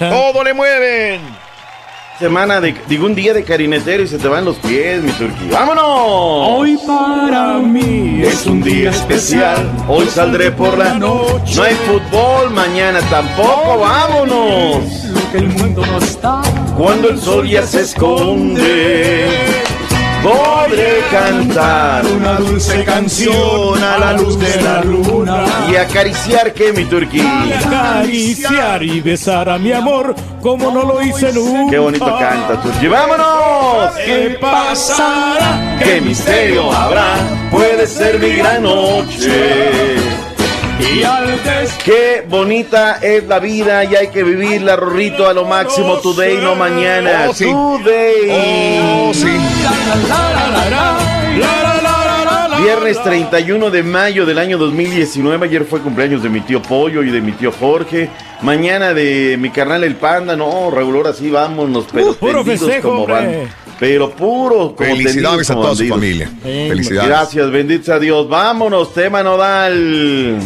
Todo 0.10 0.44
le 0.44 0.54
mueven. 0.54 1.22
Semana 2.20 2.62
de, 2.62 2.74
digo, 2.88 3.06
un 3.06 3.14
día 3.14 3.34
de 3.34 3.44
carinetero 3.44 4.02
y 4.02 4.08
se 4.08 4.18
te 4.18 4.28
van 4.30 4.46
los 4.46 4.56
pies, 4.58 5.04
mi 5.04 5.12
turquía. 5.12 5.52
¡Vámonos! 5.52 5.86
Hoy 5.86 6.80
para 6.88 7.58
mí 7.58 8.22
es 8.24 8.46
un 8.46 8.64
día 8.64 8.90
especial. 8.90 9.70
Hoy 9.88 10.08
saldré 10.08 10.50
por 10.52 10.78
la 10.78 10.94
noche. 10.94 11.56
No 11.56 11.64
hay 11.64 11.76
fútbol 11.76 12.52
mañana 12.52 13.02
tampoco. 13.10 13.80
¡Vámonos! 13.80 14.84
Cuando 16.78 17.10
el 17.10 17.20
sol 17.20 17.48
ya 17.48 17.68
se 17.68 17.82
esconde 17.82 19.65
podré 20.26 21.04
cantar 21.12 22.04
una 22.08 22.34
dulce 22.34 22.84
canción 22.84 23.84
a 23.84 24.00
la 24.00 24.14
luz 24.14 24.40
de 24.40 24.62
la 24.62 24.82
luna 24.82 25.46
y 25.72 25.76
acariciar 25.76 26.52
que 26.52 26.74
mi 26.74 26.86
turquí. 26.86 27.22
Acariciar 27.22 28.82
y 28.82 29.02
besar 29.02 29.50
a 29.50 29.60
mi 29.60 29.72
amor 29.72 30.16
como 30.42 30.72
no 30.72 30.84
lo 30.84 31.02
hice 31.02 31.32
nunca. 31.32 31.72
Qué 31.72 31.78
bonito 31.78 32.06
canta, 32.06 32.60
turquí. 32.62 32.88
¡Vámonos! 32.88 33.94
¿Qué 34.04 34.38
pasará? 34.42 35.78
¿Qué 35.78 36.02
misterio 36.02 36.72
habrá? 36.72 37.18
Puede 37.52 37.86
ser 37.86 38.20
mi 38.20 38.32
gran 38.38 38.64
noche. 38.64 39.96
Y. 40.80 41.04
Qué 41.84 42.26
bonita 42.28 43.00
es 43.02 43.24
la 43.26 43.40
vida 43.40 43.84
y 43.86 43.96
hay 43.96 44.08
que 44.10 44.24
vivirla, 44.24 44.76
Rorrito, 44.76 45.28
a 45.28 45.34
lo 45.34 45.46
máximo 45.46 46.00
today, 46.00 46.38
no 46.38 46.56
mañana. 46.56 47.28
Oh, 47.30 47.34
sí. 47.34 47.46
Today. 47.46 48.30
Oh, 48.32 49.12
sí. 49.14 49.28
Viernes 52.62 53.02
31 53.04 53.70
de 53.70 53.84
mayo 53.84 54.26
del 54.26 54.40
año 54.40 54.58
2019. 54.58 55.46
Ayer 55.46 55.66
fue 55.66 55.82
cumpleaños 55.82 56.24
de 56.24 56.30
mi 56.30 56.42
tío 56.42 56.62
Pollo 56.62 57.04
y 57.04 57.12
de 57.12 57.22
mi 57.22 57.32
tío 57.34 57.52
Jorge. 57.52 58.10
Mañana 58.42 58.94
de 58.94 59.38
mi 59.40 59.52
carnal 59.52 59.84
El 59.84 59.96
Panda. 59.96 60.36
No, 60.36 60.72
Raúl, 60.72 60.96
ahora 60.96 61.14
sí 61.14 61.30
vámonos, 61.30 61.86
pero 61.92 62.12
Uh, 62.12 62.16
puro 62.16 62.44
tendidos 62.44 62.60
festejo, 62.62 62.90
como 62.90 63.08
van. 63.08 63.50
Pero 63.80 64.10
puro. 64.12 64.76
como 64.76 64.90
Felicidades 64.90 65.48
tendidos 65.48 65.50
a 65.52 65.54
toda 65.54 65.76
su 65.76 65.88
familia. 65.88 66.30
Felicidades. 66.42 67.10
Gracias, 67.10 67.52
bendito 67.52 67.86
sea 67.86 68.00
Dios. 68.00 68.28
Vámonos, 68.28 68.94
tema 68.94 69.22
nodal. 69.22 70.40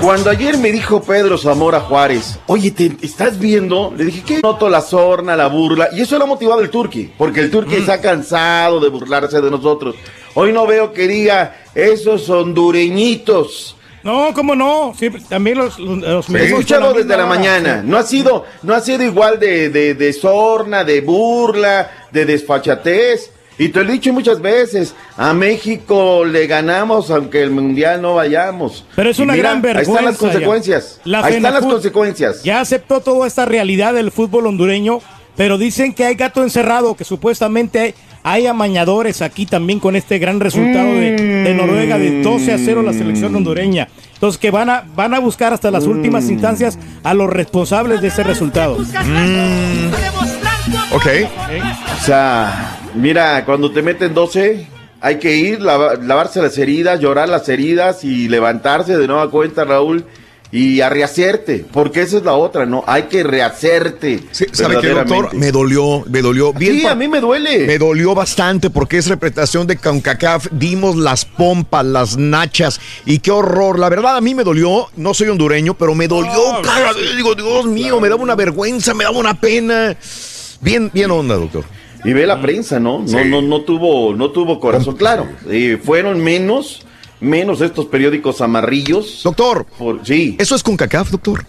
Cuando 0.00 0.30
ayer 0.30 0.56
me 0.58 0.70
dijo 0.70 1.02
Pedro 1.02 1.36
Zamora 1.36 1.80
Juárez, 1.80 2.38
oye, 2.46 2.70
¿te 2.70 2.96
estás 3.02 3.40
viendo? 3.40 3.92
Le 3.96 4.04
dije, 4.04 4.22
¿qué? 4.24 4.40
Noto 4.40 4.68
la 4.68 4.80
sorna, 4.80 5.34
la 5.34 5.48
burla. 5.48 5.88
Y 5.92 6.02
eso 6.02 6.16
lo 6.16 6.24
ha 6.24 6.26
motivado 6.28 6.60
el 6.60 6.70
Turqui, 6.70 7.12
porque 7.18 7.40
el 7.40 7.50
Turqui 7.50 7.74
está 7.74 8.00
cansado 8.00 8.78
de 8.78 8.88
burlarse 8.88 9.40
de 9.40 9.50
nosotros. 9.50 9.96
Hoy 10.34 10.52
no 10.52 10.64
veo 10.66 10.92
que 10.92 11.08
diga, 11.08 11.56
esos 11.74 12.30
hondureñitos. 12.30 13.76
No, 14.04 14.32
¿cómo 14.32 14.54
no? 14.54 14.94
Sí, 14.96 15.10
también 15.28 15.58
los, 15.58 15.78
los, 15.80 16.28
mismos 16.28 16.50
escuchado 16.50 16.92
la 16.92 16.98
desde 16.98 17.16
la 17.16 17.26
mañana. 17.26 17.82
No 17.84 17.96
ha 17.96 18.04
sido, 18.04 18.44
no 18.62 18.74
ha 18.74 18.80
sido 18.80 19.02
igual 19.02 19.40
de, 19.40 19.70
de, 19.70 19.94
de 19.94 20.12
sorna, 20.12 20.84
de 20.84 21.00
burla, 21.00 21.90
de 22.12 22.26
desfachatez. 22.26 23.32
Y 23.58 23.68
te 23.70 23.82
lo 23.82 23.90
he 23.90 23.92
dicho 23.94 24.12
muchas 24.12 24.40
veces, 24.40 24.94
a 25.16 25.32
México 25.32 26.24
le 26.24 26.46
ganamos 26.46 27.10
aunque 27.10 27.42
el 27.42 27.50
mundial 27.50 28.02
no 28.02 28.14
vayamos. 28.16 28.84
Pero 28.94 29.10
es 29.10 29.18
una 29.18 29.32
mira, 29.32 29.50
gran 29.50 29.62
vergüenza. 29.62 29.90
Ahí 29.90 29.96
están 29.96 30.04
las 30.04 30.18
consecuencias. 30.18 31.00
La 31.04 31.24
ahí 31.24 31.34
están 31.36 31.54
las 31.54 31.64
consecuencias. 31.64 32.42
Ya 32.42 32.60
aceptó 32.60 33.00
toda 33.00 33.26
esta 33.26 33.46
realidad 33.46 33.94
del 33.94 34.10
fútbol 34.10 34.46
hondureño, 34.46 35.00
pero 35.36 35.56
dicen 35.56 35.94
que 35.94 36.04
hay 36.04 36.16
gato 36.16 36.42
encerrado, 36.42 36.96
que 36.96 37.04
supuestamente 37.04 37.78
hay, 37.78 37.94
hay 38.22 38.46
amañadores 38.46 39.22
aquí 39.22 39.46
también 39.46 39.80
con 39.80 39.96
este 39.96 40.18
gran 40.18 40.40
resultado 40.40 40.92
de, 40.92 41.12
de 41.12 41.54
Noruega 41.54 41.98
de 41.98 42.22
12 42.22 42.52
a 42.52 42.58
0 42.58 42.82
la 42.82 42.92
selección 42.92 43.34
hondureña. 43.34 43.88
Entonces 44.14 44.38
que 44.38 44.50
van 44.50 44.68
a, 44.68 44.84
van 44.94 45.14
a 45.14 45.18
buscar 45.18 45.52
hasta 45.52 45.70
las 45.70 45.84
últimas 45.84 46.28
instancias 46.30 46.78
a 47.02 47.14
los 47.14 47.30
responsables 47.30 48.00
de 48.00 48.08
ese 48.08 48.22
resultado. 48.22 48.78
Ok. 50.92 51.06
O 52.00 52.04
sea, 52.04 52.78
mira, 52.94 53.44
cuando 53.44 53.70
te 53.70 53.82
meten 53.82 54.14
12, 54.14 54.66
hay 55.00 55.18
que 55.18 55.36
ir, 55.36 55.60
lava- 55.60 55.94
lavarse 55.96 56.40
las 56.42 56.56
heridas, 56.58 57.00
llorar 57.00 57.28
las 57.28 57.48
heridas 57.48 58.04
y 58.04 58.28
levantarse 58.28 58.96
de 58.96 59.06
nueva 59.06 59.30
cuenta, 59.30 59.64
Raúl, 59.64 60.04
y 60.52 60.80
a 60.80 60.88
rehacerte, 60.88 61.66
porque 61.72 62.02
esa 62.02 62.18
es 62.18 62.22
la 62.22 62.34
otra, 62.34 62.66
¿no? 62.66 62.84
Hay 62.86 63.04
que 63.04 63.24
rehacerte. 63.24 64.22
Sí, 64.30 64.46
¿Sabe 64.52 64.78
qué, 64.80 64.90
doctor? 64.90 65.34
Me 65.34 65.50
dolió, 65.50 66.04
me 66.08 66.22
dolió. 66.22 66.52
Bien 66.52 66.78
Sí, 66.80 66.86
a 66.86 66.94
mí 66.94 67.08
me 67.08 67.20
duele. 67.20 67.66
Me 67.66 67.78
dolió 67.78 68.14
bastante 68.14 68.70
porque 68.70 68.98
es 68.98 69.08
representación 69.08 69.66
de 69.66 69.76
CONCACAF. 69.76 70.46
Dimos 70.52 70.94
las 70.96 71.24
pompas, 71.24 71.84
las 71.84 72.16
nachas 72.16 72.80
y 73.04 73.18
qué 73.18 73.32
horror. 73.32 73.78
La 73.80 73.88
verdad, 73.88 74.16
a 74.16 74.20
mí 74.20 74.34
me 74.36 74.44
dolió. 74.44 74.86
No 74.96 75.14
soy 75.14 75.28
hondureño, 75.28 75.74
pero 75.74 75.94
me 75.96 76.06
dolió. 76.06 76.62
cada 76.62 76.92
vez. 76.92 77.16
Digo, 77.16 77.34
Dios 77.34 77.66
mío, 77.66 78.00
me 78.00 78.08
daba 78.08 78.22
una 78.22 78.36
vergüenza, 78.36 78.94
me 78.94 79.02
daba 79.04 79.18
una 79.18 79.38
pena. 79.38 79.96
Bien, 80.60 80.90
bien 80.92 81.10
onda, 81.10 81.34
doctor. 81.36 81.64
Y 82.04 82.12
ve 82.12 82.26
la 82.26 82.40
prensa, 82.40 82.78
¿no? 82.78 83.00
No, 83.00 83.08
Sí. 83.08 83.16
no, 83.26 83.42
no 83.42 83.62
tuvo, 83.62 84.14
no 84.14 84.30
tuvo 84.30 84.60
corazón. 84.60 84.96
Claro, 84.96 85.26
eh, 85.50 85.78
fueron 85.82 86.22
menos, 86.22 86.82
menos 87.20 87.60
estos 87.60 87.86
periódicos 87.86 88.40
amarillos. 88.40 89.20
Doctor, 89.24 89.66
Por, 89.78 90.06
sí. 90.06 90.36
¿eso 90.38 90.54
es 90.54 90.62
CONCACAF, 90.62 91.10
doctor? 91.10 91.44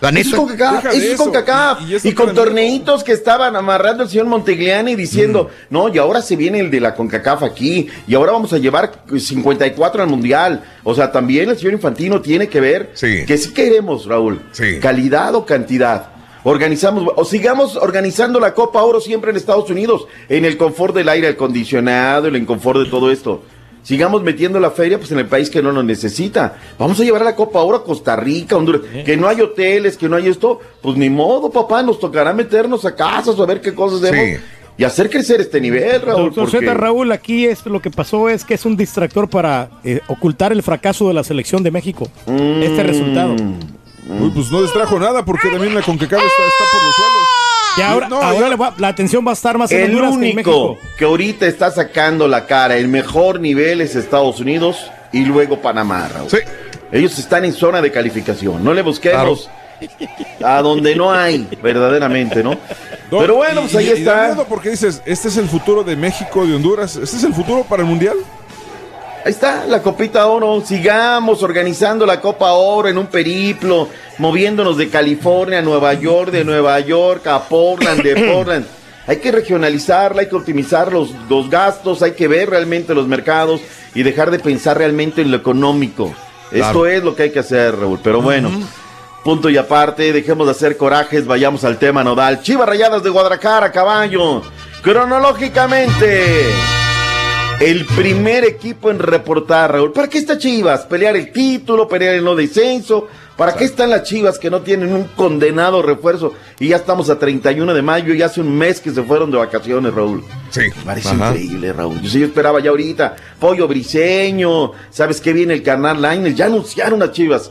La 0.00 0.10
Eso 0.10 0.18
es 0.18 0.26
neta. 0.26 0.36
con 0.36 0.48
CACAF, 0.48 0.74
Deja 0.82 0.90
de 0.90 0.96
eso 0.98 1.06
es 1.12 1.16
con 1.16 1.28
eso. 1.28 1.32
CACAF. 1.32 1.80
Y- 1.80 1.84
y 1.84 1.92
Y, 1.92 1.94
eso 1.94 2.14
con 2.14 2.34
torneitos 2.34 3.02
que 3.04 3.12
estaban 3.12 3.56
amarrando 3.56 4.02
el 4.02 4.08
señor 4.10 4.26
Montegliani 4.26 4.94
diciendo, 4.96 5.44
Mm. 5.44 5.72
no, 5.74 5.88
y 5.88 5.96
ahora 5.96 6.20
se 6.20 6.36
viene 6.36 6.58
el 6.60 6.70
de 6.70 6.80
la 6.80 6.94
CONCACAF 6.94 7.42
aquí, 7.44 7.86
y 8.06 8.14
ahora 8.14 8.32
vamos 8.32 8.52
a 8.52 8.58
llevar 8.58 9.04
54 9.16 10.02
al 10.02 10.08
Mundial. 10.10 10.62
O 10.82 10.94
sea, 10.94 11.10
también 11.10 11.48
el 11.48 11.56
señor 11.56 11.72
Infantino 11.72 12.20
tiene 12.20 12.48
que 12.48 12.60
ver 12.60 12.90
Sí. 12.92 13.24
que 13.26 13.38
sí 13.38 13.54
queremos, 13.54 14.04
Raúl, 14.04 14.42
Sí. 14.52 14.78
calidad 14.80 15.34
o 15.36 15.46
cantidad. 15.46 16.08
Organizamos, 16.44 17.10
o 17.16 17.24
sigamos 17.24 17.76
organizando 17.76 18.38
la 18.38 18.52
Copa 18.54 18.82
Oro 18.82 19.00
siempre 19.00 19.30
en 19.30 19.36
Estados 19.36 19.68
Unidos, 19.70 20.06
en 20.28 20.44
el 20.44 20.56
confort 20.58 20.94
del 20.94 21.08
aire 21.08 21.28
acondicionado, 21.28 22.28
en 22.28 22.36
el 22.36 22.44
confort 22.46 22.80
de 22.80 22.90
todo 22.90 23.10
esto. 23.10 23.42
Sigamos 23.82 24.22
metiendo 24.22 24.60
la 24.60 24.70
feria 24.70 24.98
pues 24.98 25.10
en 25.12 25.18
el 25.18 25.26
país 25.26 25.50
que 25.50 25.62
no 25.62 25.70
lo 25.72 25.82
necesita. 25.82 26.56
Vamos 26.78 26.98
a 27.00 27.04
llevar 27.04 27.20
a 27.22 27.26
la 27.26 27.36
Copa 27.36 27.60
Oro 27.60 27.78
a 27.78 27.84
Costa 27.84 28.16
Rica, 28.16 28.56
Honduras. 28.56 28.82
Que 29.04 29.16
no 29.16 29.28
hay 29.28 29.40
hoteles, 29.42 29.98
que 29.98 30.08
no 30.08 30.16
hay 30.16 30.28
esto. 30.28 30.58
Pues 30.80 30.96
ni 30.96 31.10
modo, 31.10 31.50
papá, 31.50 31.82
nos 31.82 31.98
tocará 31.98 32.32
meternos 32.32 32.84
a 32.86 32.94
casas 32.94 33.38
o 33.38 33.42
a 33.42 33.46
ver 33.46 33.60
qué 33.60 33.74
cosas 33.74 34.02
hacemos. 34.02 34.40
Y 34.76 34.84
hacer 34.84 35.08
crecer 35.08 35.40
este 35.40 35.60
nivel, 35.60 36.00
Raúl. 36.02 36.24
Doctor 36.26 36.50
porque- 36.50 36.66
Z 36.66 36.74
Raúl, 36.74 37.12
aquí 37.12 37.44
es 37.46 37.64
lo 37.66 37.80
que 37.80 37.90
pasó 37.90 38.28
es 38.28 38.44
que 38.44 38.54
es 38.54 38.64
un 38.64 38.76
distractor 38.76 39.28
para 39.28 39.68
eh, 39.84 40.00
ocultar 40.08 40.50
el 40.52 40.62
fracaso 40.62 41.06
de 41.08 41.14
la 41.14 41.22
selección 41.22 41.62
de 41.62 41.70
México. 41.70 42.08
Este 42.26 42.82
resultado. 42.82 43.36
Uy, 44.08 44.30
pues 44.34 44.50
no 44.50 44.62
distrajo 44.62 44.98
nada 45.00 45.24
porque 45.24 45.48
también 45.50 45.74
la 45.74 45.82
CONCACAF 45.82 46.20
está, 46.22 46.42
está 46.42 46.64
por 46.72 46.84
los 46.86 46.94
suelos. 46.94 47.28
Y 47.76 47.80
ahora, 47.80 48.08
No, 48.08 48.20
ahora 48.22 48.50
ya- 48.50 48.56
va- 48.56 48.74
la 48.78 48.88
atención 48.88 49.26
va 49.26 49.30
a 49.30 49.34
estar 49.34 49.56
más 49.58 49.72
en 49.72 49.80
El 49.80 49.84
Honduras 49.90 50.10
que 50.10 50.14
en 50.16 50.20
único 50.22 50.36
México. 50.50 50.78
que 50.98 51.04
ahorita 51.04 51.46
está 51.46 51.70
sacando 51.70 52.28
la 52.28 52.46
cara, 52.46 52.76
el 52.76 52.88
mejor 52.88 53.40
nivel 53.40 53.80
es 53.80 53.96
Estados 53.96 54.38
Unidos 54.40 54.90
y 55.12 55.24
luego 55.24 55.60
Panamá, 55.60 56.08
Raúl. 56.12 56.30
Sí. 56.30 56.38
Ellos 56.92 57.18
están 57.18 57.44
en 57.44 57.52
zona 57.52 57.80
de 57.82 57.90
calificación. 57.90 58.62
No 58.62 58.72
le 58.74 58.82
busquemos 58.82 59.48
a 60.44 60.62
donde 60.62 60.94
no 60.94 61.10
hay, 61.12 61.48
verdaderamente, 61.62 62.44
¿no? 62.44 62.52
No, 63.10 63.18
Pero 63.18 63.36
bueno, 63.36 63.60
y- 63.60 63.64
pues 63.64 63.74
ahí 63.76 63.86
y- 63.88 63.90
está. 63.92 64.36
porque 64.48 64.70
dices, 64.70 65.02
este 65.04 65.28
es 65.28 65.36
el 65.36 65.48
futuro 65.48 65.82
de 65.82 65.96
México, 65.96 66.46
de 66.46 66.54
Honduras, 66.54 66.94
este 66.96 67.16
es 67.16 67.24
el 67.24 67.34
futuro 67.34 67.64
para 67.64 67.82
el 67.82 67.88
Mundial. 67.88 68.16
Ahí 69.24 69.30
está, 69.30 69.64
la 69.66 69.80
Copita 69.80 70.26
Oro. 70.26 70.62
Sigamos 70.66 71.42
organizando 71.42 72.04
la 72.04 72.20
Copa 72.20 72.52
Oro 72.52 72.88
en 72.88 72.98
un 72.98 73.06
periplo, 73.06 73.88
moviéndonos 74.18 74.76
de 74.76 74.90
California 74.90 75.60
a 75.60 75.62
Nueva 75.62 75.94
York, 75.94 76.30
de 76.30 76.44
Nueva 76.44 76.78
York 76.80 77.26
a 77.26 77.42
Portland, 77.42 78.02
de 78.02 78.14
Portland. 78.32 78.66
Hay 79.06 79.16
que 79.16 79.32
regionalizarla, 79.32 80.22
hay 80.22 80.28
que 80.28 80.36
optimizar 80.36 80.92
los, 80.92 81.10
los 81.30 81.48
gastos, 81.48 82.02
hay 82.02 82.12
que 82.12 82.28
ver 82.28 82.50
realmente 82.50 82.94
los 82.94 83.06
mercados 83.06 83.62
y 83.94 84.02
dejar 84.02 84.30
de 84.30 84.40
pensar 84.40 84.76
realmente 84.76 85.22
en 85.22 85.30
lo 85.30 85.38
económico. 85.38 86.12
Claro. 86.50 86.66
Esto 86.66 86.86
es 86.86 87.02
lo 87.02 87.16
que 87.16 87.22
hay 87.24 87.30
que 87.30 87.38
hacer, 87.38 87.78
Raúl. 87.78 88.00
Pero 88.04 88.20
bueno, 88.20 88.50
punto 89.24 89.48
y 89.48 89.56
aparte, 89.56 90.12
dejemos 90.12 90.46
de 90.46 90.52
hacer 90.52 90.76
corajes, 90.76 91.26
vayamos 91.26 91.64
al 91.64 91.78
tema 91.78 92.04
nodal. 92.04 92.42
Chivas 92.42 92.68
Rayadas 92.68 93.02
de 93.02 93.08
Guadalajara, 93.08 93.72
caballo. 93.72 94.42
Cronológicamente, 94.82 96.44
el 97.60 97.84
primer 97.86 98.44
equipo 98.44 98.90
en 98.90 98.98
reportar, 98.98 99.72
Raúl. 99.72 99.92
¿Para 99.92 100.08
qué 100.08 100.18
está 100.18 100.36
Chivas? 100.38 100.82
¿Pelear 100.82 101.16
el 101.16 101.32
título? 101.32 101.88
¿Pelear 101.88 102.14
el 102.14 102.24
no 102.24 102.34
descenso? 102.34 103.06
¿Para 103.36 103.54
qué 103.54 103.64
están 103.64 103.90
las 103.90 104.04
Chivas 104.04 104.38
que 104.38 104.50
no 104.50 104.60
tienen 104.60 104.92
un 104.92 105.04
condenado 105.04 105.82
refuerzo? 105.82 106.34
Y 106.60 106.68
ya 106.68 106.76
estamos 106.76 107.10
a 107.10 107.18
31 107.18 107.74
de 107.74 107.82
mayo 107.82 108.14
y 108.14 108.22
hace 108.22 108.40
un 108.40 108.56
mes 108.56 108.80
que 108.80 108.90
se 108.90 109.02
fueron 109.02 109.30
de 109.30 109.38
vacaciones, 109.38 109.92
Raúl. 109.92 110.22
Sí. 110.50 110.62
Parece 110.84 111.08
Ajá. 111.10 111.30
increíble, 111.30 111.72
Raúl. 111.72 112.00
Yo, 112.00 112.10
sí, 112.10 112.20
yo 112.20 112.26
esperaba 112.26 112.60
ya 112.60 112.70
ahorita. 112.70 113.16
Pollo 113.40 113.66
Briseño. 113.66 114.72
¿Sabes 114.90 115.20
qué 115.20 115.32
viene 115.32 115.54
el 115.54 115.62
carnal 115.62 116.00
Line? 116.00 116.34
Ya 116.34 116.46
anunciaron 116.46 117.02
a 117.02 117.10
Chivas. 117.10 117.50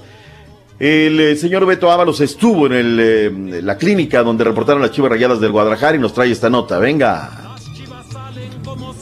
El 0.80 1.19
eh, 1.19 1.35
señor 1.35 1.65
Beto 1.65 1.91
Ábalos 1.91 2.19
estuvo 2.21 2.65
en 2.65 2.73
el, 2.73 2.99
eh, 2.99 3.61
la 3.61 3.77
clínica 3.77 4.23
donde 4.23 4.43
reportaron 4.43 4.81
las 4.81 4.91
Chivas 4.91 5.11
Rayadas 5.11 5.39
del 5.39 5.51
Guadalajara 5.51 5.95
y 5.95 5.99
nos 5.99 6.13
trae 6.13 6.31
esta 6.31 6.49
nota. 6.49 6.80
Venga. 6.80 7.43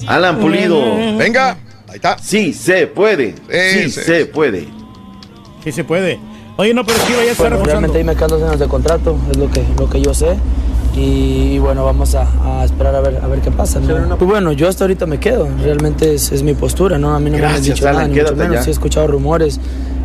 Alan 0.07 0.39
Pulido. 0.39 0.81
Venga. 1.17 1.57
Ahí 1.87 1.95
está. 1.95 2.17
Sí, 2.19 2.53
se 2.53 2.87
puede. 2.87 3.35
Sí, 3.49 3.91
sí. 3.91 4.01
se 4.01 4.25
puede. 4.25 4.67
Sí 5.63 5.71
se 5.71 5.83
puede. 5.83 6.19
Oye, 6.57 6.73
no, 6.73 6.85
pero 6.85 6.99
Chivas 7.05 7.25
ya 7.25 7.31
está 7.31 7.49
Bueno, 7.49 7.63
realmente 7.63 7.97
ahí 7.97 8.03
me 8.03 8.15
quedan 8.15 8.29
dos 8.29 8.43
años 8.43 8.59
de 8.59 8.67
contrato, 8.67 9.17
es 9.31 9.37
lo 9.37 9.49
que, 9.49 9.63
lo 9.77 9.89
que 9.89 10.01
yo 10.01 10.13
sé. 10.13 10.37
Y, 10.95 11.57
bueno, 11.59 11.85
vamos 11.85 12.15
a, 12.15 12.27
a 12.59 12.65
esperar 12.65 12.93
a 12.95 12.99
ver, 12.99 13.19
a 13.23 13.27
ver 13.27 13.39
qué 13.39 13.49
pasa. 13.49 13.79
¿no? 13.79 14.17
Pues 14.17 14.29
bueno, 14.29 14.51
yo 14.51 14.67
hasta 14.67 14.83
ahorita 14.83 15.05
me 15.05 15.19
quedo, 15.19 15.47
realmente 15.63 16.13
es, 16.13 16.31
es 16.33 16.43
mi 16.43 16.53
postura, 16.53 16.97
¿no? 16.97 17.15
A 17.15 17.19
mí 17.19 17.29
no 17.29 17.37
me 17.37 17.45
han 17.45 17.53
Gracias, 17.53 17.75
dicho 17.75 17.85
nada, 17.85 17.99
Alan, 17.99 18.11
ni 18.11 18.19
mucho 18.19 18.35
menos. 18.35 18.63
Sí 18.63 18.69
he 18.69 18.73
escuchado 18.73 19.07
rumores, 19.07 19.59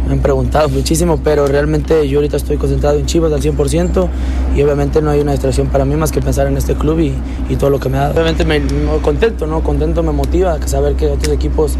me 0.06 0.12
han 0.12 0.20
preguntado 0.20 0.68
muchísimo, 0.68 1.18
pero 1.22 1.46
realmente 1.46 2.08
yo 2.08 2.18
ahorita 2.18 2.36
estoy 2.36 2.56
concentrado 2.56 2.98
en 2.98 3.06
Chivas 3.06 3.32
al 3.32 3.40
100% 3.40 4.08
y 4.54 4.62
obviamente 4.62 5.02
no 5.02 5.10
hay 5.10 5.20
una 5.20 5.32
distracción 5.32 5.68
para 5.68 5.84
mí 5.84 5.96
más 5.96 6.12
que 6.12 6.20
pensar 6.20 6.46
en 6.46 6.56
este 6.56 6.74
club 6.74 7.00
y, 7.00 7.14
y 7.48 7.56
todo 7.56 7.70
lo 7.70 7.80
que 7.80 7.88
me 7.88 7.98
ha 7.98 8.02
dado. 8.02 8.14
Obviamente 8.14 8.44
me, 8.44 8.60
contento, 9.02 9.46
¿no? 9.46 9.62
Contento 9.62 10.02
me 10.02 10.12
motiva 10.12 10.58
saber 10.66 10.94
que 10.94 11.06
otros 11.08 11.34
equipos 11.34 11.76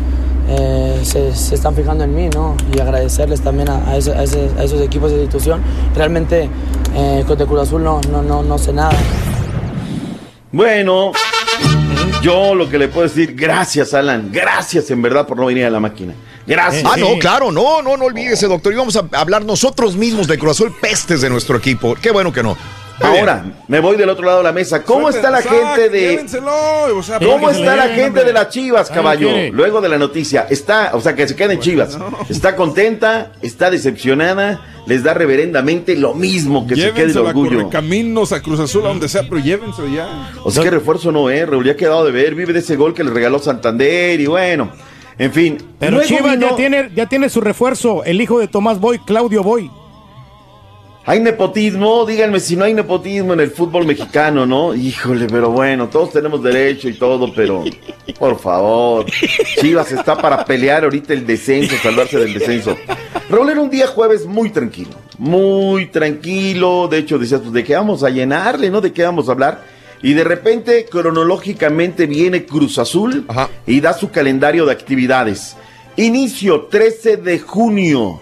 eh, 0.49 1.01
se, 1.03 1.35
se 1.35 1.55
están 1.55 1.75
fijando 1.75 2.05
en 2.05 2.15
mí, 2.15 2.29
¿no? 2.29 2.57
Y 2.75 2.81
agradecerles 2.81 3.41
también 3.41 3.69
a, 3.69 3.77
a 3.77 3.93
a 3.93 3.97
esos 3.99 4.81
equipos 4.81 5.11
de 5.11 5.19
institución. 5.23 5.61
Realmente 5.95 6.49
eh, 6.95 7.25
con 7.27 7.37
Cruz 7.37 7.61
Azul 7.61 7.83
no, 7.83 8.01
no, 8.11 8.23
no, 8.23 8.43
no 8.43 8.59
sé 8.59 8.73
nada. 8.73 8.97
Bueno, 10.53 11.13
yo 12.23 12.55
lo 12.55 12.69
que 12.69 12.79
le 12.79 12.89
puedo 12.89 13.07
decir, 13.07 13.35
gracias, 13.35 13.93
Alan. 13.95 14.31
Gracias 14.33 14.91
en 14.91 15.03
verdad 15.03 15.27
por 15.27 15.37
no 15.37 15.47
venir 15.47 15.65
a 15.67 15.71
la 15.71 15.81
máquina. 15.81 16.15
Gracias. 16.47 16.85
Ah, 16.87 16.97
no, 16.97 17.19
claro, 17.19 17.51
no, 17.51 17.83
no, 17.83 17.97
no 17.97 18.05
olvídese, 18.05 18.47
doctor. 18.47 18.73
Y 18.73 18.77
vamos 18.77 18.97
a 18.97 19.05
hablar 19.13 19.45
nosotros 19.45 19.97
mismos 19.97 20.29
de 20.29 20.39
Cruz 20.39 20.53
Azul, 20.53 20.75
pestes 20.81 21.21
de 21.21 21.31
nuestro 21.31 21.57
equipo. 21.57 21.97
Qué 22.01 22.11
bueno 22.11 22.33
que 22.33 22.43
no. 22.43 22.57
Ahora, 23.01 23.45
me 23.69 23.81
voy 23.81 23.97
del 23.97 24.09
otro 24.09 24.25
lado 24.25 24.39
de 24.39 24.45
la 24.45 24.53
mesa. 24.53 24.83
¿Cómo 24.83 25.09
está 25.09 25.31
la 25.31 25.43
gente 25.43 25.91
de... 25.91 26.01
Llévenselo, 26.01 26.97
o 26.97 27.03
sea, 27.03 27.19
¿Cómo 27.19 27.51
está 27.51 27.77
la 27.77 27.89
gente 27.89 28.25
de 28.25 28.33
las 28.33 28.49
Chivas, 28.49 28.91
caballo? 28.91 29.31
Luego 29.53 29.81
de 29.81 29.89
la 29.89 29.99
noticia, 29.99 30.47
está, 30.49 30.93
o 30.95 31.01
sea, 31.01 31.15
que 31.15 31.29
se 31.29 31.37
queden 31.37 31.61
Chivas. 31.61 31.99
Está 32.29 32.57
contenta, 32.57 33.33
está 33.43 33.71
decepcionada, 33.71 34.63
les 34.87 35.03
da 35.03 35.15
reverendamente 35.15 35.97
lo 35.97 36.15
mismo 36.15 36.67
que 36.67 36.77
se 36.77 36.93
quede 36.93 37.11
el 37.11 37.19
orgullo. 37.19 37.69
Caminos 37.69 38.33
a 38.33 38.41
Cruz 38.41 38.61
Azul, 38.61 38.87
a 38.87 38.89
donde 38.89 39.09
sea, 39.09 39.23
pero 39.29 39.39
llévenselo 39.39 39.89
ya. 39.89 40.33
O 40.43 40.51
sea, 40.51 40.63
que 40.63 40.71
refuerzo 40.71 41.13
no 41.13 41.29
es, 41.29 41.47
Raúl, 41.47 41.65
ya 41.67 41.73
ha 41.73 41.77
quedado 41.77 42.05
de 42.05 42.13
ver, 42.13 42.35
vive 42.35 42.53
de 42.53 42.61
ese 42.61 42.77
gol 42.77 42.95
que 42.95 43.05
le 43.05 43.11
regaló 43.11 43.39
Santander 43.39 44.19
y 44.19 44.27
bueno, 44.27 44.71
en 45.19 45.33
fin. 45.33 45.59
Pero 45.79 46.03
Chivas 46.03 46.33
vino- 46.39 46.51
ya, 46.51 46.57
tiene, 46.57 46.91
ya 46.95 47.07
tiene 47.07 47.29
su 47.29 47.41
refuerzo, 47.41 48.05
el 48.05 48.21
hijo 48.21 48.39
de 48.39 48.49
Tomás 48.49 48.81
Boy, 48.81 48.99
Claudio 49.01 49.43
Boy. 49.43 49.71
Hay 51.09 51.21
nepotismo, 51.21 52.05
díganme 52.05 52.41
si 52.41 52.57
no 52.57 52.65
hay 52.65 52.75
nepotismo 52.75 53.33
en 53.33 53.39
el 53.39 53.53
fútbol 53.53 53.87
mexicano, 53.87 54.45
¿no? 54.45 54.75
Híjole, 54.75 55.29
pero 55.29 55.51
bueno, 55.53 55.87
todos 55.89 56.11
tenemos 56.13 56.43
derecho 56.43 56.89
y 56.89 56.95
todo, 56.95 57.33
pero 57.33 57.63
por 58.19 58.37
favor, 58.41 59.07
Chivas 59.61 59.93
está 59.93 60.19
para 60.19 60.45
pelear 60.45 60.83
ahorita 60.83 61.13
el 61.13 61.25
descenso, 61.25 61.77
salvarse 61.81 62.19
del 62.19 62.35
descenso. 62.35 62.77
Raúl 63.31 63.51
era 63.51 63.61
un 63.61 63.71
día 63.71 63.87
jueves 63.87 64.27
muy 64.27 64.51
tranquilo, 64.51 64.91
muy 65.17 65.87
tranquilo, 65.87 66.89
de 66.89 66.99
hecho 66.99 67.19
decías, 67.21 67.41
pues 67.41 67.53
de 67.53 67.63
qué 67.63 67.77
vamos 67.77 68.03
a 68.03 68.11
llenarle, 68.11 68.69
¿no? 68.69 68.81
De 68.81 68.93
qué 68.93 69.05
vamos 69.05 69.29
a 69.29 69.33
hablar. 69.33 69.76
Y 70.03 70.15
de 70.15 70.25
repente, 70.25 70.87
cronológicamente, 70.91 72.07
viene 72.07 72.45
Cruz 72.45 72.79
Azul 72.79 73.27
y 73.67 73.81
da 73.81 73.93
su 73.93 74.11
calendario 74.11 74.67
de 74.67 74.73
actividades. 74.73 75.57
Inicio 75.97 76.67
13 76.67 77.17
de 77.17 77.39
junio. 77.39 78.21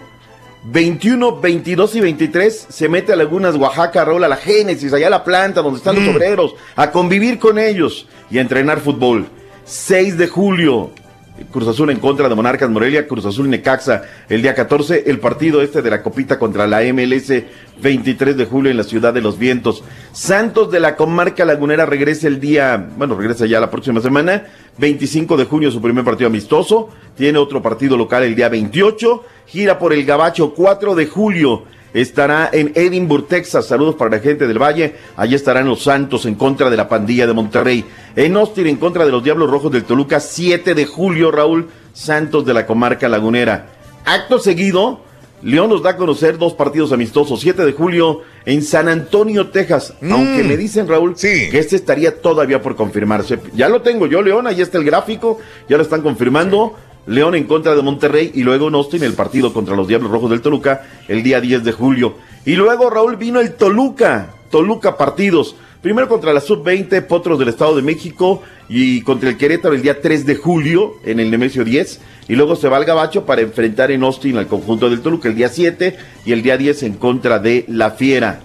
21, 0.67 1.39
22 1.39 1.95
y 1.95 2.01
23 2.01 2.67
se 2.69 2.89
mete 2.89 3.13
a 3.13 3.15
Lagunas, 3.15 3.55
Oaxaca, 3.55 4.03
Raúl, 4.03 4.23
a 4.23 4.27
la 4.27 4.37
Génesis, 4.37 4.93
allá 4.93 5.07
a 5.07 5.11
la 5.11 5.23
planta 5.23 5.61
donde 5.61 5.77
están 5.77 5.95
los 5.95 6.15
obreros, 6.15 6.55
a 6.75 6.89
convivir 6.91 7.37
con 7.37 7.59
ellos 7.59 8.07
y 8.31 8.39
a 8.39 8.41
entrenar 8.41 8.79
fútbol. 8.79 9.27
6 9.65 10.17
de 10.17 10.27
julio, 10.27 10.91
Cruz 11.51 11.67
Azul 11.67 11.89
en 11.89 11.99
contra 11.99 12.29
de 12.29 12.35
Monarcas 12.35 12.69
Morelia, 12.69 13.07
Cruz 13.07 13.25
Azul 13.25 13.49
Necaxa 13.49 14.03
el 14.29 14.41
día 14.41 14.55
14, 14.55 15.03
el 15.07 15.19
partido 15.19 15.61
este 15.61 15.81
de 15.81 15.89
la 15.89 16.01
copita 16.01 16.39
contra 16.39 16.65
la 16.65 16.81
MLS 16.93 17.31
23 17.81 18.37
de 18.37 18.45
julio 18.45 18.71
en 18.71 18.77
la 18.77 18.83
ciudad 18.83 19.13
de 19.13 19.21
los 19.21 19.37
vientos. 19.37 19.83
Santos 20.13 20.71
de 20.71 20.79
la 20.79 20.95
comarca 20.95 21.43
lagunera 21.43 21.85
regresa 21.85 22.27
el 22.27 22.39
día, 22.39 22.89
bueno, 22.97 23.15
regresa 23.15 23.45
ya 23.45 23.59
la 23.59 23.69
próxima 23.69 23.99
semana, 23.99 24.45
25 24.77 25.35
de 25.35 25.45
junio 25.45 25.71
su 25.71 25.81
primer 25.81 26.05
partido 26.05 26.27
amistoso, 26.27 26.89
tiene 27.17 27.37
otro 27.37 27.61
partido 27.61 27.97
local 27.97 28.23
el 28.23 28.35
día 28.35 28.47
28, 28.47 29.23
gira 29.47 29.77
por 29.77 29.91
el 29.91 30.05
Gabacho 30.05 30.53
4 30.53 30.95
de 30.95 31.05
julio. 31.07 31.63
Estará 31.95 32.49
en 32.51 32.73
Edinburgh, 32.75 33.25
Texas. 33.25 33.67
Saludos 33.67 33.95
para 33.95 34.11
la 34.11 34.19
gente 34.19 34.47
del 34.47 34.61
Valle. 34.61 34.95
Allí 35.15 35.33
estarán 35.33 35.65
los 35.65 35.81
Santos 35.81 36.25
en 36.25 36.35
contra 36.35 36.69
de 36.69 36.75
la 36.75 36.89
pandilla 36.89 37.25
de 37.25 37.31
Monterrey. 37.31 37.85
En 38.17 38.35
Austin 38.35 38.67
en 38.67 38.75
contra 38.75 39.05
de 39.05 39.11
los 39.11 39.23
Diablos 39.23 39.49
Rojos 39.49 39.71
del 39.71 39.85
Toluca, 39.85 40.19
7 40.19 40.75
de 40.75 40.85
julio, 40.85 41.31
Raúl. 41.31 41.69
Santos 41.93 42.45
de 42.45 42.53
la 42.53 42.65
comarca 42.65 43.07
lagunera. 43.07 43.67
Acto 44.03 44.39
seguido, 44.39 44.99
León 45.41 45.69
nos 45.69 45.83
da 45.83 45.91
a 45.91 45.95
conocer 45.95 46.37
dos 46.37 46.53
partidos 46.53 46.91
amistosos. 46.91 47.39
7 47.39 47.63
de 47.63 47.71
julio 47.71 48.23
en 48.43 48.61
San 48.61 48.89
Antonio, 48.89 49.47
Texas. 49.47 49.93
Aunque 50.01 50.43
me 50.43 50.57
dicen, 50.57 50.89
Raúl, 50.89 51.15
que 51.15 51.57
este 51.57 51.77
estaría 51.77 52.21
todavía 52.21 52.61
por 52.61 52.75
confirmarse. 52.75 53.39
Ya 53.53 53.69
lo 53.69 53.81
tengo 53.81 54.05
yo, 54.05 54.21
León. 54.21 54.47
Ahí 54.47 54.59
está 54.59 54.77
el 54.77 54.83
gráfico. 54.83 55.39
Ya 55.69 55.77
lo 55.77 55.83
están 55.83 56.01
confirmando. 56.01 56.75
León 57.07 57.35
en 57.35 57.45
contra 57.45 57.75
de 57.75 57.81
Monterrey 57.81 58.31
y 58.33 58.43
luego 58.43 58.67
en 58.67 58.75
Austin 58.75 59.03
el 59.03 59.13
partido 59.13 59.53
contra 59.53 59.75
los 59.75 59.87
Diablos 59.87 60.11
Rojos 60.11 60.29
del 60.29 60.41
Toluca 60.41 60.83
el 61.07 61.23
día 61.23 61.39
10 61.39 61.63
de 61.63 61.71
julio. 61.71 62.15
Y 62.45 62.55
luego 62.55 62.89
Raúl 62.89 63.15
vino 63.15 63.39
el 63.39 63.53
Toluca, 63.53 64.33
Toluca 64.49 64.97
partidos. 64.97 65.55
Primero 65.81 66.07
contra 66.07 66.33
la 66.33 66.41
Sub-20 66.41 67.05
Potros 67.05 67.37
del 67.37 67.49
Estado 67.49 67.75
de 67.75 67.83
México 67.83 68.41
y 68.67 69.01
contra 69.01 69.29
el 69.29 69.37
Querétaro 69.37 69.75
el 69.75 69.83
día 69.83 70.01
3 70.01 70.25
de 70.25 70.35
julio 70.35 70.95
en 71.03 71.19
el 71.19 71.29
Nemesio 71.29 71.63
10. 71.63 72.01
Y 72.27 72.35
luego 72.35 72.55
se 72.55 72.69
va 72.69 72.77
al 72.77 72.85
Gabacho 72.85 73.25
para 73.25 73.41
enfrentar 73.41 73.91
en 73.91 74.03
Austin 74.03 74.37
al 74.37 74.47
conjunto 74.47 74.89
del 74.89 75.01
Toluca 75.01 75.29
el 75.29 75.35
día 75.35 75.49
7 75.49 75.95
y 76.25 76.31
el 76.31 76.41
día 76.41 76.57
10 76.57 76.83
en 76.83 76.93
contra 76.95 77.37
de 77.37 77.65
La 77.67 77.91
Fiera. 77.91 78.41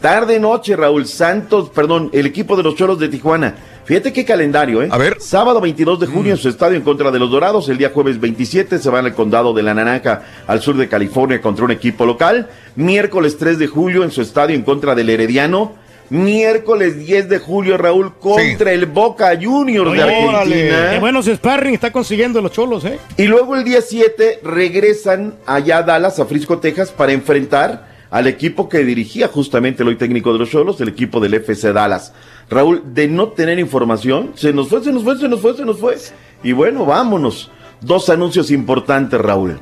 Tarde 0.00 0.40
noche, 0.40 0.74
Raúl 0.74 1.06
Santos, 1.06 1.70
perdón, 1.70 2.10
el 2.12 2.26
equipo 2.26 2.56
de 2.56 2.64
los 2.64 2.74
Choros 2.74 2.98
de 2.98 3.08
Tijuana. 3.08 3.54
Fíjate 3.84 4.12
qué 4.12 4.24
calendario, 4.24 4.82
¿eh? 4.82 4.88
A 4.90 4.98
ver. 4.98 5.16
Sábado 5.20 5.60
22 5.60 6.00
de 6.00 6.06
junio 6.06 6.32
en 6.32 6.38
su 6.38 6.48
estadio 6.48 6.76
en 6.76 6.82
contra 6.82 7.10
de 7.10 7.18
los 7.18 7.30
Dorados. 7.30 7.68
El 7.68 7.78
día 7.78 7.90
jueves 7.92 8.20
27 8.20 8.78
se 8.78 8.90
van 8.90 9.06
al 9.06 9.14
condado 9.14 9.52
de 9.52 9.62
la 9.62 9.74
Naranja 9.74 10.22
al 10.46 10.60
sur 10.60 10.76
de 10.76 10.88
California 10.88 11.40
contra 11.40 11.64
un 11.64 11.72
equipo 11.72 12.06
local. 12.06 12.48
Miércoles 12.76 13.36
3 13.38 13.58
de 13.58 13.66
julio 13.66 14.04
en 14.04 14.10
su 14.10 14.22
estadio 14.22 14.54
en 14.54 14.62
contra 14.62 14.94
del 14.94 15.10
Herediano. 15.10 15.74
Miércoles 16.10 16.98
10 16.98 17.30
de 17.30 17.38
julio, 17.38 17.78
Raúl, 17.78 18.12
contra 18.18 18.72
el 18.72 18.84
Boca 18.84 19.32
Juniors 19.40 19.92
de 19.92 20.02
Argentina. 20.02 20.90
Qué 20.90 20.98
buenos 21.00 21.24
sparring 21.26 21.72
está 21.72 21.90
consiguiendo 21.90 22.42
los 22.42 22.52
cholos, 22.52 22.84
¿eh? 22.84 22.98
Y 23.16 23.24
luego 23.24 23.56
el 23.56 23.64
día 23.64 23.80
7 23.80 24.40
regresan 24.44 25.34
allá 25.46 25.78
a 25.78 25.82
Dallas, 25.82 26.20
a 26.20 26.26
Frisco, 26.26 26.58
Texas, 26.58 26.90
para 26.90 27.12
enfrentar 27.12 27.92
al 28.12 28.26
equipo 28.26 28.68
que 28.68 28.84
dirigía 28.84 29.26
justamente 29.26 29.82
el 29.82 29.88
hoy 29.88 29.96
técnico 29.96 30.34
de 30.34 30.38
los 30.38 30.50
Cholos, 30.50 30.78
el 30.82 30.88
equipo 30.88 31.18
del 31.18 31.32
FC 31.32 31.72
Dallas. 31.72 32.12
Raúl, 32.52 32.82
de 32.94 33.08
no 33.08 33.28
tener 33.28 33.58
información, 33.58 34.32
se 34.34 34.52
nos 34.52 34.68
fue, 34.68 34.82
se 34.82 34.92
nos 34.92 35.02
fue, 35.02 35.18
se 35.18 35.28
nos 35.28 35.40
fue, 35.40 35.56
se 35.56 35.64
nos 35.64 35.78
fue. 35.78 35.96
Y 36.42 36.52
bueno, 36.52 36.84
vámonos. 36.84 37.50
Dos 37.80 38.08
anuncios 38.10 38.50
importantes, 38.50 39.20
Raúl. 39.20 39.58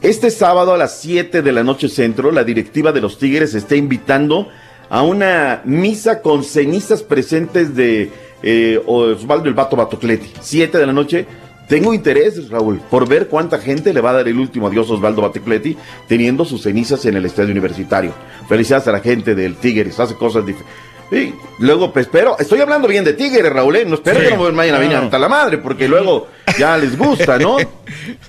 Este 0.00 0.30
sábado 0.30 0.74
a 0.74 0.76
las 0.76 1.00
7 1.00 1.42
de 1.42 1.52
la 1.52 1.62
noche 1.62 1.88
centro, 1.88 2.32
la 2.32 2.42
directiva 2.42 2.90
de 2.90 3.00
los 3.00 3.18
Tigres 3.18 3.54
está 3.54 3.76
invitando 3.76 4.48
a 4.90 5.02
una 5.02 5.62
misa 5.64 6.22
con 6.22 6.42
cenizas 6.42 7.04
presentes 7.04 7.76
de 7.76 8.10
eh, 8.42 8.82
Osvaldo 8.84 9.48
el 9.48 9.54
Bato 9.54 9.76
Batocleti. 9.76 10.32
7 10.40 10.76
de 10.76 10.86
la 10.86 10.92
noche, 10.92 11.26
Tengo 11.68 11.94
interés, 11.94 12.50
Raúl, 12.50 12.80
por 12.90 13.08
ver 13.08 13.28
cuánta 13.28 13.58
gente 13.58 13.94
le 13.94 14.00
va 14.00 14.10
a 14.10 14.14
dar 14.14 14.28
el 14.28 14.38
último 14.38 14.66
adiós 14.66 14.90
a 14.90 14.94
Osvaldo 14.94 15.22
Batecleti 15.22 15.76
teniendo 16.06 16.44
sus 16.44 16.62
cenizas 16.62 17.06
en 17.06 17.16
el 17.16 17.24
estadio 17.24 17.50
universitario. 17.50 18.12
Felicidades 18.48 18.88
a 18.88 18.92
la 18.92 19.00
gente 19.00 19.34
del 19.34 19.54
Tigres, 19.56 19.98
hace 19.98 20.14
cosas 20.14 20.44
diferentes. 20.44 20.91
Y 21.12 21.34
luego, 21.58 21.92
pues, 21.92 22.06
espero, 22.06 22.36
estoy 22.38 22.60
hablando 22.60 22.88
bien 22.88 23.04
de 23.04 23.12
Tigres, 23.12 23.52
Raúl, 23.52 23.76
¿eh? 23.76 23.84
no 23.84 23.96
espero 23.96 24.20
Sí. 24.20 24.26
que 24.28 24.36
no 24.36 24.52
vayan 24.52 24.74
a 24.74 24.78
venir 24.78 24.96
hasta 24.96 25.18
la 25.18 25.28
madre, 25.28 25.58
porque 25.58 25.86
luego 25.86 26.28
ya 26.58 26.78
les 26.78 26.96
gusta, 26.96 27.38
¿no? 27.38 27.58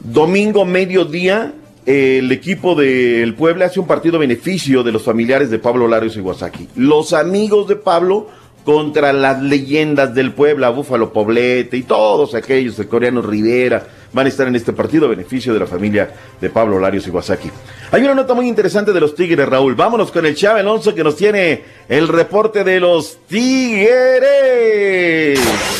Domingo, 0.00 0.64
mediodía, 0.64 1.52
el 1.86 2.30
equipo 2.32 2.74
del 2.74 3.34
Puebla 3.34 3.66
hace 3.66 3.80
un 3.80 3.86
partido 3.86 4.18
beneficio 4.18 4.82
de 4.82 4.92
los 4.92 5.02
familiares 5.02 5.50
de 5.50 5.58
Pablo 5.58 5.86
Larios 5.88 6.16
Iwasaki. 6.16 6.68
Los 6.76 7.12
amigos 7.12 7.68
de 7.68 7.76
Pablo 7.76 8.28
contra 8.64 9.12
las 9.12 9.40
leyendas 9.42 10.14
del 10.14 10.32
Puebla, 10.32 10.68
Búfalo 10.70 11.12
Poblete 11.12 11.76
y 11.76 11.82
todos 11.82 12.34
aquellos, 12.34 12.78
el 12.78 12.88
coreano 12.88 13.22
Rivera, 13.22 13.86
van 14.12 14.26
a 14.26 14.28
estar 14.28 14.46
en 14.48 14.56
este 14.56 14.72
partido 14.72 15.06
a 15.06 15.08
beneficio 15.08 15.52
de 15.52 15.60
la 15.60 15.66
familia 15.66 16.10
de 16.40 16.50
Pablo 16.50 16.78
Larios 16.78 17.06
Iwasaki. 17.06 17.50
Hay 17.92 18.02
una 18.02 18.14
nota 18.14 18.34
muy 18.34 18.46
interesante 18.48 18.92
de 18.92 19.00
los 19.00 19.14
Tigres, 19.14 19.48
Raúl. 19.48 19.74
Vámonos 19.74 20.10
con 20.10 20.24
el 20.26 20.34
Chave 20.34 20.60
Alonso 20.60 20.94
que 20.94 21.02
nos 21.02 21.16
tiene 21.16 21.62
el 21.88 22.06
reporte 22.08 22.62
de 22.62 22.78
los 22.78 23.18
Tigres. 23.28 23.90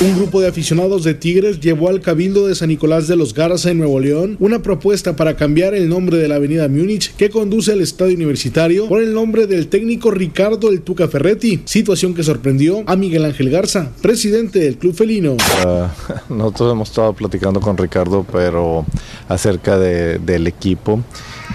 Un 0.01 0.17
grupo 0.17 0.41
de 0.41 0.49
aficionados 0.49 1.05
de 1.05 1.15
Tigres 1.15 1.61
llevó 1.61 1.89
al 1.89 2.01
Cabildo 2.01 2.49
de 2.49 2.55
San 2.55 2.69
Nicolás 2.69 3.07
de 3.07 3.17
los 3.17 3.35
Garza 3.35 3.71
en 3.71 3.79
Nuevo 3.79 4.01
León 4.01 4.37
una 4.41 4.61
propuesta 4.61 5.15
para 5.15 5.37
cambiar 5.37 5.75
el 5.75 5.89
nombre 5.89 6.17
de 6.17 6.27
la 6.27 6.37
avenida 6.37 6.69
Múnich 6.69 7.15
que 7.17 7.31
conduce 7.31 7.73
al 7.73 7.81
estadio 7.81 8.17
universitario 8.17 8.89
por 8.89 9.03
el 9.03 9.13
nombre 9.13 9.47
del 9.47 9.69
técnico 9.69 10.11
Ricardo 10.11 10.71
El 10.71 10.83
Tuca 10.83 11.07
Ferretti, 11.09 11.63
situación 11.65 12.15
que 12.15 12.23
sorprendió 12.23 12.83
a 12.87 12.97
Miguel 12.97 13.25
Ángel 13.25 13.51
Garza, 13.51 13.93
presidente 14.03 14.59
del 14.59 14.79
club 14.79 14.95
felino. 14.95 15.37
Ah, 15.65 15.93
nosotros 16.29 16.73
hemos 16.73 16.89
estado 16.89 17.13
platicando 17.13 17.61
con 17.61 17.77
Ricardo, 17.77 18.20
pero 18.25 18.85
acerca 19.29 19.79
de- 19.79 20.19
del 20.19 20.47
equipo. 20.47 21.01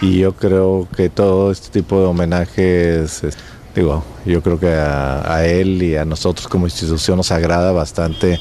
Y 0.01 0.19
yo 0.19 0.33
creo 0.33 0.87
que 0.95 1.09
todo 1.09 1.51
este 1.51 1.69
tipo 1.69 1.99
de 1.99 2.05
homenajes, 2.05 3.23
es- 3.23 3.37
digo, 3.75 4.03
yo 4.25 4.41
creo 4.41 4.59
que 4.59 4.69
a, 4.73 5.45
él 5.45 5.81
y 5.83 5.95
a 5.95 6.05
nosotros 6.05 6.47
como 6.47 6.65
institución 6.67 7.17
nos 7.17 7.31
agrada 7.31 7.71
bastante 7.71 8.39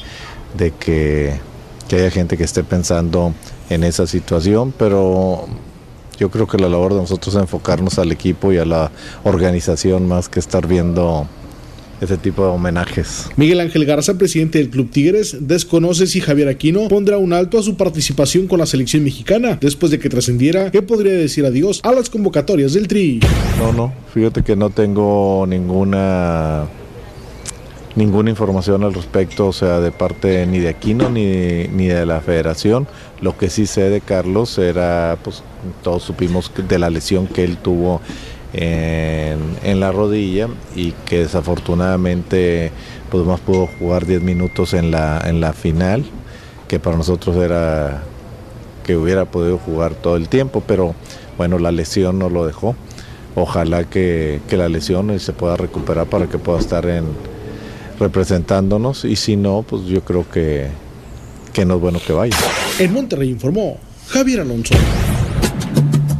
de 0.57 0.71
que 0.71 1.39
haya 1.91 2.09
gente 2.11 2.37
que 2.37 2.43
esté 2.43 2.63
pensando 2.63 3.33
en 3.69 3.83
esa 3.83 4.07
situación, 4.07 4.73
pero 4.77 5.45
yo 6.17 6.29
creo 6.31 6.47
que 6.47 6.57
la 6.57 6.69
labor 6.69 6.93
de 6.93 7.01
nosotros 7.01 7.35
es 7.35 7.41
enfocarnos 7.41 7.99
al 7.99 8.11
equipo 8.11 8.51
y 8.53 8.57
a 8.57 8.65
la 8.65 8.91
organización 9.23 10.07
más 10.07 10.29
que 10.29 10.39
estar 10.39 10.65
viendo 10.67 11.27
ese 12.01 12.17
tipo 12.17 12.43
de 12.43 12.49
homenajes. 12.49 13.29
Miguel 13.37 13.59
Ángel 13.59 13.85
Garza, 13.85 14.17
presidente 14.17 14.57
del 14.57 14.69
Club 14.69 14.89
Tigres, 14.89 15.37
desconoce 15.41 16.07
si 16.07 16.21
Javier 16.21 16.47
Aquino 16.47 16.87
pondrá 16.87 17.17
un 17.17 17.33
alto 17.33 17.57
a 17.57 17.63
su 17.63 17.75
participación 17.75 18.47
con 18.47 18.59
la 18.59 18.65
selección 18.65 19.03
mexicana 19.03 19.57
después 19.61 19.91
de 19.91 19.99
que 19.99 20.09
trascendiera 20.09 20.71
que 20.71 20.81
podría 20.81 21.13
decir 21.13 21.45
adiós 21.45 21.79
a 21.83 21.91
las 21.91 22.09
convocatorias 22.09 22.73
del 22.73 22.87
Tri. 22.87 23.19
No, 23.57 23.73
no, 23.73 23.93
fíjate 24.13 24.43
que 24.43 24.55
no 24.55 24.69
tengo 24.69 25.45
ninguna 25.47 26.65
ninguna 27.95 28.29
información 28.29 28.83
al 28.83 28.93
respecto, 28.93 29.47
o 29.47 29.53
sea, 29.53 29.79
de 29.79 29.91
parte 29.91 30.45
ni 30.45 30.59
de 30.59 30.69
Aquino 30.69 31.09
ni, 31.09 31.67
ni 31.69 31.87
de 31.87 32.05
la 32.05 32.21
federación. 32.21 32.87
Lo 33.21 33.37
que 33.37 33.49
sí 33.49 33.65
sé 33.65 33.89
de 33.89 34.01
Carlos 34.01 34.57
era, 34.57 35.17
pues 35.23 35.43
todos 35.81 36.03
supimos 36.03 36.51
de 36.67 36.79
la 36.79 36.89
lesión 36.89 37.27
que 37.27 37.43
él 37.43 37.57
tuvo 37.57 38.01
en, 38.57 39.79
la 39.79 39.91
rodilla 39.91 40.47
y 40.75 40.91
que 41.05 41.19
desafortunadamente 41.19 42.71
pues 43.09 43.25
más 43.25 43.41
pudo 43.41 43.67
jugar 43.67 44.05
10 44.05 44.21
minutos 44.21 44.73
en 44.73 44.91
la, 44.91 45.21
en 45.25 45.41
la 45.41 45.53
final, 45.53 46.05
que 46.67 46.79
para 46.79 46.95
nosotros 46.95 47.35
era 47.37 48.03
que 48.85 48.95
hubiera 48.95 49.25
podido 49.25 49.57
jugar 49.57 49.95
todo 49.95 50.15
el 50.15 50.29
tiempo, 50.29 50.63
pero 50.65 50.95
bueno, 51.37 51.59
la 51.59 51.71
lesión 51.71 52.19
no 52.19 52.29
lo 52.29 52.45
dejó. 52.45 52.75
Ojalá 53.35 53.83
que, 53.83 54.39
que 54.47 54.55
la 54.55 54.69
lesión 54.69 55.19
se 55.19 55.33
pueda 55.33 55.57
recuperar 55.57 56.07
para 56.07 56.27
que 56.27 56.37
pueda 56.37 56.59
estar 56.59 56.85
en 56.85 57.05
representándonos 57.99 59.05
y 59.05 59.15
si 59.15 59.35
no, 59.35 59.63
pues 59.67 59.83
yo 59.85 60.01
creo 60.01 60.29
que, 60.29 60.67
que 61.51 61.65
no 61.65 61.75
es 61.75 61.81
bueno 61.81 61.99
que 62.05 62.13
vaya. 62.13 62.37
En 62.79 62.93
Monterrey 62.93 63.29
informó 63.29 63.77
Javier 64.07 64.41
Alonso. 64.41 64.75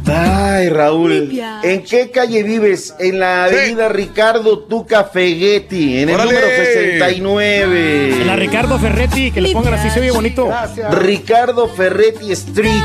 Ay, 0.08 0.68
Raúl, 0.68 1.30
¿en 1.64 1.82
qué 1.82 2.10
calle 2.10 2.42
vives? 2.44 2.94
En 3.00 3.18
la 3.18 3.44
avenida 3.46 3.88
Ricardo 3.88 4.60
Tuca 4.60 5.04
Feguetti, 5.04 5.98
en 6.00 6.08
el 6.10 6.14
¡Órale! 6.14 6.32
número 6.32 6.46
69. 6.48 8.12
En 8.22 8.26
la 8.26 8.36
Ricardo 8.36 8.78
Ferretti, 8.78 9.32
que 9.32 9.40
le 9.40 9.52
pongan 9.52 9.74
así, 9.74 9.90
se 9.90 10.00
oye 10.00 10.12
bonito. 10.12 10.48
Ricardo 10.92 11.68
Ferretti 11.68 12.30
Street. 12.32 12.82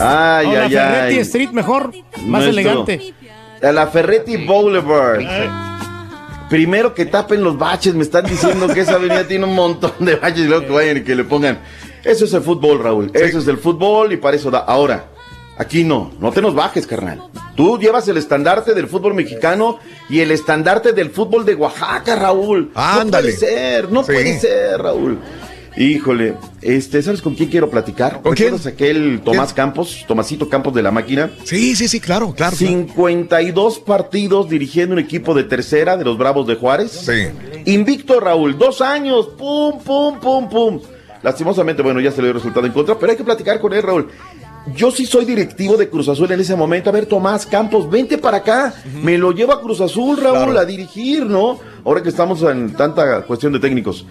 Ay, 0.00 0.46
No, 0.46 0.52
la 0.54 0.62
ay, 0.64 0.70
Ferretti. 0.72 1.18
Street 1.18 1.50
mejor, 1.50 1.92
más 2.26 2.44
Nuestro- 2.44 2.50
elegante. 2.50 3.14
A 3.62 3.72
la 3.72 3.86
Ferretti 3.88 4.38
Boulevard. 4.38 5.20
Primero 6.48 6.94
que 6.94 7.06
tapen 7.06 7.42
los 7.42 7.56
baches, 7.58 7.94
me 7.94 8.02
están 8.02 8.24
diciendo 8.26 8.68
que 8.68 8.80
esa 8.80 8.94
avenida 8.94 9.26
tiene 9.28 9.44
un 9.44 9.54
montón 9.54 9.92
de 10.00 10.16
baches 10.16 10.40
y 10.44 10.48
luego 10.48 10.66
que 10.66 10.72
vayan 10.72 10.96
y 10.98 11.02
que 11.02 11.14
le 11.14 11.24
pongan. 11.24 11.58
Eso 12.04 12.24
es 12.24 12.32
el 12.32 12.42
fútbol, 12.42 12.82
Raúl. 12.82 13.10
Eso 13.14 13.38
es 13.38 13.46
el 13.48 13.58
fútbol 13.58 14.12
y 14.12 14.16
para 14.16 14.36
eso 14.36 14.50
da. 14.50 14.58
Ahora, 14.60 15.04
aquí 15.62 15.84
no, 15.84 16.12
no 16.20 16.30
te 16.32 16.42
nos 16.42 16.54
bajes, 16.54 16.86
carnal. 16.86 17.22
Tú 17.56 17.78
llevas 17.78 18.06
el 18.08 18.16
estandarte 18.16 18.74
del 18.74 18.86
fútbol 18.88 19.14
mexicano 19.14 19.78
y 20.08 20.20
el 20.20 20.30
estandarte 20.30 20.92
del 20.92 21.10
fútbol 21.10 21.44
de 21.44 21.54
Oaxaca, 21.54 22.16
Raúl. 22.16 22.70
Ándale. 22.74 23.32
No 23.32 23.38
puede 23.38 23.48
ser, 23.52 23.92
no 23.92 24.04
Sí. 24.04 24.12
puede 24.12 24.40
ser, 24.40 24.78
Raúl. 24.80 25.18
Híjole, 25.74 26.34
este, 26.60 27.00
¿sabes 27.02 27.22
con 27.22 27.34
quién 27.34 27.48
quiero 27.48 27.70
platicar? 27.70 28.20
¿Con 28.20 28.34
quién? 28.34 28.54
aquel 28.66 29.22
Tomás 29.24 29.54
Campos, 29.54 30.04
Tomasito 30.06 30.46
Campos 30.46 30.74
de 30.74 30.82
la 30.82 30.90
máquina? 30.90 31.30
Sí, 31.44 31.74
sí, 31.74 31.88
sí, 31.88 31.98
claro, 31.98 32.34
claro. 32.34 32.54
52 32.54 33.78
partidos 33.78 34.50
dirigiendo 34.50 34.92
un 34.92 34.98
equipo 34.98 35.32
de 35.32 35.44
tercera 35.44 35.96
de 35.96 36.04
los 36.04 36.18
Bravos 36.18 36.46
de 36.46 36.56
Juárez. 36.56 36.90
Sí. 36.92 37.72
Invicto 37.72 38.20
Raúl, 38.20 38.58
dos 38.58 38.82
años, 38.82 39.28
pum, 39.38 39.78
pum, 39.82 40.20
pum, 40.20 40.48
pum. 40.50 40.80
Lastimosamente, 41.22 41.82
bueno, 41.82 42.00
ya 42.00 42.10
se 42.10 42.20
le 42.20 42.26
dio 42.28 42.34
resultado 42.34 42.66
en 42.66 42.72
contra, 42.72 42.98
pero 42.98 43.12
hay 43.12 43.16
que 43.16 43.24
platicar 43.24 43.58
con 43.60 43.72
él, 43.72 43.82
Raúl. 43.82 44.08
Yo 44.76 44.90
sí 44.92 45.06
soy 45.06 45.24
directivo 45.24 45.76
de 45.76 45.88
Cruz 45.88 46.08
Azul 46.08 46.30
en 46.30 46.40
ese 46.40 46.54
momento. 46.54 46.88
A 46.90 46.92
ver, 46.92 47.06
Tomás 47.06 47.46
Campos, 47.46 47.90
vente 47.90 48.16
para 48.18 48.38
acá. 48.38 48.72
Me 49.02 49.18
lo 49.18 49.32
lleva 49.32 49.54
a 49.54 49.60
Cruz 49.60 49.80
Azul, 49.80 50.16
Raúl, 50.16 50.44
Claro. 50.44 50.58
a 50.60 50.64
dirigir, 50.64 51.26
¿no? 51.26 51.58
Ahora 51.84 52.02
que 52.02 52.08
estamos 52.08 52.42
en 52.42 52.72
tanta 52.74 53.22
cuestión 53.22 53.52
de 53.52 53.58
técnicos. 53.58 54.06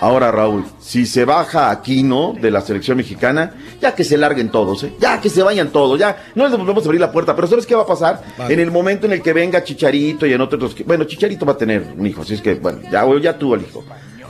Ahora, 0.00 0.30
Raúl, 0.30 0.64
si 0.78 1.06
se 1.06 1.24
baja 1.24 1.70
Aquino 1.70 2.34
de 2.40 2.50
la 2.50 2.60
selección 2.60 2.98
mexicana, 2.98 3.54
ya 3.80 3.94
que 3.94 4.04
se 4.04 4.16
larguen 4.18 4.50
todos, 4.50 4.84
¿eh? 4.84 4.92
Ya 5.00 5.20
que 5.20 5.30
se 5.30 5.42
vayan 5.42 5.70
todos, 5.70 5.98
ya. 5.98 6.24
No 6.34 6.46
les 6.46 6.56
volvemos 6.56 6.84
a 6.84 6.86
abrir 6.86 7.00
la 7.00 7.10
puerta, 7.10 7.34
pero 7.34 7.48
¿sabes 7.48 7.66
qué 7.66 7.74
va 7.74 7.82
a 7.82 7.86
pasar? 7.86 8.22
Vale. 8.36 8.52
En 8.54 8.60
el 8.60 8.70
momento 8.70 9.06
en 9.06 9.12
el 9.14 9.22
que 9.22 9.32
venga 9.32 9.64
Chicharito 9.64 10.26
y 10.26 10.34
en 10.34 10.40
otros... 10.40 10.76
Bueno, 10.84 11.04
Chicharito 11.04 11.46
va 11.46 11.54
a 11.54 11.58
tener 11.58 11.94
un 11.96 12.06
hijo, 12.06 12.22
así 12.22 12.34
es 12.34 12.42
que, 12.42 12.54
bueno, 12.56 12.80
ya, 12.92 13.04
ya 13.20 13.38
tuvo 13.38 13.54
el 13.54 13.62
hijo. 13.62 13.82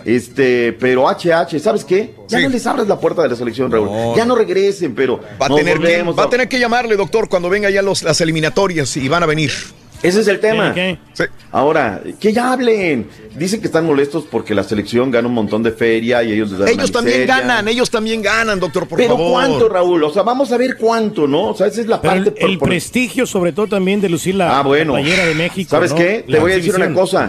Este, 0.07 0.73
pero 0.73 1.09
HH, 1.09 1.59
¿sabes 1.59 1.85
qué? 1.85 2.15
Ya 2.29 2.39
Sí. 2.39 2.45
no 2.45 2.51
les 2.51 2.65
abras 2.67 2.87
la 2.87 2.99
puerta 3.01 3.23
de 3.23 3.29
la 3.29 3.35
selección, 3.35 3.73
Raúl. 3.73 3.87
No. 3.91 4.17
Ya 4.17 4.25
no 4.25 4.37
regresen, 4.37 4.95
pero 4.95 5.19
Va 5.43 5.47
a, 5.47 5.49
nos 5.49 5.59
tener 5.59 5.75
que, 5.75 5.81
volvemos 5.81 6.17
va 6.19 6.23
a 6.25 6.31
tener 6.31 6.49
que 6.49 6.61
llamarle, 6.61 6.95
doctor, 6.97 7.29
cuando 7.29 7.49
venga 7.51 7.69
ya 7.71 7.83
los, 7.83 8.05
las 8.05 8.21
eliminatorias 8.21 8.97
y 8.97 9.09
van 9.09 9.25
a 9.25 9.27
venir. 9.27 9.51
Ese 10.03 10.21
es 10.21 10.29
el 10.29 10.39
tema. 10.39 10.73
¿Qué, 10.75 10.99
Ahora, 11.51 12.03
que 12.21 12.33
ya 12.33 12.53
hablen. 12.53 13.09
Dicen 13.35 13.61
que 13.61 13.67
están 13.67 13.85
molestos 13.87 14.25
porque 14.31 14.55
la 14.55 14.63
selección 14.63 15.11
gana 15.11 15.27
un 15.27 15.35
montón 15.35 15.63
de 15.63 15.73
feria 15.73 16.23
y 16.23 16.33
ellos 16.33 16.51
les 16.51 16.59
dan 16.61 16.69
Ellos 16.69 16.85
una 16.91 16.93
también 16.93 17.21
miseria. 17.23 17.41
ganan, 17.41 17.69
ellos 17.69 17.91
también 17.91 18.23
ganan, 18.23 18.61
doctor, 18.61 18.87
por 18.87 18.99
Pero 18.99 19.17
favor. 19.17 19.33
¿cuánto, 19.33 19.69
Raúl? 19.69 20.05
O 20.05 20.13
sea, 20.13 20.23
vamos 20.23 20.53
a 20.53 20.57
ver 20.59 20.77
cuánto, 20.79 21.27
¿no? 21.27 21.49
O 21.49 21.55
sea, 21.57 21.67
esa 21.67 21.81
es 21.81 21.87
la 21.89 22.01
Pero 22.01 22.15
parte... 22.15 22.29
el, 22.29 22.35
por- 22.37 22.51
el 22.51 22.59
por- 22.59 22.69
prestigio, 22.69 23.27
sobre 23.27 23.53
todo 23.53 23.67
también 23.67 24.01
de 24.01 24.09
lucir 24.11 24.35
la, 24.37 24.59
Ah, 24.59 24.63
bueno. 24.63 24.95
la 24.95 25.01
playera 25.01 25.27
de 25.27 25.35
México. 25.35 25.71
¿Sabes 25.71 25.91
¿no? 25.93 25.97
qué? 25.99 26.23
Te 26.27 26.33
La 26.33 26.41
voy 26.41 26.53
a 26.53 26.57
decir 26.57 26.75
una 26.77 26.93
cosa. 26.95 27.29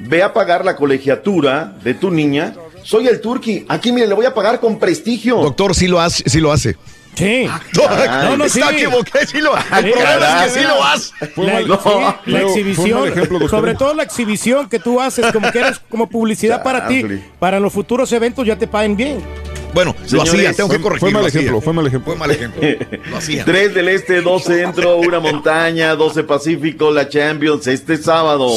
Ve 0.00 0.22
a 0.22 0.32
pagar 0.32 0.64
la 0.64 0.76
colegiatura 0.76 1.72
de 1.82 1.94
tu 1.94 2.10
niña. 2.10 2.54
Soy 2.84 3.08
el 3.08 3.20
Turqui. 3.20 3.66
Aquí, 3.68 3.92
mire, 3.92 4.06
le 4.06 4.14
voy 4.14 4.26
a 4.26 4.34
pagar 4.34 4.60
con 4.60 4.78
prestigio. 4.78 5.36
Doctor, 5.38 5.74
sí 5.74 5.88
lo 5.88 6.00
hace, 6.00 6.22
sí 6.28 6.40
lo 6.40 6.52
hace. 6.52 6.76
Sí. 7.14 7.48
Caray. 7.74 8.30
No, 8.30 8.36
no, 8.36 8.48
sí. 8.48 8.60
Está 8.60 8.72
equivoqué, 8.72 9.26
sí 9.26 9.38
lo 9.40 9.56
hace. 9.56 9.66
El 9.78 9.84
Sí, 9.86 9.90
problema 9.90 10.18
caray. 10.20 10.46
es 10.46 10.52
que 10.54 10.60
sí 10.60 10.66
lo 10.66 10.84
hace. 10.84 11.12
La, 11.36 11.60
No. 11.62 11.80
sí, 12.24 12.30
la 12.30 12.40
exhibición, 12.42 13.08
ejemplo, 13.08 13.48
sobre 13.48 13.74
todo 13.74 13.92
la 13.94 14.04
exhibición 14.04 14.68
que 14.68 14.78
tú 14.78 15.00
haces, 15.00 15.26
como 15.32 15.50
que 15.50 15.58
eres 15.58 15.80
como 15.90 16.08
publicidad 16.08 16.62
para 16.62 16.86
ti, 16.86 17.04
para 17.40 17.58
los 17.58 17.72
futuros 17.72 18.12
eventos 18.12 18.46
ya 18.46 18.56
te 18.56 18.68
paguen 18.68 18.96
bien. 18.96 19.20
Bueno, 19.74 19.94
lo 20.12 20.22
hacía, 20.22 20.52
tengo 20.54 20.68
que 20.70 20.76
Fue, 20.76 20.82
corregir. 20.82 21.00
fue 21.00 21.10
mal 21.10 21.26
ejemplo, 21.26 21.60
fue 21.60 21.72
mal 21.74 21.86
ejemplo. 21.86 22.12
Fue 22.12 22.16
mal 22.18 22.30
ejemplo. 22.30 22.62
Lo 23.10 23.16
hacía. 23.18 23.44
Tres 23.44 23.74
del 23.74 23.88
Este, 23.88 24.22
dos 24.22 24.44
Centro, 24.44 24.96
una 24.96 25.18
montaña, 25.20 25.94
12 25.96 26.22
Pacífico, 26.24 26.90
la 26.92 27.08
Champions 27.08 27.66
este 27.66 27.96
sábado. 27.98 28.48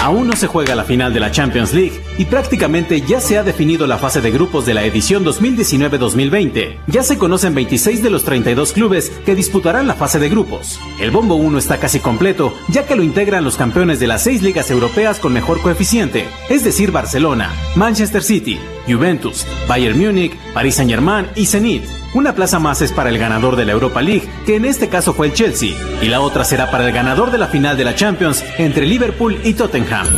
Aún 0.00 0.28
no 0.28 0.34
se 0.34 0.46
juega 0.46 0.74
la 0.74 0.84
final 0.84 1.12
de 1.12 1.20
la 1.20 1.30
Champions 1.30 1.74
League 1.74 2.00
y 2.16 2.24
prácticamente 2.24 3.02
ya 3.02 3.20
se 3.20 3.36
ha 3.36 3.42
definido 3.42 3.86
la 3.86 3.98
fase 3.98 4.22
de 4.22 4.30
grupos 4.30 4.64
de 4.64 4.72
la 4.72 4.82
edición 4.82 5.26
2019-2020. 5.26 6.78
Ya 6.86 7.02
se 7.02 7.18
conocen 7.18 7.54
26 7.54 8.02
de 8.02 8.08
los 8.08 8.24
32 8.24 8.72
clubes 8.72 9.10
que 9.26 9.34
disputarán 9.34 9.86
la 9.86 9.94
fase 9.94 10.18
de 10.18 10.30
grupos. 10.30 10.80
El 10.98 11.10
bombo 11.10 11.34
1 11.34 11.58
está 11.58 11.76
casi 11.76 12.00
completo, 12.00 12.54
ya 12.68 12.86
que 12.86 12.96
lo 12.96 13.02
integran 13.02 13.44
los 13.44 13.58
campeones 13.58 14.00
de 14.00 14.06
las 14.06 14.22
seis 14.22 14.42
ligas 14.42 14.70
europeas 14.70 15.18
con 15.18 15.34
mejor 15.34 15.60
coeficiente, 15.60 16.26
es 16.48 16.64
decir, 16.64 16.92
Barcelona, 16.92 17.52
Manchester 17.76 18.22
City, 18.22 18.58
Juventus, 18.88 19.46
Bayern 19.68 19.98
Múnich, 19.98 20.34
Paris 20.54 20.76
Saint-Germain 20.76 21.26
y 21.36 21.44
Zenit. 21.44 21.99
Una 22.12 22.34
plaza 22.34 22.58
más 22.58 22.82
es 22.82 22.90
para 22.90 23.08
el 23.08 23.18
ganador 23.18 23.54
de 23.54 23.64
la 23.64 23.70
Europa 23.70 24.02
League, 24.02 24.28
que 24.44 24.56
en 24.56 24.64
este 24.64 24.88
caso 24.88 25.14
fue 25.14 25.28
el 25.28 25.32
Chelsea, 25.32 25.76
y 26.02 26.08
la 26.08 26.20
otra 26.20 26.42
será 26.44 26.68
para 26.68 26.84
el 26.84 26.92
ganador 26.92 27.30
de 27.30 27.38
la 27.38 27.46
final 27.46 27.76
de 27.76 27.84
la 27.84 27.94
Champions 27.94 28.44
entre 28.58 28.84
Liverpool 28.84 29.38
y 29.44 29.54
Tottenham. 29.54 30.08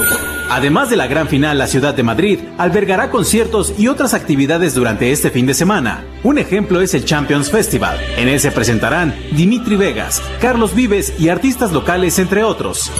Además 0.48 0.88
de 0.88 0.96
la 0.96 1.06
gran 1.06 1.28
final, 1.28 1.58
la 1.58 1.66
ciudad 1.66 1.94
de 1.94 2.02
Madrid 2.02 2.38
albergará 2.56 3.10
conciertos 3.10 3.74
y 3.78 3.88
otras 3.88 4.14
actividades 4.14 4.74
durante 4.74 5.12
este 5.12 5.30
fin 5.30 5.44
de 5.44 5.52
semana. 5.52 6.04
Un 6.22 6.38
ejemplo 6.38 6.80
es 6.80 6.94
el 6.94 7.04
Champions 7.04 7.50
Festival. 7.50 7.98
En 8.16 8.28
él 8.28 8.40
se 8.40 8.50
presentarán 8.50 9.14
Dimitri 9.32 9.76
Vegas, 9.76 10.22
Carlos 10.40 10.74
Vives 10.74 11.12
y 11.18 11.28
artistas 11.28 11.72
locales, 11.72 12.18
entre 12.18 12.42
otros. 12.42 12.90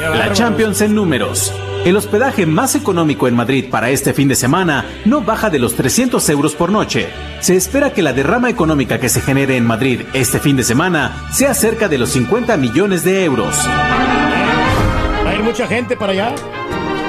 La 0.00 0.32
Champions 0.34 0.82
en 0.82 0.94
números. 0.94 1.50
El 1.84 1.96
hospedaje 1.96 2.46
más 2.46 2.74
económico 2.76 3.28
en 3.28 3.36
Madrid 3.36 3.66
para 3.70 3.90
este 3.90 4.14
fin 4.14 4.26
de 4.26 4.36
semana 4.36 4.86
no 5.04 5.20
baja 5.20 5.50
de 5.50 5.58
los 5.58 5.74
300 5.74 6.26
euros 6.30 6.54
por 6.54 6.72
noche. 6.72 7.08
Se 7.40 7.54
espera 7.54 7.92
que 7.92 8.00
la 8.00 8.14
derrama 8.14 8.33
económica 8.42 8.98
que 8.98 9.08
se 9.08 9.20
genere 9.20 9.56
en 9.56 9.64
Madrid 9.64 10.00
este 10.12 10.40
fin 10.40 10.56
de 10.56 10.64
semana 10.64 11.28
sea 11.32 11.54
cerca 11.54 11.88
de 11.88 11.98
los 11.98 12.10
50 12.10 12.56
millones 12.56 13.04
de 13.04 13.24
euros. 13.24 13.54
¿Va 15.24 15.30
a 15.30 15.34
ir 15.34 15.42
mucha 15.44 15.68
gente 15.68 15.96
para 15.96 16.12
allá? 16.12 16.34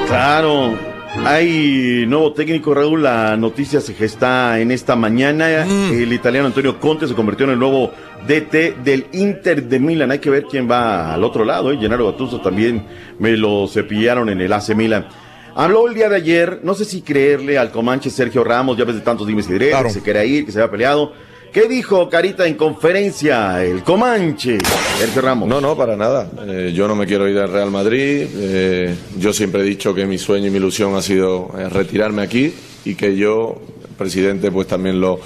Claro. 0.07 0.77
Hay 1.25 2.05
nuevo 2.07 2.31
técnico, 2.33 2.75
Raúl. 2.75 3.01
La 3.01 3.35
noticia 3.37 3.81
se 3.81 3.95
gesta 3.95 4.59
en 4.59 4.69
esta 4.69 4.95
mañana. 4.95 5.65
El 5.65 6.13
italiano 6.13 6.45
Antonio 6.45 6.79
Conte 6.79 7.07
se 7.07 7.15
convirtió 7.15 7.45
en 7.45 7.53
el 7.53 7.59
nuevo 7.59 7.91
DT 8.27 8.83
del 8.83 9.07
Inter 9.13 9.63
de 9.63 9.79
Milán. 9.79 10.11
Hay 10.11 10.19
que 10.19 10.29
ver 10.29 10.43
quién 10.43 10.69
va 10.69 11.11
al 11.13 11.23
otro 11.23 11.43
lado. 11.43 11.71
¿eh? 11.71 11.77
Gennaro 11.79 12.11
Gattuso 12.11 12.39
también 12.39 12.85
me 13.17 13.35
lo 13.35 13.67
cepillaron 13.67 14.29
en 14.29 14.41
el 14.41 14.53
AC 14.53 14.75
Milan. 14.75 15.07
Habló 15.57 15.87
el 15.87 15.93
día 15.93 16.09
de 16.09 16.17
ayer, 16.17 16.59
no 16.63 16.73
sé 16.73 16.83
si 16.83 17.01
creerle 17.01 17.57
al 17.57 17.71
Comanche 17.71 18.09
Sergio 18.09 18.43
Ramos, 18.43 18.77
ya 18.77 18.83
ves 18.83 18.95
de 18.95 19.01
tantos 19.01 19.25
dimes 19.25 19.47
y 19.47 19.53
diretes, 19.53 19.83
que 19.83 19.89
se 19.89 20.03
quería 20.03 20.25
ir, 20.25 20.45
que 20.45 20.51
se 20.51 20.59
había 20.59 20.69
peleado. 20.69 21.13
¿Qué 21.53 21.69
dijo 21.69 22.09
Carita 22.09 22.45
en 22.45 22.55
conferencia 22.55 23.63
el 23.63 23.81
Comanche? 23.81 24.57
Sergio 24.99 25.21
Ramos. 25.21 25.47
No, 25.47 25.61
no, 25.61 25.77
para 25.77 25.95
nada. 25.95 26.29
Eh, 26.45 26.73
yo 26.75 26.89
no 26.89 26.95
me 26.97 27.05
quiero 27.05 27.29
ir 27.29 27.37
al 27.37 27.49
Real 27.49 27.71
Madrid. 27.71 28.27
Eh, 28.35 28.95
yo 29.17 29.31
siempre 29.31 29.61
he 29.61 29.63
dicho 29.63 29.95
que 29.95 30.05
mi 30.05 30.17
sueño 30.17 30.47
y 30.47 30.49
mi 30.49 30.57
ilusión 30.57 30.93
ha 30.93 31.01
sido 31.01 31.49
eh, 31.57 31.69
retirarme 31.69 32.21
aquí 32.21 32.53
y 32.83 32.95
que 32.95 33.15
yo, 33.15 33.55
presidente, 33.97 34.51
pues 34.51 34.67
también 34.67 34.99
lo, 34.99 35.21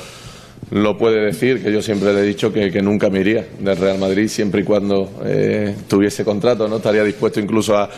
lo 0.70 0.96
puede 0.96 1.26
decir, 1.26 1.64
que 1.64 1.72
yo 1.72 1.82
siempre 1.82 2.14
le 2.14 2.20
he 2.20 2.24
dicho 2.24 2.54
que, 2.54 2.72
que 2.72 2.84
nunca 2.84 3.10
me 3.10 3.22
iría 3.22 3.48
del 3.58 3.78
Real 3.78 3.98
Madrid 3.98 4.28
siempre 4.28 4.62
y 4.62 4.64
cuando 4.64 5.10
eh, 5.26 5.76
tuviese 5.88 6.24
contrato, 6.24 6.68
¿no? 6.68 6.78
Estaría 6.78 7.04
dispuesto 7.04 7.40
incluso 7.40 7.76
a, 7.76 7.90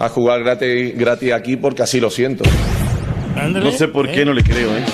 a 0.00 0.08
jugar 0.08 0.42
gratis, 0.42 0.96
gratis 0.96 1.32
aquí 1.32 1.56
porque 1.56 1.82
así 1.82 2.00
lo 2.00 2.10
siento. 2.10 2.44
No 3.52 3.70
sé 3.70 3.86
por 3.86 4.10
qué 4.10 4.24
no 4.24 4.32
le 4.32 4.42
creo, 4.42 4.76
¿eh? 4.76 4.84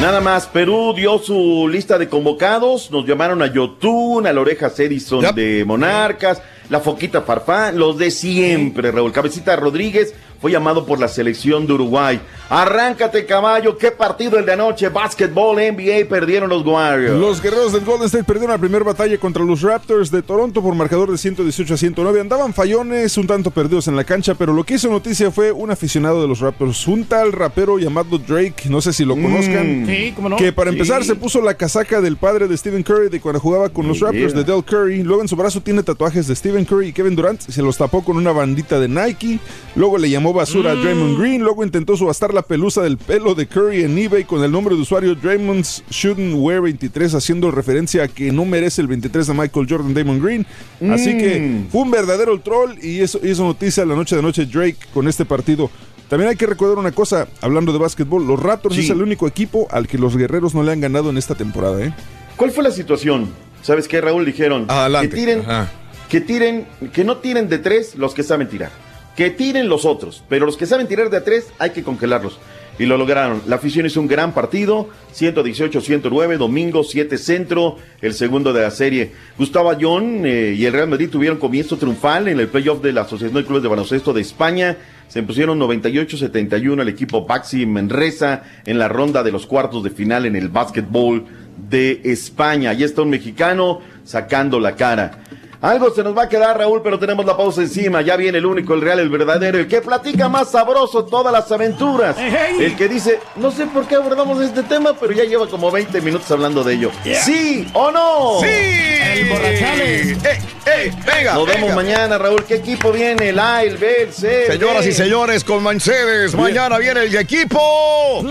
Nada 0.00 0.20
más, 0.20 0.46
Perú 0.46 0.92
dio 0.94 1.18
su 1.18 1.68
lista 1.68 1.96
de 1.96 2.08
convocados, 2.08 2.90
nos 2.90 3.06
llamaron 3.06 3.40
a 3.42 3.46
Yotun, 3.46 4.26
a 4.26 4.32
la 4.32 4.40
oreja 4.40 4.70
Edison 4.76 5.34
de 5.34 5.64
Monarcas, 5.64 6.42
la 6.68 6.80
Foquita 6.80 7.22
Farfán, 7.22 7.78
los 7.78 7.98
de 7.98 8.10
siempre, 8.10 8.90
Raúl 8.90 9.12
Cabecita 9.12 9.56
Rodríguez 9.56 10.14
fue 10.40 10.50
llamado 10.50 10.84
por 10.84 10.98
la 10.98 11.08
selección 11.08 11.66
de 11.66 11.74
Uruguay. 11.74 12.20
Arráncate 12.48 13.24
caballo, 13.24 13.78
qué 13.78 13.90
partido 13.90 14.38
el 14.38 14.44
de 14.44 14.52
anoche, 14.52 14.88
básquetbol, 14.90 15.56
NBA, 15.56 16.06
perdieron 16.08 16.50
los 16.50 16.64
Warriors. 16.66 17.18
Los 17.18 17.40
guerreros 17.40 17.72
del 17.72 17.82
Golden 17.84 18.06
State 18.06 18.24
perdieron 18.24 18.50
la 18.50 18.58
primera 18.58 18.84
batalla 18.84 19.16
contra 19.18 19.42
los 19.42 19.62
Raptors 19.62 20.10
de 20.10 20.20
Toronto 20.22 20.60
por 20.62 20.74
marcador 20.74 21.10
de 21.10 21.16
118 21.16 21.72
a 21.72 21.76
109. 21.78 22.20
Andaban 22.20 22.52
fallones, 22.52 23.16
un 23.16 23.26
tanto 23.26 23.50
perdidos 23.50 23.88
en 23.88 23.96
la 23.96 24.04
cancha, 24.04 24.34
pero 24.34 24.52
lo 24.52 24.64
que 24.64 24.74
hizo 24.74 24.88
noticia 24.90 25.30
fue 25.30 25.50
un 25.50 25.70
aficionado 25.70 26.20
de 26.20 26.28
los 26.28 26.40
Raptors, 26.40 26.86
un 26.88 27.04
tal 27.06 27.32
rapero 27.32 27.78
llamado 27.78 28.18
Drake, 28.18 28.68
no 28.68 28.82
sé 28.82 28.92
si 28.92 29.04
lo 29.06 29.14
conozcan. 29.14 29.86
Sí, 29.86 30.12
cómo 30.14 30.28
no. 30.28 30.36
Que 30.36 30.52
para 30.52 30.70
Sí. 30.70 30.76
empezar 30.76 31.04
se 31.04 31.14
puso 31.14 31.40
la 31.40 31.54
casaca 31.54 32.00
del 32.02 32.16
padre 32.18 32.48
de 32.48 32.56
Stephen 32.58 32.82
Curry 32.82 33.08
de 33.08 33.20
cuando 33.20 33.40
jugaba 33.40 33.70
con 33.70 33.88
los. 33.88 34.02
Raptors 34.02 34.34
de 34.34 34.42
Del 34.42 34.64
Curry. 34.64 35.02
Luego 35.04 35.22
en 35.22 35.28
su 35.28 35.36
brazo 35.36 35.60
tiene 35.60 35.82
tatuajes 35.84 36.26
de 36.26 36.34
Stephen 36.34 36.64
Curry 36.64 36.88
y 36.88 36.92
Kevin 36.92 37.14
Durant. 37.14 37.40
Se 37.40 37.62
los 37.62 37.78
tapó 37.78 38.02
con 38.04 38.16
una 38.16 38.32
bandita 38.32 38.80
de 38.80 38.88
Nike. 38.88 39.38
Luego 39.76 39.96
le 39.96 40.10
llamó 40.10 40.32
basura 40.32 40.72
a 40.72 40.74
Draymond 40.74 41.18
Green. 41.20 41.42
Luego 41.42 41.62
intentó 41.62 41.96
subastar 41.96 42.31
la 42.32 42.42
pelusa 42.42 42.82
del 42.82 42.96
pelo 42.98 43.34
de 43.34 43.46
Curry 43.46 43.84
en 43.84 43.96
eBay 43.98 44.24
con 44.24 44.42
el 44.42 44.50
nombre 44.50 44.74
de 44.74 44.80
usuario 44.82 45.14
Draymond's 45.14 45.82
Shouldn't 45.90 46.34
Wear 46.36 46.60
23, 46.62 47.14
haciendo 47.14 47.50
referencia 47.50 48.04
a 48.04 48.08
que 48.08 48.32
no 48.32 48.44
merece 48.44 48.80
el 48.80 48.88
23 48.88 49.26
de 49.26 49.34
Michael 49.34 49.66
Jordan 49.68 49.94
Damon 49.94 50.20
Green. 50.22 50.46
Así 50.90 51.14
Mm. 51.14 51.18
que 51.18 51.60
fue 51.70 51.82
un 51.82 51.90
verdadero 51.90 52.38
troll 52.40 52.72
y 52.82 53.00
eso 53.00 53.20
hizo 53.22 53.44
noticia 53.44 53.84
la 53.84 53.94
noche 53.94 54.16
de 54.16 54.22
noche 54.22 54.46
Drake 54.46 54.76
con 54.94 55.08
este 55.08 55.24
partido. 55.24 55.70
También 56.08 56.28
hay 56.30 56.36
que 56.36 56.46
recordar 56.46 56.78
una 56.78 56.92
cosa, 56.92 57.26
hablando 57.40 57.72
de 57.72 57.78
básquetbol, 57.78 58.26
los 58.26 58.38
Raptors 58.40 58.74
Sí. 58.74 58.82
es 58.82 58.90
el 58.90 59.00
único 59.02 59.26
equipo 59.26 59.66
al 59.70 59.86
que 59.88 59.96
los 59.98 60.16
guerreros 60.16 60.54
no 60.54 60.62
le 60.62 60.72
han 60.72 60.80
ganado 60.80 61.08
en 61.10 61.16
esta 61.16 61.34
temporada, 61.34 61.82
¿eh? 61.82 61.94
¿Cuál 62.36 62.50
fue 62.50 62.62
la 62.64 62.70
situación? 62.70 63.30
¿Sabes 63.62 63.88
qué, 63.88 64.00
Raúl? 64.00 64.24
Dijeron 64.26 64.66
Adelante. 64.68 65.08
que 65.08 65.14
tiren, 65.16 65.40
Ajá. 65.40 65.70
que 66.10 66.20
tiren, 66.20 66.66
que 66.92 67.04
no 67.04 67.18
tiren 67.18 67.48
de 67.48 67.58
tres 67.58 67.94
los 67.94 68.12
que 68.12 68.22
saben 68.22 68.48
tirar. 68.48 68.70
Que 69.16 69.30
tiren 69.30 69.68
los 69.68 69.84
otros, 69.84 70.24
pero 70.28 70.46
los 70.46 70.56
que 70.56 70.66
saben 70.66 70.88
tirar 70.88 71.10
de 71.10 71.18
a 71.18 71.24
tres 71.24 71.52
hay 71.58 71.70
que 71.70 71.82
congelarlos. 71.82 72.38
Y 72.78 72.86
lo 72.86 72.96
lograron. 72.96 73.42
La 73.46 73.56
afición 73.56 73.84
hizo 73.84 74.00
un 74.00 74.08
gran 74.08 74.32
partido, 74.32 74.88
118-109, 75.14 76.38
domingo 76.38 76.82
7 76.82 77.18
centro, 77.18 77.76
el 78.00 78.14
segundo 78.14 78.52
de 78.54 78.62
la 78.62 78.70
serie. 78.70 79.12
Gustavo 79.36 79.70
Ayón 79.70 80.24
eh, 80.24 80.54
y 80.56 80.64
el 80.64 80.72
Real 80.72 80.88
Madrid 80.88 81.10
tuvieron 81.10 81.38
comienzo 81.38 81.76
triunfal 81.76 82.28
en 82.28 82.40
el 82.40 82.48
playoff 82.48 82.82
de 82.82 82.92
la 82.92 83.02
Asociación 83.02 83.34
de 83.34 83.44
Clubes 83.44 83.62
de 83.62 83.68
Baloncesto 83.68 84.14
de 84.14 84.22
España. 84.22 84.78
Se 85.08 85.18
impusieron 85.18 85.60
98-71 85.60 86.80
al 86.80 86.88
equipo 86.88 87.26
Baxi 87.26 87.66
Menresa 87.66 88.44
en 88.64 88.78
la 88.78 88.88
ronda 88.88 89.22
de 89.22 89.32
los 89.32 89.46
cuartos 89.46 89.84
de 89.84 89.90
final 89.90 90.24
en 90.24 90.34
el 90.34 90.48
básquetbol 90.48 91.26
de 91.68 92.00
España. 92.04 92.70
Ahí 92.70 92.82
está 92.82 93.02
un 93.02 93.10
mexicano 93.10 93.80
sacando 94.04 94.58
la 94.58 94.76
cara. 94.76 95.22
Algo 95.62 95.94
se 95.94 96.02
nos 96.02 96.16
va 96.16 96.24
a 96.24 96.28
quedar, 96.28 96.58
Raúl, 96.58 96.82
pero 96.82 96.98
tenemos 96.98 97.24
la 97.24 97.36
pausa 97.36 97.60
encima. 97.62 98.02
Ya 98.02 98.16
viene 98.16 98.38
el 98.38 98.46
único, 98.46 98.74
el 98.74 98.80
real, 98.80 98.98
el 98.98 99.08
verdadero, 99.08 99.58
el 99.58 99.68
que 99.68 99.80
platica 99.80 100.28
más 100.28 100.50
sabroso 100.50 101.04
todas 101.04 101.32
las 101.32 101.50
aventuras. 101.52 102.16
El 102.18 102.74
que 102.76 102.88
dice, 102.88 103.20
no 103.36 103.52
sé 103.52 103.66
por 103.66 103.86
qué 103.86 103.94
abordamos 103.94 104.40
este 104.42 104.64
tema, 104.64 104.92
pero 104.98 105.12
ya 105.12 105.22
lleva 105.22 105.46
como 105.46 105.70
20 105.70 106.00
minutos 106.00 106.28
hablando 106.32 106.64
de 106.64 106.74
ello. 106.74 106.90
¿Sí 107.24 107.68
o 107.74 107.92
no? 107.92 108.40
¡Sí! 108.40 108.48
El 108.48 109.28
borrachales. 109.28 110.16
¡Eh, 110.64 110.92
venga! 111.06 111.34
Nos 111.34 111.46
vemos 111.46 111.60
venga. 111.70 111.74
mañana, 111.76 112.18
Raúl. 112.18 112.44
¿Qué 112.44 112.56
equipo 112.56 112.90
viene? 112.90 113.28
El 113.28 113.38
A, 113.38 113.62
el 113.62 113.76
B, 113.76 114.02
el 114.02 114.12
C. 114.12 114.46
Señoras 114.46 114.84
y 114.86 114.92
señores, 114.92 115.44
con 115.44 115.62
Mancedes, 115.62 116.34
mañana 116.34 116.78
viene 116.78 117.04
el 117.04 117.14
equipo. 117.14 118.24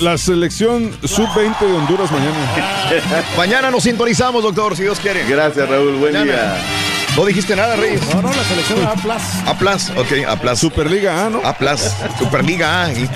La 0.00 0.18
selección 0.18 0.90
sub-20 1.02 1.60
de 1.60 1.72
Honduras 1.72 2.10
mañana. 2.10 2.34
Mañana 3.36 3.70
nos 3.70 3.84
sintonizamos, 3.84 4.42
doctor, 4.42 4.76
si 4.76 4.82
Dios 4.82 4.98
quiere. 4.98 5.24
Gracias, 5.28 5.68
Raúl. 5.68 5.94
Buen 5.96 6.12
Mañana. 6.12 6.32
día. 6.32 6.56
No 7.16 7.24
dijiste 7.26 7.54
nada, 7.54 7.76
Reyes. 7.76 8.00
No, 8.14 8.22
no, 8.22 8.28
la 8.28 8.44
selección 8.44 8.84
A 8.86 8.94
plus. 8.94 9.22
A 9.46 9.54
plus, 9.54 9.90
ok, 9.90 10.26
A 10.28 10.36
plus. 10.36 10.58
Superliga 10.58 11.26
A, 11.26 11.30
¿no? 11.30 11.40
A 11.44 11.56
plus, 11.56 11.80
Superliga 12.18 12.84
A. 12.84 12.92
y- 12.92 13.08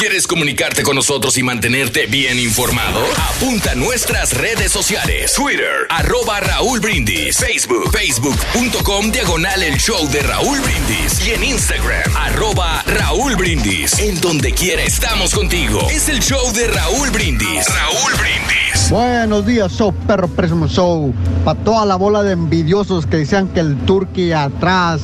¿Quieres 0.00 0.26
comunicarte 0.26 0.82
con 0.82 0.96
nosotros 0.96 1.36
y 1.36 1.42
mantenerte 1.42 2.06
bien 2.06 2.38
informado? 2.38 3.00
Apunta 3.36 3.72
a 3.72 3.74
nuestras 3.74 4.32
redes 4.32 4.72
sociales. 4.72 5.34
Twitter, 5.34 5.86
arroba 5.90 6.40
Raúl 6.40 6.80
Brindis. 6.80 7.36
Facebook, 7.36 7.92
facebook.com, 7.92 9.12
diagonal 9.12 9.62
el 9.62 9.76
show 9.78 10.08
de 10.08 10.20
Raúl 10.22 10.58
Brindis. 10.60 11.26
Y 11.26 11.32
en 11.32 11.44
Instagram, 11.44 12.16
arroba 12.16 12.82
Raúl 12.86 13.36
Brindis. 13.36 13.98
En 13.98 14.18
donde 14.22 14.52
quiera 14.54 14.82
estamos 14.82 15.34
contigo. 15.34 15.86
Es 15.90 16.08
el 16.08 16.20
show 16.20 16.50
de 16.54 16.68
Raúl 16.68 17.10
Brindis. 17.10 17.66
Raúl 17.68 18.12
Brindis. 18.18 18.88
Buenos 18.90 19.44
días, 19.44 19.70
show 19.70 19.92
perro 20.06 20.30
Show. 20.66 21.12
Para 21.44 21.60
toda 21.62 21.84
la 21.84 21.96
bola 21.96 22.22
de 22.22 22.32
envidiosos 22.32 23.04
que 23.04 23.18
decían 23.18 23.48
que 23.48 23.60
el 23.60 23.76
turqui 23.84 24.32
atrás 24.32 25.02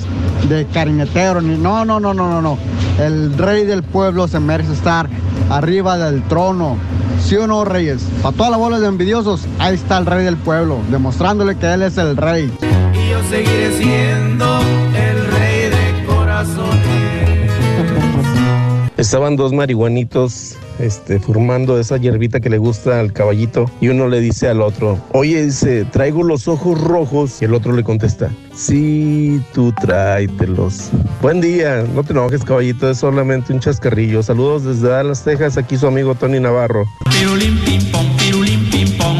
de 0.48 0.66
cariñetero. 0.66 1.42
ni- 1.42 1.58
No, 1.58 1.84
no, 1.84 2.00
no, 2.00 2.14
no, 2.14 2.28
no, 2.30 2.40
no. 2.40 2.58
El 2.98 3.36
rey 3.36 3.64
del 3.64 3.82
pueblo 3.82 4.26
se 4.26 4.40
merece 4.40 4.72
estar 4.72 5.08
arriba 5.50 5.98
del 5.98 6.22
trono. 6.24 6.76
¿Sí 7.22 7.36
o 7.36 7.46
no, 7.46 7.64
Reyes? 7.64 8.02
Para 8.22 8.36
toda 8.36 8.50
la 8.50 8.56
bola 8.56 8.80
de 8.80 8.86
envidiosos, 8.86 9.46
ahí 9.58 9.74
está 9.74 9.98
el 9.98 10.06
rey 10.06 10.24
del 10.24 10.36
pueblo, 10.36 10.78
demostrándole 10.90 11.56
que 11.56 11.72
él 11.72 11.82
es 11.82 11.98
el 11.98 12.16
rey. 12.16 12.52
Y 12.94 13.10
yo 13.10 13.22
seguiré 13.28 13.76
siendo 13.76 14.60
el 14.94 15.26
rey 15.26 15.70
de 15.70 16.06
corazones. 16.06 16.85
Estaban 18.96 19.36
dos 19.36 19.52
marihuanitos 19.52 20.56
este, 20.78 21.18
formando 21.18 21.78
esa 21.78 21.98
hierbita 21.98 22.40
que 22.40 22.48
le 22.48 22.56
gusta 22.56 22.98
al 22.98 23.12
caballito 23.12 23.70
y 23.78 23.88
uno 23.88 24.08
le 24.08 24.20
dice 24.20 24.48
al 24.48 24.62
otro, 24.62 24.98
oye, 25.12 25.44
dice, 25.44 25.84
traigo 25.84 26.22
los 26.22 26.48
ojos 26.48 26.80
rojos 26.80 27.42
y 27.42 27.44
el 27.44 27.52
otro 27.52 27.74
le 27.74 27.84
contesta, 27.84 28.30
sí, 28.54 29.42
tú 29.52 29.70
tráetelos. 29.72 30.88
Buen 31.20 31.42
día, 31.42 31.84
no 31.94 32.04
te 32.04 32.12
enojes 32.12 32.42
caballito, 32.42 32.88
es 32.88 32.98
solamente 32.98 33.52
un 33.52 33.60
chascarrillo. 33.60 34.22
Saludos 34.22 34.64
desde 34.64 34.88
Dallas, 34.88 35.22
Texas, 35.22 35.58
aquí 35.58 35.76
su 35.76 35.86
amigo 35.86 36.14
Tony 36.14 36.40
Navarro. 36.40 36.84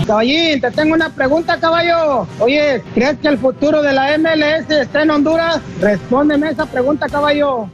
Caballín, 0.06 0.60
te 0.60 0.70
tengo 0.70 0.94
una 0.94 1.10
pregunta, 1.10 1.58
caballo. 1.58 2.26
Oye, 2.38 2.82
¿crees 2.94 3.18
que 3.18 3.28
el 3.28 3.38
futuro 3.38 3.82
de 3.82 3.92
la 3.92 4.16
MLS 4.16 4.70
está 4.70 5.02
en 5.02 5.10
Honduras? 5.10 5.60
Respóndeme 5.80 6.50
esa 6.50 6.64
pregunta, 6.64 7.08
caballo. 7.08 7.68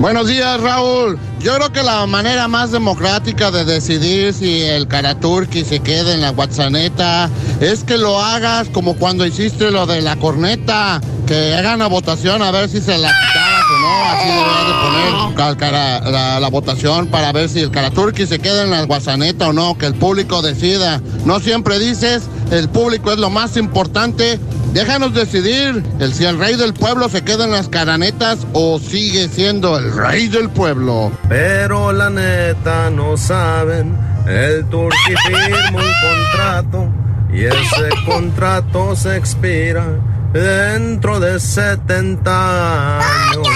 Buenos 0.00 0.26
días, 0.26 0.60
Raúl. 0.60 1.18
Yo 1.40 1.54
creo 1.54 1.72
que 1.72 1.82
la 1.82 2.04
manera 2.06 2.48
más 2.48 2.72
democrática 2.72 3.50
de 3.50 3.64
decidir 3.64 4.34
si 4.34 4.62
el 4.62 4.88
Karaturki 4.88 5.64
se 5.64 5.80
queda 5.80 6.12
en 6.12 6.20
la 6.20 6.30
Guatzaneta 6.30 7.30
es 7.60 7.84
que 7.84 7.96
lo 7.96 8.20
hagas 8.20 8.68
como 8.70 8.96
cuando 8.96 9.24
hiciste 9.24 9.70
lo 9.70 9.86
de 9.86 10.02
la 10.02 10.16
corneta, 10.16 11.00
que 11.26 11.54
hagan 11.54 11.78
la 11.78 11.86
votación 11.86 12.42
a 12.42 12.50
ver 12.50 12.68
si 12.68 12.80
se 12.80 12.98
la 12.98 13.08
quitabas 13.08 13.64
o 13.70 13.78
no. 13.80 14.04
Así 14.04 14.28
deberías 14.28 14.66
de 14.66 14.74
poner 14.82 16.40
la 16.40 16.48
votación 16.50 17.06
para 17.06 17.32
ver 17.32 17.48
si 17.48 17.60
el 17.60 17.70
Karaturki 17.70 18.26
se 18.26 18.40
queda 18.40 18.64
en 18.64 18.70
la 18.70 18.82
Guatzaneta 18.84 19.48
o 19.48 19.52
no, 19.52 19.78
que 19.78 19.86
el 19.86 19.94
público 19.94 20.42
decida. 20.42 21.00
No 21.24 21.40
siempre 21.40 21.78
dices, 21.78 22.24
el 22.50 22.68
público 22.68 23.12
es 23.12 23.18
lo 23.18 23.30
más 23.30 23.56
importante. 23.56 24.40
Déjanos 24.74 25.14
decidir 25.14 25.84
el 26.00 26.12
si 26.12 26.24
el 26.24 26.36
rey 26.36 26.56
del 26.56 26.74
pueblo 26.74 27.08
se 27.08 27.22
queda 27.22 27.44
en 27.44 27.52
las 27.52 27.68
caranetas 27.68 28.44
o 28.54 28.80
sigue 28.80 29.28
siendo 29.28 29.78
el 29.78 29.94
rey 29.96 30.26
del 30.26 30.50
pueblo. 30.50 31.12
Pero 31.28 31.92
la 31.92 32.10
neta 32.10 32.90
no 32.90 33.16
saben, 33.16 33.96
el 34.26 34.68
Turqui 34.68 35.14
firma 35.28 35.80
un 35.80 35.92
contrato 36.02 36.88
y 37.32 37.44
ese 37.44 37.88
contrato 38.04 38.96
se 38.96 39.16
expira 39.16 39.86
dentro 40.32 41.20
de 41.20 41.38
70 41.38 42.98
años. 42.98 43.48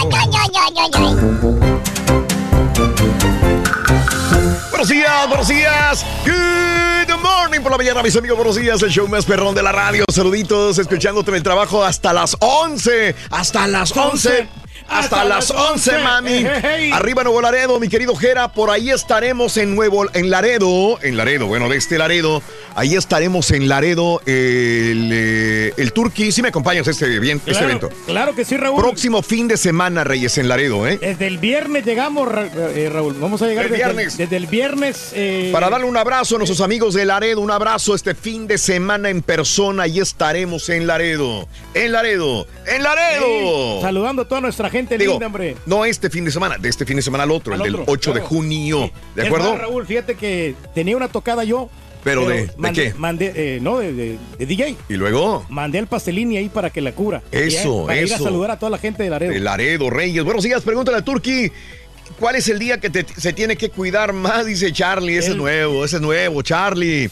Buenos 4.70 4.88
días, 4.88 5.28
buenos 5.28 5.48
días. 5.48 6.06
Good 6.24 6.97
morning 7.28 7.60
por 7.60 7.70
la 7.72 7.78
mañana, 7.78 8.02
mis 8.02 8.16
amigos. 8.16 8.36
Buenos 8.36 8.56
días, 8.56 8.82
el 8.82 8.90
show 8.90 9.06
más 9.06 9.24
perrón 9.26 9.54
de 9.54 9.62
la 9.62 9.72
radio. 9.72 10.04
Saluditos, 10.10 10.78
escuchándote 10.78 11.30
en 11.30 11.36
el 11.36 11.42
trabajo 11.42 11.84
hasta 11.84 12.12
las 12.12 12.36
11. 12.40 13.14
Hasta 13.30 13.66
las 13.66 13.94
11. 13.96 14.48
Hasta 14.88 15.24
las 15.24 15.50
11, 15.50 15.98
mami. 15.98 16.44
Arriba 16.92 17.22
Nuevo 17.22 17.40
Laredo, 17.42 17.78
mi 17.78 17.88
querido 17.88 18.14
Jera. 18.16 18.48
Por 18.48 18.70
ahí 18.70 18.90
estaremos 18.90 19.56
en 19.56 19.74
Nuevo, 19.76 20.06
en 20.14 20.30
Laredo. 20.30 20.98
En 21.02 21.16
Laredo, 21.16 21.46
bueno, 21.46 21.68
de 21.68 21.76
este 21.76 21.98
Laredo. 21.98 22.42
Ahí 22.74 22.94
estaremos 22.94 23.50
en 23.50 23.68
Laredo. 23.68 24.20
El, 24.24 25.10
eh, 25.12 25.72
el 25.76 25.92
Turqui. 25.92 26.32
Si 26.32 26.40
me 26.42 26.48
acompañas 26.48 26.86
este, 26.88 27.18
bien, 27.18 27.40
este 27.44 27.64
evento. 27.64 27.90
Claro 28.06 28.34
que 28.34 28.44
sí, 28.44 28.56
Raúl. 28.56 28.80
Próximo 28.80 29.22
fin 29.22 29.46
de 29.48 29.56
semana, 29.56 30.04
Reyes, 30.04 30.38
en 30.38 30.48
Laredo, 30.48 30.86
¿eh? 30.86 30.98
Desde 31.00 31.26
el 31.26 31.38
viernes 31.38 31.84
llegamos, 31.84 32.26
Ra- 32.30 32.48
eh, 32.74 32.88
Raúl. 32.92 33.14
Vamos 33.20 33.42
a 33.42 33.46
llegar 33.46 33.66
El 33.66 33.72
desde, 33.72 33.84
viernes. 33.84 34.16
desde 34.16 34.36
el 34.36 34.46
viernes. 34.46 35.10
eh, 35.14 35.50
Para 35.52 35.68
darle 35.70 35.86
un 35.86 35.96
abrazo 35.96 36.36
a 36.36 36.38
nuestros 36.38 36.60
amigos 36.60 36.94
de 36.94 37.04
Laredo, 37.04 37.40
un 37.40 37.50
abrazo 37.50 37.94
este 37.94 38.14
fin 38.14 38.46
de 38.46 38.56
semana 38.58 39.10
en 39.10 39.22
persona 39.22 39.86
y 39.86 40.00
estaremos 40.00 40.68
en 40.70 40.86
Laredo, 40.86 41.46
en 41.74 41.92
Laredo, 41.92 42.46
en 42.66 42.82
Laredo. 42.82 43.26
sí, 43.76 43.82
saludando 43.82 44.22
a 44.22 44.28
toda 44.28 44.40
nuestra 44.40 44.70
gente 44.70 44.77
Digo, 44.86 45.12
linda, 45.12 45.26
hombre. 45.26 45.56
no 45.66 45.84
este 45.84 46.10
fin 46.10 46.24
de 46.24 46.30
semana, 46.30 46.56
de 46.58 46.68
este 46.68 46.84
fin 46.86 46.96
de 46.96 47.02
semana 47.02 47.24
al 47.24 47.30
otro, 47.30 47.54
Al 47.54 47.60
el 47.62 47.74
otro, 47.74 47.84
del 47.86 47.94
8 47.94 48.12
de 48.12 48.20
junio, 48.20 48.90
¿de 49.14 49.26
acuerdo? 49.26 49.50
más, 49.50 49.60
Raúl, 49.60 49.86
fíjate 49.86 50.14
que 50.14 50.54
tenía 50.74 50.96
una 50.96 51.08
tocada 51.08 51.44
yo. 51.44 51.68
Pero 52.04 52.28
de- 52.28 52.46
¿de 52.46 52.50
mandé, 52.56 52.92
qué? 52.92 52.94
Mandé, 52.94 53.32
eh, 53.34 53.58
no, 53.60 53.78
de, 53.78 53.92
de- 53.92 54.18
de 54.38 54.46
DJ. 54.46 54.76
Y 54.88 54.94
luego, 54.94 55.44
Mandé 55.48 55.78
al 55.80 55.88
pastelini 55.88 56.36
ahí 56.36 56.48
para 56.48 56.70
que 56.70 56.80
la 56.80 56.92
cura. 56.92 57.22
Eso, 57.32 57.86
para 57.86 58.00
ir 58.00 58.12
a 58.12 58.14
eso. 58.14 58.24
saludar 58.24 58.52
a 58.52 58.58
toda 58.58 58.70
la 58.70 58.78
gente 58.78 59.02
de 59.02 59.10
Laredo. 59.10 59.32
de 59.32 59.40
Laredo, 59.40 59.90
Reyes. 59.90 60.22
Buenos 60.24 60.44
días, 60.44 60.62
pregúntale 60.62 60.98
a 60.98 61.02
Turki. 61.02 61.50
¿Cuál 62.20 62.36
es 62.36 62.48
el 62.48 62.58
día 62.58 62.78
que 62.80 62.88
te- 62.88 63.04
se 63.20 63.32
tiene 63.32 63.56
que 63.56 63.68
cuidar 63.70 64.12
más? 64.12 64.46
Dice 64.46 64.72
Charlie. 64.72 65.18
Ese 65.18 65.30
es 65.30 65.36
nuevo, 65.36 65.84
ese 65.84 65.96
es 65.96 66.02
nuevo, 66.02 66.40
Charlie. 66.42 67.10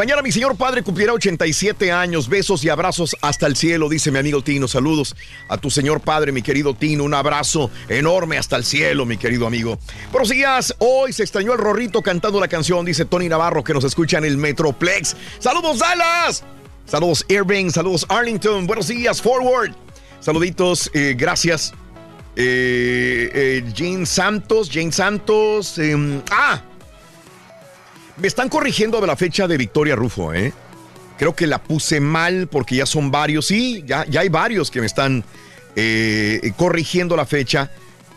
Mañana 0.00 0.22
mi 0.22 0.32
señor 0.32 0.56
padre 0.56 0.82
cumplirá 0.82 1.12
87 1.12 1.92
años. 1.92 2.26
Besos 2.26 2.64
y 2.64 2.70
abrazos 2.70 3.14
hasta 3.20 3.46
el 3.46 3.54
cielo, 3.54 3.86
dice 3.86 4.10
mi 4.10 4.18
amigo 4.18 4.42
Tino. 4.42 4.66
Saludos 4.66 5.14
a 5.46 5.58
tu 5.58 5.68
señor 5.68 6.00
padre, 6.00 6.32
mi 6.32 6.40
querido 6.40 6.72
Tino. 6.72 7.04
Un 7.04 7.12
abrazo 7.12 7.70
enorme 7.86 8.38
hasta 8.38 8.56
el 8.56 8.64
cielo, 8.64 9.04
mi 9.04 9.18
querido 9.18 9.46
amigo. 9.46 9.78
Días. 10.30 10.74
Hoy 10.78 11.12
se 11.12 11.22
extrañó 11.22 11.52
el 11.52 11.58
Rorrito 11.58 12.00
cantando 12.00 12.40
la 12.40 12.48
canción, 12.48 12.86
dice 12.86 13.04
Tony 13.04 13.28
Navarro, 13.28 13.62
que 13.62 13.74
nos 13.74 13.84
escucha 13.84 14.16
en 14.16 14.24
el 14.24 14.38
Metroplex. 14.38 15.16
Saludos, 15.38 15.80
Dallas. 15.80 16.44
Saludos, 16.86 17.26
Irving. 17.28 17.68
Saludos, 17.68 18.06
Arlington. 18.08 18.66
Buenos 18.66 18.88
días, 18.88 19.20
Forward. 19.20 19.74
Saluditos, 20.20 20.90
eh, 20.94 21.14
gracias. 21.14 21.74
Eh, 22.36 23.30
eh, 23.34 23.72
Jane 23.76 24.06
Santos, 24.06 24.70
Jane 24.72 24.92
Santos. 24.92 25.76
em, 25.76 26.22
ah, 26.30 26.62
me 28.20 28.28
están 28.28 28.48
corrigiendo 28.48 29.04
la 29.04 29.16
fecha 29.16 29.48
de 29.48 29.56
Victoria 29.56 29.96
Rufo, 29.96 30.32
¿eh? 30.34 30.52
Creo 31.18 31.34
que 31.34 31.46
la 31.46 31.62
puse 31.62 32.00
mal 32.00 32.48
porque 32.48 32.76
ya 32.76 32.86
son 32.86 33.10
varios. 33.10 33.46
Sí, 33.46 33.84
ya, 33.86 34.06
ya 34.06 34.20
hay 34.20 34.28
varios 34.28 34.70
que 34.70 34.80
me 34.80 34.86
están 34.86 35.24
eh, 35.76 36.52
corrigiendo 36.56 37.16
la 37.16 37.26
fecha. 37.26 37.70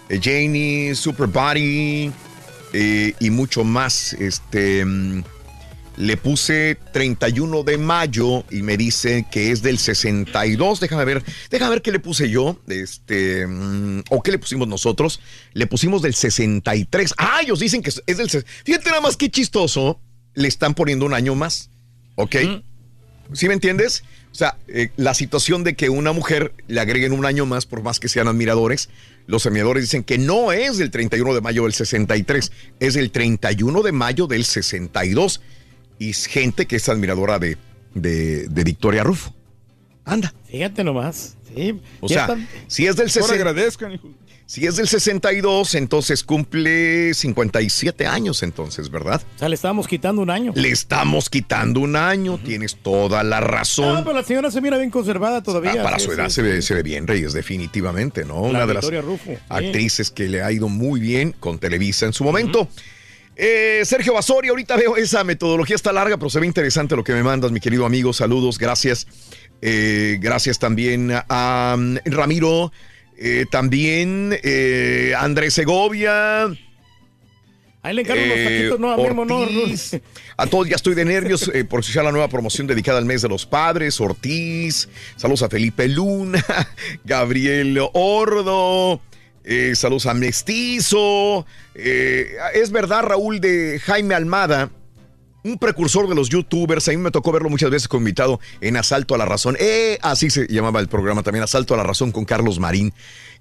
Eh, 0.10 0.20
Janie, 0.22 0.96
Super 0.96 1.28
Body 1.28 2.12
eh, 2.74 3.14
y 3.20 3.30
mucho 3.30 3.64
más. 3.64 4.14
Este. 4.14 4.86
mm, 4.86 5.24
le 5.98 6.18
puse 6.18 6.78
31 6.91 7.64
de 7.64 7.78
mayo 7.78 8.44
y 8.49 8.61
me 8.61 8.78
dice 8.78 9.26
que 9.32 9.52
es 9.52 9.61
del 9.61 9.78
62. 9.78 10.80
Déjame 10.80 11.06
ver, 11.06 11.24
déjame 11.49 11.72
ver 11.72 11.82
qué 11.82 11.91
le 11.91 11.99
puse 11.99 12.30
yo, 12.30 12.60
este, 12.68 13.45
mm, 13.48 14.03
o 14.10 14.22
qué 14.22 14.32
le 14.32 14.40
pusimos 14.40 14.68
nosotros. 14.68 15.20
Le 15.53 15.68
pusimos 15.68 16.02
del 16.02 16.14
63. 16.14 17.14
Ah, 17.18 17.40
ellos 17.44 17.60
dicen 17.60 17.82
que 17.82 17.91
es 18.06 18.18
del. 18.18 18.30
Fíjate 18.30 18.90
nada 18.90 19.02
más 19.02 19.18
qué 19.18 19.30
chistoso. 19.30 19.99
Le 20.34 20.48
están 20.48 20.74
poniendo 20.74 21.06
un 21.06 21.14
año 21.14 21.36
más. 21.36 21.70
¿Ok? 22.15 22.36
¿Sí 23.34 23.48
me 23.48 23.53
entiendes? 23.53 24.03
O 24.32 24.36
sea, 24.36 24.57
eh, 24.68 24.90
la 24.98 25.14
situación 25.14 25.64
de 25.64 25.76
que 25.76 25.90
una 25.90 26.11
mujer 26.11 26.53
le 26.68 26.80
agreguen 26.80 27.11
un 27.11 27.26
año 27.26 27.45
más, 27.45 27.65
por 27.68 27.84
más 27.84 27.99
que 27.99 28.10
sean 28.10 28.28
admiradores, 28.28 28.90
los 29.28 29.45
admiradores 29.45 29.84
dicen 29.84 30.03
que 30.03 30.18
no 30.18 30.52
es 30.52 30.78
del 30.78 30.91
31 30.91 31.36
de 31.36 31.41
mayo 31.41 31.64
del 31.64 31.74
63, 31.74 32.52
es 32.80 32.94
del 32.95 33.11
31 33.11 33.84
de 33.84 33.91
mayo 33.91 34.28
del 34.28 34.44
62. 34.44 35.41
Y 36.04 36.14
gente 36.14 36.66
que 36.66 36.76
es 36.76 36.90
admiradora 36.90 37.40
de, 37.40 37.58
de, 37.94 38.48
de 38.50 38.64
Victoria 38.64 39.04
Rufo. 39.04 39.34
Anda. 40.06 40.34
Fíjate 40.50 40.84
nomás. 40.84 41.38
Sí. 41.56 41.80
O 42.02 42.10
sea, 42.10 42.22
están- 42.24 42.48
si 42.68 42.88
es 42.88 42.96
del 42.98 43.06
Mejor 43.06 43.22
60 43.24 43.34
agradezcan, 43.36 43.92
hijo. 43.94 44.10
si 44.46 44.66
es 44.66 44.76
del 44.76 44.88
62, 44.90 45.76
entonces 45.76 46.24
cumple 46.24 47.14
57 47.14 48.06
años, 48.06 48.44
entonces, 48.44 48.90
¿verdad? 48.90 49.22
O 49.36 49.40
sea, 49.40 49.48
le 49.48 49.56
estábamos 49.56 49.88
quitando 49.88 50.22
un 50.22 50.30
año. 50.30 50.52
Le 50.56 50.70
estamos 50.72 51.30
quitando 51.30 51.80
un 51.80 51.96
año, 51.96 52.38
tienes 52.38 52.76
toda 52.76 53.24
la 53.24 53.40
razón. 53.40 53.98
Ah, 53.98 54.02
pero 54.04 54.18
la 54.18 54.24
señora 54.24 54.52
se 54.52 54.60
mira 54.60 54.78
bien 54.78 54.90
conservada 54.90 55.42
todavía. 55.42 55.76
Ah, 55.80 55.84
para 55.84 56.00
sí, 56.00 56.06
su 56.06 56.12
edad 56.12 56.28
sí. 56.28 56.36
se, 56.36 56.42
ve, 56.42 56.62
se 56.62 56.74
ve 56.74 56.84
bien, 56.84 57.08
Reyes, 57.08 57.32
definitivamente, 57.32 58.26
¿no? 58.26 58.42
La 58.44 58.50
Una 58.50 58.66
de 58.66 58.74
las 58.74 58.92
Rufo, 59.04 59.32
actrices 59.48 60.12
que 60.12 60.28
le 60.28 60.42
ha 60.44 60.52
ido 60.52 60.68
muy 60.68 61.00
bien 61.00 61.34
con 61.40 61.60
Televisa 61.60 62.06
en 62.08 62.12
su 62.14 62.26
momento. 62.26 62.68
Eh, 63.35 63.81
Sergio 63.85 64.14
Basori, 64.14 64.49
ahorita 64.49 64.76
veo 64.76 64.95
esa 64.95 65.23
metodología 65.23 65.76
está 65.76 65.91
larga, 65.91 66.18
pero 66.18 66.30
se 66.30 66.39
ve 66.39 66.45
interesante 66.45 66.95
lo 66.95 67.03
que 67.03 67.14
me 67.14 67.23
mandas, 67.23 67.51
mi 67.51 67.60
querido 67.60 67.85
amigo. 67.85 68.14
Saludos, 68.14 68.60
gracias. 68.60 69.07
Eh, 69.61 70.18
gracias 70.19 70.60
también 70.60 71.11
a 71.30 71.76
um, 71.77 71.95
Ramiro, 72.05 72.72
eh, 73.18 73.45
también 73.49 74.38
eh, 74.43 75.14
Andrés 75.18 75.53
Segovia. 75.53 76.45
Ahí 77.81 77.93
le 77.95 78.01
encargo 78.01 78.23
unos 78.23 78.38
Eh, 78.38 78.45
taquitos, 78.45 78.80
no, 78.80 78.91
a 78.91 79.26
no, 79.26 80.47
todos 80.49 80.69
ya 80.69 80.76
estoy 80.76 80.95
de 80.95 81.03
nervios 81.03 81.51
por 81.69 81.81
escuchar 81.81 82.05
la 82.05 82.11
nueva 82.11 82.30
promoción 82.30 82.68
dedicada 82.68 82.97
al 82.97 83.05
mes 83.05 83.22
de 83.22 83.30
los 83.30 83.45
padres. 83.45 83.99
Ortiz, 83.99 84.88
saludos 85.18 85.43
a 85.43 85.49
Felipe 85.49 85.88
Luna, 85.88 86.43
Gabriel 87.03 87.77
Ordo, 87.93 89.01
eh, 89.44 89.74
saludos 89.76 90.06
a 90.06 90.14
Mestizo. 90.14 91.45
Eh, 91.76 92.36
es 92.53 92.72
verdad, 92.72 93.03
Raúl, 93.03 93.40
de 93.40 93.80
Jaime 93.84 94.15
Almada, 94.15 94.70
un 95.44 95.57
precursor 95.57 96.07
de 96.07 96.15
los 96.15 96.30
youtubers. 96.30 96.88
A 96.88 96.91
mí 96.91 96.98
me 96.98 97.11
tocó 97.11 97.32
verlo 97.32 97.49
muchas 97.49 97.70
veces 97.70 97.88
como 97.88 98.02
invitado 98.02 98.40
en 98.61 98.78
Asalto 98.78 99.15
a 99.15 99.18
la 99.18 99.26
Razón. 99.26 99.57
Eh, 99.60 99.98
así 100.02 100.30
se 100.30 100.48
llamaba 100.48 100.80
el 100.80 100.88
programa 100.88 101.24
también, 101.24 101.44
Asalto 101.44 101.74
a 101.74 101.78
la 101.78 101.84
Razón 101.84 102.11
con 102.11 102.26
Carlos 102.26 102.60
Marín. 102.60 102.94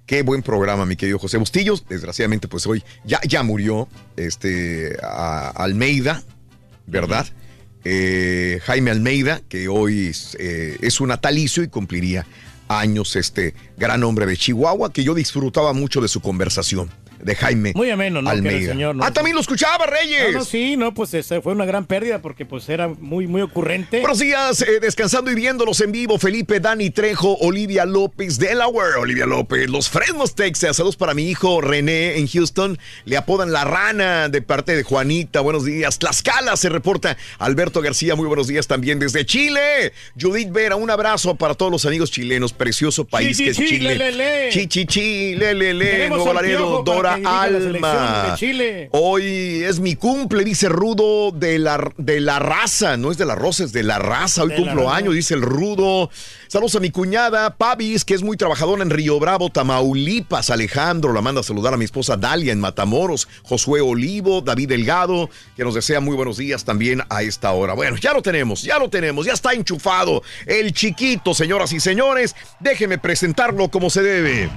Qué 0.05 0.21
buen 0.21 0.41
programa, 0.43 0.85
mi 0.85 0.97
querido 0.97 1.17
José 1.19 1.37
Bustillos. 1.37 1.85
Desgraciadamente, 1.87 2.47
pues 2.49 2.67
hoy 2.67 2.83
ya, 3.05 3.21
ya 3.25 3.41
murió 3.43 3.87
este, 4.17 4.97
a- 5.01 5.49
Almeida, 5.55 6.23
¿verdad? 6.87 7.25
Jaime 7.85 8.91
Almeida, 8.91 9.41
que 9.49 9.67
hoy 9.67 10.07
es, 10.07 10.35
es 10.39 11.01
un 11.01 11.09
natalicio 11.09 11.63
y 11.63 11.67
cumpliría 11.67 12.25
años 12.79 13.15
este 13.15 13.53
gran 13.77 14.03
hombre 14.03 14.25
de 14.25 14.37
Chihuahua, 14.37 14.91
que 14.91 15.03
yo 15.03 15.13
disfrutaba 15.13 15.73
mucho 15.73 16.01
de 16.01 16.07
su 16.07 16.21
conversación. 16.21 16.89
De 17.23 17.35
Jaime 17.35 17.71
Muy 17.75 17.89
ameno, 17.89 18.21
¿no? 18.21 18.29
Que 18.31 18.37
el 18.37 18.45
Almeida. 18.45 18.71
señor, 18.73 18.95
¿no? 18.95 19.03
Ah, 19.03 19.11
también 19.11 19.35
lo 19.35 19.41
escuchaba, 19.41 19.85
Reyes. 19.85 20.33
No, 20.33 20.39
no, 20.39 20.45
sí, 20.45 20.77
no, 20.77 20.93
pues 20.93 21.13
ese 21.13 21.41
fue 21.41 21.53
una 21.53 21.65
gran 21.65 21.85
pérdida 21.85 22.21
porque 22.21 22.45
pues 22.45 22.67
era 22.69 22.87
muy, 22.87 23.27
muy 23.27 23.41
ocurrente. 23.41 23.99
Buenos 23.99 24.19
días, 24.19 24.61
eh, 24.61 24.79
descansando 24.81 25.31
y 25.31 25.35
viéndolos 25.35 25.81
en 25.81 25.91
vivo. 25.91 26.17
Felipe, 26.19 26.59
Dani 26.59 26.89
Trejo, 26.89 27.37
Olivia 27.39 27.85
López, 27.85 28.37
Delaware, 28.39 28.95
Olivia 28.99 29.25
López, 29.25 29.69
Los 29.69 29.89
Fresnos, 29.89 30.35
Texas. 30.35 30.77
Saludos 30.77 30.95
para 30.97 31.13
mi 31.13 31.29
hijo 31.29 31.61
René 31.61 32.17
en 32.17 32.27
Houston. 32.27 32.77
Le 33.05 33.17
apodan 33.17 33.51
la 33.51 33.63
rana 33.63 34.29
de 34.29 34.41
parte 34.41 34.75
de 34.75 34.83
Juanita. 34.83 35.41
Buenos 35.41 35.65
días. 35.65 35.99
Tlaxcala 35.99 36.55
se 36.57 36.69
reporta. 36.69 37.17
Alberto 37.39 37.81
García, 37.81 38.15
muy 38.15 38.27
buenos 38.27 38.47
días 38.47 38.67
también 38.67 38.99
desde 38.99 39.25
Chile. 39.25 39.93
Judith 40.19 40.51
Vera, 40.51 40.75
un 40.75 40.89
abrazo 40.89 41.35
para 41.35 41.53
todos 41.55 41.71
los 41.71 41.85
amigos 41.85 42.11
chilenos. 42.11 42.53
Precioso 42.53 43.05
país 43.05 43.37
Chi, 43.37 43.43
que 43.45 43.49
es 43.51 43.57
chi, 43.57 43.63
chi, 43.65 43.77
Chile. 43.77 43.95
le, 43.95 44.11
le, 44.11 44.17
le. 44.45 44.49
Chi, 44.51 44.67
chi, 44.67 44.85
chi, 44.85 45.35
le, 45.35 45.53
le, 45.53 45.73
le. 45.73 46.09
Nuevo 46.09 46.33
Laredo, 46.33 46.83
Dora 46.83 47.12
Alma. 47.25 48.27
de 48.29 48.37
Chile. 48.37 48.89
Hoy 48.91 49.63
es 49.63 49.79
mi 49.79 49.95
cumple, 49.95 50.43
dice 50.43 50.69
Rudo 50.69 51.31
de 51.31 51.59
la, 51.59 51.91
de 51.97 52.19
la 52.19 52.39
raza. 52.39 52.97
No 52.97 53.11
es 53.11 53.17
de 53.17 53.25
la 53.25 53.35
rosa, 53.35 53.63
es 53.63 53.73
de 53.73 53.83
la 53.83 53.99
raza. 53.99 54.43
Hoy 54.43 54.49
De 54.49 54.55
cumplo 54.55 54.91
años, 54.91 55.13
dice 55.13 55.33
el 55.33 55.41
Rudo. 55.41 56.09
Saludos 56.47 56.75
a 56.75 56.79
mi 56.79 56.91
cuñada 56.91 57.55
Pavis, 57.57 58.05
que 58.05 58.13
es 58.13 58.21
muy 58.21 58.37
trabajadora 58.37 58.83
en 58.83 58.89
Río 58.89 59.19
Bravo, 59.19 59.49
Tamaulipas. 59.49 60.49
Alejandro 60.49 61.11
la 61.13 61.21
manda 61.21 61.41
a 61.41 61.43
saludar 61.43 61.73
a 61.73 61.77
mi 61.77 61.85
esposa 61.85 62.15
Dalia 62.15 62.51
en 62.53 62.59
Matamoros. 62.59 63.27
Josué 63.43 63.81
Olivo, 63.81 64.41
David 64.41 64.69
Delgado, 64.69 65.29
que 65.55 65.63
nos 65.63 65.73
desea 65.73 65.99
muy 65.99 66.15
buenos 66.15 66.37
días 66.37 66.63
también 66.63 67.01
a 67.09 67.23
esta 67.23 67.51
hora. 67.51 67.73
Bueno, 67.73 67.97
ya 67.97 68.13
lo 68.13 68.21
tenemos, 68.21 68.61
ya 68.61 68.77
lo 68.77 68.89
tenemos, 68.89 69.25
ya 69.25 69.33
está 69.33 69.53
enchufado. 69.53 70.21
El 70.45 70.73
chiquito, 70.73 71.33
señoras 71.33 71.73
y 71.73 71.79
señores. 71.79 72.35
Déjenme 72.59 72.97
presentarlo 72.97 73.69
como 73.69 73.89
se 73.89 74.03
debe. 74.03 74.49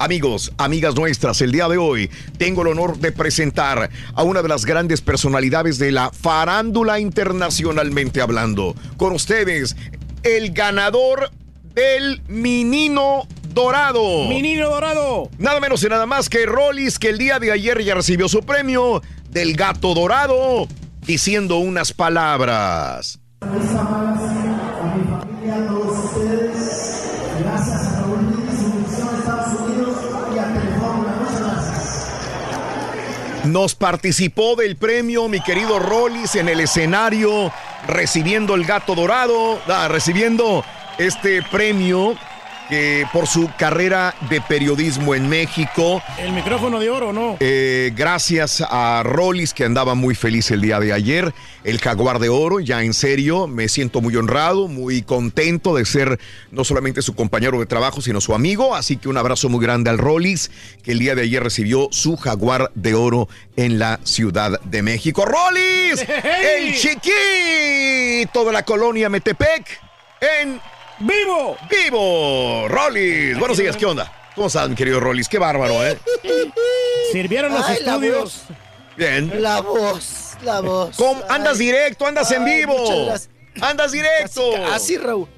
Amigos, 0.00 0.52
amigas 0.58 0.94
nuestras, 0.94 1.40
el 1.40 1.50
día 1.50 1.66
de 1.66 1.76
hoy 1.76 2.08
tengo 2.38 2.62
el 2.62 2.68
honor 2.68 2.98
de 2.98 3.10
presentar 3.10 3.90
a 4.14 4.22
una 4.22 4.42
de 4.42 4.48
las 4.48 4.64
grandes 4.64 5.00
personalidades 5.00 5.76
de 5.78 5.90
la 5.90 6.12
farándula 6.12 7.00
internacionalmente 7.00 8.20
hablando. 8.20 8.76
Con 8.96 9.12
ustedes, 9.12 9.74
el 10.22 10.52
ganador 10.52 11.32
del 11.74 12.22
Minino 12.28 13.26
Dorado. 13.52 14.28
Minino 14.28 14.70
Dorado. 14.70 15.30
Nada 15.36 15.58
menos 15.58 15.82
y 15.82 15.88
nada 15.88 16.06
más 16.06 16.28
que 16.28 16.46
Rollis, 16.46 17.00
que 17.00 17.08
el 17.08 17.18
día 17.18 17.40
de 17.40 17.50
ayer 17.50 17.82
ya 17.82 17.96
recibió 17.96 18.28
su 18.28 18.42
premio 18.42 19.02
del 19.30 19.56
Gato 19.56 19.94
Dorado, 19.94 20.68
diciendo 21.06 21.58
unas 21.58 21.92
palabras. 21.92 23.18
Gracias 23.40 23.78
Nos 33.48 33.74
participó 33.74 34.56
del 34.56 34.76
premio 34.76 35.26
mi 35.26 35.40
querido 35.40 35.78
Rollis 35.78 36.34
en 36.34 36.50
el 36.50 36.60
escenario, 36.60 37.50
recibiendo 37.86 38.54
el 38.54 38.66
gato 38.66 38.94
dorado, 38.94 39.58
ah, 39.68 39.88
recibiendo 39.88 40.62
este 40.98 41.42
premio 41.42 42.14
por 43.12 43.26
su 43.26 43.50
carrera 43.56 44.14
de 44.28 44.40
periodismo 44.40 45.14
en 45.14 45.28
México. 45.28 46.02
El 46.18 46.32
micrófono 46.32 46.78
de 46.78 46.90
oro, 46.90 47.12
¿no? 47.12 47.36
Eh, 47.40 47.92
gracias 47.96 48.62
a 48.68 49.02
Rollis, 49.04 49.54
que 49.54 49.64
andaba 49.64 49.94
muy 49.94 50.14
feliz 50.14 50.50
el 50.50 50.60
día 50.60 50.78
de 50.80 50.92
ayer. 50.92 51.32
El 51.64 51.80
Jaguar 51.80 52.18
de 52.18 52.28
Oro, 52.28 52.60
ya 52.60 52.82
en 52.82 52.94
serio, 52.94 53.46
me 53.46 53.68
siento 53.68 54.00
muy 54.00 54.16
honrado, 54.16 54.68
muy 54.68 55.02
contento 55.02 55.74
de 55.74 55.84
ser 55.84 56.18
no 56.50 56.64
solamente 56.64 57.02
su 57.02 57.14
compañero 57.14 57.58
de 57.58 57.66
trabajo, 57.66 58.00
sino 58.00 58.20
su 58.20 58.34
amigo. 58.34 58.74
Así 58.74 58.96
que 58.96 59.08
un 59.08 59.16
abrazo 59.16 59.48
muy 59.48 59.64
grande 59.64 59.90
al 59.90 59.98
Rollis, 59.98 60.50
que 60.82 60.92
el 60.92 60.98
día 60.98 61.14
de 61.14 61.22
ayer 61.22 61.42
recibió 61.42 61.88
su 61.90 62.16
Jaguar 62.16 62.70
de 62.74 62.94
Oro 62.94 63.28
en 63.56 63.78
la 63.78 64.00
Ciudad 64.04 64.60
de 64.62 64.82
México. 64.82 65.24
¡Rollis! 65.24 66.06
El 66.08 66.74
chiquito 66.74 68.44
de 68.44 68.52
la 68.52 68.64
colonia 68.64 69.08
Metepec 69.08 69.80
en 70.20 70.60
¡Vivo! 71.00 71.56
¡Vivo! 71.70 72.68
¡Rollis! 72.68 73.38
Buenos 73.38 73.56
días, 73.58 73.76
¿qué 73.76 73.86
onda? 73.86 74.12
¿Cómo 74.34 74.48
estás, 74.48 74.68
mi 74.68 74.74
querido 74.74 75.00
Rollis? 75.00 75.28
Qué 75.28 75.38
bárbaro, 75.38 75.84
¿eh? 75.86 75.98
Sirvieron 77.12 77.52
los 77.52 77.64
Ay, 77.64 77.78
la 77.84 77.92
estudios. 77.94 78.42
Bien. 78.96 79.40
La 79.42 79.60
voz, 79.60 80.32
la 80.42 80.60
voz. 80.60 80.96
¿Cómo? 80.96 81.22
Andas 81.28 81.58
directo, 81.58 82.04
andas 82.06 82.30
en 82.32 82.44
vivo. 82.44 82.74
Andas 83.60 83.92
directo. 83.92 84.42
Casi, 84.52 84.64
casi, 84.70 84.96
Raúl. 84.98 85.28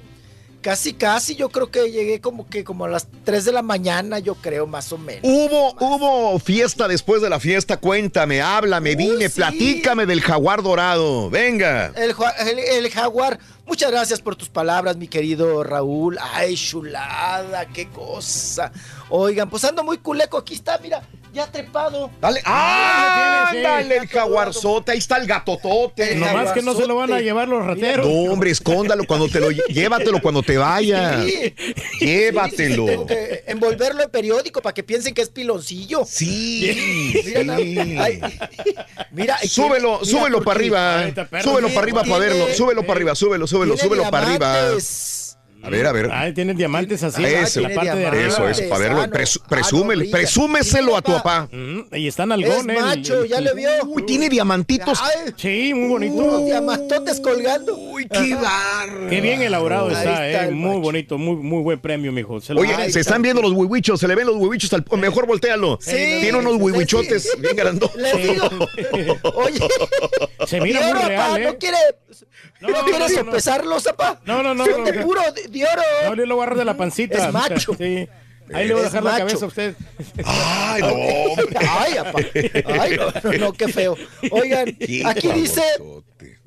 Casi, 0.61 0.93
casi. 0.93 1.35
Yo 1.35 1.49
creo 1.49 1.69
que 1.71 1.91
llegué 1.91 2.21
como 2.21 2.47
que 2.47 2.63
como 2.63 2.85
a 2.85 2.89
las 2.89 3.07
3 3.23 3.45
de 3.45 3.51
la 3.51 3.61
mañana, 3.61 4.19
yo 4.19 4.35
creo, 4.35 4.67
más 4.67 4.91
o 4.91 4.97
menos. 4.97 5.21
Hubo, 5.23 5.73
hubo 5.79 6.39
fiesta 6.39 6.87
después 6.87 7.21
de 7.21 7.29
la 7.29 7.39
fiesta. 7.39 7.77
Cuéntame, 7.77 8.41
háblame, 8.41 8.95
dime, 8.95 9.29
sí. 9.29 9.35
platícame 9.35 10.05
del 10.07 10.21
jaguar 10.21 10.61
dorado. 10.63 11.29
Venga. 11.29 11.91
El, 11.95 12.13
el- 12.47 12.59
el 12.85 12.91
jaguar. 12.91 13.39
Muchas 13.71 13.89
gracias 13.89 14.19
por 14.19 14.35
tus 14.35 14.49
palabras, 14.49 14.97
mi 14.97 15.07
querido 15.07 15.63
Raúl. 15.63 16.17
Ay, 16.33 16.55
chulada, 16.55 17.67
qué 17.67 17.87
cosa. 17.87 18.69
Oigan, 19.07 19.49
pues 19.49 19.63
ando 19.63 19.81
muy 19.81 19.97
culeco. 19.97 20.37
Aquí 20.37 20.55
está, 20.55 20.77
mira, 20.79 21.01
ya 21.33 21.49
trepado. 21.49 22.11
Dale. 22.19 22.41
¡Ah! 22.43 23.47
Ándale, 23.51 23.97
el 23.97 24.07
jaguarzote. 24.07 24.91
Ahí 24.91 24.97
está 24.97 25.17
el 25.17 25.27
gatotote. 25.27 26.15
Nomás 26.15 26.51
que 26.51 26.61
no 26.61 26.73
se 26.73 26.85
lo 26.85 26.95
van 26.95 27.13
a 27.13 27.19
llevar 27.19 27.47
los 27.47 27.65
rateros. 27.65 28.05
No, 28.05 28.31
hombre, 28.31 28.51
escóndalo 28.51 29.05
cuando 29.05 29.29
te 29.29 29.39
lo 29.39 29.51
llévatelo 29.51 30.21
cuando 30.21 30.43
te 30.43 30.57
vaya. 30.57 31.23
Sí. 31.23 31.53
Llévatelo. 31.99 32.85
Tengo 32.85 33.05
que 33.05 33.43
envolverlo 33.47 34.03
en 34.03 34.09
periódico 34.09 34.61
para 34.61 34.73
que 34.73 34.83
piensen 34.83 35.13
que 35.13 35.21
es 35.21 35.29
piloncillo. 35.29 36.03
Sí. 36.05 37.23
Mira, 37.25 37.55
ay, 38.03 38.21
mira, 39.11 39.37
Súbelo, 39.39 39.99
mira, 39.99 40.11
súbelo 40.11 40.41
para 40.43 40.59
arriba. 40.59 41.11
Súbelo 41.41 41.67
para 41.69 41.81
arriba 41.81 42.03
para 42.03 42.17
verlo. 42.17 42.47
Súbelo 42.53 42.81
para 42.81 42.93
arriba, 42.93 43.15
súbelo, 43.15 43.47
súbelo, 43.47 43.60
tiene 43.63 43.77
súbelo 43.81 44.09
para 44.09 44.27
arriba. 44.27 44.77
A 45.63 45.69
ver, 45.69 45.85
a 45.85 45.91
ver. 45.91 46.09
Ay, 46.11 46.33
tienen 46.33 46.57
diamantes 46.57 47.03
así. 47.03 47.23
Eso, 47.23 47.59
en 47.59 47.69
la 47.69 47.75
parte 47.75 47.95
de 47.97 48.05
arriba. 48.07 48.27
eso, 48.27 48.47
eso, 48.49 48.63
para 48.69 48.79
verlo. 48.81 49.01
Ah. 49.01 49.07
Presu- 49.07 49.41
Ah, 49.43 50.11
presúmeselo 50.11 50.95
a 50.97 51.01
tu 51.01 51.11
papá. 51.11 51.47
Mm, 51.51 51.81
y 51.95 52.07
están 52.07 52.31
Es 52.31 52.35
algones. 52.35 52.81
macho, 52.81 53.25
ya 53.25 53.39
le 53.41 53.53
vio. 53.53 53.69
Uy, 53.85 54.03
tiene 54.05 54.29
diamantitos. 54.29 54.99
Ay, 55.01 55.33
Sí, 55.37 55.73
muy 55.73 55.89
bonito. 55.89 56.13
unos 56.15 56.45
diamantotes 56.45 57.19
colgando. 57.19 57.75
Uy, 57.75 58.07
qué 58.07 58.35
barro. 58.35 59.07
Qué 59.09 59.21
bien 59.21 59.41
elaborado 59.41 59.87
Ahí 59.89 59.93
está, 59.95 60.27
está 60.27 60.47
eh. 60.47 60.51
Muy 60.51 60.69
macho. 60.69 60.79
bonito, 60.81 61.17
muy, 61.17 61.35
muy 61.35 61.61
buen 61.63 61.79
premio, 61.79 62.11
mijo. 62.11 62.41
Se 62.41 62.53
lo 62.53 62.61
Oye, 62.61 62.89
se 62.91 62.99
están 62.99 63.21
viendo 63.21 63.41
los 63.41 63.51
huihuichos, 63.53 63.99
se 63.99 64.07
le 64.07 64.15
ven 64.15 64.27
los 64.27 64.35
huihuichos 64.37 64.71
al 64.73 64.83
mejor 64.99 65.27
voltealo. 65.27 65.77
Sí. 65.81 65.91
Tiene 66.21 66.37
unos 66.37 66.55
huihuichotes 66.55 67.23
Sí. 67.23 67.39
bien 67.41 67.55
grandotes. 67.55 68.01
Le 68.01 68.13
digo. 68.33 68.45
Oye, 69.35 69.59
Se 70.47 70.59
mira 70.61 70.81
muy 70.81 70.99
real, 71.07 71.41
¿eh? 71.41 71.45
¿no 71.45 71.57
quiere, 71.57 71.77
No, 72.61 72.69
no, 72.69 72.77
no, 72.77 72.83
quiere 72.85 72.99
no, 72.99 73.05
no. 73.23 73.31
No, 74.25 74.43
no, 74.43 74.53
no, 74.53 74.65
Son 74.65 74.79
no, 74.79 74.85
de 74.85 74.93
no. 74.93 75.05
puro 75.05 75.21
de, 75.51 75.65
oro. 75.65 75.81
No, 76.05 76.15
yo 76.15 76.25
lo 76.25 76.35
voy 76.35 76.41
a 76.41 76.45
agarrar 76.45 76.59
de 76.59 76.65
la 76.65 76.77
pancita. 76.77 77.27
Es 77.27 77.33
macho. 77.33 77.75
Sí. 77.77 78.07
Ahí 78.53 78.67
le 78.67 78.73
voy 78.73 78.81
a 78.81 78.85
dejar 78.85 79.03
la 79.03 79.17
cabeza 79.17 79.45
a 79.45 79.47
usted. 79.47 79.75
Ay, 80.25 80.81
no, 80.81 80.89
hombre. 80.89 81.45
Ay, 81.59 81.97
apá. 81.97 82.19
Ay, 82.81 82.97
no, 82.97 83.31
no, 83.31 83.37
no, 83.37 83.53
qué 83.53 83.67
feo. 83.69 83.95
Oigan, 84.31 84.75
aquí 85.05 85.31
dice. 85.33 85.61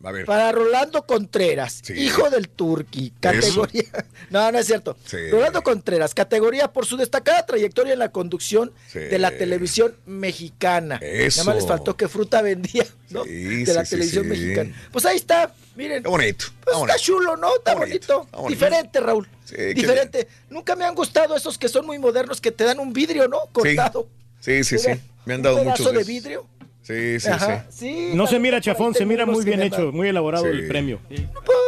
A 0.05 0.13
ver. 0.13 0.27
para 0.27 0.53
Rolando 0.53 1.07
Contreras, 1.07 1.81
Sí. 1.83 1.95
hijo 1.95 2.29
del 2.31 2.49
Turqui, 2.49 3.13
categoría. 3.21 3.85
No, 4.31 4.51
no 4.53 4.59
es 4.59 4.67
cierto. 4.67 4.97
Sí. 5.05 5.31
Rolando 5.31 5.63
Contreras, 5.63 6.15
categoría 6.15 6.73
por 6.73 6.87
su 6.87 6.97
destacada 6.97 7.45
trayectoria 7.47 7.93
en 7.93 7.99
la 7.99 8.11
conducción 8.11 8.73
Sí. 8.93 8.99
de 9.01 9.19
la 9.19 9.31
televisión 9.31 9.95
mexicana. 10.07 10.97
Eso. 11.03 11.41
Nada 11.41 11.47
más 11.51 11.57
les 11.63 11.67
faltó 11.69 11.97
que 11.97 12.09
fruta 12.09 12.43
vendía, 12.43 12.87
¿no? 13.11 13.25
Sí, 13.25 13.65
de 13.65 13.75
la 13.75 13.85
televisión 13.85 14.29
mexicana. 14.29 14.75
Pues 14.93 15.05
ahí 15.07 15.17
está, 15.17 15.55
miren. 15.77 16.03
Qué 16.03 16.09
bonito. 16.09 16.47
Pues 16.65 16.77
está 16.79 16.97
chulo, 16.99 17.37
¿no? 17.37 17.55
Está 17.57 17.75
bonito, 17.75 18.19
bonito. 18.19 18.29
bonito. 18.39 18.49
Diferente, 18.51 19.01
Raúl. 19.01 19.29
Diferente. 19.75 20.29
Nunca 20.51 20.75
me 20.77 20.85
han 20.85 20.95
gustado 20.95 21.37
esos 21.37 21.59
que 21.59 21.69
son 21.69 21.87
muy 21.87 21.99
modernos 21.99 22.41
que 22.41 22.51
te 22.51 22.65
dan 22.65 22.79
un 22.81 22.93
vidrio, 22.93 23.29
¿no? 23.29 23.41
Cortado. 23.53 24.09
Sí, 24.41 24.65
sí, 24.65 24.79
sí. 24.79 24.91
Me 25.27 25.35
han 25.35 25.41
un 25.41 25.45
dado 25.45 25.57
pedazo 25.61 25.85
muchos 25.85 25.95
de 25.95 26.05
vidrio. 26.13 26.47
Sí, 26.85 27.19
sí, 27.19 27.29
Ajá, 27.29 27.67
sí. 27.71 28.11
No 28.15 28.27
se 28.27 28.39
mira 28.39 28.61
chafón, 28.61 28.95
se 28.95 29.05
mira 29.07 29.25
muy 29.27 29.45
bien 29.45 29.63
hecho, 29.63 29.91
muy 29.91 30.09
elaborado 30.09 30.45
Sí. 30.45 30.51
el 30.51 30.69
premio. 30.69 31.01
Sí. 31.09 31.27
Pues, 31.33 31.59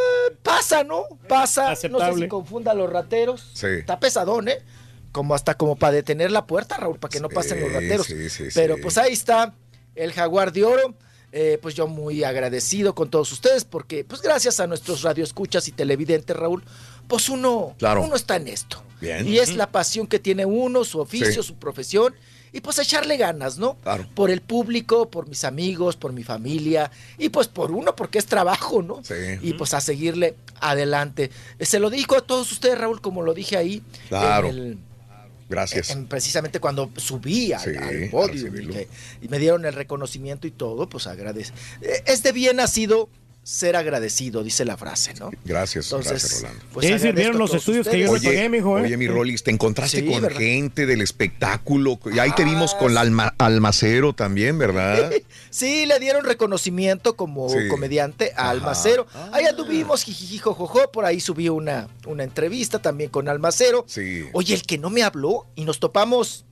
pasa, 0.43 0.85
¿no? 0.85 1.05
Pasa. 1.29 1.71
No 1.91 1.99
sé 2.01 2.15
si 2.21 2.29
confunda 2.29 2.73
a 2.73 2.75
los 2.75 2.89
rateros. 2.93 3.51
Sí. 3.55 3.67
Está 3.67 3.99
pesadón, 3.99 4.49
¿eh? 4.49 4.59
Como 5.13 5.35
hasta 5.35 5.55
como 5.55 5.77
para 5.77 5.93
detener 5.95 6.31
la 6.31 6.47
puerta, 6.47 6.77
Raúl, 6.77 6.99
para 6.99 7.11
que 7.11 7.21
no 7.21 7.29
Sí, 7.31 7.35
pasen 7.35 7.61
los 7.61 7.73
rateros. 7.73 8.07
sí, 8.07 8.29
sí, 8.29 8.45
Pero 8.55 8.77
sí. 8.77 8.83
pues 8.83 8.99
ahí 8.99 9.15
está 9.15 9.55
el 9.95 10.13
jaguar 10.13 10.53
de 10.53 10.65
oro. 10.65 10.95
Eh, 11.33 11.59
pues 11.61 11.75
yo 11.75 11.87
muy 11.89 12.23
agradecido 12.23 12.95
con 12.95 13.11
todos 13.11 13.31
ustedes 13.33 13.65
porque 13.65 14.05
pues 14.05 14.23
gracias 14.23 14.61
a 14.61 14.67
nuestros 14.67 15.03
radioescuchas 15.03 15.67
y 15.69 15.73
televidentes, 15.73 16.35
Raúl, 16.37 16.63
pues 17.09 17.29
uno, 17.29 17.75
Claro. 17.79 18.03
uno 18.05 18.15
está 18.17 18.37
en 18.37 18.49
esto. 18.49 18.83
Bien. 19.01 19.27
Y 19.27 19.39
es 19.39 19.55
la 19.55 19.71
pasión 19.71 20.07
que 20.07 20.19
tiene 20.19 20.47
uno, 20.47 20.85
su 20.85 21.01
oficio, 21.01 21.43
Sí. 21.43 21.49
su 21.49 21.57
profesión. 21.57 22.15
Y 22.53 22.61
pues 22.61 22.79
echarle 22.79 23.17
ganas, 23.17 23.59
¿no? 23.59 23.75
Claro. 23.83 24.07
Por 24.15 24.31
el 24.31 24.41
público, 24.41 25.11
por 25.11 25.29
mis 25.29 25.45
amigos, 25.45 25.97
por 25.97 26.13
mi 26.13 26.23
familia. 26.25 26.91
Y 27.19 27.29
pues 27.29 27.49
por 27.49 27.71
uno, 27.71 27.95
porque 27.95 28.19
es 28.19 28.27
trabajo, 28.27 28.83
¿no? 28.83 29.03
Sí. 29.05 29.15
Y 29.43 29.53
pues 29.55 29.75
a 29.75 29.81
seguirle 29.81 30.37
adelante. 30.61 31.31
Eh, 31.59 31.67
Se 31.67 31.79
lo 31.79 31.91
digo 31.91 32.17
a 32.17 32.21
todos 32.23 32.51
ustedes, 32.53 32.79
Raúl, 32.79 33.01
como 33.01 33.23
lo 33.23 33.35
dije 33.35 33.57
ahí. 33.57 33.83
Claro. 34.09 34.49
En 34.49 34.57
el, 34.57 34.79
Gracias. 35.49 35.91
en- 35.91 36.07
precisamente 36.07 36.59
cuando 36.59 36.91
subí 36.97 37.53
al, 37.53 37.61
Sí, 37.61 37.71
al 37.77 38.09
podio 38.11 38.35
y, 38.35 38.39
recibirlo. 38.39 38.73
que- 38.75 38.89
y 39.23 39.29
me 39.29 39.39
dieron 39.39 39.65
el 39.65 39.75
reconocimiento 39.75 40.47
y 40.47 40.51
todo, 40.51 40.89
pues 40.89 41.07
agradece. 41.07 41.53
Eh, 41.83 42.03
Es 42.07 42.23
de 42.23 42.33
bien 42.33 42.57
nacido 42.57 43.09
ser 43.49 43.77
agradecido, 43.77 44.43
dice 44.43 44.65
la 44.65 44.77
frase, 44.77 45.15
¿no? 45.21 45.31
Gracias, 45.45 45.87
Entonces, 45.87 46.11
gracias, 46.11 46.43
Rolando. 46.43 46.65
pues 46.73 46.85
Sí, 46.87 46.93
agradezco 46.93 47.07
sirvieron 47.17 47.39
los 47.39 47.55
estudios 47.55 47.87
que 47.87 48.01
yo 48.01 48.07
ustedes. 48.11 48.23
le 48.25 48.29
pagué, 48.39 48.49
mijo, 48.49 48.77
¿eh? 48.77 48.83
Oye, 48.83 48.97
mi 48.97 49.07
Rolis, 49.07 49.45
te 49.45 49.53
encontraste 49.53 50.01
Sí, 50.01 50.07
con 50.11 50.21
¿verdad? 50.21 50.37
gente 50.37 50.85
del 50.85 51.01
espectáculo. 51.01 52.01
Y 52.13 52.19
ahí 52.19 52.33
te 52.33 52.43
vimos 52.43 52.75
con 52.75 52.91
el 52.91 52.99
alma- 52.99 53.35
almacero 53.39 54.15
también, 54.15 54.59
¿verdad? 54.59 55.13
Sí, 55.51 55.87
le 55.87 56.01
dieron 56.01 56.25
reconocimiento 56.25 57.15
como 57.17 57.49
Sí. 57.49 57.69
comediante 57.69 58.33
a 58.37 58.41
Ajá. 58.43 58.51
Almacero. 58.51 59.07
Ahí 59.33 59.45
anduvimos, 59.45 60.03
jijiji, 60.03 60.39
jojojo, 60.39 60.91
por 60.91 61.05
ahí 61.05 61.21
subí 61.21 61.49
una, 61.49 61.87
una 62.05 62.25
entrevista 62.25 62.81
también 62.81 63.11
con 63.11 63.29
Almacero. 63.29 63.85
Sí. 63.87 64.25
Oye, 64.33 64.55
el 64.55 64.63
que 64.65 64.77
no 64.77 64.91
me 64.91 65.05
habló 65.05 65.47
y 65.55 65.65
nos 65.65 65.79
topamos 65.79 66.46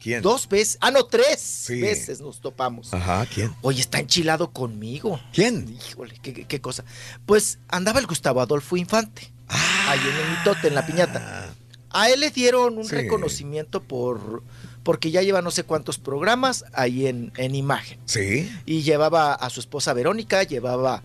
¿Quién? 0.00 0.22
dos 0.22 0.48
veces, 0.48 0.78
ah, 0.80 0.90
no, 0.90 1.04
tres 1.04 1.66
veces 1.68 2.20
nos 2.20 2.40
topamos. 2.40 2.92
Ajá, 2.94 3.26
¿quién? 3.26 3.54
Oye, 3.62 3.80
está 3.80 3.98
enchilado 4.00 4.50
conmigo. 4.50 5.20
¿Quién? 5.32 5.76
Híjole, 5.90 6.14
qué, 6.22 6.32
qué- 6.46 6.60
cosa. 6.60 6.84
Pues 7.26 7.58
andaba 7.68 8.00
el 8.00 8.06
Gustavo 8.06 8.40
Adolfo 8.40 8.76
Infante, 8.76 9.30
ahí 9.48 9.98
en 10.00 10.16
el 10.16 10.38
mitote, 10.38 10.68
en 10.68 10.74
la 10.74 10.86
piñata. 10.86 11.52
A 11.90 12.08
él 12.08 12.20
le 12.20 12.30
dieron 12.30 12.78
un 12.78 12.84
Sí. 12.84 12.94
reconocimiento 12.94 13.82
por 13.82 14.42
porque 14.82 15.10
ya 15.10 15.20
lleva 15.20 15.42
no 15.42 15.50
sé 15.50 15.64
cuántos 15.64 15.98
programas 15.98 16.64
ahí 16.72 17.06
en, 17.06 17.32
en 17.36 17.54
imagen. 17.54 17.98
Sí. 18.06 18.50
Y 18.64 18.80
llevaba 18.82 19.34
a 19.34 19.50
su 19.50 19.60
esposa 19.60 19.92
Verónica, 19.92 20.42
llevaba 20.44 21.02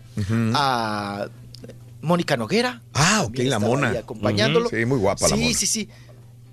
a 0.54 1.28
Mónica 2.00 2.36
Noguera. 2.38 2.80
Ah, 2.94 3.22
ok, 3.26 3.38
la 3.40 3.58
mona. 3.58 3.90
acompañándolo. 3.90 4.68
Ujú. 4.68 4.76
Sí, 4.76 4.84
muy 4.86 4.98
guapa 4.98 5.28
la 5.28 5.36
Sí, 5.36 5.42
mona. 5.42 5.54
sí, 5.58 5.66
sí. 5.66 5.88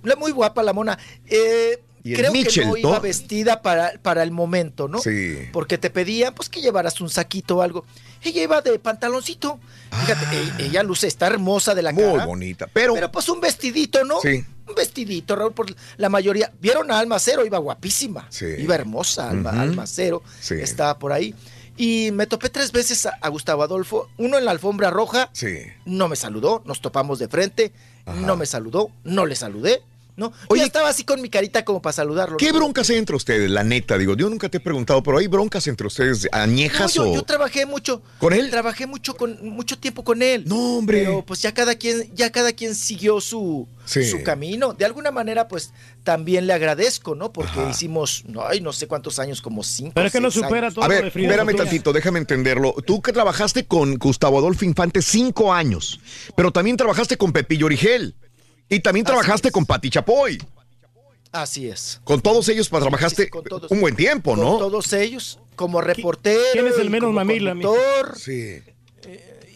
La- 0.03 0.15
Muy 0.18 0.32
guapa 0.34 0.64
la 0.64 0.74
mona. 0.74 0.98
Eh, 1.28 1.82
Y 2.06 2.14
creo 2.16 2.34
que 2.34 2.44
no 2.66 2.72
¿no? 2.72 2.78
iba 2.78 3.00
vestida 3.00 3.62
para, 3.62 3.94
para 4.02 4.24
el 4.24 4.32
momento, 4.32 4.88
¿no? 4.90 5.00
Sí. 5.00 5.38
Porque 5.54 5.78
te 5.78 5.90
pedían 5.90 6.34
pues 6.36 6.50
que 6.50 6.62
llevaras 6.62 7.00
un 7.00 7.10
saquito 7.10 7.58
o 7.58 7.62
algo. 7.62 7.86
Ella 8.22 8.44
iba 8.44 8.62
de 8.62 8.78
pantaloncito. 8.80 9.60
Fíjate, 10.02 10.26
e- 10.36 10.66
ella 10.66 10.84
luce, 10.84 11.08
está 11.08 11.28
hermosa 11.28 11.74
de 11.76 11.82
la 11.82 11.92
Ah. 11.92 11.94
Muy 11.94 12.04
cara. 12.04 12.26
bonita. 12.26 12.68
Pero, 12.74 12.94
Pero 12.96 13.12
pues 13.12 13.30
un 13.30 13.40
vestidito, 13.40 14.04
¿no? 14.04 14.20
Sí. 14.22 14.44
Un 14.68 14.76
vestidito, 14.76 15.36
Raúl, 15.36 15.54
por 15.54 15.68
la 15.98 16.10
mayoría. 16.10 16.52
¿Vieron 16.60 16.92
a 16.92 17.00
Alma 17.00 17.20
Cero? 17.20 17.46
Iba 17.46 17.58
guapísima. 17.58 18.28
Sí. 18.30 18.48
Iba 18.60 18.76
hermosa, 18.76 19.30
Alma, 19.30 19.52
Ujú. 19.52 19.60
Alma 19.62 19.88
Cero. 19.88 20.24
Sí. 20.42 20.56
Estaba 20.56 21.00
por 21.00 21.14
ahí. 21.14 21.34
Y 21.78 22.12
me 22.12 22.28
topé 22.28 22.50
tres 22.50 22.72
veces 22.72 23.06
a, 23.06 23.18
a 23.22 23.30
Gustavo 23.30 23.64
Adolfo. 23.64 24.10
Uno 24.18 24.38
en 24.38 24.46
la 24.46 24.52
alfombra 24.52 24.90
roja. 24.90 25.30
sí. 25.34 25.58
No 25.86 26.08
me 26.10 26.16
saludó. 26.18 26.62
Nos 26.66 26.82
topamos 26.82 27.18
de 27.20 27.28
frente. 27.30 27.72
Ajá. 28.06 28.20
No 28.20 28.36
me 28.36 28.46
saludó. 28.46 28.90
No 29.06 29.26
le 29.26 29.36
saludé. 29.36 29.82
¿No? 30.15 30.31
Oye, 30.48 30.64
estaba 30.64 30.90
así 30.90 31.03
con 31.03 31.22
mi 31.22 31.30
carita 31.30 31.65
como 31.65 31.81
para 31.81 31.94
saludarlo. 31.94 32.38
¿qué 32.38 32.52
¿no? 32.52 32.60
broncas 32.60 32.90
hay 32.90 32.98
entre 32.98 33.15
ustedes? 33.15 33.49
La 33.49 33.64
neta, 33.64 33.98
digo, 33.98 34.15
yo 34.15 34.30
nunca 34.30 34.49
te 34.49 34.57
he 34.57 34.60
preguntado, 34.60 35.02
pero 35.03 35.18
¿hay 35.18 35.27
broncas 35.27 35.68
entre 35.68 35.88
ustedes 35.88 36.27
No, 36.31 36.38
añejas 36.40 36.94
yo, 36.94 37.10
o...? 37.10 37.15
yo 37.15 37.23
trabajé 37.23 37.65
mucho. 37.65 38.02
¿Con 38.19 38.34
él? 38.34 38.49
Trabajé 38.49 38.85
mucho 38.88 39.15
con 39.15 39.38
mucho 39.49 39.77
tiempo 39.77 40.03
con 40.03 40.22
él. 40.22 40.44
No, 40.48 40.77
hombre. 40.77 40.99
Pero 40.99 41.26
pues 41.26 41.41
ya 41.41 41.53
cada 41.53 41.76
quien, 41.76 42.14
ya 42.14 42.31
cada 42.31 42.53
quien 42.53 42.76
siguió 42.76 43.22
su, 43.22 43.68
Sí. 43.85 44.06
su 44.06 44.23
camino. 44.23 44.73
De 44.73 44.85
alguna 44.85 45.11
manera, 45.11 45.48
pues 45.48 45.72
también 46.03 46.48
le 46.48 46.53
agradezco, 46.53 47.15
¿no? 47.15 47.34
Porque 47.34 47.60
Ajá. 47.60 47.69
hicimos, 47.69 48.23
no, 48.27 48.45
ay, 48.45 48.61
no 48.61 48.72
sé 48.73 48.88
cuántos 48.88 49.19
años, 49.19 49.41
como 49.41 49.64
cinco. 49.64 49.91
Pero 49.95 50.07
es 50.07 50.14
que 50.14 50.22
no 50.22 50.31
supera 50.31 50.68
años. 50.68 50.76
todo 50.76 50.85
A 50.85 50.88
lo 50.88 50.94
ver, 50.94 51.06
espérame 51.07 51.56
tantito, 51.56 51.91
déjame 51.91 52.19
entenderlo. 52.19 52.76
Tú 52.85 53.02
que 53.02 53.11
trabajaste 53.11 53.65
con 53.65 53.95
Gustavo 53.95 54.38
Adolfo 54.38 54.64
Infante 54.65 55.02
cinco 55.02 55.53
años, 55.53 55.99
pero 56.35 56.52
también 56.52 56.77
trabajaste 56.77 57.18
con 57.18 57.34
Pepillo 57.34 57.65
Origel 57.65 58.15
y 58.74 58.80
también 58.80 59.06
trabajaste 59.06 59.52
con 59.52 59.66
Pati 59.66 59.90
Chapoy. 59.90 60.38
Así 61.32 61.68
es. 61.68 62.00
Con 62.04 62.22
todos 62.22 62.48
ellos 62.50 62.70
pues, 62.70 62.82
trabajaste 62.82 63.30
con 63.30 63.44
todos. 63.44 63.72
un 63.72 63.82
buen 63.82 63.95
tiempo, 63.95 64.32
Con 64.32 64.41
¿no? 64.41 64.58
todos 64.60 64.94
ellos, 64.94 65.40
como 65.56 65.82
reportero. 65.82 66.40
quién 66.54 66.68
es 66.68 66.78
el 66.78 66.90
menos 66.91 67.08
como 67.08 67.16
mamila, 67.20 67.52
conductor. 67.52 68.18
Sí. 68.20 68.62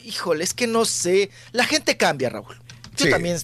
Híjole, 0.06 0.44
es 0.44 0.54
que 0.54 0.68
no 0.68 0.86
sé. 0.86 1.30
La 1.52 1.66
gente 1.66 1.98
cambia, 1.98 2.30
Raúl. 2.30 2.56
Yo 2.96 3.06
Sí. 3.06 3.10
también 3.12 3.38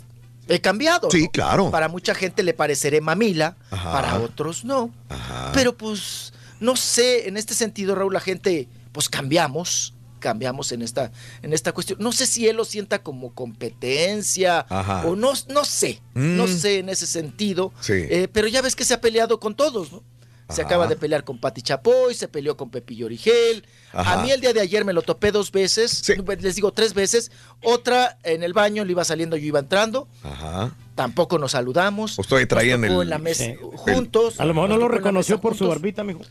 he 0.48 0.62
cambiado. 0.62 1.12
Sí, 1.12 1.24
¿no? 1.26 1.32
claro. 1.32 1.72
Para 1.72 1.90
mucha 1.90 2.16
gente 2.16 2.42
le 2.42 2.54
pareceré 2.54 3.02
mamila, 3.02 3.56
Ajá. 3.70 3.92
para 3.92 4.20
otros 4.20 4.64
no. 4.66 4.92
Ajá. 5.10 5.52
Pero 5.54 5.78
pues, 5.78 6.34
no 6.60 6.76
sé, 6.76 7.28
en 7.28 7.38
este 7.38 7.54
sentido, 7.54 7.94
Raúl, 7.96 8.14
la 8.14 8.20
gente, 8.20 8.68
pues 8.94 9.10
cambiamos, 9.10 9.93
cambiamos 10.24 10.72
en 10.72 10.82
esta, 10.82 11.12
en 11.42 11.52
esta 11.52 11.74
cuestión. 11.74 12.00
No 12.02 12.14
sé 12.14 12.26
si 12.26 12.48
él 12.48 12.56
lo 12.56 12.64
sienta 12.66 13.04
como 13.04 13.34
competencia 13.36 14.66
Ajá. 14.70 15.06
o 15.06 15.16
no, 15.18 15.34
no 15.50 15.66
sé, 15.66 16.02
no 16.14 16.46
Mm. 16.46 16.58
sé 16.58 16.80
en 16.80 16.88
ese 16.90 17.06
sentido. 17.06 17.74
Sí. 17.82 17.94
Eh, 17.94 18.30
pero 18.32 18.48
ya 18.48 18.62
ves 18.62 18.76
que 18.76 18.86
se 18.86 18.94
ha 18.94 19.02
peleado 19.02 19.40
con 19.42 19.54
todos, 19.56 19.92
¿no? 19.92 20.02
Se 20.50 20.62
Ajá. 20.62 20.68
acaba 20.70 20.88
de 20.88 20.96
pelear 20.96 21.24
con 21.24 21.40
Pati 21.40 21.62
Chapoy, 21.62 22.14
se 22.16 22.28
peleó 22.28 22.56
con 22.58 22.70
Pepillo 22.70 23.06
Origel. 23.08 23.66
Ajá. 23.92 24.20
A 24.20 24.24
mí 24.24 24.32
el 24.32 24.40
día 24.42 24.54
de 24.54 24.60
ayer 24.62 24.86
me 24.86 24.94
lo 24.94 25.02
topé 25.02 25.32
dos 25.32 25.52
veces, 25.52 26.04
les 26.40 26.56
digo 26.56 26.72
tres 26.72 26.94
veces. 26.94 27.32
Otra 27.64 28.18
en 28.24 28.44
el 28.44 28.54
baño, 28.54 28.84
le 28.86 28.92
iba 28.92 29.04
saliendo, 29.04 29.36
yo 29.38 29.46
iba 29.46 29.60
entrando. 29.60 30.08
Ajá. 30.24 30.76
Tampoco 30.96 31.40
nos 31.40 31.52
saludamos. 31.54 32.16
Todavía 32.18 32.48
traían 32.48 32.84
el- 32.86 32.92
en 33.02 33.10
la 33.10 33.18
mesa 33.20 33.46
Sí. 33.46 33.56
juntos. 33.62 34.40
A 34.40 34.46
lo 34.46 34.54
mejor 34.54 34.70
no 34.70 34.78
lo 34.78 34.88
reconoció 34.88 35.40
por 35.42 35.56
su 35.58 35.68
barbita, 35.68 36.04
mijo. 36.04 36.22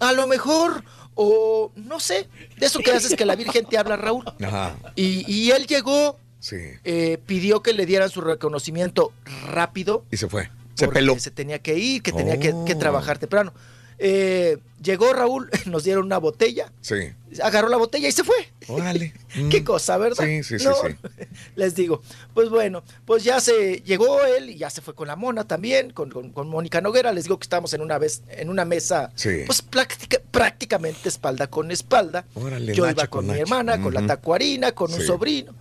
A 0.00 0.12
lo 0.12 0.26
mejor, 0.26 0.82
o 1.22 1.70
no 1.76 2.00
sé, 2.00 2.28
de 2.58 2.64
eso 2.66 2.78
que 2.80 2.92
haces 2.92 3.14
que 3.14 3.26
la 3.26 3.36
Virgen 3.36 3.66
te 3.66 3.76
habla, 3.76 3.96
Raúl. 3.96 4.24
Ajá. 4.42 4.76
Y, 4.96 5.30
y 5.30 5.50
él 5.50 5.66
llegó, 5.66 6.18
Sí. 6.38 6.56
eh, 6.84 7.18
pidió 7.26 7.62
que 7.62 7.74
le 7.74 7.84
dieran 7.84 8.08
su 8.08 8.22
reconocimiento 8.22 9.12
rápido. 9.48 10.04
Y 10.10 10.16
se 10.16 10.28
fue. 10.28 10.50
Se 10.74 10.88
peló. 10.88 11.18
Se 11.18 11.30
tenía 11.30 11.58
que 11.58 11.76
ir, 11.76 12.02
que 12.02 12.12
tenía 12.12 12.38
que, 12.40 12.54
que 12.66 12.74
Oh. 12.74 12.78
trabajar 12.78 13.18
temprano. 13.18 13.52
Eh, 13.98 14.56
llegó 14.82 15.12
Raúl, 15.12 15.50
nos 15.66 15.84
dieron 15.84 16.06
una 16.06 16.16
botella, 16.16 16.72
Sí. 16.80 17.12
Agarró 17.42 17.68
la 17.68 17.76
botella 17.76 18.08
y 18.08 18.12
se 18.12 18.24
fue. 18.24 18.36
Órale. 18.68 19.12
Qué 19.50 19.62
cosa, 19.64 19.96
¿verdad? 19.98 20.24
Sí, 20.24 20.42
sí, 20.42 20.58
sí, 20.58 20.64
No, 20.64 20.74
sí. 20.74 20.96
Les 21.56 21.74
digo, 21.74 22.02
pues 22.34 22.48
bueno, 22.48 22.82
pues 23.04 23.22
ya 23.24 23.40
se 23.40 23.82
llegó 23.84 24.22
él 24.24 24.50
y 24.50 24.56
ya 24.56 24.70
se 24.70 24.80
fue 24.80 24.94
con 24.94 25.08
la 25.08 25.16
mona 25.16 25.44
también, 25.46 25.90
con, 25.90 26.10
con- 26.10 26.30
con 26.30 26.48
Mónica 26.48 26.80
Noguera. 26.80 27.12
Les 27.12 27.24
digo 27.24 27.38
que 27.38 27.44
estábamos 27.44 27.72
en 27.74 27.80
una 27.82 27.98
vez, 27.98 28.22
en 28.28 28.48
una 28.50 28.64
mesa, 28.64 29.12
Sí. 29.14 29.42
pues 29.46 29.62
práctica- 29.62 30.20
prácticamente 30.30 31.08
espalda 31.08 31.46
con 31.48 31.70
espalda. 31.70 32.24
Órale, 32.34 32.74
Yo 32.74 32.84
Nacho 32.86 32.96
iba 33.00 33.06
con, 33.06 33.18
con 33.20 33.26
mi 33.26 33.32
Nacho. 33.32 33.42
hermana, 33.42 33.80
con 33.82 33.94
la 33.94 34.06
tacuarina, 34.06 34.72
con 34.72 34.92
un 34.92 35.00
sobrino. 35.00 35.54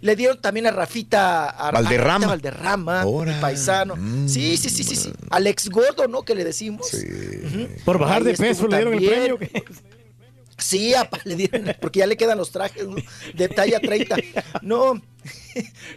Le 0.00 0.16
dieron 0.16 0.40
también 0.40 0.66
a 0.66 0.70
Rafita, 0.70 1.50
a, 1.50 1.70
Valderrama. 1.70 2.26
Rafita 2.26 2.28
Valderrama, 2.28 3.04
mi 3.04 3.40
paisano. 3.40 3.94
Sí, 4.28 4.56
sí, 4.56 4.68
sí, 4.70 4.84
sí, 4.84 4.96
sí. 4.96 5.12
Alex 5.30 5.68
Gordo, 5.70 6.08
¿no? 6.08 6.22
Que 6.22 6.34
le 6.34 6.44
decimos. 6.44 6.90
Por 7.84 7.98
bajar 7.98 8.18
Ahí 8.18 8.24
de 8.24 8.34
peso 8.34 8.66
le 8.66 8.76
dieron 8.76 8.94
el 8.94 9.04
premio. 9.08 9.38
Sí, 10.64 10.94
apa, 10.94 11.18
le 11.24 11.36
dieron, 11.36 11.76
porque 11.80 11.98
ya 11.98 12.06
le 12.06 12.16
quedan 12.16 12.38
los 12.38 12.50
trajes 12.50 12.86
¿no? 12.88 12.96
de 13.34 13.48
talla 13.48 13.80
30. 13.80 14.16
No, 14.62 15.00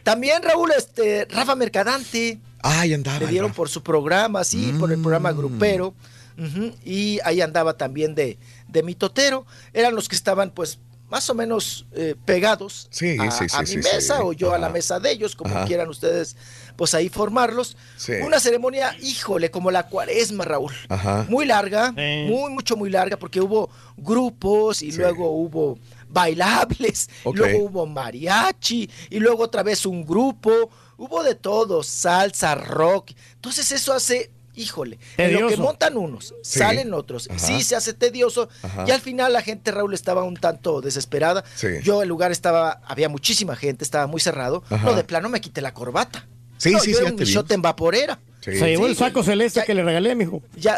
también 0.03 0.43
Raúl, 0.43 0.71
este, 0.77 1.25
Rafa 1.29 1.55
Mercadante, 1.55 2.39
Ay, 2.61 2.93
andaba. 2.93 3.19
le 3.19 3.27
dieron 3.27 3.53
por 3.53 3.69
su 3.69 3.81
programa, 3.83 4.43
sí, 4.43 4.73
por 4.79 4.91
el 4.91 4.97
Mm. 4.97 5.01
programa 5.03 5.31
grupero. 5.31 5.93
ujú, 6.37 6.71
y 6.85 7.19
ahí 7.23 7.41
andaba 7.41 7.77
también 7.77 8.13
de, 8.13 8.37
de 8.67 8.83
mitotero. 8.83 9.45
Eran 9.73 9.95
los 9.95 10.07
que 10.07 10.15
estaban, 10.15 10.51
pues, 10.51 10.77
más 11.09 11.29
o 11.29 11.33
menos 11.33 11.87
eh, 11.93 12.15
pegados 12.25 12.89
Sí, 12.91 13.15
a, 13.19 13.31
sí, 13.31 13.47
sí, 13.49 13.55
a 13.57 13.61
mi 13.63 13.77
mesa 13.77 14.21
o 14.23 14.33
yo 14.33 14.53
a 14.53 14.57
la 14.59 14.67
mesa 14.69 14.99
de 14.99 15.11
ellos, 15.11 15.35
como 15.35 15.55
Ajá. 15.55 15.65
quieran 15.65 15.87
ustedes, 15.89 16.35
pues 16.77 16.93
ahí 16.93 17.09
formarlos. 17.09 17.75
Sí. 17.97 18.13
Una 18.23 18.39
ceremonia, 18.39 18.95
híjole, 19.01 19.51
como 19.51 19.71
la 19.71 19.87
cuaresma, 19.87 20.45
Raúl 20.45 20.71
Ajá. 20.87 21.25
muy 21.27 21.45
larga, 21.45 21.91
muy, 21.91 22.51
mucho, 22.51 22.77
muy 22.77 22.89
larga, 22.89 23.17
porque 23.17 23.41
hubo 23.41 23.69
grupos 23.97 24.81
y 24.81 24.91
Sí. 24.93 24.97
luego 24.99 25.29
hubo 25.31 25.77
bailables, 26.07 27.09
y 27.25 27.27
Ok. 27.27 27.35
luego 27.37 27.63
hubo 27.65 27.85
mariachi, 27.85 28.89
y 29.09 29.19
luego 29.19 29.43
otra 29.43 29.63
vez 29.63 29.85
un 29.85 30.05
grupo, 30.05 30.69
hubo 30.97 31.23
de 31.23 31.35
todo, 31.35 31.83
salsa, 31.83 32.55
rock. 32.55 33.11
Entonces 33.35 33.71
eso 33.71 33.93
hace, 33.93 34.31
híjole, 34.55 34.99
en 35.17 35.33
lo 35.33 35.47
que 35.47 35.57
montan 35.57 35.97
unos, 35.97 36.33
Sí. 36.43 36.59
salen 36.59 36.93
otros. 36.93 37.27
Ajá. 37.29 37.39
Sí, 37.39 37.63
se 37.63 37.75
hace 37.75 37.93
tedioso. 37.93 38.49
Ajá. 38.63 38.85
Y 38.87 38.91
al 38.91 39.01
final 39.01 39.33
la 39.33 39.41
gente, 39.41 39.71
Raúl, 39.71 39.93
estaba 39.93 40.23
un 40.23 40.35
tanto 40.37 40.81
desesperada. 40.81 41.43
Sí. 41.55 41.67
Yo, 41.83 42.01
el 42.01 42.09
lugar 42.09 42.31
estaba, 42.31 42.81
había 42.85 43.09
muchísima 43.09 43.55
gente, 43.55 43.83
estaba 43.83 44.07
muy 44.07 44.21
cerrado. 44.21 44.63
Ajá. 44.69 44.85
No, 44.85 44.93
de 44.95 45.03
plano 45.03 45.27
me 45.29 45.41
quité 45.41 45.61
la 45.61 45.73
corbata. 45.73 46.25
Sí, 46.57 46.71
No, 46.71 46.79
sí, 46.79 46.91
yo 46.91 46.97
sí, 46.97 47.01
era 47.03 47.11
ya 47.11 47.11
un 47.11 47.17
en 47.53 47.61
vaporera. 47.61 48.19
Sí. 48.41 48.57
Se 48.57 48.67
llevó 48.67 48.85
Sí, 48.85 48.91
el 48.91 48.97
saco 48.97 49.23
celeste 49.23 49.63
que 49.65 49.73
le 49.73 49.83
regalé, 49.83 50.15
mijo. 50.15 50.41
Ya. 50.55 50.77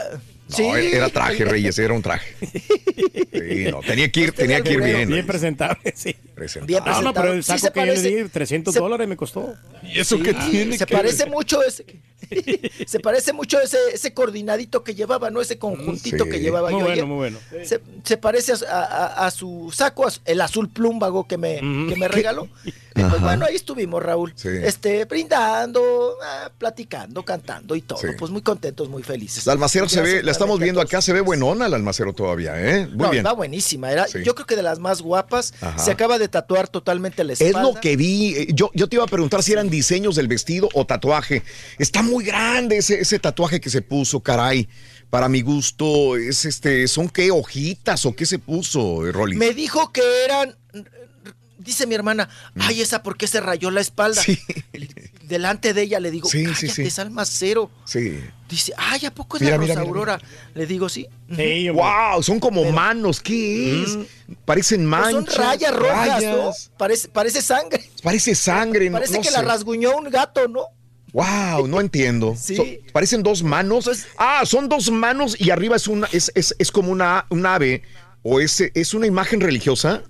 No, 0.49 0.55
sí. 0.55 0.63
era 0.63 1.09
traje, 1.09 1.45
Reyes, 1.45 1.77
era 1.80 1.93
un 1.93 2.01
traje. 2.01 2.35
Sí, 2.41 3.65
no, 3.71 3.81
tenía 3.81 4.11
que 4.11 4.19
ir, 4.21 4.31
tenía 4.31 4.61
que 4.61 4.73
ir 4.73 4.81
bien. 4.81 5.07
Bien 5.09 5.26
presentable, 5.26 5.93
sí. 5.95 6.15
Presentable. 6.35 6.65
Bien 6.67 6.84
Ah, 6.85 7.01
no, 7.01 7.13
pero 7.13 7.34
el. 7.34 7.43
Sí 7.43 7.57
saco 7.59 7.73
que 7.73 7.80
yo 7.88 7.93
le 7.93 8.01
di, 8.01 8.30
300 8.30 8.73
se- 8.73 8.80
dólares 8.80 9.07
me 9.07 9.15
costó. 9.15 9.53
¿Y 9.84 9.99
eso 9.99 10.17
Sí, 10.17 10.23
qué 10.23 10.34
tiene 10.34 10.77
Se 10.77 10.85
que 10.85 10.95
parece 10.95 11.23
ver? 11.26 11.31
mucho 11.34 11.61
ese. 11.63 11.85
Se 12.85 12.99
parece 12.99 13.34
mucho 13.34 13.57
a 13.57 13.63
ese, 13.63 13.77
ese 13.93 14.13
coordinadito 14.13 14.84
que 14.84 14.93
llevaba, 14.93 15.30
¿no? 15.31 15.41
Ese 15.41 15.57
conjuntito 15.57 16.26
Sí. 16.26 16.30
que 16.30 16.39
llevaba 16.39 16.69
Muy 16.69 16.80
yo 16.81 16.85
bueno, 16.85 17.07
muy 17.07 17.15
bueno. 17.17 17.38
Se, 17.63 17.80
se 18.03 18.17
parece 18.17 18.53
a, 18.69 18.84
a- 18.84 19.26
a 19.27 19.31
su 19.31 19.71
saco, 19.73 20.05
a 20.07 20.11
su- 20.11 20.21
el 20.26 20.41
azul 20.41 20.69
plúmbago 20.69 21.27
que 21.27 21.38
me, 21.38 21.55
que 21.57 21.95
me 21.97 22.07
regaló. 22.07 22.47
Pues 22.93 23.21
bueno, 23.21 23.45
ahí 23.45 23.55
estuvimos, 23.55 24.03
Raúl. 24.03 24.34
Sí. 24.35 24.49
Este, 24.63 25.05
brindando, 25.05 26.17
ah, 26.21 26.51
platicando, 26.57 27.23
cantando 27.23 27.76
y 27.76 27.81
todo. 27.81 27.99
Sí. 27.99 28.07
Pues 28.17 28.30
muy 28.31 28.41
contentos, 28.41 28.89
muy 28.89 29.03
felices. 29.03 29.45
La 29.45 29.53
almacero 29.53 29.88
se 29.88 30.01
ve, 30.01 30.21
la 30.21 30.31
estamos 30.40 30.60
viendo 30.60 30.82
acá, 30.82 31.02
se 31.02 31.14
ve 31.14 31.22
buenona 31.22 31.68
la 31.70 31.76
almacero 31.76 32.14
todavía, 32.14 32.60
¿eh? 32.60 32.88
Muy 32.88 32.98
no, 32.98 33.10
bien. 33.11 33.26
está 33.26 33.34
buenísima. 33.34 33.91
Era, 33.91 34.07
Sí. 34.07 34.20
Yo 34.24 34.34
creo 34.36 34.45
que 34.48 34.56
de 34.56 34.64
las 34.64 34.80
más 34.80 35.02
guapas. 35.02 35.53
Ajá. 35.61 35.78
Se 35.80 35.91
acaba 35.91 36.18
de 36.20 36.28
tatuar 36.28 36.68
totalmente 36.68 37.24
la 37.24 37.34
Es 37.34 37.41
espalda. 37.41 37.70
lo 37.70 37.80
que 37.80 37.95
vi. 37.95 38.36
eh, 38.36 38.48
Yo, 38.53 38.72
yo 38.74 38.88
te 38.88 38.95
iba 38.95 39.03
a 39.03 39.07
preguntar 39.07 39.44
si 39.44 39.52
eran 39.53 39.70
diseños 39.70 40.16
del 40.16 40.28
vestido 40.28 40.70
o 40.74 40.86
tatuaje. 40.86 41.44
Está 41.78 42.02
muy 42.02 42.24
grande 42.24 42.78
ese, 42.78 42.99
ese 43.02 43.20
tatuaje 43.20 43.60
que 43.60 43.70
se 43.70 43.82
puso, 43.82 44.22
caray. 44.22 44.68
Para 45.10 45.28
mi 45.28 45.41
gusto, 45.41 46.18
es 46.18 46.45
este, 46.45 46.88
¿son 46.88 47.10
qué 47.10 47.32
hojitas 47.32 48.06
o 48.06 48.16
qué 48.16 48.26
se 48.28 48.38
puso, 48.40 49.07
eh, 49.07 49.11
Rolly? 49.11 49.38
Me 49.38 49.53
dijo 49.53 49.91
que 49.91 50.02
eran. 50.26 50.56
Dice 51.69 51.85
mi 51.85 51.93
hermana, 51.93 52.27
Mm. 52.55 52.61
ay, 52.63 52.81
esa, 52.81 53.03
¿por 53.03 53.15
qué 53.15 53.27
se 53.27 53.39
rayó 53.41 53.69
la 53.69 53.79
espalda? 53.79 54.23
Delante 55.21 55.75
de 55.75 55.83
ella 55.83 55.99
le 55.99 56.09
digo, 56.09 56.27
Sí, 56.27 56.39
sí, 56.39 56.45
cállate, 56.45 56.69
sí. 56.69 56.81
es 56.81 56.97
almacero. 56.97 57.69
Sí. 57.85 58.19
Dice, 58.49 58.73
ay, 58.75 59.05
¿a 59.05 59.13
poco 59.13 59.37
es 59.37 59.43
Mira, 59.43 59.53
la 59.57 59.61
mira, 59.61 59.73
Rosa 59.75 59.81
mira, 59.81 59.89
Aurora? 59.89 60.21
Le 60.55 60.65
digo, 60.65 60.89
sí. 60.89 61.07
wow, 61.71 62.23
son 62.23 62.39
como 62.39 62.65
manos, 62.71 63.21
¿qué 63.21 63.83
es? 63.83 63.99
Parecen 64.45 64.79
Pues 64.89 64.89
manchas. 65.13 65.35
son 65.35 65.43
rayas 65.43 65.75
rojas, 65.75 66.07
rayas. 66.23 66.35
¿no? 66.35 66.51
Parece, 66.77 67.07
parece 67.09 67.41
sangre. 67.43 67.87
Parece 68.01 68.33
sangre, 68.33 68.89
no, 68.89 68.93
Parece 68.93 69.13
no 69.13 69.21
que 69.21 69.27
sé. 69.29 69.33
la 69.35 69.41
rasguñó 69.43 69.95
un 69.95 70.09
gato, 70.09 70.47
¿no? 70.47 70.63
Wow, 71.13 71.67
no 71.67 71.79
entiendo. 71.81 72.35
Sí. 72.41 72.55
So- 72.55 72.65
parecen 72.91 73.21
dos 73.21 73.43
manos. 73.43 73.85
Pues 73.85 74.07
ah, 74.17 74.41
son 74.47 74.67
dos 74.69 74.89
manos 74.89 75.35
y 75.39 75.51
arriba 75.51 75.75
es 75.75 75.87
una, 75.87 76.07
es, 76.11 76.31
es, 76.33 76.55
es 76.57 76.71
como 76.71 76.91
una, 76.91 77.27
un 77.29 77.45
ave. 77.45 77.83
O 78.23 78.39
es, 78.39 78.59
es 78.73 78.93
una 78.95 79.05
imagen 79.05 79.39
religiosa. 79.39 80.01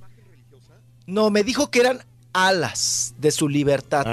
No, 1.09 1.29
me 1.29 1.43
dijo 1.43 1.69
que 1.71 1.79
eran 1.81 1.99
alas 2.33 3.13
de 3.17 3.31
su 3.31 3.49
libertad. 3.49 4.05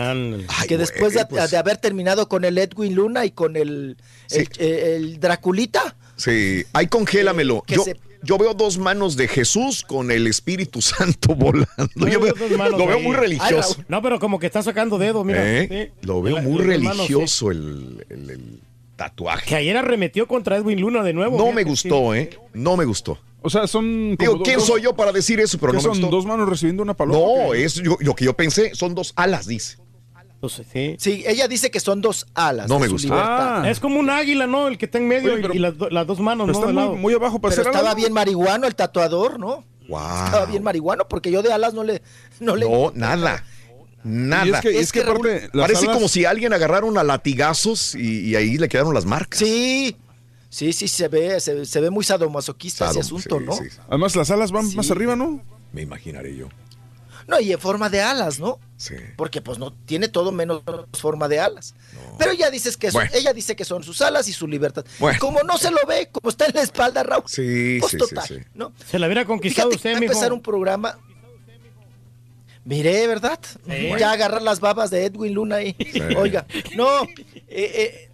que 0.69 0.79
después 0.79 1.15
de, 1.15 1.27
pues. 1.27 1.51
de 1.51 1.57
haber 1.57 1.77
terminado 1.77 2.29
con 2.29 2.45
el 2.45 2.59
Edwin 2.59 2.95
Luna 2.95 3.25
y 3.25 3.31
con 3.31 3.57
el, 3.57 3.97
el, 4.31 4.49
el 4.61 5.21
Draculita, 5.21 5.95
Sí, 6.17 6.65
ahí 6.73 6.87
congélamelo. 6.87 7.61
Que 7.67 7.75
Yo, 7.75 7.85
se- 7.85 7.97
yo 8.23 8.39
veo 8.39 8.55
dos 8.55 8.79
manos 8.79 9.17
de 9.17 9.29
Jesús 9.29 9.83
con 9.83 10.11
el 10.11 10.27
Espíritu 10.27 10.81
Santo 10.83 11.35
volando. 11.35 11.69
Yo 12.09 12.19
veo- 12.21 12.33
Dos 12.35 12.51
manos 12.53 12.79
lo 12.81 12.87
veo 12.87 12.97
ahí. 12.97 13.03
muy 13.03 13.15
religioso. 13.15 13.77
No, 13.89 14.01
pero 14.01 14.19
como 14.19 14.39
que 14.39 14.47
está 14.47 14.63
sacando 14.63 14.97
dedos, 14.97 15.27
mira. 15.27 15.43
¿Eh? 15.47 15.91
Sí. 16.01 16.07
Lo 16.07 16.23
veo 16.23 16.37
La- 16.37 16.43
muy 16.43 16.53
manos, 16.55 16.67
religioso 16.67 17.51
el, 17.51 18.07
el- 18.09 18.31
el 18.31 18.61
tatuaje. 18.97 19.47
Que 19.47 19.57
ayer 19.57 19.77
arremetió 19.77 20.27
contra 20.27 20.57
Edwin 20.57 20.81
Luna 20.81 21.03
de 21.03 21.13
nuevo. 21.13 21.37
No 21.37 21.53
me 21.53 21.63
sí. 21.65 21.69
gustó, 21.69 22.15
¿eh? 22.15 22.31
No 22.55 22.79
me 22.79 22.87
gustó. 22.87 23.19
O 23.47 23.51
sea, 23.51 23.67
son. 23.67 24.17
Digo, 24.17 24.43
¿quién 24.43 24.61
soy 24.61 24.83
yo 24.83 24.95
para 24.97 25.13
decir 25.13 25.39
eso? 25.41 25.57
Pero 25.59 25.73
¿Qué 25.73 25.79
no 25.79 25.89
me 25.95 26.01
son 26.01 26.11
dos 26.11 26.27
manos 26.27 26.49
recibiendo 26.49 26.83
una 26.83 26.95
paloma? 26.95 27.19
No, 27.21 27.55
es 27.55 27.75
yo- 27.75 27.97
lo 28.01 28.15
que 28.15 28.25
yo 28.25 28.35
pensé, 28.35 28.75
son 28.75 28.95
dos 28.95 29.13
alas, 29.17 29.47
dice. 29.47 29.79
sí. 30.73 30.97
sí, 30.99 31.25
ella 31.27 31.49
dice 31.49 31.71
que 31.71 31.81
son 31.81 32.01
dos 32.01 32.27
alas. 32.35 32.69
No 32.69 32.79
me 32.79 32.87
libertad. 32.89 33.63
Ah, 33.65 33.71
es 33.71 33.81
como 33.81 33.99
un 34.01 34.11
águila, 34.11 34.47
¿no? 34.47 34.69
El 34.69 34.79
que 34.79 34.85
está 34.87 34.99
en 34.99 35.09
medio 35.09 35.33
Oye, 35.33 35.43
pero- 35.43 35.55
y 35.55 35.59
las, 35.59 35.77
do- 35.79 35.91
las 35.91 36.07
dos 36.07 36.21
manos, 36.21 36.47
pero 36.47 36.59
¿no? 36.59 36.65
está 36.67 36.73
muy- 36.73 36.83
lado. 36.83 36.95
muy 36.97 37.15
abajo 37.15 37.41
Pero 37.41 37.55
estaba 37.63 37.95
bien 37.95 38.13
marihuano 38.13 38.67
el 38.67 38.75
tatuador, 38.77 39.39
¿no? 39.41 39.65
Wow. 39.89 40.25
Estaba 40.27 40.47
bien 40.47 40.63
marihuano 40.65 41.07
porque 41.09 41.31
yo 41.31 41.43
de 41.43 41.53
alas 41.53 41.73
no 41.75 41.85
le... 41.85 42.03
No, 42.41 42.57
le, 42.57 42.69
No, 42.69 42.91
nada. 42.95 43.45
Nada. 44.03 44.47
Y 44.47 44.51
es 44.51 44.61
que- 44.61 44.79
es 44.81 44.93
que 44.93 45.01
aparte, 45.03 45.49
las 45.53 45.67
parece 45.69 45.87
alas- 45.87 45.95
como 45.97 46.09
si 46.09 46.25
alguien 46.25 46.53
agarraron 46.53 46.97
a 46.99 47.03
latigazos 47.05 47.95
y, 47.97 48.21
y 48.29 48.37
ahí 48.37 48.57
le 48.59 48.69
quedaron 48.69 48.95
las 48.95 49.05
marcas. 49.05 49.39
Sí, 49.41 49.97
sí, 50.57 50.73
sí, 50.73 50.89
se 50.89 51.09
ve, 51.09 51.39
se, 51.41 51.67
se 51.67 51.81
ve 51.81 51.91
muy 51.91 52.05
sadomasoquista 52.05 52.87
ese 52.87 53.03
Sadom, 53.03 53.19
asunto, 53.19 53.39
sí, 53.39 53.45
¿no? 53.45 53.53
sí. 53.71 53.77
Además, 53.89 54.17
las 54.17 54.31
alas 54.31 54.53
van 54.53 54.75
más 54.75 54.91
arriba, 54.91 55.15
¿no? 55.17 55.43
Me 55.73 55.83
imaginaré 55.83 56.35
yo. 56.37 56.49
No, 57.29 57.41
y 57.41 57.53
en 57.53 57.59
forma 57.59 57.91
de 57.91 58.01
alas, 58.01 58.39
¿no? 58.39 58.61
Sí. 58.77 58.95
Porque 59.17 59.41
pues 59.43 59.59
no 59.59 59.73
tiene 59.73 60.07
todo 60.09 60.31
menos 60.31 60.63
forma 60.93 61.27
de 61.29 61.41
alas. 61.41 61.75
Pero 62.19 62.31
ella 62.31 62.51
dice 62.51 62.71
que 62.79 62.91
son, 62.93 63.01
Bueno. 63.01 63.11
ella 63.15 63.33
dice 63.33 63.57
que 63.57 63.65
son 63.65 63.83
sus 63.83 64.01
alas 64.01 64.29
y 64.29 64.33
su 64.33 64.47
libertad. 64.47 64.85
Bueno. 65.01 65.17
Y 65.17 65.19
como 65.19 65.43
no 65.43 65.59
se 65.59 65.73
lo 65.73 65.79
ve, 65.89 66.09
como 66.13 66.31
está 66.31 66.47
en 66.47 66.55
la 66.55 66.63
espalda, 66.63 67.03
Raúl. 67.03 67.25
Sí, 67.27 67.79
pues 67.81 67.91
sí, 67.93 67.99
total, 67.99 68.27
sí, 68.29 68.35
sí. 68.37 68.41
¿no? 68.55 68.73
Se 68.89 68.99
la 69.01 69.07
hubiera 69.07 69.25
conquistado 69.25 69.71
Fíjate, 69.71 69.77
usted, 69.77 69.93
va 69.95 69.97
a 69.97 70.01
mijo. 70.01 70.13
empezar 70.13 70.33
un 70.33 70.41
programa. 70.41 70.99
Miré, 72.65 73.07
¿verdad? 73.07 73.39
Ya 73.99 74.11
agarrar 74.11 74.43
las 74.43 74.59
babas 74.61 74.91
de 74.91 75.05
Edwin 75.05 75.35
Luna 75.35 75.57
ahí. 75.57 75.77
Oiga, 76.17 76.47
no. 76.77 77.03
eh, 77.05 77.45
eh, 77.49 78.06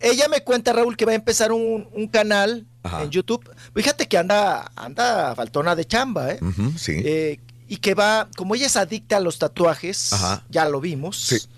ella 0.00 0.28
me 0.28 0.42
cuenta, 0.42 0.72
Raúl, 0.72 0.96
que 0.96 1.04
va 1.04 1.12
a 1.12 1.16
empezar 1.16 1.52
un, 1.52 1.88
un 1.92 2.08
canal 2.08 2.66
Ajá. 2.82 3.02
en 3.02 3.10
YouTube. 3.10 3.48
Fíjate 3.74 4.06
que 4.06 4.18
anda, 4.18 4.70
anda 4.76 5.34
faltona 5.34 5.74
de 5.74 5.84
chamba, 5.86 6.32
¿eh? 6.32 6.38
Ujú, 6.42 6.78
sí. 6.78 6.92
Eh, 7.04 7.40
y 7.68 7.78
que 7.78 7.94
va, 7.94 8.28
como 8.36 8.54
ella 8.54 8.66
es 8.66 8.76
adicta 8.76 9.16
a 9.16 9.20
los 9.20 9.38
tatuajes, 9.38 10.12
Ajá. 10.12 10.44
ya 10.48 10.68
lo 10.68 10.80
vimos, 10.80 11.48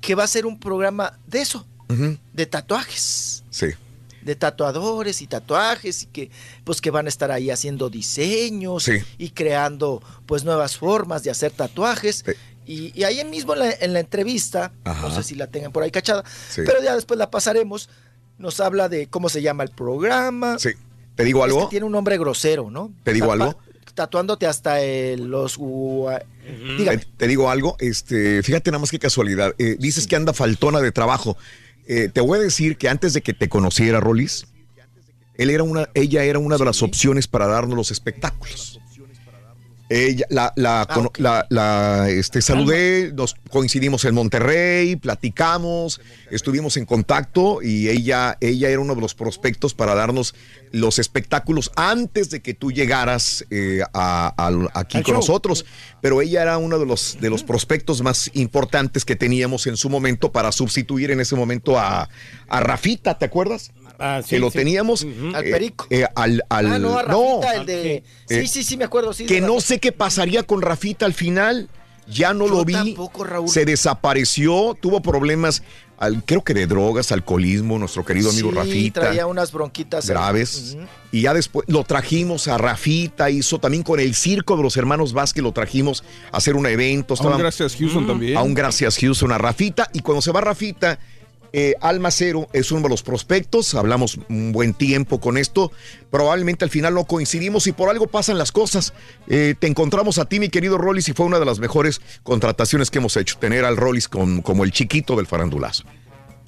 que 0.00 0.14
va 0.14 0.24
a 0.24 0.28
ser 0.28 0.46
un 0.46 0.58
programa 0.58 1.18
de 1.26 1.40
eso, 1.42 1.66
de 2.32 2.46
tatuajes 2.46 3.44
Sí. 3.50 3.66
de 4.22 4.34
tatuadores 4.34 5.20
y 5.20 5.26
tatuajes 5.26 6.04
y 6.04 6.06
que 6.06 6.30
pues 6.64 6.80
que 6.80 6.90
van 6.90 7.04
a 7.06 7.08
estar 7.10 7.30
ahí 7.30 7.50
haciendo 7.50 7.90
diseños 7.90 8.84
Sí. 8.84 8.92
y 9.18 9.30
creando 9.30 10.02
pues 10.24 10.44
nuevas 10.44 10.76
formas 10.78 11.22
de 11.24 11.30
hacer 11.30 11.52
tatuajes 11.52 12.24
y, 12.66 12.98
y 12.98 13.04
ahí 13.04 13.24
mismo 13.24 13.52
en 13.54 13.58
la, 13.60 13.70
en 13.72 13.92
la 13.92 14.00
entrevista 14.00 14.72
Ajá. 14.84 15.08
no 15.08 15.14
sé 15.14 15.22
si 15.22 15.34
la 15.34 15.46
tengan 15.48 15.72
por 15.72 15.82
ahí 15.82 15.90
cachada 15.90 16.24
Sí. 16.50 16.62
pero 16.64 16.82
ya 16.82 16.94
después 16.94 17.18
la 17.18 17.30
pasaremos 17.30 17.88
nos 18.38 18.58
habla 18.60 18.88
de 18.88 19.06
cómo 19.06 19.28
se 19.28 19.42
llama 19.42 19.62
el 19.64 19.70
programa 19.70 20.58
Sí. 20.58 20.70
¿Te 21.14 21.24
digo 21.24 21.40
Es 21.40 21.52
algo? 21.52 21.68
que 21.68 21.70
tiene 21.70 21.86
un 21.86 21.92
nombre 21.92 22.16
grosero 22.18 22.70
no 22.70 22.92
¿Te 23.04 23.12
digo 23.12 23.26
Tapa- 23.28 23.44
algo? 23.44 23.58
tatuándote 23.94 24.46
hasta 24.46 24.80
el- 24.80 25.26
los 25.26 25.56
gua- 25.58 26.24
dígame 26.78 26.98
Te, 26.98 27.06
te 27.16 27.26
digo 27.28 27.48
algo, 27.48 27.76
este, 27.78 28.42
fíjate 28.42 28.72
nada 28.72 28.80
más 28.80 28.90
qué 28.90 28.98
casualidad. 28.98 29.54
Eh, 29.58 29.76
dices 29.78 30.08
que 30.08 30.16
anda 30.16 30.32
faltona 30.32 30.80
de 30.80 30.90
trabajo. 30.90 31.36
Eh, 31.86 32.08
te 32.12 32.20
voy 32.20 32.40
a 32.40 32.42
decir 32.42 32.76
que 32.76 32.88
antes 32.88 33.12
de 33.12 33.20
que 33.20 33.34
te 33.34 33.48
conociera, 33.48 34.00
Rolis, 34.00 34.46
él 35.36 35.50
era 35.50 35.62
una, 35.62 35.88
ella 35.94 36.24
era 36.24 36.40
una 36.40 36.56
de 36.58 36.64
las 36.64 36.82
opciones 36.82 37.28
para 37.28 37.46
darnos 37.46 37.76
los 37.76 37.92
espectáculos. 37.92 38.80
Ella, 39.90 40.24
la, 40.30 40.52
la, 40.56 40.88
cono- 40.92 41.12
la- 41.18 41.46
la, 41.50 42.08
este, 42.08 42.40
saludé, 42.40 43.12
nos 43.14 43.34
coincidimos 43.50 44.06
en 44.06 44.14
Monterrey, 44.14 44.96
platicamos, 44.96 46.00
estuvimos 46.30 46.78
en 46.78 46.86
contacto 46.86 47.60
y 47.62 47.90
ella, 47.90 48.38
ella 48.40 48.70
era 48.70 48.80
uno 48.80 48.94
de 48.94 49.02
los 49.02 49.14
prospectos 49.14 49.74
para 49.74 49.94
darnos 49.94 50.34
los 50.72 50.98
espectáculos 50.98 51.70
antes 51.76 52.30
de 52.30 52.40
que 52.40 52.54
tú 52.54 52.72
llegaras 52.72 53.44
eh, 53.50 53.82
a- 53.92 54.34
aquí 54.72 54.96
Al 54.96 55.04
con 55.04 55.12
show. 55.12 55.20
nosotros. 55.20 55.66
Pero 56.00 56.22
ella 56.22 56.40
era 56.42 56.56
uno 56.58 56.78
de 56.78 56.86
los, 56.86 57.18
de 57.20 57.28
los 57.28 57.42
prospectos 57.44 58.02
más 58.02 58.30
importantes 58.34 59.04
que 59.04 59.16
teníamos 59.16 59.66
en 59.66 59.76
su 59.76 59.90
momento 59.90 60.32
para 60.32 60.50
sustituir 60.50 61.10
en 61.10 61.20
ese 61.20 61.36
momento 61.36 61.78
a, 61.78 62.08
a 62.48 62.60
Rafita, 62.60 63.18
¿te 63.18 63.26
acuerdas? 63.26 63.70
Ah, 63.98 64.20
sí, 64.22 64.30
que 64.30 64.38
lo 64.40 64.50
sí. 64.50 64.58
teníamos 64.58 65.02
Al 65.34 65.44
eh, 65.44 65.50
Perico. 65.50 65.86
eh, 65.90 66.04
al, 66.14 66.42
al- 66.48 66.66
ah 66.72 66.78
no 66.78 66.98
a 66.98 67.02
Rafita, 67.02 67.54
el 67.56 67.66
de 67.66 67.96
Eh, 67.96 68.02
sí 68.28 68.46
sí 68.48 68.64
sí 68.64 68.76
me 68.76 68.84
acuerdo 68.84 69.12
sí 69.12 69.26
que 69.26 69.40
no 69.40 69.60
sé 69.60 69.78
qué 69.78 69.92
pasaría 69.92 70.42
con 70.42 70.62
Rafita 70.62 71.06
al 71.06 71.14
final. 71.14 71.68
Ya 72.06 72.34
no 72.34 72.46
Yo 72.46 72.56
lo 72.56 72.64
vi. 72.66 72.74
tampoco, 72.74 73.24
Raúl. 73.24 73.48
Se 73.48 73.64
desapareció, 73.64 74.76
tuvo 74.78 75.00
problemas, 75.00 75.62
al- 75.96 76.22
creo 76.22 76.44
que 76.44 76.52
de 76.52 76.66
drogas, 76.66 77.12
alcoholismo, 77.12 77.78
nuestro 77.78 78.04
querido 78.04 78.28
amigo 78.28 78.50
Sí, 78.50 78.56
Rafita. 78.56 79.00
traía 79.00 79.26
unas 79.26 79.50
bronquitas 79.52 80.06
graves. 80.06 80.76
Y 81.12 81.22
ya 81.22 81.32
después 81.32 81.66
lo 81.66 81.82
trajimos 81.84 82.46
a 82.48 82.58
Rafita, 82.58 83.30
hizo 83.30 83.58
también 83.58 83.82
con 83.82 84.00
el 84.00 84.14
circo 84.14 84.54
de 84.58 84.62
los 84.62 84.76
hermanos 84.76 85.14
Vázquez, 85.14 85.42
lo 85.42 85.52
trajimos 85.52 86.04
a 86.30 86.36
hacer 86.36 86.56
un 86.56 86.66
evento. 86.66 87.14
Aún 87.14 87.20
estaban- 87.24 87.38
gracias 87.38 87.74
Houston 87.76 88.06
también. 88.06 88.36
Aún 88.36 88.52
gracias 88.52 88.98
Houston 88.98 89.32
a 89.32 89.38
Rafita. 89.38 89.88
Y 89.94 90.00
cuando 90.00 90.20
se 90.20 90.30
va 90.30 90.42
Rafita, 90.42 90.98
eh, 91.56 91.76
Almacero 91.80 92.48
es 92.52 92.72
uno 92.72 92.82
de 92.82 92.88
los 92.88 93.04
prospectos. 93.04 93.76
Hablamos 93.76 94.18
un 94.28 94.50
buen 94.50 94.74
tiempo 94.74 95.20
con 95.20 95.38
esto. 95.38 95.70
Probablemente 96.10 96.64
al 96.64 96.70
final 96.70 96.94
no 96.94 97.04
coincidimos 97.04 97.68
y 97.68 97.72
por 97.72 97.88
algo 97.90 98.08
pasan 98.08 98.38
las 98.38 98.50
cosas. 98.50 98.92
Eh, 99.28 99.54
te 99.56 99.68
encontramos 99.68 100.18
a 100.18 100.24
ti, 100.24 100.40
mi 100.40 100.48
querido 100.48 100.78
Rollis, 100.78 101.08
y 101.08 101.12
fue 101.12 101.26
una 101.26 101.38
de 101.38 101.44
las 101.44 101.60
mejores 101.60 102.00
contrataciones 102.24 102.90
que 102.90 102.98
hemos 102.98 103.16
hecho. 103.16 103.38
Tener 103.38 103.64
al 103.64 103.76
Rollis 103.76 104.08
con, 104.08 104.42
como 104.42 104.64
el 104.64 104.72
chiquito 104.72 105.14
del 105.14 105.28
farandulazo. 105.28 105.84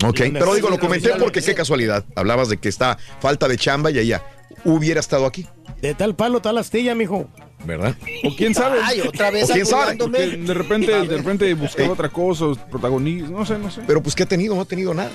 Ok, 0.04 0.22
pero 0.32 0.54
digo, 0.56 0.70
lo 0.70 0.80
comenté 0.80 1.10
porque 1.20 1.40
qué 1.40 1.54
casualidad. 1.54 2.04
Hablabas 2.16 2.48
de 2.48 2.56
que 2.56 2.68
está 2.68 2.98
falta 3.20 3.46
de 3.46 3.58
chamba 3.58 3.92
y 3.92 4.00
ella 4.00 4.24
hubiera 4.64 4.98
estado 4.98 5.26
aquí, 5.26 5.46
De 5.80 5.94
tal 5.94 6.16
palo, 6.16 6.42
tal 6.42 6.58
astilla, 6.58 6.96
mijo. 6.96 7.28
¿Verdad? 7.64 7.96
O 8.24 8.34
quién 8.36 8.54
sabe. 8.54 8.78
Ay, 8.82 9.00
otra 9.00 9.30
vez 9.30 9.48
¿O 9.50 9.52
quién 9.52 9.66
sabe? 9.66 9.94
de 9.96 10.54
repente, 10.54 10.92
de 10.92 11.16
repente 11.16 11.54
buscaba 11.54 11.90
otra 11.92 12.08
cosa, 12.08 12.46
protagonismo, 12.70 13.38
no 13.38 13.46
sé, 13.46 13.58
no 13.58 13.70
sé. 13.70 13.80
Pero 13.86 14.02
pues, 14.02 14.14
¿qué 14.14 14.22
ha 14.24 14.26
tenido? 14.26 14.54
No 14.54 14.60
ha 14.62 14.64
tenido 14.66 14.94
nada. 14.94 15.10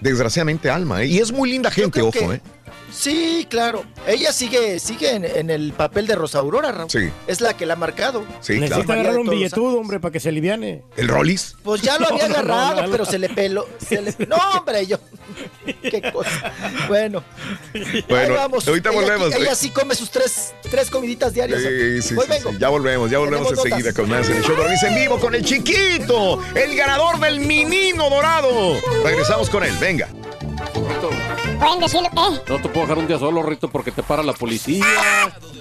Desgraciadamente, 0.00 0.68
Alma, 0.68 1.02
¿eh? 1.02 1.06
Y 1.06 1.18
es 1.18 1.32
muy 1.32 1.50
linda 1.50 1.70
gente, 1.70 2.02
ojo, 2.02 2.10
que- 2.12 2.24
¿eh? 2.34 2.40
Sí, 2.98 3.46
claro. 3.50 3.84
Ella 4.06 4.32
sigue, 4.32 4.78
sigue 4.80 5.10
en, 5.14 5.24
en 5.24 5.50
el 5.50 5.72
papel 5.74 6.06
de 6.06 6.14
Rosa 6.14 6.38
Aurora, 6.38 6.72
Raúl. 6.72 6.90
Sí. 6.90 7.10
Es 7.26 7.40
la 7.42 7.54
que 7.54 7.66
la 7.66 7.74
ha 7.74 7.76
marcado. 7.76 8.24
Sí, 8.40 8.54
Necesita 8.58 8.86
claro. 8.86 9.00
agarrar 9.02 9.20
un 9.20 9.28
billetudo, 9.28 9.78
hombre, 9.78 10.00
para 10.00 10.12
que 10.12 10.18
se 10.20 10.30
aliviane. 10.30 10.82
¿El 10.96 11.08
Rollis? 11.08 11.56
Pues 11.62 11.82
ya 11.82 11.98
lo 11.98 12.08
había 12.10 12.28
No, 12.28 12.36
no, 12.38 12.42
no, 12.42 12.54
agarrado, 12.54 12.80
no, 12.80 12.86
no. 12.86 12.92
pero 12.92 13.04
se 13.04 13.18
le 13.18 13.28
peló. 13.28 13.68
se 13.86 14.00
le- 14.00 14.14
No, 14.26 14.36
hombre, 14.56 14.86
yo. 14.86 14.96
Qué 15.82 16.10
cosa. 16.10 16.52
Bueno. 16.88 17.22
Bueno, 18.08 18.32
ahí 18.32 18.36
vamos. 18.38 18.66
ahorita 18.66 18.90
ella, 18.90 18.98
volvemos. 19.00 19.34
Ella 19.34 19.54
sí 19.54 19.70
come 19.70 19.94
sus 19.94 20.10
tres, 20.10 20.54
tres 20.70 20.90
comiditas 20.90 21.34
diarias. 21.34 21.60
Sí, 21.60 22.02
sí, 22.02 22.14
Hoy 22.16 22.24
sí, 22.24 22.30
vengo. 22.30 22.50
sí. 22.52 22.56
Ya 22.58 22.68
volvemos, 22.70 23.10
ya 23.10 23.18
volvemos 23.18 23.50
enseguida 23.50 23.92
con 23.92 24.08
más 24.08 24.28
en 24.30 24.36
el 24.38 24.42
show 24.42 24.56
Raúl 24.56 24.70
en 24.82 24.94
vivo 24.94 25.18
con 25.20 25.34
el 25.34 25.44
chiquito, 25.44 26.40
el 26.54 26.74
ganador 26.76 27.20
del 27.20 27.40
menino 27.40 28.08
dorado. 28.08 28.80
Regresamos 29.04 29.50
con 29.50 29.64
él, 29.64 29.74
venga. 29.80 30.08
Pueden 31.58 31.82
eh, 31.82 32.40
No 32.48 32.60
te 32.60 32.68
puedo 32.68 32.80
dejar 32.82 32.98
un 32.98 33.06
día 33.06 33.18
solo, 33.18 33.42
Rito, 33.42 33.68
porque 33.68 33.90
te 33.90 34.02
para 34.02 34.22
la 34.22 34.32
policía, 34.32 34.84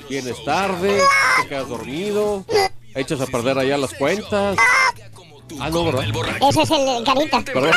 vienes 0.09 0.43
tarde, 0.43 0.99
te 1.41 1.47
quedas 1.47 1.69
dormido, 1.69 2.45
echas 2.93 3.21
a 3.21 3.25
perder 3.27 3.57
allá 3.59 3.77
las 3.77 3.93
cuentas. 3.93 4.57
Ah, 5.59 5.69
no, 5.69 5.85
¿verdad? 5.85 6.03
ese 6.49 6.61
es 6.63 6.71
el 6.71 7.03
carita. 7.03 7.41
Perdón. 7.41 7.71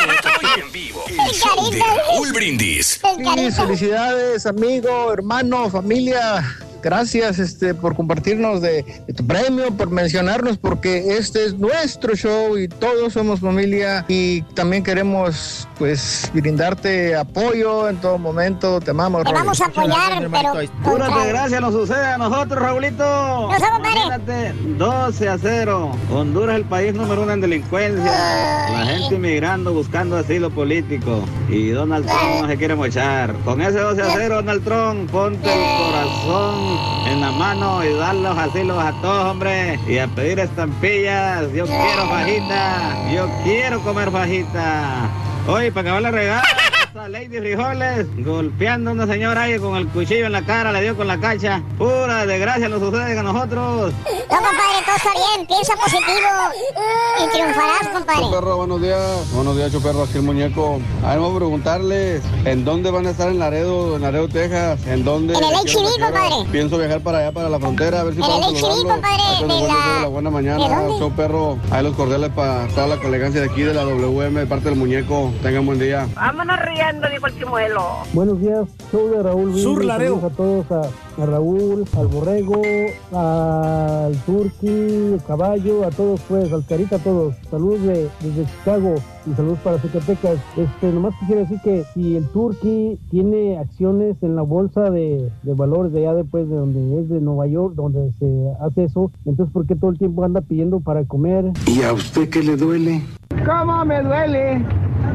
El 1.08 1.40
carita. 1.40 1.84
Raúl 2.08 2.32
Brindis. 2.32 3.00
El 3.04 3.24
carita. 3.24 3.66
felicidades, 3.66 4.46
amigo, 4.46 5.12
hermano, 5.12 5.70
familia. 5.70 6.44
Gracias 6.82 7.38
este, 7.38 7.74
por 7.74 7.94
compartirnos 7.94 8.60
de, 8.60 8.84
de 9.06 9.12
tu 9.12 9.26
premio, 9.26 9.70
por 9.76 9.90
mencionarnos, 9.90 10.58
porque 10.58 11.16
este 11.16 11.44
es 11.44 11.58
nuestro 11.58 12.14
show 12.14 12.56
y 12.56 12.68
todos 12.68 13.12
somos 13.14 13.40
familia 13.40 14.04
y 14.08 14.42
también 14.54 14.82
queremos 14.82 15.68
pues 15.78 16.30
brindarte 16.34 17.16
apoyo 17.16 17.88
en 17.88 17.96
todo 17.96 18.18
momento. 18.18 18.80
Te 18.80 18.90
amamos, 18.90 19.24
Te 19.24 19.32
vamos 19.32 19.60
a 19.60 19.66
apoyar, 19.66 20.28
pero. 20.30 20.52
Pura 20.82 21.06
contra- 21.06 21.22
desgracia 21.24 21.60
nos 21.60 21.72
sucede 21.74 22.06
a 22.06 22.18
nosotros, 22.18 22.60
Raulito. 22.62 23.04
No 23.04 23.58
somos 23.58 23.80
padre. 23.80 23.90
Imagínate, 24.06 24.54
12 24.78 25.28
a 25.28 25.38
0. 25.38 25.92
Honduras 26.12 26.54
es 26.56 26.62
el 26.62 26.68
país 26.68 26.94
número 26.94 27.22
uno 27.22 27.32
en 27.32 27.40
delincuencia. 27.40 28.04
La 28.72 28.86
gente 28.86 29.14
inmigrando 29.14 29.72
buscando 29.72 30.16
asilo 30.16 30.50
político. 30.50 31.24
Y 31.48 31.70
Donald 31.70 32.06
Trump 32.06 32.42
no 32.42 32.48
se 32.48 32.56
quiere 32.56 32.74
mochar. 32.74 33.34
Con 33.44 33.60
ese 33.62 33.78
12 33.78 34.02
a 34.02 34.10
0, 34.14 34.34
Donald 34.36 34.64
Trump, 34.64 35.10
ponte 35.10 35.48
el 35.52 35.76
corazón 35.78 36.67
en 37.06 37.20
la 37.20 37.30
mano 37.32 37.84
y 37.84 37.92
dar 37.94 38.14
los 38.14 38.36
asilos 38.36 38.78
a 38.82 38.92
todos, 39.00 39.24
hombre. 39.30 39.78
Y 39.86 39.98
a 39.98 40.06
pedir 40.06 40.38
estampillas. 40.38 41.52
Yo 41.52 41.66
quiero 41.66 42.08
fajita. 42.08 43.10
Yo 43.12 43.28
quiero 43.44 43.80
comer 43.80 44.10
fajita. 44.10 45.08
Oye, 45.46 45.72
para 45.72 45.88
acabar 45.88 46.02
la 46.02 46.10
regala. 46.10 46.42
Esa 46.98 47.08
Lady 47.08 47.38
Frijoles 47.38 48.06
golpeando 48.24 48.90
a 48.90 48.92
una 48.92 49.06
señora 49.06 49.42
ahí 49.42 49.56
con 49.60 49.76
el 49.76 49.86
cuchillo 49.86 50.26
en 50.26 50.32
la 50.32 50.42
cara, 50.42 50.72
le 50.72 50.82
dio 50.82 50.96
con 50.96 51.06
la 51.06 51.20
cacha. 51.20 51.62
Pura 51.78 52.26
desgracia 52.26 52.68
nos 52.68 52.80
sucede 52.80 53.16
a 53.16 53.22
nosotros. 53.22 53.92
No, 54.28 54.36
compadre, 54.36 54.82
todo 54.84 54.96
está 54.96 55.10
bien. 55.14 55.46
Piensa 55.46 55.74
positivo. 55.76 56.28
Y 57.24 57.30
triunfarás, 57.30 57.88
compadre. 57.94 58.20
Choperro, 58.22 58.56
buenos 58.56 58.82
días. 58.82 59.30
Buenos 59.32 59.56
días, 59.56 59.70
Choperro, 59.70 60.02
aquí 60.02 60.16
el 60.16 60.22
muñeco. 60.24 60.80
A 61.04 61.10
ver, 61.10 61.18
vamos 61.20 61.34
a 61.34 61.36
preguntarles, 61.36 62.22
¿en 62.44 62.64
dónde 62.64 62.90
van 62.90 63.06
a 63.06 63.10
estar 63.10 63.28
en 63.28 63.38
Laredo, 63.38 63.94
en 63.94 64.02
Laredo, 64.02 64.28
Texas? 64.28 64.84
¿En 64.88 65.04
dónde? 65.04 65.34
En 65.34 65.38
el 65.38 65.44
¿A 65.44 65.58
a 65.58 65.60
hora? 65.60 66.04
compadre. 66.10 66.50
Pienso 66.50 66.78
viajar 66.78 67.00
para 67.00 67.18
allá, 67.18 67.30
para 67.32 67.48
la 67.48 67.60
frontera, 67.60 68.00
a 68.00 68.04
ver 68.04 68.14
si 68.14 68.20
En 68.20 68.26
puedo 68.26 68.48
el 68.48 68.82
compadre, 68.88 69.22
cuando 69.38 69.54
de 69.54 69.60
la- 69.68 69.94
de 69.94 70.00
la 70.02 70.08
buena 70.08 70.30
¿De 70.30 70.34
mañana. 70.34 70.58
dónde? 70.82 70.98
Show 70.98 71.12
perro. 71.12 71.58
Ahí 71.70 71.84
los 71.84 71.94
cordiales 71.94 72.30
para 72.30 72.66
toda 72.68 72.88
la 72.88 72.96
colegancia 72.96 73.40
de 73.40 73.48
aquí, 73.48 73.62
de 73.62 73.72
la 73.72 73.84
WM, 73.84 74.40
de 74.40 74.46
parte 74.46 74.68
del 74.68 74.76
muñeco. 74.78 75.32
Tengan 75.44 75.64
buen 75.64 75.78
día. 75.78 76.08
Vámonos 76.16 76.58
riendo, 76.90 77.08
dijo 77.08 77.26
el 77.26 77.38
chimuelo. 77.38 77.82
Buenos 78.12 78.40
días, 78.40 78.68
show 78.90 79.10
de 79.10 79.22
Raúl. 79.22 79.58
Sur 79.58 79.90
a 79.90 80.30
todos, 80.30 80.70
a, 80.70 81.07
a 81.20 81.26
Raúl, 81.26 81.84
al 81.96 82.06
Borrego, 82.06 82.62
al 83.12 84.16
Turqui, 84.24 85.14
al 85.14 85.24
Caballo, 85.26 85.84
a 85.84 85.90
todos 85.90 86.20
pues, 86.28 86.52
al 86.52 86.64
Carita, 86.64 86.96
a 86.96 86.98
todos. 86.98 87.34
Saludos 87.50 87.82
de, 87.82 88.08
desde 88.22 88.44
Chicago 88.46 88.94
y 89.26 89.34
saludos 89.34 89.58
para 89.60 89.78
Zacatecas. 89.78 90.38
Este, 90.56 90.92
nomás 90.92 91.14
quisiera 91.20 91.42
decir 91.42 91.58
que 91.62 91.84
si 91.94 92.16
el 92.16 92.28
Turqui 92.28 92.98
tiene 93.10 93.58
acciones 93.58 94.16
en 94.22 94.36
la 94.36 94.42
bolsa 94.42 94.90
de, 94.90 95.30
de 95.42 95.54
valores 95.54 95.92
de 95.92 96.00
allá 96.00 96.14
después 96.14 96.48
de 96.48 96.56
donde 96.56 97.00
es 97.00 97.08
de 97.08 97.20
Nueva 97.20 97.46
York, 97.46 97.74
donde 97.74 98.12
se 98.18 98.52
hace 98.60 98.84
eso, 98.84 99.10
entonces 99.24 99.52
¿por 99.52 99.66
qué 99.66 99.74
todo 99.74 99.90
el 99.90 99.98
tiempo 99.98 100.24
anda 100.24 100.40
pidiendo 100.40 100.80
para 100.80 101.04
comer? 101.04 101.52
¿Y 101.66 101.82
a 101.82 101.92
usted 101.92 102.28
qué 102.28 102.42
le 102.42 102.56
duele? 102.56 103.02
¿Cómo 103.44 103.84
me 103.84 104.02
duele? 104.02 104.64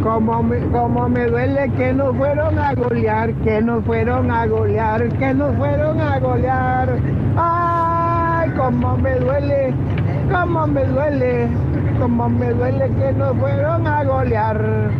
¿Cómo 0.01 0.43
me, 0.43 0.59
cómo 0.71 1.07
me 1.07 1.27
duele 1.27 1.71
que 1.77 1.93
nos 1.93 2.15
fueron 2.17 2.57
a 2.59 2.73
golear? 2.73 3.33
Que 3.35 3.61
nos 3.61 3.85
fueron 3.85 4.31
a 4.31 4.45
golear, 4.47 5.07
que 5.17 5.33
nos 5.33 5.55
fueron 5.55 5.92
a 6.01 6.19
golear. 6.19 6.99
¡Ay, 7.37 8.51
cómo 8.57 8.97
me 8.97 9.15
duele! 9.15 9.73
¿Cómo 10.31 10.67
me 10.67 10.85
duele? 10.85 11.49
¿Cómo 11.99 12.29
me 12.29 12.53
duele 12.53 12.91
que 12.95 13.11
nos 13.13 13.37
fueron 13.37 13.87
a 13.87 14.03
golear? 14.03 14.91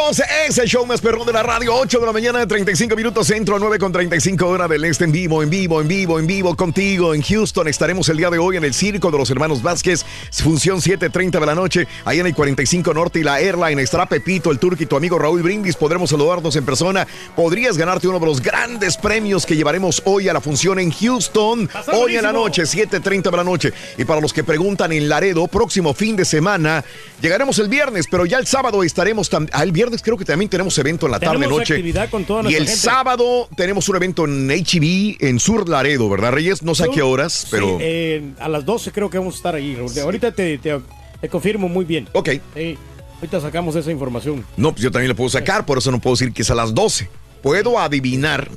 Amigos, 0.00 0.22
es 0.46 0.58
el 0.58 0.68
show 0.68 0.86
más 0.86 1.00
perrón 1.00 1.26
de 1.26 1.32
la 1.32 1.42
radio. 1.42 1.74
8 1.74 2.00
de 2.00 2.06
la 2.06 2.12
mañana, 2.12 2.46
35 2.46 2.96
minutos 2.96 3.26
centro, 3.26 3.58
9 3.58 3.78
con 3.78 3.92
35 3.92 4.46
hora 4.46 4.68
del 4.68 4.84
este 4.84 5.04
en 5.04 5.12
vivo, 5.12 5.42
en 5.42 5.50
vivo, 5.50 5.80
en 5.80 5.88
vivo, 5.88 6.18
en 6.18 6.26
vivo 6.26 6.56
contigo. 6.56 7.14
En 7.14 7.22
Houston 7.22 7.68
estaremos 7.68 8.08
el 8.08 8.16
día 8.16 8.30
de 8.30 8.38
hoy 8.38 8.56
en 8.56 8.64
el 8.64 8.74
Circo 8.74 9.10
de 9.10 9.18
los 9.18 9.30
Hermanos 9.30 9.62
Vázquez, 9.62 10.04
función 10.32 10.80
7.30 10.80 11.40
de 11.40 11.46
la 11.46 11.54
noche. 11.54 11.88
Ahí 12.04 12.20
en 12.20 12.26
el 12.26 12.34
45 12.34 12.94
Norte 12.94 13.20
y 13.20 13.22
la 13.22 13.40
Airline 13.40 13.78
estará 13.80 14.06
Pepito, 14.06 14.50
el 14.50 14.58
Turco 14.58 14.82
y 14.82 14.86
tu 14.86 14.96
amigo 14.96 15.18
Raúl 15.18 15.42
Brindis. 15.42 15.76
Podremos 15.76 16.10
saludarnos 16.10 16.54
en 16.56 16.64
persona. 16.64 17.06
Podrías 17.36 17.76
ganarte 17.76 18.08
uno 18.08 18.18
de 18.18 18.26
los 18.26 18.40
grandes 18.40 18.96
premios 18.96 19.44
que 19.44 19.56
llevaremos 19.56 20.02
hoy 20.04 20.28
a 20.28 20.32
la 20.32 20.40
función 20.40 20.78
en 20.78 20.90
Houston. 20.90 21.68
Hoy 21.92 22.16
en 22.16 22.22
la 22.22 22.32
noche, 22.32 22.62
7.30 22.62 23.30
de 23.30 23.36
la 23.36 23.44
noche. 23.44 23.72
Y 23.98 24.04
para 24.04 24.20
los 24.20 24.32
que 24.32 24.44
preguntan 24.44 24.92
en 24.92 25.08
Laredo, 25.08 25.46
próximo 25.48 25.94
fin 25.94 26.16
de 26.16 26.24
semana, 26.24 26.84
llegaremos 27.20 27.58
el 27.58 27.68
viernes, 27.68 28.06
pero 28.10 28.24
ya 28.24 28.38
el 28.38 28.46
sábado 28.46 28.82
estaremos 28.82 29.28
también. 29.28 29.50
Ah, 29.52 29.62
el 29.62 29.72
viernes 29.72 29.89
creo 30.02 30.16
que 30.16 30.24
también 30.24 30.48
tenemos 30.48 30.76
evento 30.78 31.06
en 31.06 31.12
la 31.12 31.20
tarde 31.20 31.46
noche. 31.46 31.74
actividad 31.74 32.08
con 32.10 32.24
toda 32.24 32.42
y 32.50 32.54
el 32.54 32.66
gente. 32.66 32.76
sábado 32.76 33.48
tenemos 33.56 33.88
un 33.88 33.96
evento 33.96 34.24
en 34.24 34.48
HB 34.48 35.16
en 35.20 35.40
Sur 35.40 35.68
Laredo, 35.68 36.08
¿verdad, 36.08 36.32
Reyes? 36.32 36.62
No 36.62 36.74
sé 36.74 36.84
a 36.84 36.88
qué 36.88 37.02
horas, 37.02 37.46
pero. 37.50 37.66
Sí, 37.66 37.76
eh, 37.80 38.30
a 38.38 38.48
las 38.48 38.64
12 38.64 38.92
creo 38.92 39.10
que 39.10 39.18
vamos 39.18 39.34
a 39.34 39.36
estar 39.38 39.54
ahí. 39.54 39.76
Ahorita 40.02 40.32
te, 40.32 40.58
te- 40.58 40.80
te 41.20 41.28
confirmo 41.28 41.68
muy 41.68 41.84
bien. 41.84 42.08
Ok. 42.12 42.30
Sí, 42.54 42.78
ahorita 43.16 43.40
sacamos 43.40 43.74
esa 43.76 43.90
información. 43.90 44.44
No, 44.56 44.72
pues 44.72 44.82
yo 44.82 44.90
también 44.90 45.08
le 45.08 45.14
puedo 45.14 45.28
sacar, 45.30 45.66
por 45.66 45.78
eso 45.78 45.90
no 45.90 46.00
puedo 46.00 46.14
decir 46.16 46.32
que 46.32 46.42
es 46.42 46.50
a 46.50 46.54
las 46.54 46.74
12. 46.74 47.08
Puedo 47.42 47.78
adivinar, 47.78 48.50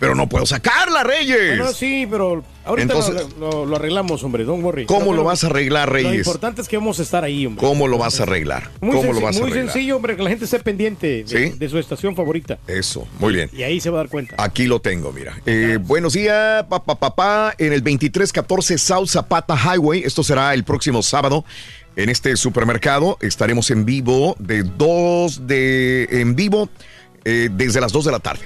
pero 0.00 0.14
no 0.16 0.28
puedo 0.28 0.46
sacarla, 0.46 1.04
Reyes. 1.04 1.58
Bueno, 1.58 1.72
sí, 1.72 2.06
pero 2.10 2.42
ahorita 2.64 2.94
Entonces- 2.94 3.26
lo, 3.38 3.50
lo- 3.50 3.66
lo 3.66 3.76
arreglamos, 3.76 4.24
hombre, 4.24 4.44
don 4.44 4.64
worry. 4.64 4.86
¿Cómo 4.86 5.12
lo 5.14 5.22
vas 5.24 5.44
a 5.44 5.48
arreglar, 5.48 5.88
Lo 5.88 5.94
Reyes? 5.94 6.26
importante 6.26 6.62
es 6.62 6.68
que 6.68 6.76
vamos 6.78 6.98
a 6.98 7.02
estar 7.02 7.22
ahí, 7.22 7.46
hombre. 7.46 7.64
¿Cómo 7.64 7.86
lo 7.86 7.98
vas 7.98 8.18
a 8.18 8.22
arreglar? 8.24 8.70
Muy, 8.80 8.96
¿Cómo 8.96 9.12
lo 9.12 9.20
senci- 9.20 9.22
vas 9.22 9.36
a 9.36 9.40
muy 9.40 9.50
arreglar? 9.50 9.72
sencillo, 9.72 9.96
hombre, 9.96 10.16
que 10.16 10.22
la 10.22 10.30
gente 10.30 10.46
esté 10.46 10.58
pendiente 10.60 11.24
de, 11.24 11.26
¿Sí? 11.50 11.56
de 11.58 11.68
su 11.68 11.78
estación 11.78 12.16
favorita. 12.16 12.58
Eso, 12.66 13.06
muy 13.18 13.34
bien. 13.34 13.50
Y 13.52 13.62
ahí 13.62 13.78
se 13.80 13.90
va 13.90 13.98
a 13.98 14.02
dar 14.02 14.08
cuenta. 14.10 14.34
Aquí 14.38 14.66
lo 14.66 14.80
tengo, 14.80 15.12
mira. 15.12 15.36
Eh, 15.46 15.78
buenos 15.80 16.14
días, 16.14 16.64
papá, 16.64 16.98
papá. 16.98 17.54
En 17.58 17.72
el 17.72 17.80
2314 17.82 18.78
South 18.78 19.08
Zapata 19.08 19.54
Highway. 19.56 20.02
Esto 20.04 20.22
será 20.24 20.54
el 20.54 20.64
próximo 20.64 21.02
sábado. 21.02 21.44
En 21.96 22.08
este 22.08 22.36
supermercado 22.36 23.18
estaremos 23.20 23.70
en 23.70 23.84
vivo 23.84 24.34
de 24.38 24.62
2 24.62 25.46
de. 25.46 26.08
En 26.10 26.34
vivo 26.36 26.70
eh, 27.24 27.48
desde 27.52 27.80
las 27.80 27.92
2 27.92 28.04
de 28.06 28.12
la 28.12 28.20
tarde. 28.20 28.42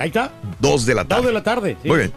Ahí 0.00 0.08
está. 0.08 0.32
2 0.60 0.86
de 0.86 0.94
la 0.94 1.04
tarde. 1.04 1.22
Dos 1.22 1.26
de 1.26 1.32
la 1.32 1.42
tarde. 1.42 1.76
sí. 1.82 1.88
Muy 1.88 1.98
bien, 1.98 2.12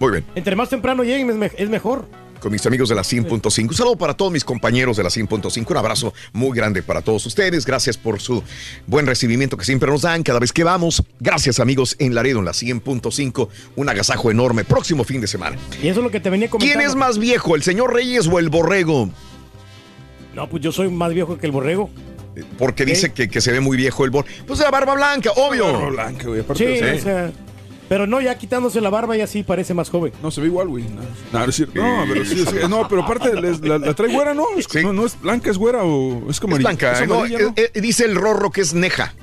muy 0.00 0.10
bien. 0.10 0.24
Entre 0.34 0.56
más 0.56 0.68
temprano 0.68 1.02
lleguen 1.04 1.30
es, 1.30 1.36
me- 1.36 1.50
es 1.56 1.70
mejor. 1.70 2.06
Con 2.40 2.50
mis 2.50 2.66
amigos 2.66 2.88
de 2.88 2.96
la 2.96 3.02
100.5. 3.02 3.68
Un 3.68 3.74
saludo 3.74 3.94
para 3.96 4.14
todos 4.14 4.32
mis 4.32 4.42
compañeros 4.44 4.96
de 4.96 5.04
la 5.04 5.10
100.5. 5.10 5.70
Un 5.70 5.76
abrazo 5.76 6.12
muy 6.32 6.56
grande 6.56 6.82
para 6.82 7.00
todos 7.00 7.24
ustedes. 7.24 7.64
Gracias 7.64 7.96
por 7.96 8.20
su 8.20 8.42
buen 8.88 9.06
recibimiento 9.06 9.56
que 9.56 9.64
siempre 9.64 9.88
nos 9.88 10.02
dan 10.02 10.24
cada 10.24 10.40
vez 10.40 10.52
que 10.52 10.64
vamos. 10.64 11.04
Gracias, 11.20 11.60
amigos, 11.60 11.94
en 12.00 12.16
Laredo, 12.16 12.40
en 12.40 12.46
la 12.46 12.50
100.5. 12.50 13.48
Un 13.76 13.88
agasajo 13.88 14.32
enorme. 14.32 14.64
Próximo 14.64 15.04
fin 15.04 15.20
de 15.20 15.28
semana. 15.28 15.56
Y 15.80 15.86
eso 15.86 16.00
es 16.00 16.04
lo 16.04 16.10
que 16.10 16.18
te 16.18 16.30
venía 16.30 16.50
comentando. 16.50 16.80
¿Quién 16.80 16.90
es 16.90 16.96
más 16.96 17.18
viejo, 17.18 17.54
el 17.54 17.62
señor 17.62 17.94
Reyes 17.94 18.26
o 18.26 18.40
el 18.40 18.48
borrego? 18.50 19.08
No, 20.34 20.48
pues 20.48 20.62
yo 20.64 20.72
soy 20.72 20.88
más 20.90 21.14
viejo 21.14 21.38
que 21.38 21.46
el 21.46 21.52
borrego. 21.52 21.90
Porque 22.58 22.84
dice 22.84 23.12
que, 23.12 23.28
que 23.28 23.40
se 23.40 23.52
ve 23.52 23.60
muy 23.60 23.76
viejo 23.76 24.04
el 24.04 24.10
borrego. 24.10 24.34
Pues 24.46 24.60
la 24.60 24.70
barba 24.70 24.94
blanca, 24.94 25.30
obvio. 25.36 25.72
Barba 25.72 25.88
blanca, 25.90 26.24
güey. 26.28 26.40
Sí, 26.40 26.44
Aparte, 26.44 26.92
o 26.92 26.98
sea. 27.00 27.32
Pero 27.88 28.06
no, 28.06 28.22
ya 28.22 28.38
quitándose 28.38 28.80
la 28.80 28.88
barba 28.88 29.16
y 29.18 29.20
así 29.20 29.42
parece 29.42 29.74
más 29.74 29.90
joven. 29.90 30.14
No, 30.22 30.30
se 30.30 30.40
ve 30.40 30.46
igual, 30.46 30.68
güey. 30.68 30.84
No, 30.84 31.02
no, 31.32 31.38
no 31.40 31.44
es 31.44 31.54
cierto. 31.56 31.74
No, 31.82 32.04
pero 32.08 32.24
sí, 32.24 32.36
sí. 32.48 32.56
No, 32.68 32.88
pero 32.88 33.02
aparte, 33.02 33.38
les- 33.38 33.60
la, 33.60 33.76
la 33.78 33.92
trae 33.92 34.10
güera, 34.10 34.32
¿no? 34.32 34.46
Es, 34.56 34.66
no, 34.82 34.94
no 34.94 35.04
es 35.04 35.20
blanca, 35.20 35.50
es 35.50 35.58
güera 35.58 35.82
o 35.84 36.30
es 36.30 36.40
como 36.40 36.56
Es 36.56 36.62
blanca. 36.62 36.92
Es 36.92 37.02
amarilla, 37.02 37.38
¿no? 37.40 37.48
eh, 37.54 37.70
eh, 37.74 37.80
dice 37.82 38.06
el 38.06 38.14
rorro 38.14 38.50
que 38.50 38.62
es 38.62 38.72
neja. 38.72 39.14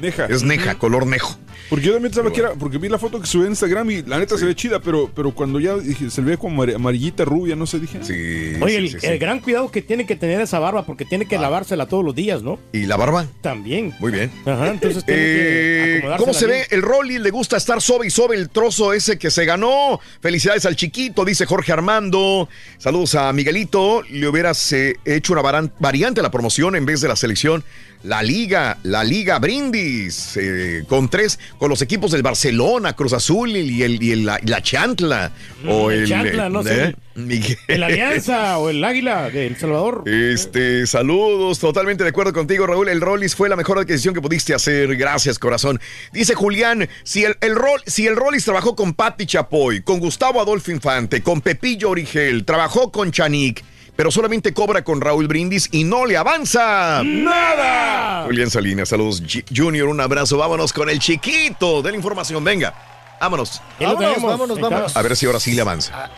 Neja. 0.00 0.24
Es 0.26 0.42
neja, 0.42 0.76
color 0.76 1.06
nejo. 1.06 1.36
Porque 1.70 1.86
yo 1.86 1.92
también 1.92 2.10
pensaba 2.12 2.32
que 2.32 2.40
era, 2.40 2.54
porque 2.54 2.78
vi 2.78 2.88
la 2.88 2.98
foto 2.98 3.20
que 3.20 3.26
subió 3.26 3.46
en 3.46 3.52
Instagram 3.52 3.90
y 3.90 4.02
la 4.02 4.18
neta 4.18 4.36
se 4.36 4.44
ve 4.44 4.54
chida, 4.54 4.80
pero, 4.80 5.10
pero 5.14 5.32
cuando 5.34 5.58
ya 5.60 5.76
dije, 5.76 6.10
se 6.10 6.20
ve 6.20 6.36
como 6.36 6.62
amar- 6.62 6.74
amarillita, 6.74 7.24
rubia, 7.24 7.56
no 7.56 7.66
sé, 7.66 7.80
dije. 7.80 7.98
Sí. 8.02 8.60
Oye, 8.62 8.76
el, 8.76 8.98
el 9.02 9.18
gran 9.18 9.40
cuidado 9.40 9.70
que 9.70 9.80
tiene 9.82 10.06
que 10.06 10.16
tener 10.16 10.40
esa 10.40 10.58
barba 10.58 10.84
porque 10.84 11.04
tiene 11.04 11.24
Ah. 11.24 11.28
que 11.28 11.38
lavársela 11.38 11.86
todos 11.86 12.04
los 12.04 12.14
días, 12.14 12.42
¿no? 12.42 12.58
¿Y 12.72 12.86
la 12.86 12.96
barba? 12.96 13.26
También. 13.40 13.94
Muy 13.98 14.12
bien. 14.12 14.30
Ajá, 14.44 14.68
entonces 14.68 15.04
tiene 15.06 15.20
que 15.20 15.94
Eh, 15.94 15.98
acomodársela 15.98 16.16
¿Cómo 16.18 16.34
se 16.34 16.46
bien. 16.46 16.58
ve? 16.70 16.76
El 16.76 16.82
Rolly 16.82 17.18
le 17.18 17.30
gusta 17.30 17.56
estar 17.56 17.80
sobe 17.80 18.06
y 18.06 18.10
sobe 18.10 18.36
el 18.36 18.50
trozo 18.50 18.92
ese 18.92 19.18
que 19.18 19.30
se 19.30 19.44
ganó. 19.44 20.00
Felicidades 20.20 20.66
al 20.66 20.76
chiquito, 20.76 21.24
dice 21.24 21.46
Jorge 21.46 21.72
Armando. 21.72 22.48
Saludos 22.78 23.14
a 23.14 23.32
Miguelito. 23.32 24.02
Le 24.10 24.28
hubieras 24.28 24.72
eh, 24.72 24.96
hecho 25.04 25.32
una 25.32 25.42
variante 25.78 26.20
a 26.20 26.22
la 26.22 26.30
promoción 26.30 26.76
en 26.76 26.84
vez 26.84 27.00
de 27.00 27.08
la 27.08 27.16
selección. 27.16 27.64
La 28.02 28.22
Liga, 28.22 28.76
la 28.82 29.02
Liga 29.02 29.38
Brindis, 29.38 30.36
eh, 30.36 30.84
con 30.86 31.08
tres, 31.08 31.38
con 31.58 31.63
los 31.68 31.82
equipos 31.82 32.10
del 32.10 32.22
Barcelona, 32.22 32.94
Cruz 32.94 33.12
Azul 33.12 33.50
y, 33.56 33.82
el, 33.82 34.02
y 34.02 34.12
el- 34.12 34.24
la, 34.26 34.40
la 34.44 34.62
Chantla. 34.62 35.32
o 35.66 35.88
Mm, 35.88 35.90
el 35.90 35.98
el, 36.00 36.08
Chantla, 36.08 36.48
no 36.48 36.62
sé. 36.62 36.84
¿eh? 36.84 36.96
Miguel. 37.16 37.56
El 37.68 37.82
Alianza 37.84 38.58
o 38.58 38.70
el 38.70 38.82
Águila 38.82 39.30
de 39.30 39.46
El 39.46 39.56
Salvador. 39.56 40.02
Este, 40.08 40.86
saludos, 40.86 41.60
totalmente 41.60 42.02
de 42.02 42.10
acuerdo 42.10 42.32
contigo, 42.32 42.66
Raúl. 42.66 42.88
El 42.88 43.00
Rollis 43.00 43.36
fue 43.36 43.48
la 43.48 43.54
mejor 43.56 43.78
adquisición 43.78 44.14
que 44.14 44.20
pudiste 44.20 44.52
hacer. 44.52 44.96
Gracias, 44.96 45.38
corazón. 45.38 45.80
Dice 46.12 46.34
Julián, 46.34 46.88
si 47.04 47.24
el, 47.24 47.36
el, 47.40 47.54
Rol- 47.54 47.82
si 47.86 48.06
el 48.08 48.16
Rollis 48.16 48.44
trabajó 48.44 48.74
con 48.74 48.94
Patti 48.94 49.26
Chapoy, 49.26 49.82
con 49.82 50.00
Gustavo 50.00 50.40
Adolfo 50.40 50.72
Infante, 50.72 51.22
con 51.22 51.40
Pepillo 51.40 51.90
Origel, 51.90 52.44
trabajó 52.44 52.90
con 52.90 53.12
Chanik, 53.12 53.62
pero 53.96 54.10
solamente 54.10 54.52
cobra 54.52 54.82
con 54.82 55.00
Raúl 55.00 55.28
Brindis 55.28 55.68
y 55.72 55.84
no 55.84 56.06
le 56.06 56.16
avanza. 56.16 57.02
¡Nada! 57.04 58.24
Julián 58.24 58.50
Salinas, 58.50 58.88
saludos, 58.88 59.22
Junior, 59.54 59.88
un 59.88 60.00
abrazo. 60.00 60.36
Vámonos 60.38 60.72
con 60.72 60.90
el 60.90 60.98
chiquito 60.98 61.82
de 61.82 61.90
la 61.90 61.96
información. 61.96 62.42
Venga, 62.42 62.74
vámonos. 63.20 63.60
Vámonos, 63.80 64.22
vámonos, 64.22 64.60
vámonos. 64.60 64.96
A 64.96 65.02
ver 65.02 65.16
si 65.16 65.26
ahora 65.26 65.40
sí 65.40 65.52
le 65.52 65.60
avanza. 65.60 66.10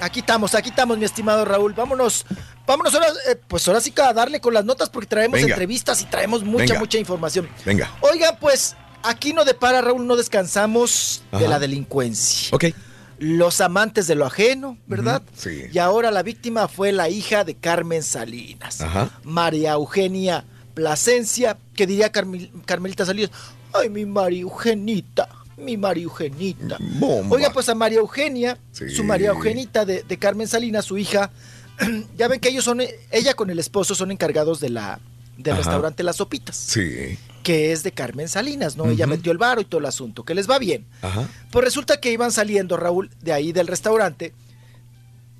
Aquí 0.00 0.20
estamos, 0.20 0.54
aquí 0.54 0.70
estamos, 0.70 0.96
mi 0.96 1.04
estimado 1.04 1.44
Raúl. 1.44 1.74
Vámonos, 1.74 2.24
vámonos 2.66 2.94
ahora, 2.94 3.08
eh, 3.28 3.36
pues 3.46 3.68
ahora 3.68 3.80
sí 3.80 3.92
a 4.02 4.12
darle 4.14 4.40
con 4.40 4.54
las 4.54 4.64
notas 4.64 4.88
porque 4.88 5.06
traemos 5.06 5.38
Venga. 5.40 5.52
entrevistas 5.54 6.00
y 6.00 6.06
traemos 6.06 6.42
mucha, 6.42 6.64
Venga. 6.64 6.78
mucha 6.80 6.98
información. 6.98 7.48
Venga. 7.66 7.90
Oigan, 8.00 8.36
pues 8.40 8.76
aquí 9.02 9.34
no 9.34 9.44
depara, 9.44 9.82
Raúl, 9.82 10.06
no 10.06 10.16
descansamos 10.16 11.22
de 11.32 11.46
la 11.46 11.58
delincuencia. 11.58 12.48
Ok. 12.52 12.64
Los 13.20 13.60
amantes 13.60 14.06
de 14.06 14.14
lo 14.14 14.24
ajeno, 14.24 14.78
¿verdad? 14.86 15.22
Sí. 15.36 15.64
Y 15.72 15.78
ahora 15.78 16.10
la 16.10 16.22
víctima 16.22 16.66
fue 16.68 16.90
la 16.90 17.08
hija 17.10 17.44
de 17.44 17.54
Carmen 17.54 18.02
Salinas, 18.02 18.80
Ajá. 18.80 19.10
María 19.24 19.72
Eugenia 19.72 20.44
Plasencia, 20.72 21.58
que 21.74 21.86
diría 21.86 22.10
Carmel- 22.10 22.50
Carmelita 22.64 23.04
Salinas, 23.04 23.30
ay, 23.74 23.90
mi 23.90 24.06
María 24.06 24.40
Eugenita, 24.40 25.28
mi 25.58 25.76
María 25.76 26.04
Eugenita. 26.04 26.78
Bomba. 26.80 27.36
Oiga, 27.36 27.52
pues 27.52 27.68
a 27.68 27.74
María 27.74 27.98
Eugenia, 27.98 28.56
Sí. 28.72 28.88
su 28.88 29.04
María 29.04 29.28
Eugenita 29.28 29.84
de, 29.84 30.02
de 30.02 30.18
Carmen 30.18 30.48
Salinas, 30.48 30.86
su 30.86 30.96
hija, 30.96 31.30
ya 32.16 32.26
ven 32.28 32.40
que 32.40 32.48
ellos 32.48 32.64
son, 32.64 32.80
ella 33.10 33.34
con 33.34 33.50
el 33.50 33.58
esposo 33.58 33.94
son 33.94 34.10
encargados 34.10 34.60
de 34.60 34.70
la, 34.70 34.98
del 35.36 35.52
Ajá. 35.52 35.62
restaurante 35.62 36.02
Las 36.02 36.16
Sopitas, 36.16 36.56
Sí. 36.56 37.18
Que 37.42 37.72
es 37.72 37.82
de 37.82 37.92
Carmen 37.92 38.28
Salinas, 38.28 38.76
¿no? 38.76 38.86
Ella 38.90 39.06
Ujú. 39.06 39.16
metió 39.16 39.32
el 39.32 39.38
varo 39.38 39.60
y 39.60 39.64
todo 39.64 39.80
el 39.80 39.86
asunto, 39.86 40.24
que 40.24 40.34
les 40.34 40.48
va 40.48 40.58
bien. 40.58 40.86
Ajá. 41.02 41.28
Pues 41.50 41.64
resulta 41.64 41.98
que 42.00 42.12
iban 42.12 42.32
saliendo, 42.32 42.76
Raúl, 42.76 43.10
de 43.22 43.32
ahí 43.32 43.52
del 43.52 43.66
restaurante 43.66 44.34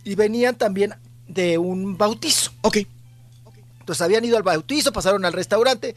y 0.04 0.14
venían 0.14 0.56
también 0.56 0.94
de 1.28 1.58
un 1.58 1.98
bautizo. 1.98 2.52
Ok. 2.62 2.78
Entonces 3.80 4.02
habían 4.02 4.24
ido 4.24 4.36
al 4.36 4.42
bautizo, 4.42 4.92
pasaron 4.92 5.24
al 5.24 5.32
restaurante, 5.32 5.94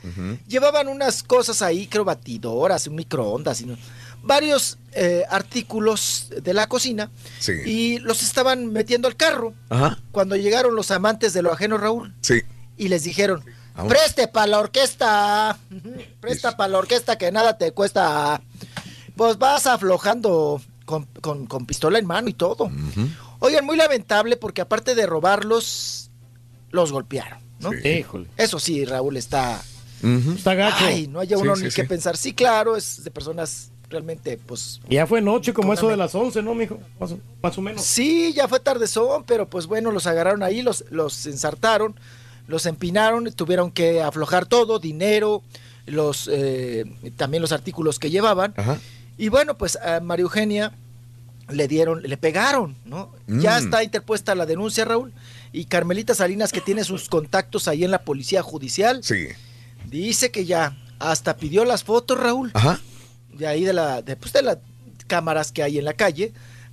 llevaban 0.47 0.87
unas 0.87 1.21
cosas 1.23 1.61
ahí, 1.61 1.87
creo 1.87 2.03
batidoras, 2.03 2.87
un 2.87 2.95
microondas, 2.95 3.61
y 3.61 3.65
no- 3.65 3.77
varios 4.23 4.77
eh, 4.93 5.23
artículos 5.29 6.29
de 6.41 6.53
la 6.53 6.67
cocina 6.67 7.11
Sí. 7.39 7.51
y 7.65 7.99
los 7.99 8.23
estaban 8.23 8.71
metiendo 8.71 9.07
al 9.07 9.15
carro. 9.15 9.53
Ajá. 9.69 9.99
Cuando 10.11 10.35
llegaron 10.35 10.75
los 10.75 10.91
amantes 10.91 11.33
de 11.33 11.41
lo 11.41 11.51
ajeno, 11.51 11.77
Raúl, 11.77 12.13
Sí. 12.21 12.41
y 12.77 12.87
les 12.87 13.03
dijeron, 13.03 13.43
Vamos. 13.75 13.91
preste 13.91 14.27
para 14.27 14.47
la 14.47 14.59
orquesta, 14.59 15.57
presta 16.19 16.55
para 16.55 16.69
la 16.69 16.77
orquesta 16.79 17.17
que 17.17 17.31
nada 17.31 17.57
te 17.57 17.71
cuesta. 17.71 18.41
Pues 19.15 19.37
vas 19.37 19.65
aflojando 19.67 20.61
con, 20.85 21.05
con- 21.21 21.45
con 21.47 21.65
pistola 21.65 21.99
en 21.99 22.05
mano 22.05 22.29
y 22.29 22.33
todo. 22.33 22.69
Oigan, 23.39 23.65
muy 23.65 23.77
lamentable 23.77 24.37
porque 24.37 24.61
aparte 24.61 24.95
de 24.95 25.05
robarlos, 25.05 26.09
los 26.71 26.91
golpearon, 26.91 27.39
¿no? 27.59 27.73
Híjole. 27.73 28.27
Eso 28.37 28.59
sí, 28.59 28.85
Raúl 28.85 29.17
está... 29.17 29.61
Está 30.35 30.53
gacho. 30.53 30.83
Ay, 30.85 31.07
no 31.07 31.19
haya 31.21 31.37
uno 31.37 31.55
sí, 31.55 31.63
ni 31.63 31.71
sí. 31.71 31.75
que 31.81 31.87
pensar. 31.87 32.17
Sí, 32.17 32.33
claro, 32.33 32.75
es 32.75 33.03
de 33.05 33.11
personas 33.11 33.71
realmente, 33.89 34.37
pues... 34.37 34.81
Ya 34.89 35.07
fue 35.07 35.21
noche, 35.21 35.53
como 35.53 35.71
eso 35.73 35.87
de 35.87 35.95
las 35.95 36.13
11, 36.15 36.41
¿no, 36.41 36.53
mijo? 36.55 36.77
Más 36.99 37.11
o, 37.13 37.19
más 37.41 37.57
o 37.57 37.61
menos. 37.61 37.81
Sí, 37.83 38.33
ya 38.33 38.47
fue 38.49 38.59
tardezón, 38.59 39.23
pero 39.23 39.47
pues 39.49 39.65
bueno, 39.67 39.91
los 39.91 40.05
agarraron 40.07 40.43
ahí, 40.43 40.61
los, 40.61 40.83
los 40.89 41.25
ensartaron, 41.25 41.95
los 42.53 42.65
empinaron, 42.67 43.31
tuvieron 43.33 43.71
que 43.71 44.01
aflojar 44.01 44.45
todo, 44.45 44.77
dinero, 44.79 45.41
los 45.87 46.29
eh, 46.31 46.85
también 47.17 47.41
los 47.41 47.51
artículos 47.51 47.99
que 47.99 48.09
llevaban. 48.09 48.53
Ajá. 48.55 48.77
Y 49.17 49.27
bueno, 49.29 49.57
pues 49.57 49.75
a 49.75 49.99
María 49.99 50.23
Eugenia 50.23 50.71
le 51.49 51.67
dieron, 51.67 52.01
le 52.03 52.15
pegaron, 52.17 52.75
¿no? 52.85 53.11
Ya 53.27 53.59
Mm. 53.59 53.63
está 53.65 53.83
interpuesta 53.83 54.33
la 54.35 54.45
denuncia, 54.45 54.85
Raúl. 54.85 55.11
Y 55.51 55.65
Carmelita 55.65 56.15
Salinas, 56.15 56.51
que 56.51 56.61
tiene 56.61 56.83
sus 56.83 57.09
contactos 57.09 57.67
ahí 57.67 57.83
en 57.83 57.91
la 57.91 58.03
policía 58.03 58.41
judicial, 58.41 59.03
Sí. 59.03 59.27
dice 59.89 60.31
que 60.31 60.45
ya 60.45 60.77
hasta 60.99 61.35
pidió 61.35 61.65
las 61.65 61.83
fotos, 61.83 62.17
Raúl 62.19 62.51
Ajá. 62.53 62.79
de 63.33 63.45
ahí 63.47 63.63
de 63.65 63.73
la 63.73 64.01
de, 64.01 64.15
pues, 64.15 64.31
de 64.33 64.41
las 64.43 64.57
cámaras 65.07 65.51
que 65.51 65.63
hay 65.63 65.77
en 65.79 65.85
la 65.85 65.93
calle 65.93 66.31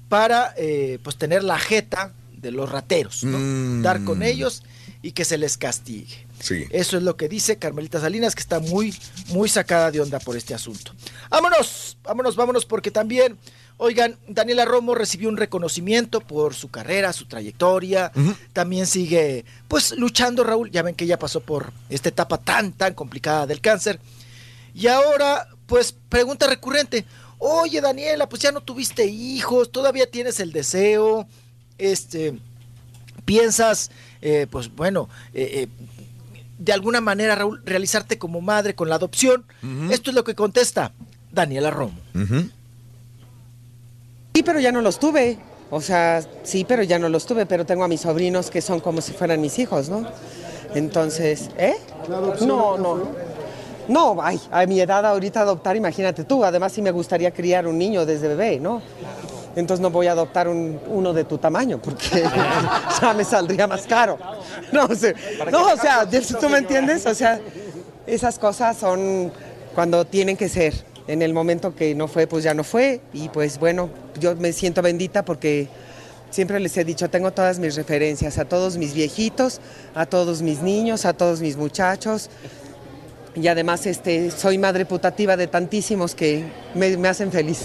para 0.09 0.55
eh, 0.57 0.99
pues 1.03 1.17
tener 1.17 1.43
la 1.43 1.59
jeta 1.59 2.13
de 2.37 2.51
los 2.53 2.71
rateros, 2.71 3.25
¿no? 3.25 3.39
Mm. 3.39 3.83
dar 3.83 4.05
con 4.05 4.23
ellos 4.23 4.63
y 5.03 5.13
que 5.13 5.25
se 5.25 5.39
les 5.39 5.57
castigue. 5.57 6.27
Sí. 6.41 6.65
Eso 6.71 6.97
es 6.97 7.03
lo 7.03 7.17
que 7.17 7.29
dice 7.29 7.57
Carmelita 7.57 8.01
Salinas, 8.01 8.35
que 8.35 8.43
está 8.43 8.61
muy, 8.61 8.95
muy 9.29 9.49
sacada 9.49 9.91
de 9.91 10.01
onda 10.01 10.19
por 10.19 10.37
este 10.37 10.55
asunto. 10.55 10.93
Vámonos, 11.31 11.97
vámonos, 12.03 12.37
vámonos, 12.37 12.67
porque 12.67 12.91
también, 12.91 13.39
oigan, 13.79 14.19
Daniela 14.29 14.65
Romo 14.65 14.95
recibió 14.95 15.29
un 15.29 15.37
reconocimiento 15.37 16.21
por 16.21 16.55
su 16.55 16.71
carrera, 16.71 17.13
su 17.13 17.27
trayectoria. 17.27 18.13
También 18.53 18.87
sigue, 18.87 19.45
pues, 19.69 19.93
luchando, 19.97 20.45
Raúl. 20.45 20.71
Ya 20.71 20.83
ven 20.83 20.95
que 20.95 21.05
ella 21.05 21.19
pasó 21.19 21.41
por 21.41 21.73
esta 21.89 22.11
etapa 22.11 22.39
tan, 22.39 22.73
tan 22.73 22.95
complicada 22.95 23.47
del 23.47 23.61
cáncer. 23.61 24.01
Y 24.75 24.87
ahora, 24.87 25.49
pues, 25.67 25.95
pregunta 26.09 26.47
recurrente. 26.47 27.07
Oye, 27.39 27.81
Daniela, 27.81 28.29
pues 28.29 28.43
ya 28.43 28.53
no 28.53 28.61
tuviste 28.61 29.07
hijos, 29.07 29.73
todavía 29.73 30.11
tienes 30.11 30.41
el 30.41 30.53
deseo, 30.53 31.27
este, 31.79 32.39
piensas, 33.25 33.91
eh, 34.23 34.47
pues 34.51 34.75
bueno, 34.75 35.09
eh, 35.35 35.51
eh, 35.63 35.69
de 36.59 36.73
alguna 36.73 37.01
manera, 37.01 37.35
Raúl, 37.35 37.63
realizarte 37.65 38.19
como 38.19 38.41
madre 38.41 38.75
con 38.75 38.89
la 38.89 38.97
adopción. 38.97 39.45
Esto 39.91 40.11
es 40.11 40.15
lo 40.15 40.25
que 40.25 40.35
contesta 40.35 40.93
Daniela 41.33 41.71
Romo. 41.71 41.99
Sí, 44.35 44.43
pero 44.43 44.61
ya 44.61 44.71
no 44.71 44.83
los 44.83 44.99
tuve. 44.99 45.39
O 45.71 45.81
sea, 45.81 46.23
sí, 46.43 46.65
pero 46.69 46.83
ya 46.83 46.99
no 46.99 47.09
los 47.09 47.27
tuve, 47.27 47.47
pero 47.47 47.65
tengo 47.65 47.85
a 47.85 47.89
mis 47.89 48.01
sobrinos 48.01 48.51
que 48.51 48.61
son 48.61 48.81
como 48.81 49.01
si 49.01 49.13
fueran 49.13 49.41
mis 49.41 49.59
hijos, 49.59 49.89
¿no? 49.89 50.07
Entonces, 50.75 51.49
¿eh? 51.57 51.77
No, 52.09 52.77
no. 52.77 53.31
No, 53.89 54.19
ay, 54.23 54.41
a 54.53 54.67
mi 54.67 54.81
edad 54.81 55.05
ahorita 55.05 55.41
adoptar, 55.41 55.77
imagínate 55.77 56.25
tú. 56.25 56.45
Además, 56.45 56.73
sí 56.73 56.83
me 56.83 56.91
gustaría 56.91 57.33
criar 57.33 57.67
un 57.67 57.79
niño 57.79 58.05
desde 58.05 58.29
bebé, 58.29 58.61
¿no? 58.61 58.83
Entonces 59.57 59.83
no 59.83 59.91
voy 59.91 60.07
a 60.07 60.13
adoptar 60.13 60.49
un- 60.49 60.79
uno 60.87 61.13
de 61.13 61.25
tu 61.25 61.39
tamaño 61.39 61.81
porque 61.83 62.23
ya 63.03 63.15
me 63.15 63.25
saldría 63.25 63.67
más 63.67 63.83
caro. 63.87 64.19
No, 64.73 64.85
o 64.85 64.95
sea, 64.95 65.13
no, 65.51 65.73
o 65.73 65.77
sea, 65.77 66.09
¿tú 66.41 66.49
me 66.49 66.59
entiendes? 66.59 67.05
O 67.07 67.15
sea, 67.15 67.41
esas 68.07 68.39
cosas 68.39 68.77
son 68.77 69.33
cuando 69.75 70.05
tienen 70.07 70.37
que 70.37 70.49
ser. 70.49 70.89
En 71.09 71.23
el 71.23 71.33
momento 71.35 71.75
que 71.75 71.95
no 71.97 72.07
fue, 72.07 72.29
pues 72.29 72.45
ya 72.45 72.55
no 72.55 72.63
fue. 72.63 73.01
Y 73.13 73.29
pues 73.31 73.59
bueno, 73.59 73.91
yo 74.21 74.37
me 74.37 74.53
siento 74.53 74.81
bendita 74.83 75.25
porque 75.25 75.67
siempre 76.31 76.61
les 76.61 76.77
he 76.77 76.85
dicho, 76.85 77.11
tengo 77.11 77.33
todas 77.33 77.59
mis 77.59 77.75
referencias, 77.75 78.39
a 78.39 78.45
todos 78.45 78.77
mis 78.77 78.95
viejitos, 78.95 79.61
a 79.97 80.07
todos 80.07 80.43
mis 80.43 80.63
niños, 80.63 81.05
a 81.07 81.13
todos 81.15 81.41
mis 81.41 81.57
muchachos. 81.57 82.31
Y 83.35 83.49
además 83.49 83.87
este, 83.87 84.31
soy 84.31 84.59
madre 84.59 84.87
putativa 84.87 85.37
de 85.37 85.49
tantísimos 85.49 86.15
que 86.15 86.45
me, 86.75 86.97
me 86.97 87.09
hacen 87.09 87.33
feliz. 87.33 87.65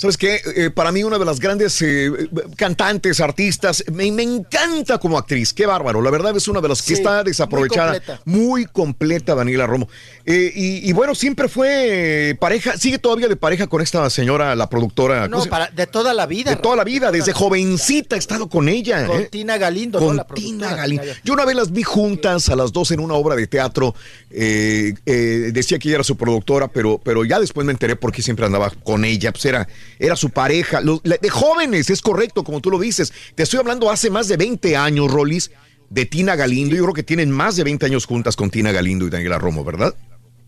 ¿Sabes 0.00 0.16
qué? 0.16 0.40
Eh, 0.56 0.70
para 0.70 0.92
mí 0.92 1.04
una 1.04 1.18
de 1.18 1.26
las 1.26 1.38
grandes 1.40 1.82
eh, 1.82 2.10
cantantes, 2.56 3.20
artistas, 3.20 3.84
me, 3.92 4.10
me 4.10 4.22
encanta 4.22 4.96
como 4.96 5.18
actriz, 5.18 5.52
qué 5.52 5.66
bárbaro, 5.66 6.00
la 6.00 6.10
verdad 6.10 6.34
es 6.34 6.48
una 6.48 6.62
de 6.62 6.68
las 6.68 6.80
que 6.80 6.86
Sí, 6.86 6.92
está 6.94 7.22
desaprovechada, 7.22 7.90
muy 7.92 7.98
completa. 8.00 8.22
muy 8.24 8.64
completa, 8.64 9.34
Daniela 9.34 9.66
Romo. 9.66 9.90
Eh, 10.24 10.50
y, 10.54 10.88
y 10.88 10.92
bueno, 10.94 11.14
siempre 11.14 11.48
fue 11.48 12.34
pareja, 12.40 12.78
sigue 12.78 12.98
todavía 12.98 13.28
de 13.28 13.36
pareja 13.36 13.66
con 13.66 13.82
esta 13.82 14.08
señora, 14.08 14.56
la 14.56 14.70
productora. 14.70 15.28
No, 15.28 15.32
¿cómo 15.32 15.44
se- 15.44 15.50
para, 15.50 15.66
de 15.68 15.86
toda 15.86 16.14
la 16.14 16.24
vida. 16.24 16.50
de 16.52 16.56
toda 16.56 16.76
la 16.76 16.84
vida, 16.84 17.12
desde 17.12 17.34
jovencita 17.34 18.16
he 18.16 18.18
estado 18.20 18.48
con 18.48 18.70
ella. 18.70 19.04
Con. 19.06 19.26
Tina 19.26 19.58
Galindo, 19.58 19.98
Con 19.98 20.08
¿no? 20.08 20.14
La 20.14 20.24
Tina 20.24 20.34
productora, 20.68 20.76
Galindo. 20.76 21.02
Tina 21.02 21.12
Galindo. 21.12 21.22
Yo 21.26 21.34
una 21.34 21.44
vez 21.44 21.56
las 21.56 21.72
vi 21.72 21.82
juntas 21.82 22.48
a 22.48 22.56
las 22.56 22.72
dos 22.72 22.90
en 22.90 23.00
una 23.00 23.12
obra 23.12 23.36
de 23.36 23.46
teatro. 23.46 23.94
decía 24.30 25.78
que 25.78 25.88
ella 25.88 25.96
era 25.96 26.04
su 26.04 26.16
productora, 26.16 26.68
pero, 26.68 26.98
pero 27.04 27.22
ya 27.26 27.38
después 27.38 27.66
me 27.66 27.72
enteré 27.72 27.96
por 27.96 28.12
qué 28.12 28.22
siempre 28.22 28.46
andaba 28.46 28.70
con 28.82 29.04
ella. 29.04 29.30
Pues 29.32 29.44
era, 29.44 29.68
era 29.98 30.16
su 30.16 30.30
pareja. 30.30 30.80
Los- 30.80 31.02
de 31.02 31.28
jóvenes, 31.30 31.90
es 31.90 32.00
correcto, 32.02 32.44
como 32.44 32.60
tú 32.60 32.70
lo 32.70 32.78
dices. 32.78 33.12
Te 33.34 33.42
estoy 33.42 33.58
hablando 33.60 33.90
hace 33.90 34.10
más 34.10 34.28
de 34.28 34.36
20 34.36 34.76
años, 34.76 35.10
Rolis, 35.10 35.50
de 35.88 36.06
Tina 36.06 36.36
Galindo. 36.36 36.76
Yo 36.76 36.82
creo 36.84 36.94
que 36.94 37.02
tienen 37.02 37.30
más 37.30 37.56
de 37.56 37.64
20 37.64 37.86
años 37.86 38.06
juntas 38.06 38.36
con 38.36 38.50
Tina 38.50 38.70
Galindo 38.72 39.06
y 39.06 39.10
Daniela 39.10 39.38
Romo, 39.38 39.64
¿verdad? 39.64 39.94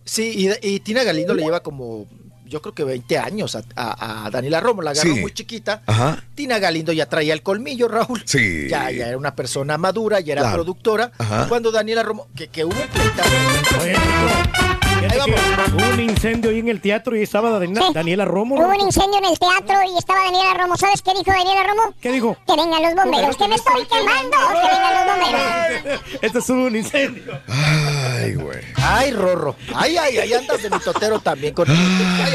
Sí, 0.05 0.49
y, 0.63 0.69
y 0.69 0.81
Tina 0.81 1.05
Galindo 1.05 1.33
le 1.35 1.43
lleva 1.43 1.61
como, 1.63 2.07
yo 2.47 2.61
creo 2.61 2.75
que 2.75 2.85
20 2.85 3.19
años 3.19 3.55
a, 3.55 3.63
a- 3.77 4.27
a 4.27 4.31
Daniela 4.31 4.61
Romo. 4.61 4.83
La 4.83 4.91
agarró 4.91 5.15
Sí. 5.15 5.21
muy 5.21 5.33
chiquita. 5.33 5.83
Ajá. 5.87 6.25
Tina 6.35 6.59
Galindo 6.59 6.93
ya 6.93 7.07
traía 7.07 7.35
el 7.35 7.43
colmillo, 7.43 7.89
Raúl. 7.89 8.23
Sí. 8.27 8.67
Ya, 8.69 8.91
ya 8.91 9.09
era 9.09 9.17
una 9.19 9.35
persona 9.35 9.79
madura, 9.79 10.21
ya 10.21 10.33
era 10.35 10.43
Claro. 10.43 10.57
productora. 10.57 11.13
Ajá. 11.19 11.47
Cuando 11.49 11.71
Daniela 11.71 12.03
Romo, 12.03 12.29
que, 12.37 12.49
que 12.49 12.65
hubo 12.65 12.75
un. 12.75 14.62
Fíjate 15.03 15.21
Ahí 15.21 15.31
que 15.31 15.41
vamos. 15.57 15.73
Hubo 15.85 15.93
un 15.95 16.01
incendio 16.01 16.51
ahí 16.51 16.59
en 16.59 16.69
el 16.69 16.81
teatro 16.81 17.17
y 17.17 17.23
estaba 17.23 17.51
Daniela, 17.51 17.87
Sí. 17.89 17.93
Daniela 17.95 18.25
Romo. 18.25 18.55
Hubo 18.57 18.69
un 18.69 18.81
incendio 18.81 19.19
en 19.19 19.25
el 19.27 19.39
teatro 19.39 19.77
y 19.93 19.99
estaba 19.99 20.25
Daniela 20.25 20.55
Romo. 20.55 20.77
¿Sabes 20.77 21.03
qué 21.03 21.11
dijo 21.13 21.25
Daniela 21.31 21.63
Romo? 21.65 21.95
¿Qué 22.01 22.13
dijo? 22.13 22.37
Que 22.47 22.57
vengan 22.57 22.83
los 22.83 22.95
bomberos, 22.95 23.37
que 23.37 23.49
me 23.49 23.55
estoy 23.57 23.85
quemando, 23.87 24.37
que 24.53 24.69
vengan 24.69 24.95
los 24.95 25.17
bomberos. 25.17 26.01
Este 26.23 26.39
es 26.39 26.49
un 26.51 26.77
incendio. 26.77 27.41
Ay, 27.49 28.35
güey. 28.35 28.59
Ay, 28.77 29.11
Rorro. 29.13 29.57
Ay, 29.75 29.97
ay, 29.97 30.19
ay, 30.19 30.33
andas 30.35 30.63
de 30.63 30.71
mitotero 30.71 31.19
también 31.21 31.55
con. 31.55 31.69
Ay, 31.71 31.77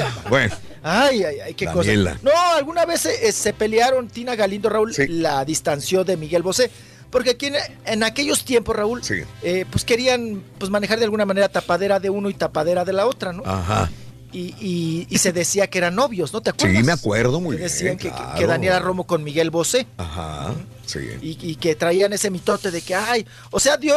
ay, 0.02 0.04
Bueno. 0.30 0.56
Ay, 0.84 1.24
ay, 1.24 1.40
ay, 1.42 1.54
qué 1.54 1.66
Daniela. 1.66 2.12
cosa. 2.14 2.24
No, 2.24 2.54
alguna 2.56 2.86
vez 2.86 3.02
se, 3.02 3.28
eh, 3.28 3.32
se 3.32 3.52
pelearon 3.54 4.08
Tina 4.08 4.36
Galindo, 4.36 4.70
Raúl, 4.70 4.94
la 5.10 5.44
distanció 5.44 6.04
de 6.04 6.16
Miguel 6.16 6.44
Bosé. 6.44 6.72
Porque 7.10 7.32
aquí 7.32 7.46
en, 7.48 7.56
en 7.86 8.04
aquellos 8.04 8.44
tiempos, 8.44 8.76
Raúl, 8.76 9.02
eh, 9.44 9.66
pues 9.72 9.84
querían 9.86 10.44
pues 10.60 10.70
manejar 10.70 11.00
de 11.00 11.06
alguna 11.06 11.26
manera 11.26 11.48
tapadera 11.50 12.00
de 12.00 12.10
uno 12.10 12.30
y 12.30 12.34
tapadera 12.34 12.84
de 12.86 12.94
la 12.94 13.06
otra, 13.08 13.32
¿no? 13.34 13.44
Ajá. 13.46 13.90
Y, 14.34 14.54
y- 14.60 15.08
y 15.10 15.18
se 15.20 15.32
decía 15.32 15.68
que 15.68 15.78
eran 15.78 15.96
novios, 15.96 16.34
¿no 16.34 16.42
te 16.42 16.50
acuerdas? 16.50 16.78
Sí, 16.78 16.84
me 16.84 16.92
acuerdo 16.92 17.40
muy 17.40 17.56
Que 17.56 17.62
bien. 17.62 17.70
decían 17.72 17.98
que, 17.98 18.10
claro. 18.10 18.38
que 18.38 18.46
Daniela 18.46 18.80
Romo 18.80 19.08
con 19.08 19.24
Miguel 19.24 19.50
Bosé. 19.52 19.88
Ajá. 19.96 20.54
Sí. 20.86 21.00
Y, 21.22 21.38
y 21.52 21.56
que 21.56 21.76
traían 21.76 22.12
ese 22.12 22.30
mitote 22.30 22.70
de 22.70 22.82
que, 22.82 22.94
ay, 22.94 23.26
o 23.52 23.60
sea, 23.62 23.78
dio, 23.78 23.96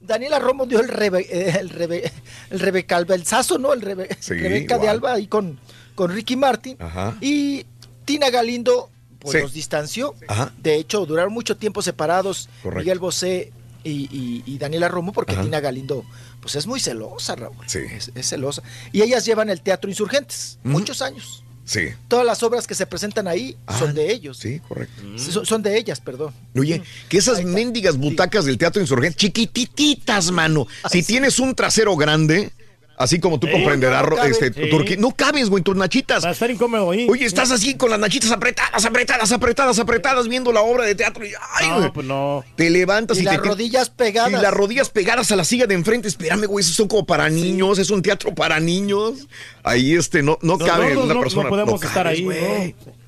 Daniela 0.00 0.38
Romo 0.38 0.66
dio 0.66 0.78
el 0.78 0.88
rebe, 0.88 1.26
eh, 1.28 1.56
el 1.58 1.70
rebe, 1.70 2.12
el 2.50 2.60
rebecalbenzazo, 2.60 3.58
¿no? 3.58 3.72
El 3.72 3.80
rebe, 3.82 4.08
Sí, 4.20 4.34
Rebeca 4.34 4.78
de. 4.78 4.88
Alba 4.88 5.14
ahí 5.14 5.26
con, 5.26 5.58
con 5.96 6.12
Ricky 6.12 6.36
Martin. 6.36 6.76
Ajá. 6.78 7.16
Y 7.20 7.66
Tina 8.04 8.30
Galindo, 8.30 8.90
pues 9.18 9.32
Sí. 9.32 9.40
los 9.40 9.52
distanció. 9.52 10.14
Ajá. 10.28 10.52
De 10.62 10.76
hecho, 10.76 11.04
duraron 11.06 11.32
mucho 11.32 11.56
tiempo 11.56 11.82
separados 11.82 12.48
Correcto. 12.62 12.80
Miguel 12.80 12.98
Bosé 12.98 13.52
y, 13.84 13.90
y- 13.90 14.42
y 14.46 14.58
Daniela 14.58 14.88
Romo, 14.88 15.12
porque 15.12 15.32
Ajá. 15.34 15.42
Tina 15.42 15.60
Galindo, 15.60 16.04
pues 16.40 16.56
es 16.56 16.66
muy 16.66 16.80
celosa, 16.80 17.36
Raúl. 17.36 17.56
Sí. 17.66 17.78
Es, 17.90 18.10
es 18.14 18.28
celosa. 18.28 18.62
Y 18.92 19.02
ellas 19.02 19.24
llevan 19.24 19.48
el 19.50 19.60
Teatro 19.60 19.88
Insurgentes, 19.90 20.58
muchos 20.64 21.02
años. 21.02 21.42
Sí. 21.64 21.88
Todas 22.06 22.24
las 22.24 22.44
obras 22.44 22.64
que 22.68 22.76
se 22.76 22.86
presentan 22.86 23.26
ahí 23.26 23.56
son 23.76 23.92
de 23.92 24.12
ellos. 24.12 24.38
Ah, 24.38 24.42
Sí, 24.42 24.60
correcto. 24.68 25.02
Son, 25.18 25.44
son 25.44 25.62
de 25.64 25.76
ellas, 25.76 26.00
perdón. 26.00 26.32
Oye, 26.56 26.80
que 27.08 27.18
esas 27.18 27.42
mendigas 27.42 27.96
butacas 27.96 28.44
del 28.44 28.56
Teatro 28.56 28.80
Insurgente, 28.80 29.16
chiquitititas, 29.18 30.30
mano. 30.30 30.68
Si 30.90 31.02
tienes 31.02 31.40
un 31.40 31.56
trasero 31.56 31.96
grande, 31.96 32.52
así 32.96 33.18
como 33.20 33.38
tú 33.38 33.46
Sí, 33.46 33.52
comprenderás, 33.52 34.08
no 34.08 34.22
este, 34.24 34.52
Sí. 34.52 34.70
Turquí, 34.70 34.96
no 34.96 35.10
cabes, 35.12 35.48
güey, 35.50 35.60
en 35.60 35.64
tus 35.64 35.76
nachitas. 35.76 36.24
Va 36.24 36.30
a 36.30 36.32
estar 36.32 36.50
incómodo 36.50 36.90
ahí. 36.90 37.06
Oye, 37.10 37.24
estás 37.26 37.50
así 37.50 37.74
con 37.74 37.90
las 37.90 37.98
nachitas 37.98 38.30
apretadas, 38.30 38.84
apretadas, 38.84 39.30
apretadas, 39.32 39.78
apretadas, 39.78 40.28
viendo 40.28 40.52
la 40.52 40.62
obra 40.62 40.84
de 40.84 40.94
teatro. 40.94 41.24
y, 41.24 41.32
ay, 41.54 41.68
No, 41.68 41.78
güey, 41.78 41.92
pues 41.92 42.06
no. 42.06 42.44
Te 42.56 42.70
levantas 42.70 43.18
Y 43.18 43.20
y, 43.20 43.24
las 43.24 43.36
te 43.40 43.48
rodillas 43.48 43.90
pegadas. 43.90 44.32
Y 44.32 44.42
las 44.42 44.52
rodillas 44.54 44.88
pegadas 44.90 45.30
a 45.32 45.36
la 45.36 45.44
silla 45.44 45.66
de 45.66 45.74
enfrente. 45.74 46.08
Espérame, 46.08 46.46
güey, 46.46 46.64
eso 46.64 46.72
son 46.72 46.88
como 46.88 47.04
para 47.06 47.28
niños, 47.28 47.78
es 47.78 47.90
un 47.90 48.02
teatro 48.02 48.34
para 48.34 48.58
niños. 48.60 49.26
Ahí 49.62 49.94
este 49.94 50.22
no, 50.22 50.38
no 50.42 50.56
Los 50.56 50.68
cabe 50.68 50.96
una 50.96 51.14
no- 51.14 51.20
persona. 51.20 51.44
No 51.44 51.50
podemos 51.50 51.80
no 51.80 51.86
estar 51.88 52.06
ahí, 52.06 52.24
güey. 52.24 52.74
¿no? 52.78 53.06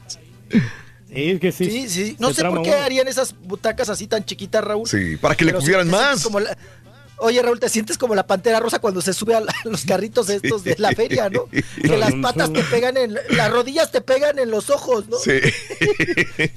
Sí, 1.08 1.30
es 1.30 1.40
que 1.40 1.52
sí. 1.52 1.70
Sí, 1.70 1.88
sí. 1.88 2.16
No 2.18 2.34
sé 2.34 2.42
por 2.44 2.62
qué 2.62 2.70
uno. 2.70 2.78
harían 2.82 3.08
esas 3.08 3.34
butacas 3.42 3.88
así 3.88 4.06
tan 4.06 4.24
chiquitas, 4.24 4.62
Raúl. 4.62 4.86
Sí, 4.86 5.16
para 5.16 5.34
que 5.34 5.44
le 5.46 5.52
sí 5.58 5.66
sientes 5.66 5.86
más. 5.86 6.22
como 6.22 6.38
la- 6.40 6.56
Oye, 7.20 7.42
Raúl, 7.42 7.58
te 7.58 7.68
sientes 7.68 7.98
como 7.98 8.14
la 8.14 8.26
pantera 8.26 8.60
rosa 8.60 8.78
cuando 8.78 9.00
se 9.00 9.12
sube 9.12 9.34
a, 9.34 9.40
la- 9.40 9.54
los 9.64 9.84
carritos 9.84 10.28
estos 10.30 10.62
de 10.64 10.76
la 10.78 10.90
feria, 10.92 11.28
¿no? 11.28 11.46
Que 11.82 11.96
las 11.96 12.14
patas 12.14 12.52
te 12.52 12.62
pegan 12.64 12.96
en. 12.96 13.16
Las 13.30 13.50
rodillas 13.50 13.90
te 13.90 14.00
pegan 14.00 14.38
en 14.38 14.50
los 14.50 14.70
ojos, 14.70 15.08
¿no? 15.08 15.18
Sí. 15.18 15.32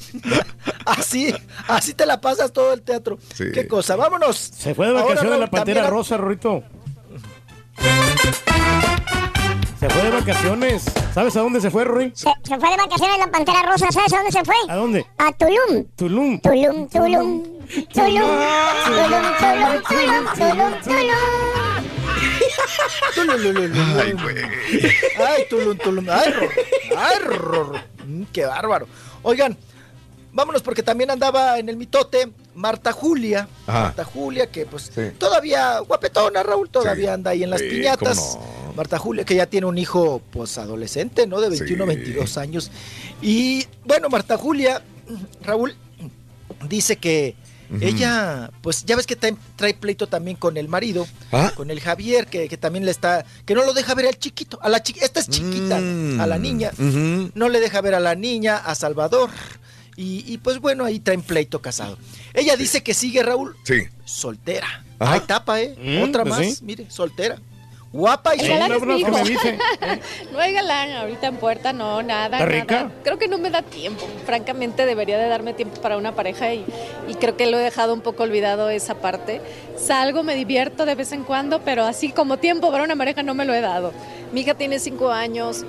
Así, 0.85 1.33
así 1.67 1.93
te 1.93 2.05
la 2.05 2.19
pasas 2.21 2.51
todo 2.51 2.73
el 2.73 2.81
teatro. 2.81 3.17
Sí. 3.35 3.45
Qué 3.53 3.67
cosa, 3.67 3.95
vámonos. 3.95 4.35
Se 4.37 4.73
fue 4.75 4.87
de 4.87 4.93
Ahora, 4.93 5.05
vacaciones 5.05 5.39
la 5.39 5.47
Pantera 5.49 5.81
también- 5.81 5.97
Rosa, 5.97 6.17
Rorito. 6.17 6.63
Se 9.81 9.89
fue 9.89 10.03
de 10.03 10.11
vacaciones. 10.11 10.83
¿Sabes 11.11 11.35
a 11.35 11.39
dónde 11.39 11.59
se 11.59 11.71
fue, 11.71 11.83
Rory? 11.83 12.11
Se, 12.13 12.29
se 12.43 12.59
fue 12.59 12.69
de 12.69 12.77
vacaciones 12.77 13.17
la 13.17 13.31
Pantera 13.31 13.63
Rosa, 13.63 13.91
¿sabes 13.91 14.13
a 14.13 14.17
dónde 14.17 14.31
se 14.31 14.45
fue? 14.45 14.53
¿A 14.69 14.75
dónde? 14.75 15.07
A 15.17 15.31
Tulum. 15.31 15.85
Tulum. 15.95 16.39
Tulum, 16.39 16.87
Tulum. 16.87 16.87
Tulum, 16.87 17.87
Tulum, 17.91 18.21
Tulum, 18.85 19.81
Tulum, 19.81 20.25
Tulum, 20.37 20.73
Tulum. 20.83 21.61
Ay, 23.99 24.11
güey. 24.11 24.35
Ay, 25.17 25.45
tulum, 25.49 25.75
tulum. 25.79 26.05
Ay, 26.11 26.31
Rorro. 26.31 26.51
Ay, 26.95 27.15
Rorro. 27.25 27.79
Mm, 28.05 28.23
Qué 28.31 28.45
bárbaro. 28.45 28.87
Oigan, 29.23 29.57
vámonos 30.33 30.61
porque 30.61 30.83
también 30.83 31.11
andaba 31.11 31.59
en 31.59 31.69
el 31.69 31.77
mitote 31.77 32.31
Marta 32.55 32.91
Julia. 32.91 33.47
Ajá. 33.67 33.81
Marta 33.83 34.03
Julia, 34.03 34.47
que 34.51 34.65
pues 34.65 34.91
Sí. 34.93 35.01
todavía 35.17 35.79
guapetona, 35.79 36.43
Raúl, 36.43 36.69
todavía 36.69 37.05
Sí. 37.05 37.11
anda 37.11 37.31
ahí 37.31 37.43
en 37.43 37.49
las 37.49 37.61
Sí, 37.61 37.69
piñatas. 37.69 38.37
Marta 38.75 38.97
Julia, 38.97 39.25
que 39.25 39.35
ya 39.35 39.45
tiene 39.47 39.67
un 39.67 39.77
hijo, 39.77 40.21
pues 40.31 40.57
adolescente, 40.57 41.27
¿no? 41.27 41.41
De 41.41 41.49
21, 41.49 41.83
Sí. 41.83 41.87
22 41.95 42.37
años. 42.37 42.71
Y 43.21 43.65
bueno, 43.85 44.07
Marta 44.09 44.37
Julia, 44.37 44.81
Raúl, 45.43 45.75
dice 46.69 46.95
que 46.97 47.35
ella, 47.79 48.51
pues 48.61 48.83
ya 48.85 48.97
ves 48.97 49.07
que 49.07 49.15
trae, 49.15 49.33
trae 49.55 49.73
pleito 49.73 50.05
también 50.07 50.35
con 50.35 50.57
el 50.57 50.67
marido, 50.67 51.07
¿Ah? 51.31 51.53
con 51.55 51.71
el 51.71 51.79
Javier, 51.79 52.27
que, 52.27 52.49
que 52.49 52.57
también 52.57 52.83
le 52.83 52.91
está, 52.91 53.23
que 53.45 53.55
no 53.55 53.63
lo 53.63 53.73
deja 53.73 53.95
ver 53.95 54.07
al 54.07 54.17
chiquito, 54.19 54.59
a 54.61 54.67
la 54.67 54.83
chiquita, 54.83 55.05
esta 55.05 55.21
es 55.21 55.29
chiquita, 55.29 55.79
Mm. 55.79 56.19
a 56.19 56.27
la 56.27 56.37
niña, 56.37 56.71
Ujú. 56.73 57.31
no 57.33 57.47
le 57.47 57.61
deja 57.61 57.79
ver 57.79 57.95
a 57.95 58.01
la 58.01 58.13
niña, 58.15 58.57
a 58.57 58.75
Salvador, 58.75 59.29
y, 60.01 60.23
y, 60.33 60.37
pues 60.39 60.59
bueno, 60.59 60.83
ahí 60.85 60.99
traen 60.99 61.21
pleito 61.21 61.61
casado. 61.61 61.97
Ella 62.33 62.55
dice 62.55 62.81
que 62.83 62.93
sigue, 62.93 63.21
Raúl, 63.23 63.55
Sí. 63.63 63.83
soltera. 64.05 64.83
Ajá. 64.99 65.13
Hay 65.13 65.19
tapa, 65.21 65.61
¿eh? 65.61 65.75
Mm, 65.81 66.03
Otra 66.03 66.23
pues 66.23 66.35
más, 66.35 66.45
sí. 66.57 66.63
mire, 66.65 66.89
soltera. 66.89 67.37
Guapa 67.93 68.35
y 68.35 68.39
soltera. 68.39 68.77
No 70.31 70.39
hay 70.39 70.53
galán 70.53 70.91
ahorita 70.93 71.27
en 71.27 71.35
puerta, 71.37 71.73
no, 71.73 72.01
nada. 72.01 72.37
¿Está 72.37 72.45
nada. 72.45 72.45
rica? 72.61 72.91
Creo 73.03 73.17
que 73.19 73.27
no 73.27 73.37
me 73.37 73.49
da 73.49 73.61
tiempo. 73.63 74.07
Francamente, 74.25 74.85
debería 74.85 75.17
de 75.17 75.27
darme 75.27 75.53
tiempo 75.53 75.81
para 75.81 75.97
una 75.97 76.13
pareja 76.15 76.53
y, 76.53 76.63
y 77.09 77.15
creo 77.15 77.35
que 77.35 77.47
lo 77.51 77.59
he 77.59 77.63
dejado 77.63 77.93
un 77.93 77.99
poco 78.01 78.23
olvidado 78.23 78.69
esa 78.69 78.95
parte. 78.95 79.41
Salgo, 79.77 80.23
me 80.23 80.35
divierto 80.35 80.85
de 80.85 80.95
vez 80.95 81.11
en 81.11 81.23
cuando, 81.23 81.61
pero 81.63 81.83
así 81.83 82.11
como 82.13 82.37
tiempo 82.37 82.71
para 82.71 82.83
una 82.85 82.95
pareja 82.95 83.23
no 83.23 83.33
me 83.33 83.43
lo 83.45 83.53
he 83.53 83.61
dado. 83.61 83.91
Mi 84.31 84.41
hija 84.41 84.53
tiene 84.53 84.79
cinco 84.79 85.11
años. 85.11 85.65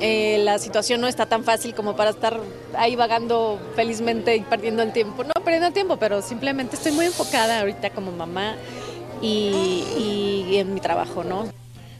Eh, 0.00 0.38
la 0.44 0.58
situación 0.58 1.00
no 1.00 1.06
está 1.08 1.26
tan 1.26 1.44
fácil 1.44 1.74
como 1.74 1.96
para 1.96 2.10
estar 2.10 2.38
ahí 2.76 2.96
vagando 2.96 3.60
felizmente 3.76 4.36
y 4.36 4.40
perdiendo 4.40 4.82
el 4.82 4.92
tiempo. 4.92 5.24
No 5.24 5.32
perdiendo 5.42 5.68
el 5.68 5.72
tiempo, 5.74 5.96
pero 5.98 6.22
simplemente 6.22 6.76
estoy 6.76 6.92
muy 6.92 7.06
enfocada 7.06 7.60
ahorita 7.60 7.90
como 7.90 8.12
mamá 8.12 8.56
y, 9.22 9.84
y 10.48 10.56
en 10.58 10.74
mi 10.74 10.80
trabajo, 10.80 11.24
¿no? 11.24 11.48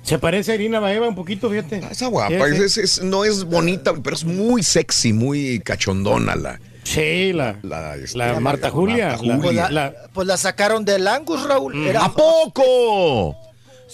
Se 0.02 0.18
parece 0.18 0.52
a 0.52 0.54
Irina 0.56 0.80
Baeva 0.80 1.08
un 1.08 1.14
poquito, 1.14 1.48
fíjate. 1.48 1.78
Está 1.90 2.08
guapa, 2.08 2.34
Sí, 2.50 2.56
sí. 2.56 2.62
es- 2.64 2.76
es- 2.78 3.02
no 3.02 3.24
es 3.24 3.44
bonita, 3.44 3.94
pero 4.02 4.14
es 4.14 4.24
muy 4.24 4.62
sexy, 4.62 5.12
muy 5.14 5.60
cachondona 5.60 6.36
la. 6.36 6.60
Sí, 6.82 7.32
la, 7.32 7.56
la, 7.62 7.96
este, 7.96 8.18
la 8.18 8.38
Marta 8.40 8.68
Julia. 8.70 9.16
Marta 9.16 9.24
la- 9.26 9.38
Pues 9.40 9.54
la, 9.56 9.70
la- 9.70 9.94
pues 10.12 10.26
la 10.26 10.36
sacaron 10.36 10.84
del 10.84 11.08
Angus, 11.08 11.42
Raúl. 11.44 11.86
Era, 11.86 12.04
¿A 12.04 12.12
poco? 12.12 13.34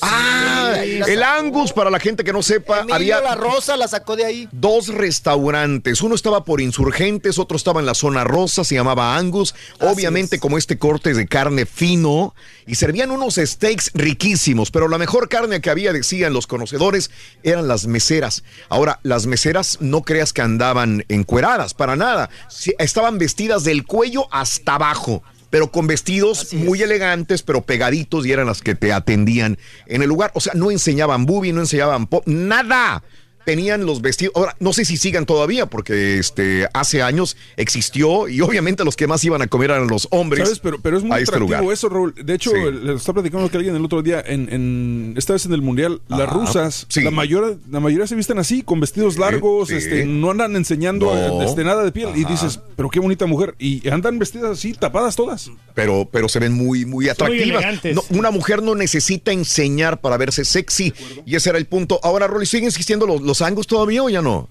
Ah, 0.01 0.75
el. 0.83 1.23
Angus, 1.23 1.73
para 1.73 1.91
la 1.91 2.01
gente 2.01 2.25
que 2.25 2.33
no 2.33 2.43
sepa, 2.43 2.81
Emilio 2.81 2.95
había 2.95 3.21
La 3.21 3.35
Rosa 3.35 3.77
la 3.77 3.89
sacó 3.89 4.17
de 4.17 4.25
ahí. 4.25 4.49
dos 4.53 4.89
restaurantes. 4.89 6.01
Uno 6.03 6.15
estaba 6.15 6.45
por 6.45 6.61
Insurgentes, 6.61 7.39
otro 7.39 7.57
estaba 7.57 7.81
en 7.81 7.87
la 7.87 7.95
zona 7.95 8.25
rosa, 8.25 8.65
se 8.65 8.75
llamaba 8.75 9.17
Angus. 9.17 9.55
Obviamente, 9.81 10.39
como 10.39 10.59
este 10.59 10.79
corte 10.79 11.15
de 11.15 11.27
carne 11.27 11.67
fino. 11.67 12.35
Y 12.67 12.77
servían 12.77 13.11
unos 13.11 13.35
steaks 13.37 13.91
riquísimos, 13.95 14.71
pero 14.71 14.89
la 14.89 14.99
mejor 14.99 15.29
carne 15.29 15.61
que 15.61 15.71
había, 15.71 15.93
decían 15.93 16.33
los 16.33 16.47
conocedores, 16.47 17.11
eran 17.43 17.67
las 17.67 17.87
meseras. 17.87 18.45
Ahora, 18.69 19.01
las 19.03 19.27
meseras 19.27 19.79
no 19.81 20.03
creas 20.03 20.33
que 20.33 20.43
andaban 20.43 21.05
encueradas, 21.09 21.75
para 21.75 21.97
nada. 21.97 22.31
Estaban 22.79 23.19
vestidas 23.19 23.65
del 23.65 23.85
cuello 23.85 24.29
hasta 24.31 24.77
abajo. 24.77 25.23
Pero 25.51 25.71
con 25.71 25.87
vestidos 25.87 26.55
muy 26.55 26.81
elegantes, 26.81 27.43
pero 27.43 27.63
pegaditos, 27.63 28.25
y 28.25 28.33
eran 28.33 28.47
las 28.47 28.63
que 28.63 28.75
te 28.75 28.93
atendían 28.93 29.59
en 29.87 30.03
el 30.03 30.09
lugar. 30.09 30.31
O 30.35 30.41
sea, 30.41 30.55
no 30.55 30.71
enseñaban 30.71 31.27
boobie, 31.27 31.53
no 31.53 31.61
enseñaban 31.61 32.07
pop, 32.07 32.23
nada 32.27 33.03
tenían 33.51 33.85
los 33.87 34.01
vestidos. 34.01 34.33
Ahora, 34.37 34.57
no 34.61 34.73
sé 34.73 34.85
si 34.85 34.97
sigan 34.97 35.27
todavía, 35.27 35.67
porque 35.67 36.19
este 36.19 36.69
hace 36.73 37.03
años 37.03 37.37
existió 37.57 38.29
y 38.29 38.41
obviamente 38.41 38.85
los 38.85 38.97
que 38.97 39.07
más 39.07 39.23
iban 39.25 39.43
a 39.43 39.47
comer 39.49 39.71
eran 39.71 39.89
los 39.89 40.09
hombres. 40.11 40.45
¿Sabes? 40.45 40.59
Pero, 40.61 40.81
pero 40.81 40.97
es 40.99 41.03
muy 41.05 41.19
este 41.19 41.35
atractivo 41.35 41.59
lugar. 41.61 41.73
eso, 41.73 41.89
Raúl. 41.89 42.15
De 42.15 42.35
hecho, 42.35 42.51
Sí. 42.51 42.57
le 42.85 42.95
está 42.95 43.13
platicando 43.13 43.49
que 43.51 43.57
alguien 43.57 43.75
el 43.77 43.85
otro 43.85 44.03
día, 44.03 44.23
en, 44.27 44.49
en- 44.53 45.15
esta 45.17 45.33
vez 45.33 45.47
en 45.47 45.53
el 45.53 45.63
Mundial, 45.63 46.01
las 46.09 46.21
Ajá, 46.21 46.33
rusas, 46.33 46.87
sí. 46.89 47.03
la, 47.03 47.11
mayor, 47.11 47.59
la 47.71 47.81
mayoría 47.81 48.07
se 48.07 48.15
visten 48.15 48.39
así, 48.39 48.63
con 48.63 48.81
vestidos 48.81 49.19
largos, 49.19 49.69
sí. 49.69 49.75
este, 49.75 50.05
no 50.07 50.31
andan 50.31 50.57
enseñando 50.57 51.07
No. 51.15 51.43
eh, 51.43 51.47
este, 51.47 51.65
nada 51.65 51.85
de 51.85 51.93
piel. 51.93 52.11
Y 52.17 52.25
dices, 52.25 52.61
pero 52.77 52.89
qué 52.89 53.01
bonita 53.01 53.27
mujer. 53.27 53.55
Y 53.59 53.89
andan 53.89 54.19
vestidas 54.19 54.51
así, 54.53 54.73
tapadas 54.75 55.17
todas. 55.17 55.51
Pero, 55.75 56.09
pero 56.11 56.29
se 56.29 56.39
ven 56.39 56.53
muy, 56.53 56.85
muy 56.85 57.09
atractivas. 57.09 57.65
No, 57.95 58.03
una 58.11 58.31
mujer 58.31 58.63
no 58.63 58.75
necesita 58.75 59.33
enseñar 59.33 60.01
para 60.01 60.17
verse 60.17 60.45
sexy. 60.45 60.93
Y 61.27 61.35
ese 61.37 61.51
era 61.51 61.59
el 61.59 61.67
punto. 61.67 62.01
Ahora, 62.03 62.27
Rolly, 62.27 62.47
¿siguen 62.47 62.69
existiendo 62.69 63.07
los, 63.07 63.21
los 63.23 63.40
angus 63.43 63.67
todavía 63.67 64.03
o 64.03 64.09
ya 64.11 64.23
no? 64.23 64.49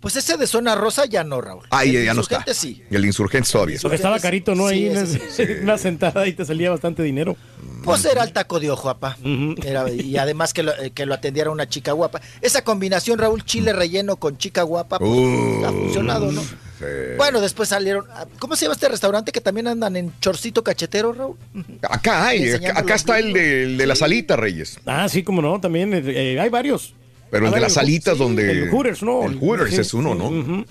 Pues 0.00 0.14
ese 0.14 0.36
de 0.36 0.46
zona 0.46 0.76
rosa 0.76 1.06
ya 1.06 1.24
no, 1.24 1.40
Raúl. 1.40 1.64
Ah, 1.70 1.82
El 1.84 2.04
ya, 2.04 2.14
no 2.14 2.20
está. 2.20 2.36
insurgente 2.36 2.54
sí. 2.54 2.84
El 2.88 3.04
insurgente 3.04 3.48
todavía. 3.50 3.78
Porque 3.82 3.96
estaba 3.96 4.20
carito, 4.20 4.54
¿no? 4.54 4.68
Ahí 4.68 4.88
Sí, 5.32 5.42
una, 5.62 5.76
sentada 5.76 6.24
y 6.28 6.34
te 6.34 6.44
salía 6.44 6.70
bastante 6.70 7.02
dinero. 7.02 7.36
Pues 7.82 8.04
era 8.04 8.22
el 8.22 8.32
taco 8.32 8.60
de 8.60 8.70
ojo, 8.70 8.90
apá. 8.90 9.16
Era- 9.64 9.90
y 9.90 10.16
además 10.16 10.52
que 10.54 10.62
lo, 10.62 10.72
eh, 10.80 10.92
que 10.92 11.04
lo 11.04 11.14
atendiera 11.14 11.50
una 11.50 11.68
chica 11.68 11.90
guapa. 11.92 12.20
Esa 12.40 12.62
combinación, 12.62 13.18
Raúl, 13.18 13.44
chile 13.44 13.72
relleno 13.72 14.14
con 14.16 14.38
chica 14.38 14.62
guapa, 14.62 15.00
pues, 15.00 15.10
Uh, 15.10 15.64
ha 15.66 15.70
funcionado, 15.72 16.30
¿no? 16.30 16.42
sí. 16.42 16.84
Bueno, 17.16 17.40
después 17.40 17.68
salieron. 17.70 18.04
ah, 18.12 18.26
¿Cómo 18.38 18.54
se 18.54 18.66
llama 18.66 18.74
este 18.74 18.88
restaurante 18.88 19.32
que 19.32 19.40
también 19.40 19.66
andan 19.66 19.96
en 19.96 20.12
chorcito 20.20 20.62
cachetero, 20.62 21.12
Raúl? 21.12 21.36
Acá 21.82 22.24
hay, 22.28 22.52
acá, 22.52 22.70
acá 22.70 22.82
los 22.82 22.90
está 22.92 23.18
el 23.18 23.32
de, 23.32 23.62
el 23.64 23.76
de 23.76 23.86
la 23.88 23.96
salita, 23.96 24.36
Reyes. 24.36 24.78
Ah, 24.86 25.08
sí, 25.08 25.24
como 25.24 25.42
no, 25.42 25.60
también 25.60 25.92
eh, 25.92 26.02
eh, 26.34 26.38
hay 26.38 26.50
varios. 26.50 26.94
Pero 27.30 27.46
el 27.46 27.52
de 27.52 27.60
las 27.60 27.72
el- 27.72 27.74
salitas 27.74 28.14
sí, 28.14 28.18
donde. 28.22 28.50
El 28.50 28.70
Hooters, 28.70 29.02
¿no? 29.02 29.24
El 29.24 29.38
Hooters 29.38 29.70
Sí, 29.74 29.80
es 29.80 29.94
uno, 29.94 30.12
sí, 30.12 30.18
¿no? 30.18 30.30
Mm. 30.30 30.64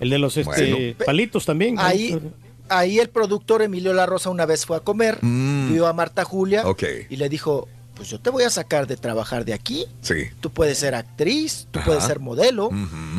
El 0.00 0.10
de 0.10 0.18
los 0.18 0.36
este, 0.36 0.44
Bueno. 0.72 0.96
palitos 1.06 1.44
también. 1.46 1.76
Ahí, 1.78 2.18
ahí 2.68 2.98
el 2.98 3.08
productor 3.08 3.62
Emilio 3.62 3.92
La 3.92 4.06
Rosa 4.06 4.30
una 4.30 4.46
vez 4.46 4.66
fue 4.66 4.76
a 4.76 4.80
comer, 4.80 5.18
Mm. 5.22 5.72
vio 5.72 5.86
a 5.86 5.92
Marta 5.92 6.24
Julia 6.24 6.64
y 7.08 7.16
le 7.16 7.28
dijo, 7.28 7.68
pues 7.94 8.08
yo 8.08 8.18
te 8.18 8.30
voy 8.30 8.44
a 8.44 8.50
sacar 8.50 8.86
de 8.86 8.96
trabajar 8.96 9.44
de 9.44 9.52
aquí. 9.52 9.84
Sí. 10.00 10.14
Tú 10.40 10.48
puedes 10.50 10.78
ser 10.78 10.94
actriz, 10.94 11.66
tú 11.70 11.80
Ajá. 11.80 11.86
puedes 11.86 12.04
ser 12.04 12.18
modelo. 12.18 12.70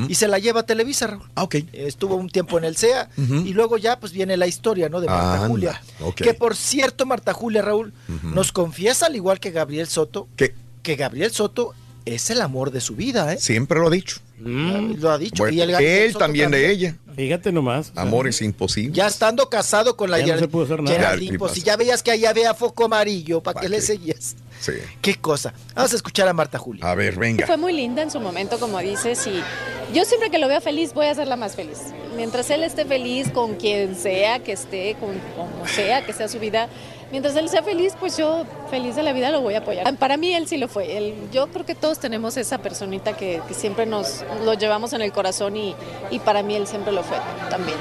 Y 0.07 0.15
se 0.15 0.27
la 0.27 0.39
lleva 0.39 0.61
a 0.61 0.63
Televisa, 0.63 1.05
Raúl. 1.07 1.29
Ah, 1.35 1.43
ok. 1.43 1.55
Estuvo 1.71 2.15
un 2.15 2.29
tiempo 2.29 2.57
en 2.57 2.63
el 2.63 2.75
CEA 2.75 3.07
y 3.17 3.53
luego 3.53 3.77
ya 3.77 3.99
pues 3.99 4.11
viene 4.11 4.37
la 4.37 4.47
historia, 4.47 4.89
¿no? 4.89 4.99
De 4.99 5.07
Marta 5.07 5.35
Anda, 5.35 5.47
Julia. 5.47 5.81
ok. 6.01 6.15
Que 6.15 6.33
por 6.33 6.55
cierto, 6.55 7.05
Marta 7.05 7.31
Julia, 7.33 7.61
Raúl, 7.61 7.93
nos 8.23 8.51
confiesa, 8.51 9.05
al 9.05 9.15
igual 9.15 9.39
que 9.39 9.51
Gabriel 9.51 9.85
Soto, 9.87 10.27
¿Qué? 10.35 10.55
que 10.81 10.95
Gabriel 10.95 11.29
Soto 11.31 11.75
es 12.05 12.29
el 12.29 12.41
amor 12.41 12.71
de 12.71 12.81
su 12.81 12.95
vida, 12.95 13.33
¿eh? 13.33 13.37
Siempre 13.37 13.79
lo 13.79 13.87
ha 13.87 13.91
dicho. 13.91 14.17
Lo 14.39 15.11
ha 15.11 15.17
dicho. 15.17 15.43
Bueno, 15.43 15.55
y 15.55 15.61
el 15.61 15.69
él 15.69 16.15
también 16.15 16.51
de 16.51 16.71
ella. 16.71 16.95
Fíjate 17.15 17.51
nomás. 17.51 17.91
Amor 17.95 18.27
es 18.27 18.41
imposible. 18.41 18.95
Ya 18.95 19.07
estando 19.07 19.49
casado 19.49 19.95
con 19.95 20.09
la 20.09 20.19
Ya 20.19 20.35
no 20.35 20.39
se 20.39 20.47
pudo 20.47 20.63
hacer 20.63 20.81
nada. 20.81 21.15
Pues 21.37 21.51
¿qué 21.51 21.59
si 21.59 21.65
ya 21.65 21.75
veías 21.75 22.01
que 22.01 22.11
allá 22.11 22.29
había 22.29 22.53
foco 22.53 22.85
amarillo, 22.85 23.41
¿para 23.41 23.61
qué 23.61 23.69
le 23.69 23.81
seguías? 23.81 24.35
Sí. 24.59 24.73
Qué 25.01 25.15
cosa. 25.15 25.53
Vamos 25.75 25.91
a 25.93 25.95
escuchar 25.95 26.27
a 26.27 26.33
Marta 26.33 26.57
Julia. 26.57 26.89
A 26.89 26.95
ver, 26.95 27.17
venga. 27.17 27.47
Fue 27.47 27.57
muy 27.57 27.73
linda 27.73 28.01
en 28.01 28.11
su 28.11 28.19
momento, 28.19 28.59
como 28.59 28.79
dices, 28.79 29.25
y 29.25 29.41
yo 29.93 30.05
siempre 30.05 30.29
que 30.29 30.37
lo 30.37 30.47
veo 30.47 30.61
feliz 30.61 30.93
voy 30.93 31.07
a 31.07 31.11
hacerla 31.11 31.35
más 31.35 31.55
feliz. 31.55 31.79
Mientras 32.15 32.49
él 32.51 32.63
esté 32.63 32.85
feliz 32.85 33.29
con 33.31 33.55
quien 33.55 33.95
sea 33.95 34.39
que 34.39 34.51
esté, 34.51 34.95
con 34.99 35.19
como 35.35 35.67
sea 35.67 36.05
que 36.05 36.13
sea 36.13 36.27
su 36.27 36.39
vida, 36.39 36.69
mientras 37.11 37.35
él 37.35 37.49
sea 37.49 37.61
feliz, 37.63 37.93
pues 37.99 38.17
yo 38.17 38.45
feliz 38.69 38.95
de 38.95 39.03
la 39.03 39.13
vida 39.13 39.31
lo 39.31 39.41
voy 39.41 39.53
a 39.55 39.59
apoyar. 39.59 39.95
Para 39.97 40.17
mí 40.17 40.33
él 40.33 40.47
sí 40.47 40.57
lo 40.57 40.67
fue. 40.67 40.97
Él- 40.97 41.15
yo 41.31 41.47
creo 41.47 41.65
que 41.65 41.75
todos 41.75 41.99
tenemos 41.99 42.37
esa 42.37 42.57
personita 42.59 43.13
que, 43.13 43.41
que 43.47 43.53
siempre 43.53 43.85
nos 43.85 44.23
lo 44.43 44.53
llevamos 44.53 44.93
en 44.93 45.01
el 45.01 45.11
corazón 45.11 45.55
y, 45.57 45.75
y 46.09 46.19
para 46.19 46.41
mí 46.43 46.55
él 46.55 46.67
siempre 46.67 46.91
lo 46.91 47.03
fue 47.03 47.17
también. 47.49 47.77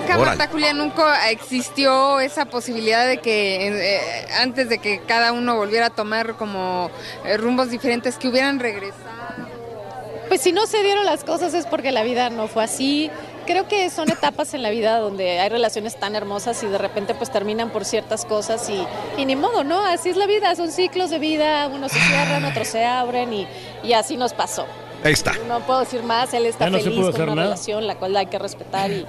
Nunca, 0.00 0.18
Marta 0.18 0.48
Julia, 0.50 0.72
nunca 0.74 1.30
existió 1.30 2.18
esa 2.20 2.46
posibilidad 2.46 3.06
de 3.06 3.18
que 3.18 3.68
eh, 3.68 4.26
antes 4.40 4.68
de 4.68 4.78
que 4.78 5.00
cada 5.06 5.32
uno 5.32 5.56
volviera 5.56 5.86
a 5.86 5.90
tomar 5.90 6.34
como 6.34 6.90
eh, 7.24 7.36
rumbos 7.36 7.70
diferentes, 7.70 8.16
que 8.16 8.28
hubieran 8.28 8.58
regresado. 8.58 9.02
Pues 10.28 10.40
si 10.40 10.50
no 10.52 10.66
se 10.66 10.82
dieron 10.82 11.04
las 11.04 11.24
cosas 11.24 11.52
es 11.52 11.66
porque 11.66 11.92
la 11.92 12.02
vida 12.04 12.30
no 12.30 12.48
fue 12.48 12.64
así. 12.64 13.10
Creo 13.46 13.66
que 13.68 13.90
son 13.90 14.10
etapas 14.10 14.54
en 14.54 14.62
la 14.62 14.70
vida 14.70 14.98
donde 14.98 15.40
hay 15.40 15.48
relaciones 15.48 15.98
tan 15.98 16.14
hermosas 16.14 16.62
y 16.62 16.66
de 16.66 16.78
repente 16.78 17.14
pues 17.14 17.30
terminan 17.30 17.70
por 17.70 17.84
ciertas 17.84 18.24
cosas 18.24 18.68
y, 18.70 18.86
y 19.20 19.24
ni 19.24 19.34
modo, 19.36 19.64
¿no? 19.64 19.84
Así 19.84 20.10
es 20.10 20.16
la 20.16 20.26
vida, 20.26 20.54
son 20.54 20.70
ciclos 20.70 21.10
de 21.10 21.18
vida, 21.18 21.66
unos 21.68 21.90
se 21.92 21.98
cierran, 22.00 22.44
otros 22.44 22.68
se 22.68 22.84
abren 22.84 23.32
y, 23.32 23.46
y 23.82 23.92
así 23.94 24.16
nos 24.16 24.32
pasó. 24.32 24.66
Ahí 25.04 25.12
está. 25.12 25.32
No 25.48 25.58
puedo 25.66 25.80
decir 25.80 26.02
más, 26.04 26.32
él 26.32 26.46
está 26.46 26.70
no 26.70 26.78
feliz 26.78 26.94
con 26.94 27.22
una 27.22 27.34
nada. 27.34 27.42
relación, 27.48 27.86
la 27.88 27.96
cual 27.96 28.16
hay 28.16 28.26
que 28.26 28.38
respetar 28.38 28.88
y, 28.92 29.04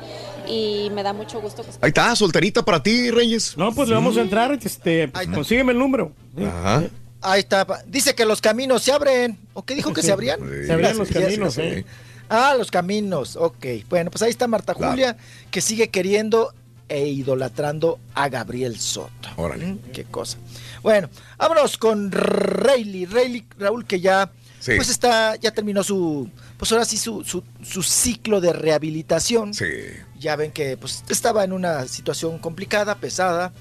y 0.48 0.90
me 0.90 1.03
da 1.03 1.14
mucho 1.14 1.40
gusto 1.40 1.62
que 1.62 1.70
Ahí 1.82 1.90
está, 1.90 2.16
solterita 2.16 2.64
para 2.64 2.82
ti, 2.82 3.12
Reyes. 3.12 3.56
No, 3.58 3.72
pues 3.74 3.88
le 3.90 3.95
vamos 3.95 4.18
a 4.18 4.22
entrar. 4.22 4.52
Este, 4.64 5.12
consígueme 5.34 5.72
el 5.74 5.78
número. 5.78 6.12
Ajá. 6.38 6.84
Ahí 7.22 7.42
está. 7.42 7.66
Dice 7.86 8.16
que 8.16 8.26
los 8.26 8.42
caminos 8.42 8.82
se 8.82 8.92
abren. 8.92 9.38
¿O 9.53 9.64
qué 9.64 9.76
dijo 9.76 9.94
que 9.94 10.02
se 10.02 10.12
abrían? 10.12 10.40
Se 10.66 10.74
abrían 10.74 10.98
los 10.98 11.08
Sí, 11.08 11.14
sí, 11.14 11.20
caminos, 11.22 11.53
sí. 11.53 11.62
¿eh? 11.62 11.86
Ah, 12.30 12.56
los 12.58 12.72
caminos. 12.72 13.35
Ok. 13.35 13.66
Bueno, 13.90 14.10
pues 14.11 14.22
ahí 14.22 14.30
está 14.32 14.48
Marta 14.48 14.74
Claro. 14.74 14.92
Julia, 14.92 15.18
que 15.52 15.61
sigue 15.61 15.90
queriendo 15.90 16.53
e 16.90 17.08
idolatrando 17.08 18.00
a 18.14 18.30
Gabriel 18.30 18.80
Soto. 18.80 19.30
Órale. 19.38 19.66
Mm, 19.66 19.77
Qué 19.93 20.03
cosa. 20.06 20.38
Bueno, 20.82 21.10
vámonos 21.38 21.77
con 21.77 22.11
Rayleigh. 22.11 23.06
Rayleigh, 23.06 23.45
Raúl, 23.58 23.85
que 23.85 24.00
ya 24.00 24.32
Sí. 24.60 24.74
pues 24.77 24.90
está, 24.90 25.35
ya 25.35 25.52
terminó 25.52 25.84
su, 25.84 26.30
pues 26.58 26.72
ahora 26.72 26.85
sí 26.85 26.98
su, 26.98 27.24
su, 27.26 27.43
su 27.64 27.84
ciclo 27.84 28.40
de 28.42 28.53
rehabilitación. 28.53 29.53
Sí. 29.53 29.66
Ya 30.19 30.35
ven 30.38 30.52
que 30.52 30.77
pues 30.77 31.03
estaba 31.10 31.43
en 31.43 31.52
una 31.53 31.85
situación 31.88 32.38
complicada, 32.40 32.95
pesada. 32.95 33.52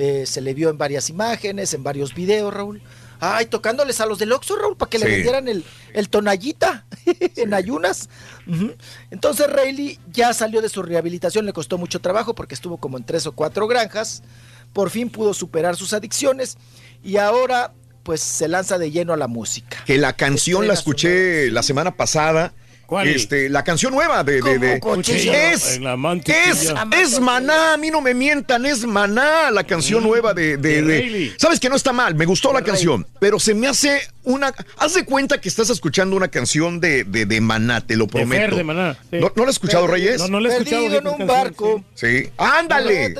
eh, 0.00 0.26
se 0.26 0.40
le 0.40 0.54
vio 0.54 0.70
en 0.70 0.78
varias 0.78 1.10
imágenes, 1.10 1.74
en 1.74 1.82
varios 1.82 2.14
videos, 2.14 2.54
Raúl. 2.54 2.80
Ay, 3.20 3.46
tocándoles 3.46 4.00
a 4.00 4.06
los 4.06 4.18
del 4.18 4.32
Oxxo, 4.32 4.56
Raúl, 4.56 4.76
para 4.76 4.90
que 4.90 4.98
le 4.98 5.06
vendieran 5.06 5.48
el, 5.48 5.64
el 5.92 6.08
tonallita 6.08 6.86
en 7.36 7.54
ayunas. 7.54 8.08
Entonces 9.10 9.50
Rayleigh 9.50 9.98
ya 10.10 10.32
salió 10.32 10.62
de 10.62 10.68
su 10.68 10.82
rehabilitación, 10.82 11.46
le 11.46 11.52
costó 11.52 11.78
mucho 11.78 12.00
trabajo 12.00 12.34
porque 12.34 12.54
estuvo 12.54 12.78
como 12.78 12.96
en 12.96 13.04
tres 13.04 13.26
o 13.26 13.32
cuatro 13.32 13.66
granjas. 13.66 14.22
Por 14.72 14.90
fin 14.90 15.10
pudo 15.10 15.34
superar 15.34 15.76
sus 15.76 15.92
adicciones 15.92 16.58
y 17.02 17.16
ahora 17.16 17.72
pues 18.02 18.20
se 18.20 18.48
lanza 18.48 18.78
de 18.78 18.90
lleno 18.90 19.12
a 19.12 19.16
la 19.16 19.28
música. 19.28 19.82
Que 19.84 19.98
la 19.98 20.14
canción 20.14 20.66
la 20.66 20.74
escuché 20.74 21.50
la 21.50 21.62
semana 21.62 21.96
pasada. 21.96 22.54
¿Cuál? 22.88 23.06
Este, 23.08 23.50
la 23.50 23.62
canción 23.64 23.92
nueva 23.92 24.24
de, 24.24 24.40
de, 24.40 24.80
es, 24.80 25.78
la 25.78 25.94
es, 26.24 26.74
es 27.12 27.20
maná, 27.20 27.74
a 27.74 27.76
mí 27.76 27.90
no 27.90 28.00
me 28.00 28.14
mientan, 28.14 28.64
es 28.64 28.86
maná 28.86 29.50
la 29.50 29.62
canción 29.64 30.02
nueva 30.02 30.32
de, 30.32 30.56
de, 30.56 30.76
de 30.80 30.82
de- 30.82 31.00
Rayleigh. 31.00 31.34
sabes 31.36 31.60
que 31.60 31.68
no 31.68 31.76
está 31.76 31.92
mal, 31.92 32.14
me 32.14 32.24
gustó 32.24 32.50
la 32.50 32.62
canción, 32.62 33.06
pero 33.20 33.38
se 33.38 33.54
me 33.54 33.66
hace 33.68 34.00
una, 34.24 34.54
haz 34.78 34.94
de 34.94 35.04
cuenta 35.04 35.38
que 35.38 35.50
estás 35.50 35.68
escuchando 35.68 36.16
una 36.16 36.28
canción 36.28 36.80
de, 36.80 37.04
de, 37.04 37.26
de 37.26 37.40
maná, 37.42 37.82
te 37.82 37.94
lo 37.94 38.06
De 38.06 38.12
Fer, 38.12 38.20
prometo. 38.26 38.56
de 38.56 38.64
Maná. 38.64 38.96
sí. 39.10 39.18
¿No, 39.18 39.32
¿no 39.36 39.42
la 39.44 39.50
has 39.50 39.56
escuchado, 39.56 39.86
Reyes? 39.86 40.18
No, 40.22 40.28
no 40.28 40.40
lo 40.40 40.48
he 40.48 40.52
escuchado. 40.56 40.82
Perdido 40.84 40.98
en 41.00 41.06
un 41.08 41.16
canción, 41.18 41.28
barco. 41.28 41.84
sí. 41.94 42.30
Ándale, 42.38 43.14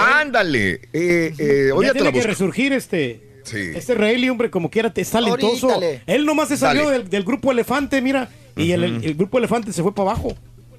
ándale, 0.00 0.70
eh, 0.92 1.32
eh, 1.38 1.70
Ya 1.80 1.86
la 1.86 1.92
tiene 1.92 2.12
que 2.12 2.22
resurgir 2.22 2.72
este. 2.72 3.27
Sí. 3.50 3.70
Este 3.74 3.94
Rayleigh, 3.94 4.30
hombre, 4.30 4.50
como 4.50 4.70
quiera, 4.70 4.92
te 4.92 5.00
es 5.00 5.10
talentoso. 5.10 5.68
Ahorítale. 5.70 6.02
Él 6.06 6.26
nomás 6.26 6.48
se 6.48 6.56
salió 6.56 6.90
del, 6.90 7.08
del 7.08 7.24
grupo 7.24 7.50
Elefante, 7.52 8.00
mira. 8.02 8.28
Y 8.56 8.72
el, 8.72 8.84
el 8.84 9.14
grupo 9.14 9.38
Elefante 9.38 9.72
se 9.72 9.82
fue 9.82 9.94
para 9.94 10.10
abajo. 10.10 10.34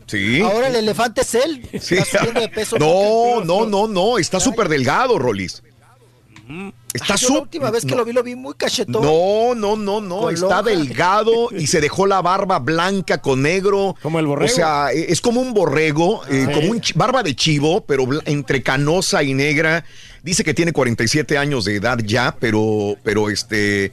Sí. 0.07 0.41
Ahora 0.41 0.67
el 0.69 0.75
elefante 0.75 1.21
es 1.21 1.35
él. 1.35 1.67
Sí. 1.79 1.95
Está 1.95 2.19
subiendo 2.19 2.41
de 2.41 2.49
peso. 2.49 2.77
No, 2.79 3.43
no, 3.45 3.65
no, 3.67 3.87
no, 3.87 4.17
está 4.17 4.39
súper 4.39 4.67
delgado, 4.67 5.19
Rolis. 5.19 5.61
Está 6.93 7.13
Ay, 7.13 7.19
yo 7.19 7.35
la 7.35 7.41
última 7.41 7.69
vez 7.69 7.85
que 7.85 7.95
lo 7.95 8.03
vi, 8.03 8.11
lo 8.11 8.23
vi 8.23 8.33
muy 8.35 8.55
cachetón. 8.55 9.03
No, 9.03 9.53
no, 9.53 9.75
no, 9.75 10.01
no, 10.01 10.21
Con 10.21 10.33
está 10.33 10.63
delgado 10.63 11.49
y 11.55 11.67
se 11.67 11.79
dejó 11.79 12.07
la 12.07 12.23
barba 12.23 12.57
blanca 12.57 13.21
con 13.21 13.43
negro. 13.43 13.95
Como 14.01 14.17
el 14.17 14.25
borrego. 14.25 14.51
O 14.51 14.55
sea, 14.55 14.87
eh, 14.91 15.05
es 15.09 15.21
como 15.21 15.41
un 15.41 15.53
borrego, 15.53 16.23
eh, 16.25 16.47
Sí. 16.47 16.53
como 16.53 16.71
un 16.71 16.81
barba 16.95 17.21
de 17.21 17.35
chivo, 17.35 17.81
pero 17.81 18.07
entre 18.25 18.63
canosa 18.63 19.21
y 19.21 19.35
negra. 19.35 19.85
Dice 20.23 20.43
que 20.43 20.53
tiene 20.53 20.73
47 20.73 21.37
años 21.37 21.65
de 21.65 21.75
edad 21.75 21.97
ya, 22.03 22.35
pero, 22.39 22.95
pero 23.03 23.29
este, 23.29 23.91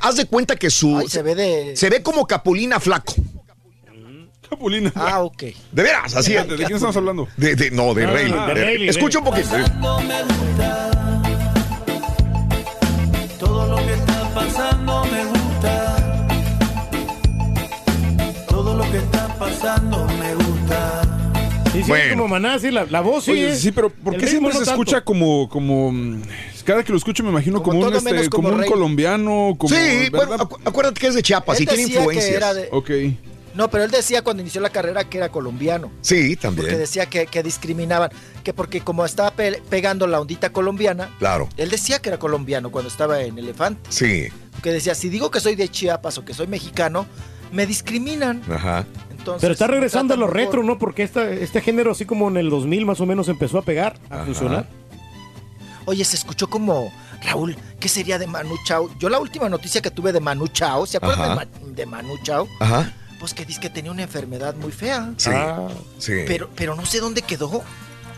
haz 0.00 0.16
de 0.16 0.26
cuenta 0.26 0.56
que 0.56 0.70
su... 0.70 0.96
Ay, 0.98 1.08
se 1.08 1.22
ve 1.22 1.34
de... 1.34 1.76
Se 1.76 1.90
ve 1.90 2.02
como 2.02 2.26
Capulina 2.26 2.78
flaco. 2.80 3.14
Capulina. 4.48 4.92
Ah, 4.94 5.22
ok. 5.24 5.42
De 5.72 5.82
veras, 5.82 6.14
así 6.14 6.32
¿De, 6.34 6.38
es. 6.38 6.48
de 6.48 6.56
quién 6.56 6.74
estamos 6.74 6.96
hablando? 6.96 7.26
De, 7.36 7.56
de- 7.56 7.70
no, 7.72 7.94
de 7.94 8.04
Ah, 8.04 8.10
Rayleigh. 8.12 8.54
Rayleigh, 8.54 8.88
Escucha 8.90 9.18
un 9.18 9.24
poquito. 9.24 9.48
Todo 13.40 13.66
lo 13.68 13.76
que 13.76 13.92
está 13.94 14.34
pasando 14.34 15.04
me 15.06 15.24
gusta. 15.24 15.96
Todo 18.48 18.74
lo 18.76 18.90
que 18.90 18.98
está 18.98 19.28
pasando 19.38 19.88
me 19.88 19.92
gusta. 19.94 19.95
Sí, 21.86 21.92
es 21.92 22.12
como 22.12 22.28
maná, 22.28 22.58
sí, 22.58 22.70
la, 22.70 22.84
la 22.84 23.00
voz 23.00 23.24
sí. 23.24 23.30
Oye, 23.32 23.50
es- 23.50 23.60
sí, 23.60 23.72
pero 23.72 23.90
¿por 23.90 24.16
qué 24.16 24.26
siempre 24.26 24.52
no 24.52 24.58
se 24.60 24.64
tanto. 24.66 24.82
escucha 24.82 25.00
como, 25.02 25.48
como, 25.48 25.92
cada 26.64 26.82
que 26.82 26.92
lo 26.92 26.98
escucho 26.98 27.22
me 27.22 27.30
imagino 27.30 27.62
como, 27.62 27.72
Como 27.72 27.78
un, 27.80 27.86
todo 27.88 27.98
este, 27.98 28.12
menos 28.12 28.28
como 28.28 28.48
como 28.50 28.62
un 28.62 28.68
colombiano, 28.68 29.54
como, 29.58 29.74
Sí, 29.74 30.08
bueno, 30.10 30.34
acuérdate 30.64 31.00
que 31.00 31.06
es 31.08 31.14
de 31.14 31.22
Chiapas 31.22 31.58
Él 31.58 31.62
y 31.64 31.66
tiene 31.66 31.82
influencias. 31.84 32.34
era 32.34 32.54
de- 32.54 32.68
Ok. 32.72 32.90
No, 33.54 33.70
pero 33.70 33.84
él 33.84 33.90
decía 33.90 34.20
cuando 34.22 34.42
inició 34.42 34.60
la 34.60 34.68
carrera 34.68 35.04
que 35.08 35.16
era 35.16 35.30
colombiano. 35.30 35.90
Sí, 36.02 36.36
Porque 36.36 36.36
también. 36.36 36.76
decía 36.78 37.06
que, 37.06 37.26
que 37.26 37.42
discriminaban, 37.42 38.10
que 38.44 38.52
porque 38.52 38.82
como 38.82 39.02
estaba 39.06 39.30
pe- 39.30 39.62
pegando 39.70 40.06
la 40.06 40.20
ondita 40.20 40.50
colombiana, 40.52 41.08
Claro. 41.18 41.48
él 41.56 41.70
decía 41.70 41.98
que 42.00 42.10
era 42.10 42.18
colombiano 42.18 42.70
cuando 42.70 42.90
estaba 42.90 43.22
en 43.22 43.38
Elefante. 43.38 43.80
Sí. 43.88 44.28
Que 44.62 44.72
decía, 44.72 44.94
si 44.94 45.08
digo 45.08 45.30
que 45.30 45.40
soy 45.40 45.54
de 45.56 45.70
Chiapas 45.70 46.18
o 46.18 46.24
que 46.26 46.34
soy 46.34 46.48
mexicano, 46.48 47.06
me 47.50 47.66
discriminan. 47.66 48.42
Ajá. 48.50 48.84
Entonces, 49.26 49.40
Pero 49.42 49.52
está 49.52 49.66
regresando 49.66 50.14
a 50.14 50.16
lo 50.16 50.26
tratan 50.26 50.44
retro, 50.44 50.62
¿no? 50.62 50.78
Porque 50.78 51.02
esta, 51.02 51.28
este 51.30 51.60
género, 51.60 51.90
así 51.92 52.04
como 52.04 52.28
en 52.28 52.36
el 52.36 52.48
2000 52.50 52.86
más 52.86 53.00
o 53.00 53.06
menos, 53.06 53.28
empezó 53.28 53.58
a 53.58 53.62
pegar, 53.62 53.98
a 54.08 54.24
funcionar. 54.24 54.68
Oye, 55.84 56.04
se 56.04 56.16
escuchó 56.16 56.48
como, 56.48 56.92
Raúl, 57.22 57.56
¿qué 57.80 57.88
sería 57.88 58.18
de 58.18 58.26
Manu 58.26 58.56
Chao? 58.64 58.90
Yo 58.98 59.08
la 59.08 59.18
última 59.20 59.48
noticia 59.48 59.80
que 59.80 59.90
tuve 59.90 60.12
de 60.12 60.20
Manu 60.20 60.48
Chao, 60.48 60.86
¿se 60.86 60.96
acuerdan 60.96 61.18
de, 61.18 61.24
Ajá. 61.24 61.34
Ma- 61.34 61.68
de 61.74 61.86
Manu 61.86 62.14
Chao? 62.22 62.48
Ajá. 62.60 62.92
Pues 63.20 63.32
que 63.34 63.44
dice 63.44 63.60
que 63.60 63.70
tenía 63.70 63.90
una 63.92 64.02
enfermedad 64.02 64.54
muy 64.56 64.72
fea. 64.72 65.12
Sí. 65.16 65.30
sí. 65.98 66.12
Pero, 66.26 66.50
pero 66.54 66.74
no 66.76 66.84
sé 66.84 67.00
dónde 67.00 67.22
quedó. 67.22 67.62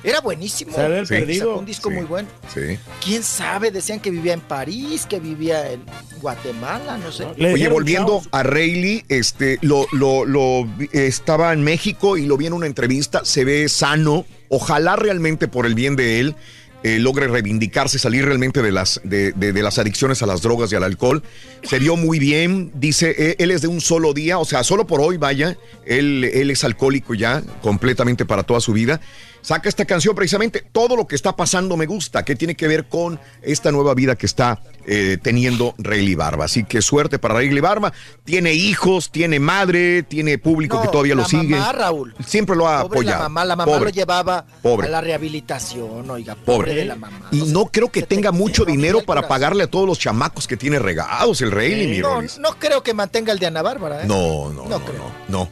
Era 0.04 0.20
buenísimo. 0.20 0.72
Se 0.72 0.80
ha 0.80 0.82
de 0.88 0.94
haber 0.94 1.06
Sí. 1.06 1.14
perdido. 1.14 1.46
Sacó 1.48 1.58
un 1.60 1.66
disco 1.66 1.88
Sí. 1.90 1.94
muy 1.96 2.04
bueno. 2.04 2.28
Sí. 2.54 2.78
¿Quién 3.04 3.22
sabe? 3.22 3.70
Decían 3.70 4.00
que 4.00 4.10
vivía 4.10 4.32
en 4.32 4.40
París, 4.40 5.06
que 5.08 5.18
vivía 5.20 5.72
en 5.72 5.82
Guatemala, 6.20 6.98
no 6.98 7.10
sé. 7.12 7.24
Oye, 7.24 7.68
volviendo 7.68 8.22
a 8.30 8.42
Rayleigh, 8.42 9.04
este, 9.08 9.58
lo, 9.62 9.86
lo, 9.92 10.24
lo 10.24 10.68
estaba 10.92 11.52
en 11.52 11.62
México 11.62 12.16
y 12.16 12.26
lo 12.26 12.36
vi 12.36 12.46
en 12.46 12.52
una 12.52 12.66
entrevista, 12.66 13.24
se 13.24 13.44
ve 13.44 13.68
sano, 13.68 14.24
ojalá 14.48 14.96
realmente 14.96 15.48
por 15.48 15.66
el 15.66 15.74
bien 15.74 15.96
de 15.96 16.20
él 16.20 16.36
eh, 16.84 17.00
logre 17.00 17.26
reivindicarse, 17.26 17.98
salir 17.98 18.24
realmente 18.24 18.62
de 18.62 18.70
las, 18.70 19.00
de, 19.02 19.32
de- 19.32 19.52
de 19.52 19.62
las 19.64 19.80
adicciones 19.80 20.22
a 20.22 20.26
las 20.26 20.42
drogas 20.42 20.70
y 20.70 20.76
al 20.76 20.84
alcohol. 20.84 21.24
Se 21.64 21.80
vio 21.80 21.96
muy 21.96 22.20
bien, 22.20 22.70
dice, 22.76 23.16
eh, 23.18 23.34
él 23.40 23.50
es 23.50 23.62
de 23.62 23.66
un 23.68 23.80
solo 23.80 24.14
día, 24.14 24.38
o 24.38 24.44
sea, 24.44 24.62
solo 24.62 24.86
por 24.86 25.00
hoy, 25.00 25.16
vaya, 25.16 25.58
él, 25.86 26.22
él 26.32 26.52
es 26.52 26.62
alcohólico 26.62 27.14
ya, 27.14 27.42
completamente 27.62 28.24
para 28.24 28.44
toda 28.44 28.60
su 28.60 28.72
vida. 28.72 29.00
Saca 29.40 29.68
esta 29.68 29.84
canción 29.84 30.14
precisamente, 30.14 30.64
todo 30.72 30.96
lo 30.96 31.06
que 31.06 31.14
está 31.14 31.34
pasando 31.36 31.76
me 31.76 31.86
gusta, 31.86 32.24
que 32.24 32.34
tiene 32.36 32.54
que 32.54 32.68
ver 32.68 32.86
con 32.88 33.18
esta 33.42 33.70
nueva 33.72 33.94
vida 33.94 34.16
que 34.16 34.26
está 34.26 34.60
eh, 34.86 35.16
teniendo 35.22 35.74
Rayleigh 35.78 36.16
Barba. 36.16 36.44
Así 36.46 36.64
que 36.64 36.82
suerte 36.82 37.18
para 37.18 37.34
Rayleigh 37.34 37.60
Barba. 37.60 37.92
Tiene 38.24 38.52
hijos, 38.52 39.10
tiene 39.10 39.38
madre, 39.40 40.02
tiene 40.02 40.38
público 40.38 40.76
No, 40.76 40.82
que 40.82 40.88
todavía 40.88 41.14
lo 41.14 41.24
sigue. 41.24 41.56
mamá, 41.56 41.72
Raúl. 41.72 42.14
Siempre 42.26 42.56
lo 42.56 42.68
ha 42.68 42.82
Pobre 42.82 42.98
apoyado. 42.98 43.18
la 43.18 43.28
mamá, 43.28 43.44
la 43.44 43.56
mamá 43.56 43.72
Pobre. 43.72 43.84
lo 43.84 43.90
llevaba 43.90 44.44
Pobre. 44.62 44.86
a 44.88 44.90
la 44.90 45.00
rehabilitación, 45.00 46.10
oiga, 46.10 46.34
pobre, 46.34 46.74
de 46.74 46.84
la 46.84 46.96
mamá. 46.96 47.28
Y 47.30 47.42
no 47.42 47.66
creo 47.66 47.90
que 47.90 48.02
tenga 48.02 48.32
mucho 48.32 48.64
dinero 48.64 49.02
para 49.04 49.28
pagarle 49.28 49.64
a 49.64 49.66
todos 49.70 49.86
los 49.86 49.98
chamacos 49.98 50.46
que 50.46 50.56
tiene 50.56 50.78
regados 50.78 51.40
el 51.42 51.52
Rayleigh, 51.52 51.88
mi 51.88 51.98
No, 51.98 52.20
no 52.22 52.58
creo 52.58 52.82
que 52.82 52.92
mantenga 52.92 53.32
el 53.32 53.38
de 53.38 53.46
Ana 53.46 53.62
Bárbara, 53.62 54.02
¿eh? 54.02 54.06
No, 54.06 54.50
no, 54.52 54.64
No 54.64 54.68
no, 54.78 54.84
creo. 54.84 55.02
no, 55.28 55.44
no. 55.44 55.48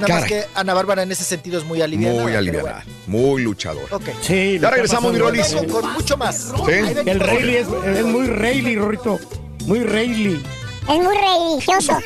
Nada 0.00 0.20
más 0.20 0.28
que 0.28 0.44
Ana 0.54 0.74
Bárbara 0.74 1.02
en 1.02 1.12
ese 1.12 1.24
sentido 1.24 1.58
es 1.58 1.64
muy 1.64 1.82
aliviada. 1.82 2.22
Muy 2.22 2.34
aliviada, 2.34 2.84
muy 3.06 3.42
luchador. 3.42 3.88
bueno. 3.90 3.96
Ok. 3.96 4.10
Sí, 4.22 4.58
Ya 4.60 4.70
regresamos, 4.70 5.12
mi 5.12 5.18
Rolis. 5.18 5.54
Con, 5.70 5.92
mucho 5.92 6.16
más. 6.16 6.52
Sí. 6.66 6.72
El 7.06 7.20
Rayleigh 7.20 7.58
es, 7.58 7.68
es 7.98 8.04
muy 8.04 8.26
Rayleigh, 8.26 8.76
Rorrito. 8.76 9.18
Muy 9.66 9.80
Rayleigh. 9.84 10.40
Es 10.88 10.98
muy 10.98 11.16
religioso. 11.16 11.98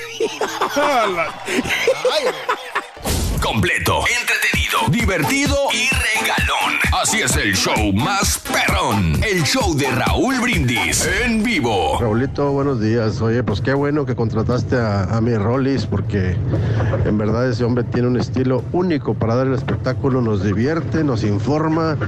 Completo, 3.45 4.01
entretenido, 4.21 4.79
divertido 4.91 5.55
y 5.75 5.89
regalón. 5.93 6.79
Así 7.03 7.21
es 7.21 7.37
el 7.37 7.55
show 7.55 7.93
más 7.93 8.39
perrón. 8.51 9.23
El 9.23 9.43
show 9.43 9.77
de 9.77 9.91
Raúl 9.91 10.41
Brindis 10.41 11.07
en 11.23 11.43
vivo. 11.43 11.99
Raulito, 12.01 12.51
buenos 12.53 12.81
días. 12.81 13.21
Oye, 13.21 13.43
pues 13.43 13.61
qué 13.61 13.75
bueno 13.75 14.07
que 14.07 14.17
contrataste 14.17 14.77
a, 14.77 15.03
a 15.05 15.21
mi 15.21 15.37
Rollis 15.37 15.85
porque 15.85 16.35
en 17.05 17.19
verdad 17.19 17.51
ese 17.51 17.65
hombre 17.65 17.85
tiene 17.85 18.09
un 18.09 18.17
estilo 18.19 18.65
único 18.73 19.13
para 19.13 19.35
dar 19.35 19.47
el 19.49 19.55
espectáculo, 19.55 20.23
nos 20.23 20.43
divierte, 20.43 21.05
nos 21.05 21.23
informa 21.23 21.99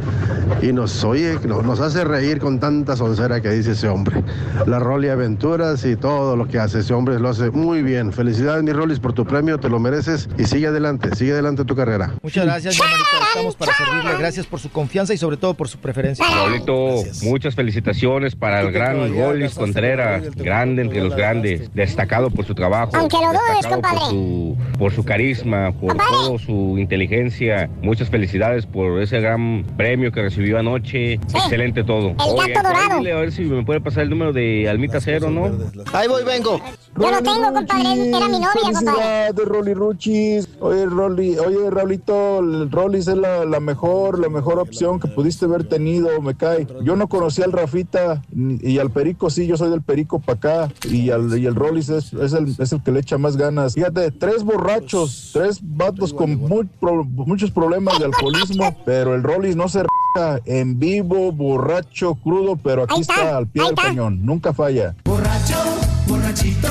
y 0.62 0.72
nos 0.72 1.04
oye, 1.04 1.38
no- 1.46 1.60
nos 1.60 1.80
hace 1.80 2.02
reír 2.04 2.38
con 2.38 2.58
tanta 2.60 2.96
soncera 2.96 3.42
que 3.42 3.50
dice 3.50 3.72
ese 3.72 3.88
hombre. 3.88 4.22
La 4.66 4.78
Rolly 4.78 5.08
Aventuras 5.10 5.84
y 5.84 5.96
todo 5.96 6.34
lo 6.36 6.48
que 6.48 6.58
hace 6.58 6.78
ese 6.80 6.94
hombre 6.94 7.20
lo 7.20 7.28
hace 7.28 7.50
muy 7.50 7.82
bien. 7.82 8.10
Felicidades 8.12 8.62
mi 8.62 8.72
Rollis 8.72 9.00
por 9.00 9.12
tu 9.12 9.26
premio, 9.26 9.58
te 9.60 9.68
lo 9.68 9.78
mereces 9.78 10.28
y 10.38 10.44
sigue 10.44 10.68
adelante, 10.68 11.14
sigue 11.14 11.25
adelante 11.30 11.64
tu 11.64 11.74
carrera. 11.76 12.14
Muchas 12.22 12.44
gracias, 12.44 12.74
hermanito. 12.78 13.04
Estamos 13.28 13.56
para 13.56 13.72
servirle. 13.74 14.18
Gracias 14.18 14.46
por 14.46 14.60
su 14.60 14.70
confianza 14.70 15.12
y 15.14 15.18
sobre 15.18 15.36
todo 15.36 15.54
por 15.54 15.68
su 15.68 15.78
preferencia. 15.78 16.24
Raulito, 16.28 17.02
muchas 17.22 17.54
felicitaciones 17.54 18.34
para 18.34 18.60
el 18.62 18.72
gran 18.72 19.14
Golis 19.14 19.54
Contreras, 19.54 20.34
grande 20.34 20.82
entre 20.82 21.02
los 21.02 21.14
grandes, 21.14 21.72
destacado 21.74 22.30
por 22.30 22.44
su 22.46 22.54
trabajo, 22.54 22.92
Aunque 22.96 23.16
lo 23.16 23.28
dudes, 23.28 23.40
destacado 23.56 23.82
por 23.82 23.90
compadre. 23.90 24.10
su, 24.10 24.56
por 24.78 24.92
su 24.92 25.04
carisma, 25.04 25.72
por 25.72 25.96
todo 25.96 26.38
su 26.38 26.76
inteligencia. 26.78 27.68
Muchas 27.82 28.08
felicidades 28.10 28.66
por 28.66 29.00
ese 29.00 29.20
gran 29.20 29.64
premio 29.76 30.12
que 30.12 30.22
recibió 30.22 30.58
anoche. 30.58 31.14
Excelente 31.14 31.84
todo. 31.84 32.10
El 32.10 32.16
Oye, 32.40 32.52
gato 32.52 32.68
dorado. 32.68 32.98
a 32.98 33.20
ver 33.20 33.32
si 33.32 33.42
me 33.42 33.64
puede 33.64 33.80
pasar 33.80 34.04
el 34.04 34.10
número 34.10 34.32
de 34.32 34.68
Almita 34.68 35.00
Cero, 35.00 35.30
¿no? 35.30 35.46
Ahí 35.92 36.08
voy, 36.08 36.24
vengo. 36.24 36.60
Yo 36.98 37.10
lo 37.10 37.22
tengo, 37.22 37.52
compadre. 37.52 38.08
Era 38.08 38.28
mi 38.28 38.38
novia, 38.40 38.48
compadre. 38.62 38.74
Felicidades, 38.74 39.34
Rolly 39.46 39.74
Ruchis. 39.74 40.48
Oye, 40.60 40.86
Rolly, 40.86 41.15
oye, 41.18 41.70
Raulito, 41.70 42.38
el 42.40 42.70
Rollis 42.70 43.08
es 43.08 43.16
la, 43.16 43.44
la 43.44 43.60
mejor, 43.60 44.18
la 44.18 44.28
mejor 44.28 44.58
opción 44.58 45.00
que 45.00 45.08
pudiste 45.08 45.46
haber 45.46 45.64
tenido, 45.68 46.20
me 46.20 46.34
cae. 46.34 46.66
Yo 46.82 46.96
no 46.96 47.08
conocía 47.08 47.44
al 47.44 47.52
Rafita 47.52 48.22
y 48.34 48.78
al 48.78 48.90
Perico, 48.90 49.30
sí, 49.30 49.46
yo 49.46 49.56
soy 49.56 49.70
del 49.70 49.82
Perico 49.82 50.18
para 50.20 50.66
acá. 50.66 50.72
Y, 50.88 51.10
al, 51.10 51.38
y 51.38 51.46
el 51.46 51.54
Rollis 51.54 51.88
es, 51.88 52.12
es, 52.12 52.32
el, 52.32 52.54
es 52.58 52.72
el 52.72 52.82
que 52.82 52.92
le 52.92 53.00
echa 53.00 53.18
más 53.18 53.36
ganas. 53.36 53.74
Fíjate, 53.74 54.10
tres 54.10 54.44
borrachos, 54.44 55.30
tres 55.32 55.58
vatos 55.62 56.12
con 56.12 56.36
muy 56.36 56.64
pro- 56.80 57.04
muchos 57.04 57.50
problemas 57.50 57.98
de 57.98 58.04
alcoholismo, 58.06 58.76
pero 58.84 59.14
el 59.14 59.22
Rollis 59.22 59.56
no 59.56 59.68
se 59.68 59.80
r 59.80 59.88
en 60.46 60.78
vivo, 60.78 61.30
borracho, 61.30 62.14
crudo, 62.14 62.56
pero 62.56 62.84
aquí 62.84 63.02
está, 63.02 63.36
al 63.36 63.46
pie 63.48 63.64
del 63.64 63.74
cañón, 63.74 64.24
nunca 64.24 64.54
falla. 64.54 64.94
Borracho, 65.04 65.56
borrachito, 66.08 66.68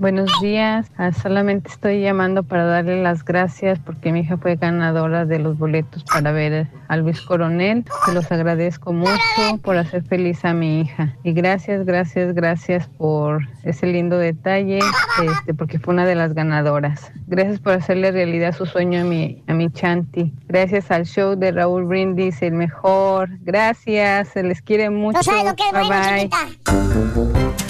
Buenos 0.00 0.30
días, 0.40 0.90
Ah, 0.96 1.12
solamente 1.12 1.68
estoy 1.68 2.00
llamando 2.00 2.42
para 2.42 2.64
darle 2.64 3.02
las 3.02 3.22
gracias 3.22 3.78
porque 3.78 4.12
mi 4.12 4.20
hija 4.20 4.38
fue 4.38 4.56
ganadora 4.56 5.26
de 5.26 5.38
los 5.38 5.58
boletos 5.58 6.04
para 6.04 6.32
ver 6.32 6.68
a 6.88 6.96
Luis 6.96 7.20
Coronel. 7.20 7.84
Se 8.06 8.14
los 8.14 8.32
agradezco 8.32 8.94
mucho 8.94 9.12
por 9.62 9.76
hacer 9.76 10.02
feliz 10.02 10.42
a 10.46 10.54
mi 10.54 10.80
hija. 10.80 11.14
Y 11.22 11.34
gracias, 11.34 11.84
gracias, 11.84 12.34
gracias 12.34 12.86
por 12.86 13.46
ese 13.62 13.88
lindo 13.88 14.16
detalle, 14.16 14.78
este, 15.22 15.52
porque 15.52 15.78
fue 15.78 15.92
una 15.92 16.06
de 16.06 16.14
las 16.14 16.32
ganadoras. 16.32 17.12
Gracias 17.26 17.60
por 17.60 17.74
hacerle 17.74 18.10
realidad 18.10 18.54
su 18.56 18.64
sueño 18.64 19.02
a 19.02 19.04
mi, 19.04 19.42
a 19.48 19.52
mi 19.52 19.70
Chanti. 19.70 20.32
Gracias 20.48 20.90
al 20.90 21.04
show 21.04 21.36
de 21.36 21.52
Raúl 21.52 21.84
Brindis, 21.84 22.40
el 22.40 22.54
mejor. 22.54 23.28
Gracias, 23.42 24.28
se 24.28 24.42
les 24.44 24.62
quiere 24.62 24.88
mucho. 24.88 25.18
No 25.18 25.22
sabes 25.22 25.44
lo 25.44 25.54
que 25.54 25.62
es 25.62 25.72
bye 25.72 25.86
bueno, 25.86 26.30
bye. 27.54 27.69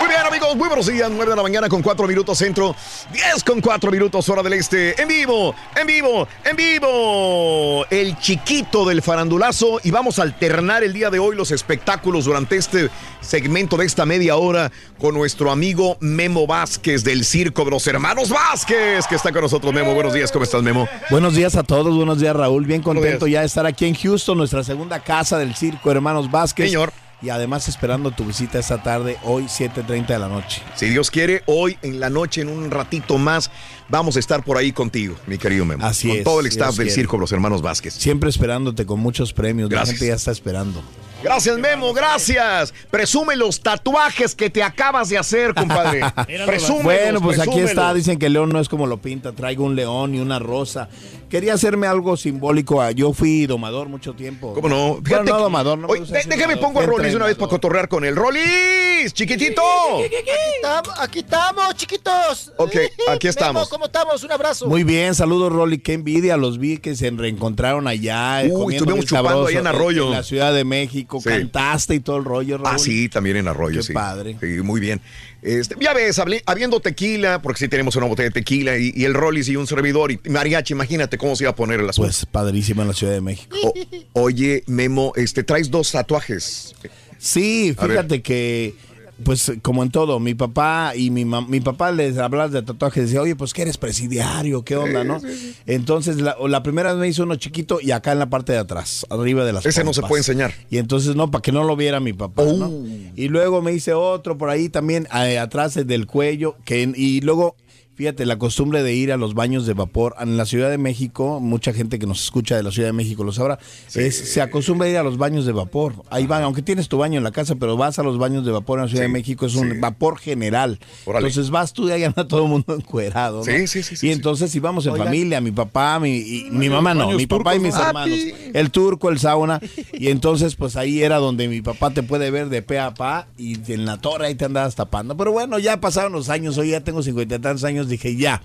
Muy 0.00 0.08
bien, 0.08 0.20
amigos, 0.26 0.56
muy 0.56 0.68
buenos 0.68 0.86
días. 0.86 1.10
9 1.10 1.30
de 1.30 1.36
la 1.36 1.42
mañana 1.42 1.68
con 1.68 1.82
4 1.82 2.06
minutos 2.06 2.36
centro. 2.38 2.76
10 3.12 3.44
con 3.44 3.60
4 3.60 3.90
minutos 3.90 4.28
hora 4.28 4.42
del 4.42 4.54
este. 4.54 5.00
En 5.00 5.08
vivo, 5.08 5.54
en 5.74 5.86
vivo, 5.86 6.28
en 6.44 6.56
vivo. 6.56 7.86
El 7.90 8.18
chiquito 8.18 8.84
del 8.84 9.00
farandulazo. 9.00 9.80
Y 9.82 9.90
vamos 9.90 10.18
a 10.18 10.22
alternar 10.22 10.84
el 10.84 10.92
día 10.92 11.10
de 11.10 11.18
hoy 11.18 11.36
los 11.36 11.50
espectáculos 11.50 12.26
durante 12.26 12.56
este 12.56 12.90
segmento 13.20 13.76
de 13.76 13.86
esta 13.86 14.04
media 14.04 14.36
hora 14.36 14.70
con 14.98 15.14
nuestro 15.14 15.50
amigo 15.50 15.96
Memo 16.00 16.46
Vázquez 16.46 17.04
del 17.04 17.24
Circo 17.24 17.64
de 17.64 17.70
los 17.70 17.86
Hermanos 17.86 18.28
Vázquez, 18.28 19.06
que 19.06 19.14
está 19.14 19.32
con 19.32 19.42
nosotros. 19.42 19.72
Memo, 19.72 19.94
buenos 19.94 20.12
días. 20.12 20.30
¿Cómo 20.30 20.44
estás, 20.44 20.62
Memo? 20.62 20.88
Buenos 21.10 21.34
días 21.34 21.56
a 21.56 21.62
todos, 21.62 21.94
buenos 21.94 22.20
días 22.20 22.36
Raúl, 22.36 22.64
bien 22.66 22.82
contento 22.82 23.26
ya 23.26 23.40
de 23.40 23.46
estar 23.46 23.66
aquí 23.66 23.86
en 23.86 23.94
Houston, 23.94 24.36
nuestra 24.36 24.62
segunda 24.64 25.00
casa 25.00 25.38
del 25.38 25.54
circo 25.54 25.90
Hermanos 25.90 26.30
Vázquez. 26.30 26.66
Señor. 26.66 27.03
Y 27.24 27.30
además 27.30 27.68
esperando 27.68 28.10
tu 28.10 28.26
visita 28.26 28.58
esta 28.58 28.82
tarde, 28.82 29.16
hoy 29.22 29.44
7.30 29.44 30.08
de 30.08 30.18
la 30.18 30.28
noche. 30.28 30.60
Si 30.74 30.90
Dios 30.90 31.10
quiere, 31.10 31.42
hoy 31.46 31.78
en 31.80 31.98
la 31.98 32.10
noche, 32.10 32.42
en 32.42 32.50
un 32.50 32.70
ratito 32.70 33.16
más, 33.16 33.50
vamos 33.88 34.16
a 34.16 34.18
estar 34.20 34.44
por 34.44 34.56
ahí 34.56 34.72
contigo, 34.72 35.14
mi 35.26 35.38
querido 35.38 35.64
Memo. 35.64 35.84
Así 35.86 36.08
con 36.08 36.16
es, 36.18 36.24
todo 36.24 36.40
el 36.40 36.46
staff 36.46 36.76
del 36.76 36.86
quiere. 36.86 36.90
circo, 37.02 37.18
los 37.18 37.32
hermanos 37.32 37.62
Vázquez. 37.62 37.94
Siempre 37.94 38.30
esperándote 38.30 38.86
con 38.86 39.00
muchos 39.00 39.32
premios. 39.32 39.68
Gracias. 39.70 39.88
La 39.88 39.92
gente 39.94 40.06
ya 40.08 40.14
está 40.14 40.30
esperando. 40.30 40.82
Gracias, 41.22 41.56
Memo, 41.58 41.94
gracias. 41.94 42.74
Presume 42.90 43.34
los 43.34 43.60
tatuajes 43.62 44.34
que 44.34 44.50
te 44.50 44.62
acabas 44.62 45.08
de 45.08 45.16
hacer, 45.16 45.54
compadre. 45.54 46.02
Presúmelos, 46.46 46.82
bueno, 46.84 47.20
pues 47.22 47.40
aquí 47.40 47.60
está. 47.60 47.94
Dicen 47.94 48.18
que 48.18 48.26
el 48.26 48.34
león 48.34 48.50
no 48.50 48.60
es 48.60 48.68
como 48.68 48.86
lo 48.86 48.98
pinta. 48.98 49.32
Traigo 49.32 49.64
un 49.64 49.74
león 49.74 50.14
y 50.14 50.20
una 50.20 50.38
rosa. 50.38 50.90
Quería 51.30 51.54
hacerme 51.54 51.86
algo 51.86 52.18
simbólico. 52.18 52.82
ah, 52.82 52.90
Yo 52.90 53.14
fui 53.14 53.46
domador 53.46 53.88
mucho 53.88 54.12
tiempo. 54.12 54.52
¿Cómo 54.52 54.68
no? 54.68 54.76
Bueno, 54.88 55.02
Fíjate 55.02 55.30
no 55.30 55.36
que- 55.36 55.42
domador. 55.42 55.78
No 55.78 55.88
me 55.88 55.94
Oye, 55.94 56.12
déjame 56.12 56.56
domador, 56.56 56.60
pongo 56.60 56.80
a 56.80 56.86
Rolis 56.86 57.14
una 57.14 57.24
vez 57.24 57.36
para 57.36 57.48
cotorrear 57.48 57.88
con 57.88 58.04
él. 58.04 58.14
¡Rolis! 58.14 59.14
¡Chiquitito! 59.14 59.62
Aquí 60.04 60.14
estamos, 60.56 60.94
aquí 61.00 61.18
estamos, 61.20 61.74
chiquitos. 61.76 62.52
Ok, 62.58 62.76
aquí 63.08 63.28
estamos. 63.28 63.68
¿Cómo 63.74 63.86
estamos? 63.86 64.22
Un 64.22 64.30
abrazo. 64.30 64.66
Muy 64.68 64.84
bien, 64.84 65.14
saludos 65.16 65.52
Rolly, 65.52 65.78
qué 65.78 65.94
envidia, 65.94 66.36
los 66.36 66.58
vi 66.58 66.78
que 66.78 66.94
se 66.94 67.10
reencontraron 67.10 67.88
allá. 67.88 68.42
eh, 68.44 68.46
Uy, 68.46 68.52
comiendo 68.52 68.84
estuvimos 68.84 69.04
chupando 69.06 69.28
sabroso 69.30 69.48
ahí 69.48 69.56
en 69.56 69.66
Arroyo. 69.66 70.10
la 70.10 70.22
Ciudad 70.22 70.54
de 70.54 70.62
México, 70.64 71.20
Sí. 71.20 71.28
cantaste 71.28 71.96
y 71.96 72.00
todo 72.00 72.18
el 72.18 72.24
rollo, 72.24 72.58
Raúl. 72.58 72.76
Ah, 72.76 72.78
sí, 72.78 73.08
también 73.08 73.36
en 73.36 73.48
Arroyo, 73.48 73.78
Qué 73.80 73.82
sí. 73.88 73.92
padre. 73.92 74.36
Sí, 74.40 74.46
muy 74.62 74.80
bien. 74.80 75.00
Este, 75.42 75.74
ya 75.80 75.92
ves, 75.92 76.18
hablé- 76.20 76.42
habiendo 76.46 76.78
tequila, 76.80 77.42
porque 77.42 77.58
sí 77.58 77.68
tenemos 77.68 77.96
una 77.96 78.06
botella 78.06 78.28
de 78.28 78.32
tequila 78.34 78.78
y, 78.78 78.92
y 78.94 79.04
el 79.04 79.12
Rollis 79.12 79.48
y 79.48 79.56
un 79.56 79.66
servidor 79.66 80.12
y 80.12 80.20
mariachi, 80.30 80.72
imagínate 80.72 81.18
cómo 81.18 81.34
se 81.36 81.44
iba 81.44 81.50
a 81.50 81.54
poner 81.56 81.80
el 81.80 81.88
asunto. 81.90 82.06
Pues 82.06 82.24
padrísima 82.26 82.82
en 82.82 82.88
la 82.88 82.94
Ciudad 82.94 83.12
de 83.12 83.20
México. 83.20 83.56
O- 83.62 84.22
oye, 84.22 84.62
Memo, 84.66 85.12
este, 85.16 85.42
traes 85.42 85.70
dos 85.70 85.90
tatuajes. 85.92 86.74
Sí, 87.18 87.74
fíjate 87.78 88.22
que, 88.22 88.74
pues 89.22 89.52
como 89.62 89.82
en 89.82 89.90
todo, 89.90 90.18
mi 90.18 90.34
papá 90.34 90.92
y 90.96 91.10
mi 91.10 91.24
mi 91.24 91.60
papá 91.60 91.92
les 91.92 92.18
hablas 92.18 92.50
de 92.52 92.62
tatuajes, 92.62 93.04
decía, 93.04 93.22
oye, 93.22 93.36
pues 93.36 93.52
que 93.52 93.62
eres 93.62 93.76
presidiario, 93.76 94.64
¿qué 94.64 94.76
onda, 94.76 95.04
no? 95.04 95.20
Entonces, 95.66 96.16
la, 96.16 96.36
la 96.48 96.62
primera 96.62 96.92
vez 96.92 97.00
me 97.00 97.08
hizo 97.08 97.22
uno 97.22 97.36
chiquito 97.36 97.78
y 97.80 97.92
acá 97.92 98.12
en 98.12 98.18
la 98.18 98.28
parte 98.28 98.52
de 98.52 98.58
atrás, 98.58 99.06
arriba 99.10 99.44
de 99.44 99.52
las 99.52 99.64
Ese 99.64 99.84
no 99.84 99.92
se 99.92 100.02
puede 100.02 100.20
enseñar. 100.20 100.52
Y 100.70 100.78
entonces, 100.78 101.14
no, 101.14 101.30
para 101.30 101.42
que 101.42 101.52
no 101.52 101.64
lo 101.64 101.76
viera 101.76 102.00
mi 102.00 102.12
papá, 102.12 102.44
¿no? 102.44 102.70
Y 103.14 103.28
luego 103.28 103.62
me 103.62 103.72
hice 103.72 103.94
otro 103.94 104.36
por 104.36 104.50
ahí 104.50 104.68
también, 104.68 105.06
eh, 105.14 105.38
atrás 105.38 105.74
del 105.74 106.06
cuello, 106.06 106.56
que, 106.64 106.92
y 106.96 107.20
luego... 107.20 107.56
Fíjate, 107.96 108.26
la 108.26 108.38
costumbre 108.38 108.82
de 108.82 108.92
ir 108.92 109.12
a 109.12 109.16
los 109.16 109.34
baños 109.34 109.66
de 109.66 109.72
vapor 109.74 110.16
en 110.20 110.36
la 110.36 110.46
Ciudad 110.46 110.68
de 110.68 110.78
México, 110.78 111.38
mucha 111.40 111.72
gente 111.72 112.00
que 112.00 112.06
nos 112.06 112.24
escucha 112.24 112.56
de 112.56 112.64
la 112.64 112.72
Ciudad 112.72 112.88
de 112.88 112.92
México 112.92 113.22
lo 113.22 113.32
sabrá, 113.32 113.60
es, 113.94 114.16
se 114.16 114.42
acostumbra 114.42 114.88
a 114.88 114.90
ir 114.90 114.96
a 114.96 115.04
los 115.04 115.16
baños 115.16 115.46
de 115.46 115.52
vapor. 115.52 115.94
Ahí 116.10 116.26
van, 116.26 116.42
aunque 116.42 116.60
tienes 116.62 116.88
tu 116.88 116.98
baño 116.98 117.18
en 117.18 117.24
la 117.24 117.30
casa, 117.30 117.54
pero 117.54 117.76
vas 117.76 118.00
a 118.00 118.02
los 118.02 118.18
baños 118.18 118.44
de 118.44 118.50
vapor 118.50 118.80
en 118.80 118.86
la 118.86 118.88
Ciudad 118.88 119.04
de 119.04 119.08
México, 119.10 119.46
es 119.46 119.54
un 119.54 119.80
vapor 119.80 120.18
general. 120.18 120.80
Entonces 121.06 121.50
vas 121.50 121.72
tú 121.72 121.88
y 121.88 121.92
ahí 121.92 122.02
anda 122.02 122.26
todo 122.26 122.42
el 122.44 122.48
mundo 122.48 122.74
encuerado. 122.78 123.38
¿no? 123.38 123.44
Sí, 123.44 123.68
sí, 123.68 123.84
sí, 123.84 123.94
sí, 123.94 124.08
Y 124.08 124.10
entonces 124.10 124.50
si 124.50 124.58
vamos 124.58 124.84
en 124.86 124.92
Oigan. 124.92 125.06
familia, 125.06 125.40
mi 125.40 125.52
papá, 125.52 126.00
mi, 126.00 126.16
y- 126.16 126.48
mi 126.50 126.68
mamá 126.68 126.94
no, 126.94 127.12
mi 127.12 127.26
papá 127.28 127.54
y 127.54 127.60
mis 127.60 127.76
hermanos, 127.76 128.18
el 128.52 128.70
turco, 128.72 129.08
el 129.08 129.20
sauna, 129.20 129.60
y 129.92 130.08
entonces 130.08 130.56
pues 130.56 130.74
ahí 130.76 131.02
era 131.02 131.18
donde 131.18 131.46
mi 131.46 131.62
papá 131.62 131.90
te 131.92 132.02
puede 132.02 132.32
ver 132.32 132.48
de 132.48 132.60
pe 132.62 132.80
a 132.80 132.92
pa 132.92 133.28
y 133.38 133.54
en 133.72 133.84
la 133.86 133.98
torre 133.98 134.26
ahí 134.26 134.34
te 134.34 134.46
andabas 134.46 134.74
tapando. 134.74 135.16
Pero 135.16 135.30
bueno, 135.30 135.60
ya 135.60 135.80
pasaron 135.80 136.12
los 136.12 136.28
años, 136.28 136.58
hoy 136.58 136.70
ya 136.70 136.80
tengo 136.80 137.00
cincuenta 137.00 137.36
y 137.36 137.38
tantos 137.38 137.62
años, 137.62 137.83
dije 137.88 138.16
ya. 138.16 138.42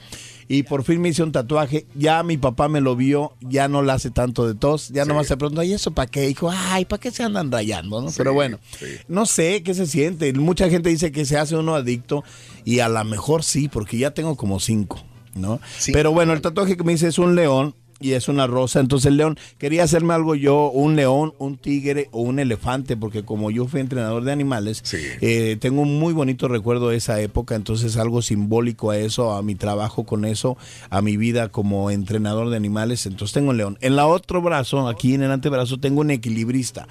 Y 0.51 0.63
por 0.63 0.83
fin 0.83 0.99
me 0.99 1.09
hice 1.09 1.21
un 1.21 1.31
tatuaje, 1.31 1.85
ya 1.93 2.23
mi 2.23 2.35
papá 2.37 2.69
me 2.69 2.81
lo 2.81 2.95
vio, 2.95 3.33
ya 3.39 3.67
no 3.67 3.83
le 3.83 3.91
hace 3.91 4.09
tanto 4.09 4.47
de 4.47 4.55
tos, 4.55 4.89
ya 4.89 5.05
nomás 5.05 5.27
se 5.27 5.37
preguntó, 5.37 5.61
¿y 5.61 5.73
eso 5.73 5.91
para 5.91 6.09
qué? 6.09 6.21
Dijo, 6.21 6.49
ay, 6.51 6.85
¿para 6.85 6.99
qué 6.99 7.11
se 7.11 7.21
andan 7.21 7.51
rayando? 7.51 8.01
no? 8.01 8.09
Pero 8.17 8.33
bueno, 8.33 8.59
no 9.07 9.27
sé 9.27 9.61
qué 9.61 9.75
se 9.75 9.85
siente. 9.85 10.33
Mucha 10.33 10.67
gente 10.67 10.89
dice 10.89 11.11
que 11.11 11.25
se 11.25 11.37
hace 11.37 11.55
uno 11.55 11.75
adicto 11.75 12.23
y 12.65 12.79
a 12.79 12.89
lo 12.89 13.03
mejor 13.05 13.43
sí, 13.43 13.67
porque 13.67 13.99
ya 13.99 14.11
tengo 14.15 14.35
como 14.37 14.59
cinco, 14.59 14.99
¿no? 15.35 15.59
Pero 15.93 16.13
bueno, 16.13 16.33
el 16.33 16.41
tatuaje 16.41 16.75
que 16.75 16.83
me 16.83 16.93
hice 16.93 17.09
es 17.09 17.19
un 17.19 17.35
león 17.35 17.75
y 17.99 18.13
es 18.13 18.27
una 18.27 18.47
rosa. 18.47 18.79
Entonces 18.79 19.07
el 19.07 19.17
león, 19.17 19.37
quería 19.57 19.83
hacerme 19.83 20.13
algo 20.13 20.35
yo, 20.35 20.69
un 20.71 20.95
león, 20.95 21.33
un 21.37 21.57
tigre 21.57 22.09
o 22.11 22.21
un 22.21 22.39
elefante, 22.39 22.95
porque 22.97 23.23
como 23.23 23.51
yo 23.51 23.67
fui 23.67 23.81
entrenador 23.81 24.23
de 24.23 24.31
animales, 24.31 24.81
eh, 25.21 25.57
tengo 25.59 25.81
un 25.81 25.99
muy 25.99 26.13
bonito 26.13 26.47
recuerdo 26.47 26.89
de 26.89 26.97
esa 26.97 27.19
época, 27.21 27.55
entonces 27.55 27.97
algo 27.97 28.21
simbólico 28.21 28.91
a 28.91 28.97
eso, 28.97 29.33
a 29.33 29.41
mi 29.41 29.55
trabajo 29.55 30.05
con 30.05 30.25
eso, 30.25 30.57
a 30.89 31.01
mi 31.01 31.17
vida 31.17 31.49
como 31.49 31.91
entrenador 31.91 32.49
de 32.49 32.57
animales. 32.57 33.05
Entonces 33.05 33.33
tengo 33.33 33.49
un 33.49 33.57
león. 33.57 33.77
En 33.81 33.95
la 33.95 34.07
otro 34.07 34.41
brazo, 34.41 34.87
aquí 34.87 35.13
en 35.13 35.23
el 35.23 35.31
antebrazo, 35.31 35.79
tengo 35.79 36.01
un 36.01 36.11
equilibrista. 36.11 36.87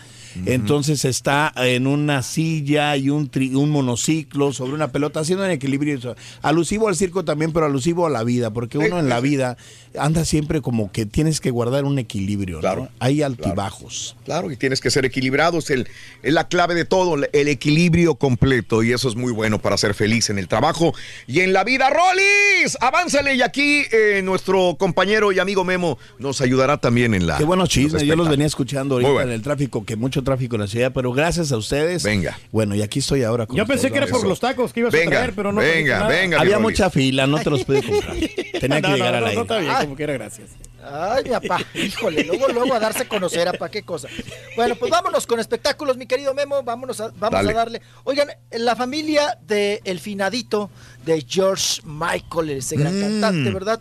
Entonces 0.46 1.04
está 1.04 1.52
en 1.56 1.86
una 1.86 2.22
silla 2.22 2.96
y 2.96 3.10
un, 3.10 3.30
tri- 3.30 3.56
un 3.56 3.70
monociclo 3.70 4.52
sobre 4.52 4.74
una 4.74 4.92
pelota, 4.92 5.20
haciendo 5.20 5.44
un 5.44 5.50
equilibrio. 5.50 5.98
Alusivo 6.42 6.88
al 6.88 6.96
circo 6.96 7.24
también, 7.24 7.52
pero 7.52 7.66
alusivo 7.66 8.06
a 8.06 8.10
la 8.10 8.22
vida, 8.24 8.50
porque 8.52 8.78
uno 8.78 8.98
en 8.98 9.08
la 9.08 9.20
vida 9.20 9.56
anda 9.98 10.24
siempre 10.24 10.60
como 10.60 10.90
que 10.92 11.06
tienes 11.06 11.40
que 11.40 11.50
guardar 11.50 11.84
un 11.84 11.98
equilibrio. 11.98 12.60
¿no? 12.60 12.88
Hay 13.00 13.22
altibajos. 13.22 14.16
Claro, 14.24 14.50
y 14.50 14.56
tienes 14.56 14.80
que 14.80 14.90
ser 14.90 15.04
equilibrado, 15.04 15.58
es, 15.58 15.70
el- 15.70 15.88
es 16.22 16.32
la 16.32 16.48
clave 16.48 16.74
de 16.74 16.84
todo, 16.84 17.16
el 17.16 17.48
equilibrio 17.48 18.14
completo, 18.16 18.82
y 18.82 18.92
eso 18.92 19.08
es 19.08 19.16
muy 19.16 19.32
bueno 19.32 19.58
para 19.60 19.76
ser 19.76 19.94
feliz 19.94 20.30
en 20.30 20.38
el 20.38 20.48
trabajo 20.48 20.94
y 21.26 21.40
en 21.40 21.52
la 21.52 21.64
vida. 21.64 21.90
¡Rolis! 21.90 22.76
¡Avánzale! 22.80 23.34
Y 23.34 23.42
aquí 23.42 23.82
eh, 23.92 24.20
nuestro 24.22 24.76
compañero 24.78 25.32
y 25.32 25.38
amigo 25.38 25.64
Memo 25.64 25.98
nos 26.18 26.40
ayudará 26.40 26.76
también 26.78 27.14
en 27.14 27.26
la... 27.26 27.38
Qué 27.38 27.44
buenos 27.44 27.68
chismes, 27.68 28.02
yo 28.02 28.16
los 28.16 28.28
venía 28.28 28.46
escuchando 28.46 28.94
ahorita 28.96 29.10
bueno. 29.12 29.28
en 29.30 29.34
el 29.34 29.42
tráfico, 29.42 29.84
que 29.84 29.96
mucho 29.96 30.22
tráfico 30.22 30.56
en 30.56 30.62
la 30.62 30.66
ciudad, 30.68 30.92
pero 30.94 31.12
gracias 31.12 31.52
a 31.52 31.56
ustedes. 31.56 32.02
Venga. 32.02 32.38
Bueno, 32.52 32.74
y 32.74 32.82
aquí 32.82 32.98
estoy 33.00 33.22
ahora 33.22 33.46
con 33.46 33.56
Yo 33.56 33.66
pensé 33.66 33.90
que 33.90 33.98
era 33.98 34.06
por 34.06 34.18
Eso. 34.20 34.28
los 34.28 34.40
tacos 34.40 34.72
que 34.72 34.80
ibas 34.80 34.94
a 34.94 34.98
traer, 35.04 35.32
pero 35.34 35.52
no 35.52 35.60
trajiste 35.60 35.88
nada. 35.90 36.40
Había 36.40 36.58
mucha 36.58 36.90
fila, 36.90 37.26
no 37.26 37.38
te 37.38 37.50
los 37.50 37.64
pude 37.64 37.82
comprar. 37.82 38.14
Tenía 38.60 38.80
que 38.80 38.82
No, 38.82 38.88
no, 38.90 38.96
llegar 38.96 39.20
no, 39.20 39.26
al 39.26 39.34
no, 39.34 39.40
como 39.88 39.96
quiera, 39.96 40.12
gracias. 40.12 40.50
Ay, 40.82 41.24
mi 41.24 41.30
papá, 41.30 41.58
híjole, 41.74 42.22
luego, 42.24 42.48
luego 42.48 42.74
a 42.74 42.78
darse 42.78 43.02
a 43.04 43.08
conocer, 43.08 43.50
¿para 43.58 43.70
qué 43.70 43.82
cosa? 43.82 44.08
Bueno, 44.54 44.76
pues 44.76 44.90
vámonos 44.90 45.26
con 45.26 45.40
espectáculos, 45.40 45.96
mi 45.96 46.06
querido 46.06 46.34
Memo, 46.34 46.62
vámonos 46.62 47.00
a, 47.00 47.08
vamos 47.08 47.30
Dale. 47.32 47.50
a 47.52 47.54
darle. 47.54 47.82
Oigan, 48.04 48.28
la 48.52 48.76
familia 48.76 49.38
de 49.46 49.80
El 49.84 49.98
Finadito, 49.98 50.70
de 51.06 51.24
George 51.26 51.80
Michael, 51.84 52.50
ese 52.50 52.76
gran 52.76 52.96
Mm. 52.98 53.00
cantante, 53.00 53.50
¿verdad? 53.50 53.80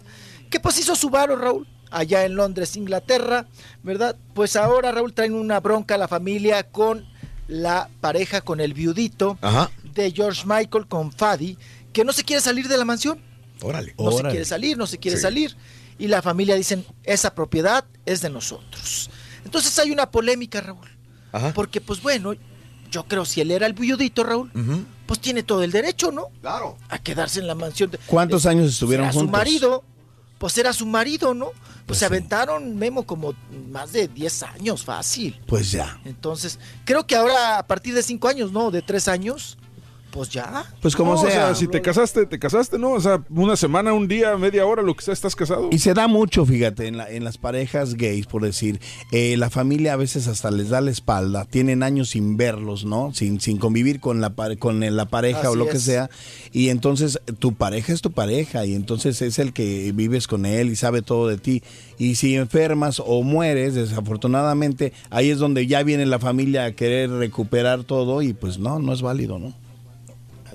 Que 0.49 0.59
pues 0.61 0.79
hizo 0.79 0.95
su 0.95 1.09
varo, 1.09 1.35
Raúl, 1.35 1.67
allá 1.91 2.23
en 2.23 2.35
Londres, 2.35 2.75
Inglaterra, 2.77 3.47
¿verdad? 3.83 4.15
Pues 4.33 4.55
ahora, 4.55 4.91
Raúl, 4.93 5.13
traen 5.13 5.33
una 5.33 5.59
bronca 5.59 5.95
a 5.95 5.97
la 5.97 6.07
familia 6.07 6.63
con 6.63 7.05
la 7.49 7.89
pareja, 8.01 8.41
con 8.41 8.59
el 8.61 8.73
viudito 8.73 9.37
Ajá. 9.41 9.69
de 9.93 10.11
George 10.11 10.43
Michael, 10.45 10.87
con 10.87 11.11
Fadi, 11.11 11.57
que 11.93 12.03
no 12.05 12.13
se 12.13 12.23
quiere 12.23 12.41
salir 12.41 12.67
de 12.67 12.77
la 12.77 12.85
mansión 12.85 13.19
Órale. 13.61 13.95
no 13.97 14.11
se 14.11 14.23
quiere 14.23 14.45
salir, 14.45 14.77
no 14.77 14.85
se 14.87 14.97
quiere 14.97 15.17
Sí. 15.17 15.23
salir. 15.23 15.55
Y 16.00 16.08
la 16.08 16.22
familia 16.22 16.56
dicen, 16.56 16.85
esa 17.03 17.34
propiedad 17.34 17.85
es 18.06 18.22
de 18.22 18.30
nosotros. 18.30 19.09
Entonces 19.45 19.77
hay 19.80 19.92
una 19.92 20.09
polémica, 20.11 20.61
Raúl. 20.61 20.88
Porque, 21.53 21.82
pues 21.82 22.01
bueno, 22.01 22.34
yo 22.92 23.03
creo 23.06 23.26
si 23.26 23.42
él 23.42 23.51
era 23.51 23.66
el 23.67 23.74
viudito, 23.74 24.24
Raúl, 24.24 24.51
pues 25.06 25.19
tiene 25.19 25.43
todo 25.43 25.64
el 25.64 25.72
derecho, 25.72 26.11
¿no? 26.11 26.27
Claro. 26.42 26.77
A 26.90 27.00
quedarse 27.00 27.40
en 27.40 27.48
la 27.48 27.56
mansión. 27.56 27.92
de- 27.92 27.98
¿Cuántos 28.08 28.43
de- 28.43 28.50
años 28.50 28.72
estuvieron 28.72 29.06
era 29.06 29.14
juntos? 29.14 29.27
su 29.30 29.32
marido, 29.38 29.84
pues 30.38 30.58
era 30.58 30.74
su 30.74 30.85
marido, 30.85 31.34
¿no? 31.34 31.51
Pues, 31.85 32.00
se 32.00 32.06
aventaron, 32.06 32.76
Memo, 32.76 33.06
como 33.06 33.34
más 33.72 33.93
de 33.93 34.08
10 34.09 34.43
años, 34.43 34.84
fácil. 34.84 35.40
Pues 35.48 35.72
ya. 35.72 36.00
Entonces, 36.03 36.59
creo 36.84 37.08
que 37.08 37.16
ahora 37.16 37.59
a 37.59 37.66
partir 37.67 37.93
de 37.93 38.03
5 38.03 38.27
años, 38.27 38.51
¿no? 38.51 38.69
De 38.72 38.82
3 38.82 39.08
años, 39.08 39.58
pues 40.17 40.29
ya. 40.29 40.65
Pues 40.81 40.95
como 40.95 41.13
No, 41.13 41.21
o 41.21 41.27
sea. 41.29 41.53
si 41.55 41.67
te 41.67 41.81
casaste, 41.81 42.25
te 42.25 42.39
casaste, 42.39 42.79
¿no? 42.79 42.91
O 42.93 42.99
sea, 42.99 43.23
una 43.29 43.55
semana, 43.55 43.93
un 43.93 44.07
día, 44.07 44.35
media 44.37 44.65
hora, 44.65 44.81
lo 44.81 44.95
que 44.95 45.03
sea, 45.03 45.13
estás 45.13 45.35
casado. 45.35 45.69
Y 45.71 45.77
se 45.79 45.93
da 45.93 46.07
mucho, 46.07 46.45
fíjate, 46.45 46.87
en, 46.87 46.97
la- 46.97 47.09
en 47.09 47.23
las 47.23 47.37
parejas 47.37 47.93
gays, 47.93 48.25
por 48.25 48.41
decir, 48.41 48.79
eh, 49.11 49.37
la 49.37 49.49
familia 49.49 49.93
a 49.93 49.95
veces 49.95 50.27
hasta 50.27 50.49
les 50.49 50.69
da 50.69 50.81
la 50.81 50.89
espalda, 50.91 51.45
tienen 51.45 51.83
años 51.83 52.09
sin 52.09 52.35
verlos, 52.35 52.83
¿no? 52.83 53.13
Sin, 53.13 53.39
sin 53.39 53.57
convivir 53.57 53.99
con 53.99 54.19
la, 54.19 54.33
con 54.59 54.79
la 54.95 55.05
pareja 55.05 55.51
o 55.51 55.55
lo 55.55 55.67
que 55.69 55.79
sea. 55.79 56.09
Y 56.51 56.69
entonces 56.69 57.19
tu 57.39 57.53
pareja 57.53 57.93
es 57.93 58.01
tu 58.01 58.11
pareja 58.11 58.65
y 58.65 58.73
entonces 58.73 59.21
es 59.21 59.37
el 59.37 59.53
que 59.53 59.91
vives 59.93 60.27
con 60.27 60.45
él 60.47 60.69
y 60.69 60.75
sabe 60.75 61.01
todo 61.03 61.27
de 61.27 61.37
ti. 61.37 61.61
Y 61.99 62.15
si 62.15 62.35
enfermas 62.35 63.01
o 63.05 63.21
mueres, 63.23 63.75
desafortunadamente, 63.75 64.93
ahí 65.09 65.29
es 65.29 65.37
donde 65.37 65.67
ya 65.67 65.83
viene 65.83 66.05
la 66.05 66.19
familia 66.19 66.65
a 66.65 66.71
querer 66.71 67.09
recuperar 67.11 67.83
todo 67.83 68.21
y 68.21 68.33
pues 68.33 68.57
no, 68.57 68.79
no 68.79 68.93
es 68.93 69.01
válido, 69.01 69.37
¿no? 69.39 69.53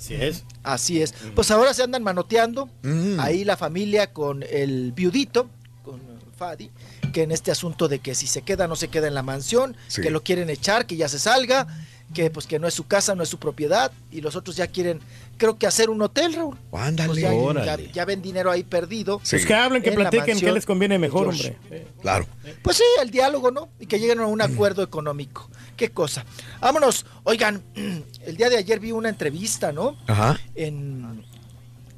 Así 0.02 0.14
es. 0.14 0.44
Así 0.64 1.00
es. 1.02 1.14
Pues 1.34 1.50
ahora 1.52 1.72
se 1.74 1.82
andan 1.84 2.02
manoteando. 2.02 2.68
Mm. 2.82 3.20
Ahí 3.20 3.44
la 3.44 3.56
familia 3.56 4.12
con 4.12 4.42
el 4.42 4.90
viudito, 4.92 5.48
con 5.84 6.00
Fadi, 6.36 6.70
que 7.12 7.22
en 7.22 7.30
este 7.30 7.50
asunto 7.52 7.86
de 7.88 8.00
que 8.00 8.14
si 8.16 8.26
se 8.26 8.42
queda 8.42 8.66
no 8.66 8.74
se 8.74 8.88
queda 8.88 9.06
en 9.06 9.14
la 9.14 9.22
mansión, 9.22 9.76
Sí. 9.86 10.02
que 10.02 10.10
lo 10.10 10.22
quieren 10.24 10.50
echar, 10.50 10.86
que 10.86 10.96
ya 10.96 11.08
se 11.08 11.18
salga, 11.20 11.66
que 12.14 12.30
pues 12.30 12.46
que 12.46 12.58
no 12.58 12.66
es 12.66 12.74
su 12.74 12.86
casa, 12.86 13.14
no 13.14 13.22
es 13.22 13.28
su 13.28 13.38
propiedad, 13.38 13.90
y 14.10 14.20
los 14.22 14.34
otros 14.36 14.56
ya 14.56 14.66
quieren, 14.66 15.00
creo 15.38 15.56
que 15.56 15.66
hacer 15.66 15.88
un 15.88 16.02
hotel, 16.02 16.34
Raúl. 16.34 16.58
Ándale. 16.72 17.08
Pues 17.08 17.20
ya, 17.20 17.32
Órale. 17.32 17.86
ya- 17.86 17.92
ya 17.92 18.04
ven 18.04 18.20
dinero 18.20 18.50
ahí 18.50 18.64
perdido. 18.64 19.18
Pues 19.20 19.46
que 19.46 19.54
hablen, 19.54 19.82
que 19.82 19.90
en 19.90 19.98
la 20.02 20.10
platiquen, 20.10 20.38
qué 20.40 20.52
les 20.52 20.66
conviene 20.66 20.98
mejor, 20.98 21.28
hombre. 21.28 21.56
Claro. 22.02 22.26
Pues 22.62 22.76
sí, 22.76 22.82
el 23.00 23.10
diálogo, 23.10 23.50
¿no? 23.50 23.68
Y 23.78 23.86
que 23.86 23.98
lleguen 24.00 24.18
a 24.20 24.26
un 24.26 24.42
acuerdo 24.42 24.82
económico. 24.82 25.48
Qué 25.76 25.90
cosa. 25.90 26.24
Vámonos. 26.60 27.06
Oigan, 27.24 27.62
el 27.74 28.36
día 28.36 28.48
de 28.50 28.56
ayer 28.58 28.78
vi 28.80 28.92
una 28.92 29.08
entrevista, 29.08 29.72
¿no? 29.72 29.96
Ajá. 30.06 30.38
En, 30.54 31.24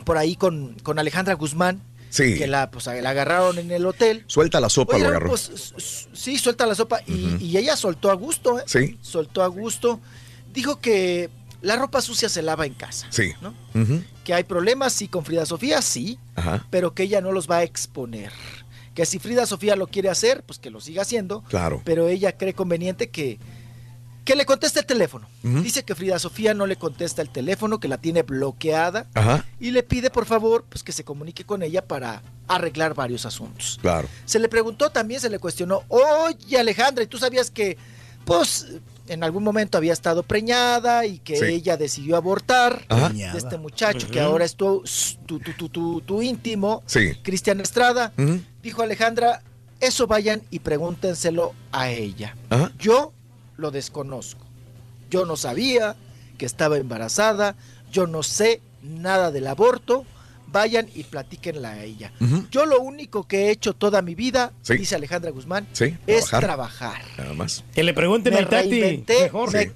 por 0.05 0.17
ahí 0.19 0.37
con, 0.37 0.75
con 0.83 0.99
Alejandra 0.99 1.35
Guzmán. 1.35 1.81
Sí. 2.11 2.37
que 2.39 2.47
la, 2.47 2.71
pues, 2.71 2.87
la 2.87 3.11
agarraron 3.11 3.59
en 3.59 3.73
el 3.73 3.85
hotel. 3.87 4.23
Suelta 4.29 4.61
la 4.61 4.69
sopa, 4.69 4.95
Oye, 4.95 5.03
lo 5.03 5.09
agarró. 5.11 5.31
pues, 5.31 5.75
sí, 6.13 6.39
suelta 6.39 6.65
la 6.65 6.77
sopa. 6.77 7.01
y, 7.09 7.37
y 7.45 7.57
ella 7.57 7.77
soltó 7.77 8.09
a 8.13 8.15
gusto, 8.15 8.61
¿eh? 8.61 8.63
Sí. 8.67 8.97
Soltó 9.03 9.43
a 9.43 9.49
gusto. 9.49 9.99
Dijo 10.53 10.79
que 10.79 11.29
la 11.61 11.75
ropa 11.75 12.01
sucia 12.01 12.29
se 12.29 12.41
lava 12.43 12.67
en 12.67 12.75
casa. 12.75 13.09
Sí. 13.11 13.33
¿no? 13.41 13.53
Que 14.23 14.33
hay 14.33 14.45
problemas, 14.45 14.93
sí, 14.93 15.09
con 15.09 15.25
Frida 15.25 15.45
Sofía, 15.45 15.83
sí, 15.83 16.21
Ajá. 16.37 16.65
pero 16.71 16.95
que 16.95 17.03
ella 17.03 17.21
no 17.21 17.33
los 17.33 17.51
va 17.51 17.57
a 17.57 17.63
exponer. 17.65 18.31
Que 18.95 19.07
si 19.07 19.19
Frida 19.19 19.45
Sofía 19.45 19.75
lo 19.75 19.89
quiere 19.89 20.09
hacer, 20.09 20.45
pues 20.45 20.61
que 20.61 20.71
lo 20.71 20.81
siga 20.81 21.03
haciendo. 21.03 21.43
Claro. 21.49 21.83
Pero 21.85 22.07
ella 22.07 22.37
cree 22.37 22.55
conveniente 22.55 23.11
que, 23.11 23.41
que 24.25 24.35
le 24.37 24.47
conteste 24.47 24.81
el 24.81 24.87
teléfono. 24.87 25.29
Dice 25.43 25.83
que 25.85 25.95
Frida 25.95 26.19
Sofía 26.19 26.55
no 26.55 26.67
le 26.67 26.77
contesta 26.77 27.21
el 27.23 27.29
teléfono, 27.31 27.79
que 27.79 27.89
la 27.89 27.99
tiene 27.99 28.23
bloqueada. 28.23 29.07
Ajá. 29.15 29.45
Y 29.61 29.71
le 29.71 29.83
pide, 29.83 30.09
por 30.11 30.25
favor, 30.25 30.65
pues 30.69 30.83
que 30.83 30.93
se 30.93 31.05
comunique 31.05 31.45
con 31.45 31.63
ella 31.63 31.85
para 31.87 32.23
arreglar 32.49 32.95
varios 32.95 33.27
asuntos. 33.27 33.79
Claro. 33.83 34.09
Se 34.25 34.39
le 34.39 34.49
preguntó 34.49 34.91
también, 34.91 35.21
se 35.21 35.29
le 35.31 35.39
cuestionó, 35.39 35.83
oye 35.89 36.59
Alejandra, 36.59 37.05
¿y 37.05 37.07
tú 37.07 37.19
sabías 37.19 37.51
que, 37.51 37.77
pues, 38.25 38.69
en 39.09 39.23
algún 39.23 39.45
momento 39.45 39.77
había 39.77 39.93
estado 39.93 40.23
preñada 40.23 41.05
y 41.05 41.19
que 41.19 41.37
Sí. 41.37 41.45
ella 41.45 41.77
decidió 41.77 42.17
abortar 42.17 42.87
Ajá. 42.89 43.11
de 43.11 43.37
este 43.37 43.59
muchacho 43.59 44.09
que 44.11 44.21
ahora 44.21 44.47
es 44.47 44.57
tu, 44.57 44.83
tu, 45.27 45.39
tu, 45.41 45.53
tu, 45.53 45.69
tu- 45.69 46.01
tu 46.01 46.23
íntimo, 46.23 46.83
Sí. 46.87 47.13
Cristian 47.23 47.61
Estrada? 47.61 48.13
Dijo 48.63 48.81
Alejandra, 48.83 49.43
eso 49.81 50.07
vayan 50.07 50.41
y 50.51 50.61
pregúntenselo 50.61 51.53
a 51.73 51.91
ella. 51.91 52.35
Ajá. 52.49 52.73
Yo 52.79 53.13
lo 53.57 53.71
desconozco. 53.71 54.45
Yo 55.11 55.25
no 55.27 55.37
sabía 55.37 55.97
que 56.39 56.47
estaba 56.47 56.77
embarazada, 56.79 57.55
yo 57.93 58.07
no 58.07 58.23
sé 58.23 58.61
nada 58.83 59.31
del 59.31 59.47
aborto. 59.47 60.05
Vayan 60.47 60.89
y 60.95 61.03
platíquenla 61.05 61.71
a 61.73 61.83
ella. 61.83 62.13
Yo 62.53 62.65
lo 62.65 62.81
único 62.81 63.27
que 63.27 63.47
he 63.47 63.51
hecho 63.51 63.73
toda 63.75 64.03
mi 64.03 64.15
vida, 64.15 64.53
Sí. 64.63 64.77
dice 64.77 64.95
Alejandra 64.95 65.33
Guzmán, 65.33 65.67
Sí. 65.73 65.97
es 66.07 66.27
trabajar. 66.27 66.41
trabajar. 66.41 67.03
Nada 67.19 67.33
más. 67.35 67.65
Que 67.75 67.83
le 67.83 67.93
pregunten 67.93 68.35
Me 68.35 68.39
a 68.41 68.43
Itati. 68.43 68.71
reinventé, 68.71 69.23
Mejor. 69.23 69.53
me- 69.53 69.65
Sí. 69.65 69.71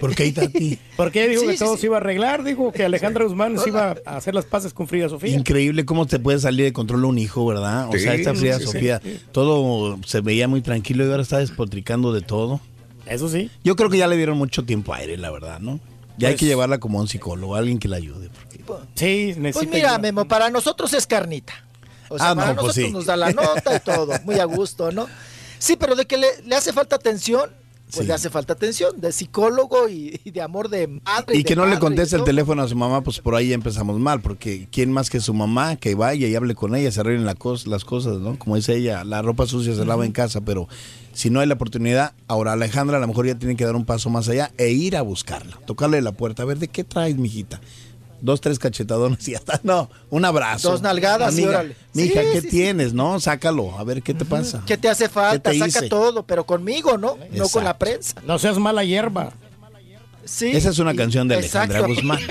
¿Por 0.00 0.14
qué 0.14 0.26
Itati? 0.26 0.78
¿Por 0.96 1.10
qué 1.12 1.28
dijo 1.28 1.42
Sí, 1.42 1.46
que 1.48 1.52
sí, 1.54 1.58
todo 1.58 1.74
sí. 1.76 1.80
se 1.82 1.86
iba 1.86 1.96
a 1.96 2.00
arreglar? 2.00 2.44
Dijo 2.44 2.72
que 2.72 2.84
Alejandra 2.84 3.24
Guzmán 3.24 3.58
se 3.58 3.68
iba 3.68 3.96
a 4.04 4.16
hacer 4.16 4.34
las 4.34 4.44
paces 4.44 4.72
con 4.74 4.86
Frida 4.88 5.08
Sofía. 5.08 5.34
Increíble 5.36 5.84
cómo 5.84 6.06
te 6.06 6.18
puede 6.18 6.38
salir 6.38 6.64
de 6.66 6.72
control 6.72 7.04
un 7.04 7.18
hijo, 7.18 7.46
¿verdad? 7.46 7.88
O 7.88 7.92
Sí, 7.92 8.00
sea, 8.00 8.14
esta 8.14 8.34
Frida 8.34 8.58
sí, 8.58 8.66
sí. 8.66 8.72
Sofía, 8.72 9.00
todo 9.32 9.98
se 10.06 10.20
veía 10.20 10.48
muy 10.48 10.60
tranquilo 10.62 11.06
y 11.06 11.10
ahora 11.10 11.22
está 11.22 11.38
despotricando 11.38 12.12
de 12.12 12.20
todo. 12.22 12.60
Eso 13.06 13.28
sí. 13.28 13.50
Yo 13.64 13.76
creo 13.76 13.88
que 13.90 13.98
ya 13.98 14.06
le 14.06 14.16
dieron 14.16 14.36
mucho 14.36 14.64
tiempo 14.64 14.92
aire, 14.94 15.16
la 15.16 15.30
verdad, 15.30 15.60
¿no? 15.60 15.80
Ya 16.18 16.28
hay 16.28 16.34
Pues- 16.34 16.40
que 16.40 16.46
llevarla 16.46 16.78
como 16.78 16.98
a 16.98 17.02
un 17.02 17.08
psicólogo, 17.08 17.54
alguien 17.54 17.78
que 17.78 17.88
la 17.88 17.96
ayude. 17.96 18.28
Sí, 18.94 19.34
Pues 19.52 19.68
mira, 19.68 19.98
Memo, 19.98 20.26
para 20.26 20.50
nosotros 20.50 20.92
es 20.92 21.06
carnita. 21.06 21.54
O 22.10 22.18
sea, 22.18 22.30
Ah, 22.30 22.34
no, 22.34 22.40
para 22.40 22.54
pues 22.54 22.66
nosotros 22.68 22.86
sí. 22.86 22.92
nos 22.92 23.06
da 23.06 23.16
la 23.16 23.32
nota 23.32 23.76
y 23.76 23.80
todo, 23.80 24.12
muy 24.24 24.38
a 24.38 24.44
gusto, 24.44 24.90
¿no? 24.92 25.06
Sí, 25.58 25.76
pero 25.76 25.94
de 25.96 26.06
que 26.06 26.16
le, 26.16 26.26
le 26.46 26.54
hace 26.56 26.72
falta 26.72 26.96
atención, 26.96 27.50
pues 27.92 28.06
le 28.06 28.12
hace 28.14 28.30
falta 28.30 28.52
atención, 28.52 29.00
de 29.00 29.12
psicólogo 29.12 29.88
y, 29.88 30.20
y 30.24 30.30
de 30.30 30.40
amor 30.42 30.68
de 30.68 30.86
madre. 30.88 31.36
Y 31.36 31.44
que 31.44 31.56
no 31.56 31.66
le 31.66 31.78
conteste 31.78 32.16
el 32.16 32.24
teléfono 32.24 32.62
a 32.62 32.68
su 32.68 32.76
mamá, 32.76 33.02
pues 33.02 33.18
por 33.20 33.34
ahí 33.34 33.52
empezamos 33.52 33.98
mal, 33.98 34.20
porque 34.20 34.68
¿quién 34.70 34.92
más 34.92 35.10
que 35.10 35.20
su 35.20 35.34
mamá 35.34 35.76
que 35.76 35.94
vaya 35.94 36.26
y 36.28 36.34
hable 36.34 36.54
con 36.54 36.74
ella, 36.74 36.90
se 36.90 37.00
arreglen 37.00 37.24
la 37.26 37.34
cos- 37.34 37.66
las 37.66 37.84
cosas, 37.84 38.18
¿no? 38.18 38.38
Como 38.38 38.56
dice 38.56 38.76
ella, 38.76 39.04
la 39.04 39.22
ropa 39.22 39.46
sucia 39.46 39.74
se 39.74 39.84
lava 39.84 40.04
en 40.06 40.12
casa, 40.12 40.40
pero 40.40 40.68
si 41.12 41.30
no 41.30 41.40
hay 41.40 41.46
la 41.46 41.54
oportunidad, 41.54 42.12
ahora 42.28 42.52
Alejandra 42.52 42.98
a 42.98 43.00
lo 43.00 43.08
mejor 43.08 43.26
ya 43.26 43.34
tiene 43.36 43.56
que 43.56 43.64
dar 43.64 43.74
un 43.76 43.84
paso 43.84 44.08
más 44.10 44.28
allá 44.28 44.52
e 44.58 44.70
ir 44.70 44.96
a 44.96 45.02
buscarla, 45.02 45.58
tocarle 45.66 46.00
la 46.02 46.12
puerta, 46.12 46.42
a 46.42 46.46
ver, 46.46 46.58
¿de 46.58 46.68
qué 46.68 46.84
traes, 46.84 47.16
mijita? 47.16 47.60
Dos, 48.20 48.40
tres 48.40 48.58
cachetadones 48.58 49.26
y 49.28 49.32
ya 49.32 49.38
está. 49.38 49.60
No, 49.62 49.88
un 50.10 50.24
abrazo. 50.24 50.70
Dos 50.72 50.82
nalgadas 50.82 51.34
y 51.38 51.42
Amiga, 51.44 51.50
órale. 51.60 51.76
Mija, 51.94 52.20
Sí, 52.22 52.26
¿qué 52.32 52.40
sí, 52.40 52.40
sí. 52.42 52.48
tienes, 52.48 52.92
no? 52.92 53.20
Sácalo, 53.20 53.78
a 53.78 53.84
ver, 53.84 54.02
¿qué 54.02 54.12
te 54.14 54.24
pasa? 54.24 54.62
¿Qué 54.66 54.76
te 54.76 54.88
hace 54.88 55.08
falta? 55.08 55.50
¿Qué 55.52 55.58
te 55.60 55.70
Saca 55.70 55.78
hice? 55.84 55.88
todo, 55.88 56.24
pero 56.26 56.44
conmigo, 56.44 56.98
¿no? 56.98 57.16
No 57.30 57.48
con 57.48 57.62
la 57.64 57.78
prensa. 57.78 58.20
No 58.26 58.38
seas 58.38 58.58
mala 58.58 58.82
hierba. 58.84 59.32
Sí. 60.24 60.50
Esa 60.54 60.70
es 60.70 60.78
una 60.78 60.92
y- 60.92 60.96
canción 60.96 61.26
de 61.28 61.36
Alejandra 61.36 61.78
exacto. 61.78 61.94
Guzmán. 61.94 62.18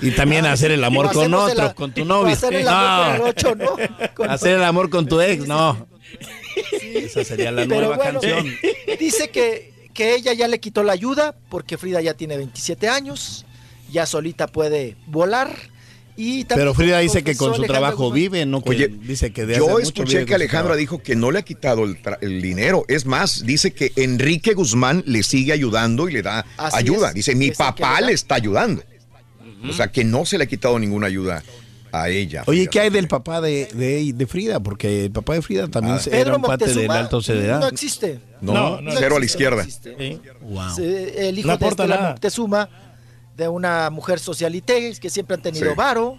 Y 0.00 0.10
también 0.12 0.46
hacer 0.46 0.72
el 0.72 0.82
amor 0.82 1.12
con 1.12 1.32
otro, 1.32 1.74
con 1.76 1.92
tu 1.92 2.04
novio. 2.04 2.32
hacer 2.32 2.54
el 2.54 2.66
amor 2.68 3.06
con 3.06 3.14
el 3.14 3.22
ocho, 3.22 3.54
¿no? 3.54 3.76
Con- 4.14 4.30
Hacer 4.30 4.56
el 4.56 4.64
amor 4.64 4.90
con 4.90 5.06
tu 5.06 5.20
ex, 5.20 5.46
no. 5.46 5.86
Esa 6.82 7.22
sería 7.24 7.52
la 7.52 7.62
Pero 7.62 7.80
nueva 7.82 7.96
bueno, 7.96 8.20
canción. 8.20 8.52
dice 8.98 9.30
que, 9.30 9.88
que 9.94 10.14
ella 10.16 10.32
ya 10.32 10.48
le 10.48 10.58
quitó 10.58 10.82
la 10.82 10.92
ayuda 10.92 11.36
porque 11.48 11.78
Frida 11.78 12.00
ya 12.00 12.14
tiene 12.14 12.36
27 12.36 12.88
años, 12.88 13.46
ya 13.92 14.06
solita 14.06 14.46
puede 14.48 14.96
volar. 15.06 15.54
Y 16.14 16.44
también 16.44 16.66
Pero 16.66 16.74
Frida 16.74 16.98
dice 16.98 17.22
que 17.24 17.34
con 17.36 17.54
su 17.54 17.62
trabajo 17.62 18.08
Guzmán- 18.10 18.14
vive, 18.14 18.44
no 18.46 18.62
que 18.62 18.68
Oye, 18.70 18.88
dice 18.88 19.32
que 19.32 19.46
de 19.46 19.56
Yo 19.56 19.64
hace 19.64 19.72
mucho 19.72 19.82
escuché 19.84 20.18
vive 20.18 20.26
que 20.26 20.34
Alejandra 20.34 20.76
dijo 20.76 21.02
que 21.02 21.16
no 21.16 21.30
le 21.30 21.38
ha 21.38 21.42
quitado 21.42 21.84
el, 21.84 22.02
tra- 22.02 22.18
el 22.20 22.42
dinero. 22.42 22.84
Es 22.88 23.06
más, 23.06 23.44
dice 23.46 23.72
que 23.72 23.92
Enrique 23.96 24.52
Guzmán 24.52 25.02
le 25.06 25.22
sigue 25.22 25.52
ayudando 25.54 26.10
y 26.10 26.12
le 26.12 26.20
da 26.22 26.44
Así 26.58 26.76
ayuda. 26.76 27.08
es, 27.08 27.14
Dice, 27.14 27.34
mi 27.34 27.50
papá 27.50 27.98
le 28.02 28.12
está 28.12 28.34
ayudando. 28.34 28.82
O 29.68 29.72
sea, 29.72 29.88
que 29.90 30.04
no 30.04 30.26
se 30.26 30.36
le 30.36 30.44
ha 30.44 30.46
quitado 30.46 30.78
ninguna 30.78 31.06
ayuda 31.06 31.42
a 31.92 32.08
ella. 32.10 32.42
Oye, 32.46 32.66
¿qué 32.66 32.80
hay 32.80 32.90
del 32.90 33.06
papá 33.08 33.40
de, 33.40 33.68
de, 33.72 34.12
de 34.12 34.26
Frida? 34.26 34.60
Porque 34.60 35.04
el 35.06 35.12
papá 35.12 35.34
de 35.34 35.42
Frida 35.42 35.68
también 35.68 35.96
Ah. 35.96 36.02
era 36.06 36.18
Pedro 36.24 36.36
un 36.36 36.42
pate 36.42 36.64
de 36.66 36.70
Moctezuma 36.72 36.94
la 36.94 37.00
alta 37.00 37.10
sociedad. 37.10 37.60
No 37.60 37.68
existe. 37.68 38.18
No, 38.42 38.78
cero 38.98 39.16
a 39.16 39.18
la 39.18 39.24
izquierda. 39.24 39.66
Wow. 40.42 40.62
El 40.78 41.38
hijo 41.38 41.48
No 41.48 41.56
de 41.56 41.68
Estela 41.68 41.94
nada. 41.96 42.10
Moctezuma, 42.10 42.68
de 43.36 43.48
una 43.48 43.90
mujer 43.90 44.18
socialité, 44.18 44.94
que 45.00 45.10
siempre 45.10 45.36
han 45.36 45.42
tenido 45.42 45.70
Sí. 45.70 45.76
varo, 45.76 46.18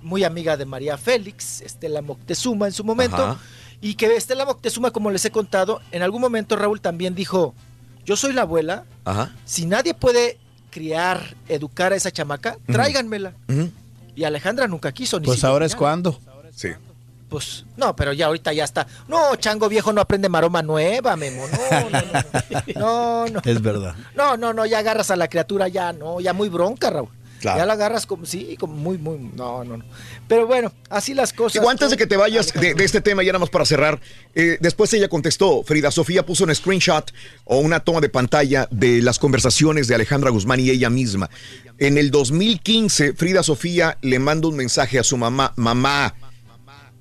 muy 0.00 0.24
amiga 0.24 0.56
de 0.56 0.64
María 0.64 0.96
Félix, 0.96 1.60
Estela 1.60 2.02
Moctezuma 2.02 2.66
en 2.66 2.72
su 2.72 2.84
momento, 2.84 3.16
Ajá. 3.24 3.38
y 3.80 3.94
que 3.94 4.14
Estela 4.16 4.44
Moctezuma, 4.44 4.90
como 4.90 5.10
les 5.10 5.24
he 5.24 5.30
contado, 5.30 5.80
en 5.90 6.02
algún 6.02 6.20
momento 6.20 6.56
Raúl 6.56 6.80
también 6.80 7.14
dijo, 7.14 7.54
yo 8.04 8.16
soy 8.16 8.32
la 8.32 8.42
abuela, 8.42 8.84
Ajá. 9.04 9.32
si 9.44 9.66
nadie 9.66 9.94
puede 9.94 10.38
criar, 10.70 11.36
educar 11.48 11.92
a 11.92 11.96
esa 11.96 12.10
chamaca, 12.10 12.56
tráiganmela. 12.66 13.34
Y 14.16 14.24
Alejandra 14.24 14.66
nunca 14.68 14.92
quiso 14.92 15.18
ni 15.20 15.26
Pues 15.26 15.44
ahora 15.44 15.66
es 15.66 15.74
cuando. 15.76 16.18
Sí. 16.54 16.68
Pues, 17.32 17.64
no, 17.78 17.96
pero 17.96 18.12
ya 18.12 18.26
ahorita 18.26 18.52
ya 18.52 18.64
está. 18.64 18.86
No, 19.08 19.34
chango 19.36 19.70
viejo 19.70 19.90
no 19.90 20.02
aprende 20.02 20.28
maroma 20.28 20.60
nueva, 20.62 21.16
Memo. 21.16 21.46
No, 21.48 21.88
no, 21.88 22.02
no. 22.02 22.22
No, 22.76 23.26
no. 23.26 23.40
Es 23.42 23.62
verdad. 23.62 23.94
No, 24.14 24.36
no, 24.36 24.52
no, 24.52 24.66
ya 24.66 24.80
agarras 24.80 25.10
a 25.10 25.16
la 25.16 25.28
criatura 25.28 25.66
ya, 25.68 25.94
no, 25.94 26.20
ya 26.20 26.34
muy 26.34 26.50
bronca, 26.50 26.90
Raúl. 26.90 27.08
Claro. 27.40 27.58
Ya 27.58 27.64
la 27.66 27.72
agarras 27.72 28.04
como, 28.04 28.26
sí, 28.26 28.56
como 28.60 28.74
muy, 28.74 28.98
muy, 28.98 29.18
no, 29.18 29.64
no, 29.64 29.78
no. 29.78 29.84
Pero 30.28 30.46
bueno, 30.46 30.72
así 30.90 31.14
las 31.14 31.32
cosas. 31.32 31.54
Digo, 31.54 31.70
antes 31.70 31.88
de 31.88 31.96
que 31.96 32.06
te 32.06 32.18
vayas 32.18 32.52
de, 32.52 32.74
de 32.74 32.84
este 32.84 33.00
tema, 33.00 33.22
ya 33.22 33.32
nada 33.32 33.40
más 33.40 33.48
para 33.48 33.64
cerrar, 33.64 33.98
eh, 34.34 34.58
después 34.60 34.92
ella 34.92 35.08
contestó, 35.08 35.62
Frida 35.64 35.90
Sofía 35.90 36.26
puso 36.26 36.44
un 36.44 36.54
screenshot 36.54 37.10
o 37.44 37.60
una 37.60 37.80
toma 37.80 38.02
de 38.02 38.10
pantalla 38.10 38.68
de 38.70 39.00
las 39.00 39.18
conversaciones 39.18 39.88
de 39.88 39.94
Alejandra 39.94 40.28
Guzmán 40.28 40.60
y 40.60 40.68
ella 40.68 40.90
misma. 40.90 41.30
En 41.78 41.96
el 41.96 42.10
2015, 42.10 43.14
Frida 43.14 43.42
Sofía 43.42 43.96
le 44.02 44.18
manda 44.18 44.48
un 44.48 44.56
mensaje 44.56 44.98
a 44.98 45.02
su 45.02 45.16
mamá, 45.16 45.54
mamá, 45.56 46.14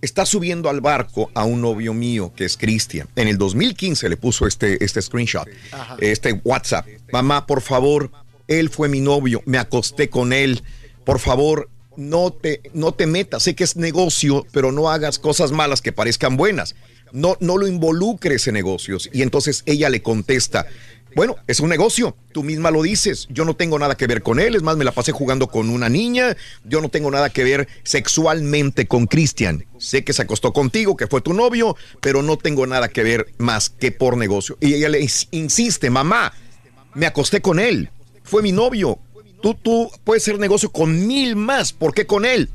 está 0.01 0.25
subiendo 0.25 0.69
al 0.69 0.81
barco 0.81 1.31
a 1.33 1.45
un 1.45 1.61
novio 1.61 1.93
mío 1.93 2.33
que 2.35 2.45
es 2.45 2.57
Cristian. 2.57 3.07
En 3.15 3.27
el 3.27 3.37
2015 3.37 4.09
le 4.09 4.17
puso 4.17 4.47
este, 4.47 4.83
este 4.83 5.01
screenshot, 5.01 5.47
Ajá. 5.71 5.97
este 5.99 6.41
WhatsApp. 6.43 6.87
Mamá, 7.11 7.45
por 7.45 7.61
favor, 7.61 8.11
él 8.47 8.69
fue 8.69 8.89
mi 8.89 8.99
novio, 8.99 9.41
me 9.45 9.57
acosté 9.57 10.09
con 10.09 10.33
él. 10.33 10.63
Por 11.05 11.19
favor, 11.19 11.69
no 11.95 12.31
te, 12.31 12.61
no 12.73 12.93
te 12.93 13.05
metas. 13.05 13.43
Sé 13.43 13.55
que 13.55 13.63
es 13.63 13.75
negocio, 13.75 14.45
pero 14.51 14.71
no 14.71 14.89
hagas 14.89 15.19
cosas 15.19 15.51
malas 15.51 15.81
que 15.81 15.91
parezcan 15.91 16.37
buenas. 16.37 16.75
No, 17.11 17.37
no 17.39 17.57
lo 17.57 17.67
involucres 17.67 18.47
en 18.47 18.53
negocios. 18.53 19.09
Y 19.11 19.21
entonces 19.21 19.63
ella 19.65 19.89
le 19.89 20.01
contesta. 20.01 20.65
Bueno, 21.15 21.35
es 21.47 21.59
un 21.59 21.69
negocio, 21.69 22.15
tú 22.31 22.41
misma 22.43 22.71
lo 22.71 22.81
dices, 22.81 23.27
yo 23.29 23.43
no 23.43 23.53
tengo 23.55 23.77
nada 23.77 23.95
que 23.95 24.07
ver 24.07 24.21
con 24.21 24.39
él, 24.39 24.55
es 24.55 24.61
más, 24.63 24.77
me 24.77 24.85
la 24.85 24.91
pasé 24.93 25.11
jugando 25.11 25.47
con 25.47 25.69
una 25.69 25.89
niña, 25.89 26.37
yo 26.63 26.79
no 26.79 26.87
tengo 26.89 27.11
nada 27.11 27.29
que 27.29 27.43
ver 27.43 27.67
sexualmente 27.83 28.87
con 28.87 29.07
Cristian. 29.07 29.65
Sé 29.77 30.03
que 30.03 30.13
se 30.13 30.21
acostó 30.21 30.53
contigo, 30.53 30.95
que 30.95 31.07
fue 31.07 31.21
tu 31.21 31.33
novio, 31.33 31.75
pero 32.01 32.21
no 32.21 32.37
tengo 32.37 32.65
nada 32.67 32.87
que 32.87 33.03
ver 33.03 33.27
más 33.37 33.69
que 33.69 33.91
por 33.91 34.15
negocio. 34.17 34.57
Y 34.61 34.73
ella 34.73 34.89
le 34.89 35.01
ins- 35.01 35.27
insiste, 35.31 35.89
mamá, 35.89 36.33
me 36.93 37.05
acosté 37.05 37.41
con 37.41 37.59
él, 37.59 37.89
fue 38.23 38.41
mi 38.41 38.51
novio, 38.51 38.99
tú, 39.41 39.53
tú 39.55 39.91
puedes 40.03 40.23
hacer 40.23 40.39
negocio 40.39 40.71
con 40.71 41.07
mil 41.07 41.35
más, 41.35 41.73
¿por 41.73 41.93
qué 41.93 42.05
con 42.05 42.25
él? 42.25 42.49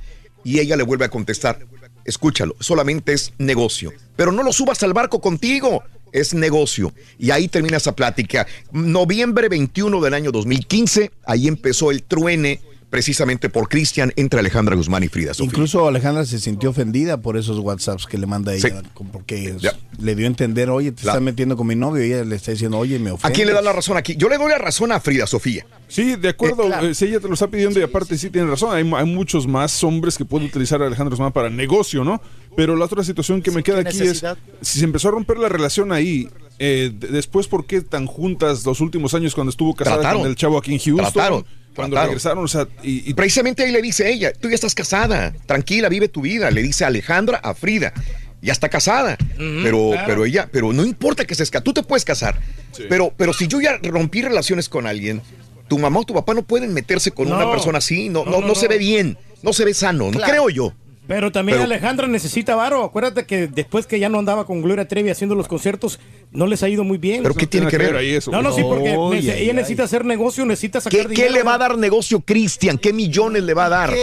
Y 0.45 0.61
ella 0.61 0.77
le 0.77 0.83
vuelve 0.83 1.05
a 1.05 1.11
contestar, 1.11 1.67
escúchalo, 2.05 2.55
solamente 2.61 3.13
es 3.13 3.33
negocio, 3.39 3.93
pero 4.15 4.33
no 4.33 4.43
lo 4.43 4.53
subas 4.53 4.83
al 4.83 4.93
barco 4.93 5.21
contigo, 5.21 5.83
es 6.13 6.35
negocio. 6.35 6.93
Y 7.19 7.31
ahí 7.31 7.49
termina 7.49 7.77
esa 7.77 7.95
plática. 7.95 8.47
Noviembre 8.73 9.49
21 9.49 10.01
del 10.01 10.15
año 10.15 10.33
2015, 10.33 11.11
ahí 11.25 11.49
empezó 11.49 11.91
el 11.91 12.03
truene 12.03 12.61
precisamente 12.89 13.51
por 13.51 13.69
Cristian 13.69 14.13
entre 14.17 14.39
Alejandra 14.41 14.77
Guzmán 14.77 15.03
y 15.03 15.09
Frida 15.09 15.35
Sofía. 15.35 15.47
Incluso 15.51 15.89
Alejandra 15.89 16.25
se 16.25 16.39
sintió 16.39 16.71
ofendida 16.71 17.21
por 17.21 17.37
esos 17.37 17.59
WhatsApps 17.59 18.07
que 18.07 18.17
le 18.17 18.27
manda 18.27 18.55
ella, 18.55 18.81
porque 19.13 19.57
le 19.99 20.15
dio 20.15 20.25
a 20.25 20.29
entender, 20.29 20.71
oye, 20.71 20.93
te 20.93 21.01
estás 21.01 21.21
metiendo 21.21 21.57
con 21.57 21.67
mi 21.67 21.75
novio, 21.75 22.05
y 22.07 22.13
ella 22.13 22.25
le 22.25 22.37
está 22.37 22.53
diciendo, 22.53 22.79
oye, 22.79 22.99
me 23.01 23.11
¿A 23.11 23.15
ofende. 23.15 23.35
quién 23.35 23.49
le 23.49 23.55
da 23.55 23.61
la 23.61 23.73
razón 23.73 23.97
aquí? 23.97 24.15
Yo 24.17 24.29
le 24.29 24.39
doy 24.39 24.49
la 24.51 24.59
razón 24.59 24.93
a 24.93 25.01
Frida 25.01 25.27
Sofía. 25.27 25.67
Sí, 25.89 26.15
de 26.17 26.29
acuerdo. 26.31 26.71
eh, 26.89 26.95
si 26.95 27.07
ella 27.07 27.21
te 27.21 27.27
lo 27.29 27.35
está 27.35 27.49
pidiendo 27.49 27.79
y 27.81 27.83
aparte 27.83 28.17
sí 28.17 28.31
tiene 28.31 28.49
razón. 28.49 28.75
Hay, 28.75 28.89
hay 28.97 29.07
muchos 29.13 29.47
más 29.47 29.83
hombres 29.85 30.17
que 30.17 30.25
pueden 30.25 30.47
utilizar 30.47 30.81
a 30.81 30.87
Alejandro 30.87 31.11
Guzmán 31.17 31.33
para 31.33 31.51
negocio, 31.51 32.03
¿no? 32.05 32.23
Pero 32.57 32.75
la 32.77 32.85
otra 32.87 33.05
situación 33.05 33.43
que 33.43 33.51
me 33.51 33.63
queda 33.63 33.81
aquí 33.81 33.99
necesidad. 33.99 34.39
es, 34.61 34.69
si 34.69 34.79
se 34.79 34.85
empezó 34.85 35.09
a 35.09 35.11
romper 35.13 35.39
la 35.39 35.49
relación 35.49 35.93
ahí, 35.93 36.29
eh, 36.59 36.91
de- 36.95 37.09
después, 37.09 37.47
¿por 37.49 37.67
qué 37.67 37.83
tan 37.83 38.07
juntas 38.07 38.65
los 38.65 38.81
últimos 38.81 39.13
años 39.15 39.35
cuando 39.35 39.51
estuvo 39.51 39.75
casada 39.75 39.97
Trataron. 39.99 40.23
con 40.23 40.31
el 40.31 40.37
chavo 40.37 40.57
aquí 40.59 40.73
en 40.73 40.79
Houston? 40.79 41.13
Trataron, 41.13 41.45
Cuando 41.75 41.95
trataron. 41.95 42.09
regresaron, 42.09 42.45
o 42.45 42.49
sea, 42.49 42.67
y, 42.83 43.13
Precisamente 43.15 43.63
ahí 43.65 43.73
le 43.73 43.83
dice 43.83 44.11
ella, 44.11 44.33
tú 44.33 44.49
ya 44.49 44.55
estás 44.55 44.75
casada, 44.75 45.35
tranquila, 45.45 45.89
vive 45.91 46.09
tu 46.09 46.23
vida, 46.23 46.51
le 46.51 46.63
dice 46.63 46.85
Alejandra 46.87 47.37
a 47.39 47.53
Frida, 47.55 47.93
ya 48.41 48.53
está 48.53 48.69
casada, 48.71 49.19
pero, 49.37 49.91
claro. 49.91 50.03
pero 50.07 50.25
ella, 50.25 50.49
pero 50.51 50.73
no 50.73 50.85
importa 50.85 51.25
que 51.27 51.35
se 51.35 51.43
esca, 51.43 51.61
tú 51.61 51.75
te 51.75 51.83
puedes 51.83 52.05
casar, 52.07 52.41
pero, 52.89 53.13
pero 53.17 53.33
si 53.35 53.49
yo 53.49 53.61
ya 53.61 53.77
rompí 53.83 54.23
relaciones 54.23 54.69
con 54.71 54.87
alguien, 54.87 55.21
tu 55.69 55.79
mamá 55.79 56.01
o 56.01 56.05
tu 56.05 56.15
papá 56.15 56.33
no 56.33 56.43
pueden 56.43 56.73
meterse 56.73 57.11
con 57.11 57.29
No. 57.29 57.37
una 57.37 57.51
persona 57.51 57.79
así, 57.79 58.09
no, 58.09 58.25
no, 58.25 58.31
No, 58.31 58.41
no, 58.41 58.47
no, 58.49 58.55
se 58.55 58.69
ve 58.69 58.79
bien, 58.79 59.19
no 59.43 59.53
se 59.53 59.65
ve 59.67 59.75
sano, 59.75 60.11
no 60.11 60.21
creo 60.21 60.49
yo. 60.49 60.73
Pero 61.07 61.31
también 61.31 61.59
Pero- 61.59 61.65
Alejandra 61.67 62.07
necesita 62.09 62.57
varo. 62.57 62.83
Acuérdate 62.85 63.27
que 63.27 63.47
después 63.47 63.87
que 63.87 63.99
ya 64.01 64.09
no 64.09 64.19
andaba 64.19 64.45
con 64.45 64.61
Gloria 64.63 64.89
Trevi 64.89 65.11
haciendo 65.11 65.35
los 65.37 65.47
conciertos, 65.47 66.01
no 66.33 66.47
les 66.47 66.63
ha 66.63 66.69
ido 66.69 66.83
muy 66.83 66.99
bien. 66.99 67.23
¿Pero 67.23 67.35
qué 67.35 67.47
tiene 67.47 67.69
que 67.69 67.79
ver 67.79 67.97
ahí 67.97 68.15
eso? 68.15 68.31
No, 68.33 68.43
no, 68.43 68.53
sí, 68.53 68.63
porque 68.63 68.97
Oy, 68.97 69.19
nece- 69.19 69.33
ay, 69.35 69.43
ella 69.43 69.51
ay. 69.53 69.57
necesita 69.57 69.85
hacer 69.85 70.05
negocio, 70.05 70.45
necesita 70.45 70.81
sacar 70.81 70.91
¿Qué, 71.03 71.09
dinero. 71.09 71.29
qué 71.29 71.31
le 71.33 71.43
va 71.45 71.55
a 71.55 71.59
dar 71.59 71.79
negocio 71.79 72.21
Cristian? 72.21 72.77
¿Qué 72.79 72.93
millones 72.93 73.45
le 73.45 73.55
va 73.55 73.67
a 73.67 73.69
dar? 73.69 73.95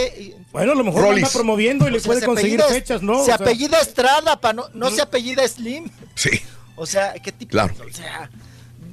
Bueno, 0.52 0.72
a 0.72 0.74
lo 0.76 0.84
mejor 0.84 1.02
lo 1.02 1.10
anda 1.10 1.28
promoviendo 1.30 1.86
y 1.88 1.90
le 1.90 1.98
O 1.98 2.00
sea, 2.00 2.06
puede 2.06 2.20
se 2.20 2.26
conseguir 2.26 2.60
apellida- 2.62 2.74
fechas, 2.74 3.02
¿no? 3.02 3.16
Se 3.16 3.20
O 3.20 3.24
sea, 3.24 3.34
apellida 3.34 3.80
Estrada, 3.80 4.40
pa, 4.40 4.52
no, 4.52 4.64
no 4.72 4.90
se 4.90 5.02
apellida 5.02 5.46
Slim. 5.46 5.90
Sí. 6.14 6.30
O 6.76 6.86
sea, 6.86 7.12
¿qué 7.14 7.32
tipo? 7.32 7.50
Claro. 7.50 7.74
O 7.86 7.92
sea, 7.92 8.30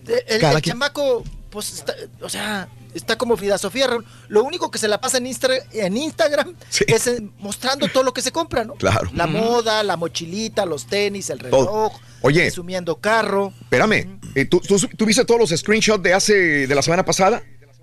de- 0.06 0.24
el, 0.28 0.44
el 0.44 0.62
chamaco, 0.62 1.24
pues, 1.50 1.72
está, 1.74 1.94
o 2.22 2.30
sea, 2.30 2.68
está 2.94 3.18
como 3.18 3.38
Frida 3.38 3.58
Sofía. 3.58 3.88
Raúl. 3.88 4.06
Lo 4.28 4.44
único 4.44 4.70
que 4.72 4.78
se 4.80 4.88
la 4.88 5.00
pasa 5.02 5.18
en, 5.18 5.26
Instra- 5.28 5.64
en 5.74 5.98
Instagram 5.98 6.56
es 6.88 7.10
mostrando 7.40 7.88
todo 7.88 8.04
lo 8.04 8.14
que 8.14 8.22
se 8.22 8.32
compra, 8.32 8.64
¿no? 8.64 8.74
Claro. 8.76 9.10
La 9.14 9.28
moda, 9.28 9.84
la 9.84 9.98
mochilita, 9.98 10.66
los 10.66 10.86
tenis, 10.88 11.30
el 11.30 11.40
reloj, 11.40 11.66
Todo. 11.66 11.92
Oye. 12.22 12.42
presumiendo 12.42 12.98
carro. 12.98 13.54
Espérame, 13.62 14.20
¿tú, 14.50 14.60
tú, 14.60 14.78
tú 14.96 15.06
viste 15.06 15.26
todos 15.26 15.40
los 15.40 15.60
screenshots 15.60 16.04
de 16.04 16.14
hace 16.14 16.68
de 16.68 16.76
la 16.76 16.82
semana 16.82 17.04
pasada? 17.06 17.42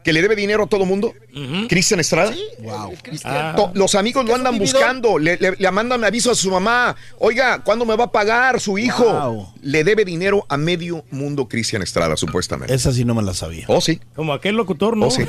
¿Que 0.09 0.13
le 0.15 0.23
debe 0.23 0.35
dinero 0.37 0.65
a 0.65 0.67
todo 0.67 0.87
mundo? 0.87 1.13
¿Cristian 1.69 2.01
Estrada? 2.01 2.35
Wow. 2.61 2.95
To- 3.57 3.73
Los 3.75 3.95
amigos 3.95 4.25
lo 4.25 4.35
andan 4.35 4.57
buscando, 4.59 5.19
le, 5.19 5.37
le- 5.37 5.55
le 5.59 5.71
mandan 5.71 6.03
aviso 6.03 6.31
a 6.31 6.35
su 6.35 6.51
mamá. 6.51 6.97
Oiga, 7.19 7.63
¿cuándo 7.63 7.85
me 7.85 7.95
va 7.95 8.05
a 8.05 8.11
pagar 8.11 8.59
su 8.59 8.79
hijo? 8.79 9.05
Wow. 9.05 9.53
Le 9.61 9.85
debe 9.85 10.07
dinero 10.07 10.47
a 10.49 10.57
medio 10.57 11.05
mundo 11.11 11.47
Cristian 11.47 11.83
Estrada, 11.83 12.17
supuestamente. 12.17 12.73
Esa 12.73 12.91
sí 12.91 13.05
no 13.05 13.15
me 13.15 13.23
la 13.23 13.35
sabía. 13.35 13.67
Oh, 13.69 13.83
sí. 13.83 14.01
Como 14.17 14.33
aquel 14.33 14.55
locutor, 14.57 14.97
¿no? 14.97 15.09
Oh, 15.09 15.11
sí. 15.11 15.27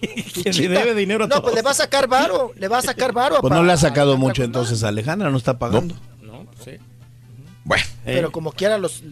que 0.42 0.50
le 0.50 0.68
debe 0.68 0.94
dinero 0.94 1.24
a 1.24 1.26
No, 1.26 1.34
todos. 1.34 1.42
pues 1.42 1.54
le 1.56 1.60
va 1.60 1.72
a 1.72 1.74
sacar 1.74 2.08
varo, 2.08 2.52
le 2.56 2.68
va 2.68 2.78
a 2.78 2.82
sacar 2.82 3.12
varo. 3.12 3.36
Pues 3.42 3.52
no 3.52 3.62
le 3.62 3.70
ha 3.74 3.76
sacado 3.76 4.16
mucho 4.16 4.44
entonces 4.44 4.82
a 4.82 4.88
Alejandra, 4.88 5.28
no 5.30 5.36
está 5.36 5.58
pagando. 5.58 5.94
No, 6.22 6.46
sí. 6.64 6.70
Bueno. 7.64 7.84
Pero 8.06 8.32
como 8.32 8.52
quiera, 8.52 8.78
los, 8.78 9.02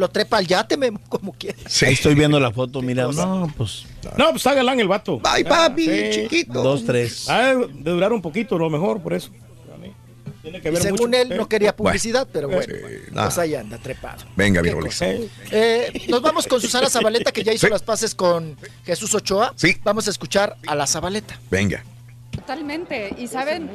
lo 0.00 0.08
trepa 0.08 0.38
al 0.38 0.46
yate, 0.46 0.76
Memo, 0.76 1.00
como 1.08 1.32
quiera. 1.32 1.56
Ahí 1.82 1.92
estoy 1.92 2.14
viendo 2.14 2.40
la 2.40 2.50
foto, 2.50 2.82
mira, 2.82 3.04
no, 3.12 3.52
pues 3.56 3.84
No, 4.16 4.30
pues 4.30 4.36
está 4.36 4.54
galán 4.54 4.80
el 4.80 4.88
vato. 4.88 5.20
Ay, 5.24 5.44
papi, 5.44 5.86
chiquito. 6.10 6.62
dos, 6.62 6.84
tres. 6.84 7.28
Ah, 7.28 7.54
de 7.54 7.90
durar 7.90 8.12
un 8.12 8.22
poquito, 8.22 8.58
lo 8.58 8.68
mejor, 8.68 9.00
por 9.00 9.12
eso. 9.12 9.30
Tiene 10.42 10.62
que 10.62 10.68
Y 10.68 10.72
ver 10.72 10.82
según 10.82 11.10
mucho. 11.10 11.20
él, 11.22 11.36
no 11.36 11.48
quería 11.50 11.76
publicidad, 11.76 12.26
pero 12.32 12.48
bueno, 12.48 12.72
pues 13.12 13.36
ahí 13.38 13.54
anda, 13.54 13.76
trepado. 13.76 14.24
Venga, 14.36 14.62
cosa. 14.72 15.06
Eh, 15.50 16.06
nos 16.08 16.22
vamos 16.22 16.46
con 16.46 16.60
Susana 16.62 16.88
Zabaleta, 16.88 17.30
que 17.30 17.44
ya 17.44 17.52
hizo 17.52 17.68
las 17.68 17.82
paces 17.82 18.14
con 18.14 18.56
Jesús 18.86 19.14
Ochoa. 19.14 19.52
Sí. 19.56 19.76
Vamos 19.84 20.06
a 20.08 20.10
escuchar 20.10 20.56
a 20.66 20.74
la 20.74 20.86
Zabaleta. 20.86 21.38
Venga. 21.50 21.84
Totalmente. 22.30 23.14
Y 23.18 23.26
saben, 23.26 23.70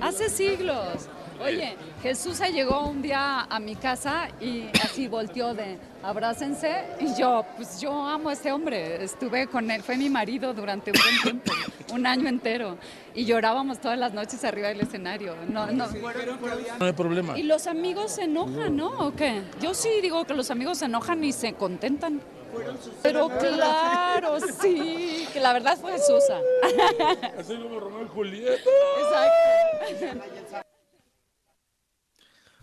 hace 0.00 0.28
siglos. 0.28 1.08
Oye, 1.40 1.76
Jesús 2.02 2.36
se 2.36 2.52
llegó 2.52 2.86
un 2.88 3.00
día 3.00 3.42
a 3.42 3.60
mi 3.60 3.76
casa 3.76 4.28
y 4.40 4.66
así 4.82 5.08
volteó 5.08 5.54
de 5.54 5.78
abrácense. 6.02 6.84
Y 7.00 7.14
yo, 7.18 7.44
pues 7.56 7.80
yo 7.80 7.92
amo 7.92 8.28
a 8.28 8.32
este 8.32 8.50
hombre. 8.50 9.02
Estuve 9.04 9.46
con 9.46 9.70
él, 9.70 9.82
fue 9.82 9.96
mi 9.96 10.10
marido 10.10 10.52
durante 10.52 10.90
un 10.90 10.98
buen 11.00 11.20
tiempo, 11.22 11.52
un 11.94 12.06
año 12.06 12.28
entero. 12.28 12.76
Y 13.14 13.24
llorábamos 13.24 13.80
todas 13.80 13.98
las 13.98 14.12
noches 14.12 14.44
arriba 14.44 14.68
del 14.68 14.80
escenario. 14.80 15.34
No, 15.48 15.66
no. 15.66 15.86
No 16.78 16.86
hay 16.86 16.92
problema. 16.92 17.38
Y 17.38 17.44
los 17.44 17.66
amigos 17.66 18.12
se 18.12 18.22
enojan, 18.24 18.76
¿no? 18.76 18.88
¿O 19.06 19.14
qué? 19.14 19.42
Yo 19.60 19.74
sí 19.74 19.88
digo 20.02 20.24
que 20.24 20.34
los 20.34 20.50
amigos 20.50 20.78
se 20.78 20.86
enojan 20.86 21.22
y 21.22 21.32
se 21.32 21.54
contentan. 21.54 22.20
Pero 23.02 23.28
claro, 23.28 24.38
sí, 24.40 25.28
que 25.32 25.38
la 25.38 25.52
verdad 25.52 25.78
fue 25.78 25.98
Susa. 25.98 26.40
Así 27.38 27.56
como 27.56 27.78
Romeo 27.78 28.04
y 28.04 28.08
Julieta. 28.08 28.70
Exacto. 29.90 30.68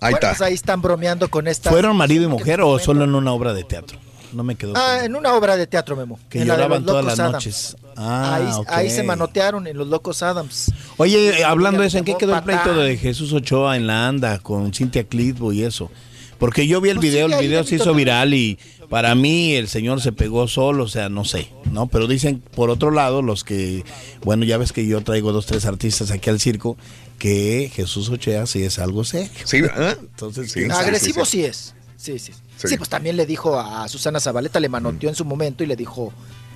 Ahí 0.02 0.12
Bueno, 0.12 0.16
está. 0.18 0.30
pues 0.30 0.42
ahí 0.42 0.54
están 0.54 0.82
bromeando 0.82 1.30
con 1.30 1.48
esta. 1.48 1.70
¿Fueron 1.70 1.96
marido 1.96 2.24
y 2.24 2.28
mujer 2.28 2.62
o 2.62 2.78
solo 2.80 3.04
en 3.06 3.16
una 3.16 3.32
obra 3.32 3.54
de 3.54 3.64
teatro? 3.64 3.98
No 4.34 4.44
me 4.44 4.56
quedó. 4.56 4.74
Ah, 4.76 5.06
en 5.06 5.16
una 5.16 5.34
obra 5.34 5.56
de 5.56 5.66
teatro, 5.66 5.96
Memo. 5.96 6.20
Que 6.30 6.42
en 6.42 6.48
lloraban 6.48 6.86
todas 6.86 7.06
las 7.06 7.18
Adams. 7.20 7.34
noches. 7.34 7.78
Ah, 7.96 8.36
ahí, 8.36 8.64
ahí 8.68 8.90
se 8.90 9.04
manotearon 9.04 9.66
en 9.68 9.78
los 9.78 9.88
Locos 9.88 10.22
Adams. 10.22 10.72
Oye, 10.98 11.44
hablando 11.46 11.82
de 11.82 11.88
eso, 11.88 11.98
¿en 11.98 12.04
qué 12.04 12.16
quedó 12.18 12.36
el 12.36 12.44
pleito 12.44 12.76
de 12.76 12.98
Jesús 12.98 13.32
Ochoa 13.32 13.78
en 13.78 13.88
la 13.88 14.08
anda 14.08 14.40
con 14.40 14.74
Cintia 14.74 15.06
Clitbo 15.06 15.54
y 15.54 15.64
eso? 15.64 15.90
Porque 16.38 16.68
yo 16.68 16.82
vi 16.82 16.90
el 16.90 16.98
Pues 16.98 17.10
video, 17.10 17.30
sí, 17.30 17.34
el 17.34 17.40
video 17.40 17.64
se 17.64 17.76
hizo 17.76 17.86
también. 17.86 18.06
viral 18.08 18.34
y 18.34 18.60
para 18.90 19.16
mí 19.16 19.54
el 19.54 19.68
señor 19.68 20.02
se 20.02 20.12
pegó 20.12 20.48
solo, 20.48 20.84
o 20.84 20.88
sea, 20.88 21.10
no 21.10 21.26
sé, 21.26 21.50
¿no? 21.72 21.88
Pero 21.88 22.08
dicen, 22.08 22.42
por 22.56 22.70
otro 22.70 22.92
lado, 22.92 23.22
los 23.22 23.44
que, 23.44 23.84
bueno, 24.24 24.46
ya 24.46 24.58
ves 24.58 24.72
que 24.72 24.86
yo 24.86 25.02
traigo 25.02 25.32
dos, 25.32 25.46
tres 25.46 25.66
artistas 25.66 26.12
aquí 26.12 26.30
al 26.30 26.40
circo, 26.40 26.78
que 27.20 27.72
Jesús 27.74 28.10
Ochoa 28.10 28.46
sí 28.46 28.64
es 28.64 28.80
algo 28.80 29.04
serio. 29.04 29.30
Sí, 29.46 29.62
¿verdad? 29.62 29.98
Entonces, 30.02 30.52
Sí. 30.52 30.66
Agresivo 30.72 31.26
sí, 31.26 31.46
es. 31.46 31.74
Sí, 31.98 32.20
sí. 32.20 32.34
Sí. 32.58 32.68
sí. 32.70 32.78
pues 32.78 32.90
también 32.90 33.18
le 33.18 33.26
dijo 33.26 33.60
a 33.60 33.88
Susana 33.90 34.20
Zabaleta, 34.20 34.60
le 34.60 34.70
manoteó 34.70 35.10
en 35.10 35.16
su 35.16 35.26
momento 35.26 35.64
y 35.64 35.68
le 35.68 35.76
dijo 35.76 36.14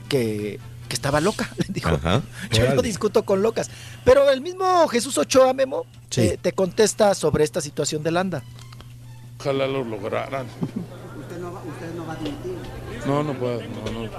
que, 0.07 0.59
que 0.87 0.95
estaba 0.95 1.19
loca. 1.21 1.51
Le 1.57 1.65
dijo, 1.69 1.89
Ajá. 1.89 2.21
yo 2.51 2.73
no 2.73 2.81
discuto 2.81 3.23
con 3.23 3.41
locas. 3.41 3.69
Pero 4.05 4.29
el 4.29 4.41
mismo 4.41 4.87
Jesús 4.87 5.17
Ochoa, 5.17 5.53
Memo, 5.53 5.85
Sí. 6.09 6.21
te, 6.21 6.37
te 6.37 6.51
contesta 6.53 7.13
sobre 7.15 7.43
esta 7.43 7.61
situación 7.61 8.01
de 8.03 8.11
Landa. 8.11 8.43
Ojalá 9.39 9.67
lo 9.67 9.83
lograran. 9.83 10.47
No, 13.09 13.23
no 13.23 13.33
puedo, 13.33 13.59
no, 13.61 13.91
no. 13.91 14.09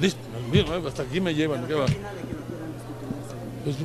Listo, 0.00 0.18
hasta 0.88 1.02
aquí 1.02 1.20
me 1.20 1.34
llevan, 1.34 1.66
¿qué 1.66 1.74
va? 1.74 1.86
Pues, 3.64 3.76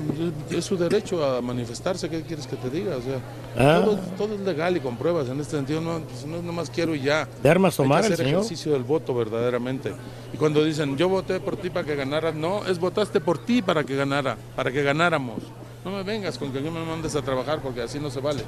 es, 0.51 0.65
su 0.65 0.75
derecho 0.75 1.23
a 1.23 1.41
manifestarse, 1.41 2.09
¿qué 2.09 2.21
quieres 2.23 2.45
que 2.47 2.57
te 2.57 2.69
diga? 2.69 2.97
O 2.97 3.01
sea, 3.01 3.19
Ah. 3.57 3.81
todo, 3.83 3.97
todo 4.17 4.35
es 4.35 4.41
legal 4.41 4.75
y 4.75 4.81
con 4.81 4.97
pruebas 4.97 5.29
en 5.29 5.39
este 5.39 5.55
sentido, 5.55 5.79
no, 5.79 5.99
pues, 6.01 6.25
no 6.25 6.41
nomás 6.41 6.69
quiero 6.69 6.93
y 6.95 7.01
ya. 7.01 7.27
De 7.41 7.49
armas 7.49 7.79
Hay 7.79 7.83
que 7.85 7.89
tomar 7.89 7.99
el 8.05 8.13
hacer 8.13 8.25
señor. 8.25 8.41
ejercicio 8.41 8.73
del 8.73 8.83
voto 8.83 9.13
verdaderamente. 9.15 9.93
Y 10.33 10.37
cuando 10.37 10.63
dicen, 10.65 10.97
yo 10.97 11.07
voté 11.07 11.39
por 11.39 11.55
ti 11.55 11.69
para 11.69 11.85
que 11.85 11.95
ganaras, 11.95 12.35
no, 12.35 12.65
es 12.65 12.77
votaste 12.77 13.21
por 13.21 13.37
ti 13.37 13.61
para 13.61 13.85
que 13.85 13.95
ganara, 13.95 14.35
para 14.55 14.69
que 14.71 14.83
ganáramos. 14.83 15.37
No 15.85 15.91
me 15.91 16.03
vengas 16.03 16.37
con 16.37 16.51
que 16.51 16.61
yo 16.61 16.71
me 16.71 16.83
mandes 16.83 17.15
a 17.15 17.21
trabajar 17.21 17.61
porque 17.61 17.81
así 17.81 17.99
no 17.99 18.09
se 18.11 18.19
vale. 18.19 18.43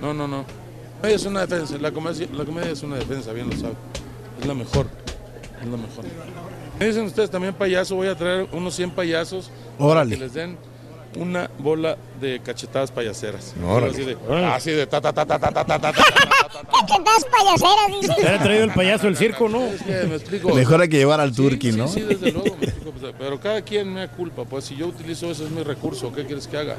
No, 0.00 0.14
no, 0.14 0.26
no. 0.26 0.44
Es 1.02 1.26
una 1.26 1.44
defensa, 1.46 1.76
la 1.78 1.92
comedia, 1.92 2.26
la 2.32 2.44
comedia 2.46 2.70
es 2.70 2.82
una 2.82 2.96
defensa, 2.96 3.32
bien 3.32 3.50
lo 3.50 3.56
sabe. 3.56 3.74
Es 4.40 4.46
la 4.46 4.54
mejor, 4.54 4.86
es 5.60 5.66
la 5.68 5.76
mejor. 5.76 6.04
Me 6.78 6.86
dicen 6.86 7.04
ustedes 7.04 7.30
también 7.30 7.54
payaso, 7.54 7.94
voy 7.96 8.08
a 8.08 8.16
traer 8.16 8.48
unos 8.52 8.74
100 8.74 8.90
payasos 8.92 9.50
Órale. 9.78 10.16
para 10.16 10.18
que 10.18 10.24
les 10.24 10.34
den 10.34 10.56
una 11.18 11.50
bola 11.58 11.96
de 12.20 12.40
cachetadas 12.40 12.90
payaseras. 12.92 13.54
Órale. 13.66 13.92
Así 13.92 14.04
de, 14.04 14.16
así 14.46 14.70
de 14.70 14.86
ta 14.86 15.00
ta 15.00 15.12
ta 15.12 15.26
ta 15.26 15.38
ta 15.38 15.50
ta 15.50 15.64
ta 15.64 15.78
ta 15.78 15.78
ta 15.78 15.92
ta. 15.92 16.04
Cachetadas 16.70 17.24
payaseras, 17.24 18.00
dice. 18.00 18.14
Ya 18.22 18.30
le 18.30 18.36
ha 18.36 18.42
traído 18.42 18.64
el 18.64 18.70
payaso 18.72 19.06
del 19.06 19.16
circo, 19.16 19.48
¿no? 19.48 19.64
Es 19.64 19.82
que 19.82 19.92
me 20.06 20.14
explico. 20.16 20.54
Mejor 20.54 20.80
hay 20.80 20.88
que 20.88 20.98
llevar 20.98 21.20
al 21.20 21.30
Sí, 21.34 21.36
turqui, 21.42 21.72
sí, 21.72 21.78
¿no? 21.78 21.88
Sí, 21.88 22.00
desde 22.00 22.32
luego, 22.32 22.56
me 22.58 22.66
explico, 22.66 22.92
pues, 22.92 23.14
pero 23.18 23.40
cada 23.40 23.60
quien 23.62 23.92
me 23.92 24.00
da 24.00 24.08
culpa, 24.08 24.44
pues 24.44 24.64
si 24.64 24.76
yo 24.76 24.86
utilizo 24.86 25.30
eso 25.30 25.44
es 25.44 25.50
mi 25.50 25.62
recurso, 25.62 26.12
¿qué 26.12 26.24
quieres 26.24 26.46
que 26.46 26.56
haga? 26.56 26.76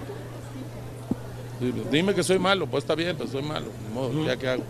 Dime 1.92 2.16
que 2.16 2.24
soy 2.24 2.40
malo, 2.40 2.66
pues 2.66 2.84
está 2.84 2.96
bien, 2.96 3.16
pues 3.16 3.30
soy 3.30 3.44
malo, 3.44 3.68
ni 3.88 3.94
modo, 3.94 4.26
ya 4.26 4.36
que 4.36 4.48
hago. 4.48 4.64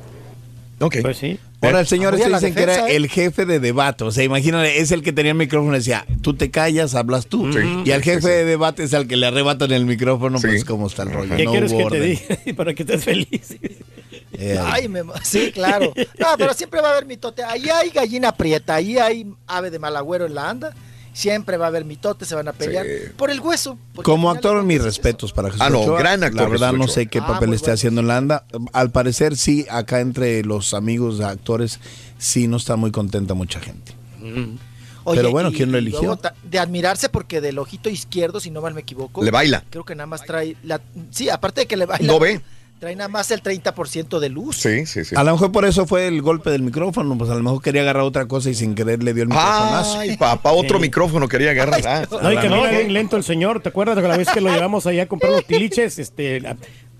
Ok. 0.82 0.98
Pues 1.02 1.18
sí. 1.18 1.40
Ahora 1.62 1.80
el 1.82 1.88
señor 1.88 2.16
este 2.16 2.28
dicen 2.30 2.56
que 2.56 2.64
era 2.64 2.90
¿eh? 2.90 2.96
el 2.96 3.08
jefe 3.08 3.46
de 3.46 3.60
debate. 3.60 4.04
O 4.04 4.12
sea, 4.12 4.24
imagínate, 4.24 4.80
es 4.80 4.92
el 4.92 5.04
que 5.04 5.14
tenía 5.14 5.32
el 5.32 5.38
micrófono 5.38 5.76
y 5.76 5.80
decía, 5.80 6.06
tú 6.22 6.34
te 6.34 6.50
callas, 6.50 6.96
hablas 6.96 7.28
tú. 7.28 7.50
y 7.86 7.92
al 7.92 8.02
jefe 8.02 8.22
sí. 8.22 8.28
de 8.28 8.46
debate 8.46 8.84
es 8.84 8.94
al 8.94 9.08
que 9.08 9.16
le 9.18 9.28
arrebatan 9.28 9.72
el 9.72 9.86
micrófono, 9.86 10.40
Sí. 10.40 10.48
pues 10.48 10.66
cómo 10.66 10.88
está 10.88 11.04
el 11.04 11.12
rollo. 11.12 11.36
¿Qué 11.36 11.46
No 11.46 11.52
quieres 11.52 11.74
que 11.74 11.86
te 11.86 12.00
diga? 12.00 12.22
Para 12.56 12.74
que 12.74 12.84
estés 12.84 13.04
feliz. 13.04 13.58
Eh, 14.34 14.60
Ay, 14.64 14.88
Memo. 14.88 15.14
Sí, 15.24 15.52
claro. 15.52 15.94
No, 16.20 16.28
pero 16.38 16.54
siempre 16.54 16.82
va 16.82 16.90
a 16.90 16.92
haber 16.94 17.06
mitote. 17.06 17.44
Ahí 17.44 17.70
hay 17.70 17.90
gallina 17.90 18.32
prieta, 18.32 18.76
ahí 18.76 18.98
hay 18.98 19.28
ave 19.46 19.70
de 19.70 19.78
malagüero 19.78 20.26
en 20.26 20.36
la 20.36 20.50
anda 20.50 20.74
Siempre 21.14 21.58
va 21.58 21.66
a 21.66 21.68
haber 21.68 21.84
mitotes, 21.84 22.28
se 22.28 22.36
van 22.36 22.48
a 22.48 22.54
pelear 22.54 22.86
por 23.18 23.30
el 23.32 23.42
hueso. 23.42 23.78
Como 24.04 24.32
actor, 24.32 24.64
mis 24.64 24.82
respetos 24.82 25.34
para 25.34 25.50
Jesús 25.50 25.62
Ah, 25.62 25.70
no, 25.70 25.82
Ochoa. 25.82 26.00
gran 26.00 26.24
actor 26.24 26.42
La 26.44 26.48
verdad, 26.48 26.68
Jesús 26.72 26.80
no 26.80 26.88
sé 26.88 27.08
qué 27.08 27.20
Ah, 27.20 27.28
papel 27.28 27.50
muy 27.50 27.56
esté 27.58 27.66
bueno. 27.66 27.74
haciendo 27.74 28.02
en 28.02 28.08
la 28.08 28.18
anda. 28.18 28.46
Al 28.72 28.92
parecer, 28.92 29.36
sí, 29.36 29.66
acá 29.70 30.00
entre 30.00 30.44
los 30.46 30.74
amigos 30.74 31.18
de 31.18 31.26
actores, 31.26 31.80
sí 32.18 32.48
no 32.48 32.56
está 32.58 32.78
muy 32.78 32.92
contenta 32.92 33.34
mucha 33.34 33.60
gente. 33.60 33.94
Oye, 35.04 35.18
Pero 35.20 35.32
bueno, 35.32 35.50
y- 35.50 35.54
¿quién 35.56 35.72
lo 35.72 35.78
eligió? 35.80 36.20
de 36.44 36.60
admirarse 36.60 37.10
porque 37.10 37.42
del 37.42 37.58
ojito 37.60 37.90
izquierdo, 37.90 38.40
si 38.40 38.52
no 38.52 38.62
mal 38.62 38.74
me 38.74 38.82
equivoco. 38.82 39.24
Le 39.24 39.32
baila. 39.32 39.64
Creo 39.70 39.84
que 39.84 39.96
nada 39.96 40.06
más 40.08 40.24
trae. 40.24 40.56
La, 40.64 40.80
sí, 41.10 41.28
aparte 41.30 41.62
de 41.62 41.68
que 41.68 41.76
le 41.76 41.86
baila. 41.88 42.06
No 42.08 42.20
ve. 42.20 42.40
Trae 42.82 42.96
nada 42.96 43.10
más 43.10 43.30
el 43.30 43.44
30% 43.44 44.18
de 44.18 44.30
luz. 44.30 44.58
Sí, 44.58 44.88
sí, 44.88 45.06
sí. 45.06 45.16
A 45.16 45.24
lo 45.24 45.34
mejor 45.34 45.52
por 45.52 45.66
eso 45.66 45.86
fue 45.86 46.08
el 46.08 46.20
golpe 46.24 46.50
del 46.50 46.64
micrófono, 46.64 47.16
pues 47.16 47.30
a 47.30 47.36
lo 47.36 47.44
mejor 47.44 47.62
quería 47.62 47.84
agarrar 47.84 48.02
otra 48.02 48.26
cosa 48.28 48.50
y 48.50 48.56
sin 48.56 48.74
querer 48.74 49.04
le 49.04 49.14
dio 49.14 49.22
el 49.22 49.30
micrófonazo. 49.30 50.00
Ay, 50.00 50.18
papá, 50.18 50.52
otro 50.52 50.80
micrófono 50.80 51.28
quería 51.28 51.52
agarrar. 51.52 51.80
Ah, 51.86 52.08
No, 52.10 52.32
y 52.32 52.36
la 52.36 52.42
camina 52.42 52.72
bien 52.72 52.92
lento 52.92 53.18
el 53.18 53.24
señor. 53.24 53.62
¿Te 53.62 53.70
acuerdas 53.70 53.96
de 53.98 54.02
la 54.02 54.18
vez 54.18 54.30
que 54.30 54.42
lo 54.42 54.50
llevamos 54.52 54.88
allá 54.88 55.04
a 55.04 55.06
comprar 55.06 55.32
los 55.32 55.46
tiliches? 55.46 56.00
Este, 56.00 56.42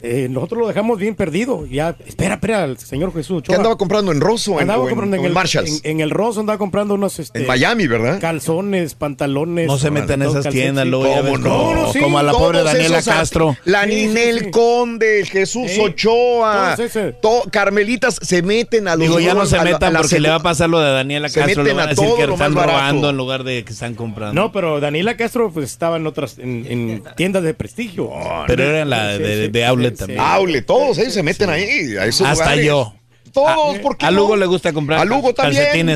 eh, 0.04 0.28
nosotros 0.30 0.62
lo 0.62 0.68
dejamos 0.68 1.00
bien 1.00 1.16
perdido. 1.16 1.66
Ya, 1.66 1.96
espera, 2.06 2.36
espera, 2.36 2.64
el 2.66 2.78
señor 2.78 3.14
Jesús. 3.14 3.44
¿Qué 3.44 3.54
andaba 3.56 3.78
comprando 3.78 4.12
en 4.12 4.20
Rosso 4.22 4.60
Andaba 4.60 4.84
en- 4.84 4.90
comprando 4.90 5.16
en, 5.16 5.22
en 5.22 5.26
el, 5.28 5.34
Marshalls? 5.34 5.82
en, 5.84 5.92
en 5.92 6.00
el 6.02 6.10
Rosso, 6.10 6.40
andaba 6.40 6.58
comprando 6.58 6.96
unos. 6.96 7.20
Este, 7.20 7.40
En 7.42 7.48
Miami, 7.48 7.88
¿verdad? 7.88 8.20
Calzones, 8.20 8.96
pantalones. 8.96 9.68
No 9.68 9.78
se 9.78 9.92
metan 9.92 10.22
en 10.22 10.30
esas 10.30 10.50
tiendas, 10.50 10.88
luego 10.88 11.06
¿Cómo 11.16 11.38
no? 11.38 11.50
como, 11.50 11.74
No, 11.74 11.82
no, 11.84 11.94
sí. 11.94 12.00
como 12.00 12.18
a 12.20 12.24
la 12.24 12.32
pobre 12.32 12.64
Daniela 12.64 13.00
esos, 13.00 13.14
Castro. 13.14 13.58
La 13.66 13.84
Sí, 13.84 13.90
Ninel 13.90 14.40
sí. 14.46 14.52
Conde, 14.52 15.26
Jesús 15.26 15.72
Sí. 15.72 15.80
Ochoa, 15.80 16.76
to- 17.22 17.44
Carmelitas 17.52 18.18
se 18.22 18.42
meten 18.42 18.88
a 18.88 18.96
los 18.96 19.08
Digo, 19.08 19.20
ya 19.20 19.34
no 19.34 19.46
se 19.46 19.60
metan 19.62 19.94
la 19.94 20.02
porque 20.02 20.20
le 20.20 20.30
va 20.30 20.36
a 20.36 20.40
pasar 20.44 20.70
lo 20.70 20.80
de 20.80 20.92
Daniela 20.92 21.30
Se 21.30 21.40
Castro. 21.40 21.64
Le 21.64 21.74
meten 21.74 21.78
van 21.78 21.84
a 21.88 21.88
a 21.88 21.90
decir 21.94 22.06
todo 22.08 22.18
que 22.18 22.28
lo 22.28 22.34
están 22.34 22.54
barato. 22.54 22.78
robando 22.78 23.10
en 23.10 23.18
lugar 23.18 23.44
de 23.44 23.64
que 23.64 23.74
están 23.74 23.96
comprando. 23.96 24.34
No, 24.40 24.52
pero 24.52 24.80
Daniela 24.80 25.16
Castro 25.18 25.52
pues, 25.52 25.72
estaba 25.72 25.98
en 25.98 26.08
otras, 26.08 26.38
en, 26.40 26.66
en 26.68 27.04
tiendas 27.16 27.44
de 27.44 27.54
prestigio. 27.54 28.10
pero 28.48 28.64
era 28.64 28.82
en 28.82 28.90
la 28.90 29.18
de, 29.18 29.50
de 29.50 29.66
outlet 29.66 29.91
sí, 29.96 30.00
también. 30.00 30.22
sí. 30.60 30.62
Todos 30.64 30.98
ellos 30.98 31.14
se 31.14 31.24
meten 31.24 31.50
ahí, 31.50 31.96
a 31.98 32.06
esos 32.06 32.28
Hasta 32.28 32.44
lugares. 32.46 32.66
yo. 32.66 32.94
Todos, 33.34 33.78
A- 33.78 33.82
¿por 33.82 33.98
qué 33.98 34.06
A 34.06 34.12
no? 34.12 34.18
Lugo 34.18 34.36
le 34.36 34.46
gusta 34.46 34.74
comprar 34.74 35.00
A 35.00 35.06
Lugo 35.06 35.34
también. 35.34 35.64
ahí. 35.72 35.80
en- 35.80 35.90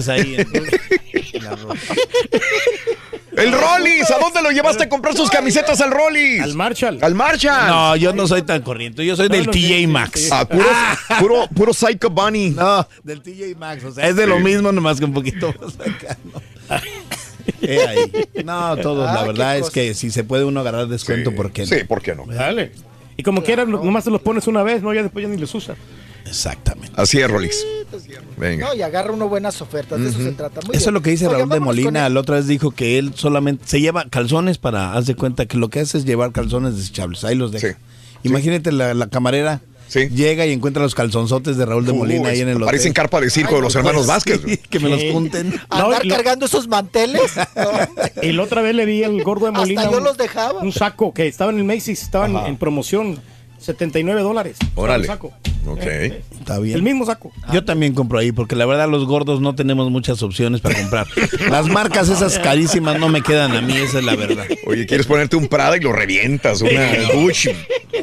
en 1.33 1.43
la 1.43 1.55
ropa. 1.55 1.75
El 3.35 3.51
Rollis, 3.51 4.09
¿a 4.11 4.17
dónde 4.19 4.41
lo 4.41 4.51
llevaste 4.51 4.85
a 4.85 4.89
comprar 4.89 5.13
sus 5.13 5.29
camisetas 5.29 5.81
al 5.81 5.91
Rollis? 5.91 6.41
Al 6.41 6.53
Marshall. 6.53 6.99
Al 7.01 7.13
Marshall. 7.15 7.67
No, 7.67 7.95
yo 7.97 8.13
no 8.13 8.25
soy 8.27 8.43
tan 8.43 8.61
corriente. 8.61 9.05
Yo 9.05 9.17
soy 9.17 9.27
del 9.27 9.45
no, 9.47 9.51
TJ 9.51 9.59
sí, 9.67 9.75
sí, 9.79 9.87
Maxx. 9.87 10.19
sí. 10.21 10.29
Ah, 10.31 10.47
puro, 10.47 10.65
puro, 11.19 11.47
puro 11.53 11.73
Psycho 11.73 12.09
Bunny. 12.09 12.51
No, 12.51 12.87
del 13.03 13.21
TJ 13.21 13.55
Maxx. 13.57 13.83
O 13.83 13.91
sea, 13.91 14.07
es 14.07 14.15
de 14.15 14.25
lo 14.27 14.39
mismo, 14.39 14.71
nomás 14.71 14.99
que 14.99 15.05
un 15.05 15.13
poquito 15.13 15.53
más 15.61 15.73
acá. 15.75 16.17
¿no? 16.23 16.41
Eh, 17.61 17.85
ahí. 17.87 18.43
No, 18.43 18.75
todos. 18.77 19.07
Ah, 19.07 19.13
la 19.13 19.21
qué 19.21 19.27
verdad 19.27 19.57
es 19.59 19.69
que 19.69 19.93
si 19.93 20.09
se 20.09 20.23
puede 20.23 20.45
uno 20.45 20.61
agarrar 20.61 20.87
descuento, 20.87 21.31
¿por 21.35 21.51
qué 21.51 21.61
no? 21.63 21.67
Sí, 21.67 21.83
¿por 21.83 22.01
qué 22.01 22.15
no? 22.15 22.25
Dale. 22.25 22.71
Y 23.17 23.23
como 23.23 23.43
quieras, 23.43 23.67
nomás 23.67 24.03
te 24.03 24.11
los 24.11 24.21
pones 24.21 24.47
una 24.47 24.63
vez, 24.63 24.83
¿no? 24.83 24.93
Ya 24.93 25.03
después 25.03 25.23
ya 25.23 25.29
ni 25.29 25.37
los 25.37 25.53
usas. 25.55 25.77
Exactamente. 26.25 26.91
Así 26.95 27.19
es, 27.19 27.29
Rollis. 27.29 27.65
Venga. 28.37 28.67
No, 28.67 28.75
y 28.75 28.81
agarra 28.81 29.11
uno 29.11 29.29
buenas 29.29 29.61
ofertas, 29.61 29.99
de 29.99 30.09
eso 30.09 30.17
se 30.17 30.31
trata. 30.31 30.59
Muy 30.65 30.75
Eso 30.75 30.89
es 30.89 30.93
lo 30.93 31.01
que 31.01 31.11
dice 31.11 31.29
Raúl 31.29 31.49
de 31.49 31.59
Molina. 31.59 32.09
La 32.09 32.19
otra 32.19 32.37
vez 32.37 32.47
dijo 32.47 32.71
que 32.71 32.97
él 32.97 33.13
solamente 33.15 33.63
se 33.67 33.79
lleva 33.79 34.05
calzones 34.09 34.57
para, 34.57 34.93
haz 34.93 35.05
de 35.05 35.15
cuenta 35.15 35.45
que 35.45 35.57
lo 35.57 35.69
que 35.69 35.81
hace 35.81 35.97
es 35.97 36.05
llevar 36.05 36.31
calzones 36.31 36.75
desechables. 36.75 37.23
Ahí 37.23 37.35
los 37.35 37.51
deja. 37.51 37.69
Sí. 37.69 37.73
Imagínate 38.23 38.71
la, 38.71 38.93
la 38.93 39.07
camarera 39.07 39.61
Sí. 39.87 40.07
llega 40.09 40.45
y 40.45 40.51
encuentra 40.51 40.81
los 40.83 40.95
calzonzotes 40.95 41.57
de 41.57 41.65
Raúl 41.65 41.85
de 41.85 41.93
Molina 41.93 42.29
ahí 42.29 42.41
en 42.41 42.47
el 42.49 42.55
hotel. 42.55 42.65
Parecen 42.65 42.91
carpa 42.93 43.21
de 43.21 43.29
circo 43.29 43.55
de 43.55 43.61
los 43.61 43.75
hermanos 43.75 44.07
Vázquez. 44.07 44.41
Sí, 44.45 44.57
que 44.57 44.79
me 44.79 44.89
los 44.89 45.01
junten. 45.11 45.53
Andar 45.69 45.89
No, 45.99 46.03
lo- 46.09 46.15
cargando 46.15 46.45
esos 46.47 46.67
manteles. 46.67 47.21
No. 47.55 48.21
Y 48.23 48.31
la 48.33 48.43
otra 48.43 48.61
vez 48.61 48.75
le 48.75 48.85
vi 48.85 49.03
al 49.03 49.21
gordo 49.23 49.45
de 49.45 49.49
Hasta 49.49 49.59
Molina 49.61 49.83
yo 49.91 49.97
un, 49.99 50.03
los 50.03 50.17
dejaba. 50.17 50.59
un 50.61 50.71
saco 50.71 51.13
que 51.13 51.27
estaba 51.27 51.51
en 51.51 51.57
el 51.59 51.63
Macy's, 51.63 52.01
estaba 52.01 52.25
en, 52.25 52.35
Ajá. 52.37 52.47
en 52.47 52.57
promoción, 52.57 53.19
79 53.59 54.21
dólares. 54.21 54.57
Órale. 54.75 55.03
Un 55.03 55.07
saco. 55.07 55.33
Ok. 55.67 55.79
Está 56.45 56.59
bien. 56.59 56.75
El 56.75 56.83
mismo 56.83 57.07
saco. 57.07 57.31
Yo 57.51 57.65
también 57.65 57.95
compro 57.95 58.19
ahí, 58.19 58.31
porque 58.31 58.55
la 58.55 58.67
verdad 58.67 58.87
los 58.87 59.05
gordos 59.05 59.41
no 59.41 59.55
tenemos 59.55 59.89
muchas 59.89 60.21
opciones 60.21 60.61
para 60.61 60.75
comprar. 60.79 61.07
Las 61.49 61.67
marcas 61.67 62.07
esas 62.07 62.37
carísimas 62.37 62.99
no 62.99 63.09
me 63.09 63.23
quedan 63.23 63.53
a 63.55 63.61
mí, 63.61 63.75
esa 63.75 63.97
es 63.97 64.05
la 64.05 64.15
verdad. 64.15 64.45
Oye, 64.67 64.85
quieres 64.85 65.07
ponerte 65.07 65.35
un 65.37 65.47
Prada 65.47 65.75
y 65.75 65.79
lo 65.79 65.91
revientas, 65.91 66.61
una 66.61 66.87
Gucci. 67.15 67.49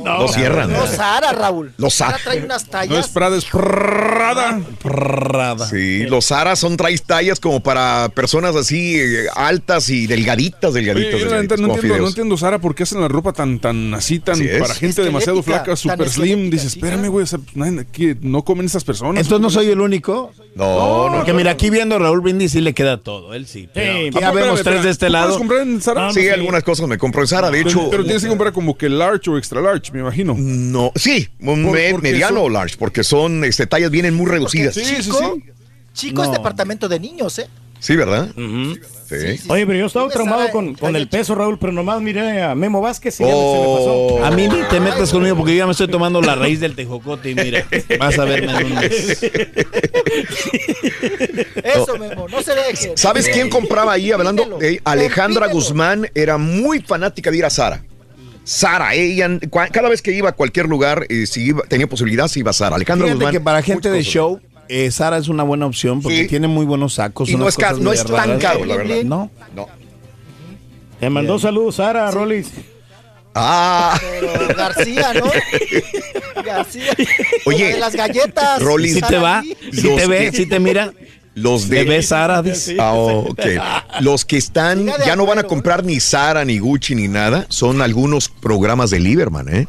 No, 0.03 0.27
cierran. 0.27 0.73
No, 0.73 0.87
Sara, 0.89 1.33
Raúl. 1.33 1.73
Los. 1.77 1.95
Sara 1.95 2.19
trae 2.25 2.43
unas 2.43 2.65
No 2.65 2.71
tallas. 2.71 3.07
es 3.07 3.13
Prada, 3.13 3.37
es 3.37 3.45
Prada. 3.45 4.61
Prada. 4.83 5.69
Sí, 5.69 6.05
los 6.07 6.27
Zara 6.27 6.57
son 6.57 6.77
traes 6.77 7.05
tallas 7.05 7.39
como 7.39 7.63
para 7.63 8.09
personas 8.09 8.57
así 8.57 8.99
eh, 8.99 9.27
altas 9.37 9.89
y 9.91 10.09
delgaditas, 10.09 10.73
Oye, 10.73 10.81
delgaditas. 10.87 11.21
delgaditas, 11.21 11.61
no 11.61 11.75
entiendo, 11.75 11.99
no 11.99 12.09
entiendo, 12.09 12.37
Sara, 12.37 12.59
por 12.59 12.75
qué 12.75 12.83
hacen 12.83 13.01
la 13.01 13.09
ropa 13.09 13.33
tan, 13.33 13.61
tan 13.61 13.95
así, 13.95 14.19
tan 14.19 14.35
Así 14.35 14.49
para 14.59 14.75
gente 14.75 15.03
demasiado 15.03 15.43
flaca, 15.45 15.77
super 15.77 16.09
slim. 16.09 16.51
Dices, 16.51 16.75
espérame, 16.75 17.07
güey, 17.09 17.23
o 17.23 17.27
sea, 17.27 17.39
no, 17.55 17.67
que 17.93 18.17
no 18.33 18.43
comen 18.45 18.67
esas 18.67 18.83
personas. 18.83 19.23
Entonces 19.23 19.41
no 19.41 19.51
soy 19.51 19.69
el 19.71 19.81
único. 19.81 20.33
No, 20.57 21.09
no. 21.11 21.17
Porque 21.17 21.33
mira, 21.33 21.53
aquí 21.53 21.71
viendo 21.71 21.95
a 21.95 21.99
Raúl 21.99 22.21
Brindis 22.21 22.53
sí 22.53 22.61
le 22.61 22.75
queda 22.75 22.97
todo, 22.97 23.35
él 23.35 23.47
sí. 23.47 23.69
Pero 23.73 23.93
Sí, 23.93 24.07
aquí 24.09 24.17
Ah, 24.19 24.21
ya 24.21 24.31
vemos 24.33 24.59
espérame, 24.59 24.63
tres 24.81 24.85
de 24.85 24.91
este 24.91 25.07
¿tú 25.07 25.13
puedes 25.13 25.27
lado. 25.27 25.39
comprar 25.39 25.61
en 25.63 25.81
Sara? 25.83 26.09
Ah, 26.09 26.13
Sí, 26.13 26.21
sí. 26.23 26.29
algunas 26.29 26.65
cosas 26.65 26.89
me 26.89 26.99
compro 26.99 27.21
en 27.23 27.29
Zara. 27.29 27.51
De 27.51 27.61
hecho, 27.61 27.79
pero, 27.79 27.91
pero 27.91 28.05
tienes 28.05 28.23
que 28.23 28.29
comprar 28.29 28.53
como 28.53 28.77
que 28.77 28.89
large 28.89 29.31
o 29.31 29.39
extra 29.39 29.61
large, 29.61 29.93
me 29.93 30.01
imagino. 30.01 30.35
no. 30.37 30.91
Sí, 30.97 31.29
un 31.41 31.63
Por- 31.65 31.73
me- 31.75 31.91
porque 31.93 32.11
mediano 32.13 32.37
son- 32.41 32.47
o 32.47 32.49
large, 32.49 32.77
porque 32.79 33.05
son 33.05 33.45
este, 33.45 33.67
tallas 33.67 33.91
vienen 33.91 34.15
muy 34.15 34.27
reducidas. 34.27 34.75
Sí, 34.75 34.85
Sí, 34.85 34.97
sí, 34.97 35.03
Chico, 35.05 35.35
sí. 35.37 35.51
chico 35.93 36.23
es 36.23 36.29
No. 36.29 36.35
departamento 36.35 36.89
de 36.89 36.99
niños, 36.99 37.39
¿eh? 37.39 37.49
¿verdad? 37.89 38.31
Ujú. 38.31 38.79
Sí. 39.21 39.41
Oye, 39.49 39.67
pero 39.67 39.79
yo 39.79 39.87
estaba 39.87 40.09
traumado 40.09 40.51
con, 40.51 40.75
con 40.75 40.97
el 40.97 41.09
peso, 41.09 41.35
Raúl, 41.35 41.59
pero 41.59 41.73
nomás 41.73 42.01
miré 42.01 42.43
a 42.43 42.55
Memo 42.55 42.81
Vázquez 42.81 43.21
y 43.21 43.25
ya 43.25 43.31
se 43.31 43.35
me 43.35 43.41
pasó. 43.77 44.25
A 44.25 44.31
mí 44.31 44.49
ni 44.49 44.63
te 44.71 44.81
metas 44.81 45.11
conmigo 45.13 45.37
porque 45.37 45.53
yo 45.53 45.59
ya 45.59 45.67
me 45.67 45.73
estoy 45.73 45.89
tomando 45.89 46.21
la 46.21 46.35
raíz 46.35 46.61
del 46.61 46.75
tejocote 46.75 47.31
y 47.31 47.35
mira, 47.35 47.67
vas 47.99 48.19
a 48.19 48.25
verme 48.25 48.53
en 48.59 48.67
un 48.67 48.75
mes. 48.75 49.23
Eso, 51.65 51.99
Memo, 51.99 52.29
no 52.29 52.43
se 52.43 52.55
deje. 52.55 52.93
¿Sabes 52.97 53.29
quién 53.29 53.49
compraba 53.49 53.93
ahí? 53.93 54.13
Hablando 54.13 54.43
Pídelo, 54.45 54.59
de 54.59 54.81
Alejandra 54.85 55.47
pídelo. 55.47 55.55
Guzmán, 55.61 56.09
era 56.15 56.39
muy 56.39 56.81
fanática 56.81 57.31
de 57.31 57.39
ir 57.39 57.45
a 57.45 57.51
Sara. 57.51 57.83
Sara, 58.45 58.95
ella, 58.95 59.29
cada 59.71 59.89
vez 59.89 60.03
que 60.03 60.11
iba 60.13 60.31
a 60.31 60.33
cualquier 60.33 60.67
lugar, 60.67 61.07
eh, 61.09 61.27
si 61.27 61.45
iba- 61.47 61.63
tenía 61.69 61.87
posibilidad, 61.87 62.27
se 62.27 62.41
iba 62.41 62.51
a 62.51 62.55
Sara. 62.55 62.75
Alejandra 62.77 63.07
Fíjate 63.07 63.17
Guzmán. 63.19 63.33
que 63.33 63.41
para 63.41 63.63
gente 63.63 63.89
de 63.91 64.03
show, 64.03 64.41
eh, 64.73 64.91
Sara 64.91 65.19
es 65.19 65.29
una 65.29 65.43
buena 65.43 65.67
opción 65.67 66.01
porque 66.03 66.23
Sí. 66.23 66.29
tiene 66.29 66.49
muy 66.49 66.65
buenos 66.67 66.95
sacos. 66.95 67.29
Y 67.29 67.37
no 67.37 67.47
es, 67.49 67.57
cosas 67.57 67.79
no 67.79 67.93
es 67.93 68.05
tan 68.05 68.17
raras. 68.17 68.41
caro, 68.43 68.65
la 68.65 68.77
verdad. 68.77 69.03
No. 69.05 69.31
No. 69.55 69.69
Te 71.01 71.11
mandó 71.11 71.39
saludos, 71.39 71.77
Sara, 71.77 72.11
Rolis. 72.11 72.49
Ah, 73.35 73.99
Pero 74.01 74.55
García, 74.57 75.15
¿no? 75.15 75.25
García. 76.45 76.93
Oye, 77.47 77.73
de 77.75 77.79
las 77.81 77.95
galletas. 77.97 78.61
Rolis, 78.61 78.95
¿Sí 78.95 79.01
te 79.01 79.17
va? 79.19 79.43
¿Sí 79.73 79.89
te 79.97 80.07
ve? 80.07 80.31
¿Sí 80.33 80.47
te 80.47 80.61
mira? 80.61 80.93
los 81.35 81.69
¿Te 81.69 81.85
de. 81.87 82.03
Sara? 82.03 82.43
Dice. 82.43 82.77
Ah, 82.79 82.93
ok. 82.93 83.41
Los 84.01 84.27
que 84.27 84.37
están, 84.37 84.87
ya 85.07 85.17
no 85.17 85.25
van 85.25 85.39
a 85.39 85.45
comprar 85.45 85.83
ni 85.83 85.99
Sara, 85.99 86.45
ni 86.45 86.59
Gucci, 86.59 86.95
ni 86.95 87.09
nada, 87.09 87.47
son 87.49 87.81
algunos 87.81 88.29
programas 88.29 88.91
de 88.91 89.01
Lieberman, 89.01 89.49
¿eh? 89.49 89.67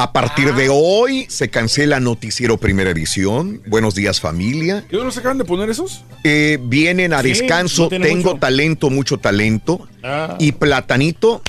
A 0.00 0.12
partir 0.12 0.50
Ah. 0.50 0.56
de 0.56 0.68
hoy 0.70 1.26
se 1.28 1.48
cancela 1.50 1.98
Noticiero 1.98 2.56
Primera 2.56 2.90
Edición. 2.90 3.60
Buenos 3.66 3.96
días, 3.96 4.20
familia. 4.20 4.84
¿Qué 4.88 4.96
no 4.96 5.02
nos 5.02 5.18
acaban 5.18 5.38
de 5.38 5.44
poner 5.44 5.68
esos? 5.70 6.04
Eh, 6.22 6.56
vienen 6.62 7.12
a 7.12 7.20
Sí, 7.20 7.30
descanso. 7.30 7.82
no 7.82 7.88
Tengo 7.88 8.30
mucho. 8.30 8.34
talento, 8.38 8.90
mucho 8.90 9.18
talento. 9.18 9.88
Ah. 10.04 10.36
Y 10.38 10.52
Platanito 10.52 11.42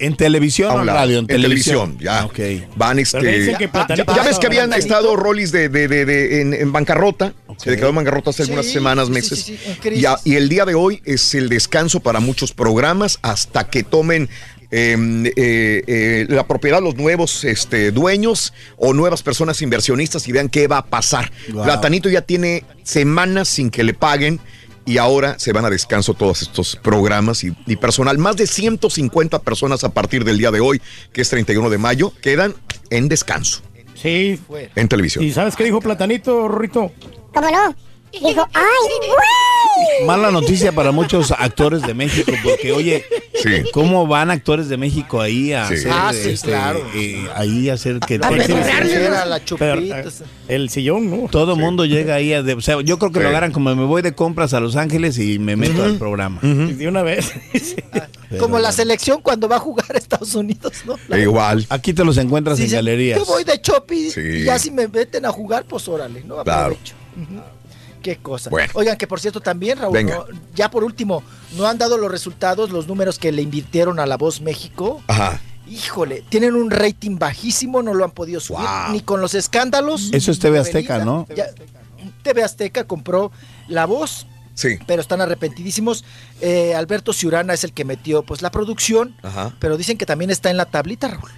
¿En 0.00 0.14
televisión 0.16 0.70
o 0.70 0.80
en 0.82 0.86
radio? 0.86 1.18
En, 1.18 1.26
televisión, 1.26 1.98
ya. 1.98 2.20
Ah, 2.20 2.26
ok. 2.26 2.38
Van 2.76 3.00
este. 3.00 3.18
Pero 3.18 3.36
dicen 3.36 3.56
que 3.56 3.68
ah, 3.72 3.86
ya, 3.88 4.22
ves 4.22 4.38
que 4.38 4.46
habían 4.46 4.66
Platanito. 4.68 4.76
estado 4.76 5.16
Rollis 5.16 5.50
de, 5.50 5.68
de- 5.68 5.88
de- 5.88 6.04
de- 6.04 6.40
en, 6.40 6.54
en 6.54 6.70
bancarrota. 6.72 7.34
Se 7.56 7.72
le 7.72 7.78
quedó 7.78 7.88
en 7.88 7.96
bancarrota 7.96 8.30
hace 8.30 8.44
Sí, 8.44 8.52
algunas 8.52 8.66
semanas, 8.70 9.10
meses. 9.10 9.40
sí, 9.40 9.58
en 9.82 9.98
y, 9.98 10.04
a- 10.04 10.20
y 10.22 10.36
el 10.36 10.48
día 10.48 10.64
de 10.66 10.76
hoy 10.76 11.02
es 11.04 11.34
el 11.34 11.48
descanso 11.48 11.98
para 11.98 12.20
muchos 12.20 12.52
programas 12.52 13.18
hasta 13.22 13.68
que 13.70 13.82
tomen. 13.82 14.28
Eh, 14.70 15.32
eh, 15.36 15.82
eh, 15.86 16.26
la 16.28 16.46
propiedad 16.46 16.82
los 16.82 16.96
nuevos 16.96 17.44
este, 17.44 17.90
dueños 17.90 18.52
o 18.76 18.92
nuevas 18.92 19.22
personas 19.22 19.62
inversionistas 19.62 20.28
y 20.28 20.32
vean 20.32 20.48
qué 20.48 20.68
va 20.68 20.78
a 20.78 20.86
pasar. 20.86 21.32
Wow. 21.52 21.64
Platanito 21.64 22.08
ya 22.08 22.22
tiene 22.22 22.64
semanas 22.82 23.48
sin 23.48 23.70
que 23.70 23.82
le 23.82 23.94
paguen 23.94 24.40
y 24.84 24.98
ahora 24.98 25.38
se 25.38 25.52
van 25.52 25.64
a 25.64 25.70
descanso 25.70 26.14
todos 26.14 26.42
estos 26.42 26.76
programas 26.76 27.44
y, 27.44 27.54
y 27.66 27.76
personal. 27.76 28.16
Más 28.18 28.36
de 28.36 28.46
150 28.46 29.38
personas 29.40 29.84
a 29.84 29.90
partir 29.90 30.24
del 30.24 30.38
día 30.38 30.50
de 30.50 30.60
hoy, 30.60 30.80
que 31.12 31.20
es 31.20 31.28
31 31.28 31.68
de 31.70 31.78
mayo, 31.78 32.12
quedan 32.22 32.54
en 32.90 33.08
descanso 33.08 33.62
Sí. 33.94 34.40
en 34.76 34.88
televisión. 34.88 35.24
¿Y 35.24 35.32
sabes 35.32 35.56
qué 35.56 35.64
dijo 35.64 35.80
Platanito, 35.80 36.46
Rorrito? 36.46 36.92
¿Cómo 37.34 37.50
no? 37.50 37.74
Dijo, 38.12 38.48
¡ay, 38.54 38.64
güey! 39.06 40.06
Mala 40.06 40.30
noticia 40.30 40.72
para 40.72 40.92
muchos 40.92 41.30
actores 41.32 41.82
de 41.82 41.94
México, 41.94 42.32
porque 42.42 42.72
oye, 42.72 43.04
¿cómo 43.72 44.06
van 44.06 44.30
actores 44.30 44.68
de 44.68 44.76
México 44.76 45.20
ahí 45.20 45.52
a 45.52 45.66
Sí. 45.68 45.74
hacer, 45.74 45.90
Ah, 45.92 46.12
sí, 46.12 46.30
este, 46.30 46.48
claro. 46.48 46.80
eh, 46.94 47.28
ahí 47.34 47.68
a 47.68 47.74
hacer 47.74 48.00
que 48.00 48.16
A 48.16 48.30
la 49.26 49.44
chupita. 49.44 49.58
Pero, 49.58 49.80
eh, 49.80 50.04
el 50.48 50.70
sillón, 50.70 51.10
¿no? 51.10 51.28
Todo 51.28 51.54
el 51.54 51.60
mundo 51.60 51.84
llega 51.84 52.14
ahí, 52.16 52.32
a 52.32 52.42
de- 52.42 52.54
o 52.54 52.60
sea, 52.60 52.80
yo 52.82 52.98
creo 52.98 53.12
que 53.12 53.20
lo 53.20 53.28
agarran 53.28 53.52
como 53.52 53.74
me 53.74 53.84
voy 53.84 54.02
de 54.02 54.14
compras 54.14 54.54
a 54.54 54.60
Los 54.60 54.76
Ángeles 54.76 55.18
y 55.18 55.38
me 55.38 55.56
meto 55.56 55.82
al 55.84 55.96
programa. 55.98 56.40
De 56.42 56.88
una 56.88 57.02
vez. 57.02 57.32
Como 58.38 58.58
la 58.58 58.72
selección 58.72 59.22
cuando 59.22 59.48
va 59.48 59.56
a 59.56 59.58
jugar 59.58 59.86
a 59.94 59.96
Estados 59.96 60.34
Unidos, 60.34 60.72
¿no? 60.84 60.96
La- 61.08 61.18
Igual. 61.18 61.64
Aquí 61.70 61.94
te 61.94 62.04
los 62.04 62.18
encuentras 62.18 62.58
Sí, 62.58 62.64
en 62.64 62.72
galerías. 62.72 63.18
Yo 63.18 63.24
voy 63.24 63.42
de 63.42 63.58
shopping 63.62 64.10
Sí. 64.10 64.20
y 64.20 64.44
ya 64.44 64.58
si 64.58 64.70
me 64.70 64.86
meten 64.86 65.24
a 65.24 65.32
jugar, 65.32 65.64
pues 65.64 65.88
órale, 65.88 66.22
¿no? 66.24 66.42
Claro. 66.44 66.74
Aprovecho. 66.74 66.94
Qué 68.02 68.16
cosa. 68.16 68.50
Bueno. 68.50 68.72
Oigan, 68.74 68.96
que 68.96 69.06
por 69.06 69.20
cierto 69.20 69.40
también, 69.40 69.78
Raúl, 69.78 69.92
Venga. 69.92 70.16
¿no? 70.16 70.24
ya 70.54 70.70
por 70.70 70.84
último, 70.84 71.22
no 71.56 71.66
han 71.66 71.78
dado 71.78 71.98
los 71.98 72.10
resultados, 72.10 72.70
los 72.70 72.86
números 72.86 73.18
que 73.18 73.32
le 73.32 73.42
invirtieron 73.42 73.98
a 73.98 74.06
La 74.06 74.16
Voz 74.16 74.40
México. 74.40 75.02
Ajá. 75.08 75.40
Híjole, 75.68 76.24
tienen 76.28 76.54
un 76.54 76.70
rating 76.70 77.18
bajísimo, 77.18 77.82
no 77.82 77.92
lo 77.92 78.04
han 78.04 78.12
podido 78.12 78.40
subir 78.40 78.66
ni 78.90 79.00
con 79.02 79.20
los 79.20 79.34
escándalos. 79.34 80.10
Eso 80.12 80.30
es 80.30 80.38
TV 80.38 80.58
Azteca, 80.58 81.04
¿no? 81.04 81.26
Ya- 81.34 81.48
TV 82.22 82.42
Azteca 82.42 82.84
compró 82.84 83.30
La 83.66 83.84
Voz, 83.84 84.26
Sí. 84.54 84.78
pero 84.86 85.02
están 85.02 85.20
arrepentidísimos. 85.20 86.04
Eh, 86.40 86.74
Alberto 86.74 87.12
Ciurana 87.12 87.52
es 87.52 87.64
el 87.64 87.72
que 87.72 87.84
metió 87.84 88.22
pues 88.22 88.40
la 88.42 88.50
producción, 88.50 89.14
Ajá. 89.22 89.54
pero 89.60 89.76
dicen 89.76 89.98
que 89.98 90.06
también 90.06 90.30
está 90.30 90.50
en 90.50 90.56
la 90.56 90.64
tablita, 90.66 91.08
Raúl 91.08 91.30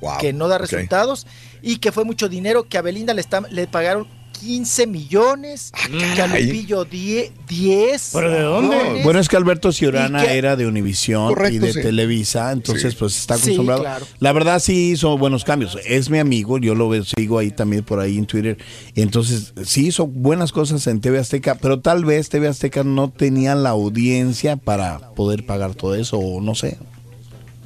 Wow. 0.00 0.18
que 0.18 0.32
no 0.32 0.48
da 0.48 0.58
resultados 0.58 1.26
y 1.62 1.76
que 1.78 1.92
fue 1.92 2.04
mucho 2.04 2.28
dinero, 2.28 2.68
que 2.68 2.76
a 2.78 2.82
Belinda 2.82 3.14
le, 3.14 3.20
está, 3.20 3.40
le 3.50 3.66
pagaron 3.66 4.06
15 4.40 4.86
millones, 4.86 5.72
que 6.14 6.20
a. 6.22 6.26
Lupillo 6.26 6.84
10. 6.84 7.32
10 7.48 8.10
¿Pero 8.12 8.30
de 8.30 8.40
dónde? 8.42 8.76
millones. 8.76 9.04
Bueno, 9.04 9.20
es 9.20 9.28
que 9.28 9.36
Alberto 9.36 9.72
Ciurana 9.72 10.24
era 10.24 10.56
de 10.56 10.66
Univisión 10.66 11.32
y 11.52 11.58
de 11.58 11.72
sí. 11.72 11.80
Televisa, 11.82 12.52
entonces 12.52 12.92
Sí. 12.92 12.96
pues 12.98 13.16
está 13.16 13.36
Sí, 13.36 13.44
acostumbrado. 13.44 13.82
claro. 13.82 14.06
La 14.18 14.32
verdad 14.32 14.58
sí 14.60 14.90
hizo 14.90 15.16
buenos 15.16 15.44
cambios. 15.44 15.78
Es 15.86 16.10
mi 16.10 16.18
amigo, 16.18 16.58
yo 16.58 16.74
lo 16.74 16.88
veo- 16.88 17.04
sigo 17.04 17.38
ahí 17.38 17.50
también 17.50 17.84
por 17.84 18.00
ahí 18.00 18.18
en 18.18 18.26
Twitter. 18.26 18.58
Entonces 18.94 19.52
sí 19.64 19.86
hizo 19.86 20.06
buenas 20.06 20.52
cosas 20.52 20.86
en 20.86 21.00
TV 21.00 21.18
Azteca, 21.18 21.54
pero 21.56 21.80
tal 21.80 22.04
vez 22.04 22.28
TV 22.28 22.48
Azteca 22.48 22.84
no 22.84 23.10
tenía 23.10 23.54
la 23.54 23.70
audiencia 23.70 24.56
para 24.56 25.14
poder 25.14 25.46
pagar 25.46 25.74
todo 25.74 25.94
eso, 25.94 26.18
o 26.18 26.40
no 26.40 26.54
sé. 26.54 26.76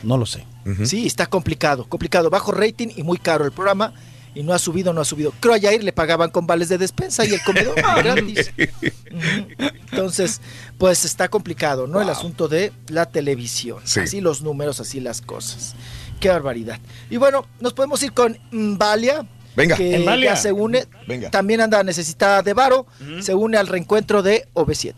No 0.02 0.16
lo 0.16 0.26
sé. 0.26 0.44
Sí, 0.84 1.06
está 1.06 1.26
complicado, 1.26 1.86
complicado, 1.88 2.28
bajo 2.28 2.52
rating 2.52 2.88
y 2.94 3.02
muy 3.02 3.16
caro 3.16 3.47
el 3.47 3.52
programa. 3.52 3.94
Y 4.39 4.44
no 4.44 4.52
ha 4.55 4.58
subido, 4.60 4.92
no 4.92 5.00
ha 5.00 5.05
subido. 5.05 5.33
Creo 5.41 5.55
a 5.55 5.58
Yair 5.58 5.83
le 5.83 5.92
pagaban 5.92 6.31
con 6.31 6.47
vales 6.47 6.68
de 6.68 6.78
despensa 6.78 7.25
y 7.25 7.34
el 7.34 7.42
comedor 7.42 7.75
gratis. 7.97 8.52
Ujú. 8.57 9.65
Entonces, 9.91 10.41
pues 10.78 11.05
está 11.05 11.26
complicado, 11.28 11.89
¿no? 11.89 12.00
El 12.00 12.08
asunto 12.08 12.47
de 12.47 12.73
la 12.86 13.07
televisión. 13.07 13.81
Sí. 13.83 13.99
Así 13.99 14.20
los 14.20 14.42
números, 14.42 14.78
así 14.78 15.00
las 15.00 15.20
cosas. 15.23 15.75
Qué 16.20 16.28
barbaridad. 16.28 16.78
Y 17.10 17.17
bueno, 17.17 17.49
nos 17.58 17.73
podemos 17.75 18.00
ir 18.05 18.12
con 18.12 18.39
Valia. 18.52 19.26
Venga. 19.57 19.75
Que 19.75 19.99
Mbalia. 19.99 20.34
ya 20.34 20.36
se 20.36 20.52
une. 20.52 20.86
Venga. 21.08 21.31
También 21.31 21.60
anda 21.60 21.83
necesitada 21.83 22.41
de 22.42 22.52
varo. 22.55 22.86
Se 23.20 23.34
une 23.34 23.57
al 23.57 23.67
reencuentro 23.67 24.23
de 24.23 24.47
OV7. 24.55 24.94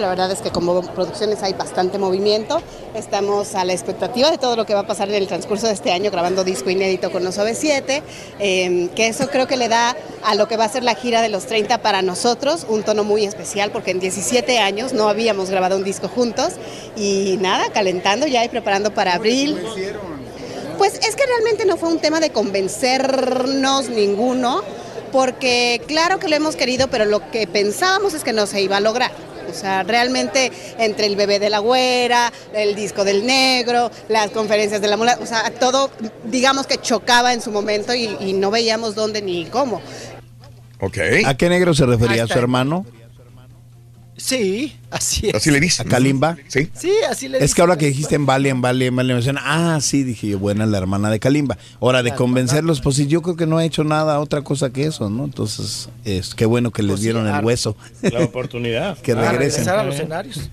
La 0.00 0.08
verdad 0.08 0.30
es 0.30 0.40
que 0.40 0.50
como 0.50 0.82
producciones 0.82 1.42
hay 1.42 1.54
bastante 1.54 1.98
movimiento. 1.98 2.60
Estamos 2.94 3.54
a 3.54 3.64
la 3.64 3.72
expectativa 3.72 4.30
de 4.30 4.36
todo 4.36 4.54
lo 4.54 4.66
que 4.66 4.74
va 4.74 4.80
a 4.80 4.86
pasar 4.86 5.08
en 5.08 5.14
el 5.14 5.26
transcurso 5.26 5.66
de 5.66 5.72
este 5.72 5.90
año 5.90 6.10
grabando 6.10 6.44
disco 6.44 6.68
inédito 6.68 7.10
con 7.10 7.24
los 7.24 7.38
OV7, 7.38 8.02
eh, 8.38 8.88
que 8.94 9.08
eso 9.08 9.28
creo 9.28 9.46
que 9.46 9.56
le 9.56 9.68
da 9.68 9.96
a 10.22 10.34
lo 10.34 10.48
que 10.48 10.56
va 10.56 10.64
a 10.64 10.68
ser 10.68 10.84
la 10.84 10.94
gira 10.94 11.22
de 11.22 11.28
los 11.28 11.46
30 11.46 11.78
para 11.78 12.02
nosotros 12.02 12.66
un 12.68 12.82
tono 12.82 13.04
muy 13.04 13.24
especial 13.24 13.70
porque 13.70 13.90
en 13.90 14.00
17 14.00 14.58
años 14.58 14.92
no 14.92 15.08
habíamos 15.08 15.50
grabado 15.50 15.76
un 15.76 15.84
disco 15.84 16.08
juntos 16.08 16.52
y 16.96 17.38
nada, 17.40 17.70
calentando 17.72 18.26
ya 18.26 18.44
y 18.44 18.48
preparando 18.48 18.92
para 18.92 19.14
abril. 19.14 19.58
Pues 20.76 20.94
es 20.94 21.16
que 21.16 21.24
realmente 21.24 21.64
no 21.64 21.78
fue 21.78 21.88
un 21.88 22.00
tema 22.00 22.20
de 22.20 22.30
convencernos 22.30 23.88
ninguno, 23.88 24.62
porque 25.10 25.80
claro 25.86 26.18
que 26.18 26.28
lo 26.28 26.36
hemos 26.36 26.54
querido, 26.54 26.88
pero 26.88 27.06
lo 27.06 27.30
que 27.30 27.46
pensábamos 27.46 28.12
es 28.12 28.24
que 28.24 28.34
no 28.34 28.46
se 28.46 28.60
iba 28.60 28.76
a 28.76 28.80
lograr. 28.80 29.12
O 29.56 29.58
sea, 29.58 29.82
realmente 29.82 30.52
entre 30.78 31.06
el 31.06 31.16
bebé 31.16 31.38
de 31.38 31.48
la 31.48 31.60
güera, 31.60 32.32
el 32.54 32.74
disco 32.74 33.04
del 33.04 33.24
negro, 33.24 33.90
las 34.08 34.30
conferencias 34.30 34.80
de 34.80 34.88
la 34.88 34.96
mula, 34.96 35.18
o 35.20 35.26
sea, 35.26 35.50
todo 35.50 35.90
digamos 36.24 36.66
que 36.66 36.78
chocaba 36.78 37.32
en 37.32 37.40
su 37.40 37.50
momento 37.50 37.94
y, 37.94 38.16
y 38.20 38.32
no 38.34 38.50
veíamos 38.50 38.94
dónde 38.94 39.22
ni 39.22 39.46
cómo. 39.46 39.80
Ok. 40.80 40.98
¿A 41.24 41.34
qué 41.34 41.48
negro 41.48 41.74
se 41.74 41.86
refería? 41.86 42.22
¿A 42.22 42.24
Ahí 42.26 42.30
su 42.30 42.38
hermano? 42.38 42.84
Sí, 44.26 44.76
así 44.90 45.28
es. 45.28 45.36
Así 45.36 45.52
le 45.52 45.60
dice. 45.60 45.82
¿A 45.82 45.84
Kalimba? 45.84 46.36
Sí. 46.48 46.68
Sí, 46.74 46.90
así 47.08 47.28
le 47.28 47.38
Es 47.38 47.42
que 47.42 47.46
dicen. 47.46 47.60
ahora 47.62 47.78
que 47.78 47.86
dijiste 47.86 48.16
en 48.16 48.26
Bali, 48.26 48.48
en 48.48 48.60
Bali, 48.60 48.86
en 48.86 48.96
Bali, 48.96 49.10
me 49.10 49.14
decían, 49.14 49.38
ah, 49.38 49.78
sí, 49.80 50.02
dije 50.02 50.26
yo, 50.30 50.40
buena 50.40 50.66
la 50.66 50.78
hermana 50.78 51.10
de 51.10 51.20
Kalimba. 51.20 51.56
Ahora, 51.80 52.02
de 52.02 52.12
convencerlos, 52.12 52.80
pues 52.80 52.96
sí, 52.96 53.06
yo 53.06 53.22
creo 53.22 53.36
que 53.36 53.46
no 53.46 53.58
ha 53.58 53.64
hecho 53.64 53.84
nada, 53.84 54.18
otra 54.18 54.42
cosa 54.42 54.70
que 54.70 54.84
eso, 54.84 55.08
¿no? 55.10 55.24
Entonces, 55.26 55.88
es 56.04 56.34
qué 56.34 56.44
bueno 56.44 56.72
que 56.72 56.82
les 56.82 56.90
Pues 56.92 57.02
dieron 57.02 57.28
el 57.28 57.44
hueso. 57.44 57.76
La 58.02 58.18
oportunidad. 58.24 58.98
que 58.98 59.12
A 59.12 59.14
regresen. 59.14 59.38
regresar 59.38 59.78
a 59.78 59.84
los 59.84 59.94
escenarios. 59.94 60.50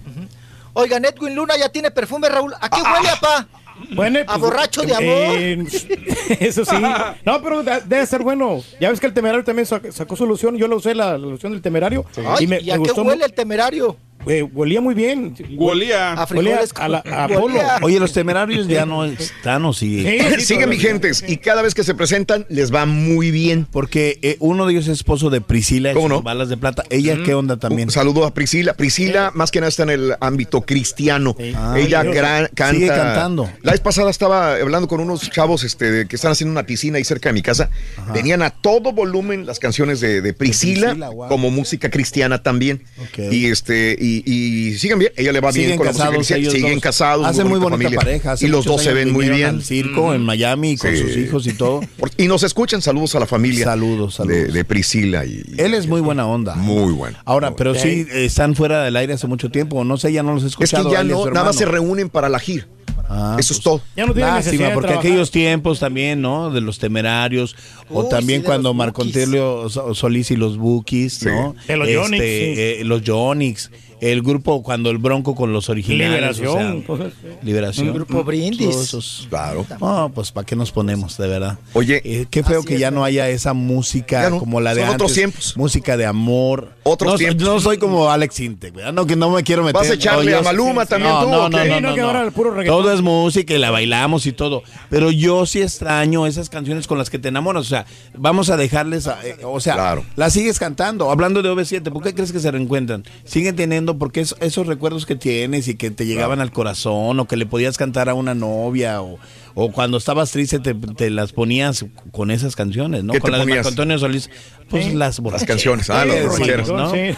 Oigan, 0.74 1.04
Edwin 1.06 1.36
Luna 1.36 1.56
ya 1.58 1.70
tiene 1.70 1.90
perfume, 1.90 2.30
Raúl. 2.30 2.54
¿A 2.62 2.70
qué 2.70 2.80
huele, 2.82 3.10
apá? 3.10 3.48
Bueno, 3.96 4.20
A 4.28 4.38
borracho 4.38 4.82
de 4.84 4.94
amor. 4.94 5.36
eh, 5.38 5.64
eso 6.40 6.64
sí. 6.66 6.76
No, 7.26 7.42
pero 7.42 7.64
de- 7.64 7.82
debe 7.86 8.06
ser 8.06 8.22
bueno. 8.24 8.62
Ya 8.80 8.90
ves 8.90 9.00
que 9.00 9.08
el 9.08 9.14
temerario 9.14 9.44
también 9.44 9.68
sac- 9.68 9.92
sacó 9.92 10.16
su 10.16 10.26
loción. 10.26 10.58
Yo 10.58 10.68
lo 10.68 10.78
usé, 10.78 10.94
la, 10.96 11.12
la 11.12 11.18
loción 11.18 11.52
del 11.54 11.62
temerario. 11.62 12.06
Ay, 12.18 12.46
y 12.46 12.48
me, 12.48 12.60
¿y 12.60 12.66
me 12.66 12.72
a 12.72 12.76
qué 12.76 12.80
gustó. 12.80 13.04
huele 13.04 13.26
el 13.26 13.34
temerario? 13.34 13.98
Eh, 14.28 14.44
muy 14.82 14.94
bien. 14.96 15.36
Golía. 15.56 16.14
A 16.14 16.28
frijoles 16.28 16.72
a, 16.76 16.88
la, 16.88 16.98
a 17.00 17.28
con- 17.28 17.38
polo. 17.42 17.46
olía. 17.60 17.80
Oye, 17.82 18.00
los 18.00 18.14
temerarios 18.14 18.68
ya 18.68 18.86
no 18.86 19.06
están 19.06 19.66
o 19.66 19.74
sigue. 19.74 20.20
Sí, 20.20 20.36
sí, 20.40 20.46
Siguen 20.46 20.70
vigentes 20.70 21.24
y 21.28 21.38
cada 21.38 21.62
vez 21.62 21.74
que 21.74 21.84
se 21.84 21.96
presentan 21.96 22.46
les 22.50 22.74
va 22.74 22.86
muy 22.86 23.32
bien. 23.32 23.68
Porque 23.72 24.20
eh, 24.22 24.38
uno 24.40 24.66
de 24.66 24.74
ellos 24.74 24.88
es 24.88 24.94
esposo 24.94 25.30
de 25.30 25.42
Priscila, 25.42 25.94
¿Cómo 25.94 26.10
no? 26.10 26.22
Balas 26.22 26.50
de 26.50 26.58
Plata. 26.58 26.84
¿Ella 26.90 27.18
qué 27.26 27.34
onda 27.34 27.58
también? 27.58 27.88
Un 27.90 27.92
saludo 27.94 28.26
a 28.26 28.34
Priscila. 28.34 28.74
Priscila, 28.74 29.32
más 29.34 29.52
que 29.52 29.60
nada, 29.60 29.70
está 29.70 29.84
en 29.84 29.90
el 29.90 30.16
ámbito 30.20 30.62
cristiano. 30.62 31.36
Ah, 31.56 31.76
Ella 31.78 32.04
gran- 32.04 32.50
canta. 32.54 32.74
Sigue 32.74 32.88
cantando. 32.88 33.50
La 33.62 33.72
vez 33.72 33.82
pasada 33.82 34.10
estaba 34.10 34.56
hablando 34.56 34.88
con 34.88 35.00
unos 35.00 35.30
chavos 35.30 35.64
este, 35.64 36.08
que 36.08 36.16
están 36.16 36.32
haciendo 36.32 36.52
una 36.52 36.66
piscina 36.66 36.98
ahí 36.98 37.04
cerca 37.04 37.30
de 37.30 37.34
mi 37.34 37.42
casa. 37.42 37.70
Tenían 38.14 38.42
a 38.42 38.50
todo 38.52 38.92
volumen 38.94 39.46
las 39.46 39.60
canciones 39.60 40.00
de, 40.00 40.22
de 40.22 40.34
Priscila, 40.34 40.88
Priscila, 40.90 41.10
wow. 41.10 41.28
como 41.30 41.52
música 41.52 41.90
cristiana 41.90 42.42
también. 42.44 42.84
Ok. 43.02 43.32
Y 43.32 43.46
este 43.48 43.96
y, 44.00 44.13
y 44.26 44.78
siguen 44.78 45.00
bien. 45.00 45.12
Ella 45.16 45.32
le 45.32 45.40
va 45.40 45.52
bien 45.52 45.66
Siguen 45.66 45.78
con 45.78 45.86
la 45.88 45.92
música 45.92 46.06
casados 46.06 46.18
cristiana. 46.28 46.42
ellos 46.42 46.54
Siguen 46.54 46.74
dos. 46.74 46.82
casados. 46.84 47.26
Hacen 47.26 47.48
muy 47.48 47.60
bonita 47.60 47.78
familia. 47.78 48.00
pareja. 48.00 48.36
Y 48.42 48.48
los 48.48 48.66
dos 48.66 48.84
se 48.84 48.94
ven 48.94 49.12
muy 49.12 49.30
bien. 49.30 49.46
al 49.46 49.64
circo 49.64 50.14
en 50.14 50.22
Miami 50.22 50.78
con 50.78 50.92
Sí. 50.92 50.98
sus 51.02 51.18
hijos 51.18 51.48
y 51.48 51.54
todo. 51.54 51.82
Por- 51.98 52.12
Y 52.18 52.28
nos 52.28 52.44
escuchan. 52.44 52.82
Saludos 52.82 53.16
a 53.16 53.20
la 53.20 53.26
familia. 53.26 53.66
Saludos, 53.66 54.14
De, 54.14 54.18
saludos. 54.18 54.54
de 54.54 54.66
Priscila. 54.66 55.26
Y, 55.26 55.44
y- 55.58 55.62
Él 55.62 55.74
es 55.74 55.88
muy 55.88 56.02
buena 56.02 56.28
onda. 56.28 56.56
muy 56.56 56.92
bueno. 56.94 57.18
Ahora, 57.26 57.56
pero 57.56 57.74
sí 57.76 58.06
están 58.12 58.56
fuera 58.56 58.84
del 58.84 58.96
aire 58.98 59.14
hace 59.14 59.28
mucho 59.28 59.50
tiempo. 59.50 59.84
No 59.84 59.98
sé, 59.98 60.12
ya 60.14 60.22
no 60.24 60.34
los 60.34 60.44
he 60.44 60.48
Es 60.48 60.56
que 60.56 60.66
ya 60.92 61.04
no, 61.04 61.26
nada 61.32 61.46
más 61.46 61.56
se 61.56 61.66
reúnen 61.66 62.10
para 62.10 62.30
la 62.30 62.40
gira. 62.40 62.68
Ah, 63.10 63.36
Eso 63.38 63.50
pues, 63.50 63.52
es 63.52 63.62
todo. 63.64 63.82
Ya 63.96 64.06
no 64.06 64.14
tiene 64.14 64.30
Lástima, 64.30 64.68
de 64.70 64.74
porque 64.74 64.88
trabajar. 64.88 65.08
aquellos 65.12 65.30
tiempos 65.30 65.80
también, 65.80 66.22
¿no? 66.22 66.50
De 66.52 66.62
los 66.62 66.80
temerarios, 66.80 67.56
o 67.90 68.04
Uy, 68.04 68.10
también 68.10 68.42
sí, 68.42 68.46
cuando 68.46 68.74
Marco. 68.74 69.02
Antonio 69.04 69.68
Solís 69.94 70.32
y 70.32 70.36
los 70.36 70.58
Bookies, 70.58 71.24
¿no? 71.24 71.54
De 71.68 71.76
los 71.78 71.88
Yonix, 71.90 72.24
sí. 72.24 72.28
eh, 72.30 72.82
los 72.86 73.02
Yonix, 73.04 73.72
el 74.02 74.22
grupo 74.22 74.64
cuando 74.64 74.90
el 74.90 74.98
Bronco 74.98 75.36
con 75.36 75.54
los 75.54 75.70
originales. 75.70 76.40
Liberación. 76.40 76.78
o 76.78 76.78
sea, 76.78 76.86
cosas- 76.88 77.14
liberación. 77.42 77.88
El 77.88 77.94
grupo 77.94 78.24
Brindis. 78.24 78.70
Todos 78.72 78.84
esos- 78.84 79.28
Claro. 79.30 79.66
No, 79.80 80.12
pues 80.14 80.32
¿para 80.32 80.46
qué 80.46 80.56
nos 80.56 80.72
ponemos, 80.72 81.18
de 81.18 81.28
verdad? 81.28 81.58
Oye, 81.74 82.02
Eh, 82.04 82.26
qué 82.30 82.44
feo 82.44 82.64
que 82.64 82.76
es, 82.76 82.80
ya 82.80 82.92
¿no? 82.92 83.00
no 83.00 83.06
haya 83.06 83.30
esa 83.30 83.54
música 83.54 84.30
no, 84.30 84.40
como 84.40 84.62
la 84.62 84.74
de 84.76 84.82
son 84.82 84.90
antes. 84.92 84.96
otros 84.96 85.14
tiempos. 85.14 85.58
Música 85.58 85.98
de 85.98 86.06
amor. 86.06 86.74
Otros 86.84 87.14
no, 87.14 87.18
tiempos. 87.18 87.44
No 87.48 87.60
soy 87.60 87.78
como 87.78 88.10
Alex 88.10 88.40
Intec, 88.42 88.74
¿verdad? 88.76 88.94
No, 88.94 89.06
que 89.06 89.16
no 89.16 89.30
me 89.30 89.44
quiero 89.44 89.64
meter. 89.64 89.82
¿Vas 89.82 89.90
a 89.90 89.94
echarle 89.94 90.32
No, 90.32 90.38
a 90.40 90.42
Maluma 90.42 90.86
también 90.86 91.12
no, 91.14 91.24
tú, 91.24 91.30
No, 91.30 91.50
no, 91.50 91.50
no, 91.50 91.64
Sí, 91.64 91.70
no, 91.70 91.82
no, 91.82 91.96
que 91.96 92.02
no. 92.02 92.08
ahora 92.08 92.22
el 92.24 92.32
puro. 92.32 92.54
Todo 92.66 92.92
es 92.94 93.02
música 93.02 93.54
y 93.54 93.58
la 93.58 93.72
bailamos 93.72 94.26
y 94.26 94.34
todo. 94.34 94.64
Pero 94.90 95.10
yo 95.12 95.46
sí 95.46 95.62
extraño 95.62 96.28
esas 96.28 96.50
canciones 96.50 96.88
con 96.88 96.98
las 96.98 97.10
que 97.10 97.20
te 97.20 97.30
enamoras. 97.30 97.62
O 97.66 97.70
sea, 97.70 97.86
vamos 98.16 98.50
a 98.50 98.58
dejarles. 98.58 99.08
a- 99.08 99.20
eh, 99.26 99.38
o 99.44 99.60
sea, 99.60 99.74
Claro. 99.76 100.04
las 100.16 100.34
sigues 100.34 100.60
cantando. 100.60 101.10
Hablando 101.10 101.42
de 101.42 101.50
OV7, 101.50 101.92
¿por 101.92 102.04
qué 102.04 102.14
crees 102.14 102.32
que 102.32 102.40
se 102.40 102.52
reencuentran? 102.52 103.04
Siguen 103.24 103.56
teniendo, 103.56 103.93
porque 103.98 104.22
es- 104.22 104.36
esos 104.40 104.68
recuerdos 104.68 105.06
que 105.06 105.16
tienes 105.16 105.68
y 105.68 105.76
que 105.76 105.92
te 105.92 106.06
llegaban 106.06 106.40
al 106.42 106.52
corazón, 106.52 107.20
o 107.20 107.26
que 107.26 107.38
le 107.38 107.46
podías 107.46 107.78
cantar 107.78 108.10
a 108.10 108.14
una 108.14 108.34
novia, 108.36 109.02
o, 109.02 109.20
o 109.56 109.72
cuando 109.72 109.98
estabas 109.98 110.32
triste 110.32 110.60
te, 110.60 110.74
te 110.74 111.10
las 111.10 111.32
ponías 111.34 111.86
con 112.12 112.32
esas 112.32 112.56
canciones, 112.56 113.04
¿no? 113.04 113.14
¿Qué 113.14 113.20
Con 113.20 113.32
te 113.32 113.38
la 113.38 113.44
de? 113.44 113.56
Marco 113.58 113.70
Antonio 113.70 113.98
Solís, 114.00 114.30
pues 114.70 114.94
las 114.94 115.20
Las 115.20 115.46
canciones, 115.46 115.90
ah, 115.90 116.06
los 116.06 116.36
Sí. 116.36 116.44
¿no? 116.70 116.92
Sí. 116.92 117.16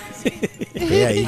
Sí, 0.88 0.94
ahí. 0.95 1.28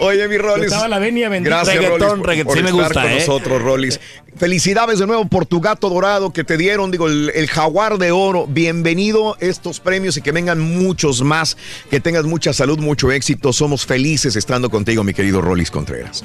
Oye, 0.00 0.26
mi 0.28 0.38
Rolis. 0.38 0.66
Estaba 0.66 0.88
la 0.88 0.98
venia 0.98 1.28
bendita. 1.28 1.56
Gracias, 1.56 1.76
Reggaetón, 1.76 2.00
Rolis, 2.00 2.18
por, 2.18 2.26
reggaetón, 2.28 2.46
por 2.46 2.56
sí 2.56 2.62
me 2.62 2.70
estar 2.70 2.84
gusta, 2.86 3.02
con 3.02 3.10
¿eh? 3.10 3.18
nosotros, 3.18 3.62
Rolis. 3.62 4.00
Felicidades 4.36 4.98
de 4.98 5.06
nuevo 5.06 5.26
por 5.26 5.44
tu 5.46 5.60
gato 5.60 5.88
dorado 5.90 6.32
que 6.32 6.44
te 6.44 6.56
dieron, 6.56 6.90
digo, 6.90 7.08
el, 7.08 7.30
el 7.34 7.48
jaguar 7.48 7.98
de 7.98 8.10
oro. 8.10 8.46
Bienvenido 8.46 9.34
a 9.34 9.36
estos 9.40 9.80
premios 9.80 10.16
y 10.16 10.22
que 10.22 10.32
vengan 10.32 10.58
muchos 10.60 11.22
más. 11.22 11.56
Que 11.90 12.00
tengas 12.00 12.24
mucha 12.24 12.52
salud, 12.52 12.78
mucho 12.78 13.10
éxito. 13.12 13.52
Somos 13.52 13.84
felices 13.86 14.36
estando 14.36 14.70
contigo, 14.70 15.04
mi 15.04 15.12
querido 15.14 15.40
Rolis 15.40 15.70
Contreras. 15.70 16.24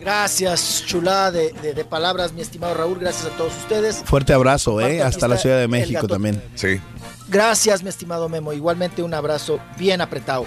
Gracias, 0.00 0.84
chulada 0.86 1.32
de, 1.32 1.52
de- 1.62 1.74
de 1.74 1.84
palabras, 1.84 2.32
mi 2.32 2.40
estimado 2.42 2.74
Raúl. 2.74 2.98
Gracias 3.00 3.24
a 3.26 3.36
todos 3.36 3.52
ustedes. 3.56 4.02
Fuerte 4.04 4.32
abrazo, 4.32 4.80
¿eh? 4.80 5.02
Hasta 5.02 5.26
la 5.26 5.36
Ciudad 5.36 5.58
de 5.58 5.66
México 5.68 6.06
también. 6.06 6.40
Sí. 6.54 6.80
Gracias, 7.28 7.82
mi 7.82 7.88
estimado 7.88 8.28
Memo. 8.28 8.52
Igualmente 8.52 9.02
un 9.02 9.14
abrazo 9.14 9.58
bien 9.78 10.00
apretado. 10.00 10.44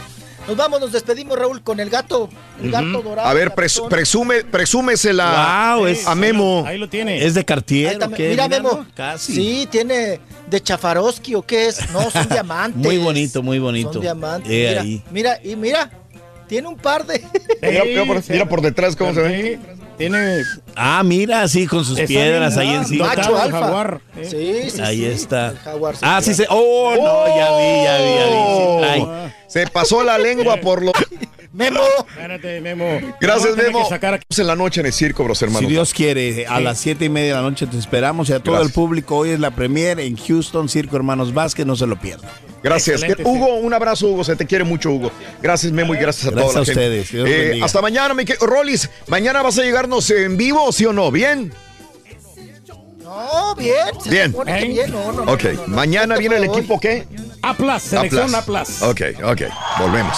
Nos 0.47 0.57
vamos, 0.57 0.79
nos 0.79 0.91
despedimos, 0.91 1.37
Raúl, 1.37 1.61
con 1.61 1.79
el 1.79 1.89
gato. 1.89 2.27
El 2.61 2.71
gato 2.71 3.01
dorado. 3.03 3.27
A 3.27 3.33
ver, 3.33 3.51
pres- 3.51 3.87
presume, 3.87 4.43
presúmesela 4.43 5.75
Wow, 5.75 5.85
es- 5.87 6.07
a 6.07 6.15
Memo. 6.15 6.63
Ahí 6.65 6.77
lo 6.77 6.89
tiene. 6.89 7.23
¿Es 7.23 7.33
de 7.35 7.45
Cartier 7.45 7.93
está, 7.93 8.07
o 8.07 8.11
qué? 8.11 8.29
Mira, 8.29 8.47
Memo. 8.47 8.69
¿no? 8.71 8.87
Casi. 8.95 9.33
Sí, 9.35 9.67
tiene 9.69 10.19
de 10.47 10.61
Chafaroski 10.61 11.35
o 11.35 11.43
qué 11.43 11.67
es. 11.67 11.91
No, 11.91 12.09
son 12.09 12.27
diamantes. 12.29 12.81
Muy 12.83 12.97
bonito, 12.97 13.43
muy 13.43 13.59
bonito. 13.59 13.93
Son 13.93 14.01
diamantes. 14.01 14.51
Eh, 14.51 14.67
mira, 14.69 14.81
ahí. 14.81 15.03
mira, 15.11 15.39
y 15.43 15.55
mira, 15.55 15.91
tiene 16.49 16.67
un 16.67 16.75
par 16.75 17.05
de. 17.05 17.23
Mira, 17.61 17.83
mira 17.85 18.05
por, 18.05 18.29
mira 18.29 18.45
por 18.49 18.61
detrás 18.61 18.95
cómo 18.95 19.13
se 19.13 19.21
ve. 19.21 19.59
Tiene. 19.97 20.43
Ah, 20.75 21.03
mira, 21.03 21.47
sí, 21.47 21.67
con 21.67 21.83
sus 21.85 21.99
piedras 21.99 22.57
ahí 22.57 22.69
ah, 22.69 22.75
encima. 22.77 23.07
Macho 23.07 23.37
alfa. 23.37 23.59
jaguar, 23.59 24.01
¿eh? 24.17 24.25
Sí, 24.25 24.71
sí, 24.71 24.81
Ahí 24.81 24.99
sí. 24.99 25.05
está. 25.05 25.53
Jaguar 25.61 25.95
se 25.97 26.05
Ah, 26.05 26.21
sí, 26.21 26.33
se. 26.33 26.47
Oh, 26.49 26.95
no, 26.95 27.27
ya 27.35 27.57
vi, 27.57 27.83
ya 27.83 27.97
vi, 27.97 28.15
ya 28.15 28.25
vi. 28.95 29.01
Oh. 29.01 29.27
Sí. 29.27 29.33
Se 29.47 29.67
pasó 29.67 30.03
la 30.03 30.17
lengua 30.17 30.57
por 30.57 30.81
lo. 30.81 30.93
Memo. 31.51 31.79
Espérate, 32.07 32.61
Memo. 32.61 32.85
Gracias, 33.19 33.53
a 33.53 33.55
Memo. 33.55 33.83
que 33.83 33.89
sacar 33.89 34.13
aquí- 34.13 34.25
en 34.41 34.47
la 34.47 34.55
noche 34.55 34.81
en 34.81 34.85
el 34.85 34.93
circo, 34.93 35.23
bros, 35.23 35.41
hermano. 35.41 35.59
Si 35.59 35.65
Dios 35.65 35.93
quiere, 35.95 36.45
a 36.45 36.59
las 36.59 36.77
siete 36.79 37.05
y 37.05 37.09
media 37.09 37.29
de 37.29 37.41
la 37.41 37.49
noche 37.49 37.65
te 37.65 37.77
esperamos 37.77 38.29
y 38.29 38.33
a 38.33 38.39
todo 38.39 38.53
Gracias. 38.53 38.69
el 38.69 38.73
público. 38.75 39.17
Hoy 39.17 39.31
es 39.31 39.39
la 39.39 39.49
premier 39.51 39.99
en 39.99 40.15
Houston, 40.15 40.69
Circo 40.69 40.95
Hermanos 40.95 41.33
Vázquez, 41.33 41.65
no 41.65 41.75
se 41.75 41.87
lo 41.87 41.99
pierdan. 41.99 42.29
Gracias. 42.61 43.01
Excelente, 43.01 43.23
Hugo, 43.23 43.55
un 43.55 43.73
abrazo, 43.73 44.07
Hugo. 44.09 44.23
Se 44.23 44.35
te 44.35 44.45
quiere 44.45 44.63
mucho, 44.63 44.91
Hugo. 44.91 45.11
Gracias, 45.41 45.71
Memo, 45.71 45.95
y 45.95 45.97
gracias 45.97 46.27
a 46.27 46.31
Gracias 46.31 46.51
toda 46.53 46.59
la 46.59 46.61
a 46.61 46.65
gente. 46.65 47.01
ustedes. 47.01 47.11
Dios 47.11 47.29
Eh, 47.29 47.59
hasta 47.63 47.81
mañana, 47.81 48.13
mi 48.13 48.25
que- 48.25 48.35
Rolis. 48.39 48.89
Mañana 49.07 49.41
vas 49.41 49.57
a 49.57 49.63
llegarnos 49.63 50.07
en 50.11 50.37
vivo, 50.37 50.71
¿sí 50.71 50.85
o 50.85 50.93
no? 50.93 51.09
¿Bien? 51.09 51.51
No, 53.03 53.55
bien. 53.55 53.73
Se 54.03 54.09
Bien. 54.11 54.31
que 54.33 54.51
¿Eh? 54.59 54.65
bien. 54.67 54.91
No, 54.91 55.11
no, 55.11 55.25
no, 55.25 55.31
Ok. 55.33 55.43
no, 55.45 55.51
no, 55.53 55.67
no. 55.67 55.75
Mañana 55.75 56.13
¿Qué 56.15 56.19
viene 56.19 56.35
el 56.37 56.43
equipo, 56.43 56.79
¿qué? 56.79 57.07
A 57.41 57.55
plus, 57.55 57.81
selección 57.81 58.35
A 58.35 58.37
Aplas. 58.39 58.67
plus. 58.67 58.81
Ok, 58.83 59.01
ok. 59.23 59.41
Volvemos. 59.79 60.15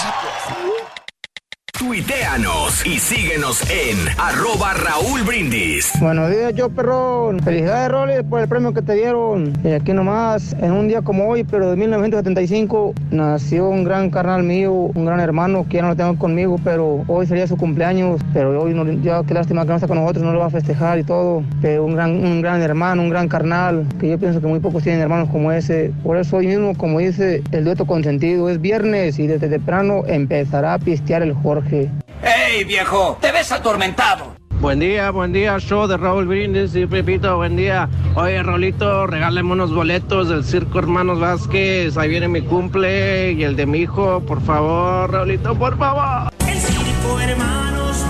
Tuiteanos 1.82 2.86
y 2.86 3.00
síguenos 3.00 3.60
en 3.72 3.98
arroba 4.20 4.76
Raúl 4.76 5.24
Brindis. 5.24 5.92
Buenos 6.00 6.30
días, 6.30 6.54
yo 6.54 6.70
perrón. 6.70 7.40
Felicidades, 7.40 7.90
Roles, 7.90 8.24
por 8.24 8.40
el 8.40 8.48
premio 8.48 8.72
que 8.72 8.84
te 8.84 8.94
dieron. 8.94 9.52
Y 9.64 9.72
aquí 9.72 9.92
nomás, 9.92 10.56
en 10.62 10.74
un 10.74 10.88
día 10.88 11.02
como 11.02 11.28
hoy, 11.28 11.44
pero 11.44 11.72
de 11.72 11.78
1975, 11.78 12.94
nació 13.10 13.68
un 13.68 13.84
gran 13.84 14.12
carnal 14.12 14.44
mío, 14.44 14.72
un 14.72 15.06
gran 15.06 15.20
hermano 15.20 15.66
que 15.68 15.78
ya 15.78 15.82
no 15.82 15.88
lo 15.88 15.96
tengo 15.96 16.20
conmigo, 16.20 16.60
pero 16.64 17.04
hoy 17.08 17.26
sería 17.26 17.48
su 17.48 17.58
cumpleaños. 17.58 18.22
Pero 18.32 18.62
hoy, 18.62 18.76
ya 19.02 19.24
qué 19.24 19.34
lástima 19.34 19.64
que 19.64 19.70
no 19.70 19.76
está 19.76 19.88
con 19.88 19.98
nosotros, 19.98 20.24
no 20.24 20.34
lo 20.34 20.40
va 20.40 20.46
a 20.46 20.52
festejar 20.52 21.00
y 21.00 21.04
todo. 21.04 21.42
Pero 21.64 21.84
un 21.84 21.96
gran, 21.96 22.12
un 22.12 22.44
gran 22.44 22.62
hermano, 22.62 23.02
un 23.02 23.10
gran 23.10 23.28
carnal, 23.28 23.88
que 24.00 24.08
yo 24.08 24.20
pienso 24.20 24.40
que 24.40 24.46
muy 24.46 24.60
pocos 24.60 24.84
tienen 24.84 25.02
hermanos 25.02 25.30
como 25.30 25.52
ese. 25.52 25.92
Por 26.04 26.18
eso 26.18 26.38
hoy 26.38 26.46
mismo, 26.46 26.78
como 26.78 27.00
dice 27.00 27.42
el 27.52 27.64
dueto 27.64 27.88
consentido, 27.88 28.52
es 28.52 28.62
viernes 28.62 29.18
y 29.18 29.26
desde 29.26 29.50
temprano 29.50 30.04
empezará 30.06 30.76
a 30.76 30.80
pistear 30.80 31.24
el 31.24 31.34
Jorge. 31.34 31.71
¡Ey, 31.72 32.66
viejo! 32.66 33.18
¡Te 33.22 33.32
ves 33.32 33.50
atormentado! 33.52 34.36
Buen 34.60 34.80
día, 34.80 35.10
buen 35.10 35.32
día, 35.32 35.58
show 35.58 35.88
de 35.88 35.96
Raúl 35.96 36.28
Brindis 36.28 36.76
y 36.76 36.86
Pepito, 36.86 37.38
buen 37.38 37.56
día. 37.56 37.90
Oye, 38.16 38.44
Rolito, 38.44 39.08
regálame 39.08 39.54
unos 39.54 39.74
boletos 39.74 40.28
del 40.28 40.44
Circo 40.44 40.80
Hermanos 40.80 41.20
Vázquez. 41.20 41.98
Ahí 41.98 42.10
viene 42.10 42.28
mi 42.28 42.42
cumple 42.42 43.32
y 43.32 43.44
el 43.44 43.56
de 43.56 43.66
mi 43.66 43.80
hijo, 43.80 44.20
por 44.20 44.42
favor, 44.42 45.12
Raulito, 45.12 45.56
por 45.56 45.78
favor. 45.78 46.32
El 46.46 46.60
circo 46.60 47.20
hermanos 47.22 48.06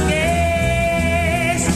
Vázquez. 0.00 0.10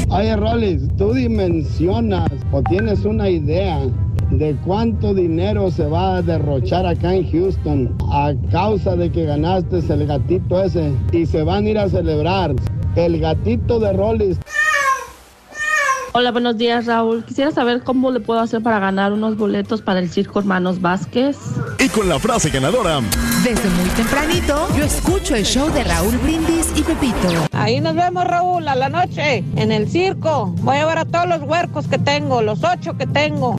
Oye, 0.09 0.35
Rolis, 0.35 0.89
tú 0.97 1.13
dimensionas 1.13 2.31
o 2.51 2.63
tienes 2.63 3.05
una 3.05 3.29
idea 3.29 3.81
de 4.31 4.57
cuánto 4.65 5.15
dinero 5.15 5.71
se 5.71 5.87
va 5.87 6.17
a 6.17 6.23
derrochar 6.23 6.87
acá 6.87 7.15
en 7.15 7.31
Houston 7.31 7.97
a 8.11 8.33
causa 8.51 8.97
de 8.97 9.11
que 9.11 9.25
ganaste 9.25 9.79
el 9.79 10.07
gatito 10.07 10.63
ese 10.63 10.93
y 11.13 11.27
se 11.27 11.43
van 11.43 11.67
a 11.67 11.69
ir 11.71 11.79
a 11.79 11.89
celebrar 11.89 12.55
el 12.97 13.21
gatito 13.21 13.79
de 13.79 13.93
Rolis. 13.93 14.39
Hola, 16.17 16.31
buenos 16.31 16.57
días, 16.57 16.87
Raúl. 16.87 17.25
Quisiera 17.25 17.51
saber 17.51 17.83
cómo 17.83 18.13
le 18.13 18.21
puedo 18.21 18.39
hacer 18.39 18.63
para 18.63 18.79
ganar 18.79 19.13
unos 19.13 19.37
boletos 19.37 19.83
para 19.83 19.99
el 19.99 20.09
Circo 20.09 20.39
Hermanos 20.39 20.81
Vázquez. 20.81 21.37
Y 21.81 21.89
con 21.89 22.09
la 22.09 22.21
frase 22.21 22.51
ganadora. 22.51 23.01
Desde 23.43 23.69
muy 23.71 23.89
tempranito, 23.91 24.69
yo 24.79 24.85
escucho 24.85 25.35
el 25.35 25.45
show 25.45 25.69
de 25.73 25.83
Raúl 25.83 26.17
Brindis 26.19 26.73
y 26.77 26.83
Pepito. 26.83 27.49
Ahí 27.51 27.81
nos 27.81 27.97
vemos, 27.97 28.25
Raúl, 28.27 28.69
a 28.69 28.77
la 28.77 28.89
noche, 28.89 29.43
en 29.57 29.73
el 29.73 29.89
circo. 29.89 30.55
Voy 30.61 30.77
a 30.77 30.87
ver 30.87 30.99
a 30.99 31.05
todos 31.05 31.27
los 31.27 31.43
huercos 31.43 31.89
que 31.89 31.99
tengo, 31.99 32.43
los 32.43 32.63
ocho 32.63 32.97
que 32.97 33.09
tengo. 33.09 33.59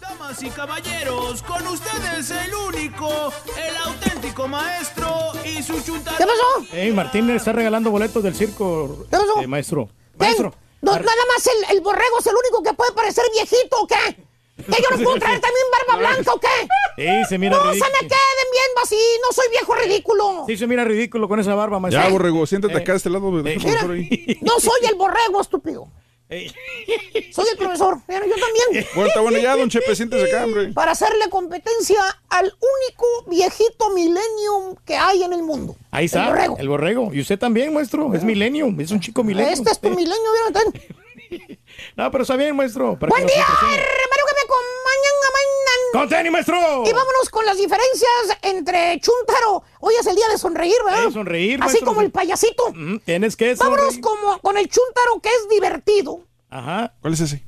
Damas 0.00 0.42
y 0.42 0.50
caballeros, 0.50 1.42
con 1.42 1.66
ustedes 1.66 2.30
el 2.30 2.54
único, 2.54 3.32
el 3.56 3.76
auténtico 3.84 4.46
maestro 4.48 5.32
y 5.44 5.62
su 5.62 5.80
chunta. 5.82 6.12
¿Qué 6.16 6.24
pasó? 6.24 6.74
Ey, 6.76 6.92
Martín 6.92 7.26
le 7.26 7.36
está 7.36 7.52
regalando 7.52 7.90
boletos 7.90 8.22
del 8.22 8.34
circo. 8.34 9.06
¿Qué 9.10 9.16
pasó? 9.16 9.40
eh, 9.42 9.46
maestro. 9.46 9.88
Maestro. 10.18 10.54
No, 10.80 10.92
nada 10.92 11.02
más 11.04 11.46
el, 11.46 11.76
el 11.76 11.82
borrego 11.82 12.18
es 12.20 12.26
el 12.26 12.34
único 12.36 12.62
que 12.62 12.72
puede 12.74 12.92
parecer 12.92 13.24
viejito, 13.32 13.76
¿o 13.80 13.86
qué? 13.86 14.27
¿Que 14.58 14.82
yo 14.82 14.96
no 14.96 15.02
puedo 15.04 15.18
traer 15.18 15.40
también 15.40 15.64
barba 15.86 15.98
blanca 16.10 16.32
o 16.34 16.40
qué? 16.40 16.48
Ey, 16.96 17.24
se 17.26 17.38
mira 17.38 17.56
no 17.56 17.62
se 17.72 17.78
me 17.78 17.98
queden 18.00 18.48
viendo 18.52 18.80
así, 18.82 18.96
no 19.22 19.32
soy 19.32 19.48
viejo 19.50 19.74
ridículo. 19.74 20.44
Sí, 20.46 20.56
se 20.56 20.66
mira 20.66 20.84
ridículo 20.84 21.28
con 21.28 21.38
esa 21.40 21.54
barba, 21.54 21.78
maestro. 21.78 22.02
Ya, 22.02 22.08
borrego, 22.10 22.46
siéntate 22.46 22.74
Eh, 22.74 22.78
acá 22.78 22.92
de 22.92 22.96
este 22.98 23.10
lado. 23.10 23.42
deja 23.42 23.66
Mira, 23.68 23.80
por 23.82 23.92
ahí. 23.92 24.38
no 24.42 24.58
soy 24.60 24.80
el 24.90 24.96
borrego, 24.96 25.40
estúpido. 25.40 25.88
Soy 27.32 27.46
el 27.52 27.56
profesor, 27.56 27.96
Mira, 28.06 28.20
yo 28.26 28.34
también. 28.34 28.86
Bueno, 28.94 29.08
está 29.08 29.20
bueno 29.20 29.38
ya, 29.38 29.56
don 29.56 29.70
Chepe, 29.70 29.96
siéntese 29.96 30.26
acá, 30.26 30.44
hombre. 30.44 30.72
Para 30.74 30.90
hacerle 30.92 31.30
competencia 31.30 32.02
al 32.28 32.44
único 32.46 33.06
viejito 33.28 33.90
millennium 33.94 34.74
que 34.84 34.94
hay 34.96 35.22
en 35.22 35.32
el 35.32 35.42
mundo. 35.42 35.74
Ahí 35.90 36.04
está, 36.04 36.24
El 36.24 36.28
borrego. 36.32 36.56
el 36.58 36.68
borrego. 36.68 37.10
Y 37.14 37.20
usted 37.20 37.38
también, 37.38 37.72
maestro. 37.72 38.12
Es 38.12 38.24
millennium, 38.24 38.78
es 38.80 38.90
un 38.90 39.00
chico 39.00 39.24
millennium. 39.24 39.54
Este 39.54 39.70
es 39.70 39.78
tu 39.80 39.88
milenio, 39.88 40.32
¿vieron? 40.52 40.72
No, 41.96 42.10
pero 42.10 42.22
está 42.22 42.36
bien, 42.36 42.54
maestro. 42.56 42.98
para 42.98 43.10
Buen 43.10 43.26
que 43.26 43.32
día, 43.34 43.44
hermano, 43.44 44.22
que 44.26 44.34
me 44.34 44.44
acompañan. 44.44 45.14
¡Con 45.92 46.08
tenis, 46.08 46.30
maestro! 46.32 46.56
Y 46.86 46.92
vámonos 46.92 47.30
con 47.30 47.46
las 47.46 47.56
diferencias 47.56 48.38
entre 48.42 49.00
Chuntaro. 49.00 49.62
Hoy 49.80 49.94
es 49.98 50.06
el 50.06 50.16
día 50.16 50.28
de 50.28 50.36
sonreír, 50.38 50.74
¿verdad? 50.84 51.04
Eh, 51.06 51.12
sonreír, 51.12 51.54
Así 51.62 51.66
maestro, 51.72 51.86
como 51.86 52.00
sí. 52.00 52.06
el 52.06 52.12
payasito. 52.12 52.72
Mm, 52.74 52.98
Tienes 52.98 53.36
que 53.36 53.54
Vámonos 53.54 53.94
sonreír. 53.94 54.00
como, 54.02 54.38
con 54.40 54.58
el 54.58 54.68
Chuntaro 54.68 55.20
que 55.22 55.30
es 55.30 55.48
divertido. 55.48 56.20
Ajá. 56.50 56.94
¿Cuál 57.00 57.14
es 57.14 57.20
ese? 57.20 57.44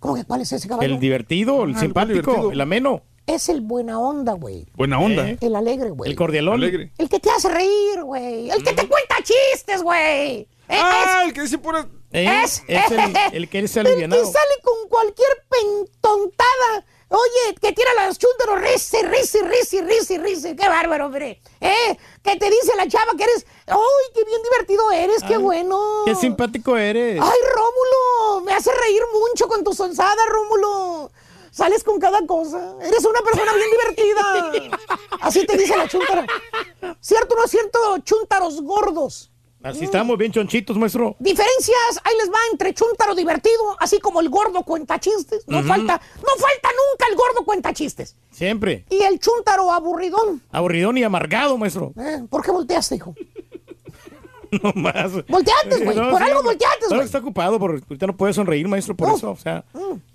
¿Cómo 0.00 0.14
que 0.16 0.24
cuál 0.24 0.42
es 0.42 0.52
ese 0.52 0.68
caballo? 0.68 0.86
El 0.94 1.00
divertido, 1.00 1.64
el 1.64 1.70
Ah, 1.70 1.72
¿cuál 1.72 1.80
simpático, 1.80 2.12
divertido? 2.32 2.52
el 2.52 2.60
ameno. 2.60 3.02
Es 3.26 3.48
el 3.48 3.60
buena 3.62 3.98
onda, 3.98 4.32
güey. 4.34 4.66
Buena 4.74 4.98
onda. 4.98 5.28
Eh. 5.30 5.38
El 5.40 5.56
alegre, 5.56 5.90
güey. 5.90 6.10
El 6.10 6.16
cordialón. 6.16 6.54
Alegre. 6.54 6.92
El 6.98 7.08
que 7.08 7.20
te 7.20 7.30
hace 7.30 7.48
reír, 7.48 8.02
güey. 8.02 8.50
El 8.50 8.62
que 8.62 8.72
te 8.74 8.86
cuenta 8.86 9.16
chistes, 9.22 9.82
güey. 9.82 10.46
Ah, 10.68 11.22
el 11.26 11.32
que 11.32 11.42
dice 11.42 11.58
pura... 11.58 11.86
Es, 12.10 12.62
es 12.66 12.90
el, 12.90 13.16
el 13.32 13.48
que 13.48 13.58
es 13.58 13.76
El 13.76 14.08
que 14.08 14.24
sale 14.24 14.54
con 14.62 14.88
cualquier 14.88 15.44
pentontada. 15.48 16.86
Oye, 17.10 17.54
que 17.60 17.72
tira 17.72 17.94
las 17.94 18.18
chúntaros, 18.18 18.60
risi, 18.60 19.02
risi, 19.02 19.40
risi, 19.40 19.80
risi, 19.80 20.18
risi. 20.18 20.56
Qué 20.56 20.68
bárbaro, 20.68 21.06
hombre. 21.06 21.40
¿Eh? 21.60 21.96
Que 22.22 22.36
te 22.36 22.50
dice 22.50 22.76
la 22.76 22.86
chava 22.86 23.12
que 23.16 23.24
eres. 23.24 23.46
¡Ay, 23.66 24.12
qué 24.14 24.24
bien 24.24 24.42
divertido 24.42 24.90
eres! 24.90 25.22
¡Qué 25.26 25.38
bueno! 25.38 26.02
Qué 26.04 26.14
simpático 26.14 26.76
eres. 26.76 27.20
¡Ay, 27.22 27.38
Rómulo! 27.54 28.44
Me 28.44 28.52
hace 28.52 28.70
reír 28.72 29.02
mucho 29.12 29.48
con 29.48 29.64
tu 29.64 29.72
sonzada, 29.72 30.22
Rómulo. 30.26 31.10
Sales 31.50 31.82
con 31.82 31.98
cada 31.98 32.26
cosa. 32.26 32.74
Eres 32.82 33.04
una 33.04 33.20
persona 33.20 33.52
bien 33.54 33.70
divertida. 33.70 34.78
Así 35.22 35.46
te 35.46 35.56
dice 35.56 35.76
la 35.76 35.88
chúntara. 35.88 36.26
¿Cierto 37.00 37.34
o 37.34 37.38
no 37.38 37.44
es 37.44 37.50
cierto, 37.50 37.98
chúntaros 38.04 38.60
gordos? 38.62 39.30
Así 39.62 39.84
estamos 39.84 40.16
bien 40.16 40.30
chonchitos, 40.30 40.76
maestro. 40.76 41.16
Diferencias, 41.18 42.00
ahí 42.04 42.14
les 42.20 42.30
va 42.30 42.38
entre 42.52 42.72
chúntaro 42.74 43.14
divertido, 43.16 43.76
así 43.80 43.98
como 43.98 44.20
el 44.20 44.28
gordo 44.30 44.62
cuenta 44.62 45.00
chistes. 45.00 45.42
No 45.48 45.62
falta, 45.64 46.00
no 46.16 46.28
falta 46.38 46.68
nunca 46.70 47.06
el 47.10 47.16
gordo 47.16 47.44
cuenta 47.44 47.72
chistes. 47.72 48.14
Siempre. 48.30 48.84
Y 48.88 49.02
el 49.02 49.18
chúntaro 49.18 49.72
aburridón. 49.72 50.42
Aburridón 50.52 50.96
y 50.98 51.02
amargado, 51.02 51.58
maestro. 51.58 51.92
Eh, 51.98 52.24
¿Por 52.30 52.42
qué 52.44 52.50
volteaste, 52.52 52.96
hijo? 52.96 53.14
No 54.50 54.72
más. 54.74 55.12
Volteaste, 55.28 55.84
güey. 55.84 55.94
Por 55.94 56.22
algo 56.22 56.42
volteaste, 56.42 56.86
No, 56.88 56.94
güey. 56.96 57.04
está 57.04 57.18
ocupado, 57.18 57.58
por, 57.58 57.72
ahorita 57.72 58.06
no 58.06 58.16
puede 58.16 58.32
sonreír, 58.32 58.66
maestro, 58.66 58.96
por 58.96 59.10
eso. 59.14 59.30
O 59.32 59.36
sea, 59.36 59.62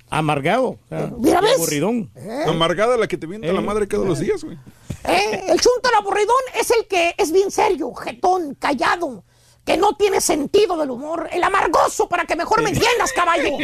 Amargado. 0.10 0.70
o 0.70 0.80
sea, 0.90 1.12
Mira, 1.20 1.40
y 1.40 1.44
¿ves? 1.44 1.56
Aburridón. 1.58 2.10
Amargada 2.48 2.98
la 2.98 3.08
que 3.08 3.16
te 3.18 3.28
mienta 3.28 3.48
Eh. 3.48 3.54
la 3.54 3.62
madre 3.62 3.86
todos 3.86 4.08
los 4.08 4.20
días, 4.20 4.44
güey. 4.44 4.58
Eh, 5.04 5.44
El 5.50 5.60
chuntaro 5.62 5.98
aburridón 6.00 6.36
es 6.60 6.72
el 6.72 6.88
que 6.88 7.14
es 7.16 7.32
bien 7.32 7.52
serio, 7.52 7.94
jetón, 7.94 8.56
callado, 8.56 9.24
que 9.66 9.78
no 9.78 9.96
tiene 9.96 10.22
sentido 10.22 10.78
del 10.78 10.92
humor. 10.92 11.30
El 11.32 11.44
amargoso, 11.44 12.10
para 12.10 12.26
que 12.26 12.36
mejor 12.36 12.62
me 12.62 12.70
entiendas, 12.70 13.14
caballo. 13.14 13.50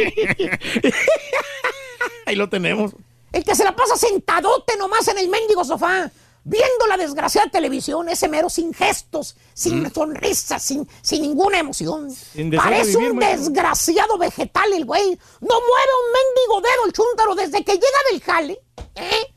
Ahí 2.26 2.36
lo 2.36 2.48
tenemos. 2.48 2.92
El 3.32 3.44
que 3.44 3.54
se 3.54 3.64
la 3.64 3.76
pasa 3.76 3.96
sentadote 3.96 4.76
nomás 4.76 5.06
en 5.08 5.18
el 5.18 5.28
mendigo 5.28 5.64
sofá, 5.64 6.10
viendo 6.42 6.86
la 6.88 6.96
desgraciada 6.96 7.50
televisión, 7.50 8.08
ese 8.08 8.28
mero 8.28 8.50
sin 8.50 8.74
gestos, 8.74 9.36
sin 9.54 9.92
sonrisas, 9.92 10.62
sin, 10.62 10.88
sin 11.02 11.22
ninguna 11.22 11.58
emoción. 11.58 12.10
Sin 12.10 12.50
deseo 12.50 12.64
de 12.64 12.70
Parece 12.70 12.98
vivir, 12.98 13.12
un 13.12 13.18
desgraciado 13.18 14.18
vegetal 14.18 14.72
el 14.72 14.84
güey. 14.84 15.18
No 15.40 15.54
mueve 15.54 15.92
un 16.06 16.12
mendigo 16.12 16.60
dedo 16.60 16.86
el 16.86 16.92
chúntaro 16.92 17.34
desde 17.34 17.64
que 17.64 17.74
llega 17.74 17.98
del 18.10 18.20
jale. 18.22 18.60
¿eh? 18.96 19.34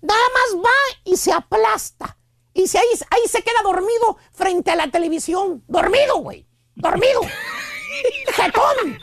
Nada 0.00 0.24
más 0.32 0.64
va 0.64 1.00
y 1.04 1.16
se 1.16 1.32
aplasta. 1.32 2.16
Y 2.54 2.66
se, 2.68 2.78
ahí, 2.78 2.84
ahí 3.10 3.20
se 3.28 3.42
queda 3.42 3.60
dormido 3.64 4.16
frente 4.32 4.70
a 4.70 4.76
la 4.76 4.88
televisión. 4.88 5.62
Dormido, 5.66 6.18
güey. 6.18 6.46
Dormido. 6.76 7.20
Jetón. 8.36 8.98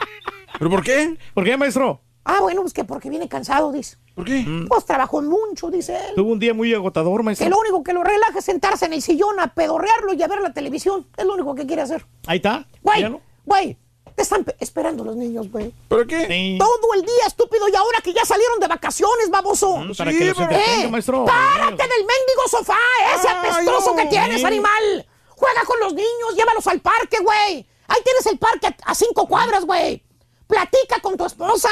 ¿Pero 0.58 0.70
por 0.70 0.84
qué? 0.84 1.18
¿Por 1.34 1.44
qué, 1.44 1.58
maestro? 1.58 2.02
Ah, 2.24 2.40
bueno, 2.40 2.62
pues 2.62 2.74
que 2.74 2.84
porque 2.84 3.10
viene 3.10 3.28
cansado, 3.28 3.72
dice. 3.72 3.98
¿Por 4.16 4.26
qué? 4.26 4.46
Pues 4.68 4.86
trabajó 4.86 5.22
mucho, 5.22 5.72
dice 5.72 5.96
él. 5.96 6.16
Tuvo 6.16 6.32
un 6.32 6.40
día 6.40 6.54
muy 6.54 6.74
agotador, 6.74 7.24
maestro. 7.24 7.46
Que 7.46 7.50
lo 7.50 7.60
único 7.60 7.84
que 7.84 7.94
lo 7.94 8.04
relaja 8.04 8.40
es 8.40 8.46
sentarse 8.46 8.86
en 8.86 8.94
el 8.94 9.02
sillón 9.02 9.40
a 9.40 9.54
pedorrearlo 9.54 10.14
y 10.14 10.22
a 10.22 10.28
ver 10.28 10.42
la 10.42 10.54
televisión. 10.54 11.08
Es 11.18 11.26
lo 11.26 11.34
único 11.34 11.56
que 11.56 11.66
quiere 11.66 11.82
hacer. 11.82 12.06
Ahí 12.28 12.38
está. 12.38 12.68
Güey, 12.84 13.02
¿Ya 13.02 13.10
no? 13.10 13.22
güey, 13.46 13.78
te 14.16 14.22
están 14.24 14.44
pe- 14.44 14.56
esperando 14.60 15.04
los 15.04 15.16
niños, 15.16 15.50
güey. 15.52 15.74
¿Pero 15.88 16.06
qué? 16.08 16.28
Sí. 16.28 16.58
Todo 16.60 16.94
el 16.96 17.02
día, 17.02 17.26
estúpido, 17.28 17.68
y 17.70 17.76
ahora 17.76 18.00
que 18.04 18.14
ya 18.14 18.26
salieron 18.26 18.60
de 18.60 18.68
vacaciones, 18.68 19.30
baboso. 19.30 19.78
Mm, 19.78 19.94
para 19.96 20.12
que 20.12 20.26
los 20.26 20.40
entretenga, 20.40 20.90
maestro. 20.90 21.26
Párate 21.26 21.84
del 21.84 22.06
mendigo 22.06 22.48
sofá, 22.50 22.78
ese 23.16 23.28
Ay, 23.28 23.36
apestoso 23.40 23.90
no. 23.92 23.96
que 23.96 24.06
tienes, 24.08 24.40
Sí. 24.42 24.46
animal. 24.46 25.08
Juega 25.30 25.62
con 25.66 25.80
los 25.80 25.94
niños, 25.94 26.36
llévalos 26.36 26.68
al 26.68 26.80
parque, 26.82 27.18
güey. 27.24 27.66
Ahí 27.88 28.02
tienes 28.04 28.26
el 28.28 28.38
parque 28.38 28.68
a, 28.68 28.76
a 28.92 28.96
cinco 28.96 29.28
cuadras, 29.28 29.66
güey. 29.66 30.04
Platica 30.48 31.00
con 31.00 31.16
tu 31.18 31.26
esposa, 31.26 31.70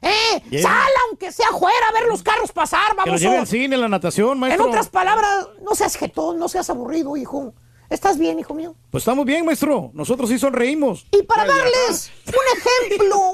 ¿eh? 0.00 0.40
Yeah. 0.50 0.62
Sal 0.62 0.92
aunque 1.08 1.32
sea 1.32 1.48
afuera 1.48 1.88
a 1.88 1.92
ver 1.92 2.04
los 2.06 2.22
carros 2.22 2.52
pasar, 2.52 2.90
Que 2.90 2.96
los 2.96 3.04
baboso. 3.06 3.18
lleve 3.24 3.36
al 3.38 3.46
cine, 3.46 3.76
la 3.76 3.88
natación, 3.88 4.32
En 4.32 4.38
maestro. 4.38 4.68
otras 4.68 4.88
palabras, 4.88 5.48
no 5.62 5.74
seas 5.74 5.96
jetón, 5.96 6.38
no 6.38 6.48
seas 6.48 6.70
aburrido, 6.70 7.16
hijo. 7.16 7.52
¿Estás 7.90 8.18
bien, 8.18 8.38
hijo 8.38 8.54
mío? 8.54 8.74
Pues 8.90 9.02
estamos 9.02 9.24
bien, 9.26 9.44
maestro. 9.44 9.90
Nosotros 9.94 10.30
sí 10.30 10.38
sonreímos. 10.38 11.06
Y 11.10 11.22
para 11.24 11.44
darles 11.44 12.10
un 12.28 12.88
ejemplo 12.88 13.32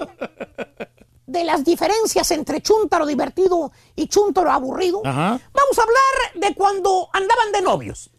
de 1.26 1.44
las 1.44 1.62
diferencias 1.64 2.30
entre 2.30 2.62
chúntaro 2.62 3.04
divertido 3.04 3.70
y 3.94 4.06
chúntaro 4.08 4.50
aburrido, 4.50 5.02
Ajá. 5.04 5.38
vamos 5.52 5.78
a 5.78 5.82
hablar 5.82 6.48
de 6.48 6.54
cuando 6.54 7.08
andaban 7.12 7.52
de 7.52 7.62
novios. 7.62 8.10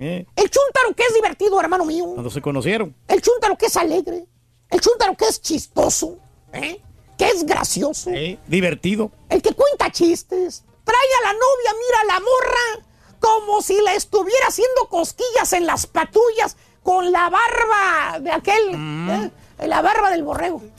Eh, 0.00 0.24
El 0.36 0.48
chúntaro 0.50 0.94
que 0.94 1.02
es 1.02 1.14
divertido, 1.14 1.60
hermano 1.60 1.84
mío. 1.84 2.04
cuando 2.14 2.30
se 2.30 2.40
conocieron. 2.40 2.94
El 3.08 3.20
chúntaro 3.20 3.56
que 3.56 3.66
es 3.66 3.76
alegre. 3.76 4.26
El 4.70 4.80
chúntaro 4.80 5.16
que 5.16 5.24
es 5.26 5.40
chistoso. 5.42 6.18
¿eh? 6.52 6.80
Que 7.18 7.26
es 7.28 7.44
gracioso. 7.44 8.10
Eh, 8.10 8.38
divertido. 8.46 9.10
El 9.28 9.42
que 9.42 9.52
cuenta 9.54 9.90
chistes. 9.90 10.64
Trae 10.84 10.96
a 11.20 11.26
la 11.26 11.32
novia, 11.32 11.72
mira 11.74 12.00
a 12.00 12.04
la 12.14 12.20
morra, 12.20 12.87
como 13.20 13.60
si 13.62 13.74
le 13.82 13.94
estuviera 13.94 14.46
haciendo 14.48 14.86
cosquillas 14.88 15.52
en 15.52 15.66
las 15.66 15.86
patrullas 15.86 16.56
con 16.82 17.10
la 17.12 17.28
barba 17.30 18.18
de 18.20 18.30
aquel. 18.32 18.74
¿eh? 18.74 19.30
La 19.66 19.82
barba 19.82 20.10
del 20.10 20.22
borrego. 20.22 20.62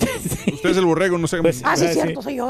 Usted 0.54 0.70
es 0.70 0.78
el 0.78 0.86
borrego, 0.86 1.18
no 1.18 1.28
sé. 1.28 1.42
Pues, 1.42 1.62
Ah, 1.64 1.76
sí, 1.76 1.86
Ah, 1.86 1.90
es 1.90 1.94
sí. 1.96 2.02
cierto, 2.02 2.22
soy 2.22 2.36
yo. 2.36 2.50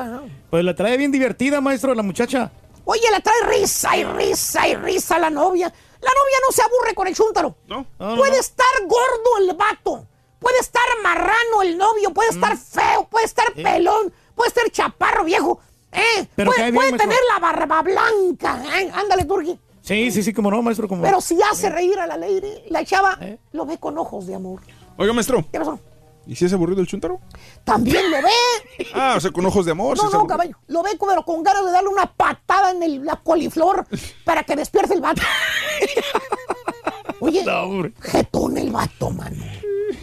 Pues 0.49 0.63
la 0.63 0.75
trae 0.75 0.95
bien 0.97 1.11
divertida, 1.11 1.59
maestro, 1.61 1.93
la 1.95 2.03
muchacha. 2.03 2.51
Oye, 2.85 3.09
la 3.11 3.19
trae 3.19 3.41
risa 3.47 3.97
y 3.97 4.03
risa 4.03 4.67
y 4.67 4.75
risa 4.75 5.19
la 5.19 5.29
novia. 5.29 5.67
La 5.67 6.09
novia 6.09 6.37
no 6.47 6.51
se 6.51 6.61
aburre 6.61 6.93
con 6.95 7.07
el 7.07 7.15
chúntaro. 7.15 7.55
No. 7.67 7.85
Puede 7.97 8.31
no. 8.31 8.37
estar 8.39 8.65
gordo 8.83 9.37
el 9.41 9.55
vato. 9.55 10.07
Puede 10.39 10.59
estar 10.59 10.83
marrano 11.03 11.61
el 11.63 11.77
novio. 11.77 12.11
Puede 12.13 12.29
estar 12.29 12.57
feo. 12.57 13.07
Puede 13.09 13.25
estar 13.25 13.51
pelón. 13.53 14.13
Puede 14.33 14.47
estar 14.47 14.69
chaparro 14.71 15.23
viejo. 15.25 15.59
¿eh? 15.91 16.25
Pero 16.35 16.51
puede 16.51 16.63
bien, 16.63 16.75
puede 16.75 16.91
maestro. 16.91 17.09
tener 17.09 17.23
la 17.33 17.39
barba 17.39 17.81
blanca. 17.81 18.63
¿eh? 18.79 18.89
Ándale, 18.93 19.25
Turki. 19.25 19.59
Sí, 19.89 20.11
sí, 20.11 20.21
sí, 20.21 20.33
como 20.33 20.51
no, 20.51 20.61
maestro, 20.61 20.87
como. 20.87 21.01
Pero 21.01 21.19
si 21.19 21.35
hace 21.41 21.67
reír 21.67 21.97
a 21.99 22.05
la 22.05 22.15
lady, 22.15 22.61
la 22.69 22.85
chava 22.85 23.17
¿Eh? 23.21 23.39
lo 23.53 23.65
ve 23.65 23.79
con 23.79 23.97
ojos 23.97 24.27
de 24.27 24.35
amor. 24.35 24.61
Oiga, 24.97 25.13
maestro. 25.13 25.43
¿Qué 25.51 25.57
pasó? 25.57 25.79
¿Y 26.27 26.35
si 26.35 26.45
es 26.45 26.53
aburrido 26.53 26.79
el 26.79 26.85
chuntaro? 26.85 27.19
También 27.63 28.11
lo 28.11 28.17
ve. 28.17 28.85
Ah, 28.93 29.15
o 29.17 29.19
sea, 29.19 29.31
con 29.31 29.43
ojos 29.47 29.65
de 29.65 29.71
amor. 29.71 29.97
sí 29.97 30.05
No, 30.05 30.19
no, 30.19 30.27
caballo. 30.27 30.55
Lo 30.67 30.83
ve 30.83 30.91
como 30.99 31.25
con 31.25 31.41
ganas 31.41 31.65
de 31.65 31.71
darle 31.71 31.89
una 31.89 32.05
patada 32.05 32.69
en 32.69 32.83
el- 32.83 33.03
la 33.03 33.15
coliflor 33.15 33.87
para 34.23 34.43
que 34.43 34.55
despierte 34.55 34.93
el 34.93 35.01
vato. 35.01 35.23
Oye, 37.19 37.43
No, 37.43 37.89
jetón 38.01 38.57
el 38.59 38.69
vato, 38.71 39.09
mano. 39.09 39.43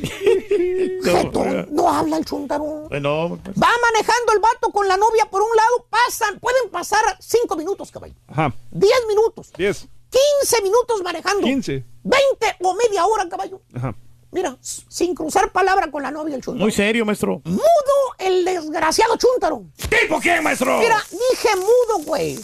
No, 1.07 1.13
Jetón, 1.13 1.69
no 1.71 1.89
habla 1.89 2.17
el 2.17 2.25
chuntaro. 2.25 2.87
Pues 2.89 3.01
no, 3.01 3.39
pues, 3.43 3.57
Va 3.57 3.69
manejando 3.93 4.33
el 4.33 4.41
vato 4.41 4.71
con 4.73 4.89
la 4.89 4.97
novia 4.97 5.27
por 5.31 5.41
un 5.43 5.57
lado, 5.57 5.87
pasan, 5.89 6.39
pueden 6.41 6.69
pasar 6.71 7.01
cinco 7.21 7.57
minutos, 7.57 7.91
caballo. 7.91 8.15
Ajá. 8.27 8.53
Diez 8.71 9.07
minutos. 9.07 9.53
10, 9.57 9.89
15 10.11 10.63
minutos 10.63 11.03
manejando. 11.05 11.43
15. 11.47 11.85
20 12.03 12.57
o 12.63 12.75
media 12.75 13.07
hora, 13.07 13.29
caballo. 13.29 13.61
Ajá. 13.75 13.95
Mira, 14.33 14.57
sin 14.61 15.15
cruzar 15.15 15.53
palabra 15.53 15.91
con 15.91 16.03
la 16.03 16.11
novia 16.11 16.35
el 16.35 16.43
chuntaro. 16.43 16.65
muy 16.65 16.73
serio, 16.73 17.05
maestro. 17.07 17.41
Mudo 17.45 17.63
el 18.19 18.45
desgraciado 18.45 19.17
chúntaro. 19.17 19.63
¿Tipo 19.77 20.21
qué, 20.21 20.41
maestro? 20.41 20.79
Mira, 20.79 20.99
dije 21.11 21.49
mudo, 21.57 22.05
güey. 22.05 22.39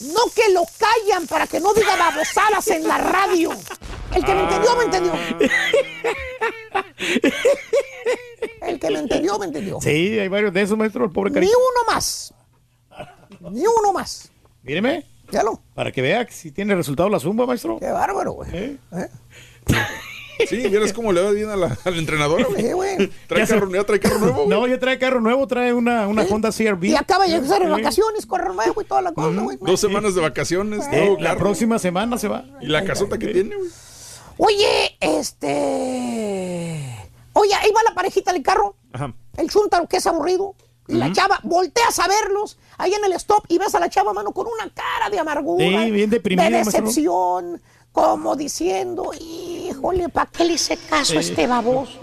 No 0.00 0.20
que 0.34 0.52
lo 0.52 0.62
callan 0.78 1.26
para 1.26 1.46
que 1.46 1.58
no 1.60 1.72
diga 1.74 1.96
babosadas 1.96 2.66
en 2.68 2.86
la 2.86 2.98
radio. 2.98 3.50
El 4.14 4.24
que 4.24 4.34
me 4.34 4.42
entendió, 4.42 4.76
me 4.76 4.84
entendió. 4.84 5.12
El 8.62 8.78
que 8.78 8.90
me 8.90 8.98
entendió, 9.00 9.38
me 9.38 9.46
entendió. 9.46 9.80
Sí, 9.80 10.18
hay 10.18 10.28
varios 10.28 10.52
de 10.52 10.62
esos, 10.62 10.76
maestro, 10.78 11.04
el 11.04 11.10
pobre 11.10 11.30
Ni 11.30 11.34
carito. 11.34 11.52
uno 11.58 11.92
más. 11.94 12.34
Ni 13.50 13.60
uno 13.66 13.92
más. 13.92 14.30
Míreme, 14.62 15.04
Ya 15.30 15.42
lo. 15.42 15.60
para 15.74 15.92
que 15.92 16.02
vea 16.02 16.24
que 16.26 16.32
si 16.32 16.50
tiene 16.52 16.74
resultado 16.74 17.08
la 17.08 17.18
zumba, 17.20 17.46
maestro. 17.46 17.78
Qué 17.78 17.90
bárbaro, 17.90 18.32
güey. 18.32 18.50
¿Eh? 18.52 18.76
Sí, 20.46 20.56
vieras 20.68 20.92
cómo 20.92 21.12
le 21.12 21.22
va 21.22 21.30
bien 21.30 21.48
a 21.48 21.56
la, 21.56 21.76
a 21.84 21.90
la 21.90 21.96
entrenadora. 21.98 22.44
güey. 22.44 22.62
Sí, 22.62 22.72
güey. 22.72 23.10
Trae 23.26 23.40
Ya 23.40 23.46
se- 23.46 23.54
carro, 23.54 23.66
nuevo, 23.66 23.84
trae 23.86 24.00
carro 24.00 24.18
nuevo. 24.18 24.36
güey. 24.44 24.48
No, 24.48 24.66
ya 24.66 24.78
trae 24.78 24.98
carro 24.98 25.20
nuevo, 25.20 25.46
trae 25.46 25.72
una, 25.72 26.06
una 26.08 26.22
Honda 26.22 26.50
CRV. 26.52 26.84
Y 26.88 26.96
acaba 26.96 27.24
de 27.24 27.30
llegar 27.30 27.60
de 27.60 27.66
Sí. 27.66 27.70
vacaciones, 27.72 28.26
corre 28.26 28.54
nuevo 28.54 28.80
y 28.80 28.84
toda 28.84 29.02
la 29.02 29.12
cosa, 29.12 29.40
güey. 29.40 29.58
Dos 29.60 29.80
semanas 29.80 30.14
de 30.14 30.20
vacaciones, 30.20 30.84
Eh, 30.92 31.16
la 31.18 31.30
carro. 31.30 31.40
próxima 31.40 31.78
semana 31.78 32.18
se 32.18 32.28
va. 32.28 32.44
Y 32.60 32.66
la 32.66 32.84
casota 32.84 33.18
que 33.18 33.28
tiene, 33.28 33.56
güey. 33.56 33.70
Oye, 34.40 34.96
este. 35.00 37.08
Oye, 37.32 37.54
ahí 37.54 37.70
va 37.74 37.82
la 37.88 37.94
parejita 37.94 38.32
del 38.32 38.42
carro. 38.42 38.76
Ajá. 38.92 39.12
El 39.36 39.48
chúntaro 39.50 39.86
que 39.88 39.96
es 39.98 40.06
aburrido. 40.06 40.54
Y 40.90 40.94
la 40.94 41.12
chava, 41.12 41.38
volteas 41.42 41.98
a 41.98 42.08
verlos 42.08 42.56
ahí 42.78 42.94
en 42.94 43.04
el 43.04 43.12
stop 43.12 43.44
y 43.48 43.58
ves 43.58 43.74
a 43.74 43.78
la 43.80 43.90
chava, 43.90 44.14
mano, 44.14 44.32
con 44.32 44.46
una 44.46 44.72
cara 44.72 45.10
de 45.10 45.18
amargura. 45.18 45.62
Sí, 45.84 45.90
bien 45.90 46.08
deprimida, 46.08 46.44
De 46.46 46.50
maestro. 46.52 46.72
Como 47.92 48.36
diciendo, 48.36 49.10
híjole, 49.18 50.08
¿para 50.08 50.30
qué 50.30 50.44
le 50.44 50.52
hice 50.54 50.76
caso 50.76 51.18
a 51.18 51.22
Sí. 51.22 51.30
este 51.30 51.46
baboso? 51.46 51.98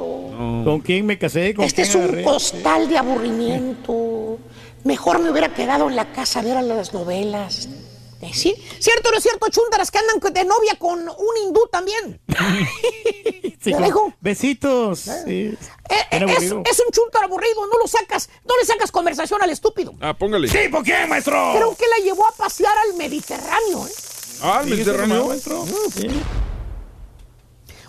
¿Con 0.65 0.81
quién 0.81 1.05
me 1.05 1.17
casé? 1.17 1.53
¿Con 1.53 1.63
Este 1.65 1.83
quién 1.83 1.89
es 1.89 1.95
un 1.95 2.01
agarré? 2.03 2.23
costal 2.23 2.89
de 2.89 2.97
aburrimiento. 2.97 4.37
Mejor 4.83 5.19
me 5.19 5.31
hubiera 5.31 5.53
quedado 5.53 5.87
en 5.89 5.95
la 5.95 6.11
casa 6.11 6.39
a 6.39 6.43
ver 6.43 6.57
a 6.57 6.61
las 6.61 6.93
novelas. 6.93 7.69
Eh, 8.21 8.31
¿sí? 8.33 8.55
¿Cierto 8.79 9.09
o 9.09 9.11
no 9.11 9.17
es 9.17 9.23
cierto, 9.23 9.47
chuntaras 9.49 9.91
que 9.91 9.99
andan 9.99 10.19
de 10.33 10.45
novia 10.45 10.75
con 10.79 10.99
un 10.99 11.37
hindú 11.43 11.61
también? 11.71 12.19
Sí, 13.65 13.71
¿Te 13.71 13.77
con- 13.77 13.81
dejo? 13.83 14.13
Besitos. 14.21 14.99
Sí. 14.99 15.31
Eh, 15.31 15.57
eh, 16.11 16.25
es, 16.29 16.51
un 16.51 16.91
chuntar 16.91 17.23
aburrido, 17.23 17.65
no 17.65 17.79
lo 17.79 17.87
sacas, 17.87 18.29
no 18.47 18.55
le 18.59 18.65
sacas 18.65 18.91
conversación 18.91 19.41
al 19.41 19.49
estúpido. 19.49 19.95
Ah, 20.01 20.13
póngale. 20.15 20.47
¿Tipo 20.49 20.83
qué, 20.83 21.07
maestro? 21.07 21.53
Creo 21.55 21.75
que 21.75 21.85
la 21.87 22.03
llevó 22.03 22.27
a 22.27 22.31
pasear 22.33 22.73
al 22.87 22.95
Mediterráneo, 22.95 23.87
¿eh? 23.87 23.91
Ah, 24.45 24.61
el 24.63 24.69
Mediterráneo. 24.69 25.27
maestro. 25.27 25.65
Sí. 25.93 26.07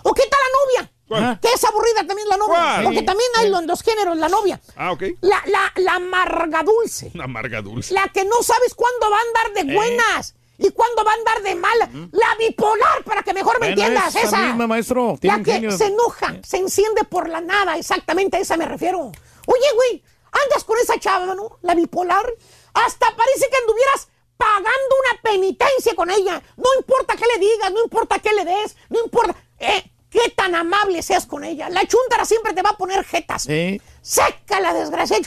¿O 0.02 0.14
qué 0.14 0.22
tal 0.22 0.40
la 0.40 0.58
novia? 0.82 0.92
¿Cuál? 1.08 1.40
Que 1.40 1.48
es 1.48 1.64
aburrida 1.64 2.06
también 2.06 2.28
la 2.28 2.36
novia. 2.36 2.54
¿Cuál? 2.54 2.84
Porque 2.84 3.02
también 3.02 3.28
hay 3.36 3.48
los, 3.48 3.64
los 3.64 3.82
géneros, 3.82 4.16
la 4.16 4.28
novia. 4.28 4.60
Ah, 4.76 4.92
ok. 4.92 5.02
La, 5.20 5.42
la, 5.46 5.72
la 5.76 5.94
amarga 5.96 6.62
dulce. 6.62 7.10
Una 7.14 7.24
amarga 7.24 7.62
dulce. 7.62 7.94
La 7.94 8.08
que 8.12 8.24
no 8.24 8.42
sabes 8.42 8.74
cuándo 8.74 9.10
va 9.10 9.16
a 9.18 9.20
andar 9.20 9.64
de 9.64 9.72
Eh. 9.72 9.74
buenas 9.76 10.34
y 10.58 10.70
cuándo 10.70 11.04
va 11.04 11.12
a 11.12 11.14
andar 11.14 11.42
de 11.42 11.54
mala. 11.54 11.90
La 12.12 12.34
bipolar, 12.38 13.04
para 13.04 13.22
que 13.22 13.34
mejor 13.34 13.60
me 13.60 13.68
Bueno, 13.68 13.82
entiendas, 13.82 14.14
esa 14.16 14.26
esa. 14.26 14.38
misma, 14.46 14.66
maestro. 14.66 15.16
Tiene 15.20 15.38
La 15.38 15.44
que 15.44 15.70
se 15.72 15.86
enoja, 15.86 16.34
se 16.42 16.56
enciende 16.56 17.04
por 17.04 17.28
la 17.28 17.40
nada, 17.40 17.76
exactamente 17.76 18.36
a 18.36 18.40
esa 18.40 18.56
me 18.56 18.64
refiero. 18.66 19.12
Oye, 19.46 19.66
güey, 19.76 20.02
andas 20.32 20.64
con 20.64 20.78
esa 20.78 20.98
chava, 20.98 21.34
¿no? 21.34 21.58
La 21.62 21.74
bipolar. 21.74 22.26
Hasta 22.74 23.06
parece 23.16 23.48
que 23.50 23.56
anduvieras 23.58 24.08
pagando 24.36 24.94
una 25.04 25.22
penitencia 25.22 25.94
con 25.94 26.10
ella. 26.10 26.42
No 26.56 26.68
importa 26.78 27.16
qué 27.16 27.24
le 27.34 27.40
digas, 27.40 27.72
no 27.72 27.82
importa 27.82 28.18
qué 28.18 28.32
le 28.34 28.44
des, 28.44 28.76
no 28.90 29.00
importa 29.02 29.36
eh, 29.58 29.90
qué 30.10 30.30
tan 30.34 30.54
amable 30.54 31.02
seas 31.02 31.26
con 31.26 31.44
ella. 31.44 31.68
La 31.68 31.86
chuntara 31.86 32.24
siempre 32.24 32.52
te 32.52 32.62
va 32.62 32.70
a 32.70 32.76
poner 32.76 33.04
jetas. 33.04 33.42
Sí. 33.42 33.80
Seca 34.00 34.60
la 34.60 34.74
desgracia. 34.74 35.18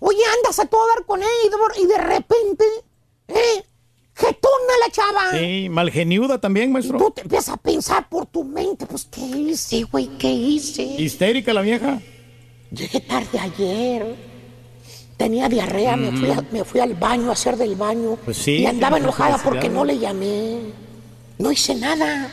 Oye, 0.00 0.22
andas 0.38 0.58
a 0.58 0.66
todo 0.66 0.86
dar 0.88 1.04
con 1.04 1.20
ella 1.22 1.30
y 1.76 1.86
de, 1.86 1.98
repente, 1.98 2.64
¿eh? 3.28 3.64
Jetona 4.14 4.72
la 4.84 4.90
chava. 4.92 5.30
Sí, 5.32 5.68
malgeniuda 5.70 6.40
también, 6.40 6.68
Tú 6.68 6.72
maestro. 6.72 7.10
te 7.12 7.22
empiezas 7.22 7.54
a 7.54 7.56
pensar 7.56 8.08
por 8.08 8.26
tu 8.26 8.44
mente, 8.44 8.86
pues, 8.86 9.06
¿qué 9.10 9.20
hice, 9.20 9.84
güey? 9.84 10.08
¿Qué 10.18 10.28
hice? 10.28 10.82
Histérica 10.82 11.52
la 11.52 11.62
vieja. 11.62 12.00
Llegué 12.70 13.00
tarde 13.00 13.38
ayer. 13.38 14.37
Tenía 15.18 15.48
diarrea, 15.48 15.96
me, 15.96 16.12
fui 16.16 16.30
a- 16.30 16.44
me 16.52 16.64
fui 16.64 16.80
al 16.80 16.94
baño 16.94 17.28
a 17.28 17.32
hacer 17.32 17.56
del 17.56 17.74
baño. 17.74 18.16
Pues 18.24 18.36
sí, 18.38 18.58
y 18.58 18.66
andaba 18.66 18.96
enojada 18.98 19.36
porque 19.38 19.68
¿no? 19.68 19.84
le 19.84 19.98
llamé. 19.98 20.60
No 21.38 21.52
hice 21.52 21.74
nada. 21.74 22.30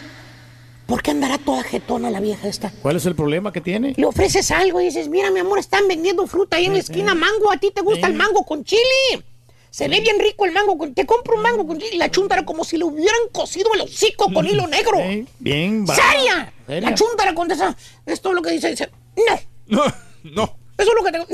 ¿Por 0.86 1.02
qué 1.02 1.10
andará 1.12 1.40
toda 1.40 1.64
jetona 1.64 2.12
la 2.12 2.20
vieja 2.20 2.48
esta? 2.48 2.72
¿Cuál 2.84 2.96
es 2.98 3.06
el 3.08 3.16
problema 3.16 3.52
que 3.52 3.60
tiene? 3.60 3.96
Le 3.98 4.06
ofreces 4.06 4.52
algo 4.52 4.80
y 4.82 4.86
dices, 4.86 5.10
mira, 5.10 5.32
mi 5.32 5.40
amor, 5.40 5.58
están 5.58 5.88
vendiendo 5.88 6.28
fruta 6.28 6.58
ahí 6.58 6.66
en 6.66 6.74
la 6.74 6.80
esquina, 6.80 7.16
mango, 7.16 7.52
¿a 7.52 7.58
ti 7.58 7.72
te 7.74 7.82
gusta 7.82 8.06
el 8.06 8.14
mango 8.14 8.46
con 8.46 8.64
chile? 8.64 8.82
Se 9.72 9.88
ve 9.90 10.00
bien 10.00 10.18
rico 10.20 10.46
el 10.46 10.52
mango, 10.54 10.78
con... 10.78 10.94
te 10.94 11.06
compro 11.08 11.36
un 11.38 11.42
mango 11.42 11.66
con 11.66 11.80
chile. 11.80 11.98
La 11.98 12.10
chunta 12.12 12.36
era 12.36 12.46
como 12.46 12.64
si 12.64 12.78
le 12.78 12.84
hubieran 12.86 13.20
cosido 13.32 13.74
el 13.74 13.82
hocico 13.82 14.32
con 14.32 14.46
hilo 14.46 14.68
negro. 14.68 15.00
Bien, 15.40 15.86
brava. 15.86 16.02
¡Seria! 16.02 16.54
Seria. 16.68 16.90
La 16.92 16.96
chunta 16.96 17.26
le 17.26 17.34
contesta, 17.34 17.76
esto 18.06 18.30
es 18.30 18.36
lo 18.36 18.42
que 18.44 18.52
dice, 18.52 18.70
dice, 18.70 18.90
no, 19.18 19.36
No, 19.84 19.84
no. 20.24 20.65
Eso 20.78 20.90
es 20.92 20.96
lo 20.96 21.04
que 21.04 21.12
tengo, 21.12 21.26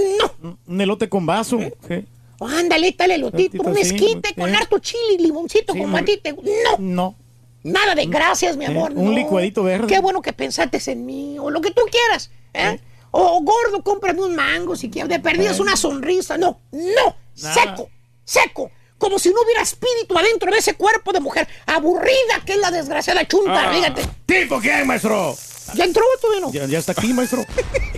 no. 0.42 0.58
Un 0.68 0.82
elote 0.82 1.10
con 1.10 1.26
vaso. 1.26 1.60
Sí. 1.88 2.06
Ándale, 2.40 2.96
dale 2.98 3.16
elotito, 3.16 3.58
Elotito, 3.58 3.64
un 3.70 3.76
sí, 3.76 3.82
esquite 3.82 4.34
con 4.34 4.54
harto 4.56 4.80
chile 4.80 5.14
y 5.14 5.22
limoncito 5.22 5.74
Sí, 5.74 5.82
matite. 5.86 6.34
No, 6.34 6.78
No. 6.80 7.16
nada 7.64 7.94
de 7.94 8.06
gracias, 8.08 8.58
mi 8.58 8.66
amor. 8.66 8.92
un 8.96 9.06
no. 9.06 9.12
licuadito 9.12 9.62
verde. 9.64 9.86
Qué 9.88 10.00
bueno 10.00 10.22
que 10.24 10.34
pensaste 10.34 10.80
en 10.92 11.06
mí, 11.06 11.38
o 11.40 11.52
lo 11.52 11.62
que 11.62 11.70
tú 11.72 11.82
quieras. 11.92 12.32
¿eh? 12.56 12.80
O 13.12 13.42
gordo, 13.44 13.84
cómprame 13.84 14.22
un 14.24 14.36
mango 14.36 14.76
si 14.76 14.90
quieres. 14.90 15.10
De 15.10 15.20
perdidas 15.20 15.60
una 15.60 15.76
sonrisa. 15.76 16.38
No, 16.38 16.60
no, 16.72 17.16
Nada. 17.42 17.54
seco, 17.54 17.90
seco. 18.24 18.72
Como 18.98 19.20
si 19.20 19.30
no 19.30 19.42
hubiera 19.44 19.62
espíritu 19.62 20.18
adentro 20.18 20.52
de 20.52 20.58
ese 20.60 20.76
cuerpo 20.76 21.12
de 21.12 21.20
mujer 21.20 21.48
aburrida 21.66 22.42
que 22.46 22.54
es 22.54 22.60
la 22.60 22.72
desgraciada 22.72 23.28
chunta, 23.28 23.70
Ah. 23.70 23.74
fíjate. 23.74 24.02
¿Tipo 24.26 24.60
quién, 24.60 24.88
maestro? 24.88 25.36
¿Ya 25.76 25.86
entró 25.86 26.04
o 26.04 26.20
todavía 26.20 26.42
no? 26.42 26.52
Ya, 26.52 26.66
ya 26.66 26.80
está 26.80 26.92
aquí, 26.94 27.14
maestro. 27.14 27.44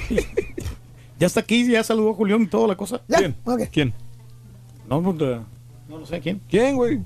ya 1.23 1.27
está 1.27 1.39
aquí, 1.39 1.65
ya 1.71 1.81
saludó 1.85 2.11
a 2.11 2.13
Julián 2.15 2.41
y 2.41 2.47
toda 2.47 2.67
la 2.67 2.75
cosa. 2.75 2.99
Ya, 3.07 3.19
¿Quién? 3.19 3.35
¿Quién? 3.71 3.93
No, 4.89 5.01
pues, 5.01 5.15
eh, 5.21 5.39
no 5.87 5.97
lo 5.99 6.05
sé 6.05 6.19
quién. 6.19 6.41
¿Quién, 6.49 6.75
güey? 6.75 6.99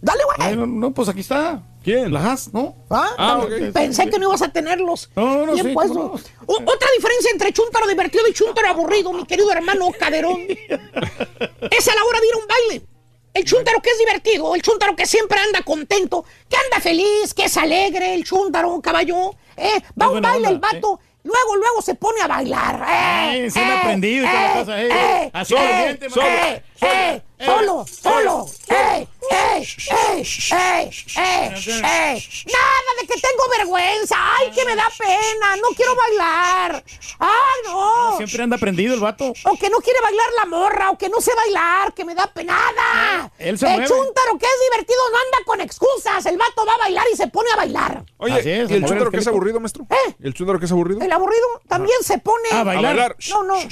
Dale, 0.00 0.22
güey. 0.24 0.36
Ay, 0.38 0.56
no, 0.56 0.68
no, 0.68 0.92
pues 0.92 1.08
aquí 1.08 1.18
está. 1.18 1.60
¿Quién? 1.82 2.12
La 2.12 2.20
Haas, 2.24 2.54
¿no? 2.54 2.76
Ah, 2.88 3.08
Ah. 3.18 3.46
Pensé 3.74 4.08
que 4.08 4.20
no 4.20 4.28
ibas 4.28 4.42
a 4.42 4.52
tenerlos. 4.52 5.10
No, 5.16 5.44
no, 5.46 5.54
Bien 5.54 5.66
sí, 5.66 5.74
cómo 5.74 5.94
no. 5.94 6.00
O- 6.46 6.62
otra 6.62 6.88
diferencia 6.96 7.30
entre 7.32 7.52
chúntaro 7.52 7.88
divertido 7.88 8.22
y 8.28 8.32
chúntaro 8.32 8.68
aburrido, 8.68 9.12
mi 9.12 9.24
querido 9.26 9.50
hermano 9.50 9.88
Caderón. 9.98 10.38
es 10.48 11.88
a 11.88 11.94
la 11.96 12.04
hora 12.04 12.20
de 12.20 12.26
ir 12.28 12.34
a 12.34 12.38
un 12.38 12.46
baile. 12.46 12.86
El 13.34 13.44
chúntaro 13.44 13.80
que 13.82 13.90
es 13.90 13.98
divertido, 13.98 14.54
el 14.54 14.62
chúntaro 14.62 14.94
que 14.94 15.06
siempre 15.06 15.40
anda 15.40 15.62
contento, 15.62 16.24
que 16.48 16.56
anda 16.56 16.80
feliz, 16.80 17.34
que 17.34 17.46
es 17.46 17.56
alegre, 17.56 18.14
el 18.14 18.22
chúntaro, 18.24 18.80
caballo. 18.80 19.32
¿eh? 19.56 19.80
Va 20.00 20.06
a 20.06 20.10
un 20.10 20.20
baile 20.22 20.48
onda, 20.48 20.50
el 20.50 20.58
vato, 20.60 21.00
luego, 21.28 21.56
luego 21.56 21.82
se 21.82 21.94
pone 21.94 22.20
a 22.22 22.26
bailar. 22.26 22.84
¡Eh! 22.88 23.46
Eh, 23.46 23.50
he 23.54 23.72
aprendido 23.78 24.24
y 24.24 24.28
toda 24.28 24.42
la 24.42 24.52
cosa, 24.54 24.82
eh. 24.82 25.30
Así 25.32 25.54
eh, 25.54 25.58
obediente, 25.58 26.06
eh, 26.06 26.08
maestro. 26.08 26.22
eh, 26.26 26.62
eh, 26.80 27.22
solo, 27.44 27.86
solo, 27.86 28.46
eh, 28.68 29.06
eh, 29.30 29.66
eh, 29.90 30.22
eh, 30.22 30.90
eh, 31.16 31.54
eh. 31.66 32.22
Nada 32.46 32.90
de 33.00 33.06
que 33.06 33.14
tengo 33.20 33.48
vergüenza. 33.58 34.16
Ay, 34.18 34.50
que 34.52 34.64
me 34.64 34.74
da 34.74 34.86
pena. 34.98 35.56
No 35.56 35.68
quiero 35.76 35.94
bailar. 35.94 36.82
Ay, 37.18 37.60
no. 37.66 38.16
Siempre 38.16 38.42
anda 38.42 38.58
prendido 38.58 38.94
el 38.94 39.00
vato. 39.00 39.32
O 39.44 39.56
que 39.58 39.68
no 39.70 39.78
quiere 39.78 40.00
bailar 40.00 40.26
la 40.36 40.44
morra, 40.46 40.90
o 40.90 40.98
que 40.98 41.08
no 41.08 41.20
sé 41.20 41.32
bailar, 41.34 41.92
que 41.94 42.04
me 42.04 42.14
da 42.14 42.26
pena. 42.26 42.58
Nada. 42.76 43.30
Él 43.38 43.58
se 43.58 43.66
el 43.66 43.72
mueve. 43.72 43.86
chúntaro 43.88 44.38
que 44.38 44.46
es 44.46 44.60
divertido 44.70 45.00
no 45.10 45.18
anda 45.18 45.38
con 45.44 45.60
excusas. 45.60 46.24
El 46.26 46.36
vato 46.38 46.64
va 46.66 46.74
a 46.74 46.78
bailar 46.78 47.04
y 47.12 47.16
se 47.16 47.28
pone 47.28 47.50
a 47.52 47.56
bailar. 47.56 48.04
Oye, 48.18 48.34
Así 48.40 48.50
es, 48.50 48.70
¿y 48.70 48.74
el 48.74 48.82
el 48.84 48.88
que 48.88 48.94
es 48.94 49.02
esqueleto. 49.02 49.30
aburrido, 49.30 49.60
maestro? 49.60 49.86
¿Eh? 49.90 50.14
¿El 50.22 50.34
chúndaro 50.34 50.58
que 50.58 50.64
es 50.66 50.72
aburrido? 50.72 51.00
El 51.00 51.12
aburrido 51.12 51.46
también 51.68 51.96
se 52.02 52.18
pone. 52.18 52.48
A 52.52 52.64
bailar. 52.64 52.84
A 52.84 52.88
bailar. 52.88 53.16
No, 53.30 53.42
no, 53.44 53.54
no, 53.54 53.60
eh, 53.60 53.70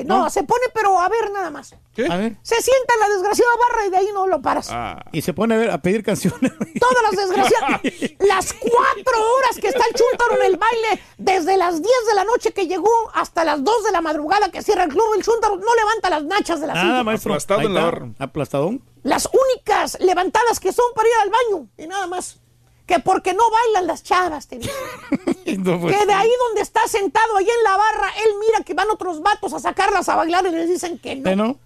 eh, 0.00 0.02
no, 0.06 0.30
se 0.30 0.42
pone, 0.44 0.66
pero 0.72 0.98
a 1.00 1.08
ver 1.08 1.30
nada 1.30 1.50
más. 1.50 1.74
¿Qué? 1.98 2.06
A 2.06 2.16
ver. 2.16 2.36
Se 2.42 2.54
sienta 2.62 2.94
en 2.94 3.00
la 3.00 3.08
desgraciada 3.08 3.50
barra 3.68 3.86
y 3.86 3.90
de 3.90 3.96
ahí 3.96 4.08
no 4.14 4.28
lo 4.28 4.40
paras. 4.40 4.68
Ah. 4.70 5.04
Y 5.10 5.20
se 5.20 5.34
pone 5.34 5.56
a, 5.56 5.58
ver, 5.58 5.70
a 5.72 5.78
pedir 5.78 6.04
canciones. 6.04 6.52
Todas 6.80 7.02
las 7.02 7.16
desgraciadas. 7.16 7.80
las 8.20 8.52
cuatro 8.52 9.34
horas 9.34 9.58
que 9.60 9.66
está 9.66 9.82
el 9.84 9.94
chúntaro 9.96 10.36
en 10.40 10.46
el 10.46 10.56
baile, 10.58 11.02
desde 11.16 11.56
las 11.56 11.82
10 11.82 11.84
de 12.08 12.14
la 12.14 12.22
noche 12.22 12.52
que 12.52 12.68
llegó 12.68 12.88
hasta 13.14 13.42
las 13.44 13.64
2 13.64 13.82
de 13.82 13.90
la 13.90 14.00
madrugada 14.00 14.48
que 14.52 14.62
cierra 14.62 14.84
el 14.84 14.90
club, 14.90 15.12
el 15.16 15.24
chúntaro 15.24 15.56
no 15.56 15.74
levanta 15.74 16.08
las 16.08 16.22
nachas 16.22 16.60
de 16.60 16.68
la 16.68 16.74
Nada, 16.74 16.86
silla. 16.86 17.02
maestro. 17.02 17.32
Aplastado 17.32 17.62
en 17.62 17.74
la 17.74 17.82
barra. 17.82 18.08
Aplastadón. 18.20 18.84
Las 19.02 19.28
únicas 19.32 19.98
levantadas 19.98 20.60
que 20.60 20.72
son 20.72 20.86
para 20.94 21.08
ir 21.08 21.14
al 21.24 21.30
baño 21.30 21.68
y 21.78 21.88
nada 21.88 22.06
más. 22.06 22.38
Que 22.86 23.00
porque 23.00 23.34
no 23.34 23.42
bailan 23.50 23.88
las 23.88 24.04
chavas, 24.04 24.46
te 24.46 24.58
digo. 24.58 24.72
No, 25.58 25.80
pues, 25.80 25.96
Que 25.96 26.06
de 26.06 26.12
ahí 26.12 26.30
donde 26.46 26.60
está 26.60 26.86
sentado, 26.86 27.36
ahí 27.36 27.44
en 27.44 27.64
la 27.64 27.76
barra, 27.76 28.08
él 28.18 28.30
mira 28.38 28.62
que 28.64 28.74
van 28.74 28.88
otros 28.90 29.20
vatos 29.20 29.52
a 29.54 29.58
sacarlas 29.58 30.08
a 30.08 30.14
bailar 30.14 30.46
y 30.46 30.50
les 30.50 30.68
dicen 30.68 30.98
que 30.98 31.16
no. 31.16 31.30
¿eh, 31.30 31.36
no? 31.36 31.58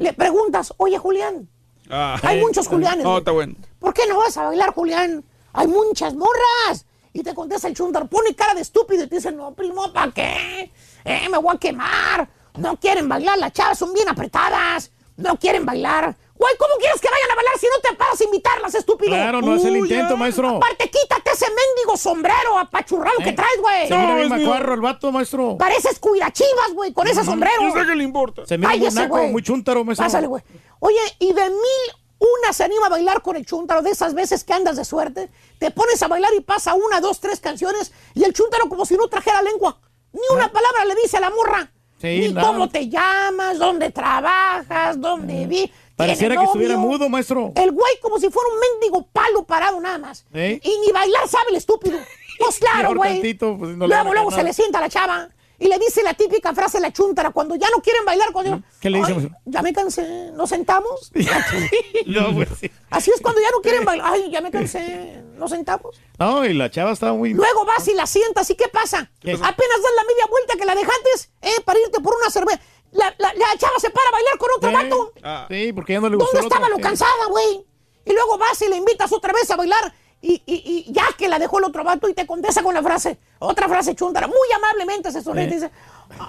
Le 0.00 0.14
preguntas, 0.14 0.72
oye 0.78 0.96
Julián, 0.96 1.46
Ah. 1.90 2.18
hay 2.22 2.40
muchos 2.40 2.66
Julianes. 2.68 3.04
No, 3.04 3.18
está 3.18 3.32
bueno. 3.32 3.54
¿Por 3.78 3.92
qué 3.92 4.02
no 4.08 4.16
vas 4.18 4.34
a 4.38 4.44
bailar, 4.44 4.72
Julián? 4.72 5.22
Hay 5.52 5.66
muchas 5.66 6.14
morras. 6.14 6.86
Y 7.12 7.22
te 7.22 7.34
contesta 7.34 7.68
el 7.68 7.74
chundar, 7.74 8.08
pone 8.08 8.34
cara 8.34 8.54
de 8.54 8.62
estúpido 8.62 9.04
y 9.04 9.08
te 9.08 9.16
dice, 9.16 9.30
no, 9.30 9.52
primo, 9.52 9.92
¿para 9.92 10.10
qué? 10.12 10.72
Eh, 11.04 11.28
me 11.30 11.36
voy 11.38 11.54
a 11.54 11.58
quemar. 11.58 12.28
No 12.56 12.76
quieren 12.78 13.08
bailar, 13.08 13.36
las 13.38 13.52
chavas 13.52 13.78
son 13.78 13.92
bien 13.92 14.08
apretadas. 14.08 14.90
No 15.18 15.36
quieren 15.38 15.66
bailar. 15.66 16.16
Güey, 16.40 16.56
¿cómo 16.56 16.74
quieres 16.78 16.98
que 17.02 17.08
vayan 17.10 17.30
a 17.30 17.34
bailar 17.34 17.58
si 17.58 17.66
no 17.66 17.80
te 17.82 17.94
paras 17.96 18.18
a 18.20 18.24
invitarlas, 18.24 18.74
estúpido? 18.74 19.10
Claro, 19.12 19.42
no 19.42 19.56
es 19.56 19.64
el 19.64 19.76
intento, 19.76 20.14
ya. 20.14 20.16
maestro. 20.16 20.56
Aparte, 20.56 20.90
quítate 20.90 21.30
ese 21.32 21.44
mendigo 21.46 21.98
sombrero 21.98 22.58
apachurrado 22.58 23.18
que 23.18 23.28
Eh, 23.28 23.32
traes, 23.34 23.60
güey. 23.60 23.88
Se 23.88 23.94
mira 23.94 24.08
No, 24.08 24.16
bien 24.16 24.28
macuarro 24.30 24.72
el 24.74 24.80
vato, 24.80 25.12
maestro. 25.12 25.58
Pareces 25.58 25.98
cuidachivas, 25.98 26.72
güey, 26.72 26.94
con 26.94 27.06
ese 27.08 27.22
sombrero. 27.24 27.62
¿Y 27.62 27.66
usted 27.68 27.86
qué 27.86 27.94
le 27.94 28.04
importa? 28.04 28.46
Se 28.46 28.56
mira 28.56 28.70
muy 28.70 28.78
Cállese, 28.78 29.00
naco, 29.02 29.16
güey. 29.18 29.30
muy 29.30 29.42
chúntaro, 29.42 29.84
maestro. 29.84 30.06
Pásale, 30.06 30.26
güey. 30.28 30.42
Oye, 30.78 30.98
y 31.18 31.32
de 31.34 31.50
mil 31.50 31.96
una 32.18 32.52
se 32.54 32.64
anima 32.64 32.86
a 32.86 32.90
bailar 32.90 33.20
con 33.22 33.36
el 33.36 33.44
chúntaro, 33.44 33.82
de 33.82 33.90
esas 33.90 34.14
veces 34.14 34.42
que 34.44 34.52
andas 34.54 34.76
de 34.76 34.84
suerte, 34.86 35.28
te 35.58 35.70
pones 35.70 36.02
a 36.02 36.08
bailar 36.08 36.32
y 36.34 36.40
pasa 36.40 36.72
una, 36.74 37.00
dos, 37.00 37.20
tres 37.20 37.40
canciones, 37.40 37.92
y 38.14 38.24
el 38.24 38.32
chúntaro 38.32 38.68
como 38.70 38.86
si 38.86 38.94
no 38.96 39.08
trajera 39.08 39.42
lengua. 39.42 39.78
Ni 40.12 40.20
una 40.34 40.50
palabra 40.50 40.84
le 40.86 40.94
dice 40.96 41.18
a 41.18 41.20
la 41.20 41.30
morra. 41.30 41.70
Sí, 42.00 42.18
Ni 42.20 42.32
nada. 42.32 42.46
cómo 42.46 42.68
te 42.70 42.88
llamas, 42.88 43.58
dónde 43.58 43.90
trabajas, 43.90 44.98
dónde 45.00 45.46
vi. 45.46 45.70
Pareciera 46.00 46.36
que 46.36 46.44
estuviera 46.44 46.76
mudo, 46.76 47.08
maestro. 47.08 47.52
El 47.56 47.72
güey 47.72 47.92
como 48.00 48.18
si 48.18 48.30
fuera 48.30 48.48
un 48.52 48.58
mendigo 48.58 49.06
palo 49.12 49.44
parado 49.44 49.80
nada 49.80 49.98
más. 49.98 50.24
¿Eh? 50.32 50.58
Y 50.62 50.78
ni 50.80 50.92
bailar 50.92 51.28
sabe 51.28 51.50
el 51.50 51.56
estúpido. 51.56 51.98
Pues 52.38 52.58
claro, 52.60 52.94
güey. 52.94 53.34
pues, 53.34 53.76
no 53.76 53.86
luego, 53.86 54.12
luego 54.12 54.30
se 54.30 54.42
le 54.42 54.52
sienta 54.52 54.78
a 54.78 54.80
la 54.82 54.88
chava 54.88 55.28
y 55.60 55.68
le 55.68 55.78
dice 55.78 56.02
la 56.02 56.14
típica 56.14 56.54
frase 56.54 56.80
la 56.80 56.90
chuntara 56.90 57.30
cuando 57.30 57.54
ya 57.54 57.68
no 57.70 57.82
quieren 57.82 58.04
bailar. 58.06 58.32
Cuando 58.32 58.62
¿Qué 58.80 58.88
le 58.88 58.98
dice, 58.98 59.12
"Ay, 59.12 59.18
maestro? 59.18 59.38
Ya 59.44 59.62
me 59.62 59.72
cansé, 59.74 60.30
¿nos 60.32 60.48
sentamos? 60.48 61.12
no, 62.06 62.34
pues 62.34 62.48
sí. 62.60 62.70
Así 62.88 63.10
es 63.14 63.20
cuando 63.20 63.40
ya 63.42 63.50
no 63.50 63.60
quieren 63.60 63.84
bailar. 63.84 64.10
Ay, 64.10 64.30
ya 64.30 64.40
me 64.40 64.50
cansé, 64.50 65.22
¿nos 65.36 65.50
sentamos? 65.50 66.00
No, 66.18 66.46
y 66.46 66.54
la 66.54 66.70
chava 66.70 66.92
estaba 66.92 67.12
muy. 67.12 67.34
Luego 67.34 67.66
vas 67.66 67.86
y 67.88 67.94
la 67.94 68.06
sientas 68.06 68.48
y 68.48 68.54
¿qué 68.54 68.68
pasa? 68.68 69.10
¿Qué? 69.20 69.32
Apenas 69.32 69.46
das 69.82 69.92
la 69.96 70.04
media 70.04 70.26
vuelta 70.30 70.54
que 70.56 70.64
la 70.64 70.74
dejaste, 70.74 71.28
eh, 71.42 71.60
para 71.66 71.78
irte 71.78 72.00
por 72.00 72.14
una 72.16 72.30
cerveza. 72.30 72.58
La, 72.92 73.14
la- 73.18 73.32
la 73.34 73.46
chava 73.58 73.74
se 73.78 73.90
para 73.90 74.08
a 74.08 74.12
bailar 74.12 74.38
con 74.38 74.48
otro 74.56 74.72
vato. 74.72 75.12
Ah. 75.22 75.46
Sí, 75.48 75.72
porque 75.72 75.92
ya 75.94 76.00
no 76.00 76.08
le 76.08 76.16
gustó. 76.16 76.32
¿Dónde 76.32 76.48
estaba 76.48 76.68
lo 76.68 76.78
cansada, 76.78 77.26
güey? 77.28 77.64
Y 78.04 78.12
luego 78.12 78.36
vas 78.38 78.60
y 78.62 78.68
le 78.68 78.76
invitas 78.76 79.12
otra 79.12 79.32
vez 79.32 79.48
a 79.50 79.56
bailar 79.56 79.92
y, 80.22 80.42
y- 80.46 80.86
y 80.88 80.92
ya 80.92 81.04
que 81.16 81.28
la 81.28 81.38
dejó 81.38 81.58
el 81.58 81.64
otro 81.66 81.84
vato 81.84 82.08
y 82.08 82.14
te 82.14 82.26
contesta 82.26 82.62
con 82.62 82.74
la 82.74 82.82
frase, 82.82 83.18
otra 83.38 83.68
frase 83.68 83.94
chuntara, 83.94 84.26
muy 84.26 84.36
amablemente 84.56 85.12
se 85.12 85.22
sonríe 85.22 85.44
y 85.44 85.48
Eh. 85.48 85.50
dice, 85.52 85.70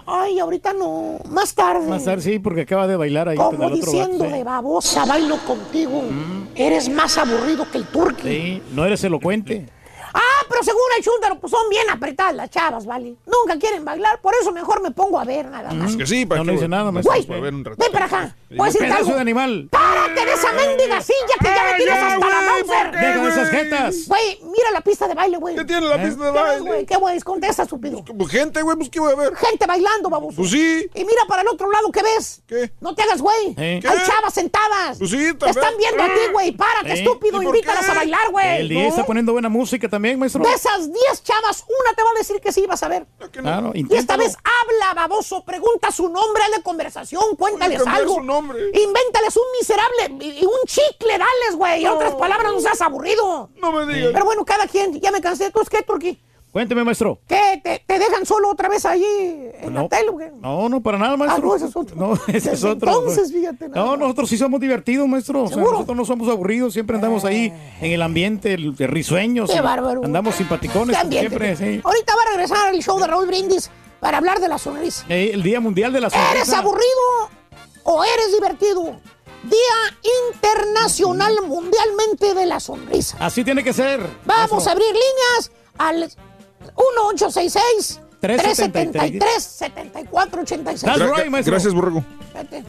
ay, 0.05 0.39
ahorita 0.39 0.73
no, 0.73 1.17
más 1.29 1.53
tarde. 1.55 1.87
Más 1.87 2.05
tarde, 2.05 2.21
sí, 2.21 2.39
porque 2.39 2.61
acaba 2.61 2.87
de 2.87 2.95
bailar 2.95 3.27
ahí 3.29 3.37
con 3.37 3.55
Como 3.55 3.65
otro 3.65 3.75
diciendo 3.77 4.25
sí. 4.25 4.31
de 4.31 4.43
babosa, 4.43 5.05
bailo 5.05 5.37
contigo. 5.45 6.03
Eres 6.55 6.87
más 6.89 7.17
aburrido 7.17 7.69
que 7.71 7.79
el 7.79 7.85
turqui. 7.87 8.21
Sí, 8.29 8.63
no 8.73 8.85
eres 8.85 9.03
elocuente. 9.03 9.67
Ah, 10.13 10.45
pero 10.49 10.63
según 10.63 10.81
el 10.97 11.03
chúntaro, 11.03 11.39
pues 11.39 11.51
son 11.51 11.69
bien 11.69 11.89
apretadas 11.89 12.35
las 12.35 12.49
chavas, 12.49 12.85
¿vale? 12.85 13.15
Nunca 13.25 13.57
quieren 13.59 13.85
bailar, 13.85 14.19
por 14.21 14.33
eso 14.39 14.51
mejor 14.51 14.81
me 14.81 14.91
pongo 14.91 15.19
a 15.19 15.23
ver 15.23 15.45
nada 15.47 15.71
más. 15.73 15.91
Es 15.91 15.97
que 15.97 16.05
sí, 16.07 16.25
para 16.25 16.39
No 16.39 16.45
que 16.45 16.51
le 16.51 16.53
dice 16.57 16.67
nada, 16.67 16.91
maestro. 16.91 17.13
Güey, 17.13 17.25
para 17.27 17.39
ver 17.41 17.53
un 17.53 17.63
ven 17.63 17.91
para 17.91 18.05
acá. 18.05 18.35
Decirte 18.49 18.79
Pedazo 18.79 18.99
algo. 19.01 19.13
de 19.15 19.21
animal. 19.21 19.67
¡Párate! 19.71 20.25
De 20.25 20.33
esa 20.33 20.51
mendiga 20.51 21.01
silla 21.01 21.35
que 21.39 21.45
ya 21.47 21.63
me 21.63 21.77
tienes 21.77 21.95
hasta 22.03 22.29
la 22.29 22.41
Mauser. 22.41 22.91
¿por 22.91 22.99
qué, 22.99 23.05
Deja 23.05 23.29
esas 23.29 23.49
güey? 23.51 23.63
jetas. 23.63 23.95
Güey, 24.07 24.39
mira 24.43 24.71
la 24.73 24.81
pista 24.81 25.07
de 25.07 25.13
baile, 25.13 25.37
güey. 25.37 25.55
¿Qué 25.55 25.63
tiene 25.65 25.87
la 25.87 25.95
¿Eh? 25.95 26.05
pista 26.07 26.25
de 26.25 26.31
¿Qué 26.31 26.37
ves, 26.37 26.43
baile? 26.43 26.67
güey? 26.69 26.85
¿Qué 26.85 26.95
güey? 26.97 27.19
Contesta, 27.21 27.63
estúpido. 27.63 28.03
Pues 28.03 28.29
gente, 28.31 28.61
güey, 28.61 28.75
pues 28.77 28.89
qué 28.89 28.99
voy 28.99 29.13
a 29.13 29.15
ver. 29.15 29.35
Gente 29.35 29.65
bailando, 29.65 30.09
baboso. 30.09 30.35
Pues 30.37 30.51
sí. 30.51 30.89
Y 30.93 31.05
mira 31.05 31.21
para 31.27 31.41
el 31.43 31.47
otro 31.47 31.71
lado, 31.71 31.91
¿qué 31.91 32.01
ves? 32.03 32.41
¿Qué? 32.47 32.71
No 32.81 32.93
te 32.93 33.03
hagas, 33.03 33.21
güey. 33.21 33.55
¿Eh? 33.57 33.79
Hay 33.87 33.97
chavas 34.05 34.33
sentadas. 34.33 34.97
Pues 34.97 35.09
sí, 35.11 35.17
Te 35.17 35.33
también. 35.33 35.49
están 35.57 35.77
viendo 35.77 36.03
a 36.03 36.07
ti, 36.07 36.31
güey. 36.33 36.51
Párate, 36.51 36.89
¿Eh? 36.89 36.93
estúpido. 37.03 37.41
¿Y 37.41 37.45
por 37.45 37.55
Invítalas 37.55 37.87
a 37.89 37.93
bailar, 37.93 38.25
El 38.25 38.31
güey. 38.31 38.67
DJ 38.67 38.87
está 38.87 39.05
poniendo 39.05 39.31
buena 39.31 39.49
música 39.49 39.87
también, 39.87 40.00
maestro. 40.17 40.43
De 40.43 40.53
esas 40.53 40.91
10 40.91 41.23
chavas, 41.23 41.63
una 41.67 41.95
te 41.95 42.03
va 42.03 42.09
a 42.09 42.17
decir 42.17 42.41
que 42.41 42.51
sí, 42.51 42.65
vas 42.67 42.83
a 42.83 42.87
ver. 42.87 43.07
Claro, 43.31 43.71
Y 43.73 43.85
esta 43.95 44.17
vez 44.17 44.35
habla, 44.35 44.93
baboso. 44.93 45.43
Pregunta 45.45 45.91
su 45.91 46.09
nombre, 46.09 46.43
hazle 46.43 46.61
conversación, 46.63 47.35
cuéntales 47.37 47.85
algo. 47.85 48.15
su 48.15 48.21
nombre. 48.21 48.59
Invéntales 48.73 49.35
un 49.37 49.43
miserable 49.59 50.25
y 50.25 50.41
y 50.41 50.45
un 50.45 50.59
chicle, 50.65 51.17
dales, 51.17 51.55
güey. 51.55 51.85
En 51.85 51.91
otras 51.91 52.15
palabras, 52.15 52.51
no 52.51 52.59
seas 52.59 52.81
aburrido. 52.81 53.49
No 53.57 53.71
me 53.71 53.85
digas. 53.93 54.11
Pero 54.13 54.25
bueno, 54.25 54.43
cada 54.43 54.67
quien, 54.67 54.99
ya 54.99 55.11
me 55.11 55.21
cansé. 55.21 55.51
¿Tú 55.51 55.61
es 55.61 55.69
qué, 55.69 55.83
Turquí? 55.83 56.19
Cuénteme, 56.51 56.83
maestro. 56.83 57.19
¿Qué? 57.27 57.61
¿Te, 57.63 57.81
te 57.87 57.97
dejan 57.97 58.25
solo 58.25 58.49
otra 58.49 58.67
vez 58.67 58.85
allí 58.85 59.05
en 59.61 59.73
No. 59.73 59.83
la 59.83 59.87
tele, 59.87 60.11
güey? 60.11 60.31
No, 60.41 60.67
no, 60.67 60.81
para 60.81 60.97
nada, 60.97 61.15
maestro. 61.15 61.41
Ah, 61.41 61.45
no, 61.47 61.55
ese 61.55 61.65
es 61.67 61.75
otro. 61.75 61.95
No, 61.95 62.13
ese 62.27 62.51
es 62.51 62.63
otro. 62.65 62.89
entonces, 62.91 63.31
fíjate, 63.31 63.69
nada 63.69 63.85
No, 63.85 63.95
nosotros 63.97 64.27
sí 64.29 64.37
somos 64.37 64.59
divertidos, 64.59 65.07
maestro. 65.07 65.43
O 65.45 65.49
nosotros 65.49 65.95
no 65.95 66.03
somos 66.05 66.27
aburridos, 66.27 66.73
siempre 66.73 66.97
andamos 66.97 67.23
ahí 67.23 67.53
en 67.79 67.91
el 67.91 68.01
ambiente, 68.01 68.53
el, 68.53 68.75
de 68.75 68.87
risueños. 68.87 69.49
Qué 69.49 69.61
bárbaro. 69.61 70.01
Andamos 70.03 70.35
simpaticones, 70.35 70.97
siempre, 71.09 71.55
sí. 71.55 71.79
Ahorita 71.83 72.15
va 72.15 72.21
a 72.21 72.29
regresar 72.35 72.73
el 72.73 72.83
show 72.83 72.99
de 72.99 73.07
Raúl 73.07 73.27
Brindis 73.27 73.69
para 74.01 74.17
hablar 74.17 74.41
de 74.41 74.49
la 74.49 74.57
sonrisa. 74.57 75.05
Eh, 75.07 75.31
el 75.33 75.43
Día 75.43 75.61
Mundial 75.61 75.93
de 75.93 76.01
la 76.01 76.09
Sonrisa. 76.09 76.31
¿Eres 76.33 76.51
aburrido 76.53 77.29
o 77.83 78.03
eres 78.03 78.33
divertido? 78.33 78.99
Día 79.43 79.97
Internacional 80.33 81.33
Mundialmente 81.47 82.33
de 82.33 82.45
la 82.45 82.59
Sonrisa. 82.59 83.15
Así 83.19 83.43
tiene 83.43 83.63
que 83.63 83.71
ser. 83.73 84.01
Vamos 84.25 84.67
a 84.67 84.71
abrir 84.71 84.87
líneas 84.87 85.51
al 85.77 86.11
1866 86.77 87.99
373 88.21 89.43
7486. 89.43 90.81
That's 90.81 90.99
Gra- 91.01 91.15
right, 91.17 91.29
maestro. 91.29 91.51
Gracias, 91.53 91.73
borrego. 91.73 92.03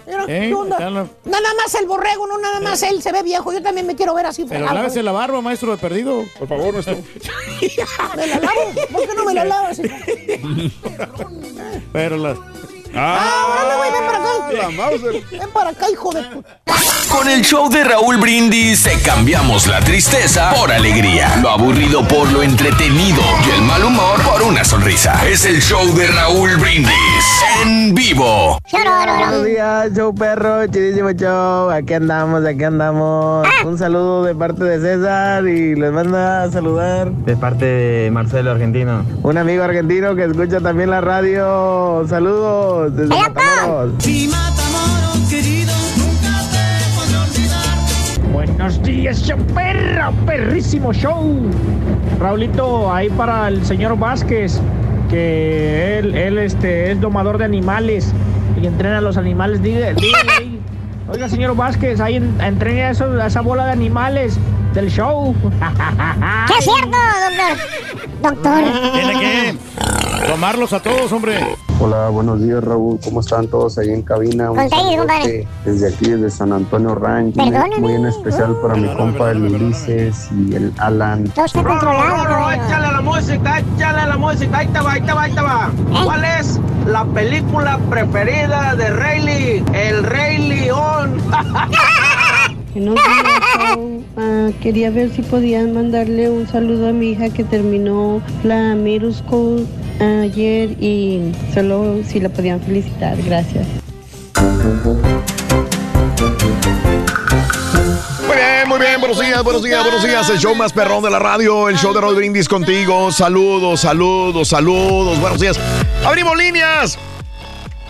Mira, 0.07 0.25
Eh, 0.27 0.51
Nada 0.51 1.51
más 1.57 1.75
el 1.75 1.87
borrego, 1.87 2.27
no 2.27 2.39
nada 2.39 2.59
más 2.61 2.83
él 2.83 3.03
se 3.03 3.13
ve 3.13 3.23
viejo. 3.23 3.53
Yo 3.53 3.63
también 3.63 3.87
me 3.87 3.95
quiero 3.95 4.15
ver 4.15 4.27
así. 4.27 4.45
Pero 4.49 4.65
lávese 4.73 5.03
la 5.03 5.13
barba, 5.13 5.41
maestro, 5.43 5.73
de 5.73 5.79
perdido. 5.79 6.25
Por 6.39 6.49
favor, 6.49 6.73
maestro. 6.73 6.97
¿Me 8.17 8.27
la 8.27 8.39
lavo? 8.39 8.61
¿Por 8.91 9.07
qué 9.07 9.15
no 9.15 9.25
me 9.27 9.35
la 9.35 9.45
lavas? 9.45 9.81
Pero 11.93 12.17
la... 12.17 12.37
Ah, 12.95 13.47
órale, 13.51 13.77
güey, 13.77 13.91
ven 13.93 14.05
para 14.07 14.19
acá. 14.19 14.53
La 14.53 14.71
Mauser. 14.71 15.23
Ven 15.31 15.51
para 15.53 15.71
acá, 15.71 15.91
hijo 15.91 16.13
de 16.13 16.23
puta. 16.25 16.49
Con 17.09 17.29
el 17.29 17.43
show 17.43 17.69
de 17.69 17.85
Raúl 17.85 18.17
Brindis 18.17 18.85
te 18.85 18.99
cambiamos 19.03 19.67
la 19.67 19.81
tristeza 19.81 20.51
por 20.55 20.73
alegría, 20.73 21.37
lo 21.43 21.51
aburrido 21.51 22.03
por 22.09 22.31
lo 22.33 22.43
entretenido 22.43 23.21
y 23.47 23.51
el 23.51 23.63
mal 23.63 23.85
humor 23.85 24.21
por 24.23 24.43
una 24.43 24.65
sonrisa. 24.65 25.21
Es 25.29 25.45
el 25.45 25.61
show 25.61 25.85
de 25.95 26.07
Raúl 26.07 26.57
Brindis 26.57 27.45
en 27.63 27.95
vivo. 27.95 28.59
Buenos 28.73 29.45
días, 29.45 29.93
show 29.95 30.15
perro, 30.15 30.67
chidísimo 30.67 31.11
show. 31.13 31.71
Aquí 31.71 31.95
andamos, 31.95 32.45
aquí 32.47 32.65
andamos. 32.65 33.47
Un 33.65 33.79
saludo 33.79 34.25
de 34.25 34.35
parte 34.35 34.65
de 34.65 34.81
César 34.81 35.47
y 35.47 35.75
les 35.75 35.93
manda 35.93 36.45
a 36.45 36.51
saludar. 36.51 37.11
De 37.11 37.37
parte 37.37 37.65
de 37.65 38.11
Marcelo 38.11 38.53
Argentino. 38.53 39.05
Un 39.23 39.37
amigo 39.37 39.63
argentino 39.63 40.17
que 40.17 40.25
escucha 40.25 40.61
también 40.61 40.91
la 40.91 41.03
radio. 41.03 42.07
Saludos 42.09 42.82
desde 42.91 43.15
Matamoros. 43.17 43.95
Buenos 48.33 48.83
días, 48.83 49.23
show 49.23 49.39
perro, 49.55 50.13
perrísimo 50.27 50.93
show. 50.93 51.37
Raulito, 52.19 52.93
ahí 52.93 53.11
para 53.11 53.49
el 53.49 53.65
señor 53.67 53.99
Vázquez, 53.99 54.61
que 55.11 55.99
él, 55.99 56.15
él 56.15 56.39
este, 56.39 56.93
es 56.93 57.01
domador 57.01 57.39
de 57.39 57.45
animales 57.45 58.13
y 58.61 58.67
entrena 58.67 58.99
a 58.99 59.01
los 59.01 59.17
animales. 59.17 59.63
Dígale, 59.63 59.95
dígale 59.95 60.33
ahí. 60.39 60.61
Oiga, 61.09 61.29
señor 61.29 61.55
Vázquez, 61.57 62.01
ahí 62.01 62.17
en- 62.17 62.41
entrene 62.41 62.85
a, 62.85 62.91
esos- 62.91 63.21
a 63.21 63.27
esa 63.27 63.41
bola 63.43 63.67
de 63.67 63.73
animales 63.73 64.39
del 64.73 64.91
show. 64.91 65.35
¿Qué 66.47 66.55
es 66.59 66.65
cierto, 66.65 66.97
doctor? 68.23 68.33
Doctor. 68.35 68.93
Tiene 68.95 69.21
que 69.21 69.55
tomarlos 70.27 70.73
a 70.73 70.81
todos, 70.81 71.13
hombre. 71.13 71.39
Hola, 71.81 72.09
buenos 72.11 72.41
días 72.41 72.63
Raúl, 72.63 73.01
¿cómo 73.03 73.21
están 73.21 73.49
todos 73.49 73.77
ahí 73.79 73.91
en 73.91 74.03
cabina? 74.03 74.53
Un 74.53 74.69
compadre. 74.69 75.49
desde 75.65 75.93
aquí, 75.93 76.11
desde 76.11 76.31
San 76.31 76.53
Antonio 76.53 76.95
Ranch, 76.95 77.35
muy, 77.35 77.51
Perdóname. 77.51 77.81
muy 77.81 77.95
en 77.95 78.07
especial 78.07 78.55
para 78.63 78.75
mi 78.75 78.83
Perdóname, 78.83 79.11
compa 79.11 79.31
el 79.33 79.41
perdóname, 79.43 79.65
Ulises 79.65 80.29
y 80.31 80.55
el 80.55 80.73
Alan. 80.79 81.25
Todo 81.31 81.45
está 81.45 81.63
controlado, 81.65 82.25
caballo. 82.25 82.93
la 82.93 83.01
música, 83.01 83.59
échale 83.59 84.07
la 84.07 84.17
música, 84.17 84.59
ahí 84.59 84.69
te 84.69 84.81
va, 84.81 84.93
ahí 84.93 85.01
te 85.01 85.13
va, 85.13 85.23
ahí 85.23 85.33
te 85.33 85.41
va. 85.41 85.71
¿Cuál 86.05 86.25
es 86.25 86.61
la 86.87 87.05
película 87.05 87.79
preferida 87.91 88.77
de 88.77 88.91
Rayleigh? 88.91 89.65
El 89.75 90.05
Rey 90.05 90.39
León. 90.39 91.19
Buenos 92.75 92.95
días, 92.95 93.41
Pau. 93.69 94.03
Ah, 94.17 94.51
quería 94.63 94.91
ver 94.91 95.11
si 95.11 95.23
podían 95.23 95.75
mandarle 95.75 96.31
un 96.31 96.47
saludo 96.47 96.89
a 96.89 96.93
mi 96.93 97.11
hija 97.11 97.29
que 97.31 97.45
terminó 97.45 98.21
la 98.45 98.75
middle 98.75 99.13
school 99.13 99.67
ayer 100.01 100.71
y 100.81 101.33
solo 101.53 101.97
si 102.07 102.21
la 102.21 102.29
podían 102.29 102.61
felicitar. 102.61 103.17
Gracias. 103.23 103.67
Muy 108.27 108.37
bien, 108.37 108.69
muy 108.69 108.79
bien, 108.79 109.01
buenos 109.01 109.21
días, 109.21 109.43
buenos 109.45 109.63
días, 109.63 109.83
buenos 109.83 110.05
días. 110.05 110.31
El 110.31 110.39
show 110.39 110.55
más 110.55 110.73
perrón 110.73 111.03
de 111.03 111.11
la 111.11 111.19
radio, 111.19 111.69
el 111.69 111.77
show 111.77 111.93
de 111.93 112.15
Brindis 112.15 112.49
contigo. 112.49 113.13
Saludos, 113.13 113.81
saludos, 113.81 114.49
saludos, 114.49 115.21
buenos 115.21 115.41
días. 115.41 115.59
Abrimos 116.05 116.37
líneas. 116.37 116.99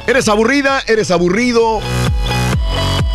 ¿Eres 0.07 0.29
aburrida? 0.29 0.83
¿Eres 0.87 1.11
aburrido? 1.11 1.81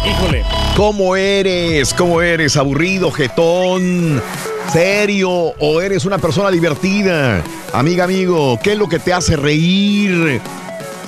Híjole. 0.05 0.45
¿Cómo 0.77 1.15
eres? 1.15 1.93
¿Cómo 1.93 2.21
eres? 2.21 2.55
¿Aburrido, 2.55 3.11
jetón? 3.11 4.21
¿Serio? 4.71 5.29
¿O 5.59 5.81
eres 5.81 6.05
una 6.05 6.17
persona 6.17 6.51
divertida? 6.51 7.41
Amiga, 7.73 8.03
amigo, 8.03 8.59
¿qué 8.61 8.73
es 8.73 8.77
lo 8.77 8.87
que 8.89 8.99
te 8.99 9.13
hace 9.13 9.35
reír? 9.35 10.39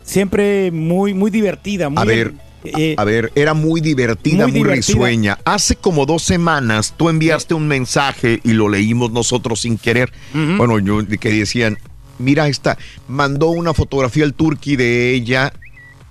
siempre 0.03 0.71
muy 0.71 1.15
muy 1.15 1.31
divertida, 1.31 1.89
muy 1.89 2.03
A 2.03 2.05
ver, 2.05 2.35
eh, 2.65 2.95
A 2.99 3.05
ver, 3.05 3.33
era 3.35 3.55
muy 3.55 3.81
divertida, 3.81 4.45
Muy 4.45 4.53
muy, 4.53 4.61
divertida. 4.63 4.95
risueña. 4.95 5.39
Hace 5.45 5.77
como 5.77 6.07
dos 6.07 6.23
semanas 6.23 6.95
tú 6.97 7.09
enviaste 7.09 7.55
un 7.55 7.67
mensaje 7.69 8.41
y 8.45 8.53
lo 8.53 8.69
leímos 8.69 9.11
nosotros 9.13 9.61
sin 9.63 9.79
querer. 9.79 10.13
Bueno, 10.33 10.79
yo 10.79 10.99
que 11.19 11.31
decían, 11.31 11.79
mira 12.19 12.49
esta, 12.49 12.79
mandó 13.09 13.49
una 13.49 13.75
fotografía 13.75 14.25
al 14.25 14.35
turqui 14.35 14.77
de 14.77 15.13
ella 15.15 15.53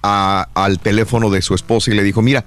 a- 0.03 0.48
al 0.56 0.80
teléfono 0.80 1.30
de 1.30 1.41
su 1.41 1.53
esposa 1.56 1.91
y 1.91 1.93
le 1.95 2.03
dijo, 2.03 2.22
mira, 2.22 2.43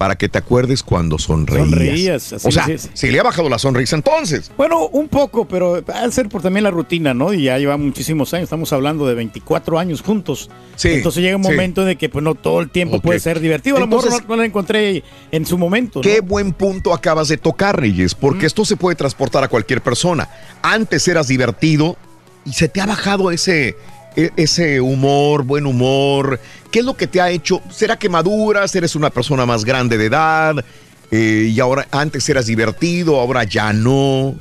para 0.00 0.16
que 0.16 0.30
te 0.30 0.38
acuerdes 0.38 0.82
cuando 0.82 1.18
sonreías. 1.18 1.68
Sonreías, 1.68 2.32
así 2.32 2.48
o 2.48 2.50
sea, 2.50 2.64
sí, 2.64 2.78
sí. 2.78 2.88
se 2.94 3.12
le 3.12 3.20
ha 3.20 3.22
bajado 3.22 3.50
la 3.50 3.58
sonrisa 3.58 3.96
entonces. 3.96 4.50
Bueno, 4.56 4.86
un 4.86 5.08
poco, 5.08 5.46
pero 5.46 5.84
al 5.92 6.10
ser 6.14 6.30
por 6.30 6.40
también 6.40 6.64
la 6.64 6.70
rutina, 6.70 7.12
¿no? 7.12 7.34
Y 7.34 7.42
ya 7.42 7.58
lleva 7.58 7.76
muchísimos 7.76 8.32
años, 8.32 8.44
estamos 8.44 8.72
hablando 8.72 9.06
de 9.06 9.14
24 9.14 9.78
años 9.78 10.00
juntos. 10.00 10.48
Sí, 10.76 10.88
Entonces 10.88 11.22
llega 11.22 11.36
un 11.36 11.44
sí. 11.44 11.50
momento 11.50 11.84
de 11.84 11.96
que 11.96 12.08
pues 12.08 12.24
no 12.24 12.34
todo 12.34 12.62
el 12.62 12.70
tiempo 12.70 13.02
puede 13.02 13.20
ser 13.20 13.40
divertido. 13.40 13.76
A 13.76 13.80
lo 13.80 13.88
mejor 13.88 14.10
no, 14.10 14.20
no 14.26 14.36
la 14.36 14.46
encontré 14.46 15.04
en 15.32 15.44
su 15.44 15.58
momento. 15.58 15.98
¿no? 15.98 16.02
Qué 16.02 16.20
buen 16.20 16.54
punto 16.54 16.94
acabas 16.94 17.28
de 17.28 17.36
tocar, 17.36 17.78
Reyes, 17.78 18.14
porque 18.14 18.46
esto 18.46 18.64
se 18.64 18.76
puede 18.76 18.96
transportar 18.96 19.44
a 19.44 19.48
cualquier 19.48 19.82
persona. 19.82 20.30
Antes 20.62 21.06
eras 21.08 21.28
divertido 21.28 21.98
y 22.46 22.54
se 22.54 22.68
te 22.68 22.80
ha 22.80 22.86
bajado 22.86 23.30
ese, 23.30 23.76
e- 24.16 24.30
ese 24.36 24.80
humor, 24.80 25.44
buen 25.44 25.66
humor. 25.66 26.40
¿Qué 26.70 26.80
es 26.80 26.84
lo 26.84 26.96
que 26.96 27.06
te 27.06 27.20
ha 27.20 27.30
hecho? 27.30 27.60
¿Será 27.70 27.98
que 27.98 28.08
maduras? 28.08 28.74
¿Eres 28.76 28.94
una 28.94 29.10
persona 29.10 29.44
más 29.46 29.64
grande 29.64 29.98
de 29.98 30.06
edad? 30.06 30.64
Eh, 31.10 31.50
y 31.52 31.58
ahora 31.60 31.88
antes 31.90 32.28
eras 32.28 32.46
divertido, 32.46 33.18
ahora 33.18 33.44
ya 33.44 33.72
no. 33.72 34.34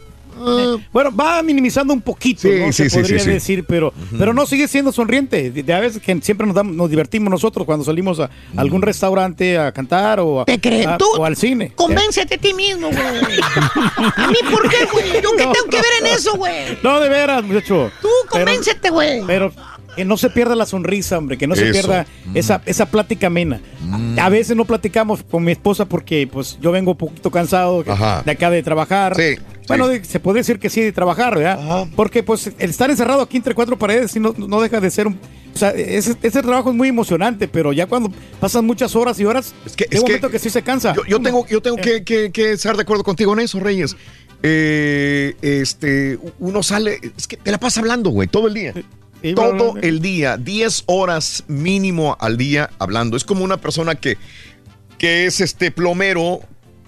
Bueno, 0.94 1.14
va 1.14 1.44
minimizando 1.44 1.92
un 1.94 2.00
poquito, 2.02 2.44
Sí, 2.44 2.50
¿no? 2.62 2.68
sí, 2.72 2.84
Se 2.84 2.90
sí, 2.92 2.96
podría 2.98 3.20
sí, 3.20 3.26
sí. 3.26 3.32
decir, 3.32 3.66
pero, 3.68 3.94
pero 4.18 4.34
no 4.34 4.46
sigue 4.46 4.70
siendo 4.70 4.94
sonriente. 4.94 5.52
De, 5.52 5.64
de 5.64 5.74
a 5.74 5.82
veces 5.82 6.02
que 6.02 6.18
siempre 6.22 6.48
nos, 6.48 6.56
damos- 6.56 6.74
nos 6.78 6.90
divertimos 6.90 7.30
nosotros 7.30 7.66
cuando 7.66 7.84
salimos 7.84 8.22
a 8.22 8.30
algún 8.56 8.82
restaurante 8.82 9.58
a 9.58 9.74
cantar 9.74 10.22
o, 10.22 10.40
a- 10.42 10.46
¿Te 10.46 10.58
crees? 10.62 10.88
a- 10.88 10.98
Tú 10.98 11.04
o 11.18 11.26
al 11.26 11.36
cine. 11.36 11.74
Convéncete 11.76 12.36
a 12.36 12.38
ti 12.38 12.54
mismo, 12.54 12.88
güey. 12.88 13.02
¿A 14.16 14.28
mí 14.28 14.38
por 14.50 14.70
qué, 14.70 14.86
güey? 14.94 15.22
¿Yo 15.22 15.32
qué 15.36 15.44
No, 15.46 15.52
tengo 15.52 15.68
que 15.70 15.78
ver 15.78 15.92
en 16.02 16.06
eso, 16.08 16.34
güey? 16.38 16.78
No, 16.84 17.02
de 17.02 17.10
veras, 17.10 17.44
muchacho. 17.44 17.92
Tú 18.02 18.08
convéncete, 18.30 18.92
güey. 18.92 19.22
Pero 19.28 19.52
que 20.00 20.06
no 20.06 20.16
se 20.16 20.30
pierda 20.30 20.56
la 20.56 20.66
sonrisa, 20.66 21.18
hombre, 21.18 21.38
que 21.38 21.46
no 21.46 21.58
se 21.58 21.64
Eso. 21.64 21.74
pierda 21.74 22.06
esa, 22.34 22.62
esa 22.66 22.86
plática 22.86 23.28
amena. 23.28 23.60
A 24.18 24.30
veces 24.30 24.56
no 24.56 24.64
platicamos 24.64 25.24
con 25.24 25.44
mi 25.44 25.52
esposa 25.52 25.84
porque 25.84 26.26
pues 26.32 26.58
yo 26.62 26.72
vengo 26.72 26.92
un 26.92 26.98
poquito 26.98 27.30
cansado 27.32 27.84
Ajá. 27.86 28.24
de 28.26 28.32
acá 28.32 28.50
de 28.50 28.64
trabajar. 28.64 29.14
Sí, 29.18 29.36
Bueno, 29.68 29.90
sí. 29.92 30.00
se 30.04 30.22
puede 30.22 30.38
decir 30.38 30.58
que 30.58 30.70
sí 30.70 30.80
de 30.80 30.94
trabajar, 30.94 31.36
¿verdad? 31.36 31.86
Porque 31.98 32.24
pues 32.24 32.48
el 32.58 32.70
estar 32.70 32.90
encerrado 32.90 33.22
aquí 33.22 33.36
entre 33.36 33.54
cuatro 33.54 33.78
paredes 33.78 34.16
no, 34.16 34.34
no 34.38 34.62
deja 34.62 34.80
de 34.80 34.90
ser 34.90 35.08
un... 35.08 35.20
O 35.54 35.58
sea, 35.58 35.72
ese, 35.72 36.16
ese 36.22 36.42
trabajo 36.42 36.70
es 36.70 36.76
muy 36.78 36.88
emocionante, 36.88 37.50
pero 37.50 37.74
ya 37.74 37.86
cuando 37.86 38.10
pasan 38.40 38.66
muchas 38.66 38.96
horas 38.96 39.20
y 39.20 39.26
horas, 39.26 39.54
es 39.66 39.76
que, 39.76 39.86
es 39.92 40.00
un 40.00 40.06
momento 40.06 40.30
que 40.30 40.40
sí 40.40 40.50
se 40.50 40.62
cansa. 40.62 40.94
Yo, 40.96 41.04
yo 41.06 41.20
tengo, 41.22 41.46
yo 41.48 41.62
tengo 41.62 41.76
que, 41.76 42.06
que- 42.06 42.32
que 42.32 42.54
estar 42.54 42.78
de 42.78 42.84
acuerdo 42.84 43.04
contigo 43.04 43.34
en 43.34 43.40
eso, 43.42 43.60
Reyes. 43.60 43.98
Eh, 44.44 45.36
este, 45.42 46.18
uno 46.40 46.64
sale, 46.64 47.00
es 47.18 47.28
que 47.28 47.36
te 47.36 47.52
la 47.52 47.60
pasas 47.60 47.80
hablando, 47.80 48.12
güey, 48.12 48.30
todo 48.30 48.48
el 48.48 48.54
día. 48.54 48.74
Todo 49.36 49.76
el 49.82 50.02
día, 50.02 50.38
10 50.38 50.84
horas 50.86 51.44
mínimo 51.48 52.18
al 52.20 52.38
día 52.38 52.70
hablando. 52.80 53.18
Es 53.18 53.24
como 53.24 53.44
una 53.44 53.58
persona 53.58 53.96
que, 53.96 54.18
que 54.98 55.26
es 55.26 55.42
este 55.42 55.72
plomero 55.72 56.42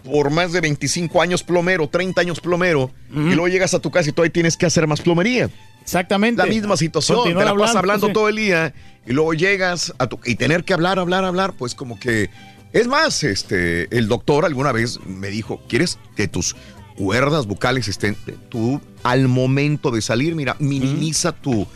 por 0.04 0.32
más 0.32 0.52
de 0.52 0.62
25 0.62 1.22
años 1.22 1.44
plomero, 1.44 1.88
30 1.88 2.22
años 2.22 2.40
plomero, 2.40 2.92
y 3.12 3.36
luego 3.36 3.48
llegas 3.48 3.74
a 3.74 3.80
tu 3.80 3.92
casa 3.92 4.10
y 4.10 4.14
todavía 4.14 4.34
tienes 4.34 4.58
que 4.58 4.66
hacer 4.66 4.88
más 4.88 5.02
plomería. 5.02 5.50
Exactamente. 5.82 6.42
La 6.42 6.48
misma 6.48 6.78
situación, 6.78 7.24
te 7.24 7.34
la 7.34 7.50
hablando, 7.50 7.80
hablando 7.80 8.08
sí. 8.08 8.14
todo 8.14 8.30
el 8.30 8.36
día 8.36 8.74
y 9.06 9.14
luego 9.14 9.34
llegas 9.34 9.94
a 9.98 10.08
tu, 10.08 10.20
y 10.26 10.36
tener 10.36 10.64
que 10.64 10.74
hablar, 10.74 11.00
hablar, 11.00 11.24
hablar, 11.24 11.54
pues 11.54 11.76
como 11.76 12.00
que 12.00 12.30
es 12.74 12.88
más, 12.88 13.24
este, 13.24 13.96
el 13.96 14.08
doctor 14.08 14.46
alguna 14.46 14.72
vez 14.72 15.00
me 15.06 15.30
dijo, 15.30 15.62
¿quieres 15.68 16.00
que 16.16 16.28
tus 16.28 16.56
cuerdas 16.96 17.48
vocales 17.48 17.88
estén 17.88 18.16
tú 18.50 18.80
al 19.04 19.28
momento 19.28 19.92
de 19.92 20.02
salir, 20.02 20.36
mira, 20.36 20.56
minimiza 20.60 21.32
tu 21.32 21.68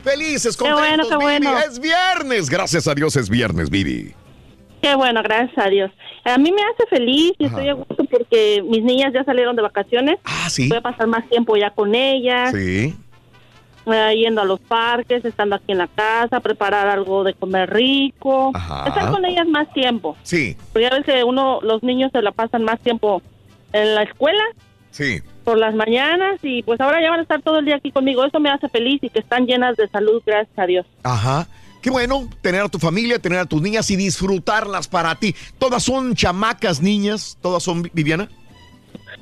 Felices, 0.03 0.57
Qué 0.57 0.69
contentos, 0.69 1.09
bueno, 1.09 1.09
qué 1.09 1.17
Vivi. 1.17 1.25
bueno. 1.47 1.57
Es 1.59 1.79
viernes. 1.79 2.49
Gracias 2.49 2.87
a 2.87 2.95
Dios 2.95 3.15
es 3.15 3.29
viernes, 3.29 3.69
Vivi. 3.69 4.13
Qué 4.83 4.95
bueno, 4.95 5.23
gracias 5.23 5.57
a 5.65 5.69
Dios. 5.69 5.89
A 6.25 6.37
mí 6.37 6.51
me 6.51 6.61
hace 6.61 6.85
feliz 6.89 7.31
y 7.39 7.45
Ajá. 7.45 7.55
estoy 7.55 7.69
a 7.69 7.73
gusto 7.73 8.03
porque 8.03 8.61
mis 8.67 8.83
niñas 8.83 9.13
ya 9.13 9.23
salieron 9.23 9.55
de 9.55 9.61
vacaciones. 9.61 10.17
Ah, 10.25 10.49
sí. 10.49 10.67
Voy 10.67 10.77
a 10.77 10.81
pasar 10.81 11.07
más 11.07 11.25
tiempo 11.29 11.55
ya 11.55 11.69
con 11.69 11.95
ellas, 11.95 12.51
Sí. 12.51 12.93
eh, 13.85 14.13
yendo 14.17 14.41
a 14.41 14.45
los 14.45 14.59
parques, 14.59 15.23
estando 15.23 15.55
aquí 15.55 15.71
en 15.71 15.77
la 15.77 15.87
casa, 15.87 16.41
preparar 16.41 16.89
algo 16.89 17.23
de 17.23 17.33
comer 17.33 17.73
rico. 17.73 18.51
Ajá. 18.53 18.83
Estar 18.89 19.09
con 19.09 19.23
ellas 19.23 19.47
más 19.47 19.71
tiempo. 19.71 20.17
Sí, 20.23 20.57
Porque 20.73 20.89
ves 20.89 21.05
que 21.05 21.23
uno, 21.23 21.59
los 21.61 21.81
niños 21.81 22.11
se 22.11 22.21
la 22.21 22.33
pasan 22.33 22.65
más 22.65 22.77
tiempo 22.81 23.21
en 23.71 23.95
la 23.95 24.03
escuela 24.03 24.43
sí. 24.91 25.21
por 25.45 25.57
las 25.57 25.73
mañanas 25.75 26.39
y 26.43 26.61
pues 26.63 26.81
ahora 26.81 27.01
ya 27.01 27.09
van 27.09 27.19
a 27.19 27.23
estar 27.23 27.41
todo 27.41 27.59
el 27.59 27.65
día 27.65 27.77
aquí 27.77 27.89
conmigo. 27.91 28.25
Eso 28.25 28.41
me 28.41 28.49
hace 28.49 28.67
feliz 28.67 28.99
y 29.01 29.09
que 29.09 29.19
están 29.19 29.45
llenas 29.47 29.77
de 29.77 29.87
salud, 29.87 30.21
gracias 30.25 30.59
a 30.59 30.65
Dios. 30.65 30.85
Ajá. 31.03 31.47
Qué 31.83 31.89
bueno 31.89 32.29
tener 32.41 32.61
a 32.61 32.69
tu 32.69 32.79
familia, 32.79 33.19
tener 33.19 33.39
a 33.39 33.45
tus 33.45 33.61
niñas 33.61 33.91
y 33.91 33.97
disfrutarlas 33.97 34.87
para 34.87 35.15
ti. 35.15 35.35
Todas 35.57 35.83
son 35.83 36.15
chamacas, 36.15 36.81
niñas, 36.81 37.37
todas 37.41 37.61
son 37.61 37.83
Viviana. 37.93 38.29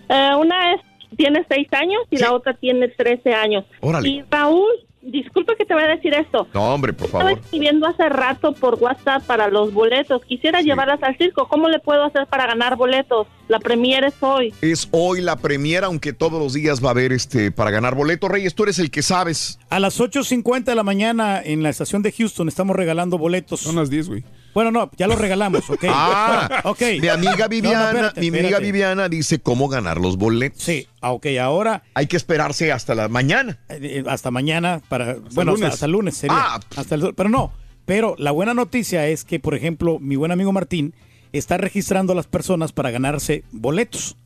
Eh, 0.08 0.30
una 0.40 0.76
es, 0.76 0.82
tiene 1.18 1.44
seis 1.50 1.68
años 1.72 2.04
y 2.12 2.18
la 2.18 2.32
otra 2.32 2.54
tiene 2.54 2.88
13 2.88 3.34
años. 3.34 3.66
Órale. 3.80 4.08
Y 4.08 4.24
Raúl, 4.30 4.70
disculpa 5.02 5.56
que 5.56 5.66
te 5.66 5.74
voy 5.74 5.84
a 5.84 5.88
decir 5.88 6.14
esto. 6.14 6.48
No, 6.54 6.74
hombre, 6.74 6.94
por 6.94 7.06
Estaba 7.08 7.24
favor. 7.26 7.40
escribiendo 7.40 7.88
hace 7.88 8.08
rato 8.10 8.54
por 8.54 8.76
WhatsApp 8.76 9.24
para 9.24 9.50
los 9.50 9.74
boletos. 9.74 10.24
Quisiera 10.26 10.62
llevarlas 10.62 11.02
al 11.04 11.18
circo. 11.18 11.48
¿Cómo 11.48 11.70
le 11.70 11.80
puedo 11.80 12.04
hacer 12.04 12.28
para 12.28 12.48
ganar 12.48 12.76
boletos? 12.78 13.28
La 13.48 13.60
premier 13.60 14.04
es 14.06 14.14
hoy. 14.22 14.54
Es 14.62 14.88
hoy 14.92 15.22
la 15.22 15.36
premiera, 15.36 15.88
aunque 15.88 16.14
todos 16.14 16.40
los 16.42 16.54
días 16.54 16.84
va 16.84 16.90
a 16.90 16.92
haber 16.92 17.12
este 17.12 17.52
para 17.52 17.72
ganar 17.72 17.96
boleto. 17.96 18.28
Reyes, 18.28 18.56
tú 18.56 18.64
eres 18.64 18.80
el 18.80 18.92
que 18.92 19.02
sabes. 19.02 19.60
A 19.70 19.80
las 19.80 20.00
8.50 20.00 20.64
de 20.66 20.76
la 20.76 20.84
mañana 20.84 21.42
en 21.44 21.64
la 21.64 21.70
estación 21.70 22.02
de 22.02 22.12
Houston 22.12 22.48
estamos 22.48 22.76
regalando 22.76 23.18
boletos. 23.18 23.60
Son 23.62 23.76
las 23.76 23.90
10, 23.90 24.08
güey. 24.08 24.24
Bueno, 24.54 24.72
no, 24.72 24.92
ya 24.98 25.08
los 25.08 25.18
regalamos, 25.20 25.70
¿ok? 25.70 25.86
Ah, 25.90 26.62
ok. 26.66 26.82
Mi 27.00 27.08
amiga 27.08 27.48
Viviana, 27.48 27.78
No, 27.78 27.84
no, 27.84 27.90
espérate, 27.90 28.22
mi 28.22 28.28
amiga 28.28 28.44
espérate. 28.44 28.66
Viviana 28.66 29.10
dice 29.10 29.40
cómo 29.40 29.68
ganar 29.70 29.98
los 30.00 30.18
boletos. 30.18 30.62
Sí, 30.62 30.88
ah, 31.02 31.12
ok, 31.12 31.28
ahora. 31.42 31.84
Hay 31.94 32.08
que 32.08 32.18
esperarse 32.18 32.72
hasta 32.72 32.94
la 32.96 33.08
mañana. 33.08 33.60
Eh, 33.70 34.04
hasta 34.08 34.30
mañana 34.32 34.82
para 34.90 35.16
bueno, 35.34 35.52
lunes. 35.52 35.66
hasta, 35.66 35.74
hasta 35.76 35.86
el 35.86 35.92
lunes 35.94 36.18
sería. 36.18 36.36
Ah. 36.38 36.60
Hasta 36.76 36.96
el- 36.96 37.14
pero 37.16 37.30
no, 37.30 37.54
pero 37.86 38.16
la 38.18 38.32
buena 38.32 38.54
noticia 38.54 39.08
es 39.08 39.24
que, 39.24 39.40
por 39.40 39.56
ejemplo, 39.56 40.00
mi 40.00 40.16
buen 40.18 40.32
amigo 40.32 40.52
Martín 40.52 40.94
está 41.32 41.58
registrando 41.58 42.12
a 42.14 42.16
las 42.18 42.28
personas 42.28 42.74
para 42.74 42.92
ganarse 42.92 43.44
boletos 43.52 44.18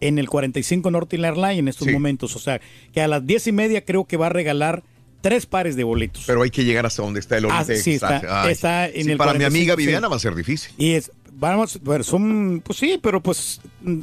en 0.00 0.18
el 0.18 0.28
45 0.28 0.90
North 0.90 1.12
Inland 1.14 1.36
Line 1.36 1.58
en 1.58 1.68
estos 1.68 1.86
Sí. 1.88 1.92
momentos. 1.92 2.36
O 2.36 2.38
sea, 2.38 2.60
que 2.92 3.00
a 3.02 3.08
las 3.08 3.26
diez 3.26 3.46
y 3.48 3.52
media 3.52 3.84
creo 3.84 4.04
que 4.04 4.16
va 4.16 4.26
a 4.26 4.30
regalar 4.30 4.82
tres 5.22 5.46
pares 5.46 5.74
de 5.76 5.84
boletos. 5.84 6.24
Pero 6.26 6.42
hay 6.42 6.50
que 6.50 6.64
llegar 6.64 6.84
hasta 6.84 7.02
donde 7.02 7.20
está 7.20 7.38
el 7.38 7.44
Ah, 7.46 7.48
Oriente. 7.48 7.76
sí, 7.76 7.92
está- 7.94 8.48
está 8.50 8.86
en 8.88 9.04
Sí, 9.06 9.10
el 9.12 9.16
Para 9.16 9.32
mi 9.32 9.38
45, 9.38 9.46
amiga 9.46 9.74
sí. 9.74 9.76
Viviana 9.78 10.08
va 10.08 10.16
a 10.16 10.18
ser 10.18 10.34
difícil. 10.34 10.74
Y 10.76 10.92
es, 10.92 11.10
vamos, 11.32 11.80
bueno, 11.82 12.04
son, 12.04 12.60
pues 12.64 12.78
sí, 12.78 12.98
pero 13.02 13.22
pues, 13.22 13.60
mm, 13.80 14.00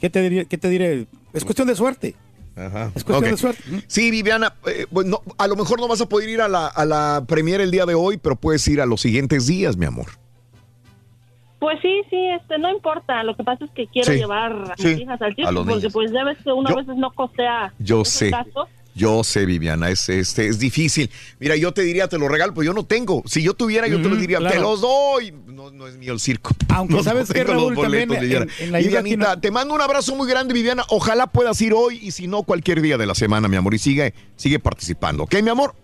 ¿qué 0.00 0.08
te 0.08 0.22
diré? 0.30 0.46
¿Qué 0.46 0.56
te 0.56 0.68
diré? 0.70 1.06
Es 1.34 1.44
cuestión 1.44 1.68
de 1.68 1.74
suerte. 1.74 2.14
Ajá. 2.56 2.90
Es 2.94 3.04
cuestión 3.04 3.30
de 3.30 3.36
suerte. 3.36 3.62
Sí, 3.86 4.10
Viviana, 4.10 4.54
eh, 4.66 4.86
bueno, 4.90 5.22
a 5.38 5.46
lo 5.46 5.56
mejor 5.56 5.80
no 5.80 5.88
vas 5.88 6.00
a 6.00 6.06
poder 6.08 6.28
ir 6.28 6.40
a 6.40 6.48
la, 6.48 6.66
a 6.66 6.84
la 6.84 7.24
premier 7.26 7.60
el 7.60 7.70
día 7.70 7.86
de 7.86 7.94
hoy, 7.94 8.16
pero 8.16 8.36
puedes 8.36 8.66
ir 8.68 8.80
a 8.80 8.86
los 8.86 9.00
siguientes 9.00 9.46
días, 9.46 9.76
mi 9.76 9.86
amor. 9.86 10.06
Pues 11.58 11.78
sí, 11.82 12.00
sí, 12.08 12.16
este, 12.40 12.58
no 12.58 12.70
importa. 12.70 13.22
Lo 13.22 13.36
que 13.36 13.44
pasa 13.44 13.64
es 13.66 13.70
que 13.72 13.86
quiero 13.86 14.10
Sí, 14.10 14.18
llevar 14.18 14.52
a 14.72 14.76
sí, 14.78 14.88
mis 14.88 15.00
hijas 15.02 15.20
al 15.20 15.32
a 15.32 15.34
circo 15.34 15.64
porque 15.66 15.90
pues 15.90 16.10
ya 16.10 16.24
ves 16.24 16.38
que 16.42 16.50
uno 16.52 16.68
Yo- 16.70 16.74
a 16.78 16.80
veces 16.80 16.96
no 16.96 17.10
costea 17.12 17.72
Yo 17.78 18.04
sé. 18.04 18.30
Yo 18.94 19.22
sé, 19.24 19.46
Viviana, 19.46 19.88
es, 19.88 20.08
este, 20.08 20.48
es 20.48 20.58
difícil. 20.58 21.08
Mira, 21.38 21.54
yo 21.56 21.72
te 21.72 21.82
diría, 21.82 22.08
te 22.08 22.18
lo 22.18 22.28
regalo, 22.28 22.52
pero 22.54 22.64
yo 22.64 22.72
no 22.72 22.84
tengo. 22.84 23.22
Si 23.26 23.42
yo 23.42 23.54
tuviera, 23.54 23.86
yo 23.86 23.96
te 24.02 24.08
lo 24.08 24.14
Ujú, 24.14 24.20
diría, 24.20 24.38
te 24.38 24.58
los 24.58 24.80
doy. 24.80 25.32
No, 25.46 25.70
no 25.70 25.86
es 25.86 25.96
mío 25.96 26.12
el 26.12 26.20
circo. 26.20 26.50
Aunque 26.68 26.94
No, 26.94 27.02
sabes 27.02 27.28
no 27.28 27.34
que 27.34 27.44
Raúl 27.44 27.74
también 27.76 28.08
boletos, 28.08 28.20
Viviana. 28.28 28.46
en, 28.58 28.64
en 28.64 28.72
la 28.72 28.78
Vivianita, 28.78 29.40
te 29.40 29.50
mando 29.50 29.74
un 29.74 29.80
abrazo 29.80 30.14
muy 30.16 30.28
grande, 30.28 30.52
Viviana. 30.54 30.84
Ojalá 30.88 31.28
puedas 31.28 31.60
ir 31.60 31.72
hoy 31.72 32.00
y 32.02 32.10
si 32.10 32.26
no, 32.26 32.42
cualquier 32.42 32.82
día 32.82 32.98
de 32.98 33.06
la 33.06 33.14
semana, 33.14 33.46
mi 33.48 33.56
amor. 33.56 33.74
Y 33.74 33.78
sigue, 33.78 34.12
sigue 34.36 34.58
participando, 34.58 35.22
¿ok, 35.24 35.36
mi 35.42 35.50
amor? 35.50 35.74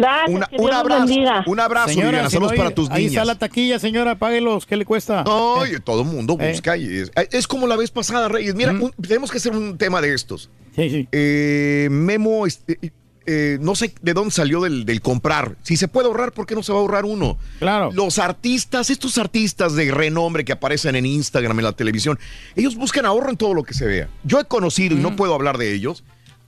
Gracias, 0.00 0.36
Una- 0.36 0.46
que 0.46 0.56
un 0.56 0.62
Dios 0.66 0.74
abrazo, 0.76 1.06
bendiga. 1.06 1.44
un 1.46 1.60
abrazo, 1.60 1.88
Señora, 1.88 2.08
Viviana. 2.08 2.28
si 2.30 2.34
Saludos 2.34 2.52
no, 2.52 2.56
para 2.56 2.68
ahí- 2.70 2.74
tus 2.74 2.90
Ahí 2.90 2.96
niñas. 3.04 3.12
está 3.12 3.24
la 3.24 3.38
taquilla, 3.38 3.78
señora, 3.78 4.18
páguelos. 4.18 4.66
¿Qué 4.66 4.76
le 4.76 4.84
cuesta? 4.84 5.24
No, 5.24 5.56
todo 5.84 6.02
el 6.02 6.08
mundo 6.08 6.36
Eh. 6.40 6.50
busca. 6.52 6.76
y 6.76 6.86
es, 6.98 7.10
es 7.32 7.46
como 7.46 7.66
la 7.66 7.76
vez 7.76 7.90
pasada, 7.90 8.28
Reyes. 8.28 8.54
Mira, 8.54 8.72
un- 8.72 8.92
tenemos 9.00 9.30
que 9.30 9.38
hacer 9.38 9.52
un 9.52 9.76
tema 9.78 10.00
de 10.00 10.14
estos. 10.14 10.48
Sí, 10.76 10.88
sí. 10.90 11.08
Eh, 11.12 11.88
Memo, 11.90 12.46
este, 12.46 12.78
eh, 13.26 13.58
no 13.60 13.74
sé 13.74 13.92
de 14.00 14.14
dónde 14.14 14.30
salió 14.32 14.60
del, 14.62 14.84
del 14.86 15.00
comprar. 15.02 15.56
Si 15.62 15.76
se 15.76 15.88
puede 15.88 16.06
ahorrar, 16.08 16.32
¿por 16.32 16.46
qué 16.46 16.54
no 16.54 16.62
se 16.62 16.72
va 16.72 16.78
a 16.78 16.80
ahorrar 16.80 17.04
uno? 17.04 17.38
Claro. 17.58 17.90
Los 17.92 18.18
artistas, 18.18 18.88
estos 18.90 19.18
artistas 19.18 19.74
de 19.74 19.90
renombre 19.90 20.44
que 20.44 20.52
aparecen 20.52 20.96
en 20.96 21.06
Instagram, 21.06 21.58
en 21.58 21.64
la 21.64 21.72
televisión, 21.72 22.18
ellos 22.56 22.76
buscan 22.76 23.04
ahorro 23.06 23.30
en 23.30 23.36
todo 23.36 23.52
lo 23.54 23.62
que 23.62 23.74
se 23.74 23.84
vea. 23.86 24.08
Yo 24.24 24.40
he 24.40 24.44
conocido, 24.44 24.96
y 24.96 25.00
no 25.00 25.14
puedo 25.16 25.34
hablar 25.34 25.58
de 25.58 25.72
ellos, 25.74 26.02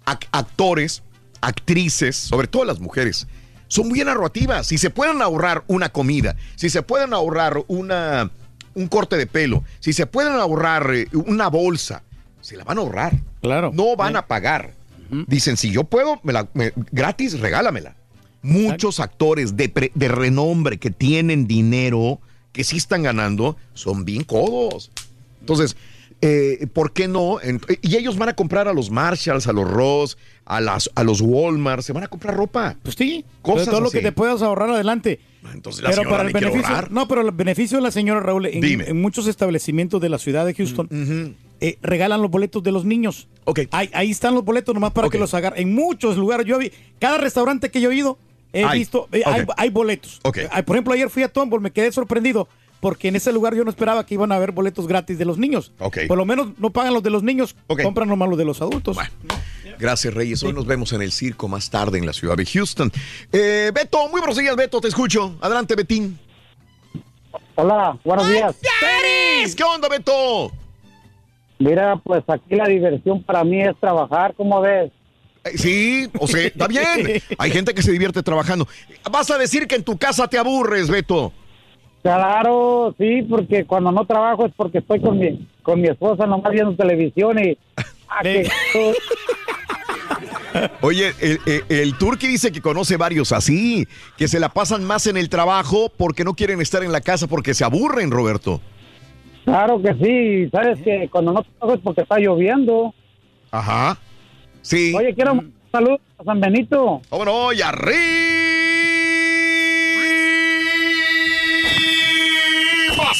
ac- 0.06 0.26
actores, 0.32 1.02
actrices, 1.40 2.16
sobre 2.16 2.46
todo 2.48 2.64
las 2.64 2.80
mujeres. 2.80 3.26
Son 3.72 3.88
muy 3.88 4.00
narrativas. 4.04 4.66
Si 4.66 4.76
se 4.76 4.90
pueden 4.90 5.22
ahorrar 5.22 5.64
una 5.66 5.88
comida, 5.88 6.36
si 6.56 6.68
se 6.68 6.82
pueden 6.82 7.14
ahorrar 7.14 7.64
una, 7.68 8.30
un 8.74 8.86
corte 8.86 9.16
de 9.16 9.26
pelo, 9.26 9.64
si 9.80 9.94
se 9.94 10.04
pueden 10.04 10.34
ahorrar 10.34 10.90
eh, 10.94 11.08
una 11.14 11.48
bolsa, 11.48 12.02
se 12.42 12.58
la 12.58 12.64
van 12.64 12.76
a 12.76 12.82
ahorrar. 12.82 13.14
Claro. 13.40 13.70
No 13.72 13.96
van 13.96 14.16
a 14.16 14.26
pagar. 14.26 14.74
Dicen, 15.26 15.56
si 15.56 15.70
yo 15.70 15.84
puedo, 15.84 16.20
me 16.22 16.34
la- 16.34 16.48
me- 16.52 16.74
gratis, 16.90 17.40
regálamela. 17.40 17.94
Muchos 18.42 19.00
actores 19.00 19.56
de, 19.56 19.70
pre- 19.70 19.92
de 19.94 20.08
renombre 20.08 20.76
que 20.78 20.90
tienen 20.90 21.46
dinero, 21.46 22.18
que 22.52 22.64
sí 22.64 22.76
están 22.76 23.02
ganando, 23.02 23.56
son 23.72 24.04
bien 24.04 24.22
codos. 24.24 24.90
Entonces, 25.40 25.78
eh, 26.22 26.68
¿por 26.72 26.92
qué 26.92 27.08
no? 27.08 27.38
Y 27.82 27.96
ellos 27.96 28.16
van 28.16 28.28
a 28.28 28.36
comprar 28.36 28.68
a 28.68 28.72
los 28.72 28.90
Marshalls, 28.90 29.48
a 29.48 29.52
los 29.52 29.68
Ross, 29.68 30.16
a, 30.44 30.60
las, 30.60 30.88
a 30.94 31.02
los 31.02 31.20
Walmart, 31.20 31.82
se 31.82 31.92
van 31.92 32.04
a 32.04 32.06
comprar 32.06 32.36
ropa. 32.36 32.76
Pues 32.82 32.94
sí, 32.94 33.24
Cosas 33.42 33.68
todo 33.68 33.80
lo 33.80 33.90
que 33.90 34.00
te 34.00 34.12
puedas 34.12 34.40
ahorrar 34.40 34.70
adelante. 34.70 35.18
Entonces 35.52 35.82
la 35.82 35.92
señora 35.92 36.10
para 36.10 36.22
el 36.22 36.32
beneficio, 36.32 36.88
no, 36.90 37.08
pero 37.08 37.22
el 37.22 37.32
beneficio 37.32 37.78
de 37.78 37.82
la 37.82 37.90
señora 37.90 38.20
Raúl, 38.20 38.46
en, 38.46 38.60
Dime. 38.60 38.84
en 38.86 39.02
muchos 39.02 39.26
establecimientos 39.26 40.00
de 40.00 40.08
la 40.08 40.18
ciudad 40.18 40.46
de 40.46 40.54
Houston, 40.54 41.36
eh, 41.60 41.78
regalan 41.82 42.22
los 42.22 42.30
boletos 42.30 42.62
de 42.62 42.70
los 42.70 42.84
niños. 42.84 43.26
Ahí, 43.72 43.90
ahí 43.92 44.10
están 44.12 44.34
los 44.34 44.44
boletos 44.44 44.72
nomás 44.72 44.92
para 44.92 45.08
que 45.08 45.18
los 45.18 45.34
agarren. 45.34 45.60
En 45.60 45.74
muchos 45.74 46.16
lugares, 46.16 46.46
yo 46.46 46.56
vi, 46.58 46.70
cada 47.00 47.18
restaurante 47.18 47.70
que 47.72 47.80
yo 47.80 47.90
he 47.90 47.96
ido, 47.96 48.16
he 48.52 48.64
Hay. 48.64 48.78
visto, 48.78 49.08
eh, 49.10 49.22
hay, 49.56 49.70
boletos. 49.70 50.20
Por 50.22 50.76
ejemplo, 50.76 50.94
ayer 50.94 51.10
fui 51.10 51.24
a 51.24 51.28
Tombol, 51.28 51.60
me 51.60 51.72
quedé 51.72 51.90
sorprendido. 51.90 52.46
Porque 52.82 53.06
en 53.06 53.14
ese 53.14 53.32
lugar 53.32 53.54
yo 53.54 53.62
no 53.62 53.70
esperaba 53.70 54.04
que 54.04 54.14
iban 54.14 54.32
a 54.32 54.34
haber 54.34 54.50
boletos 54.50 54.88
gratis 54.88 55.16
de 55.16 55.24
los 55.24 55.38
niños. 55.38 55.70
Por 56.08 56.18
lo 56.18 56.24
menos 56.24 56.48
no 56.58 56.70
pagan 56.70 56.92
los 56.92 57.04
de 57.04 57.10
los 57.10 57.22
niños, 57.22 57.54
compran 57.80 58.08
nomás 58.08 58.28
los 58.28 58.36
de 58.36 58.44
los 58.44 58.60
adultos. 58.60 58.96
Gracias, 59.78 60.12
Reyes. 60.12 60.42
Hoy 60.42 60.52
nos 60.52 60.66
vemos 60.66 60.92
en 60.92 61.00
el 61.00 61.12
circo 61.12 61.46
más 61.46 61.70
tarde 61.70 61.98
en 61.98 62.06
la 62.06 62.12
ciudad 62.12 62.34
de 62.36 62.44
Houston. 62.44 62.90
Eh, 63.30 63.70
Beto, 63.72 64.08
muy 64.08 64.18
buenos 64.18 64.36
días, 64.36 64.56
Beto, 64.56 64.80
te 64.80 64.88
escucho. 64.88 65.36
Adelante, 65.40 65.76
Betín. 65.76 66.18
Hola, 67.54 67.96
buenos 68.02 68.26
días. 68.26 68.56
¿Qué 69.56 69.62
onda, 69.62 69.88
Beto? 69.88 70.50
Mira, 71.60 72.00
pues 72.02 72.24
aquí 72.26 72.56
la 72.56 72.66
diversión 72.66 73.22
para 73.22 73.44
mí 73.44 73.62
es 73.62 73.78
trabajar, 73.78 74.34
¿cómo 74.36 74.60
ves? 74.60 74.90
Eh, 75.44 75.56
Sí, 75.56 76.10
o 76.18 76.26
sea, 76.26 76.46
está 76.46 76.66
bien. 76.66 77.22
Hay 77.38 77.52
gente 77.52 77.74
que 77.74 77.82
se 77.82 77.92
divierte 77.92 78.24
trabajando. 78.24 78.66
Vas 79.08 79.30
a 79.30 79.38
decir 79.38 79.68
que 79.68 79.76
en 79.76 79.84
tu 79.84 79.96
casa 79.98 80.26
te 80.26 80.36
aburres, 80.36 80.90
Beto. 80.90 81.32
Claro, 82.02 82.94
sí, 82.98 83.22
porque 83.22 83.64
cuando 83.64 83.92
no 83.92 84.04
trabajo 84.04 84.44
es 84.46 84.52
porque 84.56 84.78
estoy 84.78 85.00
con 85.00 85.18
mi, 85.18 85.46
con 85.62 85.80
mi 85.80 85.88
esposa 85.88 86.26
nomás 86.26 86.52
viendo 86.52 86.74
televisión 86.74 87.38
y... 87.38 87.56
ah, 88.08 88.22
que- 88.22 88.48
Oye, 90.82 91.12
el, 91.20 91.40
el, 91.46 91.64
el 91.68 91.96
Turqui 91.98 92.26
dice 92.26 92.52
que 92.52 92.60
conoce 92.60 92.96
varios 92.96 93.32
así, 93.32 93.86
que 94.18 94.28
se 94.28 94.38
la 94.38 94.50
pasan 94.50 94.84
más 94.84 95.06
en 95.06 95.16
el 95.16 95.28
trabajo 95.28 95.90
porque 95.96 96.24
no 96.24 96.34
quieren 96.34 96.60
estar 96.60 96.82
en 96.82 96.92
la 96.92 97.00
casa 97.00 97.26
porque 97.26 97.54
se 97.54 97.64
aburren, 97.64 98.10
Roberto. 98.10 98.60
Claro 99.44 99.80
que 99.80 99.94
sí, 99.94 100.50
sabes 100.50 100.80
que 100.82 101.08
cuando 101.10 101.32
no 101.32 101.42
trabajo 101.42 101.74
es 101.76 101.80
porque 101.82 102.02
está 102.02 102.18
lloviendo. 102.18 102.94
Ajá. 103.50 103.96
Sí. 104.60 104.92
Oye, 104.94 105.14
quiero 105.14 105.34
mandar 105.36 105.52
un 105.64 105.70
saludo 105.72 106.00
a 106.18 106.24
San 106.24 106.40
Benito. 106.40 107.00
¿Cómo 107.08 107.24
no? 107.24 107.52
Y 107.52 107.62
arriba 107.62 108.31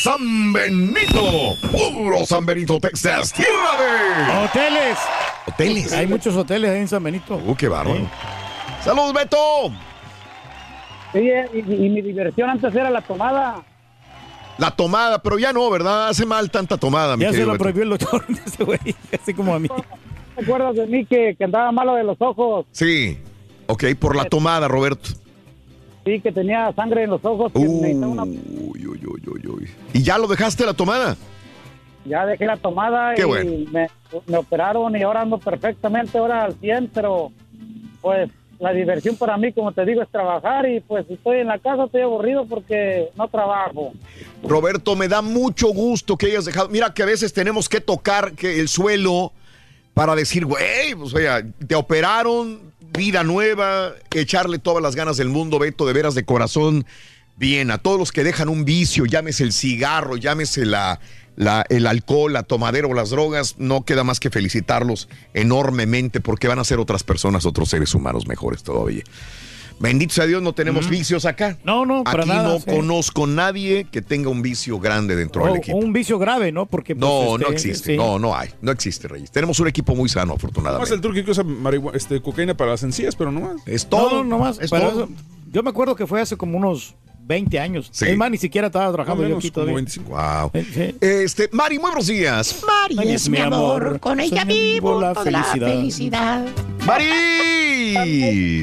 San 0.03 0.53
Benito. 0.53 1.55
Puro 1.71 2.27
San 2.27 2.45
Benito, 2.45 2.81
Texas. 2.81 3.33
Tierra 3.33 3.53
de... 3.79 4.45
Hoteles. 4.47 4.99
Hoteles. 5.47 5.93
Hay 5.93 6.09
muchos 6.09 6.35
hoteles 6.35 6.73
ahí 6.73 6.81
en 6.81 6.89
San 6.89 7.05
Benito. 7.05 7.37
Uh, 7.37 7.55
qué 7.55 7.69
bárbaro. 7.69 8.01
Saludos, 8.83 9.13
Beto. 9.15 9.39
Sí, 11.13 11.21
eh, 11.21 11.49
y, 11.55 11.59
y 11.59 11.89
mi 11.89 12.03
diversión 12.03 12.51
antes 12.51 12.75
era 12.75 12.91
la 12.91 13.01
tomada. 13.01 13.63
La 14.59 14.73
tomada, 14.73 15.23
pero 15.23 15.39
ya 15.39 15.53
no, 15.53 15.71
¿verdad? 15.71 16.09
Hace 16.09 16.27
mal 16.27 16.51
tanta 16.51 16.79
tomada, 16.79 17.17
mi 17.17 17.23
Ya 17.23 17.31
se 17.31 17.45
lo 17.45 17.53
Beto. 17.53 17.59
prohibió 17.63 17.85
el 17.85 17.91
doctor 17.91 18.25
ese 18.45 18.65
güey, 18.65 18.81
así 19.13 19.33
como 19.33 19.55
a 19.55 19.61
mí. 19.61 19.69
¿Te 20.35 20.43
acuerdas 20.43 20.75
de 20.75 20.87
mí 20.89 21.07
que, 21.07 21.37
que 21.39 21.45
andaba 21.45 21.71
malo 21.71 21.95
de 21.95 22.03
los 22.03 22.17
ojos? 22.21 22.67
Sí. 22.73 23.21
Ok, 23.69 23.85
por 24.01 24.17
la 24.17 24.25
tomada, 24.25 24.67
Roberto. 24.67 25.11
Sí, 26.05 26.21
que 26.21 26.33
tenía 26.33 26.73
sangre 26.73 27.05
en 27.05 27.11
los 27.11 27.25
ojos. 27.25 27.53
Que 27.53 27.61
necesitaba 27.61 28.13
una... 28.13 28.25
¿Y 29.93 30.03
ya 30.03 30.19
lo 30.19 30.27
dejaste 30.27 30.67
la 30.67 30.75
tomada? 30.75 31.17
Ya 32.05 32.27
dejé 32.27 32.47
la 32.47 32.57
tomada 32.57 33.15
Qué 33.15 33.23
y 33.23 33.25
bueno. 33.25 33.51
me, 33.71 33.89
me 34.27 34.37
operaron 34.37 34.97
y 34.97 35.03
ahora 35.03 35.21
ando 35.21 35.39
perfectamente, 35.39 36.19
ahora 36.19 36.45
al 36.45 36.55
100, 36.55 36.91
pero 36.93 37.31
pues 38.01 38.29
la 38.59 38.73
diversión 38.73 39.17
para 39.17 39.37
mí, 39.37 39.53
como 39.53 39.73
te 39.73 39.85
digo, 39.85 40.03
es 40.03 40.09
trabajar 40.09 40.69
y 40.69 40.81
pues 40.81 41.07
si 41.07 41.15
estoy 41.15 41.39
en 41.39 41.49
la 41.49 41.59
casa 41.59 41.85
estoy 41.85 42.03
aburrido 42.03 42.47
porque 42.47 43.11
no 43.17 43.29
trabajo. 43.29 43.93
Roberto, 44.43 44.97
me 44.97 45.09
da 45.09 45.23
mucho 45.23 45.69
gusto 45.69 46.17
que 46.17 46.27
hayas 46.27 46.45
dejado. 46.45 46.69
Mira 46.69 46.93
que 46.95 47.03
a 47.03 47.07
veces 47.07 47.33
tenemos 47.33 47.69
que 47.69 47.81
tocar 47.81 48.33
que 48.33 48.61
el 48.61 48.69
suelo 48.69 49.33
para 49.95 50.15
decir, 50.15 50.45
güey, 50.47 50.95
pues, 50.97 51.13
o 51.13 51.19
sea, 51.19 51.43
te 51.67 51.75
operaron, 51.75 52.72
vida 52.97 53.25
nueva, 53.25 53.93
echarle 54.15 54.59
todas 54.59 54.83
las 54.83 54.95
ganas 54.97 55.17
del 55.17 55.29
mundo, 55.29 55.59
Beto, 55.59 55.87
de 55.87 55.93
veras 55.93 56.15
de 56.15 56.25
corazón. 56.25 56.85
Bien, 57.37 57.71
a 57.71 57.79
todos 57.79 57.99
los 57.99 58.13
que 58.13 58.25
dejan 58.25 58.49
un 58.49 58.65
vicio, 58.65 59.07
llámese 59.07 59.43
el 59.45 59.53
cigarro, 59.53 60.17
llámese 60.17 60.67
la, 60.67 61.01
la- 61.35 61.65
el 61.71 61.87
alcohol, 61.87 62.33
la 62.33 62.43
tomadera 62.43 62.87
o 62.87 62.95
las 62.95 63.11
drogas, 63.11 63.55
no 63.59 63.85
queda 63.85 64.05
más 64.05 64.21
que 64.21 64.31
felicitarlos 64.31 65.09
enormemente 65.35 66.21
porque 66.21 66.49
van 66.49 66.59
a 66.59 66.65
ser 66.65 66.79
otras 66.79 67.03
personas, 67.03 67.47
otros 67.47 67.71
seres 67.71 67.95
humanos 67.95 68.27
mejores 68.29 68.63
todavía. 68.63 69.03
Bendito 69.79 70.15
sea 70.15 70.27
Dios, 70.27 70.43
no 70.43 70.53
tenemos 70.53 70.89
vicios 70.89 71.25
acá. 71.25 71.59
No, 71.65 71.85
no, 71.87 72.05
para 72.05 72.21
Aquí 72.23 72.29
nada, 72.31 72.49
no 72.49 72.59
sí. 72.61 72.65
conozco 72.71 73.27
nadie 73.27 73.87
que 73.91 74.01
tenga 74.03 74.29
un 74.31 74.43
vicio 74.43 74.79
grande 74.79 75.17
dentro 75.17 75.43
O, 75.43 75.47
del 75.47 75.55
o 75.55 75.57
equipo. 75.59 75.77
un 75.77 75.93
vicio 75.93 76.19
grave, 76.19 76.53
¿no? 76.53 76.67
Porque 76.67 76.95
pues, 76.95 77.01
No, 77.01 77.35
este, 77.37 77.45
no 77.47 77.53
existe. 77.53 77.91
sí. 77.93 77.97
No, 77.97 78.19
no 78.19 78.37
hay. 78.37 78.51
No 78.61 78.71
existe, 78.73 79.09
Reyes. 79.09 79.31
Tenemos 79.31 79.59
un 79.61 79.69
equipo 79.69 79.95
muy 79.95 80.09
sano, 80.09 80.29
Más 80.35 80.37
afortunadamente. 80.37 80.95
el 80.95 81.01
turco 81.01 81.25
que 81.25 81.31
usa 81.31 81.45
este, 81.95 82.21
cocaína 82.23 82.57
para 82.57 82.73
las 82.73 82.83
encías, 82.83 83.17
pero 83.17 83.33
no 83.33 83.41
más. 83.41 83.57
Es 83.67 83.89
No, 83.91 84.11
no, 84.11 84.25
no 84.25 84.39
más. 84.39 84.59
Es 84.61 84.71
para 84.71 84.91
todo. 84.91 85.05
eso- 85.05 85.13
yo 85.53 85.63
me 85.63 85.71
acuerdo 85.71 85.95
que 85.97 86.07
fue 86.07 86.21
hace 86.21 86.37
como 86.37 86.57
unos 86.57 86.95
20 87.25 87.61
años. 87.61 87.89
Sí. 87.93 88.07
Es 88.07 88.17
más, 88.17 88.31
ni 88.31 88.39
siquiera 88.39 88.67
estaba 88.69 88.91
trabajando 88.91 89.23
No, 89.23 89.29
yo 89.29 89.35
menos, 89.37 89.45
aquí 89.45 89.51
todavía. 89.51 89.75
25. 89.77 90.11
Wow. 90.11 90.51
Sí. 90.75 90.95
Este, 91.01 91.49
Mari, 91.53 91.77
muy 91.79 91.91
buenos 91.91 92.07
días. 92.07 92.61
Mari 92.67 93.11
es 93.13 93.29
mi 93.29 93.39
amor, 93.39 94.01
con 94.01 94.19
ella 94.21 94.45
vivo 94.45 95.01
la 95.01 95.13
toda 95.13 95.31
la 95.31 95.45
felicidad. 95.45 95.69
felicidad. 95.69 96.47
Mari. 96.87 97.05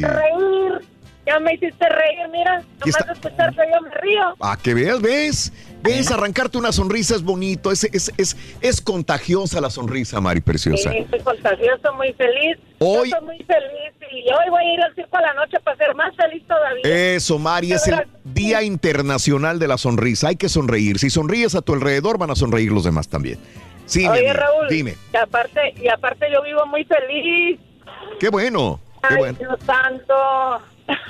Reír. 0.01 0.88
Ya 1.29 1.39
me 1.39 1.53
hiciste 1.53 1.87
reír, 1.87 2.27
mira. 2.31 2.63
Nomás 2.79 3.05
de 3.07 3.13
escucharte 3.13 3.61
yo 3.71 3.81
me 3.81 3.89
río. 4.01 4.21
A 4.39 4.57
que 4.57 4.73
veas, 4.73 4.99
ves. 4.99 5.53
Ves, 5.83 6.11
arrancarte 6.11 6.57
una 6.57 6.71
sonrisa 6.71 7.15
es 7.15 7.21
bonito. 7.23 7.71
Es, 7.71 7.83
es, 7.85 8.11
es, 8.17 8.35
es 8.61 8.81
contagiosa 8.81 9.61
la 9.61 9.69
sonrisa, 9.69 10.19
Mari, 10.19 10.41
preciosa. 10.41 10.91
Sí, 10.91 10.97
estoy 10.97 11.19
contagioso, 11.19 11.93
muy 11.93 12.11
feliz. 12.13 12.57
Hoy- 12.79 13.11
Yo 13.11 13.15
estoy 13.17 13.25
muy 13.25 13.37
feliz 13.45 13.93
y 14.11 14.27
hoy 14.33 14.49
voy 14.49 14.63
a 14.65 14.73
ir 14.73 14.81
al 14.81 14.95
circo 14.95 15.17
a 15.17 15.21
la 15.21 15.33
noche 15.35 15.57
para 15.63 15.77
ser 15.77 15.93
más 15.95 16.13
feliz 16.15 16.43
todavía. 16.47 16.81
Eso, 17.15 17.37
Mari, 17.37 17.73
es 17.73 17.87
el 17.87 17.99
Día 18.23 18.63
Internacional 18.63 19.59
de 19.59 19.67
la 19.67 19.77
Sonrisa. 19.77 20.29
Hay 20.29 20.35
que 20.35 20.49
sonreír. 20.49 20.97
Si 20.97 21.09
sonríes 21.11 21.53
a 21.55 21.61
tu 21.61 21.73
alrededor, 21.73 22.17
van 22.17 22.31
a 22.31 22.35
sonreír 22.35 22.71
los 22.71 22.83
demás 22.83 23.07
también. 23.07 23.37
Sí, 23.85 24.07
Oye, 24.07 24.19
amiga, 24.29 24.33
Raúl, 24.33 24.67
dime. 24.69 24.95
y 25.13 25.17
aparte, 25.17 25.73
y 25.81 25.87
aparte 25.89 26.25
yo 26.33 26.41
vivo 26.43 26.65
muy 26.65 26.83
feliz. 26.85 27.59
Qué 28.19 28.29
bueno. 28.29 28.79
Qué 29.01 29.13
Ay, 29.13 29.17
bueno. 29.17 29.37
Dios 29.39 29.59
santo. 29.65 30.13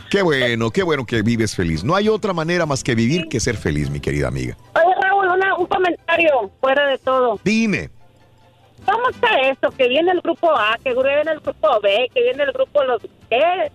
Qué 0.09 0.21
bueno, 0.21 0.71
qué 0.71 0.83
bueno 0.83 1.05
que 1.05 1.21
vives 1.21 1.55
feliz. 1.55 1.83
No 1.83 1.95
hay 1.95 2.09
otra 2.09 2.33
manera 2.33 2.65
más 2.65 2.83
que 2.83 2.95
vivir 2.95 3.27
que 3.29 3.39
ser 3.39 3.55
feliz, 3.57 3.89
mi 3.89 3.99
querida 3.99 4.27
amiga. 4.27 4.57
Oye, 4.75 4.95
Raúl, 5.01 5.27
una- 5.27 5.55
un 5.55 5.65
comentario 5.67 6.49
fuera 6.59 6.87
de 6.87 6.97
todo. 6.97 7.39
Dime. 7.43 7.89
¿Cómo 8.85 9.09
está 9.09 9.27
esto? 9.41 9.69
Que 9.71 9.87
viene 9.87 10.11
el 10.11 10.21
grupo 10.21 10.49
A, 10.51 10.77
que 10.83 10.93
viene 10.93 11.31
el 11.31 11.39
grupo 11.41 11.79
B, 11.81 12.09
que 12.13 12.23
viene 12.23 12.43
el 12.43 12.51
grupo 12.53 12.83
los... 12.83 13.01
¿Qué? 13.29 13.71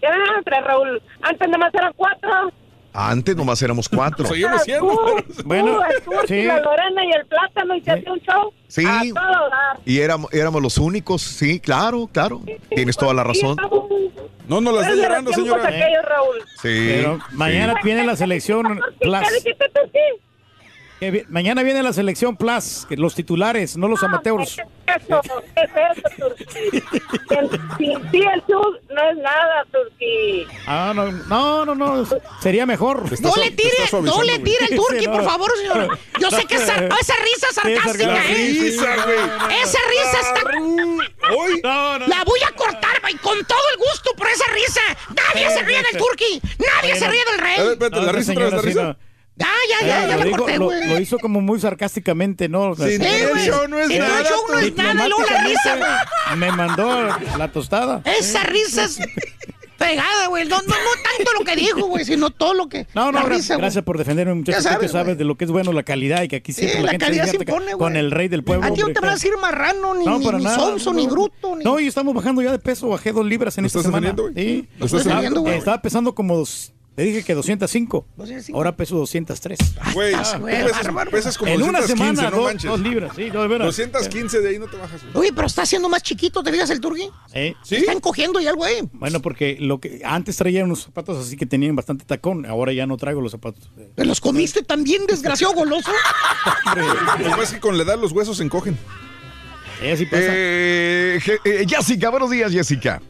¿Qué 0.00 0.06
eran 0.06 0.42
tres, 0.44 0.64
Raúl? 0.64 1.02
Antes 1.20 1.48
nada 1.48 1.58
más 1.58 1.74
eran 1.74 1.92
cuatro. 1.94 2.30
Antes 2.92 3.36
nomás 3.36 3.62
éramos 3.62 3.88
cuatro. 3.88 4.26
Ah, 4.26 4.62
tú, 4.78 4.98
Bueno, 5.44 5.76
tú, 5.76 5.82
el 5.82 6.02
Turqui, 6.02 6.26
sí. 6.26 6.42
la 6.44 6.60
Lorena 6.60 7.04
y 7.04 7.12
el 7.12 7.26
Plátano 7.26 7.74
y 7.76 7.80
se 7.82 7.92
hacía 7.92 8.12
un 8.12 8.20
show. 8.20 8.52
Sí. 8.66 8.84
A 8.86 9.00
todo 9.02 9.48
dar. 9.50 9.78
Y 9.84 10.00
éramos, 10.00 10.32
éramos 10.32 10.60
los 10.62 10.78
únicos, 10.78 11.22
sí, 11.22 11.60
claro, 11.60 12.08
claro. 12.12 12.40
Tienes 12.68 12.96
toda 12.96 13.14
la 13.14 13.22
razón. 13.22 13.56
No, 14.48 14.60
no 14.60 14.72
la 14.72 14.80
está 14.80 14.92
Esos 14.92 15.02
llorando, 15.04 15.32
señora. 15.32 15.68
aquellos, 15.68 16.04
Raúl. 16.04 16.38
Sí. 16.60 16.86
Pero 16.88 17.18
mañana 17.32 17.74
sí. 17.74 17.80
viene 17.84 18.04
la 18.04 18.16
selección. 18.16 18.80
¿Qué 19.00 19.08
dijiste 19.08 19.64
tú, 19.72 19.80
sí? 19.92 20.22
Que 21.00 21.10
vi- 21.10 21.24
Mañana 21.28 21.62
viene 21.62 21.82
la 21.82 21.92
selección 21.94 22.36
Plus, 22.36 22.84
que 22.88 22.96
los 22.96 23.14
titulares, 23.14 23.76
no 23.78 23.88
los 23.88 24.02
amateurs. 24.02 24.58
Eso, 24.86 25.20
¿qué 25.54 25.62
es 25.62 25.70
eso? 26.16 26.34
El- 27.30 27.50
Sin 27.78 28.10
ti 28.10 28.20
el 28.22 28.42
sur 28.46 28.80
no 28.90 29.10
es 29.10 29.16
nada, 29.16 29.64
Turqui. 29.72 30.46
Ah, 30.66 30.92
no, 30.94 31.10
no, 31.10 31.64
no, 31.64 31.74
no, 31.74 32.06
sería 32.42 32.66
mejor. 32.66 33.04
No 33.22 33.34
le 33.36 33.50
tire, 33.52 33.70
no 34.02 34.22
le 34.22 34.38
tire 34.40 34.66
el 34.70 34.76
turqui, 34.76 35.06
por 35.06 35.24
favor, 35.24 35.50
señor. 35.56 35.98
Yo 36.20 36.30
sé 36.30 36.44
que 36.44 36.56
esa, 36.56 36.74
esa 37.00 37.14
risa 37.22 37.46
sarcástica, 37.54 38.26
¿eh? 38.28 38.34
risa, 38.34 38.96
güey. 39.06 39.60
Esa 39.62 39.78
risa 39.88 40.20
está... 40.20 40.50
Hoy. 41.34 41.60
La 41.62 42.24
voy 42.26 42.40
a 42.46 42.54
cortar, 42.54 43.00
güey, 43.00 43.14
con 43.14 43.42
todo 43.46 43.58
el 43.72 43.78
gusto 43.78 44.12
por 44.18 44.28
esa 44.28 44.44
risa. 44.52 44.80
Nadie 45.16 45.48
se 45.50 45.62
ríe 45.62 45.82
del 45.82 45.96
turqui. 45.98 46.42
Nadie 46.58 46.96
se 46.96 47.08
ríe 47.08 47.22
del 47.30 47.38
rey. 47.40 47.54
espérate, 47.72 47.96
No, 47.96 48.02
la 48.02 48.12
risa 48.12 48.34
la 48.34 48.50
sí 48.60 48.66
risa. 48.66 48.96
No. 49.40 49.46
Ya, 49.80 49.86
ya, 49.86 49.86
ya, 50.08 50.16
ya 50.18 50.24
lo, 50.24 50.36
corté, 50.36 50.58
lo- 50.58 50.64
güey. 50.66 50.88
lo 50.88 51.00
hizo 51.00 51.18
como 51.18 51.40
muy 51.40 51.60
sarcásticamente, 51.60 52.48
¿no? 52.48 52.74
Sí, 52.76 52.98
güey. 52.98 53.46
show 53.46 53.66
no 53.68 53.78
es 53.80 53.90
El 53.90 53.98
nada, 54.00 54.22
show 54.24 54.40
no 54.50 54.58
es 54.58 54.74
nada, 54.76 55.06
y 55.06 55.08
luego 55.08 55.24
la 55.30 55.44
risa, 55.44 55.76
güey. 55.76 56.38
Me 56.38 56.52
mandó 56.52 57.08
la 57.38 57.52
tostada. 57.52 58.02
Esa 58.04 58.42
risa 58.44 58.84
es... 58.84 58.98
Fregada, 59.76 60.26
güey. 60.28 60.46
No, 60.46 60.56
no, 60.58 60.66
no 60.68 60.74
tanto 61.16 61.32
lo 61.38 61.42
que 61.42 61.56
dijo, 61.56 61.86
güey, 61.86 62.04
sino 62.04 62.28
todo 62.28 62.52
lo 62.52 62.68
que. 62.68 62.86
No, 62.94 63.10
no, 63.10 63.20
la 63.20 63.22
risa, 63.24 63.56
gracias 63.56 63.82
por 63.82 63.96
defenderme, 63.96 64.34
muchachos. 64.34 64.62
Ya 64.62 64.74
Tú 64.74 64.80
que 64.80 64.88
sabes, 64.88 64.92
sabes 65.06 65.16
de 65.18 65.24
lo 65.24 65.38
que 65.38 65.46
es 65.46 65.50
bueno 65.50 65.72
la 65.72 65.84
calidad 65.84 66.22
y 66.22 66.28
que 66.28 66.36
aquí 66.36 66.52
siempre 66.52 66.76
Sí, 66.76 66.80
la, 66.82 66.84
la 66.84 66.90
gente 66.90 67.06
calidad 67.06 67.26
se 67.28 67.36
impone, 67.36 67.64
güey. 67.64 67.78
con 67.78 67.96
el 67.96 68.10
rey 68.10 68.28
del 68.28 68.44
pueblo. 68.44 68.66
A 68.66 68.74
ti 68.74 68.82
no 68.82 68.88
te 68.88 69.00
van 69.00 69.08
a 69.08 69.14
decir 69.14 69.32
marrano, 69.40 69.94
ni, 69.94 70.04
No, 70.04 70.18
ni, 70.18 70.24
para 70.26 70.36
ni 70.36 70.44
nada, 70.44 70.56
sonso, 70.56 70.92
no, 70.92 70.98
ni 71.00 71.06
bruto, 71.06 71.56
ni. 71.56 71.64
No, 71.64 71.80
y 71.80 71.86
estamos 71.86 72.14
bajando 72.14 72.42
ya 72.42 72.52
de 72.52 72.58
peso, 72.58 72.88
bajé 72.90 73.12
dos 73.12 73.24
libras 73.24 73.56
en 73.56 73.62
¿Lo 73.62 73.66
esta 73.68 73.78
estás 73.78 73.90
semana. 73.90 74.14
Sí. 74.36 74.68
¿Lo 74.78 74.84
estás? 74.84 75.06
Estaba 75.56 75.80
pesando 75.80 76.14
como, 76.14 76.36
dos- 76.36 76.74
te 76.96 77.02
dije 77.02 77.24
que 77.24 77.34
205. 77.34 78.06
Ahora 78.52 78.76
peso 78.76 78.96
203. 78.96 79.58
Güey, 79.94 80.12
Ah, 80.14 80.22
tú 80.36 80.44
pesas, 80.44 81.08
pesas 81.10 81.38
como 81.38 81.50
en 81.52 81.62
una 81.62 81.80
215, 81.80 81.86
semana, 81.88 82.30
no 82.30 82.36
dos, 82.36 82.44
manches. 82.44 82.70
dos 82.70 82.80
libras, 82.80 83.12
sí, 83.16 83.30
no, 83.32 83.42
de 83.42 83.48
veras. 83.48 83.66
215 83.68 84.40
de 84.40 84.48
ahí 84.48 84.58
no 84.58 84.66
te 84.66 84.76
bajas. 84.76 85.00
güey. 85.02 85.16
Oye, 85.16 85.32
pero 85.34 85.46
está 85.46 85.62
haciendo 85.62 85.88
más 85.88 86.02
chiquito, 86.02 86.42
¿te 86.42 86.52
fijas 86.52 86.68
el 86.70 86.80
turqui? 86.80 87.08
¿Eh? 87.32 87.54
¿Sí? 87.62 87.76
Está 87.76 87.92
encogiendo 87.92 88.40
ya 88.40 88.50
el 88.50 88.56
güey. 88.56 88.82
Bueno, 88.92 89.20
porque 89.22 89.56
lo 89.60 89.78
que 89.80 90.02
antes 90.04 90.36
traía 90.36 90.64
unos 90.64 90.82
zapatos 90.84 91.24
así 91.26 91.36
que 91.36 91.46
tenían 91.46 91.74
bastante 91.76 92.04
tacón, 92.04 92.44
ahora 92.44 92.72
ya 92.72 92.86
no 92.86 92.96
traigo 92.96 93.20
los 93.20 93.32
zapatos. 93.32 93.70
¿Te 93.94 94.04
los 94.04 94.20
comiste 94.20 94.62
también, 94.62 95.06
desgraciado 95.06 95.54
goloso? 95.54 95.90
Lo 96.76 97.24
que 97.24 97.30
pasa 97.30 97.42
es 97.42 97.52
que 97.52 97.60
con 97.60 97.76
la 97.78 97.84
edad 97.84 97.98
los 97.98 98.12
huesos 98.12 98.36
se 98.36 98.42
encogen. 98.44 98.76
así 99.92 100.04
pasa. 100.06 100.22
Eh, 100.26 101.18
eh, 101.44 101.64
Jessica, 101.68 102.10
buenos 102.10 102.30
días, 102.30 102.52
Jessica. 102.52 103.00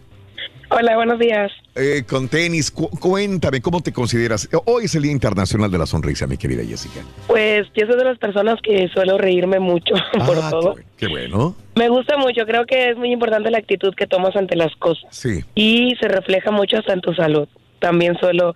Hola, 0.71 0.95
buenos 0.97 1.19
días. 1.19 1.51
Eh, 1.77 2.03
con 2.09 2.29
tenis, 2.29 2.71
cu- 2.73 2.91
cuéntame, 2.91 3.61
¿cómo 3.61 3.81
te 3.81 3.93
consideras? 3.93 4.49
Hoy 4.67 4.87
es 4.87 4.95
el 4.97 5.03
Día 5.03 5.13
Internacional 5.13 5.71
de 5.71 5.79
la 5.79 5.87
Sonrisa, 5.87 6.27
mi 6.27 6.37
querida 6.37 6.65
Jessica. 6.65 7.01
Pues 7.29 7.69
yo 7.77 7.87
soy 7.87 7.97
de 7.97 8.05
las 8.05 8.19
personas 8.19 8.59
que 8.61 8.89
suelo 8.89 9.17
reírme 9.19 9.61
mucho 9.61 9.95
por 10.27 10.37
Ah, 10.43 10.51
todo. 10.51 10.75
Qué 10.97 11.07
bueno. 11.07 11.55
Me 11.77 11.89
gusta 11.89 12.17
mucho, 12.19 12.45
creo 12.45 12.67
que 12.67 12.91
es 12.91 12.97
muy 12.97 13.13
importante 13.13 13.51
la 13.53 13.59
actitud 13.59 13.95
que 13.95 14.09
tomas 14.09 14.35
ante 14.35 14.57
las 14.57 14.75
cosas 14.77 15.05
Sí. 15.11 15.45
y 15.55 15.95
se 16.01 16.09
refleja 16.09 16.51
mucho 16.51 16.79
hasta 16.79 16.93
en 16.93 17.01
tu 17.03 17.15
salud. 17.15 17.47
También 17.79 18.19
suelo, 18.19 18.55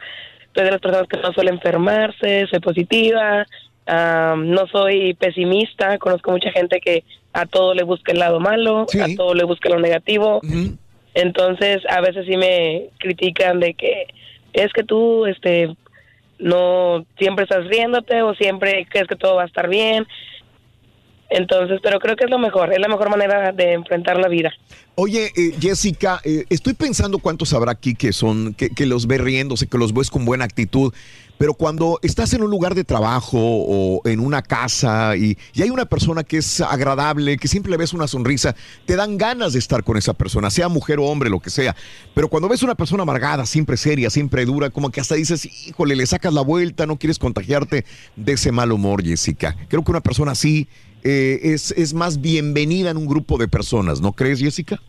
soy 0.52 0.64
de 0.64 0.70
las 0.72 0.80
personas 0.80 1.06
que 1.08 1.16
no 1.18 1.32
suele 1.32 1.50
enfermarse, 1.52 2.46
soy 2.50 2.58
positiva, 2.58 3.46
ah, 3.86 4.34
no 4.36 4.66
soy 4.66 5.14
pesimista, 5.14 5.98
conozco 5.98 6.32
mucha 6.32 6.50
gente 6.50 6.80
que 6.80 7.04
a 7.32 7.46
todo 7.46 7.74
le 7.74 7.84
busca 7.84 8.10
el 8.12 8.18
lado 8.18 8.40
malo, 8.40 8.82
a 8.82 9.16
todo 9.16 9.34
le 9.34 9.44
busca 9.44 9.68
lo 9.68 9.78
negativo. 9.78 10.40
Entonces, 11.14 11.82
a 11.88 12.00
veces 12.00 12.26
sí 12.26 12.36
me 12.36 12.90
critican 12.98 13.60
de 13.60 13.74
que 13.74 14.06
es 14.52 14.72
que 14.72 14.84
tú 14.84 15.26
este 15.26 15.74
no 16.38 17.06
siempre 17.18 17.44
estás 17.44 17.66
riéndote 17.66 18.22
o 18.22 18.34
siempre 18.34 18.86
crees 18.90 19.06
que 19.06 19.16
todo 19.16 19.36
va 19.36 19.42
a 19.42 19.46
estar 19.46 19.68
bien. 19.68 20.06
Entonces, 21.30 21.80
pero 21.82 21.98
creo 21.98 22.16
que 22.16 22.24
es 22.24 22.30
lo 22.30 22.38
mejor, 22.38 22.72
es 22.72 22.78
la 22.78 22.88
mejor 22.88 23.08
manera 23.10 23.50
de 23.50 23.72
enfrentar 23.72 24.18
la 24.18 24.28
vida. 24.28 24.52
Oye, 24.94 25.32
eh, 25.36 25.52
Jessica, 25.58 26.20
eh, 26.24 26.44
estoy 26.50 26.74
pensando 26.74 27.18
cuántos 27.18 27.52
habrá 27.54 27.72
aquí 27.72 27.94
que 27.94 28.12
son, 28.12 28.54
que, 28.54 28.68
que 28.70 28.86
los 28.86 29.06
ve 29.06 29.18
riéndose, 29.18 29.66
que 29.66 29.78
los 29.78 29.92
ves 29.92 30.10
con 30.10 30.24
buena 30.24 30.44
actitud, 30.44 30.92
pero 31.38 31.54
cuando 31.54 31.98
estás 32.02 32.32
en 32.34 32.42
un 32.42 32.50
lugar 32.50 32.74
de 32.74 32.84
trabajo 32.84 33.38
o 33.38 34.00
en 34.04 34.20
una 34.20 34.42
casa 34.42 35.16
y, 35.16 35.36
y 35.52 35.62
hay 35.62 35.70
una 35.70 35.84
persona 35.84 36.24
que 36.24 36.38
es 36.38 36.60
agradable, 36.60 37.36
que 37.36 37.48
siempre 37.48 37.70
le 37.70 37.76
ves 37.76 37.92
una 37.92 38.06
sonrisa, 38.06 38.54
te 38.86 38.96
dan 38.96 39.18
ganas 39.18 39.52
de 39.52 39.58
estar 39.58 39.82
con 39.84 39.96
esa 39.96 40.14
persona, 40.14 40.50
sea 40.50 40.68
mujer 40.68 40.98
o 40.98 41.04
hombre, 41.04 41.30
lo 41.30 41.40
que 41.40 41.50
sea. 41.50 41.74
Pero 42.14 42.28
cuando 42.28 42.48
ves 42.48 42.62
una 42.62 42.74
persona 42.74 43.02
amargada, 43.02 43.46
siempre 43.46 43.76
seria, 43.76 44.10
siempre 44.10 44.44
dura, 44.44 44.70
como 44.70 44.90
que 44.90 45.00
hasta 45.00 45.14
dices, 45.14 45.44
híjole, 45.68 45.96
le 45.96 46.06
sacas 46.06 46.32
la 46.32 46.42
vuelta, 46.42 46.86
no 46.86 46.96
quieres 46.96 47.18
contagiarte 47.18 47.84
de 48.16 48.32
ese 48.32 48.52
mal 48.52 48.72
humor, 48.72 49.02
Jessica. 49.04 49.56
Creo 49.68 49.82
que 49.84 49.90
una 49.90 50.00
persona 50.00 50.32
así 50.32 50.68
eh, 51.02 51.40
es, 51.42 51.72
es 51.72 51.94
más 51.94 52.20
bienvenida 52.20 52.90
en 52.90 52.96
un 52.96 53.06
grupo 53.06 53.38
de 53.38 53.48
personas, 53.48 54.00
¿no 54.00 54.12
crees, 54.12 54.40
Jessica? 54.40 54.80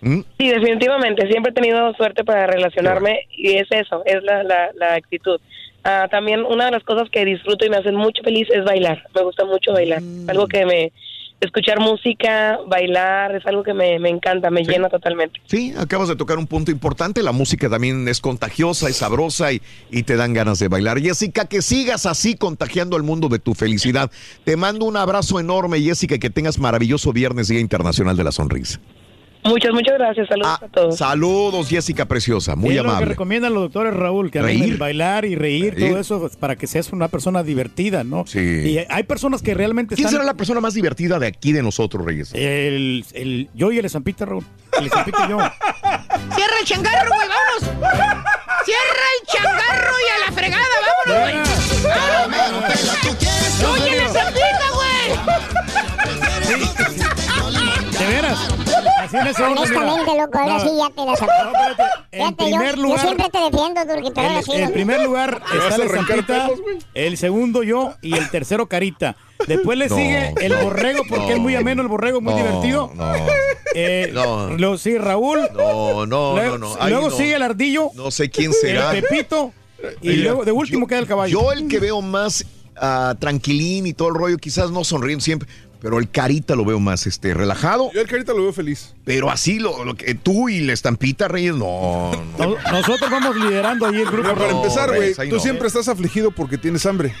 ¿Mm? 0.00 0.20
Sí, 0.38 0.48
definitivamente, 0.48 1.26
siempre 1.28 1.50
he 1.50 1.54
tenido 1.54 1.92
suerte 1.94 2.22
para 2.22 2.46
relacionarme 2.46 3.26
y 3.30 3.54
es 3.56 3.66
eso, 3.70 4.02
es 4.04 4.22
la, 4.22 4.42
la, 4.42 4.70
la 4.74 4.94
actitud. 4.94 5.40
Ah, 5.88 6.08
también 6.10 6.40
una 6.44 6.64
de 6.64 6.72
las 6.72 6.82
cosas 6.82 7.08
que 7.10 7.24
disfruto 7.24 7.64
y 7.64 7.70
me 7.70 7.76
hacen 7.76 7.94
mucho 7.94 8.20
feliz 8.24 8.48
es 8.50 8.64
bailar, 8.64 9.06
me 9.14 9.22
gusta 9.22 9.44
mucho 9.44 9.72
bailar, 9.72 10.02
algo 10.26 10.48
que 10.48 10.66
me... 10.66 10.92
Escuchar 11.38 11.78
música, 11.80 12.58
bailar, 12.66 13.36
es 13.36 13.44
algo 13.44 13.62
que 13.62 13.74
me, 13.74 13.98
me 13.98 14.08
encanta, 14.08 14.48
me 14.50 14.62
llena 14.62 14.88
totalmente. 14.88 15.38
Sí, 15.44 15.74
acabas 15.76 16.08
de 16.08 16.16
tocar 16.16 16.38
un 16.38 16.46
punto 16.46 16.70
importante. 16.70 17.22
La 17.22 17.32
música 17.32 17.68
también 17.68 18.08
es 18.08 18.22
contagiosa, 18.22 18.88
es 18.88 18.96
sabrosa 18.96 19.52
y, 19.52 19.60
y 19.90 20.04
te 20.04 20.16
dan 20.16 20.32
ganas 20.32 20.58
de 20.60 20.68
bailar. 20.68 20.98
Jessica, 20.98 21.44
que 21.44 21.60
sigas 21.60 22.06
así 22.06 22.36
contagiando 22.36 22.96
al 22.96 23.02
mundo 23.02 23.28
de 23.28 23.38
tu 23.38 23.52
felicidad. 23.52 24.10
Te 24.44 24.56
mando 24.56 24.86
un 24.86 24.96
abrazo 24.96 25.38
enorme, 25.38 25.78
Jessica, 25.82 26.14
y 26.14 26.18
que 26.18 26.30
tengas 26.30 26.58
maravilloso 26.58 27.12
viernes, 27.12 27.48
Día 27.48 27.60
Internacional 27.60 28.16
de 28.16 28.24
la 28.24 28.32
Sonrisa. 28.32 28.80
Muchas, 29.48 29.72
muchas 29.72 29.94
gracias, 29.98 30.28
saludos 30.28 30.58
a 30.62 30.68
todos. 30.68 30.96
Saludos, 30.96 31.68
Jessica 31.68 32.04
Preciosa, 32.06 32.56
muy 32.56 32.70
es 32.70 32.76
lo 32.76 32.82
que 32.84 32.88
amable. 32.88 33.06
recomiendan 33.06 33.54
los 33.54 33.62
doctores, 33.64 33.94
Raúl, 33.94 34.30
que 34.30 34.42
Reír. 34.42 34.78
bailar 34.78 35.24
y 35.24 35.34
reír, 35.36 35.74
Reír. 35.74 35.90
todo 35.90 36.00
eso, 36.00 36.20
pues, 36.20 36.36
para 36.36 36.56
que 36.56 36.66
seas 36.66 36.92
una 36.92 37.08
persona 37.08 37.42
divertida, 37.42 38.04
¿no? 38.04 38.24
Sí. 38.26 38.38
Y 38.40 38.78
hay 38.88 39.02
personas 39.04 39.42
que 39.42 39.54
realmente 39.54 39.94
¿Quién 39.94 40.06
están... 40.06 40.20
será 40.20 40.24
la 40.24 40.34
persona 40.36 40.60
más 40.60 40.74
divertida 40.74 41.18
de 41.18 41.26
aquí 41.26 41.52
de 41.52 41.62
nosotros, 41.62 42.04
Reyes? 42.04 42.32
El, 42.34 43.04
el- 43.14 43.48
yo 43.54 43.72
y 43.72 43.78
el 43.78 43.88
Zampita, 43.90 44.24
Raúl. 44.24 44.44
El 44.80 44.90
Zampita 44.90 45.26
y 45.26 45.30
yo. 45.30 45.38
Cierra 46.34 46.54
el 46.60 46.66
changarro, 46.66 47.08
güey, 47.14 47.28
vámonos. 47.28 47.62
Cierra 48.64 49.06
el 49.20 49.26
changarro 49.26 49.92
y 50.00 50.06
a 50.10 50.26
la 50.26 50.32
fregada, 50.36 50.64
vámonos, 51.06 51.22
güey. 51.22 51.36
Oye, 53.72 53.96
la 53.96 54.70
güey. 54.74 55.06
¿De 57.98 58.06
veras? 58.06 58.38
Así 59.06 59.16
en 59.16 59.26
ese 59.26 59.42
orden. 59.42 59.58
Honestamente, 59.58 60.10
loco, 60.18 60.38
ahora 60.38 60.54
No, 60.54 60.60
sí 60.60 60.70
ya 60.76 60.90
te 60.90 61.04
la 61.06 61.16
saqué. 61.16 61.32
En 62.12 62.20
Fíjate, 62.36 62.44
yo, 62.50 62.56
primer 62.58 62.76
yo 62.76 62.82
lugar, 62.82 63.00
siempre 63.00 63.28
te 63.30 63.38
defiendo, 63.38 63.80
Turki, 63.86 64.10
pero 64.14 64.28
ahora 64.28 64.42
sí. 64.42 64.52
en 64.52 64.60
¿no? 64.64 64.70
primer 64.72 65.02
lugar 65.02 65.42
¿Me 65.52 65.58
vas 65.58 65.68
está 65.68 65.74
a 65.74 65.84
el 65.84 65.90
arrancar 65.90 66.16
Zampita, 66.16 66.44
pelos, 66.46 66.60
güey? 66.62 66.78
el 66.94 67.16
segundo 67.16 67.62
yo 67.62 67.94
y 68.02 68.14
el 68.16 68.30
tercero 68.30 68.66
Carita. 68.66 69.16
Después 69.46 69.76
le 69.78 69.88
No, 69.88 69.96
sigue 69.96 70.34
el 70.40 70.52
no, 70.52 70.62
borrego 70.62 71.02
porque 71.08 71.26
no. 71.26 71.32
es 71.32 71.38
muy 71.38 71.54
ameno 71.56 71.82
el 71.82 71.88
borrego, 71.88 72.20
muy 72.20 72.32
No, 72.34 72.38
divertido. 72.38 72.90
No, 72.94 73.12
Eh, 73.74 74.10
No. 74.14 74.50
Luego 74.56 74.78
sigue 74.78 74.98
Raúl. 74.98 75.40
no, 75.54 76.06
no, 76.06 76.34
luego 76.34 76.58
no. 76.58 76.74
no. 76.74 76.76
Ay, 76.80 76.90
luego 76.92 77.10
no. 77.10 77.16
sigue 77.16 77.34
el 77.34 77.42
ardillo. 77.42 77.90
No 77.94 78.10
sé 78.10 78.30
quién 78.30 78.52
será. 78.52 78.92
El 78.96 79.02
Pepito. 79.02 79.52
Y 80.00 80.08
Mira, 80.08 80.22
luego 80.24 80.44
de 80.46 80.52
último 80.52 80.86
queda 80.86 80.98
el 81.00 81.06
caballo. 81.06 81.40
Yo 81.42 81.52
el 81.52 81.68
que 81.68 81.78
veo 81.78 82.00
más 82.00 82.46
ah, 82.76 83.14
tranquilín 83.18 83.86
y 83.86 83.92
todo 83.92 84.08
el 84.08 84.14
rollo, 84.14 84.38
quizás 84.38 84.70
no 84.70 84.84
sonriendo 84.84 85.22
siempre, 85.22 85.48
pero 85.86 86.00
el 86.00 86.10
carita 86.10 86.56
lo 86.56 86.64
veo 86.64 86.80
más 86.80 87.06
este 87.06 87.32
relajado. 87.32 87.92
Yo 87.94 88.00
el 88.00 88.08
carita 88.08 88.32
lo 88.32 88.42
veo 88.42 88.52
feliz. 88.52 88.92
Pero 89.04 89.30
así 89.30 89.60
lo, 89.60 89.84
lo 89.84 89.94
que 89.94 90.16
tú 90.16 90.48
y 90.48 90.58
la 90.62 90.72
estampita, 90.72 91.28
Reyes, 91.28 91.54
no. 91.54 92.10
no. 92.36 92.44
No- 92.44 92.56
Nosotros 92.72 93.08
vamos 93.08 93.36
liderando 93.36 93.86
ahí 93.86 93.94
el 94.00 94.06
grupo. 94.06 94.22
Mira, 94.24 94.34
para 94.34 94.50
No, 94.50 94.56
empezar, 94.64 94.92
güey, 94.96 95.14
tú 95.14 95.36
no. 95.36 95.40
siempre 95.40 95.68
estás 95.68 95.86
afligido 95.86 96.32
porque 96.32 96.58
tienes 96.58 96.84
hambre. 96.86 97.14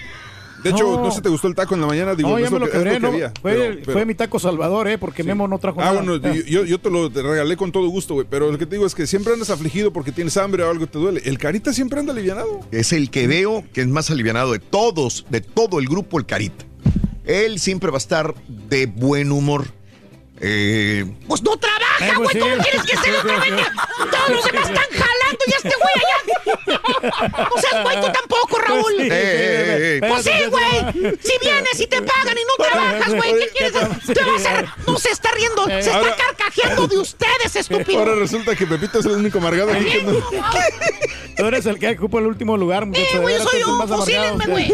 De 0.64 0.70
hecho, 0.70 0.82
No. 0.96 1.00
no, 1.04 1.10
sé 1.12 1.20
te 1.22 1.28
gustó 1.28 1.46
el 1.46 1.54
taco 1.54 1.76
en 1.76 1.80
la 1.82 1.86
mañana, 1.86 2.16
digo, 2.16 2.28
no, 2.30 2.40
ya 2.40 2.46
es 2.46 2.50
me 2.50 2.58
lo 2.58 2.64
que, 2.68 2.70
es 2.72 2.76
lo 2.78 2.82
quebré, 2.82 2.94
que 2.96 3.00
no, 3.00 3.08
había, 3.08 3.32
fue, 3.40 3.52
pero- 3.52 3.74
pero- 3.84 3.92
fue 3.92 4.04
mi 4.04 4.14
taco 4.16 4.40
Salvador, 4.40 4.88
¿eh? 4.88 4.98
Porque 4.98 5.22
Memo 5.22 5.46
no 5.46 5.60
trajo 5.60 5.80
Ah, 5.80 5.92
nada. 5.92 6.02
bueno, 6.02 6.28
Eh. 6.28 6.44
yo, 6.48 6.64
yo 6.64 6.80
te 6.80 6.90
lo 6.90 7.08
te 7.08 7.22
regalé 7.22 7.56
con 7.56 7.70
todo 7.70 7.86
gusto, 7.86 8.14
güey. 8.14 8.26
Pero 8.28 8.50
lo 8.50 8.58
que 8.58 8.66
te 8.66 8.74
digo 8.74 8.84
es 8.84 8.96
que 8.96 9.06
siempre 9.06 9.32
andas 9.32 9.50
afligido 9.50 9.92
porque 9.92 10.10
tienes 10.10 10.36
hambre 10.38 10.64
o 10.64 10.70
algo 10.72 10.88
te 10.88 10.98
duele. 10.98 11.22
El 11.24 11.38
carita 11.38 11.72
siempre 11.72 12.00
anda 12.00 12.12
alivianado. 12.12 12.62
Es 12.72 12.92
el 12.92 13.10
que 13.10 13.28
veo 13.28 13.62
que 13.72 13.82
es 13.82 13.86
más 13.86 14.10
alivianado 14.10 14.50
de 14.50 14.58
todos, 14.58 15.24
de 15.30 15.40
todo 15.40 15.78
el 15.78 15.86
grupo, 15.86 16.18
el 16.18 16.26
carita. 16.26 16.64
Él 17.26 17.58
siempre 17.58 17.90
va 17.90 17.96
a 17.96 17.98
estar 17.98 18.34
de 18.48 18.86
buen 18.86 19.32
humor. 19.32 19.66
Eh, 20.40 21.04
Pues 21.26 21.42
no 21.42 21.56
trabaja, 21.56 22.06
Eh, 22.08 22.12
pues 22.16 22.28
güey. 22.34 22.40
¿Cómo 22.40 22.54
sí. 22.56 22.60
quieres 22.62 22.82
que 22.82 22.96
sea 22.96 23.20
otra 23.20 23.38
vez? 23.40 23.52
Todos 24.10 24.28
los 24.30 24.44
demás 24.44 24.68
están 24.68 24.84
jalando 24.90 25.44
y 25.46 25.50
este 25.50 25.72
güey 25.76 25.94
allá. 25.96 26.26
No 27.36 27.60
seas 27.60 27.82
güey, 27.84 28.00
tú 28.00 28.06
tampoco, 28.12 28.58
Raúl. 28.58 28.92
Sí, 28.98 29.02
Eh, 29.04 29.08
eh, 29.12 30.00
eh. 30.02 30.06
Pues 30.08 30.22
sí, 30.24 30.30
güey. 30.50 31.16
Si 31.22 31.32
vienes 31.40 31.80
y 31.80 31.86
te 31.86 32.02
pagan 32.02 32.36
y 32.36 32.42
no 32.44 32.64
trabajas, 32.64 33.14
güey, 33.14 33.32
¿qué 33.38 33.48
quieres? 33.56 33.72
Te 33.72 34.24
vas 34.24 34.46
a... 34.46 34.74
No 34.86 34.98
se 34.98 35.10
está 35.10 35.30
riendo, 35.32 35.64
se 35.66 35.78
está 35.78 35.96
Ahora- 35.96 36.16
carcajeando 36.16 36.86
de 36.88 36.98
ustedes, 36.98 37.56
estúpido. 37.56 37.98
Ahora 38.00 38.14
resulta 38.16 38.54
que 38.56 38.66
Pepito 38.66 38.98
es 38.98 39.06
el 39.06 39.12
único 39.12 39.38
amargado 39.38 39.72
aquí 39.72 39.84
que 39.84 40.02
no- 40.02 40.20
Tú 41.36 41.44
eres 41.46 41.66
el 41.66 41.78
que 41.78 41.90
ocupa 41.90 42.18
el 42.18 42.26
último 42.26 42.56
lugar, 42.56 42.86
muchacho. 42.86 43.04
Eh, 43.16 43.18
güey, 43.18 43.38
soy 43.38 43.60
yo, 43.60 43.66
más 43.72 43.90
amargado. 43.90 44.00
fusílenme, 44.04 44.46
güey. 44.46 44.68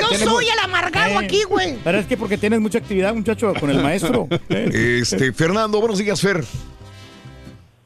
Yo 0.00 0.18
soy 0.18 0.48
el 0.48 0.58
amargado 0.58 1.20
Eh, 1.20 1.24
aquí, 1.24 1.42
güey. 1.44 1.78
Pero 1.84 1.98
es 1.98 2.06
que 2.06 2.16
porque 2.16 2.36
tienes 2.36 2.60
mucha 2.60 2.78
actividad, 2.78 3.14
muchacho, 3.14 3.52
con 3.58 3.70
el 3.70 3.80
maestro. 3.82 4.28
Eh. 4.50 4.99
Este, 5.00 5.32
Fernando, 5.32 5.78
buenos 5.80 5.98
días, 5.98 6.20
Fer. 6.20 6.44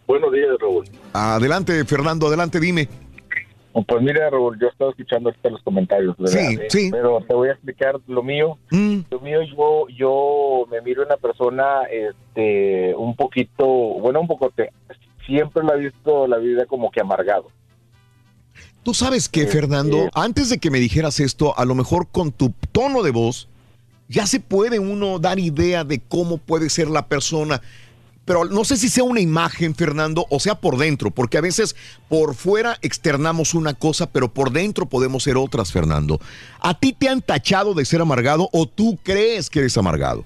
Buenos 0.07 0.33
días, 0.33 0.51
Raúl. 0.61 0.85
Adelante, 1.13 1.85
Fernando, 1.85 2.27
adelante, 2.27 2.61
dime. 2.61 2.89
Pues 3.89 4.03
mira, 4.03 4.31
Raúl, 4.31 4.57
yo 4.61 4.69
estaba 4.69 4.91
escuchando 4.91 5.33
los 5.43 5.63
comentarios, 5.63 6.17
¿verdad? 6.17 6.41
Sí, 6.49 6.59
sí. 6.69 6.89
Pero 6.93 7.21
te 7.27 7.35
voy 7.35 7.49
a 7.49 7.53
explicar 7.53 7.97
lo 8.07 8.23
mío. 8.23 8.57
Mm, 8.71 8.99
Lo 9.11 9.21
mío, 9.21 9.41
yo, 9.43 9.87
yo 9.97 10.67
me 10.71 10.81
miro 10.83 11.03
una 11.05 11.17
persona, 11.17 11.83
este, 11.91 12.95
un 12.95 13.17
poquito, 13.17 13.67
bueno, 13.67 14.21
un 14.21 14.29
poco, 14.29 14.53
siempre 15.27 15.65
la 15.65 15.75
he 15.75 15.79
visto 15.81 16.29
la 16.29 16.39
vida 16.39 16.67
como 16.67 16.91
que 16.93 17.01
amargado. 17.01 17.49
Tú 18.85 18.95
sabes 18.95 19.29
que, 19.29 19.43
Eh, 19.43 19.47
Fernando, 19.49 20.09
antes 20.15 20.51
de 20.51 20.59
que 20.59 20.71
me 20.71 20.79
dijeras 20.79 21.19
esto, 21.19 21.59
a 21.59 21.65
lo 21.65 21.75
mejor 21.75 22.07
con 22.13 22.31
tu 22.31 22.53
tono 22.71 23.03
de 23.03 23.11
voz, 23.11 23.49
ya 24.09 24.27
se 24.27 24.41
puede 24.41 24.79
uno 24.79 25.19
dar 25.19 25.39
idea 25.39 25.85
de 25.85 26.01
cómo 26.01 26.39
puede 26.39 26.71
ser 26.71 26.89
la 26.89 27.07
persona. 27.07 27.61
pero 28.27 28.47
no 28.47 28.65
sé 28.65 28.79
si 28.79 28.89
sea 28.89 29.05
una 29.05 29.21
imagen, 29.21 29.75
Fernando, 29.75 30.25
o 30.31 30.41
sea 30.41 30.55
por 30.55 30.79
dentro, 30.79 31.11
porque 31.11 31.37
a 31.37 31.43
veces 31.43 31.77
por 32.09 32.35
fuera 32.35 32.79
externamos 32.81 33.53
una 33.53 33.75
cosa, 33.75 34.11
pero 34.11 34.33
por 34.33 34.51
dentro 34.51 34.87
podemos 34.87 35.25
ser 35.25 35.37
otras, 35.37 35.71
Fernando. 35.71 36.19
¿A 36.61 36.73
ti 36.73 36.95
te 36.95 37.11
han 37.11 37.21
tachado 37.21 37.75
de 37.75 37.85
ser 37.85 38.01
amargado 38.01 38.49
o 38.51 38.65
tú 38.67 38.99
crees 39.03 39.51
que 39.51 39.59
eres 39.59 39.77
amargado? 39.77 40.25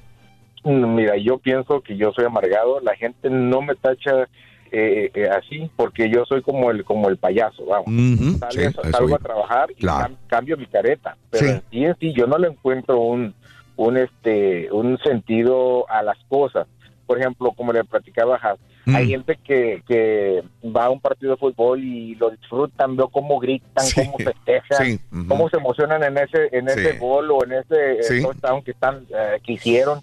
Mm, 0.62 0.94
Mira, 0.94 1.16
yo 1.16 1.38
pienso 1.38 1.80
que 1.80 1.96
yo 1.96 2.12
soy 2.12 2.24
amargado. 2.24 2.78
La 2.82 2.94
gente 2.94 3.30
no 3.30 3.62
me 3.62 3.74
tacha 3.74 4.28
eh, 4.70 5.10
eh, 5.14 5.28
así 5.36 5.68
porque 5.74 6.08
yo 6.08 6.24
soy 6.24 6.40
como 6.42 6.70
el 6.70 6.84
como 6.84 7.08
el 7.08 7.16
payaso, 7.16 7.64
vamos. 7.66 7.86
Ujú, 7.88 8.38
Salgo, 8.38 8.50
sí, 8.52 8.60
a 8.60 8.68
eso 8.68 8.82
salgo 8.92 9.14
a 9.16 9.18
trabajar 9.18 9.70
y 9.72 9.74
Claro. 9.74 10.14
cam- 10.14 10.16
cambio 10.28 10.56
mi 10.56 10.66
careta, 10.66 11.16
pero 11.30 11.44
Sí. 11.46 11.50
en 11.52 11.62
sí 11.70 11.84
en 11.84 11.96
sí 11.98 12.12
yo 12.16 12.26
no 12.28 12.38
le 12.38 12.46
encuentro 12.48 13.00
un 13.00 13.34
un 13.78 13.96
este 13.96 14.70
un 14.72 14.98
sentido 14.98 15.88
a 15.90 16.02
las 16.02 16.18
cosas. 16.28 16.66
Por 17.06 17.18
ejemplo, 17.18 17.52
como 17.52 17.72
le 17.72 17.84
platicaba 17.84 18.36
a 18.36 18.56
Mm. 18.88 18.96
hay 18.96 19.08
gente 19.08 19.38
que, 19.44 19.82
que 19.86 20.42
va 20.64 20.86
a 20.86 20.90
un 20.90 20.98
partido 21.00 21.32
de 21.32 21.36
fútbol 21.36 21.84
y 21.84 22.14
lo 22.14 22.30
disfrutan, 22.30 22.96
veo 22.96 23.08
cómo 23.08 23.38
gritan, 23.38 23.84
Sí. 23.84 24.00
cómo 24.06 24.16
festejan, 24.16 24.86
Sí, 24.86 25.00
cómo 25.28 25.50
se 25.50 25.58
emocionan 25.58 26.02
en 26.04 26.16
ese 26.16 26.48
en 26.52 26.68
ese 26.68 26.96
gol 26.98 27.30
o 27.30 27.44
en 27.44 27.52
ese 27.52 27.98
eh, 28.00 28.22
touchdown 28.22 28.62
que 28.62 28.70
están 28.70 29.04
eh, 29.14 29.40
que 29.44 29.52
hicieron 29.52 30.00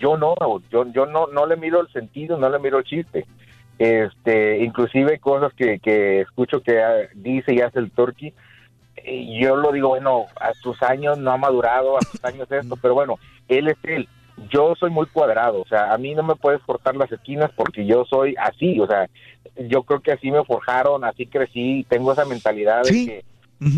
yo 0.00 0.16
no, 0.16 0.34
yo, 0.70 0.84
yo 0.92 1.06
no, 1.06 1.28
no 1.28 1.46
le 1.46 1.56
miro 1.56 1.80
el 1.80 1.88
sentido, 1.92 2.36
no 2.38 2.48
le 2.50 2.58
miro 2.58 2.78
el 2.78 2.84
chiste. 2.84 3.24
Este, 3.78 4.64
inclusive 4.64 5.18
cosas 5.20 5.52
que, 5.54 5.78
que 5.78 6.22
escucho 6.22 6.60
que 6.62 6.80
ah, 6.82 7.08
dice 7.14 7.54
y 7.54 7.60
hace 7.60 7.78
el 7.78 7.90
turkey, 7.92 8.28
eh, 8.28 8.34
yo 9.40 9.56
lo 9.56 9.72
digo, 9.72 9.88
bueno, 9.88 10.26
a 10.40 10.52
sus 10.54 10.82
años 10.82 11.18
no 11.18 11.32
ha 11.32 11.36
madurado, 11.36 11.96
a 11.96 12.02
sus 12.02 12.24
años 12.24 12.50
esto, 12.50 12.76
pero 12.76 12.94
bueno, 12.94 13.18
él 13.48 13.68
es 13.68 13.76
él. 13.84 14.08
Yo 14.50 14.74
soy 14.78 14.90
muy 14.90 15.06
cuadrado, 15.06 15.60
o 15.60 15.66
sea, 15.66 15.92
a 15.92 15.98
mí 15.98 16.14
no 16.14 16.22
me 16.22 16.36
puedes 16.36 16.62
cortar 16.62 16.94
las 16.94 17.10
esquinas 17.10 17.50
porque 17.56 17.84
yo 17.84 18.04
soy 18.04 18.36
así, 18.38 18.78
o 18.78 18.86
sea, 18.86 19.08
yo 19.68 19.82
creo 19.82 20.00
que 20.00 20.12
así 20.12 20.30
me 20.30 20.44
forjaron, 20.44 21.04
así 21.04 21.26
crecí, 21.26 21.84
tengo 21.88 22.12
esa 22.12 22.24
mentalidad 22.24 22.84
de 22.84 22.90
que 22.90 23.24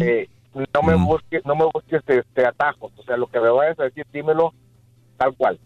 eh, 0.01 0.29
no 0.75 0.83
me 0.83 0.95
busques, 0.97 1.45
no 1.47 1.55
me 1.55 1.65
busques 1.73 2.03
este, 2.07 2.47
atajos, 2.47 2.93
o 2.97 3.03
sea, 3.05 3.17
lo 3.17 3.27
que 3.29 3.41
me 3.41 3.49
vayas 3.49 3.79
a 3.81 3.85
decir, 3.85 4.07
dímelo 4.13 4.53
tal 5.17 5.35
cual. 5.35 5.59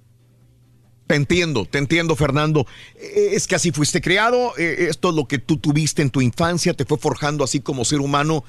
Te 1.07 1.17
entiendo, 1.17 1.67
te 1.67 1.79
entiendo, 1.79 2.17
Fernando. 2.17 2.67
Eh, 2.97 3.31
Es 3.33 3.47
que 3.47 3.57
así 3.57 3.73
fuiste 3.73 4.01
creado, 4.01 4.57
eh, 4.57 4.87
esto 4.89 5.11
es 5.11 5.15
lo 5.15 5.27
que 5.27 5.39
tú 5.39 5.59
tuviste 5.59 6.03
en 6.03 6.11
tu 6.11 6.21
infancia, 6.21 6.73
te 6.75 6.85
fue 6.85 6.99
forjando 6.99 7.45
así 7.45 7.61
como 7.61 7.85
ser 7.85 8.01
humano 8.01 8.45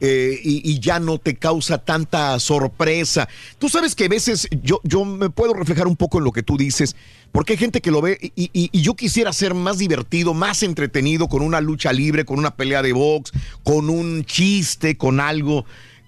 eh, 0.00 0.38
y, 0.42 0.68
y 0.70 0.80
ya 0.80 0.98
no 0.98 1.18
te 1.18 1.36
causa 1.36 1.78
tanta 1.78 2.38
sorpresa. 2.40 3.28
Tú 3.58 3.68
sabes 3.68 3.94
que 3.94 4.04
a 4.06 4.08
veces 4.08 4.48
yo, 4.62 4.80
yo 4.84 5.04
me 5.04 5.30
puedo 5.30 5.52
reflejar 5.54 5.86
un 5.86 5.96
poco 5.96 6.18
en 6.18 6.24
lo 6.24 6.32
que 6.32 6.42
tú 6.42 6.56
dices, 6.56 6.96
porque 7.32 7.52
hay 7.52 7.58
gente 7.58 7.80
que 7.80 7.90
lo 7.90 8.00
ve 8.00 8.18
y, 8.34 8.50
y- 8.52 8.70
y 8.72 8.80
yo 8.82 8.94
quisiera 8.94 9.32
ser 9.32 9.54
más 9.54 9.78
divertido, 9.78 10.34
más 10.34 10.62
entretenido 10.62 11.28
con 11.28 11.42
una 11.42 11.60
lucha 11.60 11.92
libre, 11.92 12.24
con 12.24 12.38
una 12.38 12.56
pelea 12.56 12.82
de 12.82 12.92
box, 12.92 13.32
con 13.62 13.90
un 13.90 14.24
chiste, 14.24 14.96
con 14.96 15.20
algo. 15.20 15.64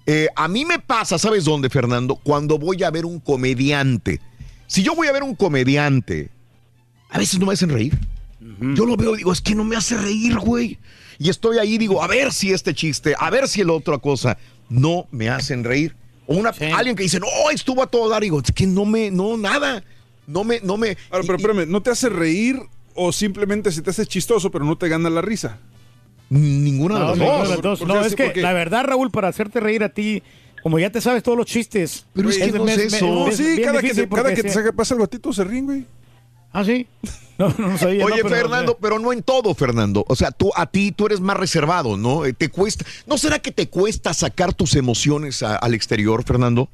Eh, 0.06 0.26
a 0.34 0.48
mí 0.48 0.64
me 0.64 0.78
pasa, 0.80 1.18
¿sabes 1.18 1.44
dónde, 1.44 1.70
Fernando? 1.70 2.16
Cuando 2.16 2.58
voy 2.58 2.82
a 2.82 2.90
ver 2.90 3.04
un 3.06 3.20
comediante. 3.20 4.20
Si 4.66 4.82
yo 4.82 4.94
voy 4.96 5.06
a 5.08 5.12
ver 5.12 5.22
un 5.22 5.34
comediante, 5.36 6.30
a 7.10 7.18
veces 7.18 7.38
no 7.38 7.46
me 7.46 7.52
hacen 7.52 7.68
reír. 7.68 7.96
Yo 8.74 8.86
lo 8.86 8.96
veo 8.96 9.14
y 9.14 9.18
digo, 9.18 9.32
es 9.32 9.40
que 9.40 9.54
no 9.54 9.62
me 9.64 9.76
hace 9.76 9.96
reír, 9.96 10.36
güey. 10.38 10.78
Y 11.18 11.31
estoy 11.31 11.58
ahí, 11.58 11.78
digo, 11.78 12.02
a 12.02 12.07
ver 12.07 12.32
si 12.32 12.52
este 12.52 12.74
chiste, 12.74 13.15
a 13.18 13.31
ver 13.31 13.49
si 13.49 13.60
el 13.60 13.70
otra 13.70 13.99
cosa, 13.99 14.39
no 14.68 15.07
me 15.10 15.28
hacen 15.28 15.65
reír. 15.65 15.94
O 16.26 16.36
una, 16.36 16.50
alguien 16.74 16.97
que 16.97 17.02
dice, 17.02 17.18
no, 17.20 17.26
estuvo 17.52 17.82
a 17.82 17.86
todo 17.86 18.08
dar, 18.08 18.23
digo, 18.23 18.41
es 18.41 18.52
que 18.52 18.66
no 18.66 18.84
me, 18.84 19.10
no, 19.10 19.36
nada. 19.36 19.82
No 20.26 20.44
me, 20.44 20.60
no 20.60 20.76
me. 20.76 20.97
Ahora, 21.10 21.24
pero 21.26 21.36
espérame, 21.36 21.68
¿no 21.68 21.82
te 21.82 21.91
hace 21.91 22.08
reír 22.08 22.60
o 22.94 23.12
simplemente 23.12 23.73
se 23.73 23.82
te 23.82 23.91
hace 23.91 24.07
chistoso 24.07 24.50
pero 24.50 24.65
no 24.65 24.78
te 24.78 24.89
gana 24.89 25.10
la 25.10 25.20
risa? 25.20 25.58
Ninguna 26.31 26.99
No, 26.99 27.15
de 27.15 27.49
las 27.49 27.60
dos. 27.60 27.81
Porque 27.81 27.92
No, 27.92 28.05
es 28.05 28.15
que 28.15 28.41
la 28.41 28.52
verdad, 28.52 28.84
Raúl, 28.84 29.10
para 29.10 29.28
hacerte 29.28 29.60
reír 29.60 29.82
a 29.82 29.91
ti, 29.91 30.23
como 30.62 30.78
ya 30.78 30.91
te 30.91 31.00
sabes 31.00 31.23
todos 31.23 31.36
los 31.36 31.47
chistes. 31.47 32.07
Pero 32.15 32.31
es 32.31 32.39
que 32.39 32.52
no 32.52 32.66
es 32.68 32.78
eso. 32.78 33.07
No, 33.07 33.28
es 33.28 33.36
sí, 33.36 33.60
cada 33.62 33.81
que, 33.82 33.92
te, 33.92 34.08
cada 34.08 34.32
que 34.34 34.42
te 34.42 34.73
pasa 34.73 34.94
algo 34.94 35.05
a 35.05 35.08
ti, 35.08 35.18
todos 35.18 35.36
se 35.36 35.44
ríen, 35.44 35.66
güey. 35.66 35.86
Ah, 36.52 36.64
sí. 36.64 36.86
No, 37.39 37.48
no 37.58 37.76
sabía. 37.78 38.05
Oye, 38.05 38.18
no, 38.22 38.28
pero- 38.28 38.28
Fernando, 38.28 38.78
pero 38.81 38.98
no 39.00 39.12
en 39.12 39.22
todo, 39.22 39.52
Fernando. 39.55 40.05
O 40.06 40.14
sea, 40.14 40.31
tú 40.31 40.52
a 40.55 40.66
ti 40.66 40.92
tú 40.92 41.06
eres 41.06 41.18
más 41.20 41.36
reservado, 41.36 41.97
¿no? 41.97 42.24
Eh, 42.24 42.34
Te 42.34 42.50
cuesta. 42.50 42.84
¿No 43.06 43.18
será 43.18 43.39
que 43.40 43.50
te 43.50 43.68
cuesta 43.68 44.14
sacar 44.14 44.52
tus 44.52 44.76
emociones 44.76 45.42
a- 45.42 45.56
al 45.56 45.74
exterior, 45.74 46.22
Fernando? 46.22 46.68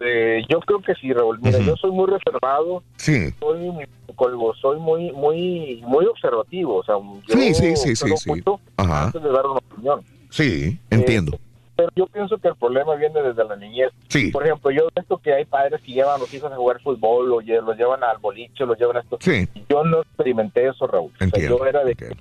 Eh, 0.00 0.42
yo 0.48 0.60
creo 0.60 0.82
que 0.82 0.94
sí, 1.00 1.12
Raúl. 1.12 1.40
Mira, 1.40 1.58
yo 1.60 1.74
soy 1.76 1.90
muy 1.90 2.06
reservado. 2.06 2.82
Sí. 2.96 3.32
Soy, 3.40 3.58
muy 3.70 3.86
colgo, 4.14 4.54
soy 4.56 4.78
muy, 4.78 5.10
muy, 5.12 5.82
muy 5.86 6.04
observativo. 6.06 6.76
O 6.76 6.84
sea, 6.84 6.96
yo 7.26 7.34
Sí, 7.34 7.54
sí, 7.54 7.76
sí, 7.76 7.96
sí, 7.96 8.12
observo 8.12 8.16
sí. 8.18 8.28
mucho 8.30 8.60
Ajá. 8.76 9.04
antes 9.06 9.22
de 9.22 9.30
dar 9.30 9.46
una 9.46 9.58
opinión. 9.58 10.00
Sí, 10.30 10.78
entiendo. 10.90 11.38
Pero 11.76 11.90
yo 11.94 12.06
pienso 12.06 12.38
que 12.38 12.48
el 12.48 12.56
problema 12.56 12.94
viene 12.94 13.20
desde 13.22 13.44
la 13.44 13.54
niñez. 13.56 13.90
Sí. 14.08 14.30
Por 14.30 14.44
ejemplo, 14.46 14.70
yo 14.70 14.88
esto 14.94 15.18
que 15.18 15.32
hay 15.34 15.44
padres 15.44 15.80
que 15.82 15.92
llevan 15.92 16.14
a 16.14 16.18
los 16.18 16.32
hijos 16.32 16.50
a 16.50 16.56
jugar 16.56 16.80
fútbol, 16.80 17.30
o 17.32 17.40
los 17.40 17.76
llevan 17.76 18.02
al 18.02 18.18
boliche, 18.18 18.64
los 18.64 18.78
llevan 18.78 18.96
a 18.96 19.00
esto. 19.00 19.18
Sí. 19.20 19.46
Yo 19.68 19.84
no 19.84 20.00
experimenté 20.02 20.66
eso, 20.68 20.86
Raúl. 20.86 21.12
O 21.14 21.18
sea, 21.18 21.26
Entiendo, 21.26 21.58
yo 21.58 21.66
era 21.66 21.84
de 21.84 21.94
que 21.94 22.16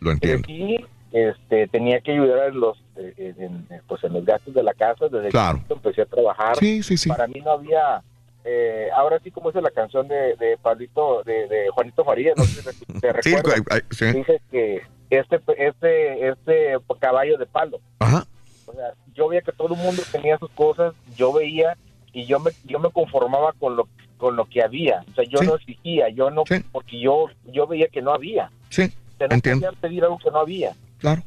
Lo 0.00 0.12
entiendo. 0.12 0.46
crecí, 0.46 0.76
este, 1.12 1.66
tenía 1.68 2.00
que 2.00 2.12
ayudar 2.12 2.48
en 2.50 2.60
los, 2.60 2.78
eh, 2.96 3.14
en, 3.16 3.66
en- 3.68 3.82
pues 3.88 4.02
en 4.04 4.12
los 4.12 4.24
gastos 4.24 4.54
de 4.54 4.62
la 4.62 4.74
casa. 4.74 5.08
Desde 5.08 5.28
Claro. 5.30 5.60
que 5.66 5.74
empecé 5.74 6.02
a 6.02 6.06
trabajar. 6.06 6.56
Sí, 6.56 6.82
sí, 6.84 6.96
sí. 6.96 7.08
Para 7.08 7.26
mí 7.26 7.40
no 7.40 7.50
había... 7.50 8.02
eh, 8.44 8.88
ahora 8.94 9.18
sí, 9.24 9.30
como 9.32 9.50
dice 9.50 9.60
la 9.60 9.70
canción 9.72 10.06
de, 10.08 10.36
de 10.36 10.56
Pablito, 10.62 11.22
de, 11.24 11.48
de 11.48 11.68
Juanito 11.70 12.04
Farías, 12.04 12.36
no 12.36 12.44
sé 12.44 12.72
si 12.72 12.84
te 12.86 13.12
Sí, 13.22 13.34
recuerdas. 13.34 13.82
sí. 13.90 14.06
Dice 14.12 14.40
que 14.52 14.82
este, 15.10 15.40
este, 15.58 16.28
este 16.28 16.76
caballo 17.00 17.36
de 17.36 17.46
palo. 17.46 17.80
Ajá. 17.98 18.24
O 18.70 18.74
sea, 18.74 18.94
yo 19.14 19.28
veía 19.28 19.42
que 19.42 19.52
todo 19.52 19.74
el 19.74 19.80
mundo 19.80 20.02
tenía 20.12 20.38
sus 20.38 20.50
cosas, 20.50 20.94
yo 21.16 21.32
veía 21.32 21.76
y 22.12 22.26
yo 22.26 22.38
me, 22.40 22.52
yo 22.64 22.78
me 22.78 22.90
conformaba 22.90 23.52
con 23.58 23.76
lo, 23.76 23.88
con 24.16 24.36
lo 24.36 24.44
que 24.46 24.62
había. 24.62 25.04
O 25.10 25.14
sea, 25.14 25.24
yo 25.24 25.42
no 25.42 25.56
exigía, 25.56 26.08
yo 26.10 26.30
no, 26.30 26.44
porque 26.72 27.00
yo, 27.00 27.26
yo 27.52 27.66
veía 27.66 27.88
que 27.88 28.02
no 28.02 28.12
había. 28.12 28.50
Sí, 28.68 28.82
O 29.14 29.18
sea, 29.18 29.28
no 29.28 29.34
entiendo. 29.34 29.66
podía 29.66 29.80
pedir 29.80 30.04
algo 30.04 30.18
que 30.18 30.30
no 30.30 30.38
había. 30.38 30.72
Claro. 30.98 31.22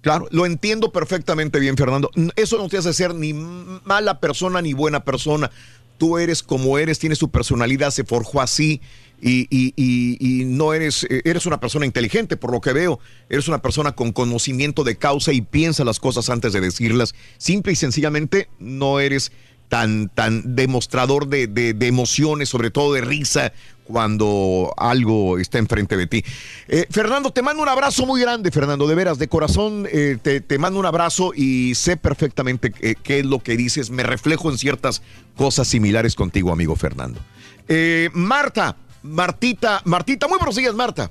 Claro, 0.00 0.28
lo 0.30 0.46
entiendo 0.46 0.92
perfectamente 0.92 1.58
bien, 1.58 1.76
Fernando. 1.76 2.10
Eso 2.36 2.56
no 2.56 2.68
te 2.68 2.78
hace 2.78 2.92
ser 2.92 3.14
ni 3.14 3.32
mala 3.34 4.20
persona 4.20 4.62
ni 4.62 4.72
buena 4.72 5.00
persona. 5.04 5.50
Tú 5.98 6.16
eres 6.18 6.42
como 6.42 6.78
eres, 6.78 6.98
tienes 6.98 7.18
tu 7.18 7.28
personalidad, 7.30 7.90
se 7.90 8.04
forjó 8.04 8.40
así 8.40 8.80
y, 9.20 9.48
y- 9.50 9.74
y- 9.76 10.16
y 10.20 10.44
no 10.44 10.72
eres, 10.72 11.04
eh, 11.10 11.22
eres 11.24 11.44
una 11.44 11.58
persona 11.60 11.84
inteligente, 11.86 12.36
por 12.36 12.52
lo 12.52 12.60
que 12.60 12.72
veo. 12.72 13.00
Eres 13.28 13.48
una 13.48 13.60
persona 13.60 13.92
con 13.92 14.12
conocimiento 14.12 14.84
de 14.84 14.96
causa 14.96 15.32
y 15.32 15.40
piensa 15.42 15.84
las 15.84 15.98
cosas 16.00 16.30
antes 16.30 16.52
de 16.52 16.60
decirlas. 16.60 17.14
Simple 17.36 17.72
y 17.72 17.76
sencillamente 17.76 18.48
no 18.60 19.00
eres 19.00 19.32
tan, 19.68 20.08
tan 20.08 20.54
demostrador 20.56 21.28
de, 21.28 21.46
de- 21.46 21.74
de 21.74 21.86
emociones, 21.86 22.48
sobre 22.48 22.70
todo 22.70 22.92
de 22.94 23.00
risa, 23.02 23.52
cuando 23.84 24.74
algo 24.76 25.38
está 25.38 25.56
enfrente 25.58 25.96
de 25.96 26.06
ti. 26.06 26.24
Eh, 26.68 26.86
Fernando, 26.90 27.30
te 27.30 27.40
mando 27.40 27.62
un 27.62 27.68
abrazo 27.70 28.04
muy 28.04 28.20
grande, 28.20 28.50
Fernando, 28.50 28.86
de 28.86 28.94
veras, 28.94 29.18
de 29.18 29.28
corazón, 29.28 29.86
eh, 29.90 30.18
te, 30.20 30.42
te 30.42 30.58
mando 30.58 30.78
un 30.78 30.84
abrazo 30.84 31.32
y 31.34 31.74
sé 31.74 31.96
perfectamente 31.96 32.72
eh, 32.80 32.94
qué 33.02 33.20
es 33.20 33.24
lo 33.24 33.38
que 33.38 33.56
dices. 33.56 33.88
Me 33.90 34.02
reflejo 34.02 34.50
en 34.50 34.58
ciertas 34.58 35.00
cosas 35.36 35.68
similares 35.68 36.14
contigo, 36.14 36.52
amigo 36.52 36.76
Fernando. 36.76 37.18
Eh, 37.66 38.10
Marta, 38.12 38.76
Martita, 39.02 39.80
Martita, 39.84 40.28
muy 40.28 40.36
buenos 40.38 40.56
días, 40.56 40.74
Marta. 40.74 41.10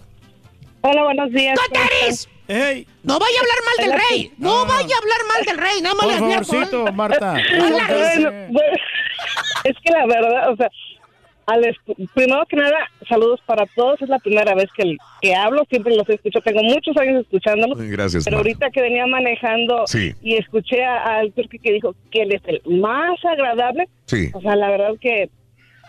Hola, 0.82 1.03
buenos 1.03 1.32
días. 1.32 1.58
¡Coteris! 2.48 2.66
¡Ey! 2.77 2.88
No 3.03 3.19
vaya 3.19 3.38
a 3.38 3.42
hablar 3.42 3.58
mal 3.66 3.85
del 3.85 4.00
rey. 4.09 4.32
No 4.38 4.66
vaya 4.66 4.95
a 4.95 5.00
hablar 5.00 5.19
mal 5.27 5.45
del 5.45 5.58
rey. 5.58 5.82
Nada 5.82 5.95
más 5.95 6.06
Por 6.06 6.17
favorcito. 6.45 6.93
Marta. 6.93 7.34
Bueno, 7.58 7.77
bueno, 8.50 8.72
es 9.64 9.76
que 9.84 9.92
la 9.93 10.06
verdad, 10.06 10.51
o 10.51 10.56
sea, 10.56 10.69
al 11.48 11.61
primero 12.14 12.45
que 12.50 12.58
nada, 12.58 12.76
saludos 13.08 13.40
para 13.45 13.66
todos. 13.76 14.01
Es 14.01 14.09
la 14.09 14.19
primera 14.19 14.53
vez 14.56 14.67
que, 14.76 14.98
que 15.22 15.35
hablo, 15.35 15.64
siempre 15.69 15.95
los 15.95 16.08
escucho. 16.09 16.40
Tengo 16.42 16.61
muchos 16.64 16.95
años 16.98 17.22
escuchándolos. 17.22 17.80
Gracias, 17.82 18.26
Pero 18.26 18.38
Marta. 18.38 18.50
ahorita 18.50 18.69
que 18.72 18.82
venía 18.82 19.06
manejando 19.08 19.88
Sí. 19.88 20.14
y 20.22 20.35
escuché 20.35 20.84
a- 20.84 21.19
al 21.19 21.32
turqui 21.34 21.59
que 21.59 21.72
dijo 21.74 21.95
que 22.11 22.24
él 22.24 22.34
es 22.34 22.42
el 22.45 22.61
más 22.80 23.17
agradable, 23.24 23.88
Sí. 24.06 24.30
o 24.34 24.42
sea, 24.42 24.56
la 24.58 24.69
verdad 24.69 24.92
que 25.00 25.30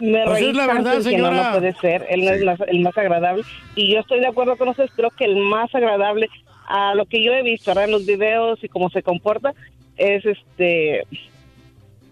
me 0.01 0.23
Pues 0.25 0.39
reí 0.39 0.51
es 0.51 0.55
la 0.55 0.67
tanto 0.69 0.85
verdad, 0.91 1.11
que 1.11 1.17
no, 1.19 1.31
no 1.33 1.37
señora. 1.37 1.53
puede 1.55 1.73
ser. 1.81 2.07
Él 2.09 2.25
no 2.25 2.31
es 2.31 2.45
más- 2.45 2.61
el 2.69 2.81
más 2.81 2.97
agradable. 2.97 3.43
Y 3.75 3.93
yo 3.93 3.99
estoy 4.01 4.21
de 4.21 4.29
acuerdo 4.29 4.57
con 4.57 4.69
ustedes. 4.69 4.93
Creo 4.95 5.11
que 5.11 5.25
el 5.25 5.35
más 5.37 5.75
agradable 5.75 6.29
a 6.69 6.95
lo 6.95 7.07
que 7.07 7.25
yo 7.25 7.33
he 7.33 7.43
visto 7.43 7.71
ahora 7.71 7.85
en 7.85 7.91
los 7.91 8.07
videos 8.07 8.59
y 8.63 8.69
cómo 8.69 8.91
se 8.91 9.03
comporta 9.03 9.55
es 9.97 10.25
este... 10.25 11.03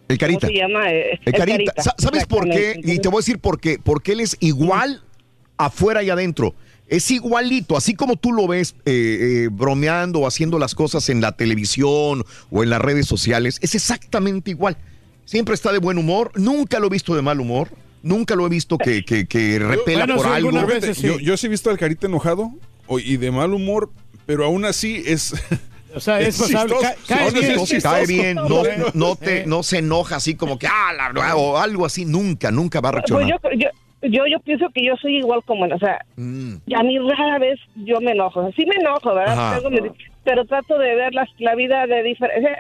El 0.09 0.19
Carita. 0.19 0.47
¿Cómo 0.47 0.53
se 0.53 0.59
llama? 0.59 0.93
Eh, 0.93 1.21
El 1.25 1.33
Carita. 1.33 1.73
Sa- 1.83 1.95
¿Sabes 1.99 2.27
por 2.27 2.49
qué? 2.49 2.81
Y 2.83 2.99
te 3.01 3.09
voy 3.09 3.19
a 3.19 3.21
decir 3.21 3.39
por 3.41 3.59
qué. 3.61 3.79
Porque 3.83 4.13
él 4.13 4.21
es 4.21 4.37
igual 4.41 5.03
afuera 5.57 6.03
y 6.03 6.11
adentro. 6.11 6.55
Es 6.89 7.11
igualito, 7.11 7.77
así 7.77 7.95
como 7.95 8.15
tú 8.15 8.33
lo 8.33 8.47
ves 8.47 8.77
eh, 8.85 8.93
eh, 9.47 9.49
bromeando 9.51 10.21
o 10.21 10.27
haciendo 10.29 10.61
las 10.61 10.77
cosas 10.77 11.09
en 11.09 11.21
la 11.21 11.33
televisión 11.33 12.23
o 12.53 12.63
en 12.63 12.71
las 12.71 12.81
redes 12.81 13.07
sociales, 13.07 13.59
es 13.61 13.75
exactamente 13.75 14.53
igual. 14.53 14.77
Siempre 15.25 15.55
está 15.55 15.73
de 15.73 15.81
buen 15.81 15.99
humor, 15.99 16.31
nunca 16.37 16.79
lo 16.79 16.87
he 16.87 16.91
visto 16.91 17.15
de 17.17 17.23
mal 17.23 17.41
humor, 17.41 17.71
Nunca 18.03 18.37
lo 18.37 18.47
he 18.47 18.49
visto 18.49 18.79
que, 18.79 19.05
que, 19.05 19.27
que 19.27 19.59
repela 19.59 20.07
por 20.07 20.29
algo. 20.29 20.53
Yo, 21.03 21.19
yo 21.19 21.37
sí 21.37 21.47
he 21.47 21.51
visto 21.51 21.71
al 21.71 21.79
carita 21.79 22.07
enojado 22.07 22.53
o- 22.87 23.01
y 23.01 23.17
de 23.17 23.33
mal 23.33 23.53
humor, 23.53 23.91
pero 24.27 24.45
aún 24.45 24.65
así 24.65 25.03
es. 25.07 25.33
O 25.95 26.01
sea, 26.01 26.21
es 26.21 26.39
pasable. 26.39 26.75
chistoso. 26.75 26.95
Ca- 27.09 27.15
cae 27.17 27.31
bien. 27.31 27.53
es 27.53 27.65
chistoso. 27.65 27.95
Cae 27.95 28.07
bien, 28.07 28.35
no, 28.35 28.63
no, 28.93 29.17
te, 29.17 29.41
Eh. 29.41 29.45
no 29.47 29.63
se 29.63 29.79
enoja 29.79 30.17
así 30.17 30.35
como 30.35 30.59
que, 30.59 30.67
ah, 30.67 30.93
la- 31.15 31.37
o 31.37 31.57
algo 31.57 31.87
así, 31.87 32.05
nunca, 32.05 32.51
nunca 32.51 32.81
va 32.83 32.91
a 32.91 32.93
Pues 32.93 33.05
reaccionar. 33.09 33.41
yo, 33.43 33.51
yo, 33.59 33.69
yo, 34.03 34.23
yo 34.31 34.41
pienso 34.41 34.67
que 34.75 34.85
yo 34.85 34.95
soy 35.01 35.17
igual 35.19 35.41
como 35.47 35.65
él, 35.65 35.73
o 35.73 35.79
sea, 35.79 36.05
Mm. 36.17 36.57
a 36.79 36.83
mí 36.83 36.99
rara 36.99 37.39
vez 37.39 37.59
yo 37.77 37.99
me 38.03 38.11
enojo. 38.13 38.51
Sí 38.55 38.67
me 38.67 38.75
enojo, 38.77 39.15
¿verdad? 39.15 39.59
Tengo 39.63 39.95
pero 40.23 40.45
trato 40.45 40.77
de 40.79 40.95
ver 40.97 41.15
las- 41.15 41.31
la 41.39 41.55
vida 41.55 41.87
de 41.87 42.03
diferente. 42.03 42.51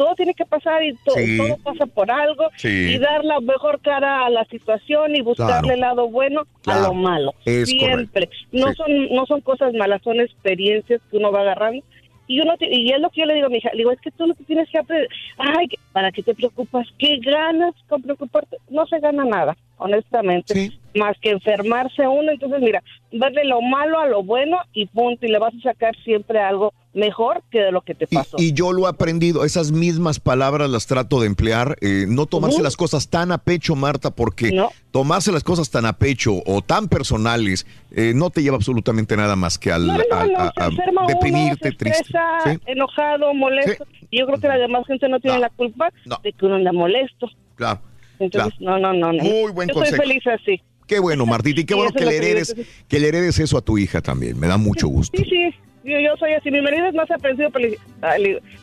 Todo 0.00 0.14
tiene 0.14 0.32
que 0.32 0.46
pasar 0.46 0.82
y 0.82 0.94
to- 1.04 1.10
Sí. 1.14 1.36
todo 1.36 1.58
pasa 1.58 1.84
por 1.84 2.10
algo 2.10 2.48
Sí. 2.56 2.94
y 2.94 2.98
dar 2.98 3.22
la 3.22 3.38
mejor 3.40 3.82
cara 3.82 4.24
a 4.24 4.30
la 4.30 4.46
situación 4.46 5.14
y 5.14 5.20
buscarle 5.20 5.60
Claro. 5.60 5.74
el 5.74 5.80
lado 5.80 6.08
bueno 6.08 6.44
Claro. 6.62 6.84
a 6.84 6.88
lo 6.88 6.94
malo. 6.94 7.34
Es 7.44 7.68
Siempre. 7.68 8.30
No 8.50 8.68
Sí. 8.68 8.74
son 8.76 9.08
no 9.14 9.26
son 9.26 9.42
cosas 9.42 9.74
malas, 9.74 10.00
son 10.02 10.18
experiencias 10.20 11.02
que 11.10 11.18
uno 11.18 11.30
va 11.30 11.42
agarrando. 11.42 11.84
Y 12.26 12.40
uno 12.40 12.54
y 12.60 12.90
es 12.92 12.98
lo 12.98 13.10
que 13.10 13.20
yo 13.20 13.26
le 13.26 13.34
digo 13.34 13.48
a 13.48 13.50
mi 13.50 13.58
hija, 13.58 13.68
le 13.72 13.78
digo, 13.78 13.90
es 13.92 14.00
que 14.00 14.10
tú 14.12 14.26
lo 14.26 14.34
que 14.34 14.44
tienes 14.44 14.70
que 14.70 14.78
aprender, 14.78 15.08
ay, 15.36 15.66
¿para 15.92 16.10
qué 16.12 16.22
te 16.22 16.34
preocupas? 16.34 16.86
¿Qué 16.96 17.18
ganas 17.18 17.74
con 17.86 18.00
preocuparte? 18.00 18.56
No 18.70 18.86
se 18.86 19.00
gana 19.00 19.24
nada, 19.26 19.54
honestamente, 19.80 20.72
más 20.94 21.16
que 21.20 21.30
enfermarse 21.30 22.06
uno. 22.06 22.30
Entonces, 22.32 22.60
mira, 22.60 22.82
verle 23.12 23.44
lo 23.44 23.60
malo 23.62 23.98
a 23.98 24.06
lo 24.06 24.22
bueno 24.22 24.58
y 24.72 24.86
punto, 24.86 25.26
y 25.26 25.30
le 25.30 25.38
vas 25.38 25.52
a 25.54 25.72
sacar 25.72 25.94
siempre 26.04 26.38
algo 26.40 26.72
mejor 26.92 27.42
que 27.52 27.60
de 27.60 27.70
lo 27.70 27.82
que 27.82 27.94
te 27.94 28.08
pasó. 28.08 28.36
Y 28.40 28.52
yo 28.52 28.72
lo 28.72 28.86
he 28.86 28.88
aprendido, 28.90 29.44
esas 29.44 29.70
mismas 29.70 30.18
palabras 30.18 30.68
las 30.70 30.88
trato 30.88 31.20
de 31.20 31.28
emplear, 31.28 31.76
eh, 31.80 32.04
no 32.08 32.26
tomarse 32.26 32.62
las 32.62 32.76
cosas 32.76 33.08
tan 33.08 33.30
a 33.30 33.38
pecho, 33.38 33.76
Marta, 33.76 34.10
porque 34.10 34.50
tomarse 34.90 35.30
las 35.30 35.44
cosas 35.44 35.70
tan 35.70 35.86
a 35.86 35.92
pecho 35.92 36.42
o 36.46 36.62
tan 36.62 36.88
personales 36.88 37.64
eh, 37.92 38.12
no 38.14 38.30
te 38.30 38.42
lleva 38.42 38.56
absolutamente 38.56 39.16
nada 39.16 39.36
más 39.36 39.56
que 39.56 39.70
al, 39.70 39.86
No, 39.86 39.94
no, 39.94 40.02
al- 40.10 40.32
no, 40.32 40.38
a- 40.56 41.06
deprimirte, 41.06 41.68
uno, 41.68 41.70
se 41.70 41.72
triste. 41.76 42.18
¿sí? 42.44 42.58
enojado, 42.66 43.32
molesto. 43.34 43.86
Y 44.10 44.18
yo 44.18 44.26
creo 44.26 44.40
que 44.40 44.48
la 44.48 44.58
demás 44.58 44.84
gente 44.88 45.08
no 45.08 45.20
tiene 45.20 45.38
la 45.38 45.50
culpa 45.50 45.92
No. 46.06 46.18
de 46.24 46.32
que 46.32 46.44
uno 46.46 46.56
anda 46.56 46.72
molesto. 46.72 47.28
Claro, 47.54 47.80
Entonces, 48.20 48.54
claro. 48.58 48.78
no, 48.78 48.92
no, 48.92 49.12
no, 49.12 49.12
no. 49.14 49.22
Muy 49.24 49.50
buen 49.50 49.68
yo 49.68 49.74
consejo. 49.74 49.96
soy 49.96 50.06
feliz 50.06 50.26
así. 50.28 50.62
Qué 50.86 50.98
bueno, 51.00 51.24
Martita, 51.26 51.60
y 51.60 51.64
qué 51.64 51.74
Sí, 51.74 51.78
bueno 51.78 51.92
que 51.92 52.04
le 52.04 52.10
que 52.10 52.16
heredes, 52.16 52.56
que 52.88 52.98
le 53.00 53.08
heredes 53.08 53.38
eso 53.38 53.56
a 53.58 53.60
tu 53.62 53.78
hija 53.78 54.00
también. 54.00 54.38
Me 54.38 54.46
da 54.46 54.56
mucho 54.58 54.88
gusto. 54.88 55.16
Sí, 55.16 55.24
sí, 55.28 55.50
yo, 55.84 55.98
yo 56.00 56.16
soy 56.18 56.32
así. 56.34 56.50
Mi 56.50 56.60
marido 56.60 56.86
es 56.86 56.94
más 56.94 57.10
aprensivo, 57.10 57.48
pero, 57.50 57.68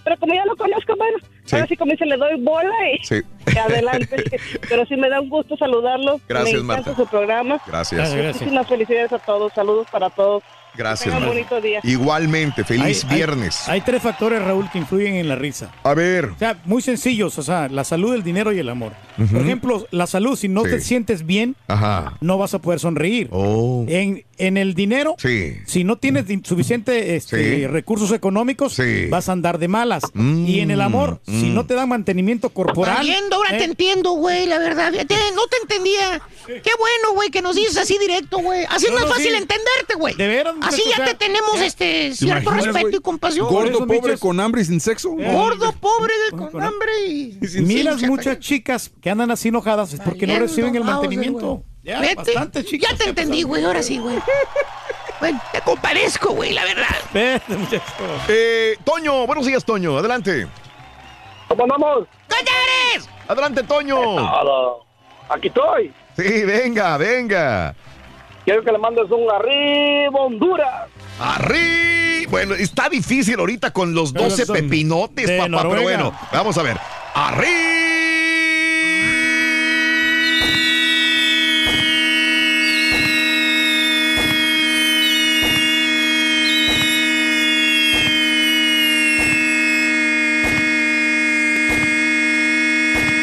pero 0.04 0.18
como 0.20 0.34
ya 0.34 0.46
lo 0.46 0.56
conozco, 0.56 0.96
bueno, 0.98 1.18
Sí. 1.46 1.56
ahora 1.56 1.68
sí 1.68 1.78
como 1.78 1.94
dice, 1.94 2.06
le 2.06 2.18
doy 2.18 2.42
bola 2.42 2.70
y, 2.94 3.06
Sí. 3.06 3.22
y 3.56 3.58
adelante. 3.58 4.18
pero 4.70 4.86
sí 4.86 4.98
me 4.98 5.08
da 5.10 5.22
un 5.22 5.30
gusto 5.30 5.56
saludarlos. 5.56 6.20
Gracias, 6.28 6.62
me 6.62 6.74
encanta 6.74 6.90
Marta. 6.92 7.04
su 7.04 7.10
programa. 7.10 7.62
Gracias. 7.66 8.14
Muchísimas 8.14 8.68
felicidades 8.68 9.14
a 9.14 9.20
todos. 9.20 9.54
Saludos 9.54 9.88
para 9.90 10.10
todos. 10.10 10.44
Gracias, 10.78 11.08
un 11.08 11.14
Marta. 11.22 11.28
bonito 11.28 11.62
día. 11.62 11.80
Igualmente, 11.84 12.64
feliz 12.64 13.04
Hay- 13.06 13.16
viernes. 13.16 13.68
Hay, 13.68 13.82
tres 13.82 14.02
factores, 14.02 14.42
Raúl, 14.42 14.70
que 14.72 14.78
influyen 14.78 15.16
en 15.16 15.28
la 15.28 15.36
risa. 15.36 15.72
A 15.84 15.94
ver. 15.94 16.26
O 16.26 16.38
sea, 16.40 16.60
muy 16.66 16.82
sencillos, 16.82 17.38
o 17.38 17.44
sea, 17.44 17.68
la 17.70 17.84
salud, 17.84 18.14
el 18.14 18.24
dinero 18.24 18.52
y 18.54 18.60
el 18.60 18.70
amor. 18.70 18.94
Por 19.32 19.42
ejemplo, 19.42 19.88
la 19.92 20.06
salud, 20.06 20.38
si 20.38 20.48
no 20.48 20.64
Sí. 20.64 20.70
te 20.70 20.82
sientes 20.82 21.26
bien, 21.26 21.56
Ajá. 21.68 22.14
no 22.22 22.38
vas 22.38 22.54
a 22.54 22.60
poder 22.60 22.80
sonreír. 22.80 23.30
En, 23.88 24.24
en 24.38 24.58
el 24.58 24.76
dinero, 24.76 25.16
Sí. 25.18 25.56
si 25.66 25.84
no 25.84 25.98
tienes 25.98 26.28
di- 26.28 26.42
suficiente 26.44 27.16
este, 27.16 27.56
Sí. 27.62 27.68
recursos 27.68 28.12
económicos, 28.12 28.78
vas 29.10 29.30
a 29.30 29.32
andar 29.32 29.58
de 29.58 29.68
malas. 29.68 30.04
Y 30.16 30.60
en 30.60 30.70
el 30.72 30.82
amor, 30.82 31.20
si 31.26 31.32
mm. 31.48 31.54
no 31.56 31.66
te 31.66 31.74
dan 31.74 31.90
mantenimiento 31.90 32.50
corporal. 32.50 33.08
Entiendo, 33.08 33.38
ahora 33.38 33.56
¿eh? 33.56 33.58
te 33.60 33.64
entiendo, 33.66 34.12
güey, 34.12 34.46
la 34.46 34.60
verdad. 34.60 34.92
No 34.92 35.48
te 35.48 35.58
entendía. 35.64 36.22
Qué 36.46 36.72
bueno, 36.80 37.14
güey, 37.16 37.30
que 37.30 37.42
nos 37.42 37.56
dices 37.56 37.78
así 37.78 37.98
directo, 38.00 38.38
güey. 38.40 38.66
Así 38.70 38.86
No, 38.88 38.94
es 38.94 39.00
más 39.02 39.04
no, 39.06 39.10
fácil 39.16 39.32
sí. 39.32 39.38
entenderte, 39.38 39.96
güey. 39.98 40.16
De 40.16 40.28
veras, 40.28 40.54
Así 40.68 40.82
muchacho, 40.84 41.00
ya 41.00 41.06
te 41.06 41.16
tenemos 41.16 41.60
ya. 41.60 41.66
este 41.66 42.10
¿Te 42.10 42.16
cierto 42.16 42.52
respeto 42.52 42.90
y 42.90 43.00
compasión. 43.00 43.48
Gordo, 43.48 43.86
pobre, 43.88 44.18
con 44.18 44.40
hambre 44.40 44.62
y 44.62 44.66
sin 44.66 44.80
sexo. 44.80 45.12
Gordo, 45.12 45.72
pobre, 45.74 46.14
con 46.32 46.62
hambre 46.64 46.92
y... 47.08 47.40
Miras 47.62 48.00
sin- 48.00 48.10
muchas 48.10 48.40
chicas 48.40 48.92
que 49.02 49.10
andan 49.10 49.32
así 49.32 49.48
enojadas 49.50 49.94
es 49.94 50.00
porque 50.00 50.28
no 50.28 50.38
reciben 50.40 50.76
el 50.76 50.84
mantenimiento. 50.84 51.64
Ya, 51.84 52.00
Vete, 52.02 52.16
bastante, 52.16 52.66
chicas. 52.66 52.92
Ya 52.92 52.98
te 52.98 53.10
entendí, 53.10 53.44
güey, 53.44 53.64
ahora 53.64 53.82
sí, 53.82 53.98
güey. 53.98 54.18
Bueno, 55.20 55.42
te 55.52 55.62
compadezco, 55.62 56.32
güey, 56.34 56.52
la 56.54 56.64
verdad. 56.66 56.96
Vete, 57.14 57.56
muchacho. 57.56 57.84
Eh, 58.28 58.76
Toño, 58.84 59.26
buenos 59.26 59.46
días, 59.46 59.64
Toño. 59.64 59.98
Adelante. 59.98 60.48
¿Cómo 61.48 61.64
andamos? 61.64 62.08
¡Callares! 62.28 63.10
Adelante, 63.28 63.64
Toño. 63.64 63.98
Aquí 65.30 65.48
estoy. 65.48 65.94
Sí, 66.18 66.44
venga, 66.44 66.98
venga. 66.98 67.76
Quiero 68.48 68.64
que 68.64 68.72
le 68.72 68.78
mandes 68.78 69.12
un 69.12 69.30
arriba, 69.30 70.22
Honduras. 70.22 70.90
Arri. 71.20 72.26
Bueno, 72.30 72.54
está 72.54 72.88
difícil 72.88 73.38
ahorita 73.38 73.74
con 73.74 73.94
los 73.94 74.14
12 74.14 74.46
son 74.46 74.56
pepinotes, 74.56 75.28
de 75.28 75.38
papá, 75.38 75.68
pero 75.70 75.82
bueno, 75.82 76.14
vamos 76.32 76.58
a 76.58 76.64
ver. 76.64 76.78
Arri. 77.14 77.46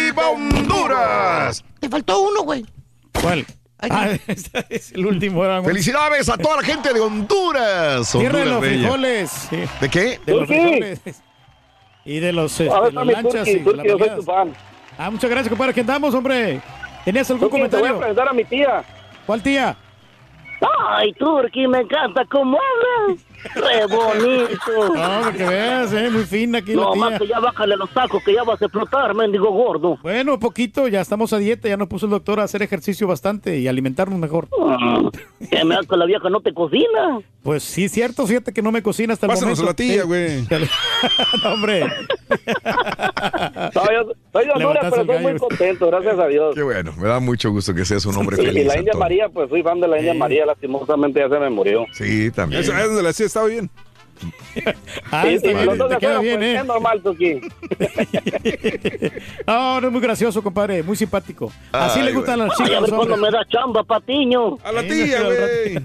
¡Viva 0.04 0.28
Honduras! 0.28 1.64
Te 1.80 1.88
faltó 1.88 2.20
uno, 2.20 2.42
güey. 2.42 2.66
¿Cuál? 3.22 3.46
Ah, 3.90 4.08
es 4.68 4.92
el 4.92 5.06
último. 5.06 5.42
Felicidades 5.64 6.28
a 6.28 6.36
toda 6.38 6.56
la 6.56 6.62
gente 6.62 6.92
de 6.92 7.00
Honduras. 7.00 8.10
Tierra 8.12 8.38
de 8.38 8.42
Honduras 8.42 8.46
los 8.48 8.60
bella. 8.60 8.78
frijoles. 8.82 9.30
sí. 9.30 9.56
¿De 9.80 9.88
qué? 9.90 10.20
De 10.24 10.32
los 10.34 10.46
frijoles. 10.48 11.00
Y 12.06 12.20
de 12.20 12.32
los, 12.34 12.60
este, 12.60 12.78
ver, 12.80 12.92
lanchas 12.92 13.32
Turki, 13.32 13.50
y 13.52 13.60
Turki, 13.60 13.76
las 13.78 13.86
yo 13.86 13.92
soy 13.92 13.98
baleadas. 13.98 14.16
tu 14.18 14.22
fan. 14.24 14.52
Ah, 14.98 15.10
muchas 15.10 15.30
gracias, 15.30 15.48
compadre. 15.48 15.72
¿Qué 15.72 15.80
andamos, 15.80 16.14
hombre? 16.14 16.60
¿Tenías 17.02 17.30
algún 17.30 17.48
Turki, 17.48 17.62
te 17.70 17.76
voy 17.78 17.86
a 17.88 17.92
comentario? 17.92 17.98
presentar 17.98 18.28
a 18.28 18.32
mi 18.34 18.44
tía. 18.44 18.84
¿Cuál 19.24 19.42
tía? 19.42 19.74
Ay, 20.90 21.14
Turki, 21.14 21.66
me 21.66 21.78
encanta 21.80 22.26
cómo 22.30 22.58
hablas. 22.58 23.24
Re 23.54 23.86
bonito. 23.86 24.94
No, 24.94 25.32
que 25.32 25.44
veas, 25.44 25.92
eh, 25.92 26.08
muy 26.10 26.24
fina 26.24 26.58
aquí 26.58 26.74
la 26.74 26.82
No, 26.82 26.92
tía. 26.92 27.00
más 27.00 27.18
que 27.20 27.26
ya 27.28 27.40
bájale 27.40 27.76
los 27.76 27.90
tacos, 27.90 28.22
que 28.24 28.32
ya 28.34 28.42
vas 28.42 28.60
a 28.62 28.64
explotar, 28.66 29.14
mendigo 29.14 29.50
gordo. 29.50 29.98
Bueno, 30.02 30.38
poquito, 30.38 30.88
ya 30.88 31.00
estamos 31.00 31.32
a 31.32 31.38
dieta, 31.38 31.68
ya 31.68 31.76
nos 31.76 31.88
puso 31.88 32.06
el 32.06 32.10
doctor 32.10 32.40
a 32.40 32.44
hacer 32.44 32.62
ejercicio 32.62 33.06
bastante 33.06 33.58
y 33.58 33.68
alimentarnos 33.68 34.18
mejor. 34.18 34.48
Que 35.50 35.64
me 35.64 35.74
que 35.86 35.96
la 35.96 36.06
vieja 36.06 36.30
no 36.30 36.40
te 36.40 36.54
cocina. 36.54 37.20
Pues 37.42 37.62
sí, 37.62 37.88
cierto, 37.90 38.26
fíjate 38.26 38.52
que 38.52 38.62
no 38.62 38.72
me 38.72 38.82
cocina 38.82 39.12
hasta 39.12 39.26
el 39.26 39.32
Pásanos 39.32 39.60
momento. 39.60 39.82
a 39.82 39.84
la 39.84 39.94
tía, 39.94 40.04
güey. 40.04 40.42
no, 41.44 41.52
hombre. 41.52 41.84
No, 43.74 43.82
yo 43.92 44.12
soy 44.32 44.46
de 44.46 44.52
Honduras, 44.52 44.86
pero 44.90 45.02
estoy 45.02 45.18
muy 45.18 45.36
contento, 45.38 45.86
gracias 45.88 46.18
a 46.18 46.26
Dios. 46.26 46.54
Qué 46.54 46.62
bueno, 46.62 46.92
me 46.96 47.08
da 47.08 47.20
mucho 47.20 47.50
gusto 47.50 47.74
que 47.74 47.84
seas 47.84 48.04
un 48.06 48.16
hombre 48.16 48.36
feliz. 48.36 48.64
y 48.64 48.66
la 48.66 48.78
India. 48.78 48.92
María, 48.98 49.28
pues 49.28 49.48
soy 49.50 49.62
fan 49.62 49.80
de 49.80 49.88
la 49.88 49.98
India 49.98 50.14
María, 50.14 50.46
lastimosamente 50.46 51.20
ya 51.20 51.28
se 51.28 51.38
me 51.38 51.50
murió. 51.50 51.84
Sí, 51.92 52.30
también. 52.30 52.62
Esa 52.62 52.80
es 52.80 52.86
donde 52.86 53.02
la 53.02 53.12
estaba 53.34 53.46
bien. 53.48 53.68
Ah, 55.10 55.24
Sí, 55.26 55.34
está 55.34 55.48
sí, 55.48 55.54
bien, 55.54 55.68
te 55.70 55.76
queda 55.76 55.98
cero, 55.98 56.20
bien, 56.20 56.36
pues, 56.38 56.48
¿eh? 56.48 56.56
Es 56.58 56.64
normal. 56.64 57.02
No, 59.46 59.80
no 59.80 59.86
es 59.88 59.92
muy 59.92 60.00
gracioso, 60.00 60.40
compadre, 60.42 60.82
muy 60.84 60.96
simpático. 60.96 61.52
Así 61.72 61.98
Ay, 62.00 62.06
le 62.06 62.12
gustan 62.12 62.36
güey. 62.36 62.48
las 62.48 62.56
chicas. 62.56 62.76
a 62.76 62.80
ver 62.80 62.94
hombres. 62.94 63.18
me 63.18 63.30
da 63.30 63.44
chamba, 63.48 63.82
patiño. 63.82 64.56
A 64.64 64.70
la 64.72 64.82
tía, 64.82 65.22
güey. 65.22 65.78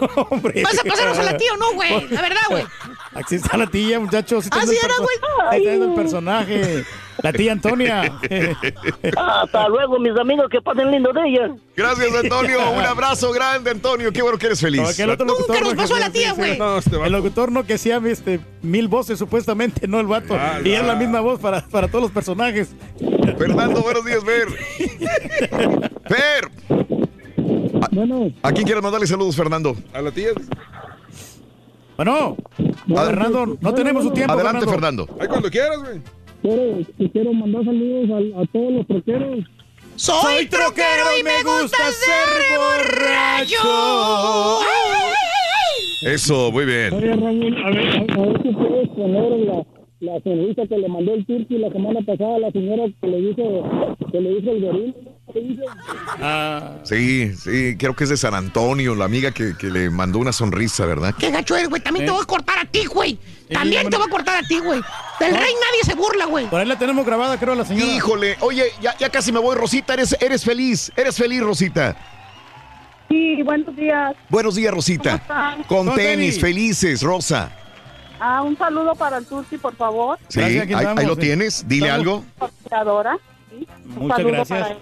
Hombre. 0.30 0.62
¿Vas 0.62 0.78
a 0.78 0.82
pasarnos 0.84 1.18
a 1.18 1.22
la 1.22 1.36
tía 1.36 1.52
o 1.52 1.56
no, 1.56 1.72
güey? 1.74 2.08
La 2.08 2.22
verdad, 2.22 2.40
güey. 2.50 2.64
Aquí 3.14 3.34
está 3.34 3.56
la 3.56 3.66
tía, 3.66 3.98
muchachos. 3.98 4.44
Sí 4.44 4.50
Ah, 4.52 4.58
está 4.60 4.70
sí 4.72 4.78
el 4.80 4.84
era, 4.84 4.94
güey. 4.98 5.62
está 5.62 5.72
el 5.86 5.94
personaje. 5.94 6.84
La 7.20 7.32
tía 7.32 7.50
Antonia. 7.52 8.02
Hasta 9.16 9.68
luego, 9.68 9.98
mis 9.98 10.16
amigos, 10.16 10.46
que 10.50 10.60
pasen 10.60 10.90
lindo 10.92 11.12
de 11.12 11.20
ella. 11.28 11.54
Gracias, 11.76 12.14
Antonio. 12.14 12.70
Un 12.70 12.84
abrazo 12.84 13.32
grande, 13.32 13.72
Antonio. 13.72 14.12
Qué 14.12 14.22
bueno 14.22 14.38
que 14.38 14.46
eres 14.46 14.60
feliz. 14.60 14.82
No, 14.82 14.94
que 14.94 15.02
el 15.02 15.10
otro 15.10 15.26
locutor 15.26 15.60
no, 15.62 15.74
que 15.74 15.86
sí, 15.86 15.94
sí, 16.14 16.42
sí. 16.52 16.58
No, 16.58 16.78
este 16.78 16.96
El 16.96 17.12
locutor 17.12 17.50
no 17.50 17.64
que 17.64 17.74
hacía 17.74 18.00
este, 18.06 18.38
mil 18.62 18.86
voces 18.86 19.18
supuestamente, 19.18 19.88
no 19.88 19.98
el 19.98 20.06
vato. 20.06 20.36
Ah, 20.38 20.60
y 20.64 20.70
es 20.72 20.84
la 20.84 20.94
misma 20.94 21.20
voz 21.20 21.40
para, 21.40 21.66
para 21.66 21.88
todos 21.88 22.02
los 22.02 22.12
personajes. 22.12 22.68
Fernando, 23.36 23.82
buenos 23.82 24.04
días, 24.04 24.22
Fer. 24.24 24.48
Fer. 26.08 26.97
¿A, 27.82 28.48
¿A 28.48 28.52
quién 28.52 28.64
quieres 28.66 28.82
mandarle 28.82 29.06
saludos, 29.06 29.36
Fernando? 29.36 29.76
A 29.92 30.02
la 30.02 30.10
tía. 30.10 30.28
Bueno, 31.96 32.36
Fernando, 32.86 33.56
no 33.60 33.74
tenemos 33.74 34.04
su 34.04 34.10
tiempo. 34.10 34.32
Adelante, 34.32 34.66
Fernando. 34.66 35.08
Ay, 35.20 35.28
cuando 35.28 35.50
quieras, 35.50 35.78
güey. 35.78 36.00
Quiero, 36.42 37.10
quiero 37.12 37.32
mandar 37.32 37.64
saludos 37.64 38.10
a, 38.10 38.42
a 38.42 38.46
todos 38.46 38.72
los 38.72 38.86
troqueros. 38.86 39.44
Soy 39.96 40.46
troquero 40.46 41.04
y 41.18 41.24
me 41.24 41.42
gusta 41.42 41.78
ser 41.90 42.28
borracho. 42.56 43.56
Eso, 46.02 46.52
muy 46.52 46.64
bien. 46.64 46.92
Oye, 46.94 47.08
Raúl, 47.16 47.56
a 47.64 47.70
ver, 47.70 47.88
a, 47.88 48.14
a 48.14 48.26
ver 48.26 48.42
si 48.42 48.48
puedes 48.50 48.88
poner 48.90 49.30
la, 49.40 49.64
la 50.00 50.20
sonrisa 50.22 50.66
que 50.68 50.78
le 50.78 50.88
mandó 50.88 51.14
el 51.14 51.26
Turki 51.26 51.58
la 51.58 51.70
semana 51.72 51.98
pasada 52.06 52.36
a 52.36 52.38
la 52.38 52.50
señora 52.52 52.84
que 53.00 53.06
le 53.08 53.20
dijo, 53.20 53.96
que 54.12 54.20
le 54.20 54.34
dijo 54.36 54.50
el 54.52 54.60
goril. 54.62 54.94
Sí, 56.84 57.34
sí, 57.36 57.76
creo 57.78 57.94
que 57.94 58.04
es 58.04 58.10
de 58.10 58.16
San 58.16 58.34
Antonio, 58.34 58.94
la 58.94 59.04
amiga 59.04 59.30
que, 59.30 59.56
que 59.56 59.66
le 59.68 59.90
mandó 59.90 60.18
una 60.18 60.32
sonrisa, 60.32 60.86
¿verdad? 60.86 61.14
Qué 61.18 61.30
gacho 61.30 61.56
eres, 61.56 61.68
güey. 61.68 61.82
También 61.82 62.06
te 62.06 62.12
voy 62.12 62.22
a 62.22 62.26
cortar 62.26 62.58
a 62.58 62.64
ti, 62.64 62.86
güey. 62.86 63.18
También 63.52 63.82
bueno. 63.84 63.90
te 63.90 63.96
voy 63.96 64.06
a 64.06 64.10
cortar 64.10 64.44
a 64.44 64.46
ti, 64.46 64.58
güey. 64.58 64.80
Del 65.20 65.32
rey 65.32 65.52
nadie 65.54 65.84
se 65.84 65.94
burla, 65.94 66.26
güey. 66.26 66.46
Por 66.48 66.60
ahí 66.60 66.66
la 66.66 66.78
tenemos 66.78 67.04
grabada, 67.04 67.38
creo, 67.38 67.54
la 67.54 67.64
señora. 67.64 67.92
Híjole, 67.92 68.36
oye, 68.40 68.64
ya, 68.80 68.96
ya 68.98 69.10
casi 69.10 69.32
me 69.32 69.38
voy, 69.38 69.56
Rosita, 69.56 69.94
eres, 69.94 70.16
eres 70.20 70.44
feliz, 70.44 70.92
eres 70.96 71.16
feliz, 71.16 71.42
Rosita. 71.42 71.96
Sí, 73.08 73.42
buenos 73.42 73.74
días. 73.74 74.14
Buenos 74.28 74.54
días, 74.54 74.72
Rosita. 74.72 75.18
¿Cómo 75.18 75.22
están? 75.22 75.62
Con 75.64 75.86
Con 75.86 75.96
tenis, 75.96 76.38
tenis. 76.38 76.40
felices, 76.40 77.02
Rosa. 77.02 77.50
Ah, 78.20 78.42
un 78.42 78.56
saludo 78.58 78.94
para 78.94 79.18
el 79.18 79.26
Turki, 79.26 79.56
por 79.58 79.74
favor. 79.76 80.18
Sí, 80.28 80.40
ahí, 80.40 80.58
ahí 80.58 81.06
lo 81.06 81.16
tienes, 81.16 81.66
dile 81.68 81.90
algo. 81.90 82.24
Sí, 82.38 83.66
un 83.86 84.02
Muchas 84.02 84.16
saludo 84.18 84.32
gracias. 84.32 84.60
para 84.60 84.72
él. 84.72 84.78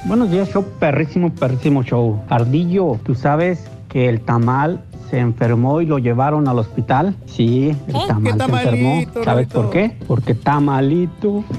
Buenos 0.06 0.32
días, 0.32 0.50
show 0.50 0.66
perrísimo, 0.80 1.36
perrísimo 1.36 1.84
show. 1.84 2.26
Ardillo, 2.30 3.00
¿tú 3.06 3.14
sabes 3.14 3.60
que 3.90 4.10
el 4.10 4.22
tamal 4.22 4.84
se 5.10 5.20
enfermó 5.20 5.82
y 5.82 5.86
lo 5.86 5.98
llevaron 5.98 6.48
al 6.48 6.60
hospital? 6.60 7.16
Sí, 7.26 7.76
el 7.88 7.94
tamal 8.08 8.38
se 8.38 8.44
enfermó. 8.44 9.02
¿Sabes 9.24 9.48
por 9.48 9.70
qué? 9.70 9.98
Porque 10.08 10.36
tamalito. 10.36 11.44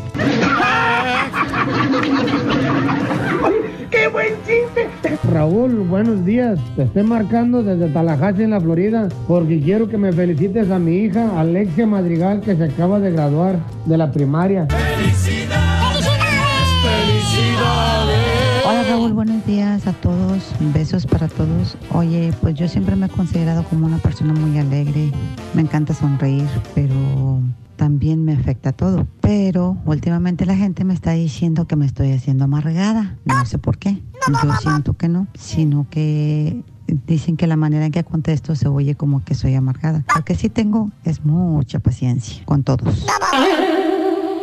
¡Qué 3.90 4.06
buen 4.08 4.34
chiste! 4.46 4.88
Raúl, 5.32 5.74
buenos 5.80 6.24
días. 6.24 6.58
Te 6.76 6.84
estoy 6.84 7.02
marcando 7.02 7.62
desde 7.62 7.88
Tallahassee, 7.88 8.44
en 8.44 8.50
la 8.50 8.60
Florida, 8.60 9.08
porque 9.26 9.60
quiero 9.60 9.88
que 9.88 9.98
me 9.98 10.12
felicites 10.12 10.70
a 10.70 10.78
mi 10.78 10.96
hija, 10.98 11.40
Alexia 11.40 11.86
Madrigal, 11.86 12.40
que 12.40 12.54
se 12.54 12.64
acaba 12.64 13.00
de 13.00 13.10
graduar 13.10 13.56
de 13.86 13.98
la 13.98 14.12
primaria. 14.12 14.68
Hola 14.70 15.79
Raúl, 18.90 19.12
buenos 19.12 19.46
días 19.46 19.86
a 19.86 19.92
todos, 19.92 20.52
besos 20.74 21.06
para 21.06 21.28
todos. 21.28 21.78
Oye, 21.94 22.34
pues 22.40 22.56
yo 22.56 22.66
siempre 22.66 22.96
me 22.96 23.06
he 23.06 23.08
considerado 23.08 23.62
como 23.62 23.86
una 23.86 23.98
persona 23.98 24.32
muy 24.32 24.58
alegre, 24.58 25.12
me 25.54 25.62
encanta 25.62 25.94
sonreír, 25.94 26.48
pero 26.74 27.40
también 27.76 28.24
me 28.24 28.32
afecta 28.32 28.72
todo. 28.72 29.06
Pero 29.20 29.76
últimamente 29.84 30.44
la 30.44 30.56
gente 30.56 30.82
me 30.82 30.92
está 30.92 31.12
diciendo 31.12 31.68
que 31.68 31.76
me 31.76 31.86
estoy 31.86 32.10
haciendo 32.10 32.42
amargada, 32.42 33.16
no 33.26 33.46
sé 33.46 33.58
por 33.58 33.78
qué. 33.78 34.02
Yo 34.26 34.52
siento 34.60 34.94
que 34.94 35.08
no, 35.08 35.28
sino 35.34 35.86
que 35.88 36.64
dicen 37.06 37.36
que 37.36 37.46
la 37.46 37.54
manera 37.54 37.86
en 37.86 37.92
que 37.92 38.02
contesto 38.02 38.56
se 38.56 38.66
oye 38.66 38.96
como 38.96 39.24
que 39.24 39.36
soy 39.36 39.54
amargada. 39.54 40.04
Lo 40.16 40.24
que 40.24 40.34
sí 40.34 40.48
tengo 40.48 40.90
es 41.04 41.24
mucha 41.24 41.78
paciencia 41.78 42.44
con 42.44 42.64
todos. 42.64 43.06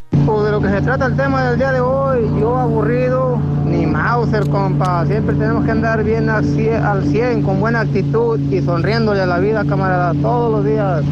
Pues 0.10 0.44
de 0.46 0.52
lo 0.52 0.62
que 0.62 0.70
se 0.70 0.82
trata 0.82 1.06
el 1.06 1.16
tema 1.16 1.50
del 1.50 1.58
día 1.58 1.72
de 1.72 1.82
hoy, 1.82 2.30
yo 2.40 2.58
aburrido, 2.58 3.40
ni 3.66 3.86
Mauser, 3.86 4.50
compa. 4.50 5.06
Siempre 5.06 5.36
tenemos 5.36 5.66
que 5.66 5.72
andar 5.72 6.04
bien 6.04 6.30
al 6.30 6.46
100, 6.46 6.84
al 6.84 7.04
100, 7.04 7.44
con 7.44 7.60
buena 7.60 7.82
actitud 7.82 8.40
y 8.52 8.62
sonriéndole 8.62 9.22
a 9.22 9.26
la 9.26 9.40
vida, 9.40 9.66
camarada, 9.66 10.14
todos 10.22 10.52
los 10.52 10.66
días. 10.66 11.04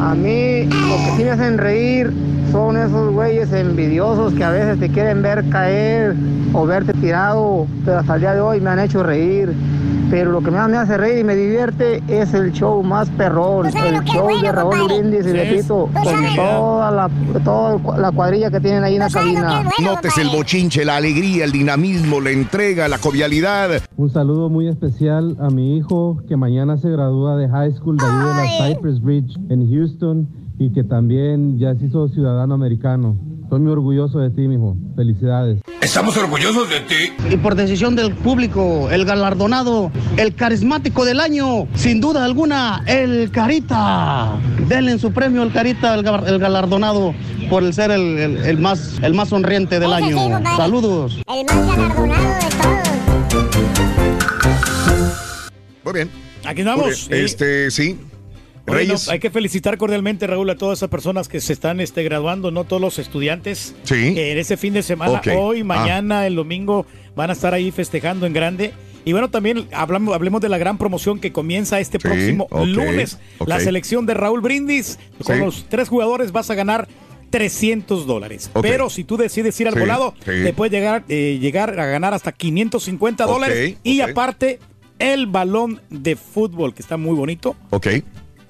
A 0.00 0.14
mí, 0.14 0.64
lo 0.64 0.70
que 0.70 1.12
sí 1.16 1.24
me 1.24 1.30
hacen 1.30 1.58
reír 1.58 2.12
son 2.54 2.76
esos 2.76 3.12
güeyes 3.12 3.52
envidiosos 3.52 4.32
que 4.34 4.44
a 4.44 4.50
veces 4.50 4.78
te 4.78 4.88
quieren 4.88 5.22
ver 5.22 5.48
caer 5.48 6.14
o 6.52 6.64
verte 6.64 6.92
tirado, 6.94 7.66
pero 7.84 7.98
hasta 7.98 8.14
el 8.14 8.20
día 8.20 8.34
de 8.34 8.40
hoy 8.40 8.60
me 8.60 8.70
han 8.70 8.78
hecho 8.78 9.02
reír. 9.02 9.52
Pero 10.08 10.30
lo 10.30 10.40
que 10.40 10.52
más 10.52 10.68
me 10.68 10.76
hace 10.76 10.96
reír 10.96 11.18
y 11.18 11.24
me 11.24 11.34
divierte 11.34 12.00
es 12.06 12.32
el 12.32 12.52
show 12.52 12.80
más 12.84 13.10
perrón, 13.10 13.66
el 13.66 14.04
show 14.04 14.28
de 14.40 14.52
Raúl 14.52 14.84
Brindis 14.86 15.26
y 15.26 15.30
Sí. 15.30 15.36
Pepito, 15.36 15.88
Pues 15.92 16.04
con 16.08 16.36
toda 16.36 16.90
la, 16.92 17.10
toda 17.42 17.98
la 17.98 18.12
cuadrilla 18.12 18.52
que 18.52 18.60
tienen 18.60 18.84
ahí 18.84 18.94
en 18.94 19.00
la 19.00 19.10
cabina. 19.10 19.64
Notes 19.82 20.16
el 20.18 20.28
bochinche, 20.28 20.84
la 20.84 20.98
alegría, 20.98 21.44
el 21.44 21.50
dinamismo, 21.50 22.20
la 22.20 22.30
entrega, 22.30 22.86
la 22.86 22.98
jovialidad. 22.98 23.70
Un 23.96 24.10
saludo 24.10 24.48
muy 24.48 24.68
especial 24.68 25.36
a 25.40 25.50
mi 25.50 25.76
hijo 25.76 26.22
que 26.28 26.36
mañana 26.36 26.76
se 26.76 26.88
gradúa 26.88 27.36
de 27.36 27.48
high 27.48 27.72
school 27.72 27.96
de 27.96 28.04
ahí 28.06 28.12
de 28.12 28.24
la 28.26 28.68
Cypress 28.68 29.02
Bridge 29.02 29.36
en 29.48 29.68
Houston 29.68 30.43
y 30.58 30.72
que 30.72 30.84
también 30.84 31.58
ya 31.58 31.74
se 31.74 31.86
hizo 31.86 32.08
ciudadano 32.08 32.54
americano. 32.54 33.16
Estoy 33.42 33.60
muy 33.60 33.72
orgulloso 33.72 34.20
de 34.20 34.30
ti, 34.30 34.48
mijo. 34.48 34.74
Felicidades. 34.96 35.60
Estamos 35.82 36.16
orgullosos 36.16 36.68
de 36.70 36.80
ti. 36.80 37.12
Y 37.30 37.36
por 37.36 37.54
decisión 37.54 37.94
del 37.94 38.14
público, 38.14 38.88
el 38.90 39.04
galardonado, 39.04 39.90
el 40.16 40.34
carismático 40.34 41.04
del 41.04 41.20
año, 41.20 41.68
sin 41.74 42.00
duda 42.00 42.24
alguna, 42.24 42.82
el 42.86 43.30
Carita. 43.30 44.38
Denle 44.66 44.92
en 44.92 44.98
su 44.98 45.12
premio 45.12 45.42
el 45.42 45.52
Carita, 45.52 45.94
el, 45.94 46.02
ga- 46.04 46.26
el 46.26 46.38
galardonado, 46.38 47.12
por 47.50 47.62
el 47.64 47.74
ser 47.74 47.90
el, 47.90 48.00
el- 48.18 48.36
el 48.38 48.58
más, 48.58 48.98
el 49.02 49.12
más 49.12 49.28
sonriente 49.28 49.78
del 49.78 49.90
sí, 49.90 49.94
año. 50.04 50.16
compadre. 50.16 50.56
Saludos. 50.56 51.20
El 51.28 51.44
más 51.44 51.66
galardonado 51.66 52.22
de 52.22 52.48
todos. 52.62 52.88
Muy 55.84 55.92
bien. 55.92 56.08
Aquí 56.46 56.62
sí. 56.94 57.08
Este, 57.10 57.70
sí. 57.70 57.98
Oye, 58.66 58.78
Reyes. 58.78 59.06
no, 59.06 59.12
hay 59.12 59.18
que 59.20 59.30
felicitar 59.30 59.76
cordialmente, 59.76 60.26
Raúl, 60.26 60.48
a 60.50 60.56
todas 60.56 60.78
esas 60.78 60.88
personas 60.88 61.28
que 61.28 61.40
se 61.40 61.52
están 61.52 61.80
este, 61.80 62.02
graduando, 62.02 62.50
no 62.50 62.64
todos 62.64 62.80
los 62.80 62.98
estudiantes. 62.98 63.74
Sí. 63.82 64.14
Que 64.14 64.32
en 64.32 64.38
ese 64.38 64.56
fin 64.56 64.72
de 64.72 64.82
semana, 64.82 65.20
hoy, 65.36 65.60
Ah. 65.60 65.64
mañana, 65.64 66.26
el 66.26 66.34
domingo, 66.36 66.86
van 67.14 67.30
a 67.30 67.34
estar 67.34 67.52
ahí 67.54 67.70
festejando 67.70 68.26
en 68.26 68.32
grande. 68.32 68.72
Y 69.04 69.12
bueno, 69.12 69.28
también 69.28 69.68
hablamos, 69.72 70.14
hablemos 70.14 70.40
de 70.40 70.48
la 70.48 70.56
gran 70.56 70.78
promoción 70.78 71.20
que 71.20 71.30
comienza 71.30 71.78
este 71.78 71.98
Sí, 71.98 72.02
próximo 72.08 72.48
lunes. 72.64 73.18
La 73.46 73.60
selección 73.60 74.06
de 74.06 74.14
Raúl 74.14 74.40
Brindis. 74.40 74.98
Con 75.22 75.36
Sí. 75.36 75.42
los 75.42 75.66
tres 75.68 75.90
jugadores 75.90 76.32
vas 76.32 76.48
a 76.48 76.54
ganar 76.54 76.88
300 77.28 78.06
dólares. 78.06 78.50
Pero 78.62 78.88
si 78.88 79.04
tú 79.04 79.16
decides 79.16 79.58
ir 79.60 79.66
al 79.68 79.74
Sí, 79.74 79.80
volado, 79.80 80.14
te 80.24 80.52
puedes 80.54 80.72
llegar, 80.72 81.04
eh, 81.08 81.38
llegar 81.40 81.78
a 81.78 81.86
ganar 81.86 82.14
hasta 82.14 82.32
550 82.32 83.26
Ok, 83.26 83.30
dólares. 83.32 83.76
Y 83.82 84.00
aparte, 84.00 84.58
el 84.98 85.26
balón 85.26 85.80
de 85.90 86.16
fútbol, 86.16 86.72
que 86.72 86.80
está 86.80 86.96
muy 86.96 87.14
bonito 87.16 87.56
Ok, 87.70 87.88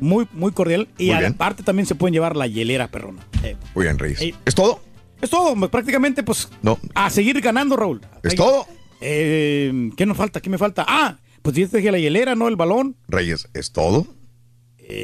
muy, 0.05 0.28
muy 0.33 0.52
cordial. 0.52 0.89
Y 0.99 1.07
Muy 1.10 1.18
bien. 1.18 1.33
aparte 1.33 1.62
también 1.62 1.86
se 1.86 1.94
pueden 1.94 2.12
llevar 2.12 2.36
la 2.36 2.47
hielera, 2.47 2.89
perrona. 2.89 3.26
Eh, 3.42 3.57
muy 3.74 3.84
bien, 3.84 3.99
Reyes. 3.99 4.18
Sí. 4.18 4.34
¿Es 4.44 4.55
todo? 4.55 4.81
es 5.20 5.31
todo, 5.31 5.55
prácticamente, 5.70 6.23
pues, 6.23 6.50
No. 6.62 6.78
a 6.94 7.08
seguir 7.08 7.41
ganando, 7.41 7.76
Raúl. 7.76 8.02
¿Es 8.23 8.33
Ahí- 8.33 8.36
todo? 8.36 8.66
Eh, 9.00 9.91
¿Qué 9.97 10.05
nos 10.05 10.16
falta? 10.18 10.41
¿Qué 10.42 10.50
me 10.50 10.58
falta? 10.58 10.84
Ah, 10.86 11.18
pues 11.41 11.57
ya 11.57 11.66
te 11.66 11.78
dije 11.78 11.91
la 11.91 11.99
hielera, 11.99 12.34
¿no? 12.34 12.47
El 12.49 12.57
balón. 12.57 12.97
Reyes, 13.08 13.49
¿es 13.55 13.73
todo? 13.73 14.07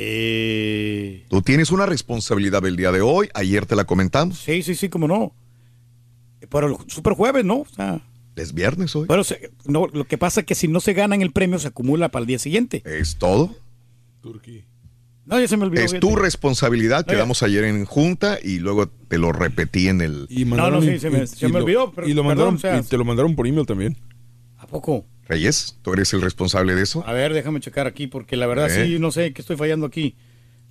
Eh, 0.03 1.25
Tú 1.31 1.41
tienes 1.43 1.71
una 1.71 1.87
responsabilidad 1.87 2.65
el 2.67 2.77
día 2.77 2.93
de 2.93 3.01
hoy. 3.01 3.29
Ayer 3.35 3.65
te 3.67 3.77
la 3.77 3.85
comentamos. 3.85 4.39
sí, 4.39 4.63
sí, 4.63 4.75
sí, 4.75 4.89
cómo 4.91 5.09
no. 5.09 5.33
Pero 6.51 6.67
el 6.67 6.91
super 6.91 7.15
jueves, 7.15 7.45
¿no? 7.45 7.61
O 7.61 7.67
sea, 7.67 8.01
Es 8.37 8.53
viernes 8.55 8.95
hoy. 8.97 9.07
pero 9.09 9.25
se- 9.25 9.51
no, 9.67 9.87
lo 9.87 10.05
que 10.07 10.19
pasa 10.19 10.41
es 10.41 10.47
que 10.47 10.55
si 10.55 10.69
no 10.69 10.81
se 10.81 10.93
ganan 10.93 11.23
el 11.23 11.33
premio, 11.33 11.59
se 11.59 11.69
acumula 11.69 12.11
para 12.11 12.23
el 12.23 12.27
día 12.27 12.39
siguiente. 12.39 12.83
¿Es 12.85 13.17
todo? 13.17 13.55
No, 15.31 15.41
ya 15.41 15.47
se 15.49 15.57
me 15.57 15.65
olvidó. 15.65 15.83
Es 15.85 15.99
tu 16.01 16.17
responsabilidad. 16.17 17.07
Quedamos 17.07 17.43
ayer 17.43 17.65
en 17.65 17.85
junta 17.85 18.39
y 18.43 18.59
luego 18.59 18.89
te 18.89 19.17
lo 19.19 19.33
repetí 19.33 19.89
en 19.89 20.01
el. 20.01 20.27
Y 20.29 20.45
No, 20.45 20.57
mandaron 20.57 20.81
no, 20.81 20.83
sí, 20.83 20.97
y- 20.97 20.99
se 20.99 21.09
me- 21.11 21.23
y- 21.23 21.27
se 21.29 21.47
y 21.47 21.49
me 21.49 21.59
lo- 21.61 21.65
olvidó, 21.65 21.93
pero- 21.93 22.09
y 22.09 22.15
lo 22.15 22.23
perdón, 22.23 22.27
mandaron, 22.27 22.55
o 22.57 22.59
sea- 22.59 22.79
y 22.79 22.83
te 22.83 22.97
lo 22.99 23.05
mandaron 23.05 23.37
por 23.37 23.47
email 23.47 23.65
también. 23.67 23.97
¿A 24.59 24.67
poco? 24.67 25.07
Reyes, 25.29 25.77
tú 25.83 25.93
eres 25.93 26.13
el 26.13 26.21
responsable 26.23 26.75
de 26.75 26.83
eso. 26.83 27.05
A 27.07 27.13
ver, 27.13 27.33
déjame 27.33 27.61
checar 27.61 27.87
aquí, 27.87 28.09
porque 28.09 28.37
la 28.37 28.47
verdad 28.49 28.69
Eh. 28.77 28.85
sí, 28.87 28.99
no 28.99 29.13
sé 29.13 29.33
qué 29.33 29.41
estoy 29.43 29.57
fallando 29.57 29.87
aquí. 29.87 30.17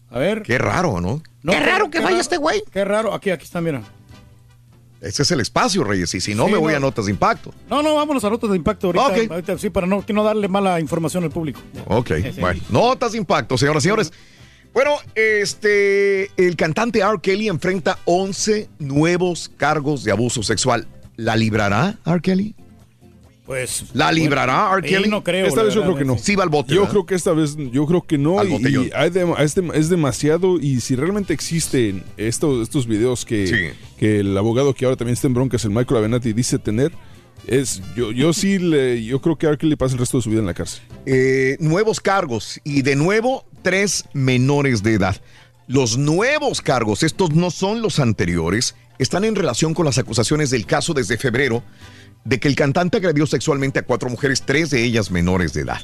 A 0.10 0.20
ver. 0.20 0.44
Qué 0.44 0.58
raro, 0.58 1.00
¿no? 1.00 1.22
No, 1.44 1.52
Qué 1.54 1.60
raro 1.62 1.90
que 1.90 2.00
vaya 2.02 2.20
este 2.20 2.36
güey. 2.38 2.62
Qué 2.74 2.84
raro. 2.84 3.14
Aquí, 3.14 3.30
aquí 3.30 3.46
está, 3.46 3.62
mira. 3.62 3.82
Ese 5.02 5.22
es 5.24 5.32
el 5.32 5.40
espacio, 5.40 5.86
Reyes. 5.86 6.14
Y 6.14 6.20
si 6.20 6.36
no, 6.36 6.48
Sí, 6.48 6.52
me 6.52 6.58
voy 6.58 6.72
no. 6.74 6.78
a 6.78 6.80
notas 6.82 7.06
de 7.06 7.12
impacto. 7.12 7.54
No, 7.70 7.82
no, 7.82 7.96
vámonos 7.96 8.26
a 8.26 8.30
notas 8.30 8.50
de 8.50 8.58
impacto 8.58 8.88
ahorita. 8.88 9.08
Ok. 9.08 9.32
ahorita 9.32 9.58
sí, 9.58 9.70
para 9.70 9.88
no, 9.88 10.06
que 10.06 10.12
no 10.12 10.24
darle 10.26 10.50
mala 10.50 10.80
información 10.82 11.24
al 11.24 11.30
público. 11.32 11.62
Ok, 11.86 12.12
Sí, 12.22 12.32
sí. 12.34 12.42
bueno. 12.42 12.60
Notas 12.70 13.14
de 13.14 13.20
impacto, 13.20 13.58
señoras 13.58 13.82
y 13.84 13.86
señores. 13.86 14.12
Bueno, 14.74 14.92
este, 15.16 16.30
el 16.38 16.56
cantante 16.56 17.00
R. 17.00 17.20
Kelly 17.22 17.48
enfrenta 17.50 18.00
11 18.06 18.70
nuevos 18.80 19.52
cargos 19.58 20.04
de 20.04 20.12
abuso 20.12 20.44
sexual. 20.44 20.88
¿La 21.18 21.36
librará 21.36 21.98
R. 22.06 22.22
Kelly? 22.22 22.56
Pues. 23.46 23.86
¿La 23.94 24.12
librará 24.12 24.70
R. 24.78 24.88
Kelly? 24.88 25.10
no 25.10 25.24
creo, 25.24 25.48
Esta 25.48 25.64
vez 25.64 25.74
yo 25.74 25.82
creo 25.82 25.96
que 25.96 26.06
no. 26.06 26.18
Sí 26.20 26.36
va 26.36 26.44
al 26.44 26.50
bote. 26.50 26.74
Yo 26.74 26.82
¿verdad? 26.82 26.92
creo 26.92 27.06
que 27.08 27.16
esta 27.16 27.34
vez, 27.34 27.56
yo 27.58 27.86
creo 27.88 28.04
que 28.06 28.18
no. 28.20 28.40
Al 28.40 28.48
y- 28.48 28.52
botellón. 28.52 28.86
y 28.86 28.90
hay 28.96 29.10
es, 29.10 29.16
dem- 29.58 29.74
es 29.74 29.90
demasiado. 29.90 30.60
Y 30.60 30.80
si 30.82 30.96
realmente 30.96 31.34
existen 31.34 32.04
estos, 32.16 32.62
estos 32.62 32.86
videos 32.86 33.26
que, 33.26 33.74
que 33.98 34.20
el 34.20 34.38
abogado 34.38 34.74
que 34.76 34.86
ahora 34.86 34.98
también 34.98 35.14
está 35.16 35.28
en 35.28 35.34
broncas, 35.34 35.66
el 35.66 35.72
Michael 35.72 35.98
Avenatti, 35.98 36.32
dice 36.32 36.60
tener, 36.60 36.92
es 37.48 37.82
yo, 37.96 38.12
yo 38.12 38.34
sí 38.34 38.60
le, 38.60 39.04
yo 39.04 39.20
creo 39.20 39.36
que 39.36 39.48
a 39.48 39.50
R. 39.50 39.58
Kelly 39.58 39.76
pasa 39.76 39.94
el 39.96 40.00
resto 40.00 40.18
de 40.18 40.24
su 40.24 40.30
vida 40.30 40.42
en 40.42 40.46
la 40.46 40.54
cárcel. 40.54 40.82
Eh, 41.08 41.58
nuevos 41.60 42.00
cargos 42.00 42.60
y 42.64 42.84
de 42.84 42.96
nuevo 42.96 43.46
tres 43.62 44.06
menores 44.14 44.84
de 44.84 44.94
edad. 44.94 45.22
Los 45.68 45.98
nuevos 45.98 46.62
cargos, 46.62 47.04
estos 47.04 47.32
no 47.32 47.52
son 47.52 47.82
los 47.82 48.00
anteriores, 48.00 48.76
están 48.98 49.24
en 49.24 49.36
relación 49.36 49.74
con 49.74 49.86
las 49.86 49.98
acusaciones 49.98 50.50
del 50.50 50.66
caso 50.66 50.94
desde 50.94 51.18
febrero 51.18 51.64
de 52.26 52.40
que 52.40 52.48
el 52.48 52.56
cantante 52.56 52.98
agredió 52.98 53.26
sexualmente 53.26 53.80
a 53.80 53.84
cuatro 53.84 54.10
mujeres, 54.10 54.44
tres 54.46 54.70
de 54.70 54.84
ellas 54.84 55.12
menores 55.12 55.54
de 55.54 55.62
edad. 55.62 55.82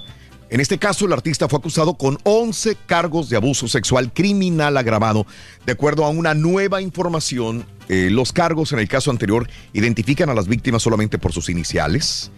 En 0.49 0.59
este 0.59 0.77
caso, 0.77 1.05
el 1.05 1.13
artista 1.13 1.49
fue 1.49 1.57
acusado 1.59 1.95
con 1.95 2.19
11 2.23 2.77
cargos 2.85 3.29
de 3.29 3.35
abuso 3.35 3.67
sexual 3.67 4.13
criminal 4.13 4.77
agravado. 4.77 5.25
De 5.65 5.71
acuerdo 5.71 6.05
a 6.05 6.09
una 6.09 6.35
nueva 6.35 6.81
información, 6.81 7.65
eh, 7.89 8.09
los 8.11 8.31
cargos 8.31 8.71
en 8.71 8.79
el 8.79 8.87
caso 8.87 9.09
anterior 9.09 9.49
identifican 9.73 10.29
a 10.29 10.35
las 10.35 10.47
víctimas 10.47 10.83
solamente 10.83 11.17
por 11.17 11.33
sus 11.33 11.49
iniciales. 11.49 12.31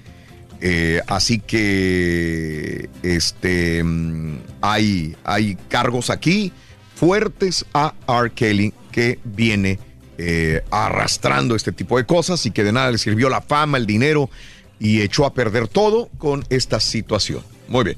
Eh, 0.60 1.02
así 1.08 1.40
que 1.40 2.90
este 3.04 3.84
mm, 3.84 4.40
hay, 4.62 5.16
hay 5.24 5.56
cargos 5.70 6.10
aquí 6.10 6.52
fuertes 6.96 7.66
a 7.74 7.94
R. 8.08 8.32
Kelly 8.32 8.74
que 8.92 9.20
viene 9.24 9.80
eh, 10.18 10.64
arrastrando 10.72 11.56
este 11.56 11.72
tipo 11.72 11.98
de 11.98 12.06
cosas 12.06 12.44
y 12.48 12.52
que 12.52 12.64
de 12.64 12.72
nada 12.72 12.92
le 12.92 12.98
sirvió 12.98 13.30
la 13.30 13.42
fama, 13.42 13.78
el 13.78 13.86
dinero 13.86 14.32
y 14.80 15.02
echó 15.02 15.26
a 15.26 15.34
perder 15.34 15.68
todo 15.68 16.10
con 16.18 16.44
esta 16.50 16.80
situación. 16.80 17.44
Muy 17.68 17.84
bien. 17.84 17.98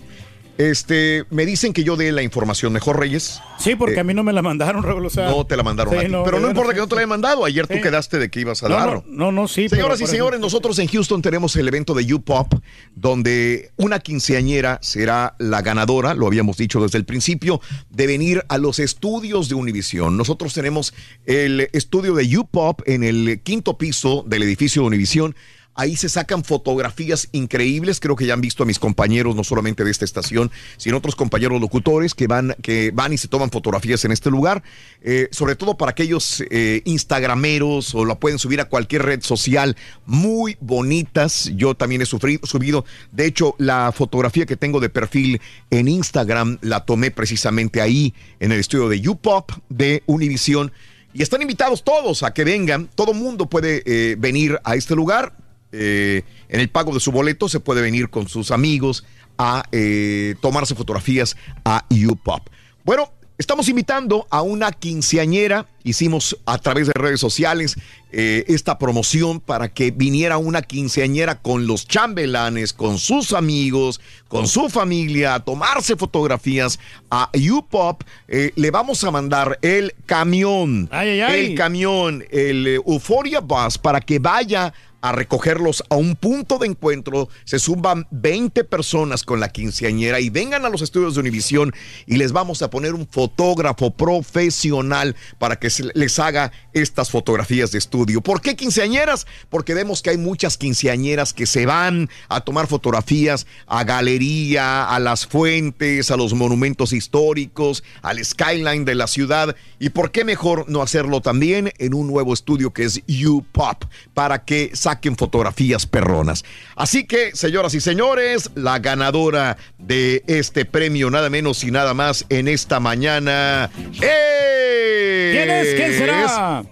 Este, 0.60 1.24
me 1.30 1.46
dicen 1.46 1.72
que 1.72 1.86
yo 1.86 1.96
dé 1.96 2.12
la 2.12 2.22
información 2.22 2.74
mejor, 2.74 3.00
Reyes. 3.00 3.40
Sí, 3.60 3.76
porque 3.76 3.96
Eh, 3.96 4.00
a 4.02 4.04
mí 4.04 4.14
no 4.14 4.24
me 4.24 4.34
la 4.34 4.42
mandaron, 4.42 4.84
Raúl. 4.84 5.06
o 5.06 5.10
sea- 5.10 5.30
no 5.30 5.46
te 5.46 5.56
la 5.56 5.64
mandaron 5.64 5.94
Sí, 5.94 6.00
a 6.00 6.04
ti. 6.04 6.10
no, 6.10 6.26
pero 6.26 6.42
no 6.42 6.50
importa 6.50 6.74
que 6.74 6.80
no 6.82 6.88
te 6.88 6.96
la 6.96 7.00
hayan 7.00 7.10
mandado. 7.10 7.46
Ayer 7.46 7.66
tú 7.66 7.80
quedaste 7.82 8.20
de 8.20 8.30
que 8.30 8.42
ibas 8.42 8.62
a 8.62 8.68
No, 8.68 8.76
darlo. 8.76 9.04
no, 9.08 9.28
no, 9.28 9.32
no, 9.32 9.48
sí. 9.48 9.70
Señoras 9.70 10.02
y 10.02 10.06
señores, 10.06 10.38
nosotros 10.42 10.78
en 10.80 10.88
Houston 10.90 11.22
tenemos 11.22 11.56
el 11.56 11.66
evento 11.66 11.94
de 11.94 12.14
U-Pop, 12.14 12.56
donde 12.94 13.72
una 13.78 14.00
quinceañera 14.00 14.80
será 14.82 15.36
la 15.40 15.62
ganadora, 15.62 16.14
lo 16.14 16.28
habíamos 16.28 16.58
dicho 16.58 16.82
desde 16.82 16.98
el 16.98 17.06
principio, 17.06 17.62
de 17.90 18.08
venir 18.08 18.44
a 18.50 18.58
los 18.58 18.80
estudios 18.80 19.48
de 19.48 19.56
Univision. 19.56 20.18
Nosotros 20.18 20.54
tenemos 20.54 20.94
el 21.26 21.70
estudio 21.72 22.14
de 22.16 22.38
U-Pop 22.38 22.82
en 22.86 23.04
el 23.06 23.40
quinto 23.44 23.78
piso 23.78 24.26
del 24.28 24.44
edificio 24.44 24.82
de 24.82 24.88
Univision. 24.90 25.36
Ahí 25.80 25.96
se 25.96 26.10
sacan 26.10 26.44
fotografías 26.44 27.30
increíbles. 27.32 28.02
Creo 28.02 28.18
que 28.18 28.26
ya 28.26 28.34
han 28.34 28.42
visto 28.42 28.64
a 28.64 28.66
mis 28.66 28.80
compañeros, 28.80 29.34
no 29.34 29.46
solamente 29.46 29.86
de 29.86 29.92
esta 29.92 30.04
estación, 30.04 30.52
sino 30.76 30.98
otros 30.98 31.16
compañeros 31.16 31.62
locutores 31.62 32.14
que 32.14 32.28
van, 32.28 32.54
que 32.62 32.92
van 32.94 33.14
y 33.14 33.18
se 33.18 33.30
toman 33.30 33.50
fotografías 33.50 34.04
en 34.04 34.12
este 34.12 34.30
lugar. 34.30 34.62
Eh, 35.02 35.30
sobre 35.32 35.56
todo 35.56 35.78
para 35.78 35.92
aquellos 35.92 36.44
eh, 36.50 36.82
instagrameros 36.84 37.96
o 37.96 38.04
la 38.04 38.20
pueden 38.20 38.40
subir 38.40 38.60
a 38.60 38.66
cualquier 38.66 39.04
red 39.04 39.22
social. 39.22 39.78
Muy 40.06 40.58
bonitas. 40.60 41.50
Yo 41.56 41.76
también 41.76 42.02
he 42.02 42.06
sufrido, 42.06 42.46
subido. 42.46 42.84
De 43.14 43.26
hecho, 43.26 43.56
la 43.58 43.94
fotografía 43.94 44.46
que 44.46 44.58
tengo 44.58 44.82
de 44.82 44.90
perfil 44.90 45.40
en 45.70 45.88
Instagram 45.88 46.58
la 46.60 46.84
tomé 46.84 47.10
precisamente 47.10 47.80
ahí, 47.80 48.14
en 48.42 48.52
el 48.52 48.60
estudio 48.60 48.90
de 48.90 49.08
UPOP 49.08 49.54
de 49.70 50.04
Univision. 50.08 50.74
Y 51.14 51.24
están 51.24 51.42
invitados 51.42 51.86
todos 51.86 52.22
a 52.24 52.34
que 52.34 52.44
vengan. 52.44 52.90
Todo 52.96 53.14
mundo 53.14 53.46
puede 53.46 53.82
eh, 53.86 54.18
venir 54.20 54.60
a 54.66 54.76
este 54.76 54.94
lugar. 54.94 55.32
Eh, 55.72 56.24
en 56.48 56.60
el 56.60 56.70
pago 56.70 56.94
de 56.94 57.00
su 57.00 57.12
boleto 57.12 57.48
se 57.50 57.60
puede 57.60 57.82
venir 57.82 58.10
con 58.10 58.28
sus 58.28 58.52
amigos 58.52 59.04
a 59.38 59.64
eh, 59.72 60.36
tomarse 60.42 60.76
fotografías 60.76 61.38
a 61.64 61.86
UPOP. 61.90 62.50
Bueno, 62.84 63.12
estamos 63.38 63.70
invitando 63.70 64.28
a 64.30 64.42
una 64.42 64.72
quinceañera. 64.72 65.66
Hicimos 65.84 66.38
a 66.46 66.58
través 66.58 66.88
de 66.88 66.94
redes 66.94 67.22
sociales 67.22 67.78
eh, 68.12 68.44
esta 68.48 68.78
promoción 68.78 69.40
para 69.40 69.70
que 69.70 69.92
viniera 69.92 70.38
una 70.38 70.62
quinceañera 70.62 71.40
con 71.40 71.68
los 71.68 71.88
chambelanes, 71.88 72.74
con 72.74 72.98
sus 72.98 73.32
amigos, 73.32 74.02
con 74.28 74.46
su 74.46 74.68
familia, 74.68 75.36
a 75.36 75.40
tomarse 75.40 75.96
fotografías 75.96 76.78
a 77.10 77.30
UPOP. 77.34 78.04
Eh, 78.28 78.52
le 78.56 78.72
vamos 78.72 79.04
a 79.06 79.12
mandar 79.12 79.58
el 79.62 79.96
camión, 80.06 80.90
Ay, 80.92 81.10
ay, 81.10 81.22
ay. 81.22 81.46
el 81.46 81.56
camión, 81.56 82.26
el 82.30 82.68
Euphoria 82.68 83.40
Bus 83.40 83.78
para 83.78 84.02
que 84.02 84.20
vaya 84.20 84.74
a 85.02 85.12
recogerlos 85.12 85.84
a 85.90 85.96
un 85.96 86.16
punto 86.16 86.58
de 86.58 86.68
encuentro. 86.68 87.30
Se 87.46 87.60
suban 87.60 88.08
20 88.12 88.64
personas 88.64 89.24
con 89.24 89.40
la 89.40 89.50
quinceañera 89.50 90.20
y 90.20 90.30
vengan 90.30 90.66
a 90.66 90.70
los 90.70 90.82
estudios 90.82 91.16
de 91.16 91.22
Univisión 91.22 91.74
y 92.06 92.18
les 92.18 92.32
vamos 92.32 92.62
a 92.62 92.70
poner 92.70 92.94
un 92.94 93.08
fotógrafo 93.08 93.92
profesional 93.92 95.16
para 95.38 95.58
que 95.58 95.70
les 95.94 96.20
haga 96.20 96.52
estas 96.74 97.10
fotografías 97.10 97.72
de 97.72 97.78
estudio. 97.78 98.22
¿Por 98.22 98.42
qué 98.42 98.56
quinceañeras? 98.56 99.28
Porque 99.50 99.74
vemos 99.74 100.02
que 100.02 100.12
hay 100.12 100.18
muchas 100.18 100.58
quinceañeras 100.58 101.34
que 101.34 101.46
se 101.46 101.66
van 101.66 102.10
a 102.28 102.42
tomar 102.42 102.68
fotografías 102.68 103.48
a 103.68 103.84
galería, 103.84 104.86
a 104.86 105.00
las 105.00 105.26
fuentes, 105.26 106.12
a 106.12 106.18
los 106.18 106.34
monumentos 106.34 106.94
históricos, 106.94 107.84
al 108.02 108.24
skyline 108.24 108.86
de 108.86 108.96
la 108.96 109.08
ciudad. 109.08 109.56
¿Y 109.80 109.90
por 109.90 110.12
qué 110.12 110.26
mejor 110.26 110.66
no 110.70 110.82
hacerlo 110.82 111.22
también 111.22 111.72
en 111.78 111.94
un 111.94 112.08
nuevo 112.08 112.34
estudio 112.34 112.72
que 112.72 112.84
es 112.84 113.02
UPOP 113.08 113.86
para 114.14 114.44
que 114.44 114.72
saquen 114.90 115.16
fotografías 115.16 115.86
perronas? 115.86 116.44
Así 116.76 117.06
que, 117.06 117.36
señoras 117.36 117.74
y 117.74 117.80
señores, 117.80 118.50
la 118.56 118.80
ganadora 118.80 119.58
de 119.78 120.24
este 120.28 120.66
premio, 120.66 121.10
nada 121.10 121.30
menos 121.30 121.64
y 121.64 121.72
nada 121.72 121.94
más 121.94 122.26
en 122.30 122.48
esta 122.48 122.80
mañana 122.80 123.70
es... 123.94 125.32
¿Quién 125.32 125.50
es? 125.50 125.76
¿Quién 125.76 125.94
será? 125.94 126.64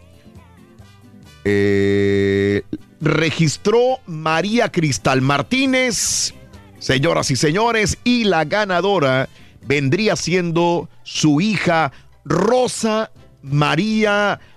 Eh, 1.45 2.63
registró 2.99 3.99
María 4.07 4.69
Cristal 4.71 5.21
Martínez, 5.21 6.33
señoras 6.79 7.31
y 7.31 7.35
señores, 7.35 7.97
y 8.03 8.23
la 8.23 8.43
ganadora 8.45 9.29
vendría 9.61 10.15
siendo 10.15 10.89
su 11.03 11.39
hija 11.39 11.91
Rosa 12.25 13.11
María 13.41 14.39
Martínez. 14.39 14.56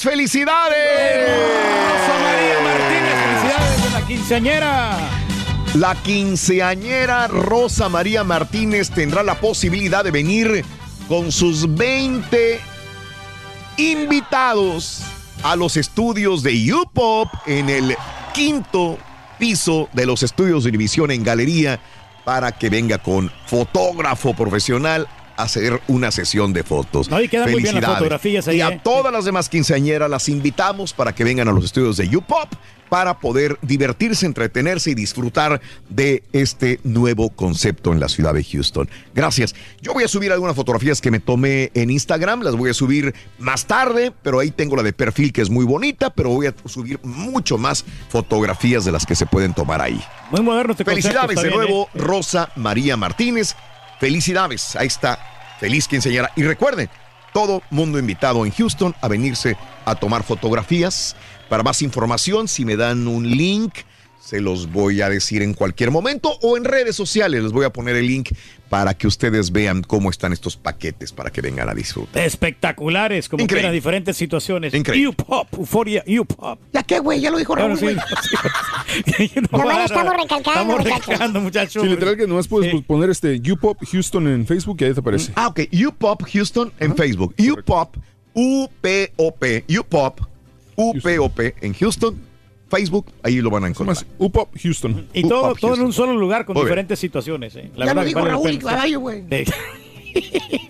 ¡Felicidades! 0.00 1.28
Rosa 1.98 2.18
María 2.22 2.60
Martínez, 2.62 3.14
felicidades 3.24 3.82
de 3.82 3.90
la 3.90 4.06
quinceañera. 4.06 4.98
La 5.74 5.94
quinceañera 5.96 7.26
Rosa 7.26 7.88
María 7.88 8.22
Martínez 8.22 8.90
tendrá 8.90 9.24
la 9.24 9.40
posibilidad 9.40 10.04
de 10.04 10.12
venir 10.12 10.64
con 11.08 11.32
sus 11.32 11.74
20 11.74 12.60
invitados 13.78 15.02
a 15.42 15.56
los 15.56 15.76
estudios 15.76 16.44
de 16.44 16.72
UPOP 16.72 17.28
en 17.46 17.70
el 17.70 17.96
quinto 18.32 18.96
piso 19.40 19.88
de 19.92 20.06
los 20.06 20.22
estudios 20.22 20.62
de 20.62 20.70
división 20.70 21.10
en 21.10 21.24
galería 21.24 21.80
para 22.24 22.52
que 22.52 22.70
venga 22.70 22.98
con 22.98 23.32
fotógrafo 23.46 24.34
profesional 24.34 25.08
hacer 25.36 25.80
una 25.88 26.10
sesión 26.10 26.52
de 26.52 26.62
fotos. 26.62 27.08
No, 27.08 27.20
y 27.20 27.28
quedan 27.28 27.50
muy 27.50 27.62
bien 27.62 27.80
las 27.80 27.84
fotografías 27.84 28.48
ahí, 28.48 28.58
Y 28.58 28.60
a 28.60 28.68
¿eh? 28.68 28.80
todas 28.82 29.12
las 29.12 29.24
demás 29.24 29.48
quinceañeras 29.48 30.10
las 30.10 30.28
invitamos 30.28 30.92
para 30.92 31.14
que 31.14 31.24
vengan 31.24 31.48
a 31.48 31.52
los 31.52 31.64
estudios 31.64 31.96
de 31.96 32.16
UPOP 32.16 32.54
para 32.88 33.18
poder 33.18 33.58
divertirse, 33.62 34.26
entretenerse 34.26 34.90
y 34.90 34.94
disfrutar 34.94 35.60
de 35.88 36.22
este 36.32 36.78
nuevo 36.84 37.30
concepto 37.30 37.92
en 37.92 37.98
la 37.98 38.08
ciudad 38.08 38.34
de 38.34 38.44
Houston. 38.44 38.88
Gracias. 39.14 39.54
Yo 39.80 39.92
voy 39.94 40.04
a 40.04 40.08
subir 40.08 40.30
algunas 40.30 40.54
fotografías 40.54 41.00
que 41.00 41.10
me 41.10 41.18
tomé 41.18 41.70
en 41.74 41.90
Instagram, 41.90 42.42
las 42.42 42.54
voy 42.54 42.70
a 42.70 42.74
subir 42.74 43.14
más 43.38 43.66
tarde, 43.66 44.12
pero 44.22 44.38
ahí 44.38 44.50
tengo 44.50 44.76
la 44.76 44.82
de 44.82 44.92
perfil 44.92 45.32
que 45.32 45.42
es 45.42 45.50
muy 45.50 45.64
bonita, 45.64 46.10
pero 46.10 46.30
voy 46.30 46.46
a 46.46 46.54
subir 46.66 47.00
mucho 47.02 47.58
más 47.58 47.84
fotografías 48.08 48.84
de 48.84 48.92
las 48.92 49.06
que 49.06 49.16
se 49.16 49.26
pueden 49.26 49.54
tomar 49.54 49.80
ahí. 49.80 50.00
Muy 50.30 50.42
moderno 50.42 50.74
concepto, 50.74 50.90
Felicidades 50.90 51.36
de 51.36 51.48
bien, 51.48 51.54
nuevo, 51.54 51.88
¿eh? 51.94 51.98
Rosa 51.98 52.50
María 52.54 52.96
Martínez. 52.96 53.56
Felicidades, 54.00 54.76
ahí 54.76 54.86
está. 54.86 55.18
Feliz 55.60 55.88
quinceañera. 55.88 56.30
Y 56.36 56.42
recuerden, 56.42 56.90
todo 57.32 57.62
mundo 57.70 57.98
invitado 57.98 58.44
en 58.44 58.52
Houston 58.52 58.94
a 59.00 59.08
venirse 59.08 59.56
a 59.84 59.94
tomar 59.94 60.22
fotografías. 60.22 61.16
Para 61.48 61.62
más 61.62 61.82
información, 61.82 62.48
si 62.48 62.64
me 62.64 62.76
dan 62.76 63.06
un 63.08 63.28
link, 63.28 63.74
se 64.24 64.40
los 64.40 64.72
voy 64.72 65.02
a 65.02 65.10
decir 65.10 65.42
en 65.42 65.52
cualquier 65.52 65.90
momento 65.90 66.38
o 66.40 66.56
en 66.56 66.64
redes 66.64 66.96
sociales. 66.96 67.42
Les 67.42 67.52
voy 67.52 67.66
a 67.66 67.70
poner 67.70 67.94
el 67.96 68.06
link 68.06 68.30
para 68.70 68.94
que 68.94 69.06
ustedes 69.06 69.52
vean 69.52 69.82
cómo 69.82 70.08
están 70.08 70.32
estos 70.32 70.56
paquetes 70.56 71.12
para 71.12 71.30
que 71.30 71.42
vengan 71.42 71.68
a 71.68 71.74
disfrutar. 71.74 72.24
Espectaculares, 72.24 73.28
como 73.28 73.42
Increíble. 73.42 73.68
que 73.68 73.74
diferentes 73.74 74.16
situaciones. 74.16 74.72
Increíble. 74.72 75.08
U-Pop, 75.10 75.48
Euforia, 75.52 76.02
U-Pop. 76.20 76.58
¿Ya 76.72 76.82
qué, 76.82 77.00
güey? 77.00 77.20
Ya 77.20 77.30
lo 77.30 77.36
dijo 77.36 77.52
Claro, 77.54 77.76
Raúl, 77.76 77.78
sí, 77.78 77.84
güey. 77.84 79.30
Nomás 79.50 79.78
lo 79.78 79.84
estamos 79.84 80.12
recalcando, 80.16 80.50
Estamos 80.50 80.78
muchachos. 80.78 81.06
recalcando, 81.06 81.40
muchachos. 81.40 81.82
Sí, 81.82 81.88
literal 81.88 82.16
que 82.16 82.26
nomás 82.26 82.48
puedes 82.48 82.82
poner 82.84 83.10
este 83.10 83.40
UPOP 83.52 83.84
Houston 83.92 84.28
en 84.28 84.46
Facebook 84.46 84.78
y 84.80 84.84
ahí 84.84 84.94
te 84.94 85.00
aparece. 85.00 85.32
Ah, 85.34 85.48
ok. 85.48 85.60
UPOP 85.86 86.22
Houston 86.32 86.72
en 86.80 86.96
Facebook. 86.96 87.34
UPOP, 87.38 87.96
U-P-O-P, 88.32 89.64
UPOP, 89.78 90.20
U-P-O-P 90.76 91.54
en 91.60 91.74
Houston, 91.74 92.18
Facebook, 92.74 93.06
ahí 93.22 93.40
lo 93.40 93.50
van 93.50 93.64
a 93.64 93.68
encontrar. 93.68 93.96
UPOP 94.18 94.56
Houston. 94.62 95.06
Y 95.12 95.22
todo, 95.28 95.54
todo 95.54 95.74
en 95.74 95.82
un 95.82 95.92
solo 95.92 96.14
lugar 96.14 96.44
con 96.44 96.54
Muy 96.54 96.62
bien. 96.62 96.68
diferentes 96.70 96.98
situaciones. 96.98 97.54
¿eh? 97.56 97.70
La 97.76 97.86
Ya 97.86 97.94
lo 97.94 98.00
verdad, 98.00 98.06
dijo 98.06 98.18
vale 98.20 98.30
la 98.30 98.36
Raúl. 98.36 98.58
Caballo, 98.58 99.00
güey. 99.00 99.24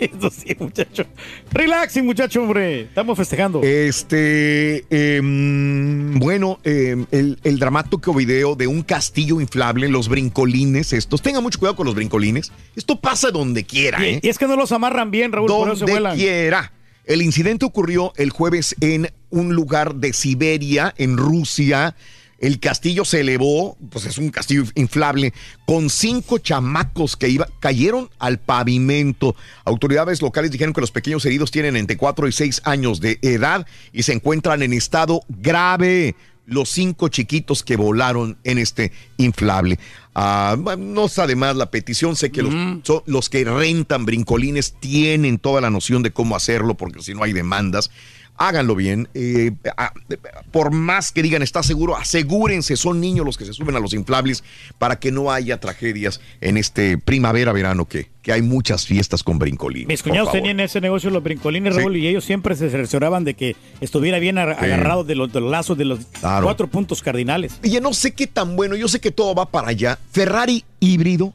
Eso 0.00 0.30
sí, 0.30 0.56
muchacho. 0.58 1.04
Relaxing, 1.52 2.04
muchacho, 2.06 2.42
hombre. 2.42 2.82
Estamos 2.82 3.16
festejando. 3.18 3.60
Este, 3.62 4.84
em, 4.90 6.18
bueno, 6.18 6.58
em, 6.64 7.04
el, 7.10 7.38
el 7.44 7.58
dramático 7.58 8.14
video 8.14 8.54
de 8.56 8.66
un 8.66 8.82
castillo 8.82 9.40
inflable, 9.42 9.88
los 9.88 10.08
brincolines 10.08 10.92
estos. 10.94 11.20
Tengan 11.20 11.42
mucho 11.42 11.58
cuidado 11.58 11.76
con 11.76 11.84
los 11.86 11.94
brincolines. 11.94 12.52
Esto 12.74 12.98
pasa 13.00 13.30
donde 13.30 13.64
quiera, 13.64 14.04
¿eh? 14.06 14.18
Y 14.22 14.28
es 14.28 14.38
que 14.38 14.46
no 14.46 14.56
los 14.56 14.72
amarran 14.72 15.10
bien, 15.10 15.30
Raúl, 15.32 15.48
por 15.48 15.66
eso 15.68 15.74
se 15.76 15.80
donde 15.80 15.92
vuelan. 15.92 16.16
quiera. 16.16 16.72
El 17.04 17.20
incidente 17.20 17.66
ocurrió 17.66 18.12
el 18.16 18.30
jueves 18.30 18.74
en 18.80 19.12
un 19.28 19.54
lugar 19.54 19.96
de 19.96 20.12
Siberia, 20.12 20.94
en 20.96 21.18
Rusia. 21.18 21.94
El 22.38 22.60
castillo 22.60 23.04
se 23.04 23.20
elevó, 23.20 23.76
pues 23.90 24.06
es 24.06 24.16
un 24.16 24.30
castillo 24.30 24.64
inflable, 24.74 25.34
con 25.66 25.90
cinco 25.90 26.38
chamacos 26.38 27.16
que 27.16 27.28
iba, 27.28 27.46
cayeron 27.60 28.10
al 28.18 28.38
pavimento. 28.38 29.36
Autoridades 29.64 30.22
locales 30.22 30.50
dijeron 30.50 30.72
que 30.72 30.80
los 30.80 30.90
pequeños 30.90 31.24
heridos 31.26 31.50
tienen 31.50 31.76
entre 31.76 31.96
4 31.96 32.26
y 32.26 32.32
6 32.32 32.62
años 32.64 33.00
de 33.00 33.18
edad 33.22 33.66
y 33.92 34.02
se 34.02 34.12
encuentran 34.12 34.62
en 34.62 34.72
estado 34.72 35.20
grave. 35.28 36.16
Los 36.46 36.68
cinco 36.68 37.08
chiquitos 37.08 37.62
que 37.62 37.76
volaron 37.76 38.36
en 38.44 38.58
este 38.58 38.92
inflable. 39.16 39.78
Ah, 40.14 40.56
no 40.78 41.06
está 41.06 41.26
de 41.26 41.36
más 41.36 41.56
la 41.56 41.70
petición. 41.70 42.16
Sé 42.16 42.30
que 42.30 42.42
los, 42.42 43.28
que 43.30 43.44
rentan 43.44 44.04
brincolines 44.04 44.74
tienen 44.78 45.38
toda 45.38 45.60
la 45.60 45.70
noción 45.70 46.02
de 46.02 46.12
cómo 46.12 46.36
hacerlo, 46.36 46.74
porque 46.74 47.02
si 47.02 47.14
no 47.14 47.22
hay 47.22 47.32
demandas. 47.32 47.90
Háganlo 48.36 48.74
bien. 48.74 49.08
eh, 49.14 49.52
por 50.50 50.72
más 50.72 51.12
que 51.12 51.22
digan 51.22 51.42
está 51.42 51.62
seguro, 51.62 51.96
asegúrense, 51.96 52.76
son 52.76 53.00
niños 53.00 53.24
los 53.24 53.36
que 53.38 53.44
se 53.44 53.52
suben 53.52 53.76
a 53.76 53.80
los 53.80 53.94
inflables 53.94 54.42
para 54.78 54.98
que 54.98 55.12
no 55.12 55.30
haya 55.30 55.60
tragedias 55.60 56.20
en 56.40 56.56
este 56.56 56.98
primavera-verano 56.98 57.84
que, 57.86 58.10
que 58.22 58.32
hay 58.32 58.42
muchas 58.42 58.86
fiestas 58.86 59.22
con 59.22 59.38
brincolines. 59.38 59.86
Mis 59.88 60.02
cuñados 60.02 60.32
tenían 60.32 60.58
ese 60.60 60.80
negocio, 60.80 61.10
los 61.10 61.22
brincolines, 61.22 61.74
Sí. 61.74 61.80
Raúl, 61.80 61.96
y 61.96 62.08
ellos 62.08 62.24
siempre 62.24 62.56
se 62.56 62.70
cercioraban 62.70 63.22
de 63.24 63.34
que 63.34 63.54
estuviera 63.80 64.18
bien 64.18 64.34
Sí. 64.36 64.40
agarrado 64.40 65.04
de 65.04 65.14
los, 65.14 65.32
de 65.32 65.40
los 65.40 65.50
lazos 65.50 65.78
de 65.78 65.84
los 65.84 66.00
Claro. 66.20 66.46
cuatro 66.46 66.66
puntos 66.66 67.02
cardinales. 67.02 67.58
Oye, 67.62 67.80
no 67.80 67.92
sé 67.94 68.12
qué 68.14 68.26
tan 68.26 68.56
bueno, 68.56 68.74
yo 68.74 68.88
sé 68.88 69.00
que 69.00 69.12
todo 69.12 69.34
va 69.36 69.46
para 69.50 69.68
allá. 69.68 69.98
Ferrari 70.10 70.64
híbrido, 70.80 71.32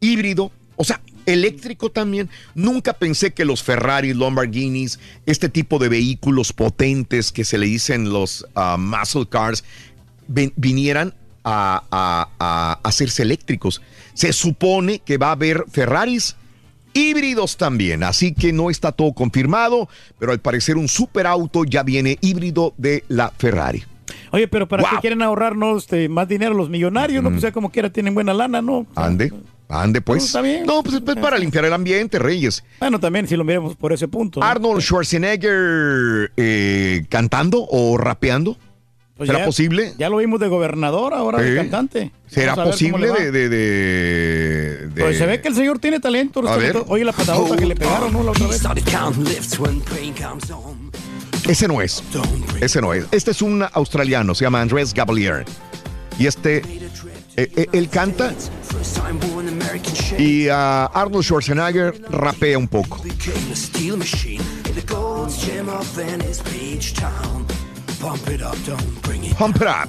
híbrido, 0.00 0.50
o 0.76 0.84
sea, 0.84 1.00
eléctrico 1.26 1.90
también. 1.90 2.28
Nunca 2.54 2.92
pensé 2.94 3.32
que 3.32 3.44
los 3.44 3.62
Ferrari, 3.62 4.14
Lamborghinis, 4.14 4.98
este 5.26 5.48
tipo 5.48 5.78
de 5.78 5.88
vehículos 5.88 6.52
potentes 6.52 7.32
que 7.32 7.44
se 7.44 7.58
le 7.58 7.66
dicen 7.66 8.12
los 8.12 8.46
ah, 8.54 8.76
muscle 8.78 9.26
cars, 9.28 9.64
ven- 10.28 10.52
vinieran 10.56 11.14
a, 11.44 11.82
a- 11.90 12.28
a 12.38 12.80
hacerse 12.88 13.22
eléctricos. 13.22 13.82
Se 14.14 14.32
supone 14.32 15.00
que 15.00 15.18
va 15.18 15.28
a 15.28 15.32
haber 15.32 15.64
Ferraris 15.70 16.36
híbridos 16.92 17.56
también, 17.56 18.04
así 18.04 18.32
que 18.32 18.52
no 18.52 18.70
está 18.70 18.92
todo 18.92 19.12
confirmado, 19.12 19.88
pero 20.18 20.30
al 20.32 20.38
parecer 20.40 20.76
un 20.76 20.86
superauto 20.88 21.64
ya 21.64 21.82
viene 21.82 22.18
híbrido 22.20 22.72
de 22.76 23.04
la 23.08 23.32
Ferrari. 23.36 23.82
Oye, 24.30 24.46
pero 24.48 24.68
¿para 24.68 24.84
qué 24.84 24.90
Wow. 24.92 25.00
quieren 25.00 25.22
ahorrarnos 25.22 25.84
este, 25.84 26.08
más 26.08 26.28
dinero 26.28 26.54
los 26.54 26.68
millonarios? 26.70 27.22
No, 27.22 27.30
pues 27.30 27.42
ya 27.42 27.50
como 27.52 27.70
quiera 27.70 27.90
tienen 27.90 28.14
buena 28.14 28.32
lana, 28.34 28.62
¿no? 28.62 28.86
Ande, 28.94 29.32
ande 29.68 30.00
pues. 30.00 30.22
No, 30.22 30.26
está 30.26 30.40
bien. 30.42 30.66
No, 30.66 30.82
pues, 30.82 31.00
pues, 31.04 31.16
para 31.16 31.38
limpiar 31.38 31.64
el 31.64 31.72
ambiente, 31.72 32.18
Reyes. 32.18 32.62
Bueno, 32.80 33.00
también 33.00 33.26
si 33.26 33.36
lo 33.36 33.44
miramos 33.44 33.76
por 33.76 33.92
ese 33.92 34.08
punto. 34.08 34.40
¿no? 34.40 34.46
Arnold 34.46 34.80
Schwarzenegger 34.82 36.32
eh, 36.36 37.04
cantando 37.08 37.66
o 37.68 37.96
rapeando. 37.96 38.56
Pues 39.16 39.28
¿Será 39.28 39.38
ya- 39.40 39.44
posible? 39.46 39.92
Ya 39.96 40.08
lo 40.08 40.16
vimos 40.16 40.40
de 40.40 40.48
gobernador, 40.48 41.14
ahora 41.14 41.38
de 41.40 41.54
cantante. 41.54 42.10
¿Será 42.26 42.56
posible 42.56 43.12
de- 43.30 43.48
de- 43.48 44.88
Pues 44.98 45.18
se 45.18 45.26
ve 45.26 45.40
que 45.40 45.46
el 45.48 45.54
señor 45.54 45.78
tiene 45.78 46.00
talento. 46.00 46.46
A 46.48 46.56
ver. 46.56 46.82
Oye, 46.88 47.04
la 47.04 47.12
patadota 47.12 47.56
que 47.56 47.64
le 47.64 47.76
pegaron, 47.76 48.12
¿no? 48.12 48.24
La 48.24 48.32
otra 48.32 48.48
vez. 48.48 48.60
Ese 51.48 51.68
no 51.68 51.80
es. 51.80 52.02
Ese 52.60 52.80
no 52.80 52.92
es. 52.94 53.04
Este 53.12 53.30
es 53.30 53.42
un 53.42 53.64
australiano, 53.72 54.34
se 54.34 54.44
llama 54.44 54.60
Andrés 54.60 54.92
Gabalier. 54.94 55.44
Y 56.18 56.26
este, 56.26 56.62
eh, 57.36 57.50
eh, 57.56 57.66
él 57.72 57.88
canta 57.88 58.32
y 60.18 60.48
ah, 60.48 60.86
Arnold 60.86 61.24
Schwarzenegger 61.24 62.00
rapea 62.10 62.56
un 62.58 62.68
poco. 62.68 63.02
Pump 69.38 69.56
It 69.56 69.62
Up. 69.62 69.88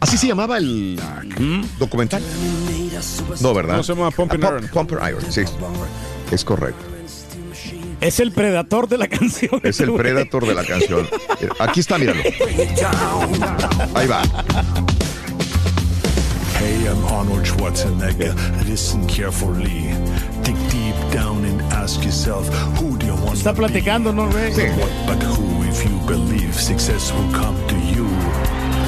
Así 0.00 0.16
se 0.16 0.28
llamaba 0.28 0.58
el 0.58 1.00
documental. 1.78 2.22
No, 3.40 3.54
¿verdad? 3.54 3.76
No, 3.76 3.82
se 3.82 3.94
llama 3.94 4.10
Pump 4.10 4.34
It 4.34 4.40
Iron. 4.40 4.68
Pump 4.68 4.92
Iron, 4.92 5.32
sí. 5.32 5.42
Es 6.30 6.44
correcto. 6.44 6.84
Es 8.00 8.18
el 8.18 8.32
predator 8.32 8.88
de 8.88 8.98
la 8.98 9.08
canción. 9.08 9.60
Es 9.62 9.80
el 9.80 9.92
predator 9.92 10.46
de 10.46 10.54
la 10.54 10.64
canción. 10.64 11.06
Aquí 11.58 11.80
está, 11.80 11.98
míralo. 11.98 12.22
Ahí 13.94 14.06
va. 14.06 14.22
Hey, 16.60 16.86
I'm 16.86 17.02
Arnold 17.06 17.46
Schwarzenegger. 17.46 18.34
Listen 18.68 19.06
carefully. 19.06 19.94
Dig 20.44 20.56
deep 20.68 20.94
down 21.10 21.42
and 21.46 21.60
ask 21.72 22.04
yourself, 22.04 22.46
who 22.78 22.98
do 22.98 23.06
you 23.06 23.14
want 23.14 23.38
Está 23.38 23.54
platicando, 23.54 24.12
¿no, 24.12 24.28
güey? 24.28 24.52
But 25.06 25.22
who, 25.22 25.64
if 25.64 25.82
you 25.82 25.98
believe 26.06 26.54
success 26.54 27.12
will 27.12 27.32
come 27.32 27.56
to 27.66 27.76
you? 27.96 28.06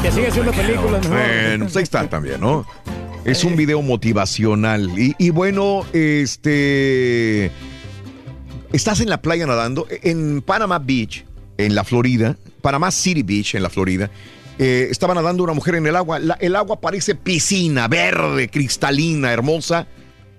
Que 0.03 0.13
sigue 0.13 0.29
haciendo 0.29 0.53
películas 0.53 1.09
mejor. 1.09 1.17
Bueno, 1.17 1.65
pues 1.65 1.77
ahí 1.79 1.83
está 1.85 2.07
también, 2.11 2.43
¿no? 2.43 2.67
Es 3.25 3.43
un 3.43 3.57
video 3.57 3.81
motivacional. 3.81 4.91
Y, 4.99 5.15
y 5.17 5.31
bueno, 5.31 5.87
este. 5.95 7.51
Estás 8.75 9.01
en 9.01 9.09
la 9.09 9.23
playa 9.23 9.47
nadando. 9.47 9.87
En 10.03 10.43
Panama 10.43 10.79
Beach, 10.79 11.25
en 11.57 11.75
la 11.75 11.85
Florida. 11.85 12.37
Panama 12.61 12.91
City 12.91 13.23
Beach, 13.23 13.55
en 13.55 13.63
la 13.63 13.71
Florida. 13.71 14.11
Eh, 14.59 14.89
estaba 14.91 15.15
nadando 15.15 15.43
una 15.45 15.53
mujer 15.55 15.75
en 15.77 15.87
el 15.87 15.97
agua. 15.97 16.19
La- 16.19 16.35
el 16.41 16.55
agua 16.57 16.81
parece 16.81 17.15
piscina, 17.15 17.89
verde, 17.89 18.49
cristalina, 18.49 19.33
hermosa. 19.33 19.87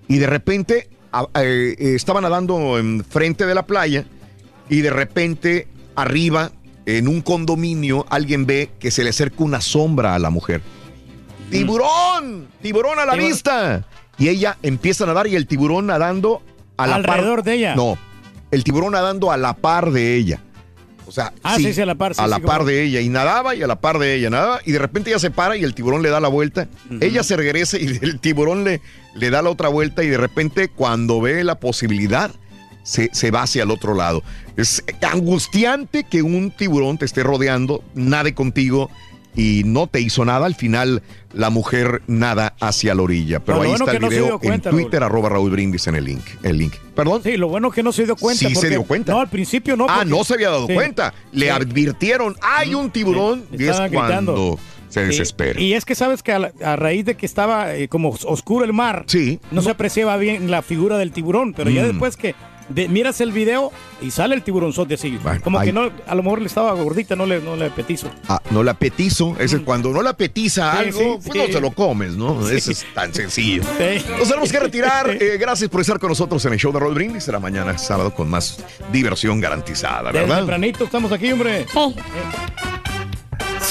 Y 0.07 0.17
de 0.17 0.27
repente 0.27 0.89
a- 1.11 1.27
eh, 1.41 1.75
eh, 1.77 1.93
estaba 1.95 2.21
nadando 2.21 2.77
enfrente 2.77 3.45
de 3.45 3.55
la 3.55 3.65
playa. 3.65 4.05
Y 4.69 4.81
de 4.81 4.89
repente, 4.89 5.67
arriba, 5.95 6.51
en 6.85 7.07
un 7.07 7.21
condominio, 7.21 8.05
alguien 8.09 8.45
ve 8.45 8.69
que 8.79 8.91
se 8.91 9.03
le 9.03 9.09
acerca 9.11 9.43
una 9.43 9.61
sombra 9.61 10.15
a 10.15 10.19
la 10.19 10.29
mujer. 10.29 10.61
¡Tiburón! 11.51 12.47
¡Tiburón 12.61 12.99
a 12.99 13.05
la 13.05 13.13
Tiburón. 13.13 13.31
vista! 13.31 13.85
Y 14.17 14.29
ella 14.29 14.57
empieza 14.63 15.03
a 15.03 15.07
nadar 15.07 15.27
y 15.27 15.35
el 15.35 15.47
tiburón 15.47 15.87
nadando 15.87 16.41
a 16.77 16.87
la 16.87 17.01
par. 17.01 17.43
De 17.43 17.53
ella. 17.53 17.75
No, 17.75 17.97
el 18.51 18.63
tiburón 18.63 18.93
nadando 18.93 19.31
a 19.31 19.37
la 19.37 19.53
par 19.55 19.91
de 19.91 20.15
ella. 20.15 20.39
O 21.07 21.11
sea, 21.11 21.33
Ah, 21.43 21.55
sí, 21.57 21.73
sí, 21.73 21.81
a 21.81 21.85
la 21.85 21.95
par, 21.95 22.13
sí, 22.15 22.21
a 22.21 22.27
como- 22.39 22.65
de 22.65 22.83
ella. 22.83 23.01
Y 23.01 23.09
nadaba 23.09 23.55
y 23.55 23.63
a 23.63 23.67
la 23.67 23.79
par 23.79 23.99
de 23.99 24.15
ella. 24.15 24.29
Nadaba 24.29 24.59
y 24.65 24.71
de 24.71 24.79
repente 24.79 25.09
ella 25.09 25.19
se 25.19 25.31
para 25.31 25.55
y 25.57 25.63
el 25.63 25.73
tiburón 25.75 26.01
le 26.01 26.09
da 26.09 26.19
la 26.19 26.27
vuelta. 26.29 26.67
Ella 27.01 27.23
se 27.23 27.35
regresa 27.35 27.77
y 27.77 27.85
el 28.01 28.19
tiburón 28.19 28.63
le, 28.63 28.81
le 29.15 29.29
da 29.29 29.41
la 29.41 29.49
otra 29.49 29.67
vuelta 29.69 30.03
y 30.03 30.07
de 30.07 30.17
repente 30.17 30.69
cuando 30.69 31.19
ve 31.21 31.43
la 31.43 31.59
posibilidad 31.59 32.31
se, 32.83 33.09
se 33.13 33.31
va 33.31 33.43
hacia 33.43 33.63
el 33.63 33.71
otro 33.71 33.93
lado. 33.95 34.23
Es 34.57 34.83
angustiante 35.01 36.03
que 36.03 36.21
un 36.21 36.51
tiburón 36.51 36.97
te 36.97 37.05
esté 37.05 37.23
rodeando, 37.23 37.83
nade 37.95 38.33
contigo 38.33 38.89
y 39.35 39.63
no 39.65 39.87
te 39.87 39.99
hizo 40.01 40.25
nada. 40.25 40.45
Al 40.45 40.55
final 40.55 41.01
la 41.33 41.49
mujer 41.49 42.01
nada 42.07 42.55
hacia 42.59 42.93
la 42.95 43.01
orilla. 43.01 43.39
Pero 43.39 43.61
ahí 43.61 43.67
bueno 43.69 43.85
está 43.85 43.95
el 43.97 44.01
no 44.01 44.09
video 44.09 44.39
cuenta, 44.39 44.69
en 44.69 44.75
Twitter, 44.75 45.03
arroba 45.03 45.29
Raúl 45.29 45.49
Brindis 45.51 45.87
en 45.87 45.95
el 45.95 46.05
link. 46.05 46.23
El 46.43 46.57
link. 46.57 46.73
¿Perdón? 46.95 47.21
Sí, 47.23 47.37
lo 47.37 47.47
bueno 47.47 47.69
es 47.69 47.73
que 47.73 47.83
no 47.83 47.91
se 47.91 48.05
dio 48.05 48.15
cuenta. 48.15 48.47
Sí 48.47 48.55
se 48.55 48.69
dio 48.69 48.83
cuenta. 48.83 49.13
No, 49.13 49.19
al 49.19 49.29
principio 49.29 49.75
no. 49.75 49.87
Ah, 49.89 50.03
no 50.05 50.23
se 50.23 50.35
había 50.35 50.49
dado 50.49 50.67
Sí. 50.67 50.73
cuenta. 50.73 51.13
Le 51.31 51.47
Sí. 51.47 51.49
advirtieron, 51.51 52.35
hay 52.41 52.75
un 52.75 52.91
tiburón. 52.91 53.45
Sí, 53.51 53.63
Y 53.63 53.67
es 53.67 53.77
cuando 53.91 54.59
se 54.89 55.01
Sí. 55.01 55.07
desespera. 55.07 55.59
Y 55.59 55.73
es 55.73 55.85
que 55.85 55.95
sabes 55.95 56.21
que 56.21 56.33
a, 56.33 56.39
la- 56.39 56.51
a 56.63 56.75
raíz 56.75 57.03
de 57.05 57.15
que 57.15 57.25
estaba 57.25 57.73
eh, 57.75 57.87
como 57.87 58.09
oscuro 58.25 58.63
el 58.63 58.73
mar, 58.73 59.05
no 59.51 59.61
se 59.63 59.69
apreciaba 59.71 60.17
bien 60.17 60.51
la 60.51 60.61
figura 60.61 60.99
del 60.99 61.11
tiburón, 61.11 61.53
pero 61.53 61.71
ya 61.71 61.81
Mm. 61.83 61.87
después 61.87 62.15
que 62.15 62.35
de- 62.69 62.87
miras 62.87 63.21
el 63.21 63.31
video 63.31 63.71
y 64.01 64.11
sale 64.11 64.35
el 64.35 64.43
tiburonzote 64.43 64.95
así, 64.95 65.19
como 65.43 65.59
ahí- 65.59 65.67
que 65.67 65.73
no, 65.73 65.89
a 66.07 66.15
lo 66.15 66.23
mejor 66.23 66.39
le 66.41 66.47
estaba 66.47 66.71
gordita, 66.73 67.15
no 67.15 67.25
le, 67.25 67.39
no 67.41 67.55
le 67.55 67.69
petizo. 67.69 68.09
Ah, 68.27 68.41
no 68.51 68.63
la 68.63 68.73
petizo. 68.73 69.35
Ese 69.39 69.57
es 69.57 69.61
cuando 69.63 69.89
no 69.91 70.01
la 70.01 70.13
petiza 70.13 70.71
Sí, 70.73 70.77
algo, 70.79 70.99
sí, 70.99 71.05
pues 71.15 71.23
sí. 71.33 71.37
no 71.47 71.53
se 71.53 71.61
lo 71.61 71.71
comes, 71.71 72.13
¿no? 72.15 72.47
Sí. 72.47 72.55
Eso 72.55 72.71
es 72.71 72.85
tan 72.93 73.13
sencillo. 73.13 73.63
Sí. 73.63 74.03
Nos 74.17 74.27
tenemos 74.27 74.51
que 74.51 74.59
retirar. 74.59 75.09
Eh, 75.23 75.37
gracias 75.39 75.69
por 75.69 75.81
estar 75.81 75.99
con 75.99 76.09
nosotros 76.09 76.43
en 76.45 76.53
el 76.53 76.59
show 76.59 76.71
de 76.73 76.79
Roll 76.79 76.93
Brindis. 76.95 77.23
Será 77.23 77.39
mañana 77.39 77.77
sábado 77.77 78.13
con 78.13 78.29
más 78.29 78.57
diversión 78.91 79.39
garantizada, 79.39 80.11
Desde 80.11 80.21
¿verdad? 80.25 80.37
tempranito 80.37 80.83
estamos 80.85 81.11
aquí, 81.11 81.31
hombre. 81.31 81.65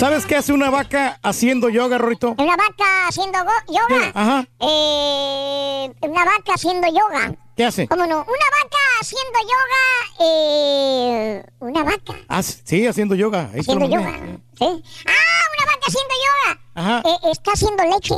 ¿Sabes 0.02 0.26
qué 0.26 0.34
hace 0.34 0.52
una 0.52 0.68
vaca 0.68 1.20
haciendo 1.22 1.68
yoga, 1.68 1.96
Rorito? 1.96 2.34
Una 2.36 2.56
vaca 2.56 3.06
haciendo 3.06 3.38
yoga. 3.68 4.10
Ajá. 4.12 4.44
Eh, 4.58 5.92
una 6.00 6.24
vaca 6.24 6.54
haciendo 6.56 6.88
yoga. 6.88 7.32
¿Qué 7.56 7.64
hace? 7.64 7.86
¿Cómo 7.86 8.04
no? 8.06 8.16
Una 8.16 8.24
vaca 8.26 8.78
haciendo 9.00 9.38
yoga. 9.42 10.26
Eh, 10.28 11.44
una 11.60 11.84
vaca 11.84 12.14
Ah, 12.26 12.42
sí, 12.42 12.84
haciendo 12.84 13.14
yoga. 13.14 13.48
Haciendo 13.56 13.88
yoga. 13.88 14.10
¿Sí? 14.58 14.82
Ah, 15.06 15.44
una 15.52 15.72
anda 15.72 15.86
haciendo 15.86 16.14
yoga? 16.26 16.60
Ajá. 16.74 17.02
Eh, 17.08 17.30
está 17.30 17.52
haciendo 17.52 17.84
leche 17.84 18.14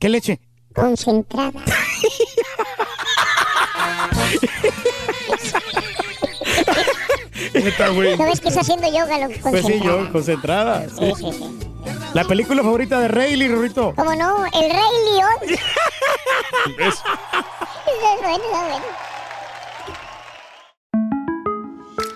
¿Qué 0.00 0.08
leche? 0.08 0.40
concentrada. 0.74 1.52
Está 7.54 7.90
bueno. 7.90 8.16
¿No 8.16 8.24
ves 8.30 8.40
que 8.40 8.48
está 8.48 8.60
haciendo 8.60 8.88
yoga 8.88 9.18
lo 9.18 9.26
Pues 9.40 9.64
sí, 9.64 9.78
concentrada? 9.78 9.84
yo, 9.84 10.12
concentrada. 10.12 10.86
Sí, 10.88 11.12
sí, 11.16 11.32
sí. 11.32 11.58
La 12.14 12.24
película 12.24 12.62
favorita 12.62 13.00
de 13.00 13.08
Rayleigh, 13.08 13.48
Rorrito. 13.52 13.94
¿Cómo 13.96 14.14
no? 14.14 14.44
El 14.46 14.70
Rey 14.70 14.92
León. 15.14 15.58
¿Ves? 16.78 16.94
Está 16.94 18.16
bueno, 18.20 18.44
está 18.44 18.62
bueno. 18.68 18.84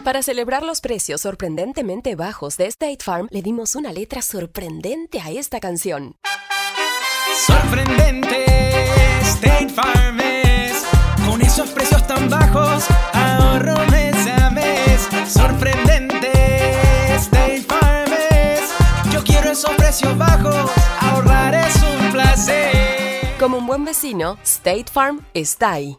Para 0.05 0.23
celebrar 0.23 0.63
los 0.63 0.81
precios 0.81 1.21
sorprendentemente 1.23 2.15
bajos 2.15 2.57
de 2.57 2.67
State 2.67 2.99
Farm, 3.03 3.27
le 3.31 3.43
dimos 3.43 3.75
una 3.75 3.93
letra 3.93 4.23
sorprendente 4.23 5.21
a 5.21 5.31
esta 5.31 5.59
canción. 5.59 6.17
Sorprendente, 7.47 8.45
State 9.23 9.69
Farm 9.71 10.21
es. 10.21 10.85
Con 11.27 11.43
esos 11.43 11.71
precios 11.71 12.07
tan 12.07 12.31
bajos, 12.31 12.85
ahorro 13.13 13.75
mes. 13.91 14.16
Sorprendente, 15.29 16.31
State 17.17 17.63
Farm 17.63 18.13
es. 18.31 18.73
Yo 19.13 19.23
quiero 19.25 19.51
esos 19.51 19.71
precios 19.73 20.17
bajos, 20.17 20.71
ahorrar 21.01 21.55
es 21.55 21.77
un 21.83 22.13
placer. 22.13 23.37
Como 23.39 23.59
un 23.59 23.67
buen 23.67 23.85
vecino, 23.85 24.39
State 24.43 24.87
Farm 24.93 25.21
está 25.35 25.73
ahí. 25.73 25.99